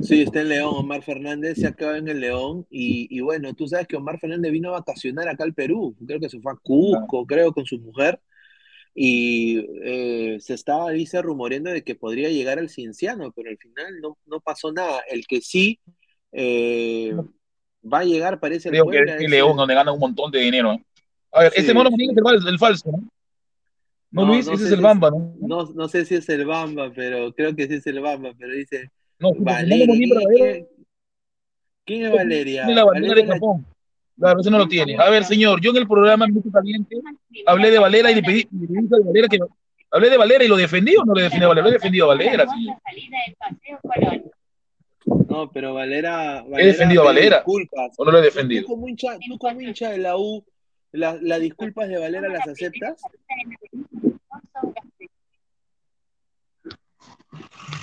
Sí, 0.02 0.22
está 0.22 0.40
en 0.40 0.48
León, 0.48 0.74
Omar 0.76 1.02
Fernández 1.02 1.58
se 1.58 1.66
acaba 1.66 1.96
en 1.96 2.08
el 2.08 2.20
León 2.20 2.66
y, 2.70 3.06
y 3.16 3.20
bueno, 3.20 3.54
tú 3.54 3.66
sabes 3.68 3.86
que 3.86 3.96
Omar 3.96 4.18
Fernández 4.18 4.50
vino 4.52 4.70
a 4.70 4.80
vacacionar 4.80 5.28
acá 5.28 5.44
al 5.44 5.54
Perú, 5.54 5.94
creo 6.06 6.18
que 6.20 6.28
se 6.28 6.40
fue 6.40 6.52
a 6.52 6.56
Cusco, 6.56 7.24
creo, 7.26 7.52
con 7.52 7.64
su 7.64 7.78
mujer 7.78 8.20
y 8.94 9.64
eh, 9.82 10.36
se 10.40 10.54
estaba, 10.54 10.90
dice, 10.90 11.22
rumoreando 11.22 11.70
de 11.70 11.82
que 11.82 11.94
podría 11.94 12.28
llegar 12.28 12.58
al 12.58 12.68
Cienciano, 12.68 13.32
pero 13.32 13.48
al 13.50 13.56
final 13.58 14.00
no, 14.02 14.18
no 14.26 14.40
pasó 14.40 14.70
nada. 14.72 15.00
El 15.10 15.26
que 15.26 15.40
sí 15.40 15.78
eh, 16.32 17.14
va 17.90 18.00
a 18.00 18.04
llegar 18.04 18.38
parece 18.40 18.68
el 18.68 18.74
Creo 18.74 18.86
que 18.90 18.98
es 18.98 19.20
en 19.22 19.30
León, 19.30 19.50
el- 19.52 19.56
donde 19.56 19.74
gana 19.74 19.92
un 19.92 20.00
montón 20.00 20.30
de 20.30 20.40
dinero. 20.40 20.72
¿no? 20.74 20.84
A 21.32 21.42
ver, 21.44 21.52
Sí, 21.52 21.60
este 21.60 21.72
mono 21.74 21.88
sí. 21.88 21.92
Monín 21.92 22.10
es 22.10 22.16
el, 22.18 22.22
fal- 22.24 22.48
el 22.48 22.58
falso, 22.58 22.90
¿no? 22.90 23.08
No, 24.10 24.26
Luis, 24.26 24.46
ese 24.46 24.64
es 24.64 24.70
el 24.72 24.76
si 24.76 24.82
Bamba, 24.82 25.10
¿no? 25.10 25.34
No, 25.40 25.64
no 25.72 25.88
sé 25.88 26.04
si 26.04 26.14
es 26.16 26.28
el 26.28 26.44
Bamba, 26.44 26.92
pero 26.94 27.32
creo 27.32 27.56
que 27.56 27.66
sí 27.66 27.74
es 27.74 27.86
el 27.86 28.00
Bamba, 28.00 28.32
pero 28.38 28.52
dice 28.52 28.90
No, 29.22 29.30
Valeria. 29.38 29.86
Monín 29.86 30.10
¿Quién, 31.84 32.06
es 32.06 32.12
Valeria? 32.12 32.64
tiene 32.64 32.74
la 32.80 32.84
bandera 32.84 33.08
Valeria 33.08 33.22
de 33.24 33.28
la- 33.28 33.34
Japón. 33.34 33.66
Claro, 34.18 34.40
ese 34.40 34.50
no 34.50 34.58
lo 34.58 34.68
tiene. 34.68 34.96
A 34.98 35.10
ver, 35.10 35.24
señor, 35.24 35.60
yo 35.60 35.70
en 35.70 35.78
el 35.78 35.88
programa 35.88 36.26
Minuto 36.26 36.50
Caliente 36.52 36.96
hablé 37.46 37.70
de 37.70 37.78
Valera 37.78 38.10
y 38.10 38.16
le 38.16 38.22
pedí, 38.22 38.46
le 38.52 38.66
pedí 38.68 38.86
a 38.94 39.06
Valera 39.06 39.28
que 39.28 39.38
hablé 39.90 40.10
de 40.10 40.16
Valera 40.16 40.44
y 40.44 40.48
lo 40.48 40.56
defendí 40.56 40.94
o 40.96 41.04
no 41.04 41.14
le 41.14 41.22
defendí 41.22 41.44
a 41.44 41.48
Valera, 41.48 41.66
lo 41.66 42.04
a 42.04 42.06
Valera. 42.06 42.44
No, 45.28 45.50
pero 45.50 45.74
Valera, 45.74 46.44
He 46.58 46.66
defendido 46.66 47.02
a 47.02 47.06
Valera. 47.06 47.36
disculpas. 47.38 47.94
¿O 47.96 48.04
no 48.04 48.12
lo 48.12 48.18
he 48.18 48.22
defendido? 48.22 48.62
Tú 48.62 48.68
como 48.68 48.88
hincha, 48.88 49.18
tú 49.26 49.38
como 49.38 49.60
hincha 49.60 49.90
de 49.90 49.98
la 49.98 50.16
U, 50.16 50.44
la- 50.92 51.18
las 51.20 51.40
disculpas 51.40 51.88
de 51.88 51.98
Valera 51.98 52.28
las 52.28 52.46
aceptas? 52.46 53.02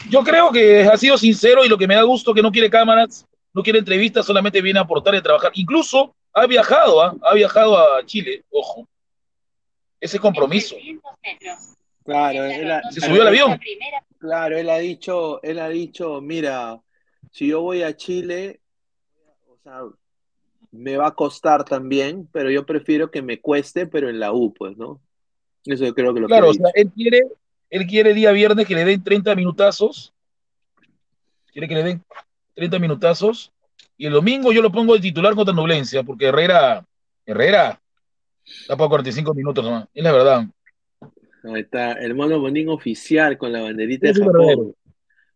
Yo 0.09 0.23
creo 0.23 0.51
que 0.51 0.83
ha 0.83 0.97
sido 0.97 1.17
sincero 1.17 1.63
y 1.65 1.69
lo 1.69 1.77
que 1.77 1.87
me 1.87 1.95
da 1.95 2.03
gusto 2.03 2.33
que 2.33 2.41
no 2.41 2.51
quiere 2.51 2.69
cámaras, 2.69 3.25
no 3.53 3.63
quiere 3.63 3.79
entrevistas, 3.79 4.25
solamente 4.25 4.61
viene 4.61 4.79
a 4.79 4.83
aportar 4.83 5.13
y 5.13 5.17
a 5.17 5.21
trabajar. 5.21 5.51
Incluso 5.55 6.15
ha 6.33 6.45
viajado, 6.45 7.01
¿ah? 7.01 7.15
ha 7.21 7.33
viajado 7.33 7.77
a 7.77 8.05
Chile, 8.05 8.43
ojo. 8.51 8.87
Ese 9.99 10.19
compromiso. 10.19 10.75
Claro, 12.05 12.43
él 12.45 12.71
ha- 12.71 12.81
Se 12.91 13.01
subió 13.01 13.21
al 13.21 13.27
avión. 13.27 13.59
Claro, 14.17 14.57
él 14.57 14.69
ha 14.69 14.77
dicho, 14.79 15.41
él 15.43 15.59
ha 15.59 15.69
dicho, 15.69 16.21
mira, 16.21 16.79
si 17.31 17.47
yo 17.47 17.61
voy 17.61 17.83
a 17.83 17.95
Chile, 17.95 18.59
o 19.47 19.57
sea, 19.63 19.81
me 20.71 20.97
va 20.97 21.07
a 21.07 21.15
costar 21.15 21.63
también, 21.63 22.27
pero 22.31 22.49
yo 22.51 22.65
prefiero 22.65 23.11
que 23.11 23.21
me 23.21 23.39
cueste, 23.39 23.87
pero 23.87 24.09
en 24.09 24.19
la 24.19 24.31
U, 24.31 24.53
pues, 24.53 24.77
¿no? 24.77 24.99
Eso 25.65 25.85
yo 25.85 25.93
creo 25.93 26.13
que 26.13 26.19
lo 26.19 26.27
que 26.27 26.31
Claro, 26.33 26.49
o 26.49 26.53
sea, 26.53 26.69
él 26.73 26.91
quiere, 26.95 27.21
él 27.69 27.85
quiere 27.87 28.13
día 28.13 28.31
viernes 28.31 28.65
que 28.65 28.75
le 28.75 28.85
den 28.85 29.03
30 29.03 29.35
minutazos. 29.35 30.13
Quiere 31.51 31.67
que 31.67 31.75
le 31.75 31.83
den 31.83 32.03
30 32.55 32.79
minutazos. 32.79 33.51
Y 33.97 34.05
el 34.05 34.13
domingo 34.13 34.51
yo 34.51 34.61
lo 34.61 34.71
pongo 34.71 34.93
de 34.93 35.01
titular 35.01 35.35
contra 35.35 35.53
Nublencia, 35.53 36.03
porque 36.03 36.27
Herrera, 36.27 36.85
Herrera, 37.25 37.81
está 38.43 38.77
para 38.77 38.89
45 38.89 39.33
minutos 39.33 39.63
nomás. 39.63 39.87
Es 39.93 40.03
la 40.03 40.11
verdad. 40.11 40.45
Ahí 41.43 41.61
está, 41.61 41.93
el 41.93 42.15
mono 42.15 42.39
monín 42.39 42.69
oficial 42.69 43.37
con 43.37 43.51
la 43.51 43.61
banderita 43.61 44.07
de 44.07 44.13
Japón. 44.13 44.33
verdadero. 44.33 44.75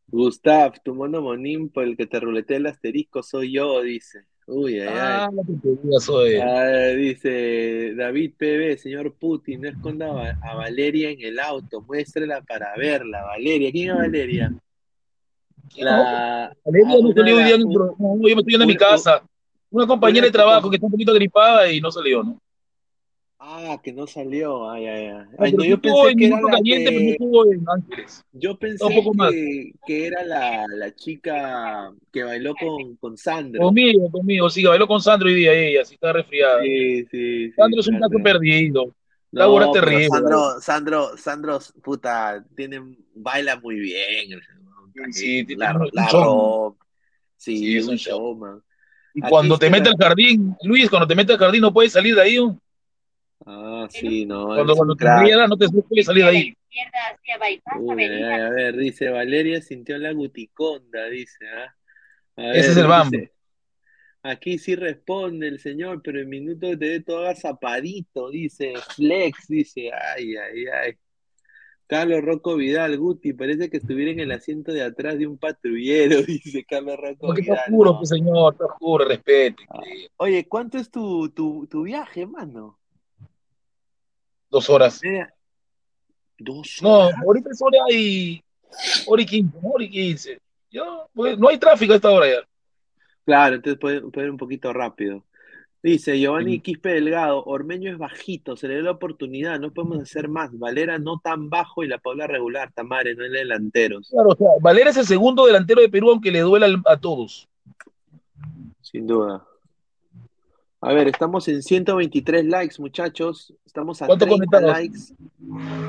Gustav, 0.07 0.81
tu 0.83 0.93
mono 0.93 1.21
monín 1.21 1.69
por 1.69 1.83
el 1.83 1.97
que 1.97 2.05
te 2.05 2.19
ruletea 2.19 2.57
el 2.57 2.67
asterisco 2.67 3.23
soy 3.23 3.53
yo, 3.53 3.81
dice. 3.81 4.25
Uy, 4.47 4.79
ay, 4.79 4.87
ay. 4.87 5.19
Ah, 5.21 5.99
soy. 5.99 6.35
Ah, 6.37 6.87
dice 6.95 7.93
David 7.95 8.33
PB, 8.37 8.77
señor 8.77 9.13
Putin, 9.13 9.61
no 9.61 9.69
esconda 9.69 10.09
a, 10.09 10.13
Va- 10.13 10.37
a 10.41 10.55
Valeria 10.55 11.09
en 11.09 11.21
el 11.21 11.39
auto, 11.39 11.81
muéstrela 11.81 12.41
para 12.41 12.75
verla. 12.75 13.23
Valeria, 13.23 13.71
¿quién 13.71 13.89
es 13.91 13.95
Valeria? 13.95 14.53
La, 15.77 16.53
Valeria 16.65 16.87
ah, 16.89 16.97
no 17.01 17.13
salió 17.13 17.35
hoy 17.35 17.43
día 17.43 17.57
yo 17.57 18.35
me 18.35 18.41
estoy 18.41 18.51
yendo 18.51 18.63
a 18.65 18.67
mi 18.67 18.77
casa. 18.77 19.23
Una 19.71 19.87
compañera 19.87 20.25
de 20.25 20.31
trabajo 20.31 20.69
que 20.69 20.75
está 20.75 20.85
un 20.85 20.91
poquito 20.91 21.13
gripada 21.13 21.71
y 21.71 21.81
no 21.81 21.89
salió, 21.91 22.23
¿no? 22.23 22.39
Ah, 23.45 23.77
que 23.83 23.91
no 23.91 24.07
salió. 24.07 24.69
Ay, 24.69 24.87
ay, 24.87 25.05
ay. 25.07 25.11
Ah, 25.11 25.27
Ay, 25.39 25.51
no, 25.51 25.63
sí 25.63 25.69
yo 25.69 25.81
pensé 25.81 26.09
en 26.11 26.17
que 26.17 26.25
era 26.27 26.41
la 26.41 26.49
Caliente, 26.51 26.89
pero 26.91 26.99
no 26.99 27.05
que. 27.05 27.11
estuvo 27.11 27.51
en 27.51 27.65
Ángeles. 27.67 28.25
Yo 28.31 28.57
pensé 28.57 28.85
un 28.85 28.95
poco 28.95 29.13
más. 29.15 29.31
que, 29.31 29.73
que 29.85 30.07
era 30.07 30.23
la, 30.23 30.65
la 30.77 30.95
chica 30.95 31.91
que 32.11 32.23
bailó 32.23 32.55
con, 32.55 32.95
con 32.95 33.17
Sandro. 33.17 33.63
Conmigo, 33.63 34.09
conmigo, 34.09 34.49
sí, 34.49 34.63
bailó 34.63 34.87
con 34.87 35.01
Sandro 35.01 35.27
hoy 35.27 35.35
día 35.35 35.53
ella, 35.53 35.83
sí 35.83 35.95
está 35.95 36.13
resfriada. 36.13 36.61
Sí, 36.61 37.03
sí, 37.03 37.47
sí. 37.47 37.51
Sandro 37.51 37.81
es 37.81 37.87
un 37.87 37.99
caso 37.99 38.17
perdido. 38.23 38.95
La 39.31 39.45
No, 39.45 39.71
terrible. 39.71 40.07
Sandro, 40.07 40.61
Sandro, 40.61 41.17
Sandro, 41.17 41.59
puta, 41.83 42.45
tiene, 42.55 42.81
baila 43.13 43.59
muy 43.59 43.75
bien. 43.77 44.39
Sí, 45.11 45.43
tiene 45.43 45.65
la, 45.65 45.73
la. 45.91 46.07
Sí, 47.35 47.57
Sí, 47.57 47.77
es 47.77 47.87
un 47.87 47.97
show. 47.97 48.19
showman. 48.19 48.63
Y 49.15 49.21
Aquí 49.21 49.29
cuando 49.29 49.57
te 49.57 49.65
está 49.65 49.77
mete 49.77 49.89
al 49.89 49.97
jardín, 49.97 50.55
Luis, 50.63 50.89
cuando 50.89 51.07
te 51.07 51.15
mete 51.15 51.33
al 51.33 51.39
jardín 51.39 51.61
no 51.61 51.73
puedes 51.73 51.91
salir 51.91 52.15
de 52.15 52.21
ahí. 52.21 52.37
¿no? 52.37 52.57
Ah, 53.45 53.87
sí, 53.89 54.25
no. 54.25 54.47
Cuando, 54.47 54.75
cuando 54.75 54.95
te 54.95 55.05
riega, 55.19 55.47
no 55.47 55.57
te 55.57 55.67
puedes 55.67 56.05
salir 56.05 56.23
de 56.23 56.29
ahí. 56.29 56.57
A 57.89 58.49
ver, 58.49 58.77
dice 58.77 59.09
Valeria 59.09 59.61
sintió 59.61 59.97
la 59.97 60.11
guticonda, 60.11 61.07
dice, 61.09 61.45
¿ah? 61.49 61.75
A 62.35 62.51
Ese 62.53 62.71
es 62.71 62.77
el 62.77 62.87
bambo. 62.87 63.17
Aquí 64.23 64.57
sí 64.57 64.75
responde 64.75 65.49
el 65.49 65.59
señor, 65.59 66.01
pero 66.01 66.21
en 66.21 66.29
minuto 66.29 66.69
que 66.69 66.77
te 66.77 66.85
dé 66.85 66.99
todo 67.01 67.19
agazapadito, 67.19 68.29
dice, 68.29 68.73
flex, 68.95 69.47
dice, 69.49 69.91
ay, 69.91 70.35
ay, 70.37 70.65
ay. 70.67 70.93
Carlos 71.87 72.21
Rocco 72.21 72.55
Vidal, 72.55 72.97
Guti, 72.97 73.33
parece 73.33 73.69
que 73.69 73.77
estuviera 73.77 74.11
en 74.11 74.21
el 74.21 74.31
asiento 74.31 74.71
de 74.71 74.81
atrás 74.81 75.19
de 75.19 75.27
un 75.27 75.37
patrullero, 75.37 76.21
dice 76.23 76.63
Carlos 76.63 76.95
Rocco 76.95 77.27
Porque 77.27 77.41
está 77.41 77.53
Vidal. 77.53 77.65
oscuro, 77.67 77.91
no. 77.91 77.97
pues, 77.97 78.09
señor, 78.09 78.53
está 78.53 78.65
oscuro, 78.65 79.05
respete. 79.05 79.63
Oye, 80.15 80.47
¿cuánto 80.47 80.77
es 80.77 80.89
tu, 80.89 81.29
tu, 81.29 81.67
tu 81.67 81.83
viaje, 81.83 82.25
mano? 82.25 82.79
Dos 84.53 84.69
horas. 84.69 85.01
Dos 86.37 86.77
No, 86.83 87.07
horas. 87.07 87.19
ahorita 87.25 87.49
es 87.49 87.59
hora 87.59 87.77
y 87.91 88.43
hora 89.07 89.21
y 89.23 89.25
quince, 89.25 89.57
¿no? 89.59 89.69
hora 89.69 89.83
y 89.83 89.89
quince. 89.89 90.39
Ya, 90.69 90.83
pues, 91.11 91.39
no 91.39 91.49
hay 91.49 91.57
tráfico 91.57 91.93
a 91.93 91.95
esta 91.95 92.11
hora 92.11 92.27
ya. 92.27 92.47
Claro, 93.25 93.55
entonces 93.55 93.79
puede, 93.79 94.01
puede 94.01 94.27
ir 94.27 94.31
un 94.31 94.37
poquito 94.37 94.71
rápido. 94.71 95.23
Dice 95.81 96.19
Giovanni 96.19 96.59
Quispe 96.59 96.89
Delgado, 96.93 97.43
Ormeño 97.45 97.91
es 97.91 97.97
bajito, 97.97 98.55
se 98.55 98.67
le 98.67 98.75
dio 98.75 98.83
la 98.83 98.91
oportunidad, 98.91 99.59
no 99.59 99.73
podemos 99.73 99.99
hacer 100.03 100.27
más. 100.29 100.55
Valera 100.57 100.99
no 100.99 101.19
tan 101.19 101.49
bajo 101.49 101.83
y 101.83 101.87
la 101.87 101.97
Paula 101.97 102.27
regular, 102.27 102.71
Tamare, 102.73 103.15
no 103.15 103.25
es 103.25 103.31
delanteros. 103.31 104.07
Claro, 104.09 104.29
o 104.29 104.35
sea, 104.35 104.47
Valera 104.61 104.91
es 104.91 104.97
el 104.97 105.05
segundo 105.07 105.47
delantero 105.47 105.81
de 105.81 105.89
Perú, 105.89 106.11
aunque 106.11 106.31
le 106.31 106.41
duela 106.41 106.67
a 106.85 106.97
todos. 106.97 107.49
Sin 108.81 109.07
duda. 109.07 109.43
A 110.85 110.91
ver, 110.91 111.07
estamos 111.07 111.47
en 111.47 111.63
123 111.63 112.43
likes, 112.43 112.75
muchachos. 112.77 113.53
Estamos 113.65 114.01
a 114.01 114.05
¿Cuántos 114.05 114.27
30 114.27 114.35
conectados? 114.35 114.77
likes. 114.77 114.99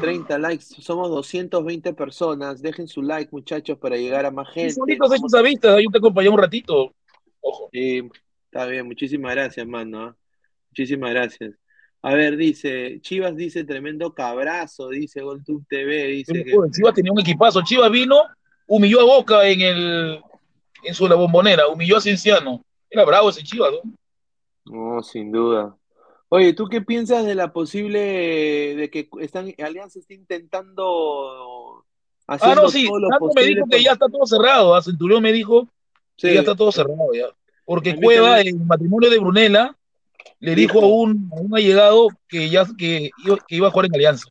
30 0.01 0.39
likes. 0.39 0.65
Somos 0.79 1.11
220 1.11 1.95
personas. 1.95 2.63
Dejen 2.63 2.87
su 2.87 3.03
like, 3.03 3.29
muchachos, 3.33 3.77
para 3.77 3.97
llegar 3.97 4.25
a 4.25 4.31
más 4.31 4.49
gente. 4.51 4.73
solitos 4.73 5.13
hechos 5.13 5.35
esa 5.35 5.43
vista, 5.43 5.81
yo 5.81 5.91
te 5.91 5.99
acompañé 5.99 6.29
un 6.29 6.39
ratito. 6.39 6.95
Ojo. 7.41 7.71
Sí, 7.73 8.09
está 8.45 8.67
bien. 8.67 8.87
Muchísimas 8.87 9.35
gracias, 9.35 9.67
mano. 9.67 10.01
¿ah? 10.01 10.17
Muchísimas 10.71 11.11
gracias. 11.11 11.55
A 12.01 12.15
ver, 12.15 12.37
dice, 12.37 13.01
Chivas 13.01 13.35
dice 13.35 13.65
tremendo 13.65 14.15
cabrazo, 14.15 14.91
dice 14.91 15.23
GolTube 15.23 15.65
TV, 15.69 16.07
dice 16.07 16.45
que 16.45 16.55
Chivas 16.71 16.95
tenía 16.95 17.11
un 17.11 17.19
equipazo. 17.19 17.63
Chivas 17.63 17.91
vino, 17.91 18.23
humilló 18.69 19.01
a 19.01 19.05
Boca 19.05 19.49
en 19.49 19.61
el 19.61 20.21
en 20.85 20.95
su 20.95 21.09
la 21.09 21.17
bombonera, 21.17 21.67
humilló 21.67 21.97
a 21.97 22.01
Cienciano. 22.01 22.65
Era 22.89 23.05
bravo 23.05 23.31
ese 23.31 23.43
Chivas, 23.43 23.73
¿no? 23.73 23.93
No, 24.67 25.03
sin 25.03 25.31
duda. 25.33 25.77
Oye, 26.29 26.53
¿tú 26.53 26.67
qué 26.69 26.81
piensas 26.81 27.25
de 27.25 27.35
la 27.35 27.53
posible 27.53 27.99
de 28.77 28.91
que 28.91 29.09
están 29.21 29.55
Alianza 29.59 29.99
está 29.99 30.15
intentando 30.15 31.85
Ah, 32.27 32.35
haciendo 32.35 32.63
no, 32.63 32.69
sí. 32.71 32.87
todo 32.87 32.99
lo 33.01 33.09
me 33.35 33.43
dijo 33.45 33.67
que 33.71 33.83
ya 33.83 33.93
está 33.93 34.07
todo 34.09 34.27
cerrado. 34.27 34.75
¿ah? 34.75 34.83
Centurión 34.83 35.23
me 35.23 35.33
dijo 35.33 35.69
que 36.17 36.33
ya 36.35 36.41
está 36.41 36.55
todo 36.55 36.73
cerrado 36.73 37.13
ya. 37.13 37.27
Porque 37.65 37.95
Cueva, 37.97 38.37
también. 38.37 38.57
el 38.61 38.67
matrimonio 38.67 39.11
de 39.11 39.19
Brunella, 39.19 39.77
le 40.41 40.55
dijo 40.55 40.81
a 40.81 40.87
un, 40.87 41.31
a 41.37 41.41
un 41.41 41.55
allegado 41.57 42.09
que 42.29 42.49
ya 42.49 42.67
que 42.79 43.11
iba, 43.25 43.37
que 43.47 43.57
iba 43.57 43.69
a 43.69 43.71
jugar 43.71 43.87
en 43.87 43.95
Alianza. 43.95 44.27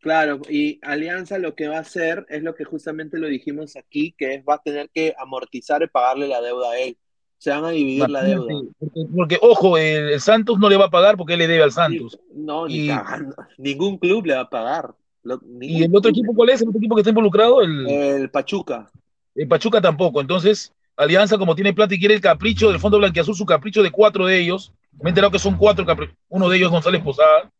Claro, 0.00 0.40
y 0.48 0.78
Alianza 0.82 1.38
lo 1.38 1.54
que 1.54 1.68
va 1.68 1.78
a 1.78 1.80
hacer 1.80 2.24
es 2.28 2.42
lo 2.42 2.54
que 2.54 2.64
justamente 2.64 3.18
lo 3.18 3.26
dijimos 3.26 3.76
aquí, 3.76 4.14
que 4.16 4.34
es 4.34 4.44
va 4.48 4.54
a 4.54 4.62
tener 4.62 4.90
que 4.90 5.14
amortizar 5.18 5.82
y 5.82 5.88
pagarle 5.88 6.28
la 6.28 6.40
deuda 6.40 6.70
a 6.70 6.78
él. 6.78 6.96
Se 7.38 7.50
van 7.50 7.64
a 7.64 7.70
dividir 7.70 8.08
la 8.10 8.22
deuda. 8.24 8.52
Porque, 8.80 9.00
porque, 9.16 9.38
ojo, 9.40 9.78
el, 9.78 10.10
el 10.10 10.20
Santos 10.20 10.58
no 10.58 10.68
le 10.68 10.76
va 10.76 10.86
a 10.86 10.90
pagar 10.90 11.16
porque 11.16 11.34
él 11.34 11.38
le 11.38 11.46
debe 11.46 11.62
al 11.62 11.72
Santos. 11.72 12.18
No, 12.34 12.66
ni 12.66 12.74
Y- 12.84 12.88
cagando. 12.88 13.34
Ningún 13.58 13.96
club 13.98 14.26
le 14.26 14.34
va 14.34 14.40
a 14.40 14.50
pagar. 14.50 14.94
Lo- 15.22 15.40
¿Y 15.60 15.82
el 15.84 15.94
otro 15.94 16.10
equipo 16.10 16.34
cuál 16.34 16.50
es? 16.50 16.60
¿El 16.62 16.68
otro 16.68 16.78
equipo 16.78 16.94
que 16.96 17.02
está 17.02 17.10
involucrado? 17.10 17.62
El, 17.62 17.88
El 17.88 18.30
Pachuca. 18.30 18.90
el 19.34 19.46
Pachuca 19.46 19.80
tampoco. 19.80 20.20
Entonces, 20.20 20.72
Alianza, 20.96 21.38
como 21.38 21.54
tiene 21.54 21.72
plata 21.72 21.94
y 21.94 21.98
quiere 22.00 22.14
el 22.14 22.20
capricho 22.20 22.70
del 22.70 22.80
Fondo 22.80 22.98
Blanquiazul, 22.98 23.34
su 23.36 23.46
capricho 23.46 23.82
de 23.84 23.90
cuatro 23.92 24.26
de 24.26 24.38
ellos. 24.40 24.72
Me 25.00 25.08
he 25.08 25.08
enterado 25.10 25.30
que 25.30 25.38
son 25.38 25.56
cuatro 25.56 25.84
capri- 25.86 26.12
Uno 26.28 26.48
de 26.48 26.56
ellos 26.56 26.72
González 26.72 27.02
Posada 27.02 27.52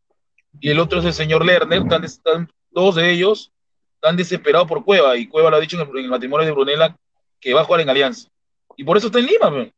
y 0.59 0.69
el 0.71 0.79
otro 0.79 0.99
es 0.99 1.05
el 1.05 1.13
señor 1.13 1.45
Lerner. 1.45 1.81
Están, 1.83 2.03
están- 2.03 2.49
dos 2.71 2.95
de 2.95 3.11
ellos 3.11 3.51
están 3.95 4.15
desesperados 4.17 4.67
por 4.67 4.83
Cueva 4.85 5.15
y 5.17 5.27
Cueva 5.27 5.49
lo 5.49 5.55
ha 5.57 5.59
dicho 5.59 5.75
en 5.81 5.87
el, 5.89 5.97
en 5.97 6.03
el 6.05 6.09
matrimonio 6.11 6.45
de 6.45 6.51
Brunella 6.51 6.95
que 7.39 7.53
va 7.53 7.61
a 7.61 7.63
jugar 7.63 7.81
en 7.81 7.89
Alianza. 7.89 8.27
Y 8.79 8.83
por 8.85 8.95
eso 8.95 9.07
está 9.07 9.19
en 9.19 9.25
Lima. 9.25 9.69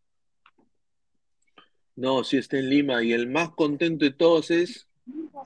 No, 1.95 2.23
sí 2.23 2.37
está 2.37 2.57
en 2.59 2.69
Lima. 2.69 3.01
Y 3.03 3.13
el 3.13 3.27
más 3.27 3.49
contento 3.49 4.05
de 4.05 4.11
todos 4.11 4.51
es 4.51 4.87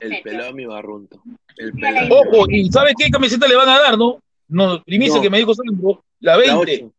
el 0.00 0.20
pelado 0.22 0.52
mi 0.52 0.66
barrunto. 0.66 1.22
El 1.56 1.72
pelado. 1.72 2.08
Ojo, 2.14 2.44
¿y 2.50 2.70
sabes 2.70 2.92
qué 2.98 3.08
camiseta 3.08 3.48
le 3.48 3.56
van 3.56 3.70
a 3.70 3.78
dar, 3.78 3.96
no? 3.96 4.20
No, 4.48 4.82
primicia 4.84 5.16
No. 5.16 5.22
que 5.22 5.30
me 5.30 5.38
dijo 5.38 5.54
Sandro, 5.54 6.04
la 6.20 6.32
La 6.32 6.36
20. 6.38 6.54
ocho. 6.84 6.92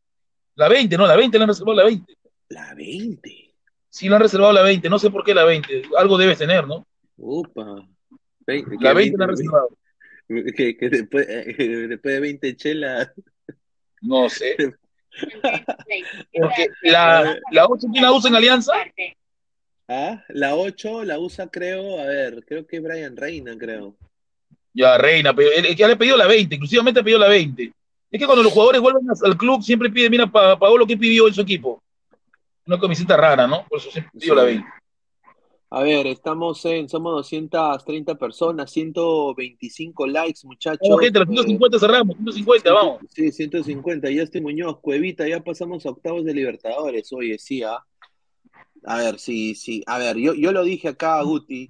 La 0.56 0.68
20, 0.68 0.98
no, 0.98 1.06
la 1.06 1.16
20 1.16 1.38
le 1.38 1.44
han 1.44 1.48
reservado 1.50 1.78
la 1.78 1.84
20. 1.86 2.18
La 2.50 2.74
20. 2.74 3.54
Sí, 3.88 4.10
le 4.10 4.16
han 4.16 4.22
reservado 4.22 4.52
la 4.52 4.64
20, 4.64 4.90
no 4.90 4.98
sé 4.98 5.12
por 5.12 5.24
qué 5.24 5.36
la 5.36 5.44
20. 5.44 5.84
Algo 5.96 6.18
debes 6.18 6.40
tener, 6.40 6.66
¿no? 6.66 6.88
Upa. 7.18 7.88
Veinte- 8.48 8.78
La 8.82 8.90
que 8.90 8.96
20 8.96 9.18
le 9.18 9.24
han 9.24 9.30
reservado. 9.30 9.70
Que, 10.58 10.76
que 10.76 10.90
después, 10.90 11.26
eh, 11.30 11.88
después 11.88 12.16
de 12.16 12.20
20 12.20 12.56
chelas. 12.58 13.12
No 14.02 14.28
sé. 14.28 14.58
Porque 16.34 16.70
la, 16.84 17.38
la 17.52 17.66
8, 17.66 17.88
¿quién 17.92 18.04
la 18.04 18.12
usa 18.12 18.30
en 18.30 18.36
Alianza? 18.36 18.74
Ah, 19.88 20.24
la 20.30 20.56
8 20.56 21.04
la 21.04 21.20
usa, 21.20 21.48
creo, 21.48 22.00
a 22.00 22.06
ver, 22.06 22.44
creo 22.46 22.68
que 22.68 22.78
es 22.78 22.84
Brian 22.84 23.16
Reina, 23.16 23.56
creo. 23.58 23.96
Ya, 24.74 24.98
Reina, 24.98 25.34
ya 25.76 25.88
le 25.88 25.94
ha 25.94 25.98
pedido 25.98 26.18
la 26.18 26.28
20, 26.28 26.56
inclusivamente 26.56 27.00
ha 27.00 27.04
pedido 27.04 27.20
la 27.20 27.30
20. 27.30 27.72
Es 28.12 28.20
que 28.20 28.26
cuando 28.26 28.44
los 28.44 28.54
jugadores 28.54 28.82
vuelven 28.82 29.08
al 29.24 29.38
club 29.38 29.62
siempre 29.62 29.90
piden, 29.90 30.12
mira, 30.12 30.28
pa, 30.28 30.58
Paolo, 30.58 30.86
¿qué 30.86 30.96
pidió 30.96 31.28
en 31.28 31.34
su 31.34 31.42
equipo? 31.42 31.82
Una 32.66 32.80
camiseta 32.80 33.18
rara, 33.18 33.48
¿no? 33.48 33.66
Por 33.68 33.80
eso 33.80 33.90
siempre 33.92 34.12
pidió 34.20 34.36
la 34.36 34.44
20. 34.44 34.68
A 35.70 35.84
ver, 35.84 36.08
estamos 36.08 36.64
en, 36.66 36.88
somos 36.88 37.12
230 37.14 38.16
personas, 38.16 38.72
125 38.72 40.08
likes, 40.08 40.40
muchachos. 40.46 40.80
Vamos, 40.88 41.02
gente, 41.04 41.20
los 41.20 41.28
Eh, 41.28 41.32
150 41.34 41.80
cerramos, 41.80 42.16
150, 42.16 42.72
vamos. 42.74 43.02
Sí, 43.10 43.32
150. 43.34 44.10
Ya 44.10 44.24
estoy 44.24 44.40
Muñoz, 44.40 44.80
Cuevita, 44.80 45.28
ya 45.28 45.42
pasamos 45.44 45.86
a 45.86 45.90
octavos 45.90 46.24
de 46.24 46.34
Libertadores. 46.34 47.12
Oye, 47.12 47.38
sí, 47.38 47.64
¿ah? 47.64 47.84
A 48.86 48.98
ver, 49.00 49.20
sí, 49.20 49.56
sí. 49.56 49.84
A 49.88 49.98
ver, 49.98 50.16
yo, 50.16 50.34
yo 50.34 50.54
lo 50.54 50.64
dije 50.64 50.88
acá 50.88 51.20
a 51.20 51.24
Guti. 51.24 51.68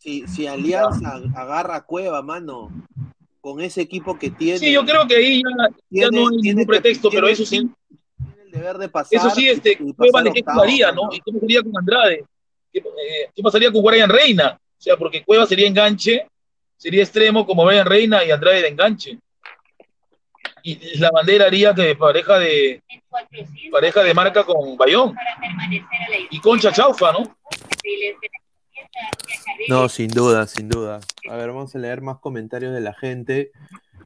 Si, 0.00 0.26
si 0.28 0.46
Alianza 0.46 1.20
agarra 1.34 1.84
Cueva, 1.84 2.22
mano, 2.22 2.70
con 3.42 3.60
ese 3.60 3.82
equipo 3.82 4.18
que 4.18 4.30
tiene. 4.30 4.58
Sí, 4.58 4.72
yo 4.72 4.82
creo 4.86 5.06
que 5.06 5.16
ahí 5.16 5.42
ya, 5.42 5.68
ya 5.68 6.08
Tiene- 6.08 6.16
no 6.22 6.28
hay 6.28 6.36
tiene 6.40 6.54
ningún 6.60 6.66
pretexto, 6.66 7.10
pero 7.10 7.26
tiene- 7.26 7.32
eso 7.34 7.44
sí, 7.44 7.68
el 8.44 8.50
deber 8.50 8.78
de 8.78 8.88
pasar. 8.88 9.18
eso 9.18 9.30
sí, 9.30 9.46
este, 9.48 9.76
Cueva 9.94 10.22
de 10.22 10.32
qué 10.32 10.42
jugaría. 10.42 10.90
¿no? 10.92 11.10
¿Y 11.12 11.20
cómo 11.20 11.40
sería 11.40 11.62
con 11.62 11.76
Andrade? 11.76 12.24
¿Qué, 12.82 13.30
eh, 13.36 13.42
pasaría 13.42 13.72
con 13.72 13.82
Brian 13.82 14.10
Reina? 14.10 14.58
O 14.58 14.82
sea, 14.82 14.96
porque 14.96 15.24
Cueva 15.24 15.46
sería 15.46 15.66
enganche, 15.66 16.26
sería 16.76 17.02
extremo 17.02 17.46
como 17.46 17.64
Brian 17.64 17.86
Reina 17.86 18.24
y 18.24 18.30
Andrade 18.30 18.62
de 18.62 18.68
enganche. 18.68 19.18
Y 20.62 20.98
la 20.98 21.10
bandera 21.10 21.46
haría 21.46 21.72
que 21.72 21.94
pareja 21.94 22.38
de 22.40 22.82
pareja 23.70 24.02
de 24.02 24.14
marca 24.14 24.42
con 24.42 24.76
Bayón 24.76 25.14
y 26.30 26.40
Concha 26.40 26.72
Chaufa, 26.72 27.12
¿no? 27.12 27.36
No, 29.68 29.88
sin 29.88 30.08
duda, 30.08 30.46
sin 30.46 30.68
duda. 30.68 31.00
A 31.30 31.36
ver, 31.36 31.48
vamos 31.48 31.74
a 31.74 31.78
leer 31.78 32.02
más 32.02 32.18
comentarios 32.18 32.74
de 32.74 32.80
la 32.80 32.94
gente. 32.94 33.52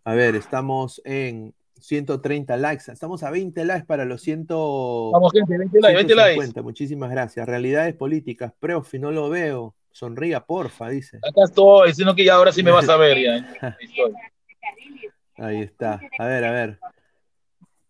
A 0.05 0.13
ver, 0.13 0.37
estamos 0.37 1.01
en 1.05 1.55
130 1.81 2.57
likes. 2.57 2.93
Estamos 2.93 3.23
a 3.23 3.31
20 3.31 3.65
likes 3.65 3.87
para 3.87 4.05
los 4.05 4.23
100. 4.23 4.47
Vamos, 4.49 5.33
gente, 5.33 5.59
20 5.59 5.81
likes, 5.81 5.97
20 5.97 6.15
likes. 6.15 6.35
150. 6.35 6.63
Muchísimas 6.63 7.11
gracias. 7.11 7.47
Realidades 7.47 7.95
políticas. 7.95 8.53
Profi, 8.59 8.99
no 8.99 9.11
lo 9.11 9.29
veo. 9.29 9.75
Sonría, 9.93 10.41
porfa, 10.41 10.89
dice. 10.89 11.19
Acá 11.19 11.45
estoy, 11.45 11.93
sino 11.95 12.15
que 12.15 12.25
ya 12.25 12.35
ahora 12.35 12.53
sí 12.53 12.63
me 12.63 12.71
vas 12.71 12.89
a 12.89 12.97
ver 12.97 13.19
ya. 13.19 13.37
¿eh? 13.69 13.75
Ahí 15.37 15.63
está. 15.63 16.01
A 16.19 16.27
ver, 16.27 16.45
a 16.45 16.53
ver. 16.53 16.79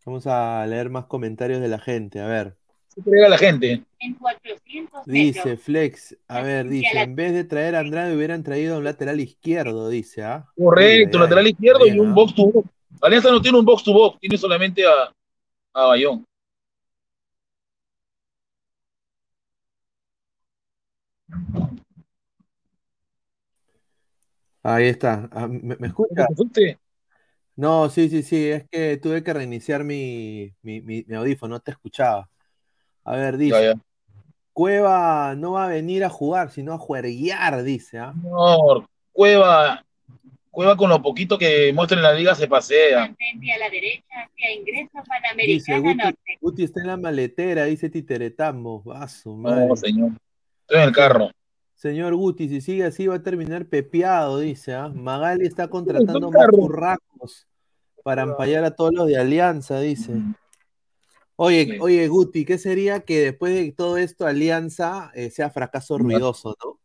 Vamos 0.07 0.27
a 0.27 0.67
leer 0.67 0.89
más 0.89 1.05
comentarios 1.07 1.61
de 1.61 1.69
la 1.69 1.79
gente. 1.79 2.21
A 2.21 2.27
ver. 2.27 2.57
¿Qué 3.05 3.29
la 3.29 3.39
gente? 3.39 3.83
Dice 5.07 5.57
Flex, 5.57 6.17
a 6.27 6.43
ver, 6.43 6.69
dice, 6.69 7.01
en 7.01 7.15
vez 7.15 7.33
de 7.33 7.45
traer 7.45 7.77
a 7.77 7.81
Andrade 7.81 8.17
hubieran 8.17 8.43
traído 8.43 8.75
a 8.75 8.79
un 8.79 8.85
lateral 8.85 9.21
izquierdo, 9.21 9.89
dice, 9.89 10.23
¿ah? 10.23 10.47
Correcto, 10.57 11.19
lateral 11.19 11.47
izquierdo 11.47 11.87
y 11.87 11.99
un 11.99 12.15
box 12.15 12.35
to 12.35 12.47
box. 12.47 12.69
Alianza 13.03 13.31
no 13.31 13.41
tiene 13.41 13.59
un 13.59 13.65
box 13.65 13.83
to 13.85 13.93
box, 13.93 14.19
tiene 14.21 14.37
solamente 14.37 14.85
a, 14.87 15.13
a 15.75 15.87
Bayón. 15.87 16.25
Ahí 24.63 24.87
está. 24.87 25.29
Ah, 25.33 25.47
¿Me, 25.49 25.77
me 25.77 25.87
escucha? 25.87 26.27
¿Te 26.27 26.35
fuiste? 26.35 26.79
No, 27.57 27.89
sí, 27.91 28.09
sí, 28.09 28.23
sí, 28.23 28.49
es 28.49 28.65
que 28.71 28.97
tuve 28.97 29.23
que 29.23 29.33
reiniciar 29.33 29.85
mi, 29.85 30.53
mi, 30.63 30.81
mi- 30.81 31.05
mi 31.07 31.15
audífono, 31.17 31.57
no 31.57 31.61
te 31.61 31.71
escuchaba. 31.73 32.29
A 33.05 33.17
ver, 33.17 33.37
dice, 33.37 33.63
Ya, 33.63 33.75
ya. 33.75 33.81
Cueva 34.53 35.35
no 35.37 35.53
va 35.53 35.65
a 35.67 35.69
venir 35.69 36.05
a 36.05 36.11
jugar, 36.11 36.51
sino 36.51 36.73
a 36.75 36.79
juerguear, 36.79 37.63
dice, 37.63 37.99
¿ah? 37.99 38.13
No, 38.23 38.87
Cueva, 39.13 39.85
Cueva 40.51 40.77
con 40.77 40.91
lo 40.91 41.01
poquito 41.01 41.39
que 41.39 41.73
muestra 41.73 41.97
en 41.97 42.03
la 42.03 42.13
liga 42.13 42.35
se 42.35 42.49
pasea. 42.49 43.01
Mantente 43.01 43.53
a 43.53 43.59
la 43.59 43.71
derecha 43.71 44.23
hacia 44.25 44.53
ingreso 44.53 44.91
Dice, 44.91 45.07
Panamericana 45.09 45.79
Guti, 45.79 45.97
Norte. 45.97 46.39
Guti 46.41 46.65
está 46.65 46.81
en 46.81 46.87
la 46.89 46.97
maletera, 46.97 47.65
dice 47.67 47.89
Titeretamo. 47.89 48.83
Va 48.83 49.07
su 49.07 49.37
madre. 49.37 49.67
No, 49.67 49.77
señor. 49.77 50.11
Estoy 50.63 50.79
en 50.79 50.83
el 50.83 50.93
carro. 50.93 51.31
Señor 51.77 52.15
Guti, 52.15 52.49
si 52.49 52.61
sigue 52.61 52.85
así 52.85 53.07
va 53.07 53.15
a 53.15 53.23
terminar 53.23 53.67
pepeado, 53.67 54.41
dice, 54.41 54.75
¿ah? 54.75 54.89
Magali 54.89 55.47
está 55.47 55.69
contratando 55.69 56.31
más 56.31 56.47
carro. 56.47 56.59
curracos 56.59 57.47
para 58.03 58.23
ampallar 58.23 58.65
a 58.65 58.75
todos 58.75 58.93
los 58.93 59.07
de 59.07 59.17
Alianza, 59.19 59.81
dice. 59.81 60.15
Oye, 61.37 61.79
oye, 61.81 62.07
Guti, 62.09 62.45
¿qué 62.45 62.59
sería 62.59 63.01
que 63.01 63.21
después 63.21 63.55
de 63.55 63.73
todo 63.73 63.97
esto 63.97 64.27
Alianza 64.27 65.11
eh, 65.15 65.31
sea 65.31 65.49
fracaso 65.49 65.97
ruidoso, 65.97 66.57
no? 66.63 66.80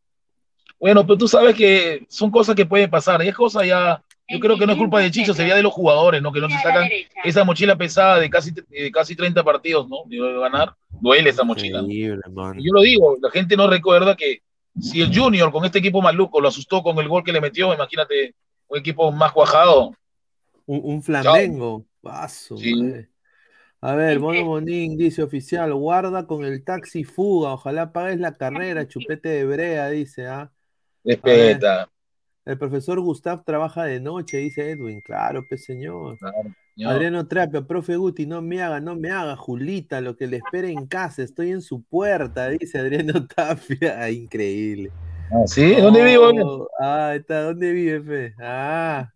Bueno, 0.79 1.05
pero 1.05 1.17
tú 1.17 1.27
sabes 1.27 1.55
que 1.55 2.05
son 2.09 2.29
cosas 2.31 2.55
que 2.55 2.65
pueden 2.65 2.89
pasar. 2.89 3.23
Y 3.23 3.27
es 3.27 3.35
cosa 3.35 3.65
ya, 3.65 4.03
yo 4.27 4.39
creo 4.39 4.57
que 4.57 4.65
no 4.65 4.73
es 4.73 4.77
culpa 4.77 4.99
de 4.99 5.11
Chicho, 5.11 5.33
sería 5.33 5.55
de 5.55 5.63
los 5.63 5.73
jugadores, 5.73 6.21
¿no? 6.21 6.31
Que 6.31 6.41
no 6.41 6.49
se 6.49 6.57
sacan 6.57 6.89
esa 7.23 7.43
mochila 7.43 7.75
pesada 7.75 8.19
de 8.19 8.29
casi, 8.29 8.51
de 8.51 8.91
casi 8.91 9.15
30 9.15 9.43
partidos, 9.43 9.87
¿no? 9.87 10.03
De 10.05 10.17
ganar. 10.39 10.75
Duele 10.89 11.29
esa 11.29 11.43
mochila. 11.43 11.83
Y 11.87 12.05
yo 12.07 12.73
lo 12.73 12.81
digo, 12.81 13.17
la 13.21 13.29
gente 13.31 13.55
no 13.55 13.67
recuerda 13.67 14.15
que 14.15 14.41
si 14.79 15.01
el 15.01 15.17
Junior 15.17 15.51
con 15.51 15.63
este 15.65 15.79
equipo 15.79 16.01
maluco 16.01 16.41
lo 16.41 16.49
asustó 16.49 16.83
con 16.83 16.97
el 16.99 17.07
gol 17.07 17.23
que 17.23 17.31
le 17.31 17.41
metió, 17.41 17.73
imagínate 17.73 18.35
un 18.67 18.79
equipo 18.79 19.11
más 19.11 19.31
cuajado. 19.31 19.91
Un, 20.65 20.81
un 20.83 21.03
Flamengo. 21.03 21.85
Paso, 22.01 22.55
madre. 22.55 23.09
A 23.81 23.93
ver, 23.93 24.19
Mono 24.19 24.43
Monín 24.45 24.97
dice 24.97 25.21
oficial, 25.21 25.71
guarda 25.75 26.25
con 26.25 26.43
el 26.43 26.63
taxi 26.63 27.03
fuga, 27.03 27.53
ojalá 27.53 27.91
pagues 27.91 28.19
la 28.19 28.33
carrera, 28.33 28.87
chupete 28.87 29.29
de 29.29 29.45
brea, 29.45 29.89
dice, 29.89 30.25
¿ah? 30.25 30.51
Respeta. 31.05 31.89
El 32.45 32.57
profesor 32.57 32.99
Gustav 32.99 33.43
trabaja 33.43 33.85
de 33.85 33.99
noche, 33.99 34.37
dice 34.37 34.69
Edwin, 34.69 35.01
claro, 35.01 35.43
pues 35.49 35.63
señor. 35.65 36.17
señor. 36.75 36.93
Adriano 36.93 37.27
Trapia, 37.27 37.61
profe 37.65 37.95
Guti, 37.95 38.25
no 38.27 38.41
me 38.41 38.61
haga, 38.61 38.79
no 38.79 38.95
me 38.95 39.09
haga, 39.09 39.35
Julita, 39.35 39.99
lo 40.01 40.15
que 40.15 40.27
le 40.27 40.37
espera 40.37 40.67
en 40.67 40.85
casa, 40.85 41.23
estoy 41.23 41.51
en 41.51 41.61
su 41.61 41.81
puerta, 41.83 42.49
dice 42.49 42.77
Adriano 42.79 43.25
Tapia. 43.35 43.99
Ah, 43.99 44.11
increíble. 44.11 44.91
Ah, 45.31 45.47
¿sí? 45.47 45.73
¿Dónde 45.75 46.03
vivo? 46.03 46.29
Oh, 46.43 46.67
Ah, 46.79 47.13
está, 47.15 47.41
¿dónde 47.43 47.71
vive, 47.71 48.01
fe? 48.03 48.35
Ah, 48.39 49.11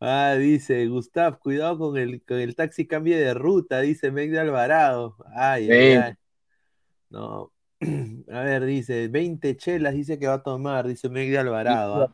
ah, 0.00 0.34
dice 0.38 0.86
Gustav, 0.88 1.38
cuidado 1.38 1.78
con 1.78 1.96
el, 1.96 2.22
con 2.24 2.38
el 2.38 2.54
taxi 2.54 2.86
cambie 2.86 3.16
de 3.18 3.32
ruta, 3.32 3.80
dice 3.80 4.10
Meg 4.10 4.30
de 4.30 4.40
Alvarado. 4.40 5.16
Ay, 5.34 5.70
ay, 5.70 5.92
Sí. 5.92 5.96
ay. 6.02 6.12
No. 7.08 7.52
A 8.32 8.40
ver, 8.40 8.64
dice, 8.64 9.08
20 9.08 9.56
chelas 9.56 9.94
dice 9.94 10.18
que 10.18 10.26
va 10.26 10.34
a 10.34 10.42
tomar, 10.42 10.86
dice 10.86 11.08
Meg 11.08 11.30
de 11.30 11.38
Alvarado. 11.38 12.02
¿ah? 12.02 12.12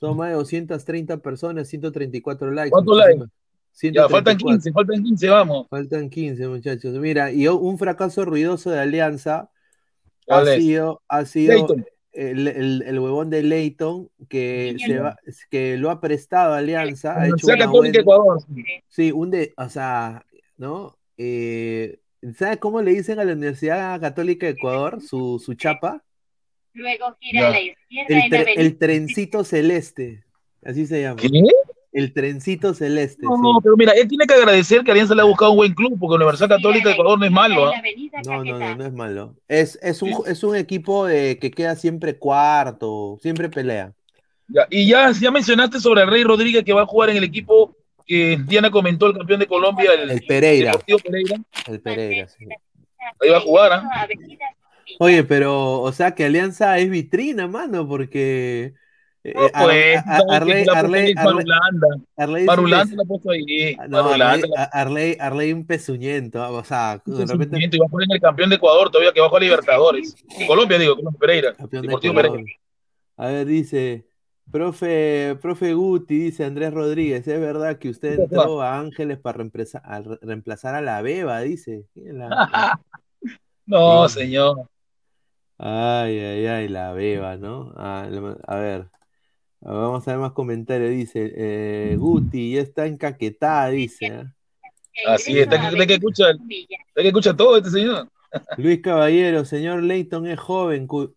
Son 0.00 0.16
más 0.16 0.28
de 0.28 0.34
230 0.34 1.16
personas, 1.18 1.68
134 1.68 2.50
likes. 2.50 2.70
¿Cuántos 2.70 2.96
likes? 2.98 3.24
Ya, 3.92 4.08
faltan 4.08 4.38
134. 4.38 4.48
15, 4.48 4.72
faltan 4.72 5.02
15, 5.02 5.28
vamos. 5.30 5.66
Faltan 5.68 6.08
15, 6.10 6.48
muchachos. 6.48 6.94
Mira, 6.94 7.32
y 7.32 7.48
un 7.48 7.78
fracaso 7.78 8.24
ruidoso 8.24 8.70
de 8.70 8.78
Alianza 8.80 9.50
ha 10.28 10.44
sido, 10.60 11.02
ha 11.08 11.24
sido 11.24 11.66
el, 12.12 12.46
el- 12.48 12.82
el 12.86 12.98
huevón 13.00 13.30
de 13.30 13.42
Leighton 13.42 14.08
que, 14.28 14.76
se 14.86 14.98
va, 15.00 15.16
que 15.50 15.76
lo 15.76 15.90
ha 15.90 16.00
prestado 16.00 16.54
a 16.54 16.58
Alianza. 16.58 17.20
Ha 17.20 17.26
hecho 17.26 17.46
Católica 17.48 17.70
buena- 17.70 17.98
Ecuador. 17.98 18.38
Sí, 18.88 19.10
un 19.10 19.30
de, 19.32 19.52
o 19.56 19.68
sea, 19.68 20.24
¿no? 20.56 20.96
Eh, 21.18 21.98
¿Sabes 22.38 22.58
cómo 22.58 22.80
le 22.80 22.92
dicen 22.92 23.18
a 23.20 23.24
la 23.24 23.32
Universidad 23.32 24.00
Católica 24.00 24.46
de 24.46 24.52
Ecuador 24.52 25.00
su, 25.02 25.42
su 25.44 25.54
chapa? 25.54 26.02
Luego 26.72 27.16
gira 27.20 27.48
a 27.48 27.50
la 27.50 27.60
izquierda 27.60 28.06
El, 28.08 28.30
tre- 28.30 28.52
el 28.56 28.78
trencito 28.78 29.44
celeste, 29.44 30.24
así 30.64 30.86
se 30.86 31.02
llama. 31.02 31.20
¿Qué? 31.20 31.28
El 31.92 32.12
trencito 32.12 32.74
celeste, 32.74 33.22
No, 33.22 33.36
sí. 33.36 33.60
pero 33.62 33.76
mira, 33.76 33.92
él 33.92 34.08
tiene 34.08 34.26
que 34.26 34.34
agradecer 34.34 34.82
que 34.82 34.90
Alianza 34.90 35.14
le 35.14 35.20
ha 35.22 35.26
buscado 35.26 35.52
un 35.52 35.58
buen 35.58 35.74
club, 35.74 35.96
porque 36.00 36.18
la 36.18 36.24
Universidad 36.24 36.48
Católica 36.48 36.88
de 36.88 36.94
Ecuador 36.94 37.18
no 37.18 37.24
es 37.24 37.30
malo. 37.30 37.66
¿ah? 37.68 37.72
No, 38.24 38.44
no, 38.44 38.58
no, 38.58 38.74
no 38.76 38.84
es 38.84 38.92
malo. 38.92 39.36
Es, 39.46 39.78
es, 39.80 40.02
un, 40.02 40.12
es 40.26 40.42
un 40.42 40.56
equipo 40.56 41.06
de, 41.06 41.38
que 41.38 41.52
queda 41.52 41.76
siempre 41.76 42.18
cuarto, 42.18 43.18
siempre 43.22 43.48
pelea. 43.48 43.92
Ya, 44.48 44.66
y 44.70 44.88
ya, 44.88 45.12
ya 45.12 45.30
mencionaste 45.30 45.78
sobre 45.78 46.02
el 46.02 46.10
Rey 46.10 46.24
Rodríguez 46.24 46.64
que 46.64 46.72
va 46.72 46.82
a 46.82 46.86
jugar 46.86 47.10
en 47.10 47.18
el 47.18 47.24
equipo 47.24 47.76
que 48.06 48.38
Diana 48.46 48.70
comentó, 48.70 49.06
el 49.06 49.16
campeón 49.16 49.40
de 49.40 49.46
Colombia, 49.46 49.90
el, 49.94 50.10
El 50.10 50.20
Pereira. 50.26 50.72
Deportivo 50.72 50.98
Pereira. 50.98 51.36
El 51.66 51.80
Pereira, 51.80 52.28
sí. 52.28 52.46
Ahí 53.20 53.30
va 53.30 53.36
a 53.38 53.40
jugar, 53.40 53.72
¿ah? 53.72 54.08
Oye, 54.98 55.24
pero, 55.24 55.80
o 55.80 55.92
sea, 55.92 56.14
que 56.14 56.24
Alianza 56.24 56.78
es 56.78 56.88
vitrina, 56.90 57.46
mano, 57.46 57.86
porque. 57.88 58.74
eh, 59.24 59.32
No, 59.34 59.48
pues, 59.64 59.96
a- 59.96 60.00
a- 60.00 60.18
¿sabes 60.18 60.32
Arley, 60.32 60.64
Arley, 60.74 60.74
Arley- 60.74 61.14
Marulanda. 61.14 61.86
Arley 62.16 62.34
es 62.36 62.40
un 62.40 62.46
Marulanda 62.46 62.84
pez- 62.94 62.96
la 62.98 63.04
puso 63.04 63.30
ahí. 63.30 63.76
No, 63.88 64.04
Marulanda 64.04 64.64
Arley, 64.72 65.16
Arley, 65.18 65.52
un 65.54 65.66
pezuñento, 65.66 66.46
o 66.52 66.62
sea, 66.64 67.00
de 67.04 67.24
repente 67.26 67.58
y 67.72 67.78
va 67.78 67.86
a 67.86 67.88
poner 67.88 68.08
el 68.12 68.20
campeón 68.20 68.50
de 68.50 68.56
Ecuador 68.56 68.90
todavía 68.90 69.12
que 69.12 69.20
va 69.20 69.28
a 69.34 69.40
Libertadores. 69.40 70.14
Colombia, 70.46 70.78
digo, 70.78 70.94
Colombia 70.96 71.18
Pereira. 71.18 71.54
campeón 71.54 71.86
de. 71.86 71.96
Pereira. 72.12 72.42
A 73.16 73.26
ver, 73.28 73.46
dice, 73.46 74.04
profe, 74.50 75.36
profe 75.40 75.74
Guti, 75.74 76.18
dice 76.18 76.44
Andrés 76.44 76.72
Rodríguez, 76.72 77.26
es 77.26 77.40
verdad 77.40 77.78
que 77.78 77.88
usted 77.90 78.20
entró 78.20 78.60
a 78.62 78.78
Ángeles 78.78 79.18
para 79.18 79.38
reemplazar 79.38 79.82
a, 79.84 80.00
re- 80.00 80.18
reemplazar 80.22 80.74
a 80.74 80.80
la 80.80 81.02
Beba, 81.02 81.40
dice. 81.40 81.84
¿Quién 81.92 82.08
es 82.08 82.14
la- 82.14 82.80
No, 83.66 84.08
Sí. 84.08 84.20
señor. 84.20 84.68
Ay, 85.56 86.18
ay, 86.18 86.46
ay, 86.46 86.68
la 86.68 86.92
beba, 86.92 87.36
¿no? 87.36 87.72
Ah, 87.76 88.08
a 88.46 88.56
ver, 88.56 88.88
vamos 89.60 90.06
a 90.06 90.10
ver 90.10 90.20
más 90.20 90.32
comentarios. 90.32 90.90
Dice, 90.90 91.32
eh, 91.36 91.96
Guti 91.98 92.54
ya 92.54 92.60
está 92.60 92.86
encaquetada, 92.86 93.68
dice. 93.70 94.06
¿ah? 94.08 94.34
Así 95.06 95.32
es, 95.38 95.44
está 95.44 95.70
que, 95.70 95.86
que 95.86 95.94
escucha, 95.94 96.24
que 96.94 97.06
escucha 97.08 97.34
todo 97.34 97.56
este 97.56 97.70
señor. 97.70 98.08
Luis 98.58 98.80
Caballero, 98.82 99.44
señor 99.44 99.82
Leighton 99.82 100.26
es 100.26 100.38
joven, 100.38 100.86
cu- 100.88 101.14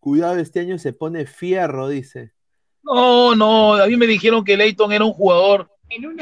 cuidado, 0.00 0.36
este 0.38 0.60
año 0.60 0.78
se 0.78 0.92
pone 0.92 1.24
fierro, 1.24 1.88
dice. 1.88 2.32
No, 2.86 3.34
no, 3.34 3.74
a 3.74 3.86
mí 3.86 3.96
me 3.96 4.06
dijeron 4.06 4.44
que 4.44 4.56
Leighton 4.56 4.92
era 4.92 5.04
un 5.04 5.12
jugador 5.12 5.68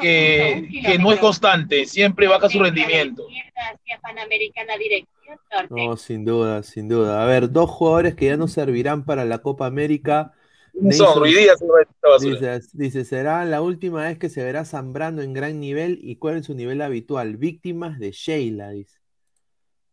que, 0.01 0.69
que 0.83 0.99
no 0.99 1.13
es 1.13 1.21
constante, 1.21 1.85
siempre 1.85 2.27
baja 2.27 2.49
su 2.49 2.59
rendimiento. 2.59 3.27
No, 5.71 5.97
sin 5.97 6.25
duda, 6.25 6.63
sin 6.63 6.89
duda. 6.89 7.23
A 7.23 7.27
ver, 7.27 7.51
dos 7.51 7.71
jugadores 7.71 8.15
que 8.15 8.27
ya 8.27 8.37
no 8.37 8.49
servirán 8.49 9.05
para 9.05 9.25
la 9.25 9.39
Copa 9.39 9.67
América. 9.67 10.33
¿Quiénes 10.73 10.97
son? 10.97 11.07
Nason- 11.09 11.21
Ruiz 11.21 11.37
Díaz 11.39 11.63
y 11.63 11.65
esta 11.83 12.09
basura. 12.09 12.57
Dice, 12.57 12.69
dice, 12.73 13.05
será 13.05 13.45
la 13.45 13.63
última 13.63 14.03
vez 14.05 14.19
que 14.19 14.29
se 14.29 14.43
verá 14.43 14.65
Zambrano 14.65 15.23
en 15.23 15.33
gran 15.33 15.61
nivel 15.61 15.99
y 16.03 16.17
cuál 16.17 16.39
es 16.39 16.47
su 16.47 16.55
nivel 16.55 16.83
habitual. 16.83 17.37
Víctimas 17.37 17.99
de 17.99 18.11
Sheila, 18.13 18.71
dice. 18.71 18.99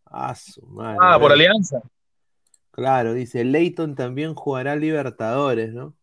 Ah, 0.06 0.35
su 0.35 0.65
madre. 0.68 0.99
Ah, 1.02 1.19
por. 1.19 1.31
Alianza. 1.31 1.81
Claro, 2.72 3.14
dice, 3.14 3.43
Leighton 3.43 3.95
también 3.95 4.34
jugará 4.34 4.76
Libertadores, 4.76 5.73
¿no? 5.73 5.93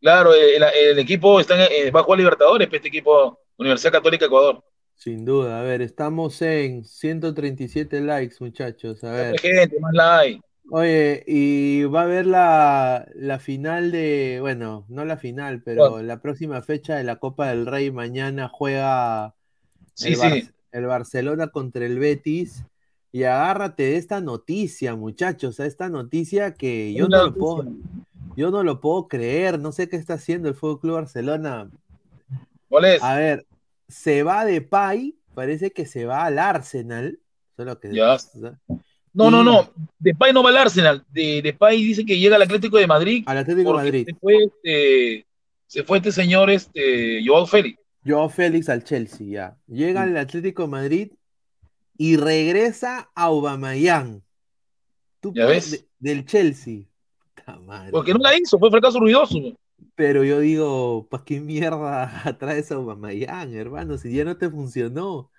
Claro, 0.00 0.32
el, 0.34 0.62
el 0.62 0.98
equipo 0.98 1.40
está 1.40 1.54
en- 1.66 1.88
eh, 1.88 1.90
va 1.90 2.00
a 2.00 2.02
jugar 2.04 2.18
Libertadores, 2.18 2.68
este 2.70 2.88
equipo 2.88 3.38
Universidad 3.56 3.92
Católica 3.92 4.26
Ecuador. 4.26 4.62
Sin 4.94 5.24
duda. 5.24 5.60
A 5.60 5.62
ver, 5.62 5.82
estamos 5.82 6.40
en 6.42 6.84
137 6.84 8.00
likes, 8.00 8.36
muchachos. 8.40 9.02
A 9.04 9.12
ver. 9.12 9.38
Gente, 9.40 9.78
más 9.80 9.92
like. 9.94 10.40
Oye, 10.70 11.24
y 11.26 11.84
va 11.84 12.00
a 12.00 12.04
haber 12.04 12.26
la, 12.26 13.08
la 13.14 13.38
final 13.38 13.90
de, 13.90 14.38
bueno, 14.40 14.84
no 14.88 15.04
la 15.04 15.16
final, 15.16 15.62
pero 15.62 16.02
la 16.02 16.20
próxima 16.20 16.60
fecha 16.62 16.96
de 16.96 17.04
la 17.04 17.16
Copa 17.16 17.48
del 17.48 17.64
Rey. 17.66 17.90
Mañana 17.90 18.48
juega 18.52 19.34
Sí, 19.94 20.12
el, 20.12 20.18
Bar- 20.18 20.32
sí. 20.32 20.48
el 20.72 20.86
Barcelona 20.86 21.46
contra 21.48 21.86
el 21.86 21.98
Betis. 21.98 22.64
Y 23.10 23.22
agárrate 23.22 23.84
de 23.84 23.96
esta 23.96 24.20
noticia, 24.20 24.94
muchachos, 24.94 25.58
a 25.60 25.64
esta 25.66 25.88
noticia 25.88 26.52
que 26.52 26.92
yo 26.92 27.08
no 27.08 27.16
lo 27.16 27.22
noticia. 27.30 27.40
puedo, 27.40 27.64
yo 28.38 28.52
no 28.52 28.62
lo 28.62 28.80
puedo 28.80 29.08
creer, 29.08 29.58
no 29.58 29.72
sé 29.72 29.88
qué 29.88 29.96
está 29.96 30.14
haciendo 30.14 30.48
el 30.48 30.54
Fútbol 30.54 30.78
Club 30.80 30.94
Barcelona. 30.94 31.68
¿Cuál 32.68 32.84
es? 32.84 33.02
A 33.02 33.16
ver, 33.16 33.44
se 33.88 34.22
va 34.22 34.44
de 34.44 34.60
Pay, 34.62 35.16
parece 35.34 35.72
que 35.72 35.86
se 35.86 36.04
va 36.04 36.24
al 36.24 36.38
Arsenal. 36.38 37.18
Solo 37.56 37.80
que, 37.80 37.90
sea, 37.92 38.16
No, 39.12 39.28
no, 39.32 39.42
no. 39.42 39.72
Depay 39.98 40.32
no 40.32 40.44
va 40.44 40.50
al 40.50 40.58
Arsenal. 40.58 41.04
De, 41.10 41.42
Depay 41.42 41.82
dice 41.82 42.06
que 42.06 42.16
llega 42.16 42.36
al 42.36 42.42
Atlético 42.42 42.78
de 42.78 42.86
Madrid. 42.86 43.24
Al 43.26 43.38
Atlético 43.38 43.70
de 43.70 43.76
Madrid. 43.76 44.06
Se 44.06 44.14
fue, 44.14 44.44
este, 44.44 45.26
se 45.66 45.82
fue 45.82 45.96
este 45.98 46.12
señor, 46.12 46.48
este, 46.48 47.20
Joao 47.26 47.44
Félix. 47.44 47.80
Joao 48.06 48.28
Félix 48.28 48.68
al 48.68 48.84
Chelsea, 48.84 49.26
ya. 49.26 49.56
Llega 49.66 50.02
al 50.02 50.16
Atlético 50.16 50.62
de 50.62 50.68
Madrid 50.68 51.12
y 51.96 52.16
regresa 52.16 53.10
a 53.16 53.24
Aubameyang. 53.24 54.22
¿Tú 55.20 55.32
¿Ya 55.34 55.46
ves? 55.46 55.72
de- 55.72 55.88
del 55.98 56.24
Chelsea. 56.24 56.82
Madre. 57.66 57.90
Porque 57.90 58.12
no 58.12 58.18
la 58.18 58.36
hizo, 58.36 58.58
fue 58.58 58.70
fracaso 58.70 59.00
ruidoso. 59.00 59.38
Pero 59.94 60.24
yo 60.24 60.40
digo, 60.40 61.06
¿para 61.08 61.24
qué 61.24 61.40
mierda 61.40 62.10
traes 62.38 62.70
a 62.72 62.76
Aubameyang, 62.76 63.54
hermano? 63.54 63.98
Si 63.98 64.12
ya 64.12 64.24
no 64.24 64.36
te 64.36 64.50
funcionó. 64.50 65.30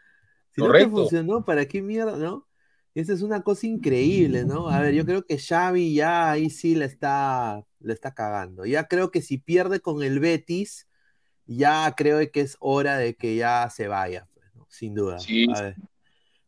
Si 0.53 0.61
no 0.61 0.67
Correcto. 0.67 0.87
te 0.87 0.91
funcionó, 0.91 1.45
¿para 1.45 1.65
qué 1.67 1.81
mierda, 1.81 2.17
no? 2.17 2.47
Esa 2.95 3.13
es 3.13 3.21
una 3.21 3.41
cosa 3.43 3.67
increíble, 3.67 4.45
¿no? 4.45 4.69
A 4.69 4.81
ver, 4.81 4.93
yo 4.93 5.05
creo 5.05 5.23
que 5.25 5.37
Xavi 5.37 5.93
ya 5.93 6.31
ahí 6.31 6.49
sí 6.49 6.75
le 6.75 6.85
está, 6.85 7.63
le 7.79 7.93
está 7.93 8.13
cagando. 8.13 8.65
Ya 8.65 8.87
creo 8.87 9.11
que 9.11 9.21
si 9.21 9.37
pierde 9.37 9.79
con 9.79 10.03
el 10.03 10.19
Betis, 10.19 10.87
ya 11.45 11.93
creo 11.97 12.19
que 12.31 12.41
es 12.41 12.57
hora 12.59 12.97
de 12.97 13.15
que 13.15 13.35
ya 13.35 13.69
se 13.69 13.87
vaya, 13.87 14.27
pues, 14.33 14.47
¿no? 14.55 14.65
sin 14.69 14.95
duda. 14.95 15.19
Sí. 15.19 15.45
A 15.53 15.61
ver. 15.61 15.75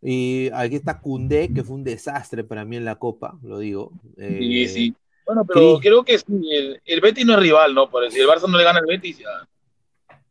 Y 0.02 0.50
aquí 0.54 0.76
está 0.78 1.00
Cundé, 1.00 1.54
que 1.54 1.64
fue 1.64 1.76
un 1.76 1.84
desastre 1.84 2.44
para 2.44 2.66
mí 2.66 2.78
en 2.78 2.86
la 2.86 2.96
Copa, 2.98 3.38
lo 3.44 3.60
digo. 3.60 3.92
Sí, 4.18 4.68
Eh, 4.68 4.68
sí. 4.68 4.96
Bueno, 5.26 5.46
pero 5.46 5.80
creo 5.80 6.04
que 6.04 6.18
sí, 6.18 6.26
el, 6.52 6.82
el 6.84 7.02
Betis 7.02 7.26
no 7.26 7.34
es 7.34 7.40
rival, 7.40 7.74
¿no? 7.74 7.90
Por 7.90 8.10
si 8.12 8.20
el 8.20 8.28
Barça 8.28 8.50
no 8.50 8.58
le 8.58 8.64
gana 8.64 8.80
al 8.80 8.86
Betis, 8.86 9.20
ya. 9.20 9.48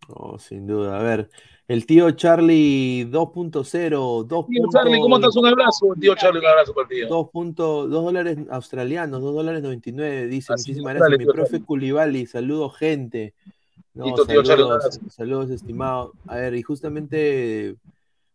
Oh, 0.09 0.39
sin 0.39 0.67
duda. 0.67 0.99
A 0.99 1.03
ver, 1.03 1.31
el 1.69 1.87
tío 1.87 2.11
Charlie 2.11 3.05
2.0, 3.09 4.25
2. 4.27 4.47
Tío 4.47 4.63
Charlie, 4.73 5.01
¿cómo 5.01 5.17
estás? 5.17 5.37
Un 5.37 5.47
abrazo, 5.47 5.87
tío 6.01 6.15
Charlie, 6.17 6.41
un 6.41 6.47
abrazo 6.47 6.75
para 6.75 6.89
tío. 6.89 7.07
2, 7.09 7.29
punto- 7.31 7.87
dos 7.87 8.05
dólares 8.05 8.39
australianos, 8.51 9.23
2 9.23 9.35
dólares 9.35 9.63
99, 9.63 10.27
dice. 10.27 10.53
Así 10.53 10.71
Muchísimas 10.73 10.95
gracias, 10.97 11.19
mi 11.19 11.27
profe. 11.27 11.63
Culibali. 11.63 12.27
Saludos, 12.27 12.77
gente. 12.77 13.35
No, 13.95 14.07
Listo, 14.07 14.27
tío 14.27 14.43
Charlie, 14.43 14.65
un 14.65 15.11
saludos, 15.11 15.51
estimado. 15.51 16.13
A 16.27 16.37
ver, 16.37 16.55
y 16.55 16.63
justamente, 16.63 17.77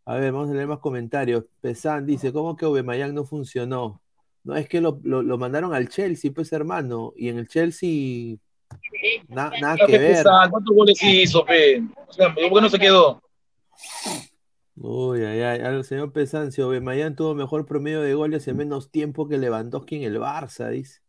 a 0.06 0.16
ver, 0.16 0.32
vamos 0.32 0.50
a 0.50 0.54
leer 0.54 0.68
más 0.68 0.80
comentarios. 0.80 1.44
Pesan 1.62 2.06
dice, 2.06 2.32
¿cómo 2.32 2.56
que 2.56 2.66
Aubameyang 2.66 3.14
no 3.14 3.26
funcionó? 3.26 4.02
No, 4.46 4.56
es 4.56 4.70
que 4.70 4.80
lo, 4.80 5.00
lo- 5.04 5.22
lo 5.24 5.38
mandaron 5.38 5.74
al 5.74 5.90
Chelsea, 5.90 6.32
pues, 6.34 6.54
hermano. 6.54 7.12
Y 7.18 7.30
en 7.30 7.40
el 7.40 7.48
Chelsea, 7.48 8.38
na- 9.28 9.52
nada 9.60 9.76
que 9.86 9.98
ver. 9.98 10.24
¿Cuántos 10.50 10.76
goles 10.76 11.02
hizo, 11.04 11.44
pe? 11.44 11.84
O 12.08 12.14
sea, 12.14 12.34
¿por 12.34 12.44
qué 12.54 12.62
no 12.62 12.70
se 12.70 12.80
quedó? 12.80 13.22
Uy, 14.78 15.24
ay, 15.24 15.42
ay, 15.42 15.60
al 15.62 15.84
señor 15.84 16.12
Pesancio, 16.12 16.66
Aubameyang 16.66 17.16
tuvo 17.16 17.34
mejor 17.34 17.66
promedio 17.66 18.02
de 18.02 18.14
goles 18.14 18.48
en 18.48 18.58
menos 18.58 18.92
tiempo 18.92 19.28
que 19.28 19.38
Lewandowski 19.38 19.96
en 19.96 20.04
el 20.04 20.20
Barça, 20.20 20.70
dice. 20.70 21.00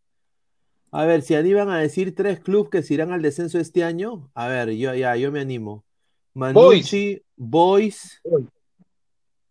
A 0.93 1.05
ver, 1.05 1.21
si 1.23 1.35
iban 1.35 1.69
a 1.69 1.79
decir 1.79 2.15
tres 2.15 2.41
clubes 2.41 2.71
que 2.71 2.83
se 2.83 2.95
irán 2.95 3.13
al 3.13 3.21
descenso 3.23 3.59
este 3.59 3.85
año, 3.85 4.31
a 4.35 4.49
ver, 4.49 4.71
yo 4.71 4.95
ya, 4.95 5.17
yo 5.17 5.31
me 5.31 5.41
animo. 5.41 5.85
Manucci, 6.33 7.21
Boys, 7.37 8.23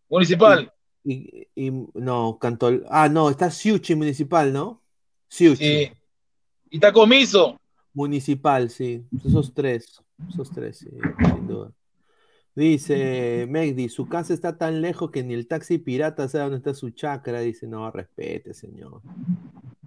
Municipal. 0.10 0.72
Y, 1.06 1.48
y- 1.56 1.88
no, 1.94 2.38
Cantol, 2.40 2.86
ah, 2.90 3.07
no, 3.07 3.30
está 3.30 3.52
Siuchi 3.52 3.95
Municipal, 3.95 4.52
¿no? 4.52 4.82
Siuchi. 5.30 5.64
Sí. 5.64 5.91
Y 6.72 6.76
está 6.77 6.91
comiso. 6.91 7.60
Municipal, 7.94 8.69
sí, 8.69 9.06
esos 9.26 9.53
tres, 9.53 10.02
esos 10.30 10.52
tres, 10.52 10.80
sí, 10.80 10.90
sin 11.34 11.48
duda. 11.48 11.72
Dice 12.56 13.45
Megdi, 13.49 13.90
su 13.90 14.07
casa 14.07 14.34
está 14.34 14.57
tan 14.57 14.82
lejos 14.82 15.11
que 15.11 15.23
ni 15.23 15.34
el 15.34 15.45
taxi 15.45 15.77
pirata 15.77 16.27
sabe 16.30 16.45
dónde 16.45 16.57
está 16.57 16.73
su 16.73 16.90
chacra. 16.91 17.41
Dice, 17.41 17.68
no, 17.68 17.91
respete, 17.91 18.53
señor. 18.53 19.02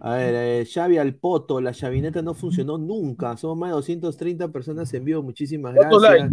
A 0.00 0.14
ver, 0.14 0.34
eh, 0.34 0.66
Xavi 0.66 0.98
al 0.98 1.14
poto, 1.14 1.62
la 1.62 1.72
chavineta 1.72 2.20
no 2.20 2.34
funcionó 2.34 2.76
nunca. 2.76 3.36
Somos 3.38 3.56
más 3.56 3.70
de 3.70 3.76
230 3.76 4.48
personas 4.52 4.92
en 4.92 5.04
vivo, 5.04 5.22
muchísimas 5.22 5.74
¿Cuántos 5.74 6.02
gracias. 6.02 6.32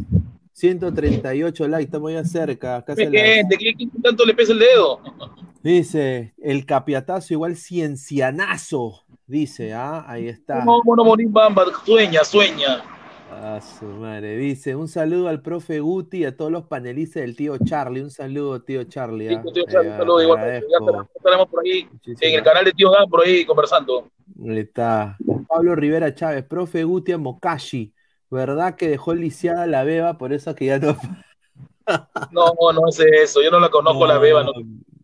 138 0.56 1.68
likes, 1.68 1.84
estamos 1.86 2.14
ya 2.14 2.24
cerca. 2.24 2.82
Casi 2.86 3.04
las- 3.06 3.12
gente, 3.12 3.58
¿qué, 3.58 3.76
qué 3.78 3.88
tanto 4.02 4.26
le 4.26 4.34
pesa 4.34 4.54
el 4.54 4.60
dedo? 4.60 5.00
Dice, 5.64 6.34
el 6.42 6.66
capiatazo 6.66 7.34
igual 7.34 7.56
ciencianazo. 7.58 9.04
Dice, 9.28 9.74
ah, 9.74 10.06
ahí 10.08 10.28
está. 10.30 10.64
No, 10.64 10.82
Mono 10.84 11.04
Morín 11.04 11.34
Bamba, 11.34 11.66
sueña, 11.86 12.24
sueña. 12.24 12.84
A 13.32 13.60
su 13.60 13.86
madre. 13.86 14.38
Dice, 14.38 14.76
un 14.76 14.88
saludo 14.88 15.28
al 15.28 15.42
profe 15.42 15.80
Guti 15.82 16.20
y 16.20 16.26
a 16.26 16.38
todos 16.38 16.52
los 16.52 16.66
panelistas 16.68 17.22
del 17.24 17.36
tío 17.36 17.58
Charlie. 17.66 18.02
Un 18.02 18.12
saludo, 18.12 18.62
tío 18.62 18.84
Charlie. 18.86 19.36
ah. 19.36 19.44
Tío 19.54 19.64
Charlie, 19.68 19.90
un 19.92 19.98
saludo 19.98 20.22
igual. 20.24 20.40
Ya 20.46 20.58
estaremos- 21.18 21.48
por 21.50 21.66
ahí 21.66 21.90
en 22.06 22.34
el 22.36 22.44
canal 22.44 22.64
de 22.64 22.72
Tío 22.72 22.92
Dan, 22.92 23.10
por 23.10 23.26
ahí 23.26 23.44
conversando. 23.46 24.08
Ahí 24.48 24.60
está. 24.60 25.18
Pablo 25.50 25.76
Rivera 25.76 26.14
Chávez, 26.14 26.46
profe 26.46 26.84
Guti 26.86 27.12
a 27.12 27.18
Mokashi. 27.18 27.92
¿Verdad 28.36 28.76
que 28.78 28.90
dejó 28.90 29.16
lisiada 29.16 29.68
la 29.68 29.84
beba? 29.86 30.18
Por 30.20 30.34
eso 30.34 30.56
que 30.56 30.68
ya 30.68 30.80
no. 30.80 30.98
No, 32.30 32.54
no 32.74 32.88
es 32.90 33.00
eso. 33.00 33.42
Yo 33.42 33.52
no 33.52 33.60
la 33.60 33.70
conozco, 33.70 34.06
la 34.08 34.18
beba. 34.18 34.44
No. 34.44 34.52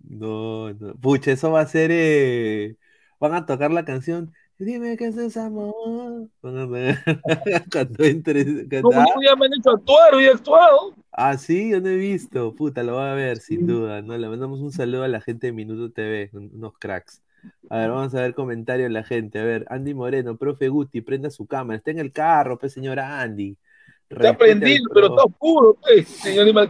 No, 0.09 0.73
no. 0.73 0.95
Pucha, 0.95 1.31
eso 1.31 1.51
va 1.51 1.61
a 1.61 1.67
ser. 1.67 1.89
eh, 1.93 2.77
Van 3.19 3.33
a 3.33 3.45
tocar 3.45 3.71
la 3.71 3.85
canción. 3.85 4.33
Dime 4.57 4.97
que 4.97 5.07
eso 5.07 5.21
es 5.21 5.37
amor. 5.37 6.29
Van 6.41 6.57
a 6.57 6.67
Cuando 7.71 8.03
entre. 8.03 8.43
No, 8.81 8.89
ah, 8.93 9.05
conmigo 9.05 9.21
ya 9.23 9.35
me 9.35 9.45
han 9.45 9.53
hecho 9.53 9.71
actuar, 9.71 10.15
hoy 10.15 10.25
he 10.25 10.29
actuado. 10.31 10.95
Ah, 11.13 11.37
sí, 11.37 11.69
yo 11.71 11.81
no 11.81 11.89
he 11.89 11.95
visto. 11.97 12.55
Puta, 12.55 12.83
lo 12.83 12.93
voy 12.95 13.03
a 13.03 13.13
ver, 13.13 13.39
sin 13.39 13.65
duda. 13.65 14.01
¿no? 14.01 14.17
Le 14.17 14.29
mandamos 14.29 14.59
un 14.61 14.71
saludo 14.71 15.03
a 15.03 15.07
la 15.07 15.21
gente 15.21 15.47
de 15.47 15.53
Minuto 15.53 15.91
TV, 15.91 16.29
un- 16.33 16.51
unos 16.53 16.77
cracks. 16.77 17.20
A 17.69 17.77
ver, 17.79 17.89
vamos 17.89 18.13
a 18.15 18.21
ver 18.21 18.33
comentarios 18.33 18.87
de 18.89 18.93
la 18.93 19.03
gente. 19.03 19.39
A 19.39 19.43
ver, 19.43 19.65
Andy 19.69 19.93
Moreno, 19.93 20.35
profe 20.37 20.67
Guti, 20.69 21.01
prenda 21.01 21.29
su 21.29 21.45
cámara. 21.45 21.77
Está 21.77 21.91
en 21.91 21.99
el 21.99 22.11
carro, 22.11 22.57
pues, 22.59 22.73
señora 22.73 23.21
Andy. 23.21 23.57
Está 24.09 24.37
prendido, 24.37 24.89
pero 24.93 25.07
está 25.07 25.23
oscuro, 25.23 25.77
pues, 25.81 26.07
señor. 26.07 26.69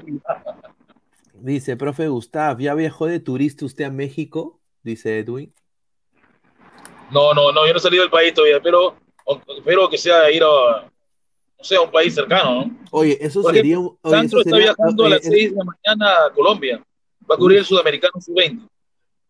Dice, 1.33 1.75
profe 1.75 2.08
Gustav, 2.08 2.59
¿ya 2.59 2.75
viajó 2.75 3.08
de 3.08 3.19
turista 3.19 3.66
usted 3.66 3.85
a 3.85 3.90
México? 3.90 4.59
Dice 4.83 5.17
Edwin. 5.19 5.51
No, 7.11 7.33
no, 7.33 7.51
no, 7.51 7.66
yo 7.66 7.74
no 7.74 7.77
he 7.77 7.82
salido 7.82 8.03
del 8.03 8.11
país 8.11 8.33
todavía, 8.33 8.59
pero 8.61 8.95
espero 9.58 9.90
que 9.90 9.98
sea 9.98 10.32
ir 10.32 10.43
a, 10.43 10.83
no 10.83 11.64
sé, 11.64 11.75
a 11.75 11.82
un 11.82 11.91
país 11.91 12.14
cercano, 12.14 12.66
¿no? 12.66 12.77
Oye, 12.91 13.17
eso 13.19 13.43
sería 13.43 13.80
oye, 13.80 13.90
Sandro 14.03 14.22
eso 14.27 14.38
está 14.40 14.50
sería- 14.51 14.74
viajando 14.77 15.03
a 15.03 15.06
oye, 15.08 15.16
las 15.16 15.25
es- 15.25 15.32
6 15.33 15.51
de 15.51 15.58
la 15.58 15.64
mañana 15.66 16.25
a 16.27 16.33
Colombia. 16.33 16.85
Va 17.30 17.35
a 17.35 17.38
cubrir 17.38 17.58
el 17.59 17.66
sudamericano 17.66 18.14
sub-20. 18.22 18.67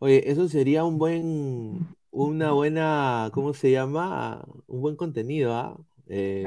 Oye, 0.04 0.28
eso 0.28 0.48
sería 0.48 0.82
un 0.82 0.98
buen, 0.98 1.86
una 2.10 2.50
buena, 2.50 3.30
¿cómo 3.32 3.54
se 3.54 3.70
llama? 3.70 4.44
Un 4.66 4.80
buen 4.80 4.96
contenido, 4.96 5.54
¿ah? 5.54 5.78
Eh, 6.08 6.44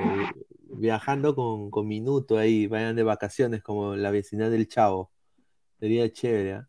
viajando 0.73 1.33
con, 1.35 1.71
con 1.71 1.87
Minuto 1.87 2.37
ahí, 2.37 2.67
vayan 2.67 2.97
de 2.97 3.03
vacaciones 3.03 3.63
como 3.63 3.95
la 3.95 4.11
vecindad 4.11 4.51
del 4.51 4.67
Chavo. 4.67 5.09
Sería 5.79 6.11
chévere, 6.11 6.53
¿ah? 6.55 6.67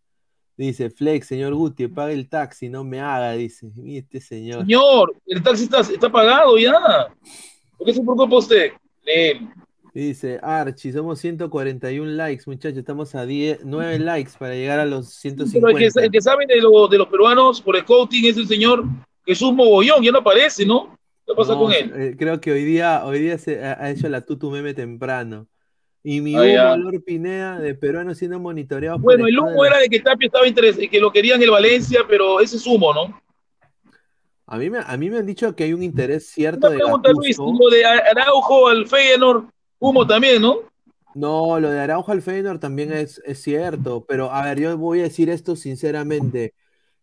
Dice, 0.57 0.89
Flex, 0.89 1.27
señor 1.27 1.55
Guti, 1.55 1.89
pague 1.89 2.15
el 2.15 2.29
taxi, 2.29 2.69
no 2.69 2.85
me 2.85 3.01
haga, 3.01 3.33
dice. 3.33 3.69
Mira 3.75 4.05
este 4.05 4.21
señor. 4.21 4.61
Señor, 4.61 5.13
el 5.27 5.43
taxi 5.43 5.65
está, 5.65 5.81
está 5.81 6.09
pagado 6.09 6.57
ya. 6.57 6.73
¿Por 7.77 7.85
qué 7.85 7.95
se 7.95 8.01
preocupa 8.01 8.37
usted? 8.37 8.71
Dice, 10.01 10.39
Archie, 10.43 10.93
somos 10.93 11.19
141 11.21 12.11
likes, 12.19 12.43
muchachos, 12.47 12.77
estamos 12.77 13.15
a 13.15 13.25
10, 13.25 13.61
9 13.65 13.99
likes 13.99 14.33
para 14.39 14.55
llegar 14.55 14.79
a 14.79 14.85
los 14.85 15.19
pero 15.23 15.31
el 15.31 15.39
que, 15.79 15.91
150. 15.91 16.03
el 16.05 16.11
que 16.11 16.21
sabe 16.21 16.45
de, 16.47 16.57
lo- 16.61 16.87
de 16.87 16.99
los 16.99 17.09
peruanos 17.09 17.63
por 17.63 17.77
el 17.77 17.85
coaching 17.87 18.25
es 18.29 18.37
el 18.37 18.47
señor 18.47 18.85
Jesús 19.25 19.55
Mogollón, 19.55 20.03
ya 20.03 20.13
no 20.13 20.19
aparece, 20.19 20.67
¿no? 20.67 20.95
¿Qué 21.27 21.33
pasa 21.35 21.55
No, 21.55 21.61
con 21.61 21.73
él? 21.73 21.91
eh, 21.97 22.15
creo 22.19 22.39
que 22.43 22.53
hoy 22.53 22.65
día, 22.65 23.07
hoy 23.07 23.21
día 23.21 23.39
se 23.39 23.65
ha, 23.65 23.83
ha 23.83 23.91
hecho 23.91 24.07
la 24.11 24.21
tutu 24.21 24.51
meme 24.51 24.75
temprano. 24.75 25.47
Y 26.05 26.21
mi 26.21 26.35
Ah, 26.37 26.41
Hugo 26.43 26.47
ya. 26.47 26.77
Lor 26.77 27.03
Pineda 27.03 27.59
de 27.59 27.75
peruanos 27.75 28.19
siendo 28.19 28.39
monitoreados 28.39 29.01
por 29.01 29.05
Bueno, 29.15 29.27
el 29.27 29.39
humo 29.39 29.65
era 29.65 29.79
de 29.79 29.89
que 29.89 30.01
Tapia 30.01 30.27
estaba 30.27 30.47
interesado, 30.47 30.87
que 30.91 31.01
lo 31.01 31.11
querían 31.11 31.43
el 31.43 31.51
Valencia, 31.51 32.01
pero 32.07 32.39
ese 32.41 32.57
es 32.57 32.67
humo, 32.67 32.93
¿no? 32.93 33.19
A 34.47 34.59
mí, 34.59 34.69
me, 34.69 34.79
a 34.87 34.97
mí 34.99 35.09
me 35.09 35.17
han 35.17 35.27
dicho 35.27 35.57
que 35.57 35.65
hay 35.65 35.73
un 35.73 35.83
interés 35.83 36.29
cierto 36.29 36.67
Una 36.67 36.69
de 36.69 36.77
pregunta, 36.77 37.11
Luis, 37.13 37.39
lo 37.39 37.71
de 37.71 37.83
Araujo 37.87 38.69
al 38.69 38.87
Feyenoord, 38.87 39.47
humo 39.89 40.07
también, 40.07 40.43
¿no? 40.43 40.59
No, 41.15 41.59
lo 41.61 41.71
de 41.71 41.81
Araujo 41.81 42.13
al 42.13 42.21
Feyenoord 42.21 42.59
también 42.61 42.93
es, 42.93 43.23
es 43.25 43.41
cierto, 43.41 44.05
pero 44.07 44.31
a 44.31 44.45
ver, 44.45 44.61
yo 44.61 44.77
voy 44.77 45.01
a 45.01 45.05
decir 45.05 45.31
esto 45.31 45.57
sinceramente. 45.57 46.53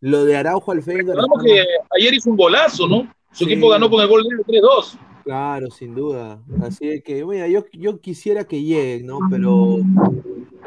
Lo 0.01 0.23
de 0.25 0.35
Araujo 0.35 0.71
al 0.71 0.83
Feyenoord 0.83 1.15
Recordamos 1.15 1.43
que 1.43 1.65
ayer 1.97 2.13
hizo 2.13 2.29
un 2.29 2.37
golazo, 2.37 2.87
¿no? 2.87 3.11
Su 3.31 3.45
Sí. 3.45 3.51
equipo 3.51 3.69
ganó 3.69 3.89
con 3.89 4.01
el 4.01 4.07
gol 4.07 4.23
de 4.23 4.43
3-2. 4.43 4.97
Claro, 5.23 5.71
sin 5.71 5.95
duda. 5.95 6.39
Así 6.61 7.01
que, 7.01 7.25
mira, 7.25 7.47
yo, 7.47 7.65
yo 7.71 7.99
quisiera 8.01 8.43
que 8.43 8.61
lleguen, 8.61 9.07
¿no? 9.07 9.19
Pero 9.31 9.77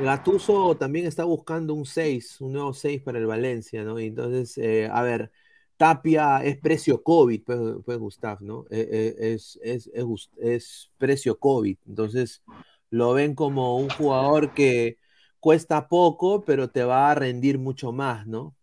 Gattuso 0.00 0.76
también 0.76 1.06
está 1.06 1.24
buscando 1.24 1.74
un 1.74 1.86
6, 1.86 2.40
un 2.40 2.54
nuevo 2.54 2.72
6 2.72 3.02
para 3.02 3.18
el 3.18 3.26
Valencia, 3.26 3.84
¿no? 3.84 4.00
Y 4.00 4.06
entonces, 4.06 4.56
eh, 4.58 4.88
a 4.90 5.02
ver, 5.02 5.30
Tapia 5.76 6.42
es 6.44 6.58
precio 6.58 7.02
COVID, 7.02 7.42
pues, 7.44 7.58
pues 7.84 7.98
Gustav, 7.98 8.38
¿no? 8.40 8.64
Eh, 8.70 8.88
eh, 8.90 9.34
es, 9.34 9.58
es, 9.62 9.90
es, 9.92 10.06
es 10.38 10.90
precio 10.98 11.38
COVID. 11.38 11.76
Entonces, 11.86 12.42
lo 12.90 13.12
ven 13.12 13.34
como 13.34 13.76
un 13.76 13.90
jugador 13.90 14.55
que 14.55 14.98
cuesta 15.40 15.88
poco, 15.88 16.44
pero 16.44 16.70
te 16.70 16.84
va 16.84 17.10
a 17.10 17.14
rendir 17.14 17.58
mucho 17.58 17.92
más, 17.92 18.26
¿no? 18.26 18.55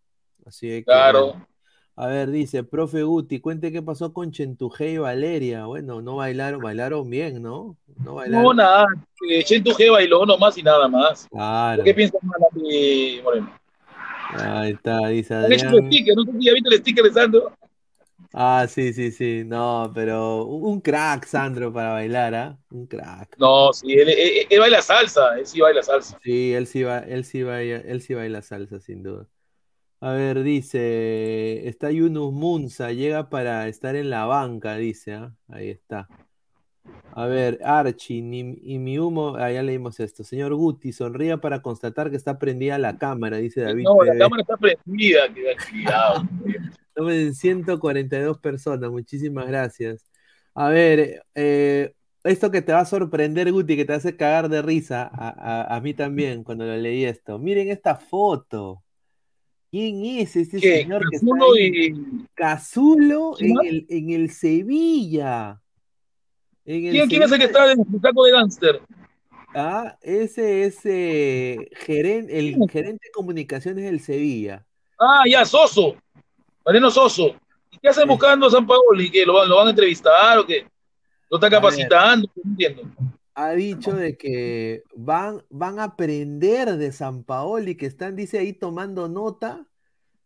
Así 0.44 0.68
que, 0.68 0.84
Claro. 0.84 1.46
A 1.96 2.08
ver, 2.08 2.30
dice, 2.32 2.64
profe 2.64 3.04
Guti, 3.04 3.38
cuente 3.38 3.70
qué 3.70 3.80
pasó 3.80 4.12
con 4.12 4.32
Chentujé 4.32 4.90
y 4.90 4.98
Valeria. 4.98 5.66
Bueno, 5.66 6.02
no 6.02 6.16
bailaron, 6.16 6.60
bailaron 6.60 7.08
bien, 7.08 7.40
¿no? 7.40 7.76
No 8.02 8.16
bailaron. 8.16 8.44
No, 8.44 8.54
nada. 8.54 8.86
Que 9.20 9.44
Chentu 9.44 9.70
G 9.70 9.92
bailó 9.92 10.26
nomás 10.26 10.58
y 10.58 10.62
nada 10.64 10.88
más. 10.88 11.28
Claro. 11.30 11.84
¿Qué 11.84 11.94
piensas, 11.94 12.20
Moreno? 12.22 13.56
Ahí 14.34 14.72
está, 14.72 15.08
dice 15.08 15.34
Han 15.34 15.52
hecho 15.52 15.66
un 15.68 15.74
Adrián. 15.74 15.86
sticker, 15.86 16.16
no 16.16 16.24
sé 16.24 16.32
si 16.32 16.44
ya 16.44 16.52
viste 16.52 16.68
el 16.74 16.80
sticker 16.80 17.04
de 17.04 17.12
Sandro. 17.12 17.52
Ah, 18.32 18.66
sí, 18.68 18.92
sí, 18.92 19.10
sí. 19.12 19.44
No, 19.44 19.90
pero 19.94 20.44
un 20.44 20.80
crack, 20.80 21.24
Sandro, 21.26 21.72
para 21.72 21.92
bailar, 21.92 22.34
¿ah? 22.34 22.58
Un 22.70 22.86
crack. 22.86 23.36
No, 23.38 23.72
sí, 23.72 23.92
él, 23.92 24.08
él- 24.08 24.46
él 24.50 24.60
baila 24.60 24.82
salsa, 24.82 25.38
él 25.38 25.46
sí 25.46 25.60
baila 25.60 25.82
salsa. 25.82 26.18
Sí, 26.22 26.52
él 26.54 26.66
sí 26.66 26.82
va, 26.82 26.98
él 27.00 27.24
sí 27.24 27.42
baila, 27.42 27.76
él 27.78 28.00
sí 28.00 28.14
baila 28.14 28.42
salsa, 28.42 28.80
sin 28.80 29.02
duda. 29.02 29.28
A 30.00 30.12
ver, 30.12 30.42
dice, 30.42 31.68
está 31.68 31.90
Yunus 31.90 32.32
Munza, 32.32 32.92
llega 32.92 33.30
para 33.30 33.68
estar 33.68 33.96
en 33.96 34.10
la 34.10 34.26
banca, 34.26 34.76
dice, 34.76 35.14
¿ah? 35.14 35.34
Ahí 35.48 35.70
está. 35.70 36.08
A 37.16 37.26
ver, 37.26 37.60
Archie, 37.64 38.20
ni- 38.22 38.58
y 38.62 38.78
mi 38.78 38.98
humo, 38.98 39.36
ah, 39.36 39.50
ya 39.50 39.62
leímos 39.62 40.00
esto. 40.00 40.24
Señor 40.24 40.54
Guti, 40.54 40.92
sonría 40.92 41.36
para 41.36 41.62
constatar 41.62 42.10
que 42.10 42.16
está 42.16 42.38
prendida 42.38 42.76
la 42.76 42.98
cámara, 42.98 43.36
dice 43.36 43.60
David 43.60 43.84
No, 43.84 44.02
la 44.02 44.18
cámara 44.18 44.42
está 44.42 44.56
prendida, 44.56 45.20
cuidado. 45.70 46.24
Estamos 46.88 47.12
en 47.12 47.34
142 47.34 48.38
personas, 48.38 48.90
muchísimas 48.90 49.46
gracias. 49.46 50.04
A 50.54 50.68
ver, 50.70 51.22
eh, 51.34 51.94
esto 52.24 52.50
que 52.50 52.62
te 52.62 52.72
va 52.72 52.80
a 52.80 52.84
sorprender, 52.84 53.52
Guti, 53.52 53.76
que 53.76 53.84
te 53.84 53.92
hace 53.92 54.16
cagar 54.16 54.48
de 54.48 54.62
risa, 54.62 55.02
a, 55.12 55.28
a- 55.28 55.76
a 55.76 55.80
mí 55.80 55.94
también 55.94 56.42
cuando 56.42 56.64
lo 56.66 56.76
leí 56.76 57.04
esto. 57.04 57.38
Miren 57.38 57.68
esta 57.70 57.94
foto. 57.96 58.82
¿Quién 59.70 60.04
es 60.04 60.34
este 60.36 60.60
¿Qué? 60.60 60.82
señor 60.82 61.02
que 61.10 61.16
está 61.16 61.26
Cazulo 61.26 61.58
y- 61.58 62.26
Cazulo 62.34 63.34
en 63.88 64.10
el 64.10 64.30
Sevilla. 64.30 65.60
¿Quién, 66.64 67.08
quién 67.08 67.22
es 67.22 67.32
el 67.32 67.38
que 67.38 67.44
está 67.44 67.72
en 67.72 67.80
el 67.80 68.00
saco 68.00 68.24
de 68.24 68.32
gánster? 68.32 68.80
Ah, 69.54 69.96
ese 70.02 70.64
es 70.64 70.80
eh, 70.84 71.68
geren- 71.86 72.26
el 72.30 72.56
gerente 72.70 73.06
de 73.06 73.12
comunicaciones 73.12 73.84
del 73.84 74.00
Sevilla. 74.00 74.64
Ah, 74.98 75.22
ya, 75.30 75.44
Soso. 75.44 75.96
Mariano 76.64 76.90
Soso. 76.90 77.36
¿Y 77.70 77.78
qué 77.78 77.88
hacen 77.88 78.08
buscando 78.08 78.46
a 78.46 78.50
San 78.50 78.66
Paoli? 78.66 79.10
¿Que 79.10 79.24
lo, 79.26 79.34
van- 79.34 79.48
lo 79.48 79.56
van 79.56 79.66
a 79.68 79.70
entrevistar 79.70 80.38
o 80.38 80.46
qué? 80.46 80.66
¿Lo 81.30 81.36
está 81.36 81.50
capacitando? 81.50 82.28
No 82.42 82.50
entiendo. 82.50 82.82
ha 83.34 83.50
dicho 83.52 83.92
de 83.92 84.16
que 84.16 84.82
van, 84.94 85.42
van 85.50 85.78
a 85.78 85.84
aprender 85.84 86.76
de 86.76 86.92
San 86.92 87.24
Paoli, 87.24 87.76
que 87.76 87.86
están, 87.86 88.16
dice 88.16 88.38
ahí, 88.38 88.52
tomando 88.52 89.08
nota. 89.08 89.66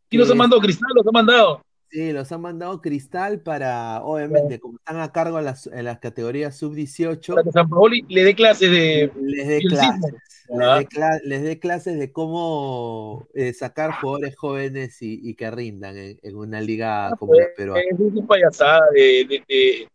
¿Quién 0.09 0.21
los 0.21 0.31
ha 0.31 0.35
mandado? 0.35 0.61
Cristal 0.63 0.91
los 0.95 1.07
ha 1.07 1.11
mandado. 1.11 1.63
Sí, 1.91 2.13
los 2.13 2.31
han 2.33 2.43
mandado 2.43 2.83
Cristal 2.83 3.41
para, 3.41 4.03
obviamente, 4.03 4.61
como 4.61 4.77
están 4.79 5.01
a 5.01 5.11
cargo 5.11 5.39
en 5.39 5.47
las, 5.47 5.67
en 5.69 5.85
las 5.87 5.99
categorías 6.01 6.55
sub-18, 6.57 7.35
Para 7.35 7.45
que 7.45 7.53
San 7.53 7.69
Paoli 7.69 8.05
le 8.09 8.25
dé 8.25 8.35
clases 8.35 8.71
de. 8.71 9.11
les 9.21 9.49
dé 9.49 9.61
clases. 9.61 10.13
Les 10.51 10.61
Ah. 10.67 10.79
dé, 10.79 10.87
cla- 10.87 11.21
les 11.25 11.43
dé 11.43 11.59
clases 11.59 11.99
de 11.99 12.11
cómo 12.11 13.27
eh, 13.35 13.53
sacar 13.53 13.93
jugadores 14.01 14.35
jóvenes 14.37 15.01
y, 15.03 15.19
y 15.23 15.35
que 15.35 15.51
rindan 15.51 15.97
en, 15.97 16.19
en 16.23 16.37
una 16.37 16.61
liga 16.61 17.11
como 17.19 17.35
la 17.35 17.47
peruana. 17.57 17.83
Es 17.91 17.99
una 17.99 18.27
payasada 18.27 18.81
de, 18.95 19.27
de- 19.29 19.45
de- 19.49 19.89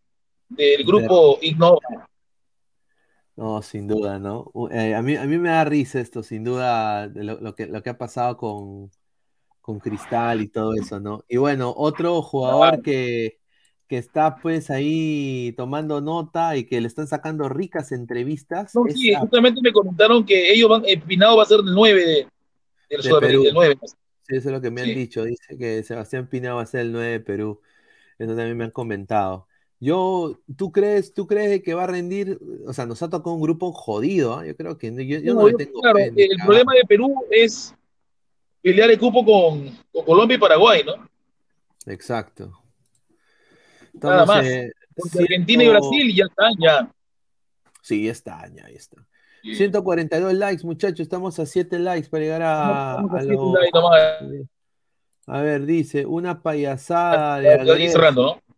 del 0.49 0.85
grupo 0.85 1.39
Ignova. 1.41 1.79
No, 3.35 3.63
sin 3.63 3.87
duda, 3.87 4.19
¿no? 4.19 4.51
Eh, 4.71 4.93
a 4.93 5.01
mí, 5.01 5.15
a 5.15 5.25
mí 5.25 5.37
me 5.39 5.49
da 5.49 5.63
risa 5.65 5.99
esto, 5.99 6.21
sin 6.21 6.43
duda, 6.43 7.07
de 7.07 7.23
lo, 7.23 7.39
lo 7.41 7.55
que, 7.55 7.65
lo 7.65 7.81
que 7.81 7.89
ha 7.89 7.97
pasado 7.97 8.37
con, 8.37 8.91
con 9.63 9.79
Cristal 9.79 10.41
y 10.41 10.49
todo 10.49 10.73
eso, 10.73 10.99
¿no? 10.99 11.23
Y 11.29 11.37
bueno, 11.37 11.73
otro 11.75 12.21
jugador 12.21 12.81
que, 12.81 13.39
que 13.87 13.97
está 13.97 14.35
pues 14.35 14.69
ahí 14.69 15.53
tomando 15.55 16.01
nota 16.01 16.57
y 16.57 16.65
que 16.65 16.81
le 16.81 16.87
están 16.87 17.07
sacando 17.07 17.47
ricas 17.47 17.93
entrevistas 17.93 18.75
No, 18.75 18.83
sí, 18.89 19.13
a- 19.13 19.21
justamente 19.21 19.61
me 19.63 19.71
comentaron 19.71 20.25
que 20.25 20.51
ellos 20.51 20.69
van, 20.69 20.83
eh, 20.85 20.99
Pinado 20.99 21.37
va 21.37 21.43
a 21.43 21.45
ser 21.45 21.61
el 21.61 21.73
9 21.73 22.05
de, 22.05 22.27
del 22.89 23.01
De 23.01 23.19
Perú. 23.21 23.43
el 23.45 23.53
9. 23.53 23.77
Sí, 24.27 24.35
eso 24.35 24.49
es 24.49 24.53
lo 24.53 24.59
que 24.61 24.69
me 24.69 24.81
han 24.81 24.87
Sí. 24.87 24.95
dicho. 24.95 25.23
Dice 25.23 25.57
que 25.57 25.81
Sebastián 25.83 26.27
Pina 26.27 26.53
va 26.53 26.61
a 26.61 26.65
ser 26.65 26.81
el 26.81 26.91
9 26.91 27.11
de 27.11 27.19
Perú. 27.21 27.61
Eso 28.19 28.35
también 28.35 28.57
me 28.57 28.65
han 28.65 28.71
comentado. 28.71 29.47
Yo, 29.79 30.39
¿tú 30.57 30.71
crees, 30.73 31.13
tú 31.13 31.25
crees 31.25 31.61
que 31.63 31.73
va 31.73 31.85
a 31.85 31.87
rendir? 31.87 32.37
O 32.67 32.73
sea, 32.73 32.85
nos 32.85 33.01
ha 33.01 33.09
tocado 33.09 33.33
un 33.35 33.41
grupo 33.41 33.71
jodido, 33.71 34.35
¿ah? 34.35 34.45
Yo 34.45 34.55
creo 34.57 34.77
que 34.77 34.93
yo, 35.05 35.19
yo 35.19 35.33
no, 35.33 35.41
No, 35.41 35.47
le 35.47 35.51
yo- 35.53 35.57
tengo 35.57 35.79
claro, 35.81 35.99
el 35.99 36.13
cagando. 36.15 36.45
problema 36.45 36.73
de 36.73 36.81
Perú 36.87 37.15
es 37.31 37.73
pelear 38.63 38.89
el 38.89 38.97
cupo 38.97 39.23
con, 39.23 39.69
con 39.91 40.05
Colombia 40.05 40.35
y 40.35 40.39
Paraguay, 40.39 40.83
¿no? 40.83 41.07
Exacto. 41.85 42.59
Nada 43.93 44.23
Estamos, 44.23 44.27
más. 44.27 44.45
eh, 44.45 44.71
Porque 44.95 45.19
Argentina 45.19 45.63
y 45.63 45.67
Brasil 45.67 46.15
ya 46.15 46.25
están, 46.25 46.53
ya. 46.57 46.91
Sí, 47.81 48.05
ya 48.05 48.11
está, 48.11 48.49
ya 48.55 48.65
ahí 48.65 48.75
está. 48.75 49.05
142 49.43 50.33
likes, 50.33 50.65
muchachos. 50.65 51.01
Estamos 51.01 51.37
a 51.37 51.45
7 51.45 51.77
likes 51.77 52.09
para 52.09 52.23
llegar 52.23 52.41
a, 52.41 52.93
a 52.93 53.03
a 53.03 53.21
likes 53.21 54.47
ver, 55.41 55.65
dice, 55.65 56.05
una 56.05 56.41
payasada 56.41 57.39
de 57.39 57.57
Ya, 57.57 57.63
ya, 57.63 57.77
ya 57.77 57.91
cerrando, 57.91 58.23
¿no? 58.23 58.55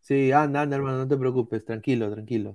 Sí, 0.00 0.32
anda, 0.32 0.62
anda, 0.62 0.76
hermano, 0.76 0.98
no 0.98 1.08
te 1.08 1.16
preocupes, 1.16 1.64
tranquilo, 1.64 2.10
tranquilo. 2.10 2.54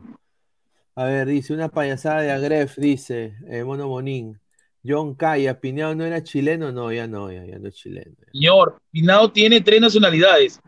A 0.96 1.06
ver, 1.06 1.28
dice, 1.28 1.54
una 1.54 1.70
payasada 1.70 2.22
de 2.22 2.32
Agref, 2.32 2.78
dice, 2.78 3.36
eh, 3.48 3.64
Mono 3.64 3.88
Bonín. 3.88 4.40
John 4.86 5.16
Caya, 5.16 5.60
Pineado 5.60 5.95
no 5.95 6.03
era 6.06 6.22
chileno, 6.24 6.72
no, 6.72 6.92
ya 6.92 7.08
no, 7.08 7.32
ya, 7.32 7.45
ya 7.45 7.58
no 7.60 7.68
es 7.70 7.76
chileno. 7.76 8.16
Señor, 8.32 8.82
Pinao 8.92 9.32
tiene 9.32 9.62
tres 9.62 9.80
nacionalidades: 9.82 10.60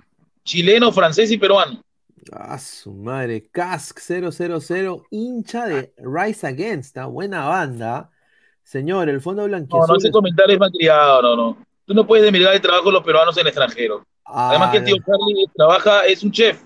chileno, 0.44 0.92
francés 0.92 1.32
y 1.32 1.38
peruano. 1.38 1.82
Ah, 2.32 2.58
su 2.58 2.92
madre, 2.94 3.50
Cask 3.52 4.00
000, 4.00 5.03
hincha 5.11 5.66
de 5.68 5.94
Rise 5.98 6.48
Against, 6.48 6.98
¿ah? 6.98 7.06
buena 7.08 7.45
banda. 7.48 8.10
Señor, 8.64 9.10
el 9.10 9.22
Fondo 9.22 9.44
No, 9.44 9.48
Blanquiazul. 9.50 9.88
no, 9.90 9.95
ese 9.98 10.11
comentario 10.11 10.53
es 10.56 10.60
malcriado, 10.60 11.22
no, 11.22 11.35
no. 11.35 11.66
Tú 11.85 11.94
no 11.94 12.08
puedes 12.08 12.26
demirar 12.26 12.56
el 12.56 12.61
trabajo 12.61 12.85
de 12.85 12.94
los 12.94 13.03
peruanos 13.03 13.35
en 13.38 13.42
el 13.42 13.48
extranjero. 13.48 14.03
Además 14.24 14.72
que 14.72 14.77
el 14.77 14.84
tío 14.85 14.95
Ah, 15.00 15.03
Charlie 15.06 15.45
trabaja, 15.56 16.06
es 16.08 16.24
un 16.24 16.32
chef, 16.32 16.64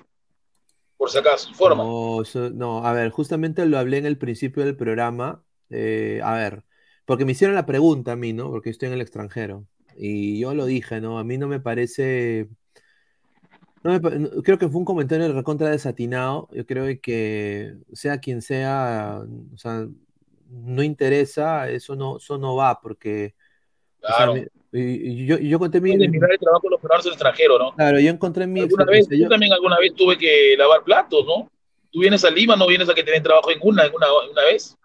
por 0.96 1.10
si 1.10 1.18
acaso, 1.18 1.54
forma. 1.54 1.84
No, 1.84 2.22
eso- 2.22 2.50
no, 2.52 2.86
a 2.86 2.94
ver, 2.94 3.10
justamente 3.10 3.66
lo 3.66 3.78
hablé 3.78 3.98
en 3.98 4.06
el 4.06 4.18
principio 4.18 4.64
del 4.64 4.78
programa. 4.78 5.44
eh, 5.72 6.20
a 6.24 6.34
ver, 6.34 6.64
porque 7.10 7.26
me 7.26 7.32
hicieron 7.32 7.56
la 7.56 7.66
pregunta 7.66 8.12
a 8.12 8.16
mí, 8.16 8.34
¿no? 8.34 8.52
Porque 8.52 8.70
estoy 8.70 8.86
en 8.88 8.94
el 8.94 9.02
extranjero. 9.02 9.66
Y 9.98 10.40
yo 10.40 10.54
lo 10.54 10.68
dije, 10.68 11.02
¿no? 11.02 11.18
A 11.18 11.24
mí 11.24 11.40
no 11.40 11.48
me 11.48 11.60
parece. 11.60 12.48
no 13.84 14.00
me 14.00 14.42
creo 14.44 14.60
que 14.60 14.68
fue 14.70 14.78
un 14.78 14.86
comentario 14.86 15.34
recontra 15.34 15.70
desatinado. 15.72 16.48
Yo 16.52 16.68
creo 16.68 16.86
que 17.02 17.74
sea 17.94 18.20
quien 18.20 18.44
sea, 18.44 19.24
o 19.54 19.58
sea, 19.58 19.88
no 20.52 20.84
interesa, 20.84 21.68
eso 21.68 21.96
no, 21.96 22.18
eso 22.18 22.38
no 22.38 22.56
va, 22.56 22.80
porque. 22.80 23.34
o 24.04 24.08
sea, 24.08 24.16
Claro. 24.18 24.36
y- 24.72 24.80
y 25.24 25.26
yo, 25.26 25.40
y 25.40 25.50
yo 25.50 25.58
conté 25.58 25.82
mi. 25.82 25.90
Puedes 25.90 26.12
demirar 26.12 26.32
el 26.32 26.38
trabajo 26.38 26.68
de 26.68 26.70
los 26.70 26.80
peruanos 26.80 27.06
en 27.08 27.10
el 27.10 27.14
extranjero, 27.14 27.58
¿no? 27.58 27.74
Claro, 27.74 28.00
yo 28.00 28.12
encontré 28.12 28.46
mi 28.46 28.60
Alguna 28.62 28.86
vez, 28.86 29.08
yo 29.10 29.18
yo- 29.18 29.30
también 29.30 29.52
alguna 29.52 29.80
vez 29.80 29.96
tuve 29.96 30.16
que 30.16 30.54
lavar 30.60 30.84
platos, 30.84 31.26
¿no? 31.26 31.50
Tú 31.92 32.02
vienes 32.02 32.24
a 32.24 32.30
Lima, 32.30 32.56
no 32.56 32.68
vienes 32.68 32.88
a 32.88 32.94
que 32.94 33.04
te 33.04 33.10
den 33.10 33.24
trabajo 33.24 33.50
en 33.50 33.58
una, 33.64 33.84
en 33.86 33.96
una, 33.96 34.06
una 34.32 34.44
vez. 34.44 34.78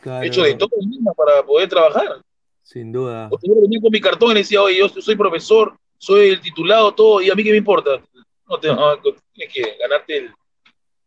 Claro, 0.00 0.24
He 0.24 0.28
hecho 0.28 0.42
de 0.42 0.54
todo 0.54 0.70
para 1.16 1.42
poder 1.44 1.68
trabajar. 1.68 2.22
Sin 2.62 2.92
duda. 2.92 3.28
O 3.32 3.38
seguro 3.38 3.62
venía 3.62 3.80
con 3.80 3.90
mi 3.90 4.00
cartón 4.00 4.30
y 4.30 4.34
le 4.34 4.40
decía, 4.40 4.62
oye, 4.62 4.78
yo 4.78 4.88
soy 4.88 5.16
profesor, 5.16 5.76
soy 5.98 6.28
el 6.28 6.40
titulado, 6.40 6.94
todo, 6.94 7.20
y 7.20 7.30
a 7.30 7.34
mí 7.34 7.42
qué 7.42 7.50
me 7.50 7.56
importa. 7.56 8.02
No 8.48 8.58
te, 8.58 8.68
no, 8.68 8.96
tienes 9.32 9.54
que 9.54 9.76
ganarte 9.80 10.16
el, 10.16 10.30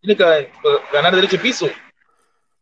tienes 0.02 0.18
que 0.18 0.50
ganar 0.92 1.16
derecho 1.16 1.38
de 1.38 1.44
piso. 1.44 1.68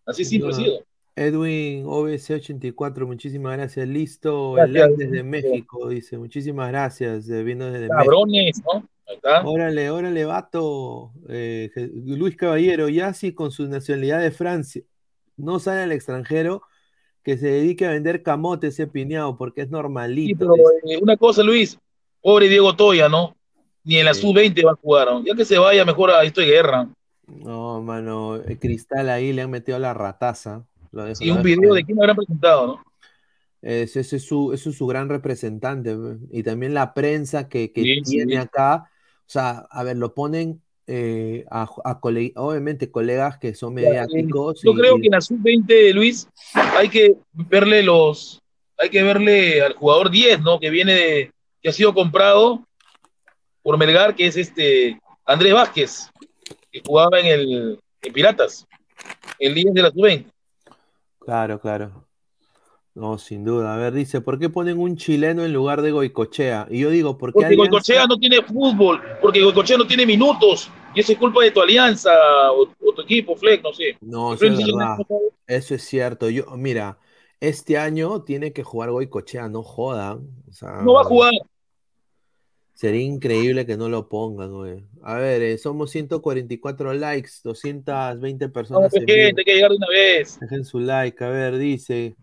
Así 0.05 0.23
simple 0.25 0.51
ha 0.51 0.53
sido. 0.53 0.83
Edwin 1.15 1.85
OBC84, 1.85 3.05
muchísimas 3.05 3.57
gracias. 3.57 3.87
Listo, 3.87 4.53
Gracias, 4.53 4.89
el 4.89 4.97
desde. 4.97 5.23
México, 5.23 5.89
dice. 5.89 6.17
Muchísimas 6.17 6.69
gracias, 6.69 7.29
eh, 7.29 7.43
vino 7.43 7.65
desde 7.65 7.89
México. 7.89 7.97
Cabrones, 7.97 8.61
¿no? 8.71 8.87
Está. 9.07 9.43
Órale, 9.43 9.89
órale, 9.89 10.25
vato. 10.25 11.11
Eh, 11.27 11.69
Luis 12.05 12.35
Caballero, 12.37 12.87
ya 12.87 13.13
si 13.13 13.33
con 13.33 13.51
su 13.51 13.67
nacionalidad 13.67 14.21
de 14.21 14.31
Francia 14.31 14.83
no 15.37 15.59
sale 15.59 15.81
al 15.81 15.91
extranjero, 15.91 16.63
que 17.23 17.37
se 17.37 17.47
dedique 17.47 17.85
a 17.85 17.91
vender 17.91 18.23
camote 18.23 18.67
ese 18.67 18.87
piñado, 18.87 19.37
porque 19.37 19.61
es 19.61 19.67
Sí, 19.67 19.71
normalito. 19.73 20.37
pero 20.39 20.55
eh, 20.93 20.97
una 21.01 21.17
cosa, 21.17 21.43
Luis, 21.43 21.77
pobre 22.21 22.47
Diego 22.47 22.75
Toya, 22.75 23.09
¿no? 23.09 23.35
Ni 23.83 23.97
en 23.97 24.05
la 24.05 24.13
Sí. 24.13 24.21
sub-20 24.21 24.63
va 24.65 24.71
a 24.71 24.75
jugar, 24.75 25.07
¿no? 25.07 25.23
Ya 25.23 25.35
que 25.35 25.45
se 25.45 25.57
vaya 25.57 25.85
mejor 25.85 26.11
a 26.11 26.23
esto 26.23 26.41
de 26.41 26.47
guerra. 26.47 26.87
No, 27.27 27.81
mano, 27.81 28.35
el 28.35 28.59
cristal 28.59 29.09
ahí 29.09 29.33
le 29.33 29.43
han 29.43 29.51
metido 29.51 29.79
la 29.79 29.93
rataza. 29.93 30.65
Lo 30.91 31.05
Y 31.19 31.29
un 31.31 31.41
video 31.41 31.73
de 31.73 31.83
quién 31.83 31.99
habrán 31.99 32.17
presentado, 32.17 32.67
¿no? 32.67 32.83
Ese, 33.61 33.99
ese 33.99 34.15
es 34.17 34.23
su, 34.25 34.53
ese 34.53 34.69
es 34.69 34.77
su 34.77 34.87
gran 34.87 35.07
representante. 35.07 35.95
Y 36.31 36.43
también 36.43 36.73
la 36.73 36.93
prensa 36.93 37.47
que, 37.47 37.71
que 37.71 37.83
sí. 37.83 38.01
tiene 38.01 38.37
acá. 38.37 38.89
O 39.19 39.29
sea, 39.31 39.67
a 39.69 39.83
ver, 39.83 39.97
lo 39.97 40.13
ponen 40.13 40.61
eh, 40.93 41.45
a, 41.49 41.69
obviamente 42.35 42.91
colegas 42.91 43.37
que 43.37 43.55
son 43.55 43.75
mediáticos. 43.75 44.61
Yo 44.61 44.71
y- 44.71 44.75
creo 44.75 44.97
que 44.97 45.05
en 45.05 45.11
la 45.11 45.21
sub-20, 45.21 45.93
Luis, 45.93 46.27
hay 46.53 46.89
que 46.89 47.15
verle 47.31 47.81
los, 47.81 48.41
hay 48.77 48.89
que 48.89 49.01
verle 49.01 49.61
al 49.61 49.73
jugador 49.75 50.11
10, 50.11 50.41
¿no? 50.41 50.59
Que 50.59 50.69
viene 50.69 50.93
de, 50.93 51.31
que 51.61 51.69
ha 51.69 51.71
sido 51.71 51.93
comprado 51.93 52.65
por 53.63 53.77
Melgar, 53.77 54.15
que 54.15 54.25
es 54.25 54.35
este 54.35 54.99
Andrés 55.23 55.53
Vázquez, 55.53 56.11
que 56.69 56.81
jugaba 56.85 57.21
en 57.21 57.27
el 57.27 57.79
en 58.01 58.13
Piratas, 58.13 58.67
el 59.39 59.55
10 59.55 59.73
de 59.73 59.81
la 59.83 59.91
sub-20. 59.91 60.25
Claro, 61.19 61.59
claro. 61.61 62.05
No, 62.93 63.17
sin 63.17 63.45
duda. 63.45 63.73
A 63.73 63.77
ver, 63.77 63.93
dice, 63.93 64.19
¿por 64.19 64.37
qué 64.37 64.49
ponen 64.49 64.77
un 64.77 64.97
chileno 64.97 65.45
en 65.45 65.53
lugar 65.53 65.81
de 65.81 65.91
Goicochea? 65.91 66.67
Y 66.69 66.79
yo 66.79 66.89
digo, 66.89 67.17
¿por 67.17 67.29
qué 67.29 67.33
Porque 67.33 67.47
Alianza- 67.55 67.69
Goicochea 67.71 68.05
no 68.07 68.17
tiene 68.17 68.41
fútbol, 68.41 69.01
porque 69.21 69.41
Goicochea 69.41 69.77
no 69.77 69.87
tiene 69.87 70.05
minutos, 70.05 70.69
y 70.93 70.99
eso 70.99 71.13
es 71.13 71.17
culpa 71.17 71.41
de 71.43 71.51
tu 71.51 71.61
alianza 71.61 72.11
o, 72.51 72.63
o 72.63 72.93
tu 72.93 73.01
equipo, 73.01 73.35
Fleck, 73.35 73.63
no 73.63 73.73
sé. 73.73 73.97
No, 74.01 74.33
eso 74.33 74.45
es 74.45 74.57
verdad. 74.57 74.97
no. 75.09 75.19
Eso 75.47 75.73
es 75.75 75.83
cierto. 75.83 76.29
Yo, 76.29 76.45
mira, 76.57 76.97
este 77.39 77.77
año 77.77 78.23
tiene 78.23 78.51
que 78.51 78.63
jugar 78.63 78.91
Goicochea, 78.91 79.47
no 79.47 79.63
jodan. 79.63 80.27
O 80.49 80.53
sea, 80.53 80.81
No 80.81 80.93
va 80.93 81.01
a 81.01 81.05
jugar. 81.05 81.31
Sería 82.73 83.01
increíble 83.01 83.65
que 83.65 83.77
no 83.77 83.89
lo 83.89 84.09
pongan, 84.09 84.51
güey. 84.51 84.83
A 85.03 85.15
ver, 85.15 85.41
eh, 85.43 85.57
somos 85.57 85.91
144 85.91 86.93
likes, 86.93 87.29
220 87.43 88.47
No, 88.47 88.51
personas 88.53 88.91
gente, 88.91 89.13
hay 89.13 89.33
que 89.45 89.53
llegar 89.53 89.69
de 89.71 89.77
una 89.77 89.87
vez. 89.87 90.39
Dejen 90.39 90.65
su 90.65 90.79
like. 90.79 91.23
A 91.23 91.29
ver, 91.29 91.57
dice, 91.57 92.15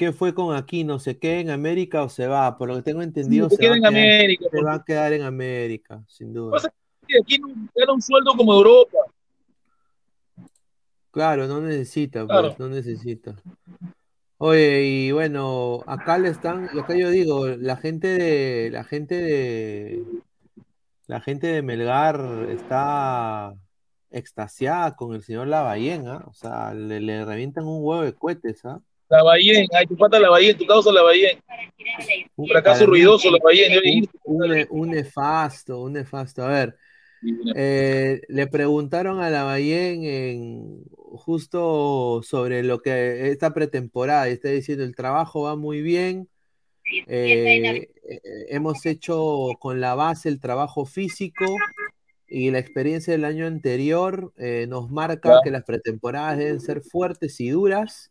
¿qué 0.00 0.12
fue 0.12 0.32
con 0.32 0.56
Aquino? 0.56 0.98
¿Se 0.98 1.18
queda 1.18 1.40
en 1.40 1.50
América 1.50 2.02
o 2.02 2.08
se 2.08 2.26
va? 2.26 2.56
Por 2.56 2.70
lo 2.70 2.76
que 2.76 2.82
tengo 2.82 3.02
entendido, 3.02 3.50
se 3.50 3.56
se, 3.56 3.68
va 3.68 3.74
queda 3.74 3.74
a 3.74 3.76
en 3.76 3.82
quedar, 3.82 4.14
América, 4.14 4.44
se 4.50 4.62
va 4.62 4.74
a 4.74 4.82
quedar 4.84 5.12
en 5.12 5.22
América, 5.24 6.02
sin 6.08 6.32
duda. 6.32 6.52
Pasa 6.52 6.72
que 7.06 7.18
aquí 7.22 7.38
no 7.38 7.48
gana 7.76 7.92
un 7.92 8.00
sueldo 8.00 8.32
como 8.34 8.54
Europa. 8.54 8.96
Claro, 11.10 11.46
no 11.46 11.60
necesita, 11.60 12.24
Claro. 12.24 12.48
pues, 12.48 12.58
no 12.58 12.70
necesita. 12.70 13.36
Oye, 14.38 14.84
y 14.84 15.12
bueno, 15.12 15.84
acá 15.86 16.16
le 16.16 16.30
están, 16.30 16.70
y 16.72 16.78
acá 16.78 16.96
yo 16.96 17.10
digo, 17.10 17.46
la 17.48 17.76
gente 17.76 18.08
de, 18.08 18.70
la 18.70 18.84
gente 18.84 19.16
de, 19.16 20.02
la 21.08 21.20
gente 21.20 21.46
de 21.48 21.60
Melgar 21.60 22.46
está 22.48 23.52
extasiada 24.10 24.96
con 24.96 25.12
el 25.14 25.22
señor 25.22 25.48
Lavallén, 25.48 26.08
¿ah? 26.08 26.24
O 26.26 26.32
sea, 26.32 26.72
le, 26.72 27.00
le 27.00 27.22
revientan 27.26 27.66
un 27.66 27.84
huevo 27.84 28.00
de 28.02 28.14
cohetes, 28.14 28.64
¿ah? 28.64 28.80
La 29.10 29.22
Bahía, 29.24 29.66
ay, 29.76 29.86
tu 29.86 29.96
pata 29.96 30.20
la 30.20 30.30
Bahía, 30.30 30.56
tu 30.56 30.64
causa 30.66 30.92
la 30.92 31.02
Bahía. 31.02 31.30
Un 32.36 32.46
fracaso 32.48 32.86
ruidoso 32.86 33.30
la 33.30 33.38
Bahía. 33.42 33.68
Un, 34.24 34.40
un 34.42 34.48
ne- 34.48 34.66
un 34.70 34.90
nefasto, 34.90 35.80
un 35.82 35.92
nefasto. 35.94 36.44
A 36.44 36.48
ver, 36.48 36.76
eh, 37.56 38.20
le 38.28 38.46
preguntaron 38.46 39.20
a 39.20 39.28
Lavallén 39.28 40.04
en 40.04 40.84
justo 40.94 42.22
sobre 42.22 42.62
lo 42.62 42.78
que 42.80 43.28
esta 43.30 43.52
pretemporada, 43.52 44.28
y 44.28 44.32
está 44.32 44.48
diciendo 44.48 44.84
el 44.84 44.94
trabajo 44.94 45.42
va 45.42 45.56
muy 45.56 45.82
bien. 45.82 46.28
eh, 47.06 47.88
hemos 48.48 48.84
hecho 48.86 49.48
con 49.58 49.80
la 49.80 49.94
base 49.94 50.28
el 50.28 50.40
trabajo 50.40 50.86
físico 50.86 51.44
y 52.28 52.50
la 52.50 52.58
experiencia 52.60 53.12
del 53.12 53.24
año 53.24 53.46
anterior 53.46 54.32
eh, 54.36 54.66
nos 54.68 54.90
marca 54.90 55.40
que 55.42 55.50
las 55.50 55.64
pretemporadas 55.64 56.38
deben 56.38 56.60
ser 56.60 56.80
fuertes 56.80 57.40
y 57.40 57.50
duras. 57.50 58.10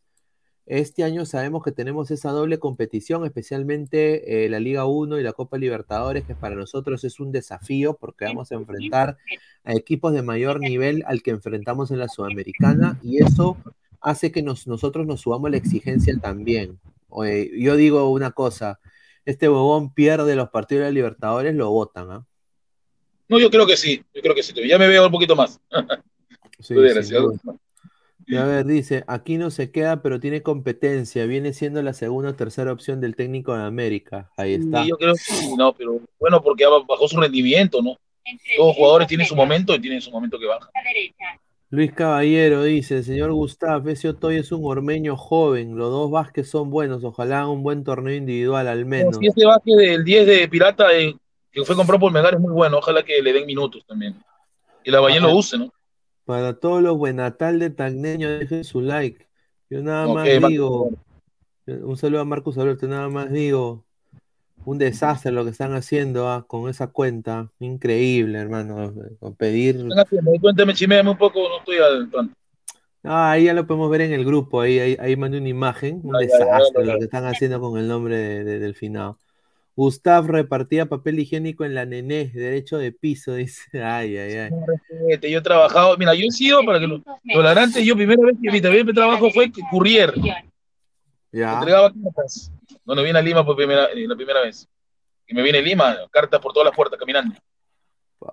Este 0.69 1.03
año 1.03 1.25
sabemos 1.25 1.64
que 1.64 1.72
tenemos 1.72 2.11
esa 2.11 2.30
doble 2.30 2.59
competición, 2.59 3.25
especialmente 3.25 4.45
eh, 4.45 4.49
la 4.49 4.59
Liga 4.59 4.85
1 4.85 5.17
y 5.19 5.23
la 5.23 5.33
Copa 5.33 5.57
Libertadores, 5.57 6.23
que 6.25 6.35
para 6.35 6.53
nosotros 6.53 7.03
es 7.03 7.19
un 7.19 7.31
desafío 7.31 7.95
porque 7.95 8.25
vamos 8.25 8.51
a 8.51 8.56
enfrentar 8.56 9.17
a 9.64 9.73
equipos 9.73 10.14
de 10.14 10.22
mayor 10.22 10.59
nivel 10.59 11.03
al 11.07 11.23
que 11.23 11.31
enfrentamos 11.31 11.89
en 11.89 11.98
la 11.98 12.07
Sudamericana 12.07 12.99
y 13.01 13.17
eso 13.17 13.57
hace 13.99 14.31
que 14.31 14.43
nos- 14.43 14.67
nosotros 14.67 15.07
nos 15.07 15.22
subamos 15.22 15.49
la 15.49 15.57
exigencia 15.57 16.15
también. 16.22 16.80
Oye, 17.09 17.49
yo 17.59 17.75
digo 17.75 18.07
una 18.11 18.30
cosa, 18.30 18.80
este 19.25 19.48
bobón 19.48 19.91
pierde 19.91 20.35
los 20.35 20.49
partidos 20.51 20.81
de 20.81 20.89
la 20.89 20.91
Libertadores, 20.93 21.56
lo 21.56 21.72
votan, 21.72 22.11
¿ah? 22.11 22.25
No, 23.27 23.39
yo 23.39 23.49
creo 23.49 23.65
que 23.65 23.75
sí, 23.75 24.03
yo 24.14 24.22
creo 24.22 24.35
que 24.35 24.43
sí. 24.43 24.53
Ya 24.67 24.77
me 24.77 24.88
veo 24.88 25.03
un 25.03 25.11
poquito 25.11 25.35
más. 25.35 25.59
Sí, 26.61 26.73
duda. 27.22 27.38
Y 28.30 28.38
a 28.38 28.45
ver, 28.45 28.64
dice, 28.64 29.03
aquí 29.08 29.38
no 29.38 29.49
se 29.49 29.72
queda, 29.72 30.03
pero 30.03 30.19
tiene 30.19 30.43
competencia. 30.43 31.25
Viene 31.25 31.51
siendo 31.51 31.82
la 31.82 31.93
segunda 31.93 32.30
o 32.30 32.35
tercera 32.35 32.72
opción 32.72 33.01
del 33.01 33.16
técnico 33.16 33.56
de 33.56 33.64
América. 33.64 34.30
Ahí 34.38 34.53
está. 34.53 34.83
Sí, 34.83 34.90
yo 34.90 34.98
creo 34.98 35.14
que 35.14 35.19
sí, 35.19 35.56
no, 35.58 35.74
pero 35.74 35.99
bueno, 36.19 36.40
porque 36.43 36.64
bajó 36.88 37.08
su 37.08 37.19
rendimiento, 37.19 37.82
¿no? 37.82 37.98
Todos 38.56 38.67
los 38.67 38.75
jugadores 38.75 39.08
tienen 39.08 39.25
su 39.25 39.35
momento 39.35 39.74
y 39.74 39.82
tienen 39.82 39.99
su 39.99 40.11
momento 40.11 40.38
que 40.38 40.45
baja. 40.45 40.69
Luis 41.72 41.91
Caballero 41.91 42.61
dice, 42.64 43.01
señor 43.01 43.32
Gustav, 43.33 43.88
ese 43.90 44.09
Otoy 44.09 44.38
es 44.38 44.51
un 44.51 44.61
ormeño 44.64 45.17
joven. 45.17 45.75
Los 45.75 45.90
dos 45.90 46.11
Vázquez 46.11 46.48
son 46.48 46.69
buenos. 46.69 47.03
Ojalá 47.03 47.48
un 47.48 47.64
buen 47.64 47.83
torneo 47.83 48.14
individual 48.14 48.67
al 48.67 48.85
menos. 48.85 49.17
Si 49.17 49.25
ese 49.25 49.43
Vázquez 49.43 49.75
del 49.75 50.03
10 50.03 50.27
de 50.27 50.48
Pirata 50.48 50.95
eh, 50.95 51.16
que 51.51 51.66
fue 51.66 51.75
comprado 51.75 51.99
por 51.99 52.11
Melgar 52.11 52.35
es 52.35 52.40
muy 52.40 52.53
bueno, 52.53 52.77
ojalá 52.77 53.01
que 53.01 53.24
le 53.24 53.33
den 53.33 53.48
minutos 53.48 53.83
también. 53.88 54.16
Y 54.83 54.91
la 54.91 54.99
Bahía 54.99 55.19
lo 55.19 55.35
use, 55.35 55.58
¿no? 55.58 55.74
Para 56.30 56.53
todos 56.53 56.83
los 56.83 56.95
buenatal 56.95 57.58
de 57.58 57.72
Tagneño, 57.72 58.30
dejen 58.30 58.64
su 58.64 58.82
like. 58.82 59.25
Yo 59.67 59.82
nada 59.82 60.06
más 60.14 60.27
digo, 60.48 60.91
un 61.66 61.98
saludo 61.98 62.22
a 62.22 62.25
Marcos 62.25 62.56
Alberto, 62.59 62.88
nada 62.88 63.09
más 63.09 63.32
digo, 63.32 63.83
un 64.64 64.77
desastre 64.77 65.32
lo 65.32 65.43
que 65.43 65.49
están 65.49 65.74
haciendo 65.74 66.30
ah, 66.30 66.45
con 66.45 66.69
esa 66.69 66.85
cuenta. 66.85 67.49
Increíble, 67.58 68.38
hermano. 68.38 68.93
Con 69.19 69.33
pedir. 69.33 69.88
Cuéntame, 70.40 70.75
chiméame 70.75 71.09
un 71.09 71.17
poco, 71.17 71.40
no 71.49 71.58
estoy 71.58 71.77
al 71.77 72.11
tanto. 72.11 72.35
Ah, 73.03 73.32
ahí 73.32 73.45
ya 73.45 73.56
lo 73.56 73.66
podemos 73.66 73.90
ver 73.90 74.01
en 74.01 74.14
el 74.14 74.24
grupo, 74.24 74.61
ahí, 74.61 74.77
ahí, 74.77 74.98
ahí 74.99 75.16
mandé 75.16 75.40
una 75.40 75.49
imagen, 75.49 75.99
un 76.03 76.16
desastre 76.19 76.85
lo 76.85 76.99
que 76.99 77.06
están 77.06 77.25
haciendo 77.25 77.59
con 77.59 77.80
el 77.80 77.88
nombre 77.88 78.16
de- 78.16 78.43
de- 78.43 78.59
del 78.59 78.75
finado. 78.75 79.17
Gustav 79.80 80.27
repartía 80.27 80.88
papel 80.88 81.19
higiénico 81.19 81.64
en 81.64 81.74
la 81.74 81.85
nené, 81.85 82.25
derecho 82.33 82.77
de 82.77 82.91
piso, 82.91 83.33
dice. 83.35 83.82
Ay, 83.82 84.17
ay, 84.17 84.33
ay. 84.38 84.49
Yo 85.32 85.38
he 85.38 85.41
trabajado, 85.41 85.95
mira, 85.98 86.14
yo 86.16 86.25
he 86.27 86.32
sido, 86.32 86.66
para 86.66 86.82
que 86.82 86.88
lo, 86.88 87.01
lo 87.24 87.48
harán, 87.48 87.72
yo 87.72 87.95
primera 87.95 88.22
vez 88.22 88.35
que 88.43 88.51
mi 88.51 88.59
también 88.59 88.85
mi 88.85 88.93
trabajo 88.93 89.30
fue 89.32 89.49
courier, 89.72 90.14
Ya. 91.32 91.53
entregaba 91.53 91.93
cartas. 91.93 92.51
Cuando 92.83 93.03
vine 93.03 93.19
a 93.19 93.22
Lima 93.22 93.45
por 93.45 93.56
primera, 93.56 93.85
eh, 93.85 94.06
la 94.06 94.17
primera 94.17 94.41
vez. 94.41 94.67
Y 95.25 95.33
me 95.33 95.41
vine 95.43 95.59
a 95.59 95.61
Lima, 95.61 95.95
cartas 96.11 96.41
por 96.41 96.51
todas 96.51 96.66
las 96.66 96.75
puertas 96.75 96.99
caminando. 96.99 97.35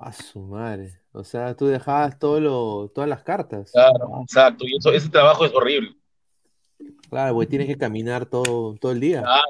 A 0.00 0.12
su 0.12 0.40
madre. 0.40 0.98
O 1.12 1.22
sea, 1.22 1.54
tú 1.54 1.66
dejabas 1.68 2.18
todo 2.18 2.40
lo, 2.40 2.90
todas 2.92 3.08
las 3.08 3.22
cartas. 3.22 3.70
Claro, 3.70 4.20
exacto. 4.22 4.64
Y 4.66 4.76
eso, 4.76 4.92
ese 4.92 5.08
trabajo 5.10 5.44
es 5.44 5.52
horrible. 5.54 5.94
Claro, 7.08 7.34
porque 7.34 7.46
tienes 7.48 7.68
que 7.68 7.76
caminar 7.76 8.26
todo, 8.26 8.76
todo 8.80 8.92
el 8.92 9.00
día. 9.00 9.22
Claro, 9.22 9.42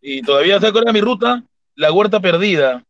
y 0.00 0.22
todavía 0.22 0.58
se 0.60 0.66
acuerda 0.66 0.92
mi 0.92 1.00
ruta, 1.00 1.42
la 1.76 1.92
huerta 1.92 2.20
perdida. 2.20 2.84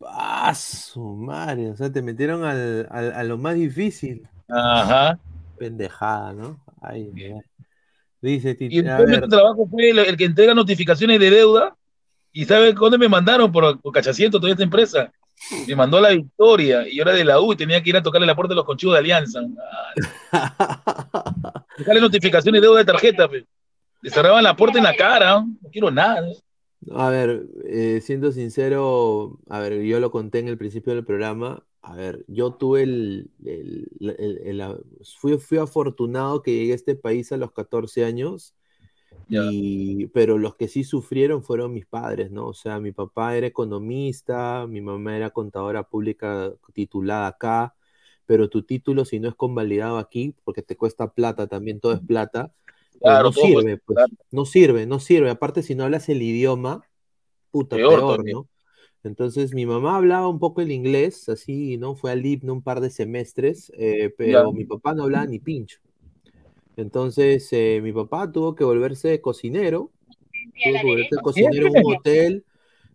A 0.00 0.54
su 0.54 1.02
madre. 1.02 1.70
O 1.70 1.76
sea, 1.76 1.90
te 1.92 2.02
metieron 2.02 2.44
al, 2.44 2.86
al- 2.90 3.12
a 3.12 3.24
lo 3.24 3.36
más 3.36 3.56
difícil. 3.56 4.28
Ajá. 4.48 5.18
Pendejada, 5.58 6.32
¿no? 6.32 6.60
Ay. 6.80 7.12
Dice 8.20 8.54
Titi, 8.54 8.78
Y 8.78 8.82
ver, 8.82 9.22
mi 9.22 9.28
trabajo 9.28 9.66
fue 9.68 9.90
el, 9.90 9.98
el 9.98 10.16
que 10.16 10.24
entrega 10.24 10.54
notificaciones 10.54 11.18
de 11.18 11.30
deuda. 11.30 11.76
¿Y 12.32 12.44
sabe 12.44 12.72
dónde 12.72 12.98
me 12.98 13.08
mandaron? 13.08 13.50
Por, 13.50 13.80
por 13.80 13.92
cachaciento 13.92 14.38
toda 14.38 14.52
esta 14.52 14.62
empresa. 14.62 15.12
Me 15.66 15.74
mandó 15.76 16.00
la 16.00 16.10
Victoria 16.10 16.86
y 16.88 16.96
yo 16.96 17.02
era 17.02 17.12
de 17.12 17.24
la 17.24 17.40
U 17.40 17.52
y 17.52 17.56
tenía 17.56 17.82
que 17.82 17.90
ir 17.90 17.96
a 17.96 18.02
tocarle 18.02 18.26
la 18.26 18.34
puerta 18.36 18.52
de 18.52 18.56
los 18.56 18.64
conchivos 18.64 18.94
de 18.94 18.98
Alianza. 19.00 19.40
Dejarle 21.78 22.00
notificaciones 22.00 22.60
de 22.60 22.66
deuda 22.66 22.78
de 22.80 22.84
tarjeta. 22.84 23.28
pe. 23.28 23.46
Le 24.02 24.10
cerraban 24.10 24.44
la 24.44 24.56
puerta 24.56 24.78
en 24.78 24.84
la 24.84 24.94
cara. 24.94 25.40
No 25.40 25.70
quiero 25.70 25.90
nada. 25.90 26.22
A 26.94 27.10
ver, 27.10 27.44
eh, 27.66 28.00
siendo 28.02 28.30
sincero, 28.32 29.38
a 29.48 29.58
ver, 29.60 29.82
yo 29.82 29.98
lo 30.00 30.10
conté 30.10 30.38
en 30.38 30.48
el 30.48 30.58
principio 30.58 30.94
del 30.94 31.04
programa. 31.04 31.64
A 31.82 31.94
ver, 31.96 32.24
yo 32.28 32.52
tuve 32.52 32.82
el, 32.82 33.30
el- 33.44 33.88
el- 34.00 34.38
el- 34.60 34.76
fui, 35.18 35.38
fui 35.38 35.58
afortunado 35.58 36.42
que 36.42 36.52
llegué 36.54 36.72
a 36.72 36.76
este 36.76 36.94
país 36.94 37.32
a 37.32 37.36
los 37.36 37.52
14 37.52 38.04
años, 38.04 38.54
y, 39.28 40.06
pero 40.08 40.38
los 40.38 40.56
que 40.56 40.68
sí 40.68 40.84
sufrieron 40.84 41.42
fueron 41.42 41.72
mis 41.72 41.86
padres, 41.86 42.30
¿no? 42.30 42.46
O 42.46 42.54
sea, 42.54 42.80
mi 42.80 42.92
papá 42.92 43.36
era 43.36 43.46
economista, 43.46 44.66
mi 44.66 44.80
mamá 44.80 45.16
era 45.16 45.30
contadora 45.30 45.82
pública 45.82 46.52
titulada 46.72 47.26
acá, 47.26 47.74
pero 48.26 48.48
tu 48.48 48.62
título, 48.62 49.04
si 49.04 49.20
no 49.20 49.28
es 49.28 49.34
convalidado 49.34 49.98
aquí, 49.98 50.34
porque 50.44 50.62
te 50.62 50.76
cuesta 50.76 51.12
plata, 51.12 51.46
también 51.46 51.80
todo 51.80 51.92
es 51.92 52.00
plata, 52.00 52.52
pues 52.90 53.00
Claro, 53.00 53.24
no 53.24 53.32
sirve, 53.32 53.76
pues, 53.78 53.96
plata. 53.96 54.14
no 54.30 54.44
sirve, 54.44 54.86
no 54.86 54.98
sirve. 54.98 55.30
Aparte, 55.30 55.62
si 55.62 55.74
no 55.74 55.84
hablas 55.84 56.08
el 56.08 56.22
idioma, 56.22 56.82
puta, 57.50 57.76
Peor. 57.76 58.24
¿no? 58.24 58.48
Entonces, 59.04 59.54
mi 59.54 59.64
mamá 59.64 59.96
hablaba 59.96 60.28
un 60.28 60.38
poco 60.38 60.60
el 60.60 60.72
inglés, 60.72 61.28
así, 61.28 61.76
¿no? 61.76 61.94
Fue 61.94 62.10
al 62.10 62.26
IPN 62.26 62.50
un 62.50 62.62
par 62.62 62.80
de 62.80 62.90
semestres, 62.90 63.72
eh, 63.76 64.12
pero 64.16 64.52
mi 64.52 64.64
papá 64.64 64.94
no 64.94 65.04
hablaba 65.04 65.26
ni 65.26 65.38
pincho. 65.38 65.78
Entonces, 66.78 67.48
eh, 67.52 67.80
mi 67.82 67.92
papá 67.92 68.30
tuvo 68.30 68.54
que 68.54 68.62
volverse 68.62 69.20
cocinero, 69.20 69.90
tuvo 70.62 70.80
que 70.80 70.86
volverse 70.86 71.16
cocinero 71.20 71.66
en 71.66 71.84
un 71.84 71.96
hotel, 71.96 72.44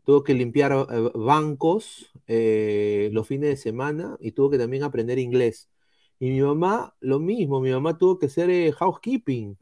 tuvo 0.05 0.23
que 0.23 0.33
limpiar 0.33 0.71
eh, 0.71 1.11
bancos 1.13 2.09
eh, 2.25 3.09
los 3.11 3.27
fines 3.27 3.49
de 3.49 3.57
semana 3.57 4.15
y 4.21 4.31
tuvo 4.31 4.51
que 4.51 4.57
también 4.57 4.83
aprender 4.83 5.19
inglés. 5.19 5.69
Y 6.17 6.29
mi 6.29 6.39
mamá, 6.39 6.95
lo 7.01 7.19
mismo, 7.19 7.59
mi 7.59 7.71
mamá 7.71 7.97
tuvo 7.97 8.17
que 8.19 8.29
ser 8.29 8.49
eh, 8.49 8.71
housekeeping. 8.71 9.57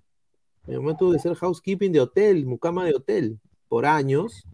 Mi 0.67 0.75
mamá 0.75 0.95
tuvo 0.95 1.13
que 1.13 1.19
ser 1.19 1.33
housekeeping 1.33 1.91
de 1.91 2.01
hotel, 2.01 2.45
mucama 2.45 2.85
de 2.85 2.93
hotel, 2.93 3.39
por 3.67 3.87
años. 3.87 4.45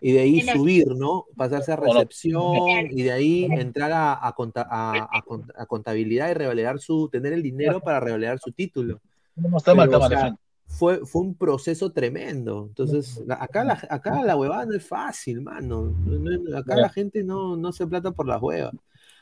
Y 0.00 0.12
de 0.12 0.20
ahí 0.20 0.40
subir, 0.42 0.88
¿no? 0.96 1.26
Pasarse 1.36 1.72
a 1.72 1.76
recepción 1.76 2.42
y 2.90 3.02
de 3.02 3.12
ahí 3.12 3.44
entrar 3.50 3.90
a, 3.92 4.26
a 4.26 4.32
conta- 4.34 4.66
a- 4.70 5.08
a 5.10 5.22
cont- 5.24 5.52
a 5.56 5.66
contabilidad 5.66 6.30
y 6.30 6.34
revalidar 6.34 6.78
su, 6.78 7.08
tener 7.08 7.32
el 7.32 7.42
dinero 7.42 7.80
para 7.80 7.98
revalidar 8.00 8.38
su 8.38 8.52
título. 8.52 9.00
No 9.36 9.56
está 9.58 9.74
mal, 9.74 9.88
Pero, 9.88 9.98
está 9.98 9.98
o 9.98 10.00
mal. 10.00 10.10
sea, 10.10 10.18
Efraín. 10.18 10.38
fue, 10.66 11.06
fue 11.06 11.22
un 11.22 11.34
proceso 11.34 11.90
tremendo. 11.92 12.66
Entonces, 12.68 13.22
la- 13.26 13.42
acá 13.42 13.64
la, 13.64 13.72
acá 13.90 14.22
la 14.22 14.36
huevada 14.36 14.66
no 14.66 14.74
es 14.74 14.86
fácil, 14.86 15.40
mano. 15.42 15.94
No- 16.04 16.18
no- 16.38 16.56
acá 16.58 16.76
la 16.76 16.88
gente 16.90 17.24
no, 17.24 17.56
no 17.56 17.72
se 17.72 17.86
plata 17.86 18.10
por 18.12 18.26
las 18.26 18.40
huevas. 18.42 18.72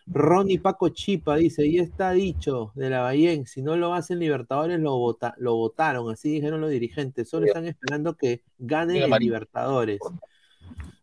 Ronnie 0.09 0.61
Paco 0.61 0.89
Chipa 0.91 1.35
dice, 1.35 1.67
y 1.67 1.79
está 1.79 2.13
dicho 2.13 2.71
de 2.77 2.91
la 2.91 3.01
Bahía, 3.01 3.33
si 3.45 3.61
no 3.61 3.77
lo 3.77 3.93
hacen 3.93 4.21
Libertadores, 4.21 4.79
lo, 4.79 4.97
vota- 4.97 5.35
lo 5.39 5.57
votaron, 5.57 6.13
así 6.13 6.31
dijeron 6.31 6.61
los 6.61 6.71
dirigentes, 6.71 7.29
solo 7.29 7.47
están 7.47 7.67
esperando 7.67 8.15
que 8.15 8.43
ganen 8.57 9.03
Mira, 9.03 9.17
el. 9.17 9.21
Libertadores. 9.23 9.99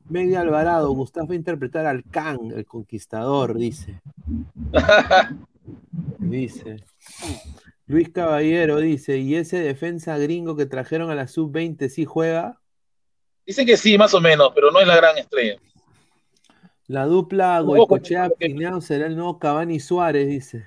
Media 0.09 0.41
Alvarado, 0.41 0.91
Gustavo 0.91 1.27
va 1.27 1.33
a 1.33 1.38
interpretar 1.38 1.85
al 1.85 2.03
Khan, 2.03 2.51
el 2.56 2.65
conquistador, 2.65 3.57
dice. 3.57 4.01
Dice. 6.19 6.83
Luis 7.85 8.09
Caballero 8.09 8.77
dice, 8.77 9.17
¿y 9.17 9.35
ese 9.35 9.59
defensa 9.59 10.17
gringo 10.17 10.56
que 10.56 10.65
trajeron 10.65 11.09
a 11.11 11.15
la 11.15 11.27
sub-20 11.27 11.90
sí 11.90 12.06
juega? 12.06 12.59
Dicen 13.45 13.65
que 13.65 13.77
sí, 13.77 13.98
más 13.98 14.14
o 14.14 14.22
menos, 14.22 14.51
pero 14.56 14.72
no 14.72 14.80
es 14.80 14.88
la 14.88 14.95
gran 14.95 15.17
estrella. 15.17 15.57
La 16.88 17.06
dupla 17.06 17.59
Goicochea 17.59 18.30
Pineo 18.30 18.82
será 18.82 19.06
el 19.07 19.15
nuevo 19.15 19.38
Cavani 19.38 19.80
Suárez, 19.80 20.27
dice. 20.27 20.65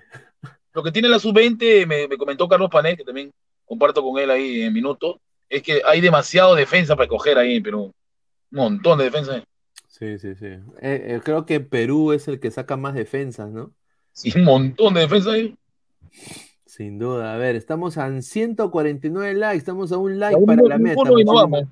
Lo 0.73 0.83
que 0.83 0.93
tiene 0.93 1.09
la 1.09 1.19
sub-20, 1.19 1.87
me, 1.87 2.07
me 2.07 2.17
comentó 2.19 2.49
Carlos 2.49 2.71
Panet, 2.71 2.99
que 2.99 3.05
también 3.05 3.33
comparto 3.65 4.03
con 4.03 4.19
él 4.19 4.31
ahí 4.31 4.63
en 4.63 4.73
minutos, 4.73 5.17
es 5.49 5.63
que 5.63 5.81
hay 5.85 6.01
demasiado 6.01 6.55
defensa 6.55 6.95
para 6.95 7.05
escoger 7.05 7.39
ahí 7.39 7.57
en 7.57 7.63
Perú. 7.63 7.95
Montón 8.51 8.99
de 8.99 9.05
defensa. 9.05 9.43
Sí, 9.89 10.19
sí, 10.19 10.35
sí. 10.35 10.47
Eh, 10.47 10.61
eh, 10.83 11.21
creo 11.25 11.47
que 11.47 11.61
Perú 11.61 12.13
es 12.13 12.29
el 12.29 12.39
que 12.41 12.51
saca 12.51 12.77
más 12.77 12.95
defensas, 12.95 13.51
¿no? 13.51 13.73
Sí, 14.13 14.33
un 14.37 14.45
montón 14.45 14.95
de 14.95 15.01
defensa 15.01 15.33
ahí. 15.33 15.57
Sin 16.65 16.99
duda. 16.99 17.35
A 17.35 17.39
ver, 17.39 17.57
estamos 17.57 17.97
a 17.99 18.21
149 18.21 19.35
likes, 19.35 19.59
estamos 19.59 19.93
a 19.93 19.97
un 19.99 20.19
like 20.19 20.37
A 20.43 20.47
para 20.47 20.61
uno- 20.63 20.69
la 20.69 20.79
meta. 20.79 21.01
uno 21.01 21.19
y 21.19 21.25
muchachos. 21.25 21.51
vamos. 21.51 21.65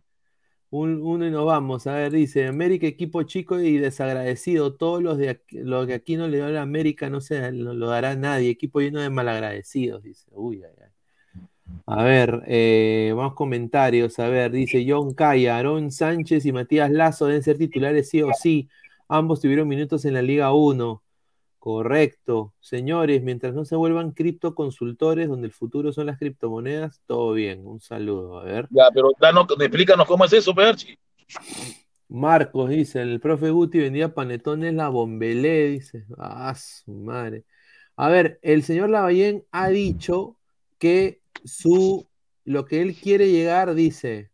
Un, 0.71 1.01
uno 1.03 1.27
y 1.27 1.31
nos 1.31 1.47
vamos. 1.47 1.87
A 1.87 1.95
ver, 1.95 2.11
dice, 2.13 2.47
América 2.47 2.87
equipo 2.87 3.23
chico 3.23 3.61
y 3.61 3.77
desagradecido. 3.79 4.75
Todos 4.75 5.03
los 5.03 5.19
de 5.19 5.29
aquí, 5.31 5.59
los 5.59 5.87
que 5.87 5.95
aquí 5.95 6.17
no 6.17 6.27
le 6.27 6.39
dio 6.39 6.47
a 6.47 6.51
la 6.51 6.63
América 6.63 7.09
no 7.11 7.21
se 7.21 7.53
lo, 7.53 7.75
lo 7.75 7.89
dará 7.89 8.17
nadie. 8.17 8.51
Equipo 8.51 8.81
lleno 8.81 9.01
de 9.01 9.11
malagradecidos, 9.11 10.03
dice. 10.03 10.27
Uy, 10.33 10.63
ay, 10.65 10.73
ay. 10.83 10.84
A 11.87 12.03
ver, 12.03 12.43
eh, 12.47 13.13
vamos 13.17 13.35
comentarios. 13.35 14.19
A 14.19 14.29
ver, 14.29 14.53
dice 14.53 14.85
John 14.89 15.15
Calla, 15.15 15.57
Aarón 15.57 15.91
Sánchez 15.91 16.47
y 16.47 16.53
Matías 16.53 16.91
Lazo 16.91 17.27
deben 17.27 17.43
ser 17.43 17.59
titulares 17.59 18.09
sí 18.09 18.23
o 18.23 18.31
sí. 18.33 18.69
Ambos 19.09 19.41
tuvieron 19.41 19.69
minutos 19.69 20.05
en 20.05 20.15
la 20.15 20.23
Liga 20.23 20.53
1. 20.53 21.03
Correcto. 21.59 22.53
Señores, 22.61 23.23
mientras 23.23 23.55
no 23.55 23.65
se 23.65 23.77
vuelvan 23.77 24.13
criptoconsultores, 24.13 25.29
donde 25.29 25.47
el 25.47 25.53
futuro 25.53 25.93
son 25.93 26.07
las 26.07 26.19
criptomonedas, 26.19 27.01
todo 27.07 27.33
bien. 27.33 27.67
Un 27.67 27.81
saludo. 27.81 28.39
A 28.39 28.45
ver. 28.45 28.69
Ya, 28.71 28.91
pero 28.93 29.13
danos, 29.19 29.47
explícanos 29.59 30.07
cómo 30.07 30.27
es 30.27 30.33
eso, 30.35 30.55
Perchi. 30.55 30.99
Marcos 32.09 32.69
dice, 32.69 33.01
el 33.01 33.19
profe 33.19 33.51
Guti 33.51 33.79
vendía 33.79 34.15
panetones 34.15 34.75
la 34.75 34.89
bombelé, 34.89 35.69
dice. 35.69 36.05
Ah, 36.19 36.55
su 36.55 36.93
madre. 36.93 37.45
A 37.97 38.09
ver, 38.09 38.39
el 38.43 38.63
señor 38.63 38.91
Lavallén 38.91 39.45
ha 39.51 39.69
dicho 39.69 40.37
que 40.79 41.23
su 41.45 42.07
lo 42.45 42.65
que 42.65 42.83
él 42.83 42.95
quiere 42.95 43.31
llegar, 43.31 43.75
dice, 43.75 44.31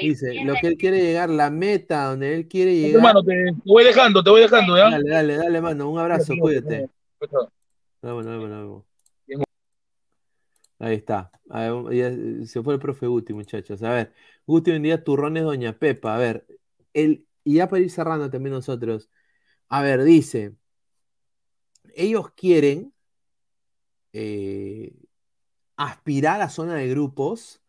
dice, 0.00 0.44
lo 0.44 0.54
que 0.60 0.66
él 0.66 0.76
quiere 0.76 1.00
llegar, 1.00 1.30
la 1.30 1.50
meta 1.50 2.06
donde 2.06 2.34
él 2.34 2.48
quiere 2.48 2.74
llegar. 2.74 2.96
Hermano, 2.96 3.22
te, 3.22 3.34
te 3.34 3.54
voy 3.64 3.84
dejando, 3.84 4.22
te 4.22 4.30
voy 4.30 4.40
dejando, 4.40 4.76
¿ya? 4.76 4.90
Dale, 4.90 5.08
dale, 5.08 5.36
dale, 5.36 5.60
mano, 5.60 5.88
un 5.90 5.98
abrazo, 5.98 6.34
Cuídate, 6.38 6.66
cuídate. 6.66 6.90
cuídate. 7.18 7.52
Nos 8.02 8.10
vemos, 8.10 8.24
nos 8.24 8.34
vemos, 8.34 8.50
nos 8.50 8.60
vemos. 8.60 8.84
Ahí 10.80 10.94
está. 10.94 11.30
A 11.50 11.60
ver, 11.60 11.94
ya 11.94 12.46
se 12.46 12.62
fue 12.62 12.74
el 12.74 12.80
profe 12.80 13.06
Guti, 13.06 13.34
muchachos. 13.34 13.82
A 13.82 13.92
ver, 13.92 14.14
Guti 14.46 14.70
vendía 14.70 15.04
turrones 15.04 15.44
Doña 15.44 15.78
Pepa. 15.78 16.14
A 16.14 16.18
ver, 16.18 16.46
el, 16.94 17.26
y 17.44 17.56
ya 17.56 17.68
para 17.68 17.82
ir 17.82 17.90
cerrando 17.90 18.30
también 18.30 18.54
nosotros. 18.54 19.10
A 19.68 19.82
ver, 19.82 20.02
dice, 20.04 20.54
ellos 21.94 22.30
quieren 22.34 22.94
eh, 24.14 24.94
aspirar 25.80 26.42
a 26.42 26.50
zona 26.50 26.74
de 26.74 26.88
grupos 26.88 27.62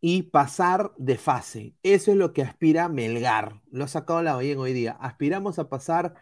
y 0.00 0.24
pasar 0.24 0.92
de 0.98 1.16
fase. 1.18 1.74
Eso 1.82 2.10
es 2.12 2.16
lo 2.16 2.32
que 2.32 2.42
aspira 2.42 2.88
Melgar. 2.88 3.62
Lo 3.70 3.84
ha 3.84 3.88
sacado 3.88 4.22
la 4.22 4.36
bien 4.38 4.58
hoy 4.58 4.72
día. 4.72 4.92
Aspiramos 5.00 5.58
a 5.58 5.68
pasar 5.68 6.14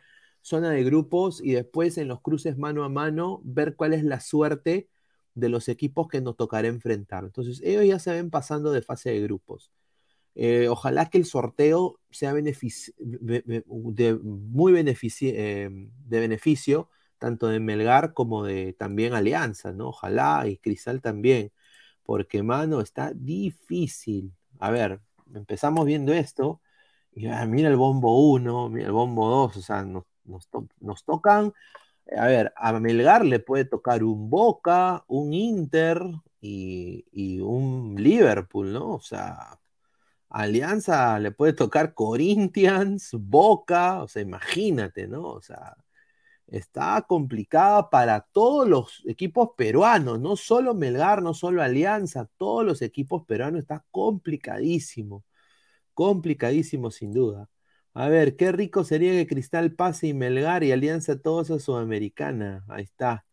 zona 0.42 0.70
de 0.70 0.84
grupos 0.84 1.40
y 1.42 1.52
después 1.52 1.98
en 1.98 2.08
los 2.08 2.20
cruces 2.20 2.58
mano 2.58 2.84
a 2.84 2.88
mano 2.90 3.40
ver 3.44 3.76
cuál 3.76 3.94
es 3.94 4.04
la 4.04 4.20
suerte 4.20 4.88
de 5.34 5.48
los 5.48 5.68
equipos 5.68 6.08
que 6.08 6.20
nos 6.20 6.36
tocará 6.36 6.68
enfrentar. 6.68 7.24
Entonces, 7.24 7.60
ellos 7.64 7.86
ya 7.86 7.98
se 7.98 8.12
ven 8.12 8.30
pasando 8.30 8.70
de 8.72 8.82
fase 8.82 9.10
de 9.10 9.20
grupos. 9.22 9.72
Eh, 10.34 10.68
ojalá 10.68 11.08
que 11.08 11.18
el 11.18 11.24
sorteo 11.24 11.98
sea 12.10 12.32
muy 12.34 12.42
benefici- 12.42 12.92
eh, 15.34 15.70
de 15.70 16.20
beneficio 16.20 16.90
tanto 17.18 17.48
de 17.48 17.60
Melgar 17.60 18.12
como 18.14 18.44
de 18.44 18.72
también 18.74 19.14
Alianza, 19.14 19.72
¿no? 19.72 19.88
Ojalá 19.88 20.46
y 20.48 20.58
Cristal 20.58 21.00
también, 21.02 21.52
porque, 22.04 22.42
mano, 22.42 22.80
está 22.80 23.12
difícil. 23.14 24.32
A 24.60 24.70
ver, 24.70 25.00
empezamos 25.34 25.86
viendo 25.86 26.12
esto, 26.12 26.60
y 27.12 27.26
ah, 27.28 27.46
mira 27.46 27.68
el 27.68 27.76
bombo 27.76 28.28
1, 28.30 28.68
mira 28.70 28.86
el 28.86 28.92
bombo 28.92 29.28
2, 29.30 29.56
o 29.56 29.62
sea, 29.62 29.84
nos, 29.84 30.04
nos 30.24 30.48
to- 30.48 30.68
nos 30.80 31.04
tocan, 31.04 31.52
a 32.16 32.26
ver, 32.26 32.52
a 32.56 32.72
Melgar 32.80 33.24
le 33.24 33.40
puede 33.40 33.64
tocar 33.64 34.04
un 34.04 34.30
Boca, 34.30 35.04
un 35.08 35.32
Inter 35.34 36.02
y, 36.40 37.04
y 37.12 37.40
un 37.40 37.96
Liverpool, 37.98 38.72
¿no? 38.72 38.94
O 38.94 39.00
sea, 39.00 39.58
Alianza 40.28 41.18
le 41.20 41.30
puede 41.32 41.52
tocar 41.52 41.94
Corinthians, 41.94 43.10
Boca, 43.14 44.02
o 44.02 44.08
sea, 44.08 44.22
imagínate, 44.22 45.08
¿no? 45.08 45.24
O 45.28 45.42
sea, 45.42 45.76
está 46.48 47.02
complicada 47.08 47.90
para 47.90 48.20
todos 48.32 48.68
los 48.68 49.02
equipos 49.06 49.50
peruanos, 49.56 50.20
no 50.20 50.36
solo 50.36 50.74
Melgar, 50.74 51.22
no 51.22 51.34
solo 51.34 51.62
Alianza, 51.62 52.28
todos 52.38 52.64
los 52.64 52.82
equipos 52.82 53.24
peruanos 53.26 53.60
está 53.60 53.84
complicadísimo, 53.90 55.24
complicadísimo 55.94 56.90
sin 56.90 57.12
duda. 57.12 57.48
A 57.94 58.08
ver, 58.08 58.36
qué 58.36 58.52
rico 58.52 58.84
sería 58.84 59.12
que 59.12 59.26
Cristal 59.26 59.72
pase 59.74 60.08
y 60.08 60.14
Melgar 60.14 60.64
y 60.64 60.72
Alianza 60.72 61.18
todos 61.20 61.50
a 61.50 61.58
Sudamericana. 61.58 62.64
Ahí 62.68 62.84
está. 62.84 63.24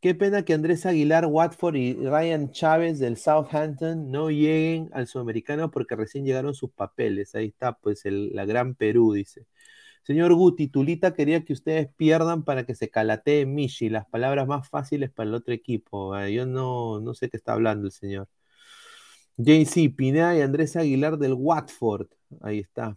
Qué 0.00 0.14
pena 0.16 0.44
que 0.44 0.52
Andrés 0.54 0.84
Aguilar, 0.86 1.26
Watford 1.26 1.76
y 1.76 1.94
Ryan 1.94 2.50
Chávez 2.50 2.98
del 2.98 3.16
Southampton 3.16 4.10
no 4.10 4.30
lleguen 4.30 4.90
al 4.92 5.06
Sudamericano 5.06 5.70
porque 5.70 5.94
recién 5.96 6.24
llegaron 6.24 6.54
sus 6.54 6.72
papeles. 6.72 7.34
Ahí 7.36 7.46
está, 7.48 7.74
pues 7.78 8.04
el- 8.04 8.30
la 8.34 8.44
Gran 8.44 8.74
Perú, 8.74 9.12
dice. 9.12 9.46
Señor 10.02 10.34
Guti, 10.34 10.68
Tulita 10.68 11.14
quería 11.14 11.44
que 11.44 11.52
ustedes 11.52 11.88
pierdan 11.96 12.44
para 12.44 12.64
que 12.66 12.74
se 12.74 12.90
calatee 12.90 13.46
Michi, 13.46 13.88
las 13.88 14.06
palabras 14.06 14.46
más 14.48 14.68
fáciles 14.68 15.10
para 15.10 15.28
el 15.28 15.34
otro 15.34 15.54
equipo. 15.54 16.14
Ah, 16.14 16.28
Yo 16.28 16.46
no, 16.46 17.00
no 17.00 17.14
sé 17.14 17.30
qué 17.30 17.36
está 17.36 17.52
hablando 17.54 17.86
el 17.86 17.92
señor. 17.92 18.28
JC, 19.36 19.90
Pineda 19.94 20.36
y 20.36 20.40
Andrés 20.42 20.76
Aguilar 20.76 21.18
del 21.18 21.34
Watford. 21.34 22.08
Ahí 22.40 22.58
está. 22.60 22.96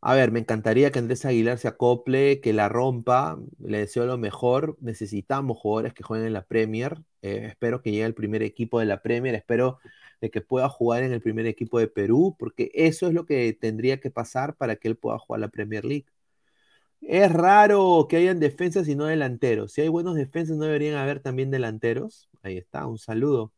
A 0.00 0.14
ver, 0.14 0.32
me 0.32 0.40
encantaría 0.40 0.90
que 0.90 0.98
Andrés 0.98 1.24
Aguilar 1.24 1.58
se 1.58 1.68
acople, 1.68 2.40
que 2.40 2.52
la 2.52 2.68
rompa. 2.68 3.38
Le 3.60 3.78
deseo 3.78 4.04
lo 4.06 4.18
mejor. 4.18 4.76
Necesitamos 4.80 5.58
jugadores 5.58 5.94
que 5.94 6.02
jueguen 6.02 6.26
en 6.26 6.32
la 6.32 6.44
Premier. 6.44 6.98
Eh, 7.22 7.46
espero 7.48 7.82
que 7.82 7.92
llegue 7.92 8.04
al 8.04 8.14
primer 8.14 8.42
equipo 8.42 8.80
de 8.80 8.86
la 8.86 9.00
Premier. 9.02 9.34
Espero 9.36 9.78
de 10.22 10.30
que 10.30 10.40
pueda 10.40 10.68
jugar 10.68 11.02
en 11.02 11.12
el 11.12 11.20
primer 11.20 11.46
equipo 11.46 11.80
de 11.80 11.88
Perú, 11.88 12.36
porque 12.38 12.70
eso 12.74 13.08
es 13.08 13.12
lo 13.12 13.26
que 13.26 13.52
tendría 13.54 13.98
que 14.00 14.10
pasar 14.10 14.56
para 14.56 14.76
que 14.76 14.86
él 14.86 14.96
pueda 14.96 15.18
jugar 15.18 15.40
la 15.40 15.48
Premier 15.48 15.84
League. 15.84 16.06
Es 17.00 17.32
raro 17.32 18.06
que 18.08 18.16
hayan 18.18 18.38
defensas 18.38 18.86
y 18.86 18.94
no 18.94 19.06
delanteros. 19.06 19.72
Si 19.72 19.80
hay 19.80 19.88
buenos 19.88 20.14
defensas, 20.14 20.56
no 20.56 20.64
deberían 20.64 20.94
haber 20.96 21.20
también 21.20 21.50
delanteros. 21.50 22.30
Ahí 22.42 22.56
está, 22.56 22.86
un 22.86 22.98
saludo. 22.98 23.52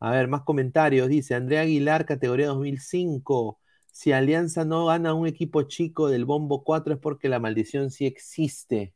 A 0.00 0.10
ver, 0.10 0.26
más 0.28 0.42
comentarios. 0.42 1.08
Dice 1.08 1.36
Andrea 1.36 1.60
Aguilar, 1.62 2.06
categoría 2.06 2.48
2005. 2.48 3.60
Si 3.92 4.10
Alianza 4.10 4.64
no 4.64 4.86
gana 4.86 5.14
un 5.14 5.28
equipo 5.28 5.62
chico 5.62 6.08
del 6.08 6.24
Bombo 6.24 6.64
4 6.64 6.94
es 6.94 7.00
porque 7.00 7.28
la 7.28 7.38
maldición 7.38 7.92
sí 7.92 8.06
existe. 8.06 8.94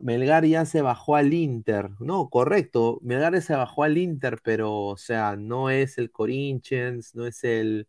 Melgar 0.00 0.44
ya 0.46 0.64
se 0.66 0.82
bajó 0.82 1.16
al 1.16 1.32
Inter. 1.34 1.90
No, 2.00 2.28
correcto. 2.30 2.98
Melgar 3.02 3.40
se 3.42 3.54
bajó 3.56 3.82
al 3.84 3.98
Inter, 3.98 4.38
pero, 4.42 4.74
o 4.86 4.96
sea, 4.96 5.36
no 5.36 5.70
es 5.70 5.98
el 5.98 6.10
Corinthians, 6.10 7.14
no 7.14 7.26
es 7.26 7.44
el. 7.44 7.88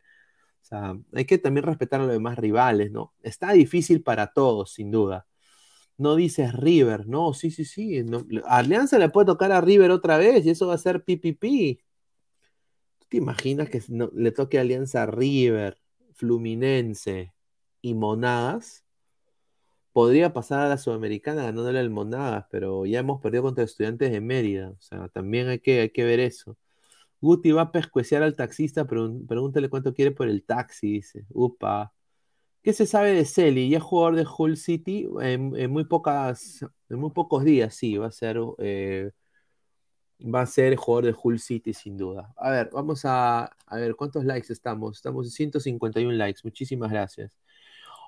O 0.64 0.66
sea, 0.66 0.98
hay 1.14 1.26
que 1.26 1.38
también 1.38 1.66
respetar 1.66 2.02
a 2.02 2.04
los 2.06 2.14
demás 2.14 2.38
rivales, 2.40 2.92
¿no? 2.92 3.14
Está 3.24 3.54
difícil 3.54 4.04
para 4.04 4.34
todos, 4.34 4.74
sin 4.74 4.92
duda. 4.92 5.28
No 5.98 6.16
dices 6.16 6.54
River, 6.54 7.08
no, 7.08 7.34
sí, 7.34 7.52
sí, 7.52 7.66
sí. 7.66 8.06
Alianza 8.48 9.00
le 9.00 9.10
puede 9.10 9.28
tocar 9.28 9.52
a 9.52 9.62
River 9.62 9.92
otra 9.92 10.18
vez 10.18 10.46
y 10.46 10.52
eso 10.52 10.68
va 10.68 10.76
a 10.76 10.78
ser 10.80 11.04
pipipi. 11.04 11.82
¿Tú 13.00 13.06
te 13.10 13.18
imaginas 13.18 13.70
que 13.70 13.82
no- 13.90 14.12
le 14.14 14.32
toque 14.32 14.60
Alianza 14.60 15.04
a 15.04 15.06
River, 15.08 15.78
Fluminense 16.14 17.34
y 17.82 17.94
Monagas? 17.94 18.87
Podría 19.98 20.32
pasar 20.32 20.60
a 20.62 20.70
la 20.70 20.78
Sudamericana 20.78 21.42
ganándole 21.46 21.80
al 21.80 21.90
Monagas, 21.90 22.46
pero 22.52 22.86
ya 22.86 23.00
hemos 23.00 23.20
perdido 23.20 23.42
contra 23.44 23.64
estudiantes 23.64 24.12
de 24.12 24.22
Mérida. 24.22 24.70
O 24.70 24.80
sea, 24.82 25.08
también 25.10 25.48
hay 25.50 25.58
que, 25.60 25.82
hay 25.82 25.90
que 25.90 26.04
ver 26.04 26.20
eso. 26.20 26.56
Guti 27.22 27.52
va 27.52 27.64
a 27.64 27.72
pescueciar 27.72 28.24
al 28.24 28.36
taxista, 28.36 28.86
pregun- 28.88 29.28
pregúntale 29.28 29.70
cuánto 29.70 29.94
quiere 29.96 30.12
por 30.12 30.28
el 30.30 30.44
taxi, 30.44 30.94
dice. 30.94 31.26
Upa. 31.30 31.94
¿Qué 32.64 32.74
se 32.74 32.86
sabe 32.88 33.14
de 33.14 33.26
Celi? 33.26 33.70
Ya 33.70 33.78
es 33.80 33.84
jugador 33.84 34.16
de 34.18 34.28
Hull 34.38 34.58
City 34.58 35.08
en, 35.22 35.72
muy 35.72 35.86
pocas, 35.86 36.64
en 36.90 37.00
muy 37.00 37.12
pocos 37.12 37.44
días, 37.46 37.76
sí, 37.76 37.98
va 37.98 38.08
a 38.08 38.12
ser, 38.12 38.40
eh, 38.60 39.12
va 40.22 40.42
a 40.42 40.46
ser 40.46 40.76
jugador 40.76 41.06
de 41.06 41.16
Hull 41.22 41.40
City 41.40 41.74
sin 41.74 41.98
duda. 41.98 42.34
A 42.38 42.50
ver, 42.52 42.70
vamos 42.74 43.06
a, 43.06 43.46
a 43.66 43.76
ver 43.78 43.96
cuántos 43.96 44.26
likes 44.26 44.52
estamos. 44.52 44.98
Estamos 44.98 45.28
en 45.28 45.32
151 45.32 46.14
likes. 46.18 46.42
Muchísimas 46.44 46.92
gracias. 46.92 47.38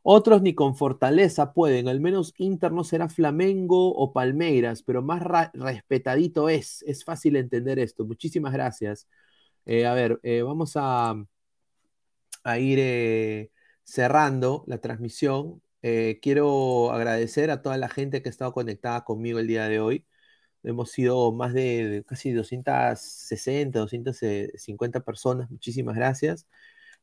Otros 0.04 0.42
ni 0.42 0.54
con 0.56 0.76
fortaleza 0.76 1.54
pueden, 1.54 1.88
al 1.88 2.00
menos 2.00 2.34
Inter 2.38 2.72
no 2.72 2.84
será 2.84 3.10
Flamengo 3.10 3.94
o 3.96 4.14
Palmeiras, 4.14 4.84
pero 4.84 5.02
más 5.02 5.22
respetadito 5.54 6.50
es. 6.50 6.84
Es 6.88 7.04
fácil 7.04 7.36
entender 7.36 7.80
esto. 7.80 8.06
Muchísimas 8.06 8.54
gracias. 8.54 9.08
Eh, 9.66 9.86
a 9.86 9.94
ver, 9.94 10.20
eh, 10.24 10.42
vamos 10.42 10.74
a, 10.76 11.16
ir 12.60 12.80
eh, 12.82 13.52
cerrando 13.84 14.64
la 14.68 14.80
transmisión. 14.80 15.62
Quiero 16.22 16.92
agradecer 16.92 17.52
a 17.52 17.62
toda 17.62 17.78
la 17.78 17.90
gente 17.90 18.22
que 18.22 18.30
ha 18.30 18.32
estado 18.32 18.54
conectada 18.54 19.04
conmigo 19.06 19.40
el 19.40 19.48
día 19.48 19.68
de 19.68 19.80
hoy. 19.80 20.06
Hemos 20.64 20.92
sido 20.92 21.32
más 21.32 21.54
de 21.54 22.04
casi 22.08 22.32
260, 22.34 23.80
250 23.80 25.02
personas. 25.02 25.50
Muchísimas 25.52 25.96
gracias. 25.96 26.48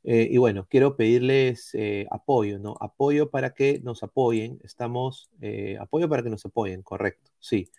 Eh, 0.09 0.28
y 0.31 0.39
bueno, 0.39 0.68
quiero 0.70 0.97
pedirles 0.97 1.70
eh, 1.75 2.07
apoyo, 2.12 2.59
¿no? 2.60 2.76
Apoyo 2.81 3.31
para 3.31 3.55
que 3.55 3.81
nos 3.85 4.02
apoyen. 4.05 4.60
Estamos, 4.65 5.31
eh, 5.41 5.76
apoyo 5.81 6.09
para 6.09 6.23
que 6.23 6.31
nos 6.31 6.47
apoyen, 6.47 6.83
correcto. 6.83 7.33
Sí, 7.41 7.70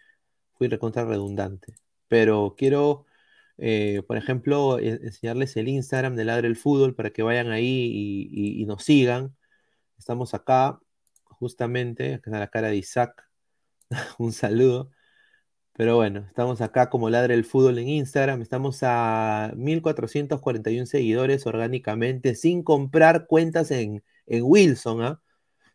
fui 0.55 0.67
recontra 0.69 1.05
redundante. 1.05 1.75
Pero 2.09 2.55
quiero, 2.57 3.05
por 4.07 4.17
ejemplo, 4.17 4.79
e- 4.79 4.89
enseñarles 5.03 5.57
el 5.57 5.67
Instagram 5.69 6.15
de 6.15 6.25
Ladre 6.25 6.47
el 6.47 6.55
Fútbol 6.57 6.95
para 6.95 7.11
que 7.11 7.23
vayan 7.23 7.51
ahí 7.51 8.29
y 8.31 8.65
nos 8.65 8.83
sigan. 8.83 9.35
Estamos 9.97 10.33
acá, 10.33 10.79
justamente, 11.25 12.15
acá 12.15 12.31
está 12.31 12.39
la 12.39 12.49
cara 12.49 12.69
de 12.69 12.77
Isaac. 12.77 13.29
Un 14.19 14.33
saludo. 14.33 14.91
Pero 15.77 15.95
bueno, 15.95 16.25
estamos 16.27 16.59
acá 16.61 16.89
como 16.89 17.07
Ladre 17.11 17.35
el 17.35 17.45
Fútbol 17.45 17.77
en 17.77 17.87
Instagram. 17.87 18.41
Estamos 18.41 18.79
a 18.81 19.53
1441 19.55 20.87
seguidores 20.87 21.45
orgánicamente, 21.45 22.33
sin 22.33 22.63
comprar 22.63 23.27
cuentas 23.27 23.69
en, 23.69 24.03
en 24.25 24.43
Wilson, 24.43 25.03
¿ah? 25.03 25.21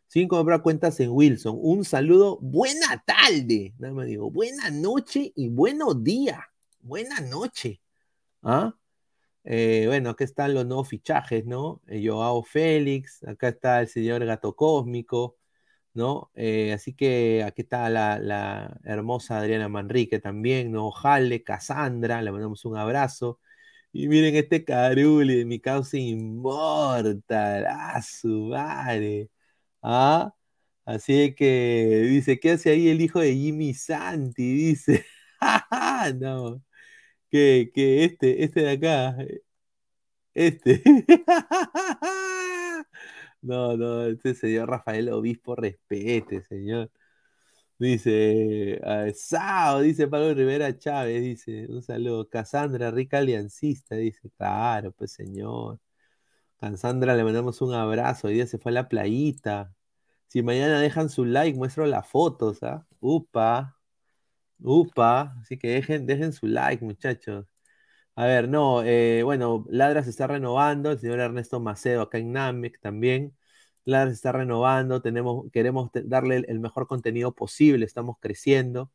Sin 0.07 0.27
comprar 0.27 0.61
cuentas 0.61 0.99
en 0.99 1.09
Wilson. 1.11 1.57
Un 1.57 1.85
saludo, 1.85 2.37
buena 2.41 3.01
tarde. 3.05 3.73
Nada 3.79 3.93
más 3.93 4.05
digo, 4.07 4.29
buena 4.29 4.69
noche 4.71 5.31
y 5.37 5.47
buenos 5.47 6.03
días. 6.03 6.39
Buena 6.81 7.21
noche. 7.21 7.79
¿Ah? 8.41 8.75
Eh, 9.45 9.85
bueno, 9.87 10.09
acá 10.09 10.25
están 10.25 10.53
los 10.53 10.65
nuevos 10.65 10.89
fichajes, 10.89 11.45
¿no? 11.45 11.81
Eh, 11.87 12.05
Joao 12.05 12.43
Félix, 12.43 13.23
acá 13.23 13.47
está 13.47 13.79
el 13.79 13.87
señor 13.87 14.25
Gato 14.25 14.53
Cósmico, 14.53 15.37
¿no? 15.93 16.31
Eh, 16.35 16.73
así 16.73 16.93
que 16.93 17.43
aquí 17.43 17.61
está 17.63 17.89
la, 17.89 18.79
hermosa 18.83 19.39
Adriana 19.39 19.69
Manrique 19.69 20.19
también, 20.19 20.71
¿no? 20.71 20.91
Jale, 20.91 21.43
Cassandra, 21.43 22.21
le 22.21 22.31
mandamos 22.31 22.65
un 22.65 22.77
abrazo. 22.77 23.39
Y 23.91 24.07
miren 24.07 24.35
este 24.35 24.65
Caruli 24.65 25.45
mi 25.45 25.59
causa 25.59 25.97
inmortal, 25.97 27.65
¡ah, 27.67 28.01
su 28.01 28.47
madre! 28.49 29.29
¿Ah? 29.81 30.33
Así 30.85 31.33
que 31.35 32.01
dice, 32.09 32.39
¿qué 32.39 32.51
hace 32.51 32.71
ahí 32.71 32.89
el 32.89 33.01
hijo 33.01 33.19
de 33.19 33.33
Jimmy 33.35 33.73
Santi? 33.73 34.53
Dice, 34.53 35.05
no. 36.19 36.61
que, 37.31 37.71
que 37.73 38.05
este, 38.05 38.43
este 38.43 38.61
de 38.63 38.71
acá, 38.71 39.17
este. 40.33 40.81
No, 43.43 43.75
no, 43.77 44.05
este 44.05 44.33
señor 44.35 44.69
Rafael 44.69 45.09
Obispo, 45.09 45.55
respete, 45.55 46.41
señor. 46.43 46.89
Dice, 47.79 48.79
ah, 48.85 49.07
Sao, 49.15 49.81
dice 49.81 50.07
Pablo 50.07 50.33
Rivera 50.33 50.77
Chávez, 50.77 51.21
dice, 51.23 51.67
un 51.69 51.83
saludo. 51.83 52.29
Cassandra, 52.29 52.91
rica 52.91 53.19
aliancista, 53.19 53.95
dice, 53.95 54.29
claro, 54.37 54.91
pues 54.93 55.13
señor. 55.13 55.79
Cassandra, 56.59 57.15
le 57.15 57.23
mandamos 57.25 57.61
un 57.61 57.73
abrazo, 57.73 58.27
hoy 58.29 58.35
día 58.35 58.47
se 58.47 58.59
fue 58.59 58.71
a 58.73 58.75
la 58.75 58.89
playita. 58.89 59.73
Si 60.27 60.43
mañana 60.43 60.81
dejan 60.81 61.09
su 61.09 61.25
like, 61.25 61.57
muestro 61.57 61.85
las 61.87 62.07
fotos, 62.07 62.63
¿ah? 62.63 62.87
Upa, 63.01 63.77
upa, 64.61 65.35
así 65.41 65.57
que 65.59 65.69
dejen, 65.69 66.05
dejen 66.07 66.33
su 66.33 66.47
like, 66.47 66.83
muchachos. 66.85 67.47
A 68.15 68.25
ver, 68.25 68.47
no, 68.47 68.83
eh, 68.83 69.23
bueno, 69.23 69.65
Ladra 69.69 70.03
se 70.03 70.11
está 70.11 70.27
renovando, 70.27 70.91
el 70.91 70.99
señor 70.99 71.19
Ernesto 71.19 71.59
Macedo 71.59 72.03
acá 72.03 72.19
en 72.19 72.31
Namek 72.31 72.79
también. 72.79 73.35
Ladra 73.85 74.09
se 74.09 74.15
está 74.15 74.31
renovando, 74.31 75.01
tenemos, 75.01 75.49
queremos 75.51 75.89
darle 75.93 76.37
el, 76.47 76.59
mejor 76.59 76.87
contenido 76.87 77.33
posible, 77.33 77.85
estamos 77.85 78.17
creciendo. 78.19 78.91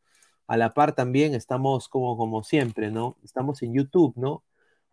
A 0.47 0.57
la 0.57 0.73
par 0.75 0.95
también 0.95 1.35
estamos 1.35 1.89
como, 1.89 2.17
como 2.17 2.45
siempre, 2.45 2.91
¿no? 2.93 3.19
Estamos 3.25 3.63
en 3.63 3.75
YouTube, 3.75 4.15
¿no? 4.17 4.45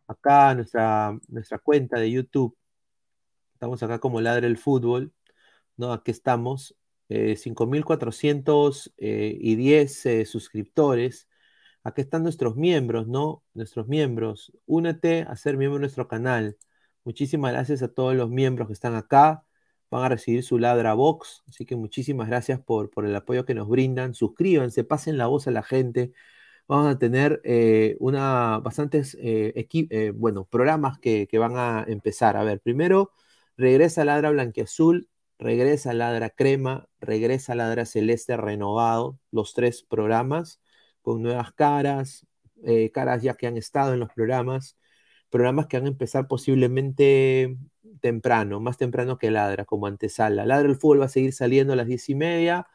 Acá 0.07 0.55
nuestra, 0.55 1.17
nuestra 1.29 1.59
cuenta 1.59 1.99
de 1.99 2.11
YouTube, 2.11 2.57
estamos 3.53 3.81
acá 3.83 3.99
como 3.99 4.21
Ladra 4.21 4.47
el 4.47 4.57
Fútbol, 4.57 5.13
¿no? 5.77 5.93
Aquí 5.93 6.11
estamos, 6.11 6.75
eh, 7.09 7.35
5.410 7.37 10.05
eh, 10.05 10.25
suscriptores. 10.25 11.27
Aquí 11.85 12.01
están 12.01 12.23
nuestros 12.23 12.55
miembros, 12.55 13.07
¿no? 13.07 13.43
Nuestros 13.53 13.87
miembros. 13.87 14.51
Únete 14.65 15.21
a 15.21 15.35
ser 15.35 15.55
miembro 15.55 15.75
de 15.77 15.81
nuestro 15.81 16.07
canal. 16.07 16.57
Muchísimas 17.03 17.51
gracias 17.53 17.83
a 17.83 17.89
todos 17.89 18.15
los 18.15 18.31
miembros 18.31 18.67
que 18.67 18.73
están 18.73 18.95
acá. 18.95 19.45
Van 19.91 20.03
a 20.03 20.09
recibir 20.09 20.43
su 20.43 20.57
ladra 20.57 20.95
box. 20.95 21.43
Así 21.47 21.63
que 21.63 21.75
muchísimas 21.75 22.27
gracias 22.27 22.59
por, 22.59 22.89
por 22.89 23.05
el 23.05 23.15
apoyo 23.15 23.45
que 23.45 23.53
nos 23.53 23.67
brindan. 23.69 24.15
Suscríbanse, 24.15 24.83
pasen 24.83 25.17
la 25.19 25.27
voz 25.27 25.47
a 25.47 25.51
la 25.51 25.61
gente. 25.61 26.11
Vamos 26.67 26.87
a 26.87 26.97
tener 26.97 27.39
eh, 27.43 27.97
una, 27.99 28.59
bastantes 28.63 29.15
eh, 29.21 29.53
eh, 29.71 30.11
bueno, 30.15 30.45
programas 30.45 30.97
que, 30.97 31.27
que 31.27 31.37
van 31.37 31.55
a 31.57 31.85
empezar. 31.87 32.35
A 32.35 32.43
ver, 32.43 32.61
primero, 32.61 33.11
regresa 33.57 34.05
Ladra 34.05 34.31
Blanquiazul, 34.31 35.07
regresa 35.37 35.93
Ladra 35.93 36.31
Crema, 36.31 36.89
regresa 36.99 37.53
Ladra 37.53 37.85
Celeste 37.85 38.37
renovado, 38.37 39.19
los 39.31 39.53
tres 39.53 39.83
programas 39.83 40.59
con 41.05 41.21
nuevas 41.21 41.53
caras, 41.53 42.25
eh, 42.63 42.91
caras 42.91 43.21
ya 43.21 43.35
que 43.35 43.45
han 43.45 43.57
estado 43.57 43.93
en 43.93 43.99
los 43.99 44.09
programas, 44.11 44.75
programas 45.29 45.67
que 45.67 45.77
van 45.77 45.85
a 45.85 45.89
empezar 45.89 46.27
posiblemente 46.27 47.57
temprano, 48.01 48.59
más 48.59 48.77
temprano 48.79 49.19
que 49.19 49.29
Ladra, 49.29 49.65
como 49.65 49.85
antesala. 49.85 50.45
Ladra 50.47 50.67
el 50.67 50.75
fútbol 50.75 51.01
va 51.01 51.05
a 51.05 51.09
seguir 51.09 51.31
saliendo 51.33 51.73
a 51.73 51.75
las 51.75 51.87
diez 51.87 52.09
y 52.09 52.15
media. 52.15 52.67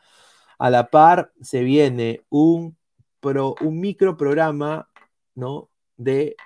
A 0.58 0.70
la 0.70 0.90
par 0.90 1.32
se 1.40 1.62
viene 1.64 2.22
un, 2.30 2.78
micro 3.62 4.16
programa, 4.16 4.88
¿no? 5.34 5.70
De 5.96 6.36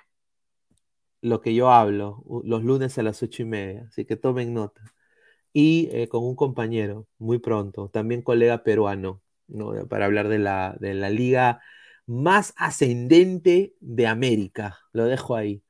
lo 1.21 1.41
que 1.41 1.53
yo 1.53 1.71
hablo, 1.71 2.23
los 2.43 2.63
lunes 2.63 2.97
a 2.97 3.03
las 3.03 3.21
ocho 3.23 3.43
y 3.43 3.45
media. 3.45 3.85
Así 3.89 4.05
que 4.05 4.15
tomen 4.15 4.53
nota. 4.53 4.93
Y 5.53 5.89
eh, 5.91 6.07
con 6.09 6.23
un 6.23 6.35
compañero, 6.35 7.07
muy 7.19 7.39
pronto, 7.39 7.89
también 7.89 8.21
colega 8.23 8.63
peruano, 8.63 9.21
¿no? 9.47 9.87
Para 9.87 10.05
hablar 10.05 10.29
de 10.29 10.39
la, 10.39 10.75
de 10.79 10.93
la 10.95 11.09
liga 11.09 11.61
más 12.07 12.53
ascendente 12.57 13.75
de 13.79 14.07
América. 14.07 14.79
Lo 14.93 15.05
dejo 15.05 15.35
ahí. 15.35 15.63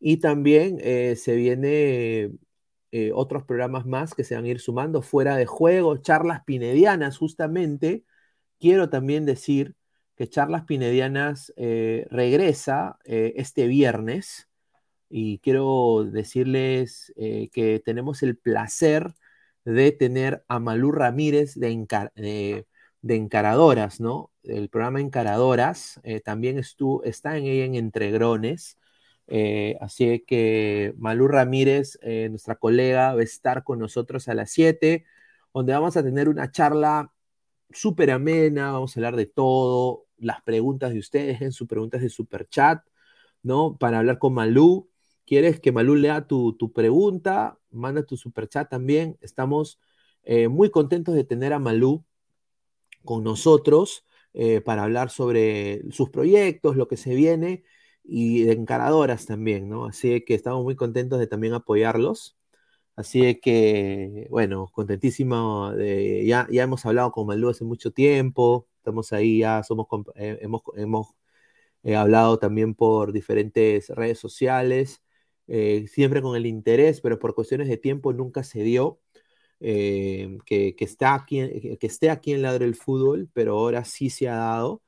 Y 0.00 0.18
también 0.18 0.78
eh, 0.82 1.16
se 1.16 1.36
viene 1.36 2.30
eh, 2.92 3.12
otros 3.14 3.44
programas 3.44 3.86
más 3.86 4.14
que 4.14 4.24
se 4.24 4.34
van 4.36 4.44
a 4.44 4.48
ir 4.48 4.60
sumando 4.60 5.02
fuera 5.02 5.36
de 5.36 5.46
juego, 5.46 5.96
charlas 5.98 6.42
pinedianas, 6.44 7.18
justamente. 7.18 8.04
Quiero 8.60 8.90
también 8.90 9.26
decir 9.26 9.76
que 10.16 10.28
Charlas 10.28 10.64
Pinedianas 10.64 11.52
eh, 11.56 12.06
regresa 12.10 12.98
este 13.04 13.66
viernes 13.68 14.48
y 15.08 15.38
quiero 15.38 16.04
decirles 16.04 17.12
que 17.16 17.82
tenemos 17.84 18.22
el 18.22 18.36
placer 18.36 19.14
de 19.64 19.92
tener 19.92 20.44
a 20.48 20.58
Malú 20.60 20.92
Ramírez 20.92 21.54
de, 21.54 21.86
de- 22.16 22.66
de 23.04 23.16
Encaradoras, 23.16 24.00
¿no? 24.00 24.32
El 24.42 24.70
programa 24.70 24.98
Encaradoras 25.00 26.00
eh, 26.04 26.20
también 26.20 26.58
estuvo, 26.58 27.04
está 27.04 27.36
en 27.36 27.44
ella 27.44 27.64
en 27.66 27.74
Entregrones. 27.74 28.78
Eh, 29.26 29.76
así 29.82 30.24
que 30.26 30.94
Malú 30.96 31.28
Ramírez, 31.28 31.98
eh, 32.02 32.28
nuestra 32.30 32.56
colega, 32.56 33.14
va 33.14 33.20
a 33.20 33.24
estar 33.24 33.62
con 33.62 33.78
nosotros 33.78 34.28
a 34.28 34.34
las 34.34 34.50
7, 34.52 35.04
donde 35.52 35.74
vamos 35.74 35.98
a 35.98 36.02
tener 36.02 36.30
una 36.30 36.50
charla 36.50 37.12
súper 37.70 38.10
amena, 38.10 38.72
vamos 38.72 38.96
a 38.96 39.00
hablar 39.00 39.16
de 39.16 39.26
todo, 39.26 40.06
las 40.16 40.42
preguntas 40.42 40.92
de 40.94 40.98
ustedes, 41.00 41.42
en 41.42 41.52
sus 41.52 41.68
preguntas 41.68 42.00
de 42.00 42.08
super 42.08 42.48
chat, 42.48 42.82
¿no? 43.42 43.76
Para 43.78 43.98
hablar 43.98 44.18
con 44.18 44.34
Malú. 44.34 44.90
¿Quieres 45.26 45.60
que 45.60 45.72
Malú 45.72 45.96
lea 45.96 46.26
tu, 46.26 46.54
tu 46.56 46.72
pregunta? 46.72 47.58
Manda 47.70 48.02
tu 48.04 48.16
super 48.16 48.48
chat 48.48 48.70
también. 48.70 49.18
Estamos 49.20 49.78
muy 50.50 50.70
contentos 50.70 51.14
de 51.14 51.24
tener 51.24 51.52
a 51.52 51.58
Malú 51.58 52.04
con 53.04 53.24
nosotros 53.24 54.04
eh, 54.34 54.60
para 54.60 54.84
hablar 54.84 55.10
sobre 55.10 55.82
sus 55.92 56.10
proyectos, 56.10 56.76
lo 56.76 56.88
que 56.88 56.96
se 56.96 57.14
viene 57.14 57.64
y 58.04 58.42
de 58.44 58.52
encaradoras 58.52 59.26
también, 59.26 59.68
¿no? 59.68 59.86
Así 59.86 60.22
que 60.24 60.34
estamos 60.34 60.62
muy 60.64 60.76
contentos 60.76 61.18
de 61.18 61.26
también 61.26 61.54
apoyarlos. 61.54 62.36
Así 62.96 63.40
que, 63.40 64.26
bueno, 64.30 64.68
contentísimo. 64.72 65.72
De, 65.72 66.24
ya, 66.26 66.46
ya 66.50 66.62
hemos 66.62 66.86
hablado 66.86 67.10
con 67.12 67.26
Malú 67.26 67.48
hace 67.50 67.64
mucho 67.64 67.92
tiempo. 67.92 68.68
Estamos 68.78 69.12
ahí, 69.12 69.40
ya 69.40 69.62
somos, 69.64 69.86
eh, 70.16 70.38
hemos, 70.42 70.62
hemos 70.76 71.08
eh, 71.82 71.96
hablado 71.96 72.38
también 72.38 72.74
por 72.74 73.12
diferentes 73.12 73.88
redes 73.90 74.18
sociales, 74.18 75.02
eh, 75.48 75.86
siempre 75.88 76.22
con 76.22 76.36
el 76.36 76.46
interés, 76.46 77.00
pero 77.00 77.18
por 77.18 77.34
cuestiones 77.34 77.68
de 77.68 77.76
tiempo 77.76 78.12
nunca 78.12 78.44
se 78.44 78.62
dio. 78.62 79.00
Eh, 79.64 80.38
que, 80.46 80.74
está 80.80 81.14
aquí, 81.14 81.40
en- 81.40 81.76
que 81.78 81.86
esté 81.86 82.10
aquí 82.10 82.32
en 82.32 82.42
Ladre 82.42 82.66
el 82.66 82.74
Fútbol, 82.76 83.30
pero 83.32 83.54
ahora 83.58 83.84
sí 83.84 84.10
se 84.10 84.28
ha 84.28 84.36
dado. 84.36 84.82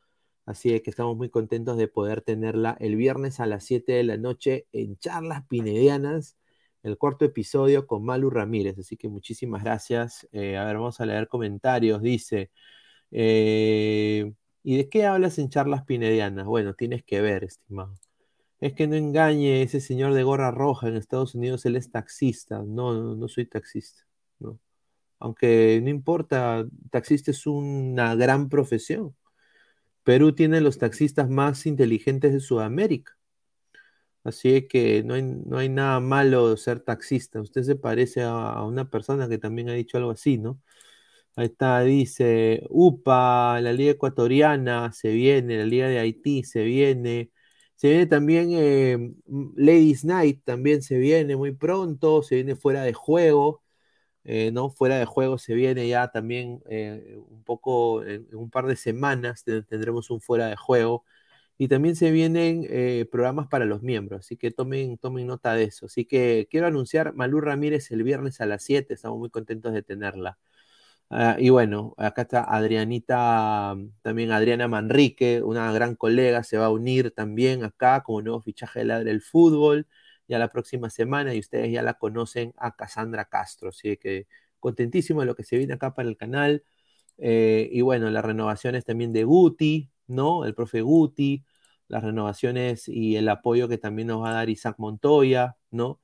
Así 0.46 0.78
que 0.80 0.90
estamos 0.90 1.16
muy 1.16 1.30
contentos 1.30 1.76
de 1.78 1.88
poder 1.88 2.22
tenerla 2.22 2.76
el 2.80 2.96
viernes 2.96 3.40
a 3.40 3.46
las 3.46 3.64
7 3.64 3.92
de 3.94 4.04
la 4.04 4.16
noche 4.16 4.66
en 4.72 4.96
Charlas 4.98 5.44
Pinedianas, 5.48 6.36
el 6.82 6.98
cuarto 6.98 7.24
episodio 7.24 7.86
con 7.86 8.04
Malu 8.04 8.30
Ramírez. 8.30 8.78
Así 8.78 8.96
que 8.96 9.08
muchísimas 9.08 9.64
gracias. 9.64 10.28
Eh, 10.32 10.56
a 10.56 10.64
ver, 10.64 10.76
vamos 10.76 11.00
a 11.00 11.06
leer 11.06 11.28
comentarios. 11.28 12.00
Dice, 12.02 12.50
eh, 13.10 14.32
¿y 14.62 14.76
de 14.76 14.88
qué 14.88 15.06
hablas 15.06 15.38
en 15.38 15.50
Charlas 15.50 15.84
Pinedianas? 15.84 16.46
Bueno, 16.46 16.74
tienes 16.74 17.04
que 17.04 17.20
ver, 17.20 17.44
estimado. 17.44 17.94
Es 18.60 18.74
que 18.74 18.86
no 18.86 18.96
engañe 18.96 19.62
ese 19.62 19.80
señor 19.80 20.14
de 20.14 20.22
gorra 20.24 20.50
roja 20.50 20.88
en 20.88 20.96
Estados 20.96 21.34
Unidos, 21.34 21.64
él 21.66 21.76
es 21.76 21.90
taxista. 21.90 22.58
No, 22.66 22.94
no, 22.94 23.14
no 23.16 23.28
soy 23.28 23.46
taxista. 23.46 24.02
No. 24.40 24.58
Aunque 25.18 25.80
no 25.82 25.90
importa, 25.90 26.66
taxista 26.90 27.30
es 27.30 27.46
una 27.46 28.14
gran 28.14 28.48
profesión. 28.48 29.16
Perú 30.04 30.34
tiene 30.34 30.60
los 30.60 30.78
taxistas 30.78 31.28
más 31.30 31.66
inteligentes 31.66 32.32
de 32.32 32.40
Sudamérica. 32.40 33.18
Así 34.24 34.66
que 34.68 35.04
no 35.04 35.14
hay, 35.14 35.22
no 35.22 35.58
hay 35.58 35.68
nada 35.68 36.00
malo 36.00 36.56
ser 36.56 36.80
taxista. 36.80 37.40
Usted 37.40 37.62
se 37.62 37.76
parece 37.76 38.22
a, 38.22 38.30
a 38.54 38.64
una 38.66 38.90
persona 38.90 39.28
que 39.28 39.38
también 39.38 39.68
ha 39.70 39.74
dicho 39.74 39.98
algo 39.98 40.10
así, 40.10 40.36
¿no? 40.38 40.60
Ahí 41.36 41.46
está, 41.46 41.80
dice, 41.82 42.62
UPA, 42.70 43.60
la 43.60 43.72
Liga 43.72 43.92
Ecuatoriana 43.92 44.92
se 44.92 45.10
viene, 45.12 45.58
la 45.58 45.66
Liga 45.66 45.88
de 45.88 45.98
Haití 45.98 46.44
se 46.44 46.64
viene. 46.64 47.30
Se 47.76 47.88
viene 47.90 48.06
también 48.06 48.50
eh, 48.52 49.12
Ladies 49.56 50.04
Night, 50.04 50.42
también 50.44 50.82
se 50.82 50.98
viene 50.98 51.36
muy 51.36 51.52
pronto, 51.52 52.22
se 52.22 52.36
viene 52.36 52.56
fuera 52.56 52.82
de 52.84 52.94
juego. 52.94 53.62
Eh, 54.28 54.50
¿no? 54.52 54.70
Fuera 54.70 54.98
de 54.98 55.04
juego 55.06 55.38
se 55.38 55.54
viene 55.54 55.86
ya 55.88 56.08
también 56.10 56.62
eh, 56.68 57.16
un 57.30 57.44
poco, 57.44 58.02
en, 58.04 58.26
en 58.30 58.36
un 58.36 58.50
par 58.50 58.66
de 58.66 58.76
semanas 58.76 59.44
te- 59.44 59.62
tendremos 59.62 60.10
un 60.10 60.20
fuera 60.20 60.48
de 60.48 60.56
juego. 60.56 61.04
Y 61.58 61.68
también 61.68 61.96
se 61.96 62.10
vienen 62.12 62.66
eh, 62.70 63.06
programas 63.10 63.48
para 63.48 63.64
los 63.66 63.82
miembros, 63.82 64.20
así 64.20 64.36
que 64.36 64.50
tomen, 64.52 64.98
tomen 64.98 65.26
nota 65.26 65.54
de 65.54 65.64
eso. 65.64 65.86
Así 65.86 66.04
que 66.04 66.48
quiero 66.50 66.66
anunciar 66.68 67.14
Malú 67.14 67.40
Ramírez 67.40 67.90
el 67.92 68.02
viernes 68.04 68.40
a 68.42 68.46
las 68.46 68.62
7, 68.64 68.94
estamos 68.94 69.18
muy 69.18 69.30
contentos 69.30 69.72
de 69.74 69.82
tenerla. 69.82 70.38
Ah, 71.10 71.36
y 71.38 71.50
bueno, 71.50 71.94
acá 71.98 72.22
está 72.22 72.42
Adrianita, 72.44 73.76
también 74.02 74.32
Adriana 74.32 74.66
Manrique, 74.68 75.40
una 75.42 75.70
gran 75.72 75.94
colega, 75.94 76.42
se 76.42 76.58
va 76.58 76.66
a 76.66 76.70
unir 76.70 77.12
también 77.12 77.62
acá 77.64 78.02
como 78.02 78.22
nuevo 78.22 78.40
fichaje 78.42 78.80
de 78.80 78.84
Ladre 78.86 79.10
el 79.12 79.22
Fútbol 79.22 79.86
ya 80.28 80.38
la 80.38 80.48
próxima 80.50 80.90
semana 80.90 81.34
y 81.34 81.38
ustedes 81.40 81.72
ya 81.72 81.82
la 81.82 81.94
conocen 81.94 82.52
a 82.56 82.74
Cassandra 82.76 83.26
Castro, 83.26 83.70
así 83.70 83.96
que 83.96 84.26
contentísimo 84.60 85.20
de 85.20 85.26
lo 85.26 85.34
que 85.36 85.44
se 85.44 85.56
viene 85.58 85.74
acá 85.74 85.94
para 85.94 86.08
el 86.08 86.16
canal. 86.16 86.64
Eh, 87.18 87.68
y 87.72 87.80
bueno, 87.82 88.10
las 88.10 88.24
renovaciones 88.24 88.84
también 88.84 89.12
de 89.12 89.24
Guti, 89.24 89.90
¿no? 90.06 90.44
El 90.44 90.54
profe 90.54 90.82
Guti, 90.82 91.44
las 91.88 92.04
renovaciones 92.04 92.88
y 92.88 93.16
el 93.16 93.28
apoyo 93.28 93.68
que 93.68 93.78
también 93.78 94.08
nos 94.08 94.22
va 94.22 94.30
a 94.30 94.34
dar 94.34 94.50
Isaac 94.50 94.76
Montoya, 94.78 95.56
¿no? 95.70 96.00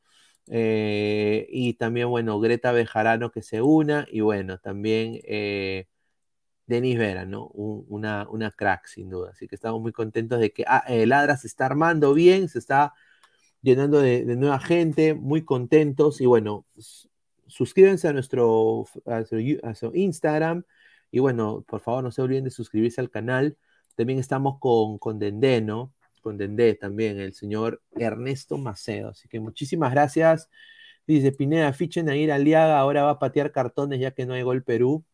Eh, 0.48 1.46
y 1.50 1.74
también, 1.74 2.08
bueno, 2.10 2.40
Greta 2.40 2.72
Bejarano 2.72 3.30
que 3.30 3.42
se 3.42 3.62
una, 3.62 4.06
y 4.10 4.20
bueno, 4.20 4.58
también 4.58 5.20
eh, 5.24 5.86
Denis 6.66 6.98
Vera, 6.98 7.24
¿no? 7.26 7.48
Un- 7.48 7.84
una, 7.88 8.28
una 8.30 8.50
crack, 8.50 8.86
sin 8.86 9.10
duda. 9.10 9.30
Así 9.32 9.48
que 9.48 9.54
estamos 9.56 9.80
muy 9.80 9.92
contentos 9.92 10.40
de 10.40 10.52
que 10.52 10.64
ah, 10.66 10.84
eh, 10.88 11.06
Ladra 11.06 11.36
se 11.36 11.46
está 11.46 11.66
armando 11.66 12.14
bien, 12.14 12.48
se 12.48 12.58
está 12.58 12.94
llenando 13.62 14.00
de, 14.00 14.24
nueva 14.36 14.58
gente, 14.60 15.14
muy 15.14 15.44
contentos, 15.44 16.20
y 16.20 16.26
bueno, 16.26 16.66
suscríbanse 17.46 18.08
a 18.08 18.12
nuestro, 18.12 18.86
a 19.06 19.24
nuestro 19.62 19.94
Instagram, 19.94 20.64
y 21.10 21.20
bueno, 21.20 21.64
por 21.68 21.80
favor, 21.80 22.02
no 22.04 22.10
se 22.10 22.22
olviden 22.22 22.44
de 22.44 22.50
suscribirse 22.50 23.00
al 23.00 23.10
canal. 23.10 23.56
También 23.94 24.18
estamos 24.18 24.58
con, 24.58 24.98
con 24.98 25.18
Dendé, 25.18 25.60
¿no? 25.60 25.92
Con 26.22 26.38
Dendé 26.38 26.74
también, 26.74 27.20
el 27.20 27.34
señor 27.34 27.82
Ernesto 27.92 28.56
Macedo. 28.56 29.10
Así 29.10 29.28
que 29.28 29.38
muchísimas 29.38 29.92
gracias. 29.92 30.48
Dice 31.06 31.32
Pineda, 31.32 31.72
fichen 31.74 32.08
a 32.08 32.16
ir 32.16 32.32
Aliaga, 32.32 32.78
ahora 32.78 33.02
va 33.02 33.10
a 33.10 33.18
patear 33.18 33.52
cartones 33.52 34.00
ya 34.00 34.12
que 34.12 34.24
no 34.24 34.34
hay 34.34 34.42
gol 34.42 34.62
Perú. 34.62 35.04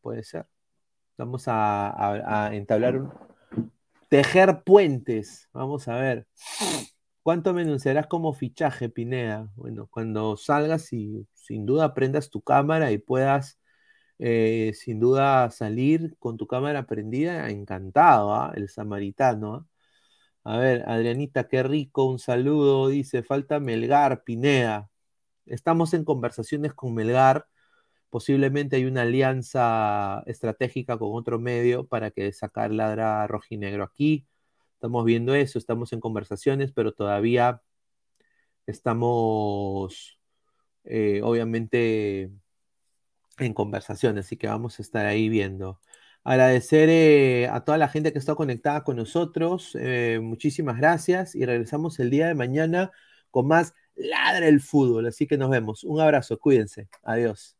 Puede 0.00 0.24
ser. 0.24 0.46
Vamos 1.18 1.44
a 1.46 2.50
entablar 2.52 2.96
un... 2.96 3.12
Tejer 4.08 4.64
puentes. 4.64 5.48
Vamos 5.52 5.86
a 5.86 5.96
ver. 5.96 6.26
¿Cuánto 7.22 7.52
me 7.52 7.62
anunciarás 7.62 8.06
como 8.06 8.32
fichaje, 8.32 8.88
Pineda? 8.88 9.50
Bueno, 9.56 9.86
cuando 9.90 10.36
salgas 10.36 10.92
y 10.92 11.26
sin 11.34 11.66
duda 11.66 11.92
prendas 11.94 12.30
tu 12.30 12.40
cámara 12.42 12.92
y 12.92 12.98
puedas 12.98 13.58
eh, 14.18 14.72
sin 14.74 15.00
duda 15.00 15.50
salir 15.50 16.16
con 16.18 16.36
tu 16.38 16.46
cámara 16.46 16.86
prendida, 16.86 17.50
encantado, 17.50 18.34
¿ah? 18.34 18.52
El 18.56 18.68
samaritano. 18.68 19.68
¿ah? 20.44 20.54
A 20.54 20.58
ver, 20.58 20.84
Adrianita, 20.88 21.48
qué 21.48 21.62
rico, 21.62 22.04
un 22.06 22.18
saludo. 22.18 22.88
Dice, 22.88 23.22
falta 23.22 23.60
Melgar, 23.60 24.24
Pineda. 24.24 24.90
Estamos 25.46 25.94
en 25.94 26.04
conversaciones 26.04 26.74
con 26.74 26.94
Melgar. 26.94 27.46
Posiblemente 28.10 28.76
hay 28.76 28.86
una 28.86 29.02
alianza 29.02 30.22
estratégica 30.26 30.98
con 30.98 31.10
otro 31.14 31.38
medio 31.38 31.86
para 31.86 32.10
que 32.10 32.32
sacar 32.32 32.72
ladra 32.72 33.26
rojinegro 33.26 33.84
aquí. 33.84 34.26
Estamos 34.80 35.04
viendo 35.04 35.34
eso, 35.34 35.58
estamos 35.58 35.92
en 35.92 36.00
conversaciones, 36.00 36.72
pero 36.72 36.92
todavía 36.94 37.60
estamos, 38.66 40.18
eh, 40.84 41.20
obviamente, 41.22 42.30
en 43.38 43.52
conversación, 43.52 44.16
así 44.16 44.38
que 44.38 44.46
vamos 44.46 44.78
a 44.78 44.82
estar 44.82 45.04
ahí 45.04 45.28
viendo. 45.28 45.82
Agradecer 46.24 46.88
eh, 46.88 47.46
a 47.48 47.62
toda 47.62 47.76
la 47.76 47.88
gente 47.88 48.10
que 48.14 48.18
está 48.18 48.34
conectada 48.34 48.82
con 48.82 48.96
nosotros, 48.96 49.76
eh, 49.78 50.18
muchísimas 50.22 50.78
gracias 50.78 51.34
y 51.34 51.44
regresamos 51.44 52.00
el 52.00 52.08
día 52.08 52.28
de 52.28 52.34
mañana 52.34 52.90
con 53.30 53.48
más 53.48 53.74
Ladra 53.96 54.48
el 54.48 54.62
Fútbol, 54.62 55.06
así 55.08 55.26
que 55.26 55.36
nos 55.36 55.50
vemos. 55.50 55.84
Un 55.84 56.00
abrazo, 56.00 56.38
cuídense, 56.38 56.88
adiós. 57.02 57.59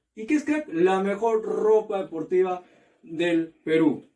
¿Y 0.15 0.25
qué 0.25 0.35
es 0.35 0.43
crack? 0.43 0.67
La 0.71 1.01
mejor 1.01 1.43
ropa 1.43 1.99
deportiva 1.99 2.63
del 3.01 3.53
Perú. 3.63 4.09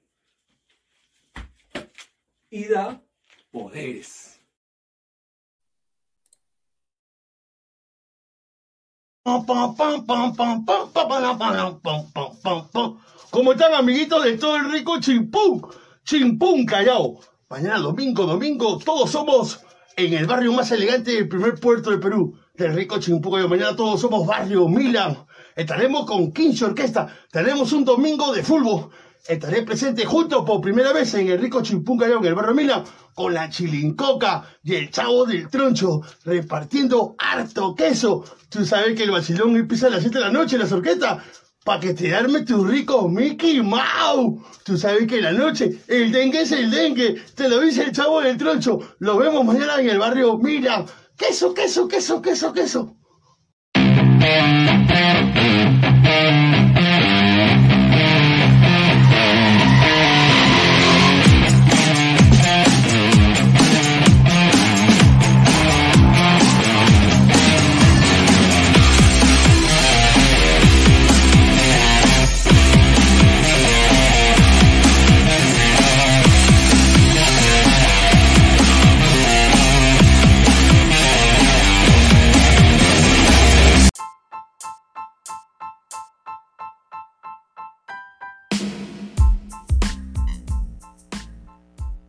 Y 2.49 2.65
da 2.65 3.01
poderes. 3.51 4.41
¿Cómo 9.23 9.71
están, 13.53 13.73
amiguitos 13.73 14.23
de 14.23 14.37
todo 14.37 14.57
el 14.57 14.71
rico 14.71 14.99
Chimpún? 14.99 15.65
Chimpún 16.03 16.65
Callao. 16.65 17.19
Mañana 17.49 17.79
domingo, 17.79 18.25
domingo, 18.25 18.77
todos 18.77 19.09
somos 19.09 19.65
en 19.97 20.13
el 20.13 20.27
barrio 20.27 20.53
más 20.53 20.71
elegante 20.71 21.11
del 21.11 21.27
primer 21.27 21.55
puerto 21.55 21.89
de 21.89 21.97
Perú, 21.97 22.37
del 22.53 22.75
rico 22.75 22.99
Chimpún 22.99 23.31
Callao. 23.31 23.49
Mañana 23.49 23.75
todos 23.75 24.01
somos 24.01 24.27
barrio 24.27 24.67
Milan. 24.67 25.25
Estaremos 25.55 26.05
con 26.05 26.33
15 26.33 26.65
Orquesta. 26.65 27.07
Tenemos 27.31 27.71
un 27.71 27.85
domingo 27.85 28.33
de 28.33 28.43
fútbol. 28.43 28.89
Estaré 29.27 29.63
presente 29.63 30.05
junto 30.05 30.43
por 30.43 30.61
primera 30.61 30.91
vez 30.93 31.13
en 31.15 31.29
el 31.29 31.39
rico 31.39 31.63
Chimpún 31.63 31.97
Callao, 31.97 32.19
en 32.19 32.25
el 32.25 32.35
barrio 32.35 32.53
Milan, 32.53 32.83
con 33.15 33.33
la 33.33 33.49
chilincoca 33.49 34.43
y 34.63 34.75
el 34.75 34.91
chavo 34.91 35.25
del 35.25 35.49
troncho, 35.49 36.01
repartiendo 36.25 37.15
harto 37.17 37.73
queso. 37.73 38.23
Tú 38.49 38.65
sabes 38.65 38.95
que 38.95 39.03
el 39.03 39.11
vacilón 39.11 39.55
empieza 39.55 39.87
a 39.87 39.91
las 39.91 40.01
7 40.01 40.19
de 40.19 40.25
la 40.25 40.31
noche 40.31 40.57
en 40.57 40.61
las 40.61 40.71
orquestas. 40.71 41.23
Pa' 41.63 41.79
que 41.79 41.95
te 41.95 42.13
arme 42.13 42.43
tu 42.43 42.63
rico 42.63 43.09
Mickey 43.09 43.61
Mouse. 43.63 44.39
Tú 44.63 44.77
sabes 44.77 45.07
que 45.07 45.17
en 45.17 45.23
la 45.23 45.31
noche 45.31 45.81
el 45.87 46.11
dengue 46.11 46.41
es 46.41 46.51
el 46.51 46.69
dengue. 46.69 47.15
Te 47.33 47.49
lo 47.49 47.61
dice 47.61 47.81
el 47.83 47.91
chavo 47.91 48.21
del 48.21 48.37
troncho. 48.37 48.77
Lo 48.99 49.17
vemos 49.17 49.43
mañana 49.43 49.79
en 49.79 49.89
el 49.89 49.97
barrio 49.97 50.37
Milan. 50.37 50.85
Queso, 51.17 51.55
queso, 51.55 51.87
queso, 51.87 52.21
queso, 52.21 52.53
queso. 52.53 52.95
Thank 54.95 56.59
you. 56.61 56.64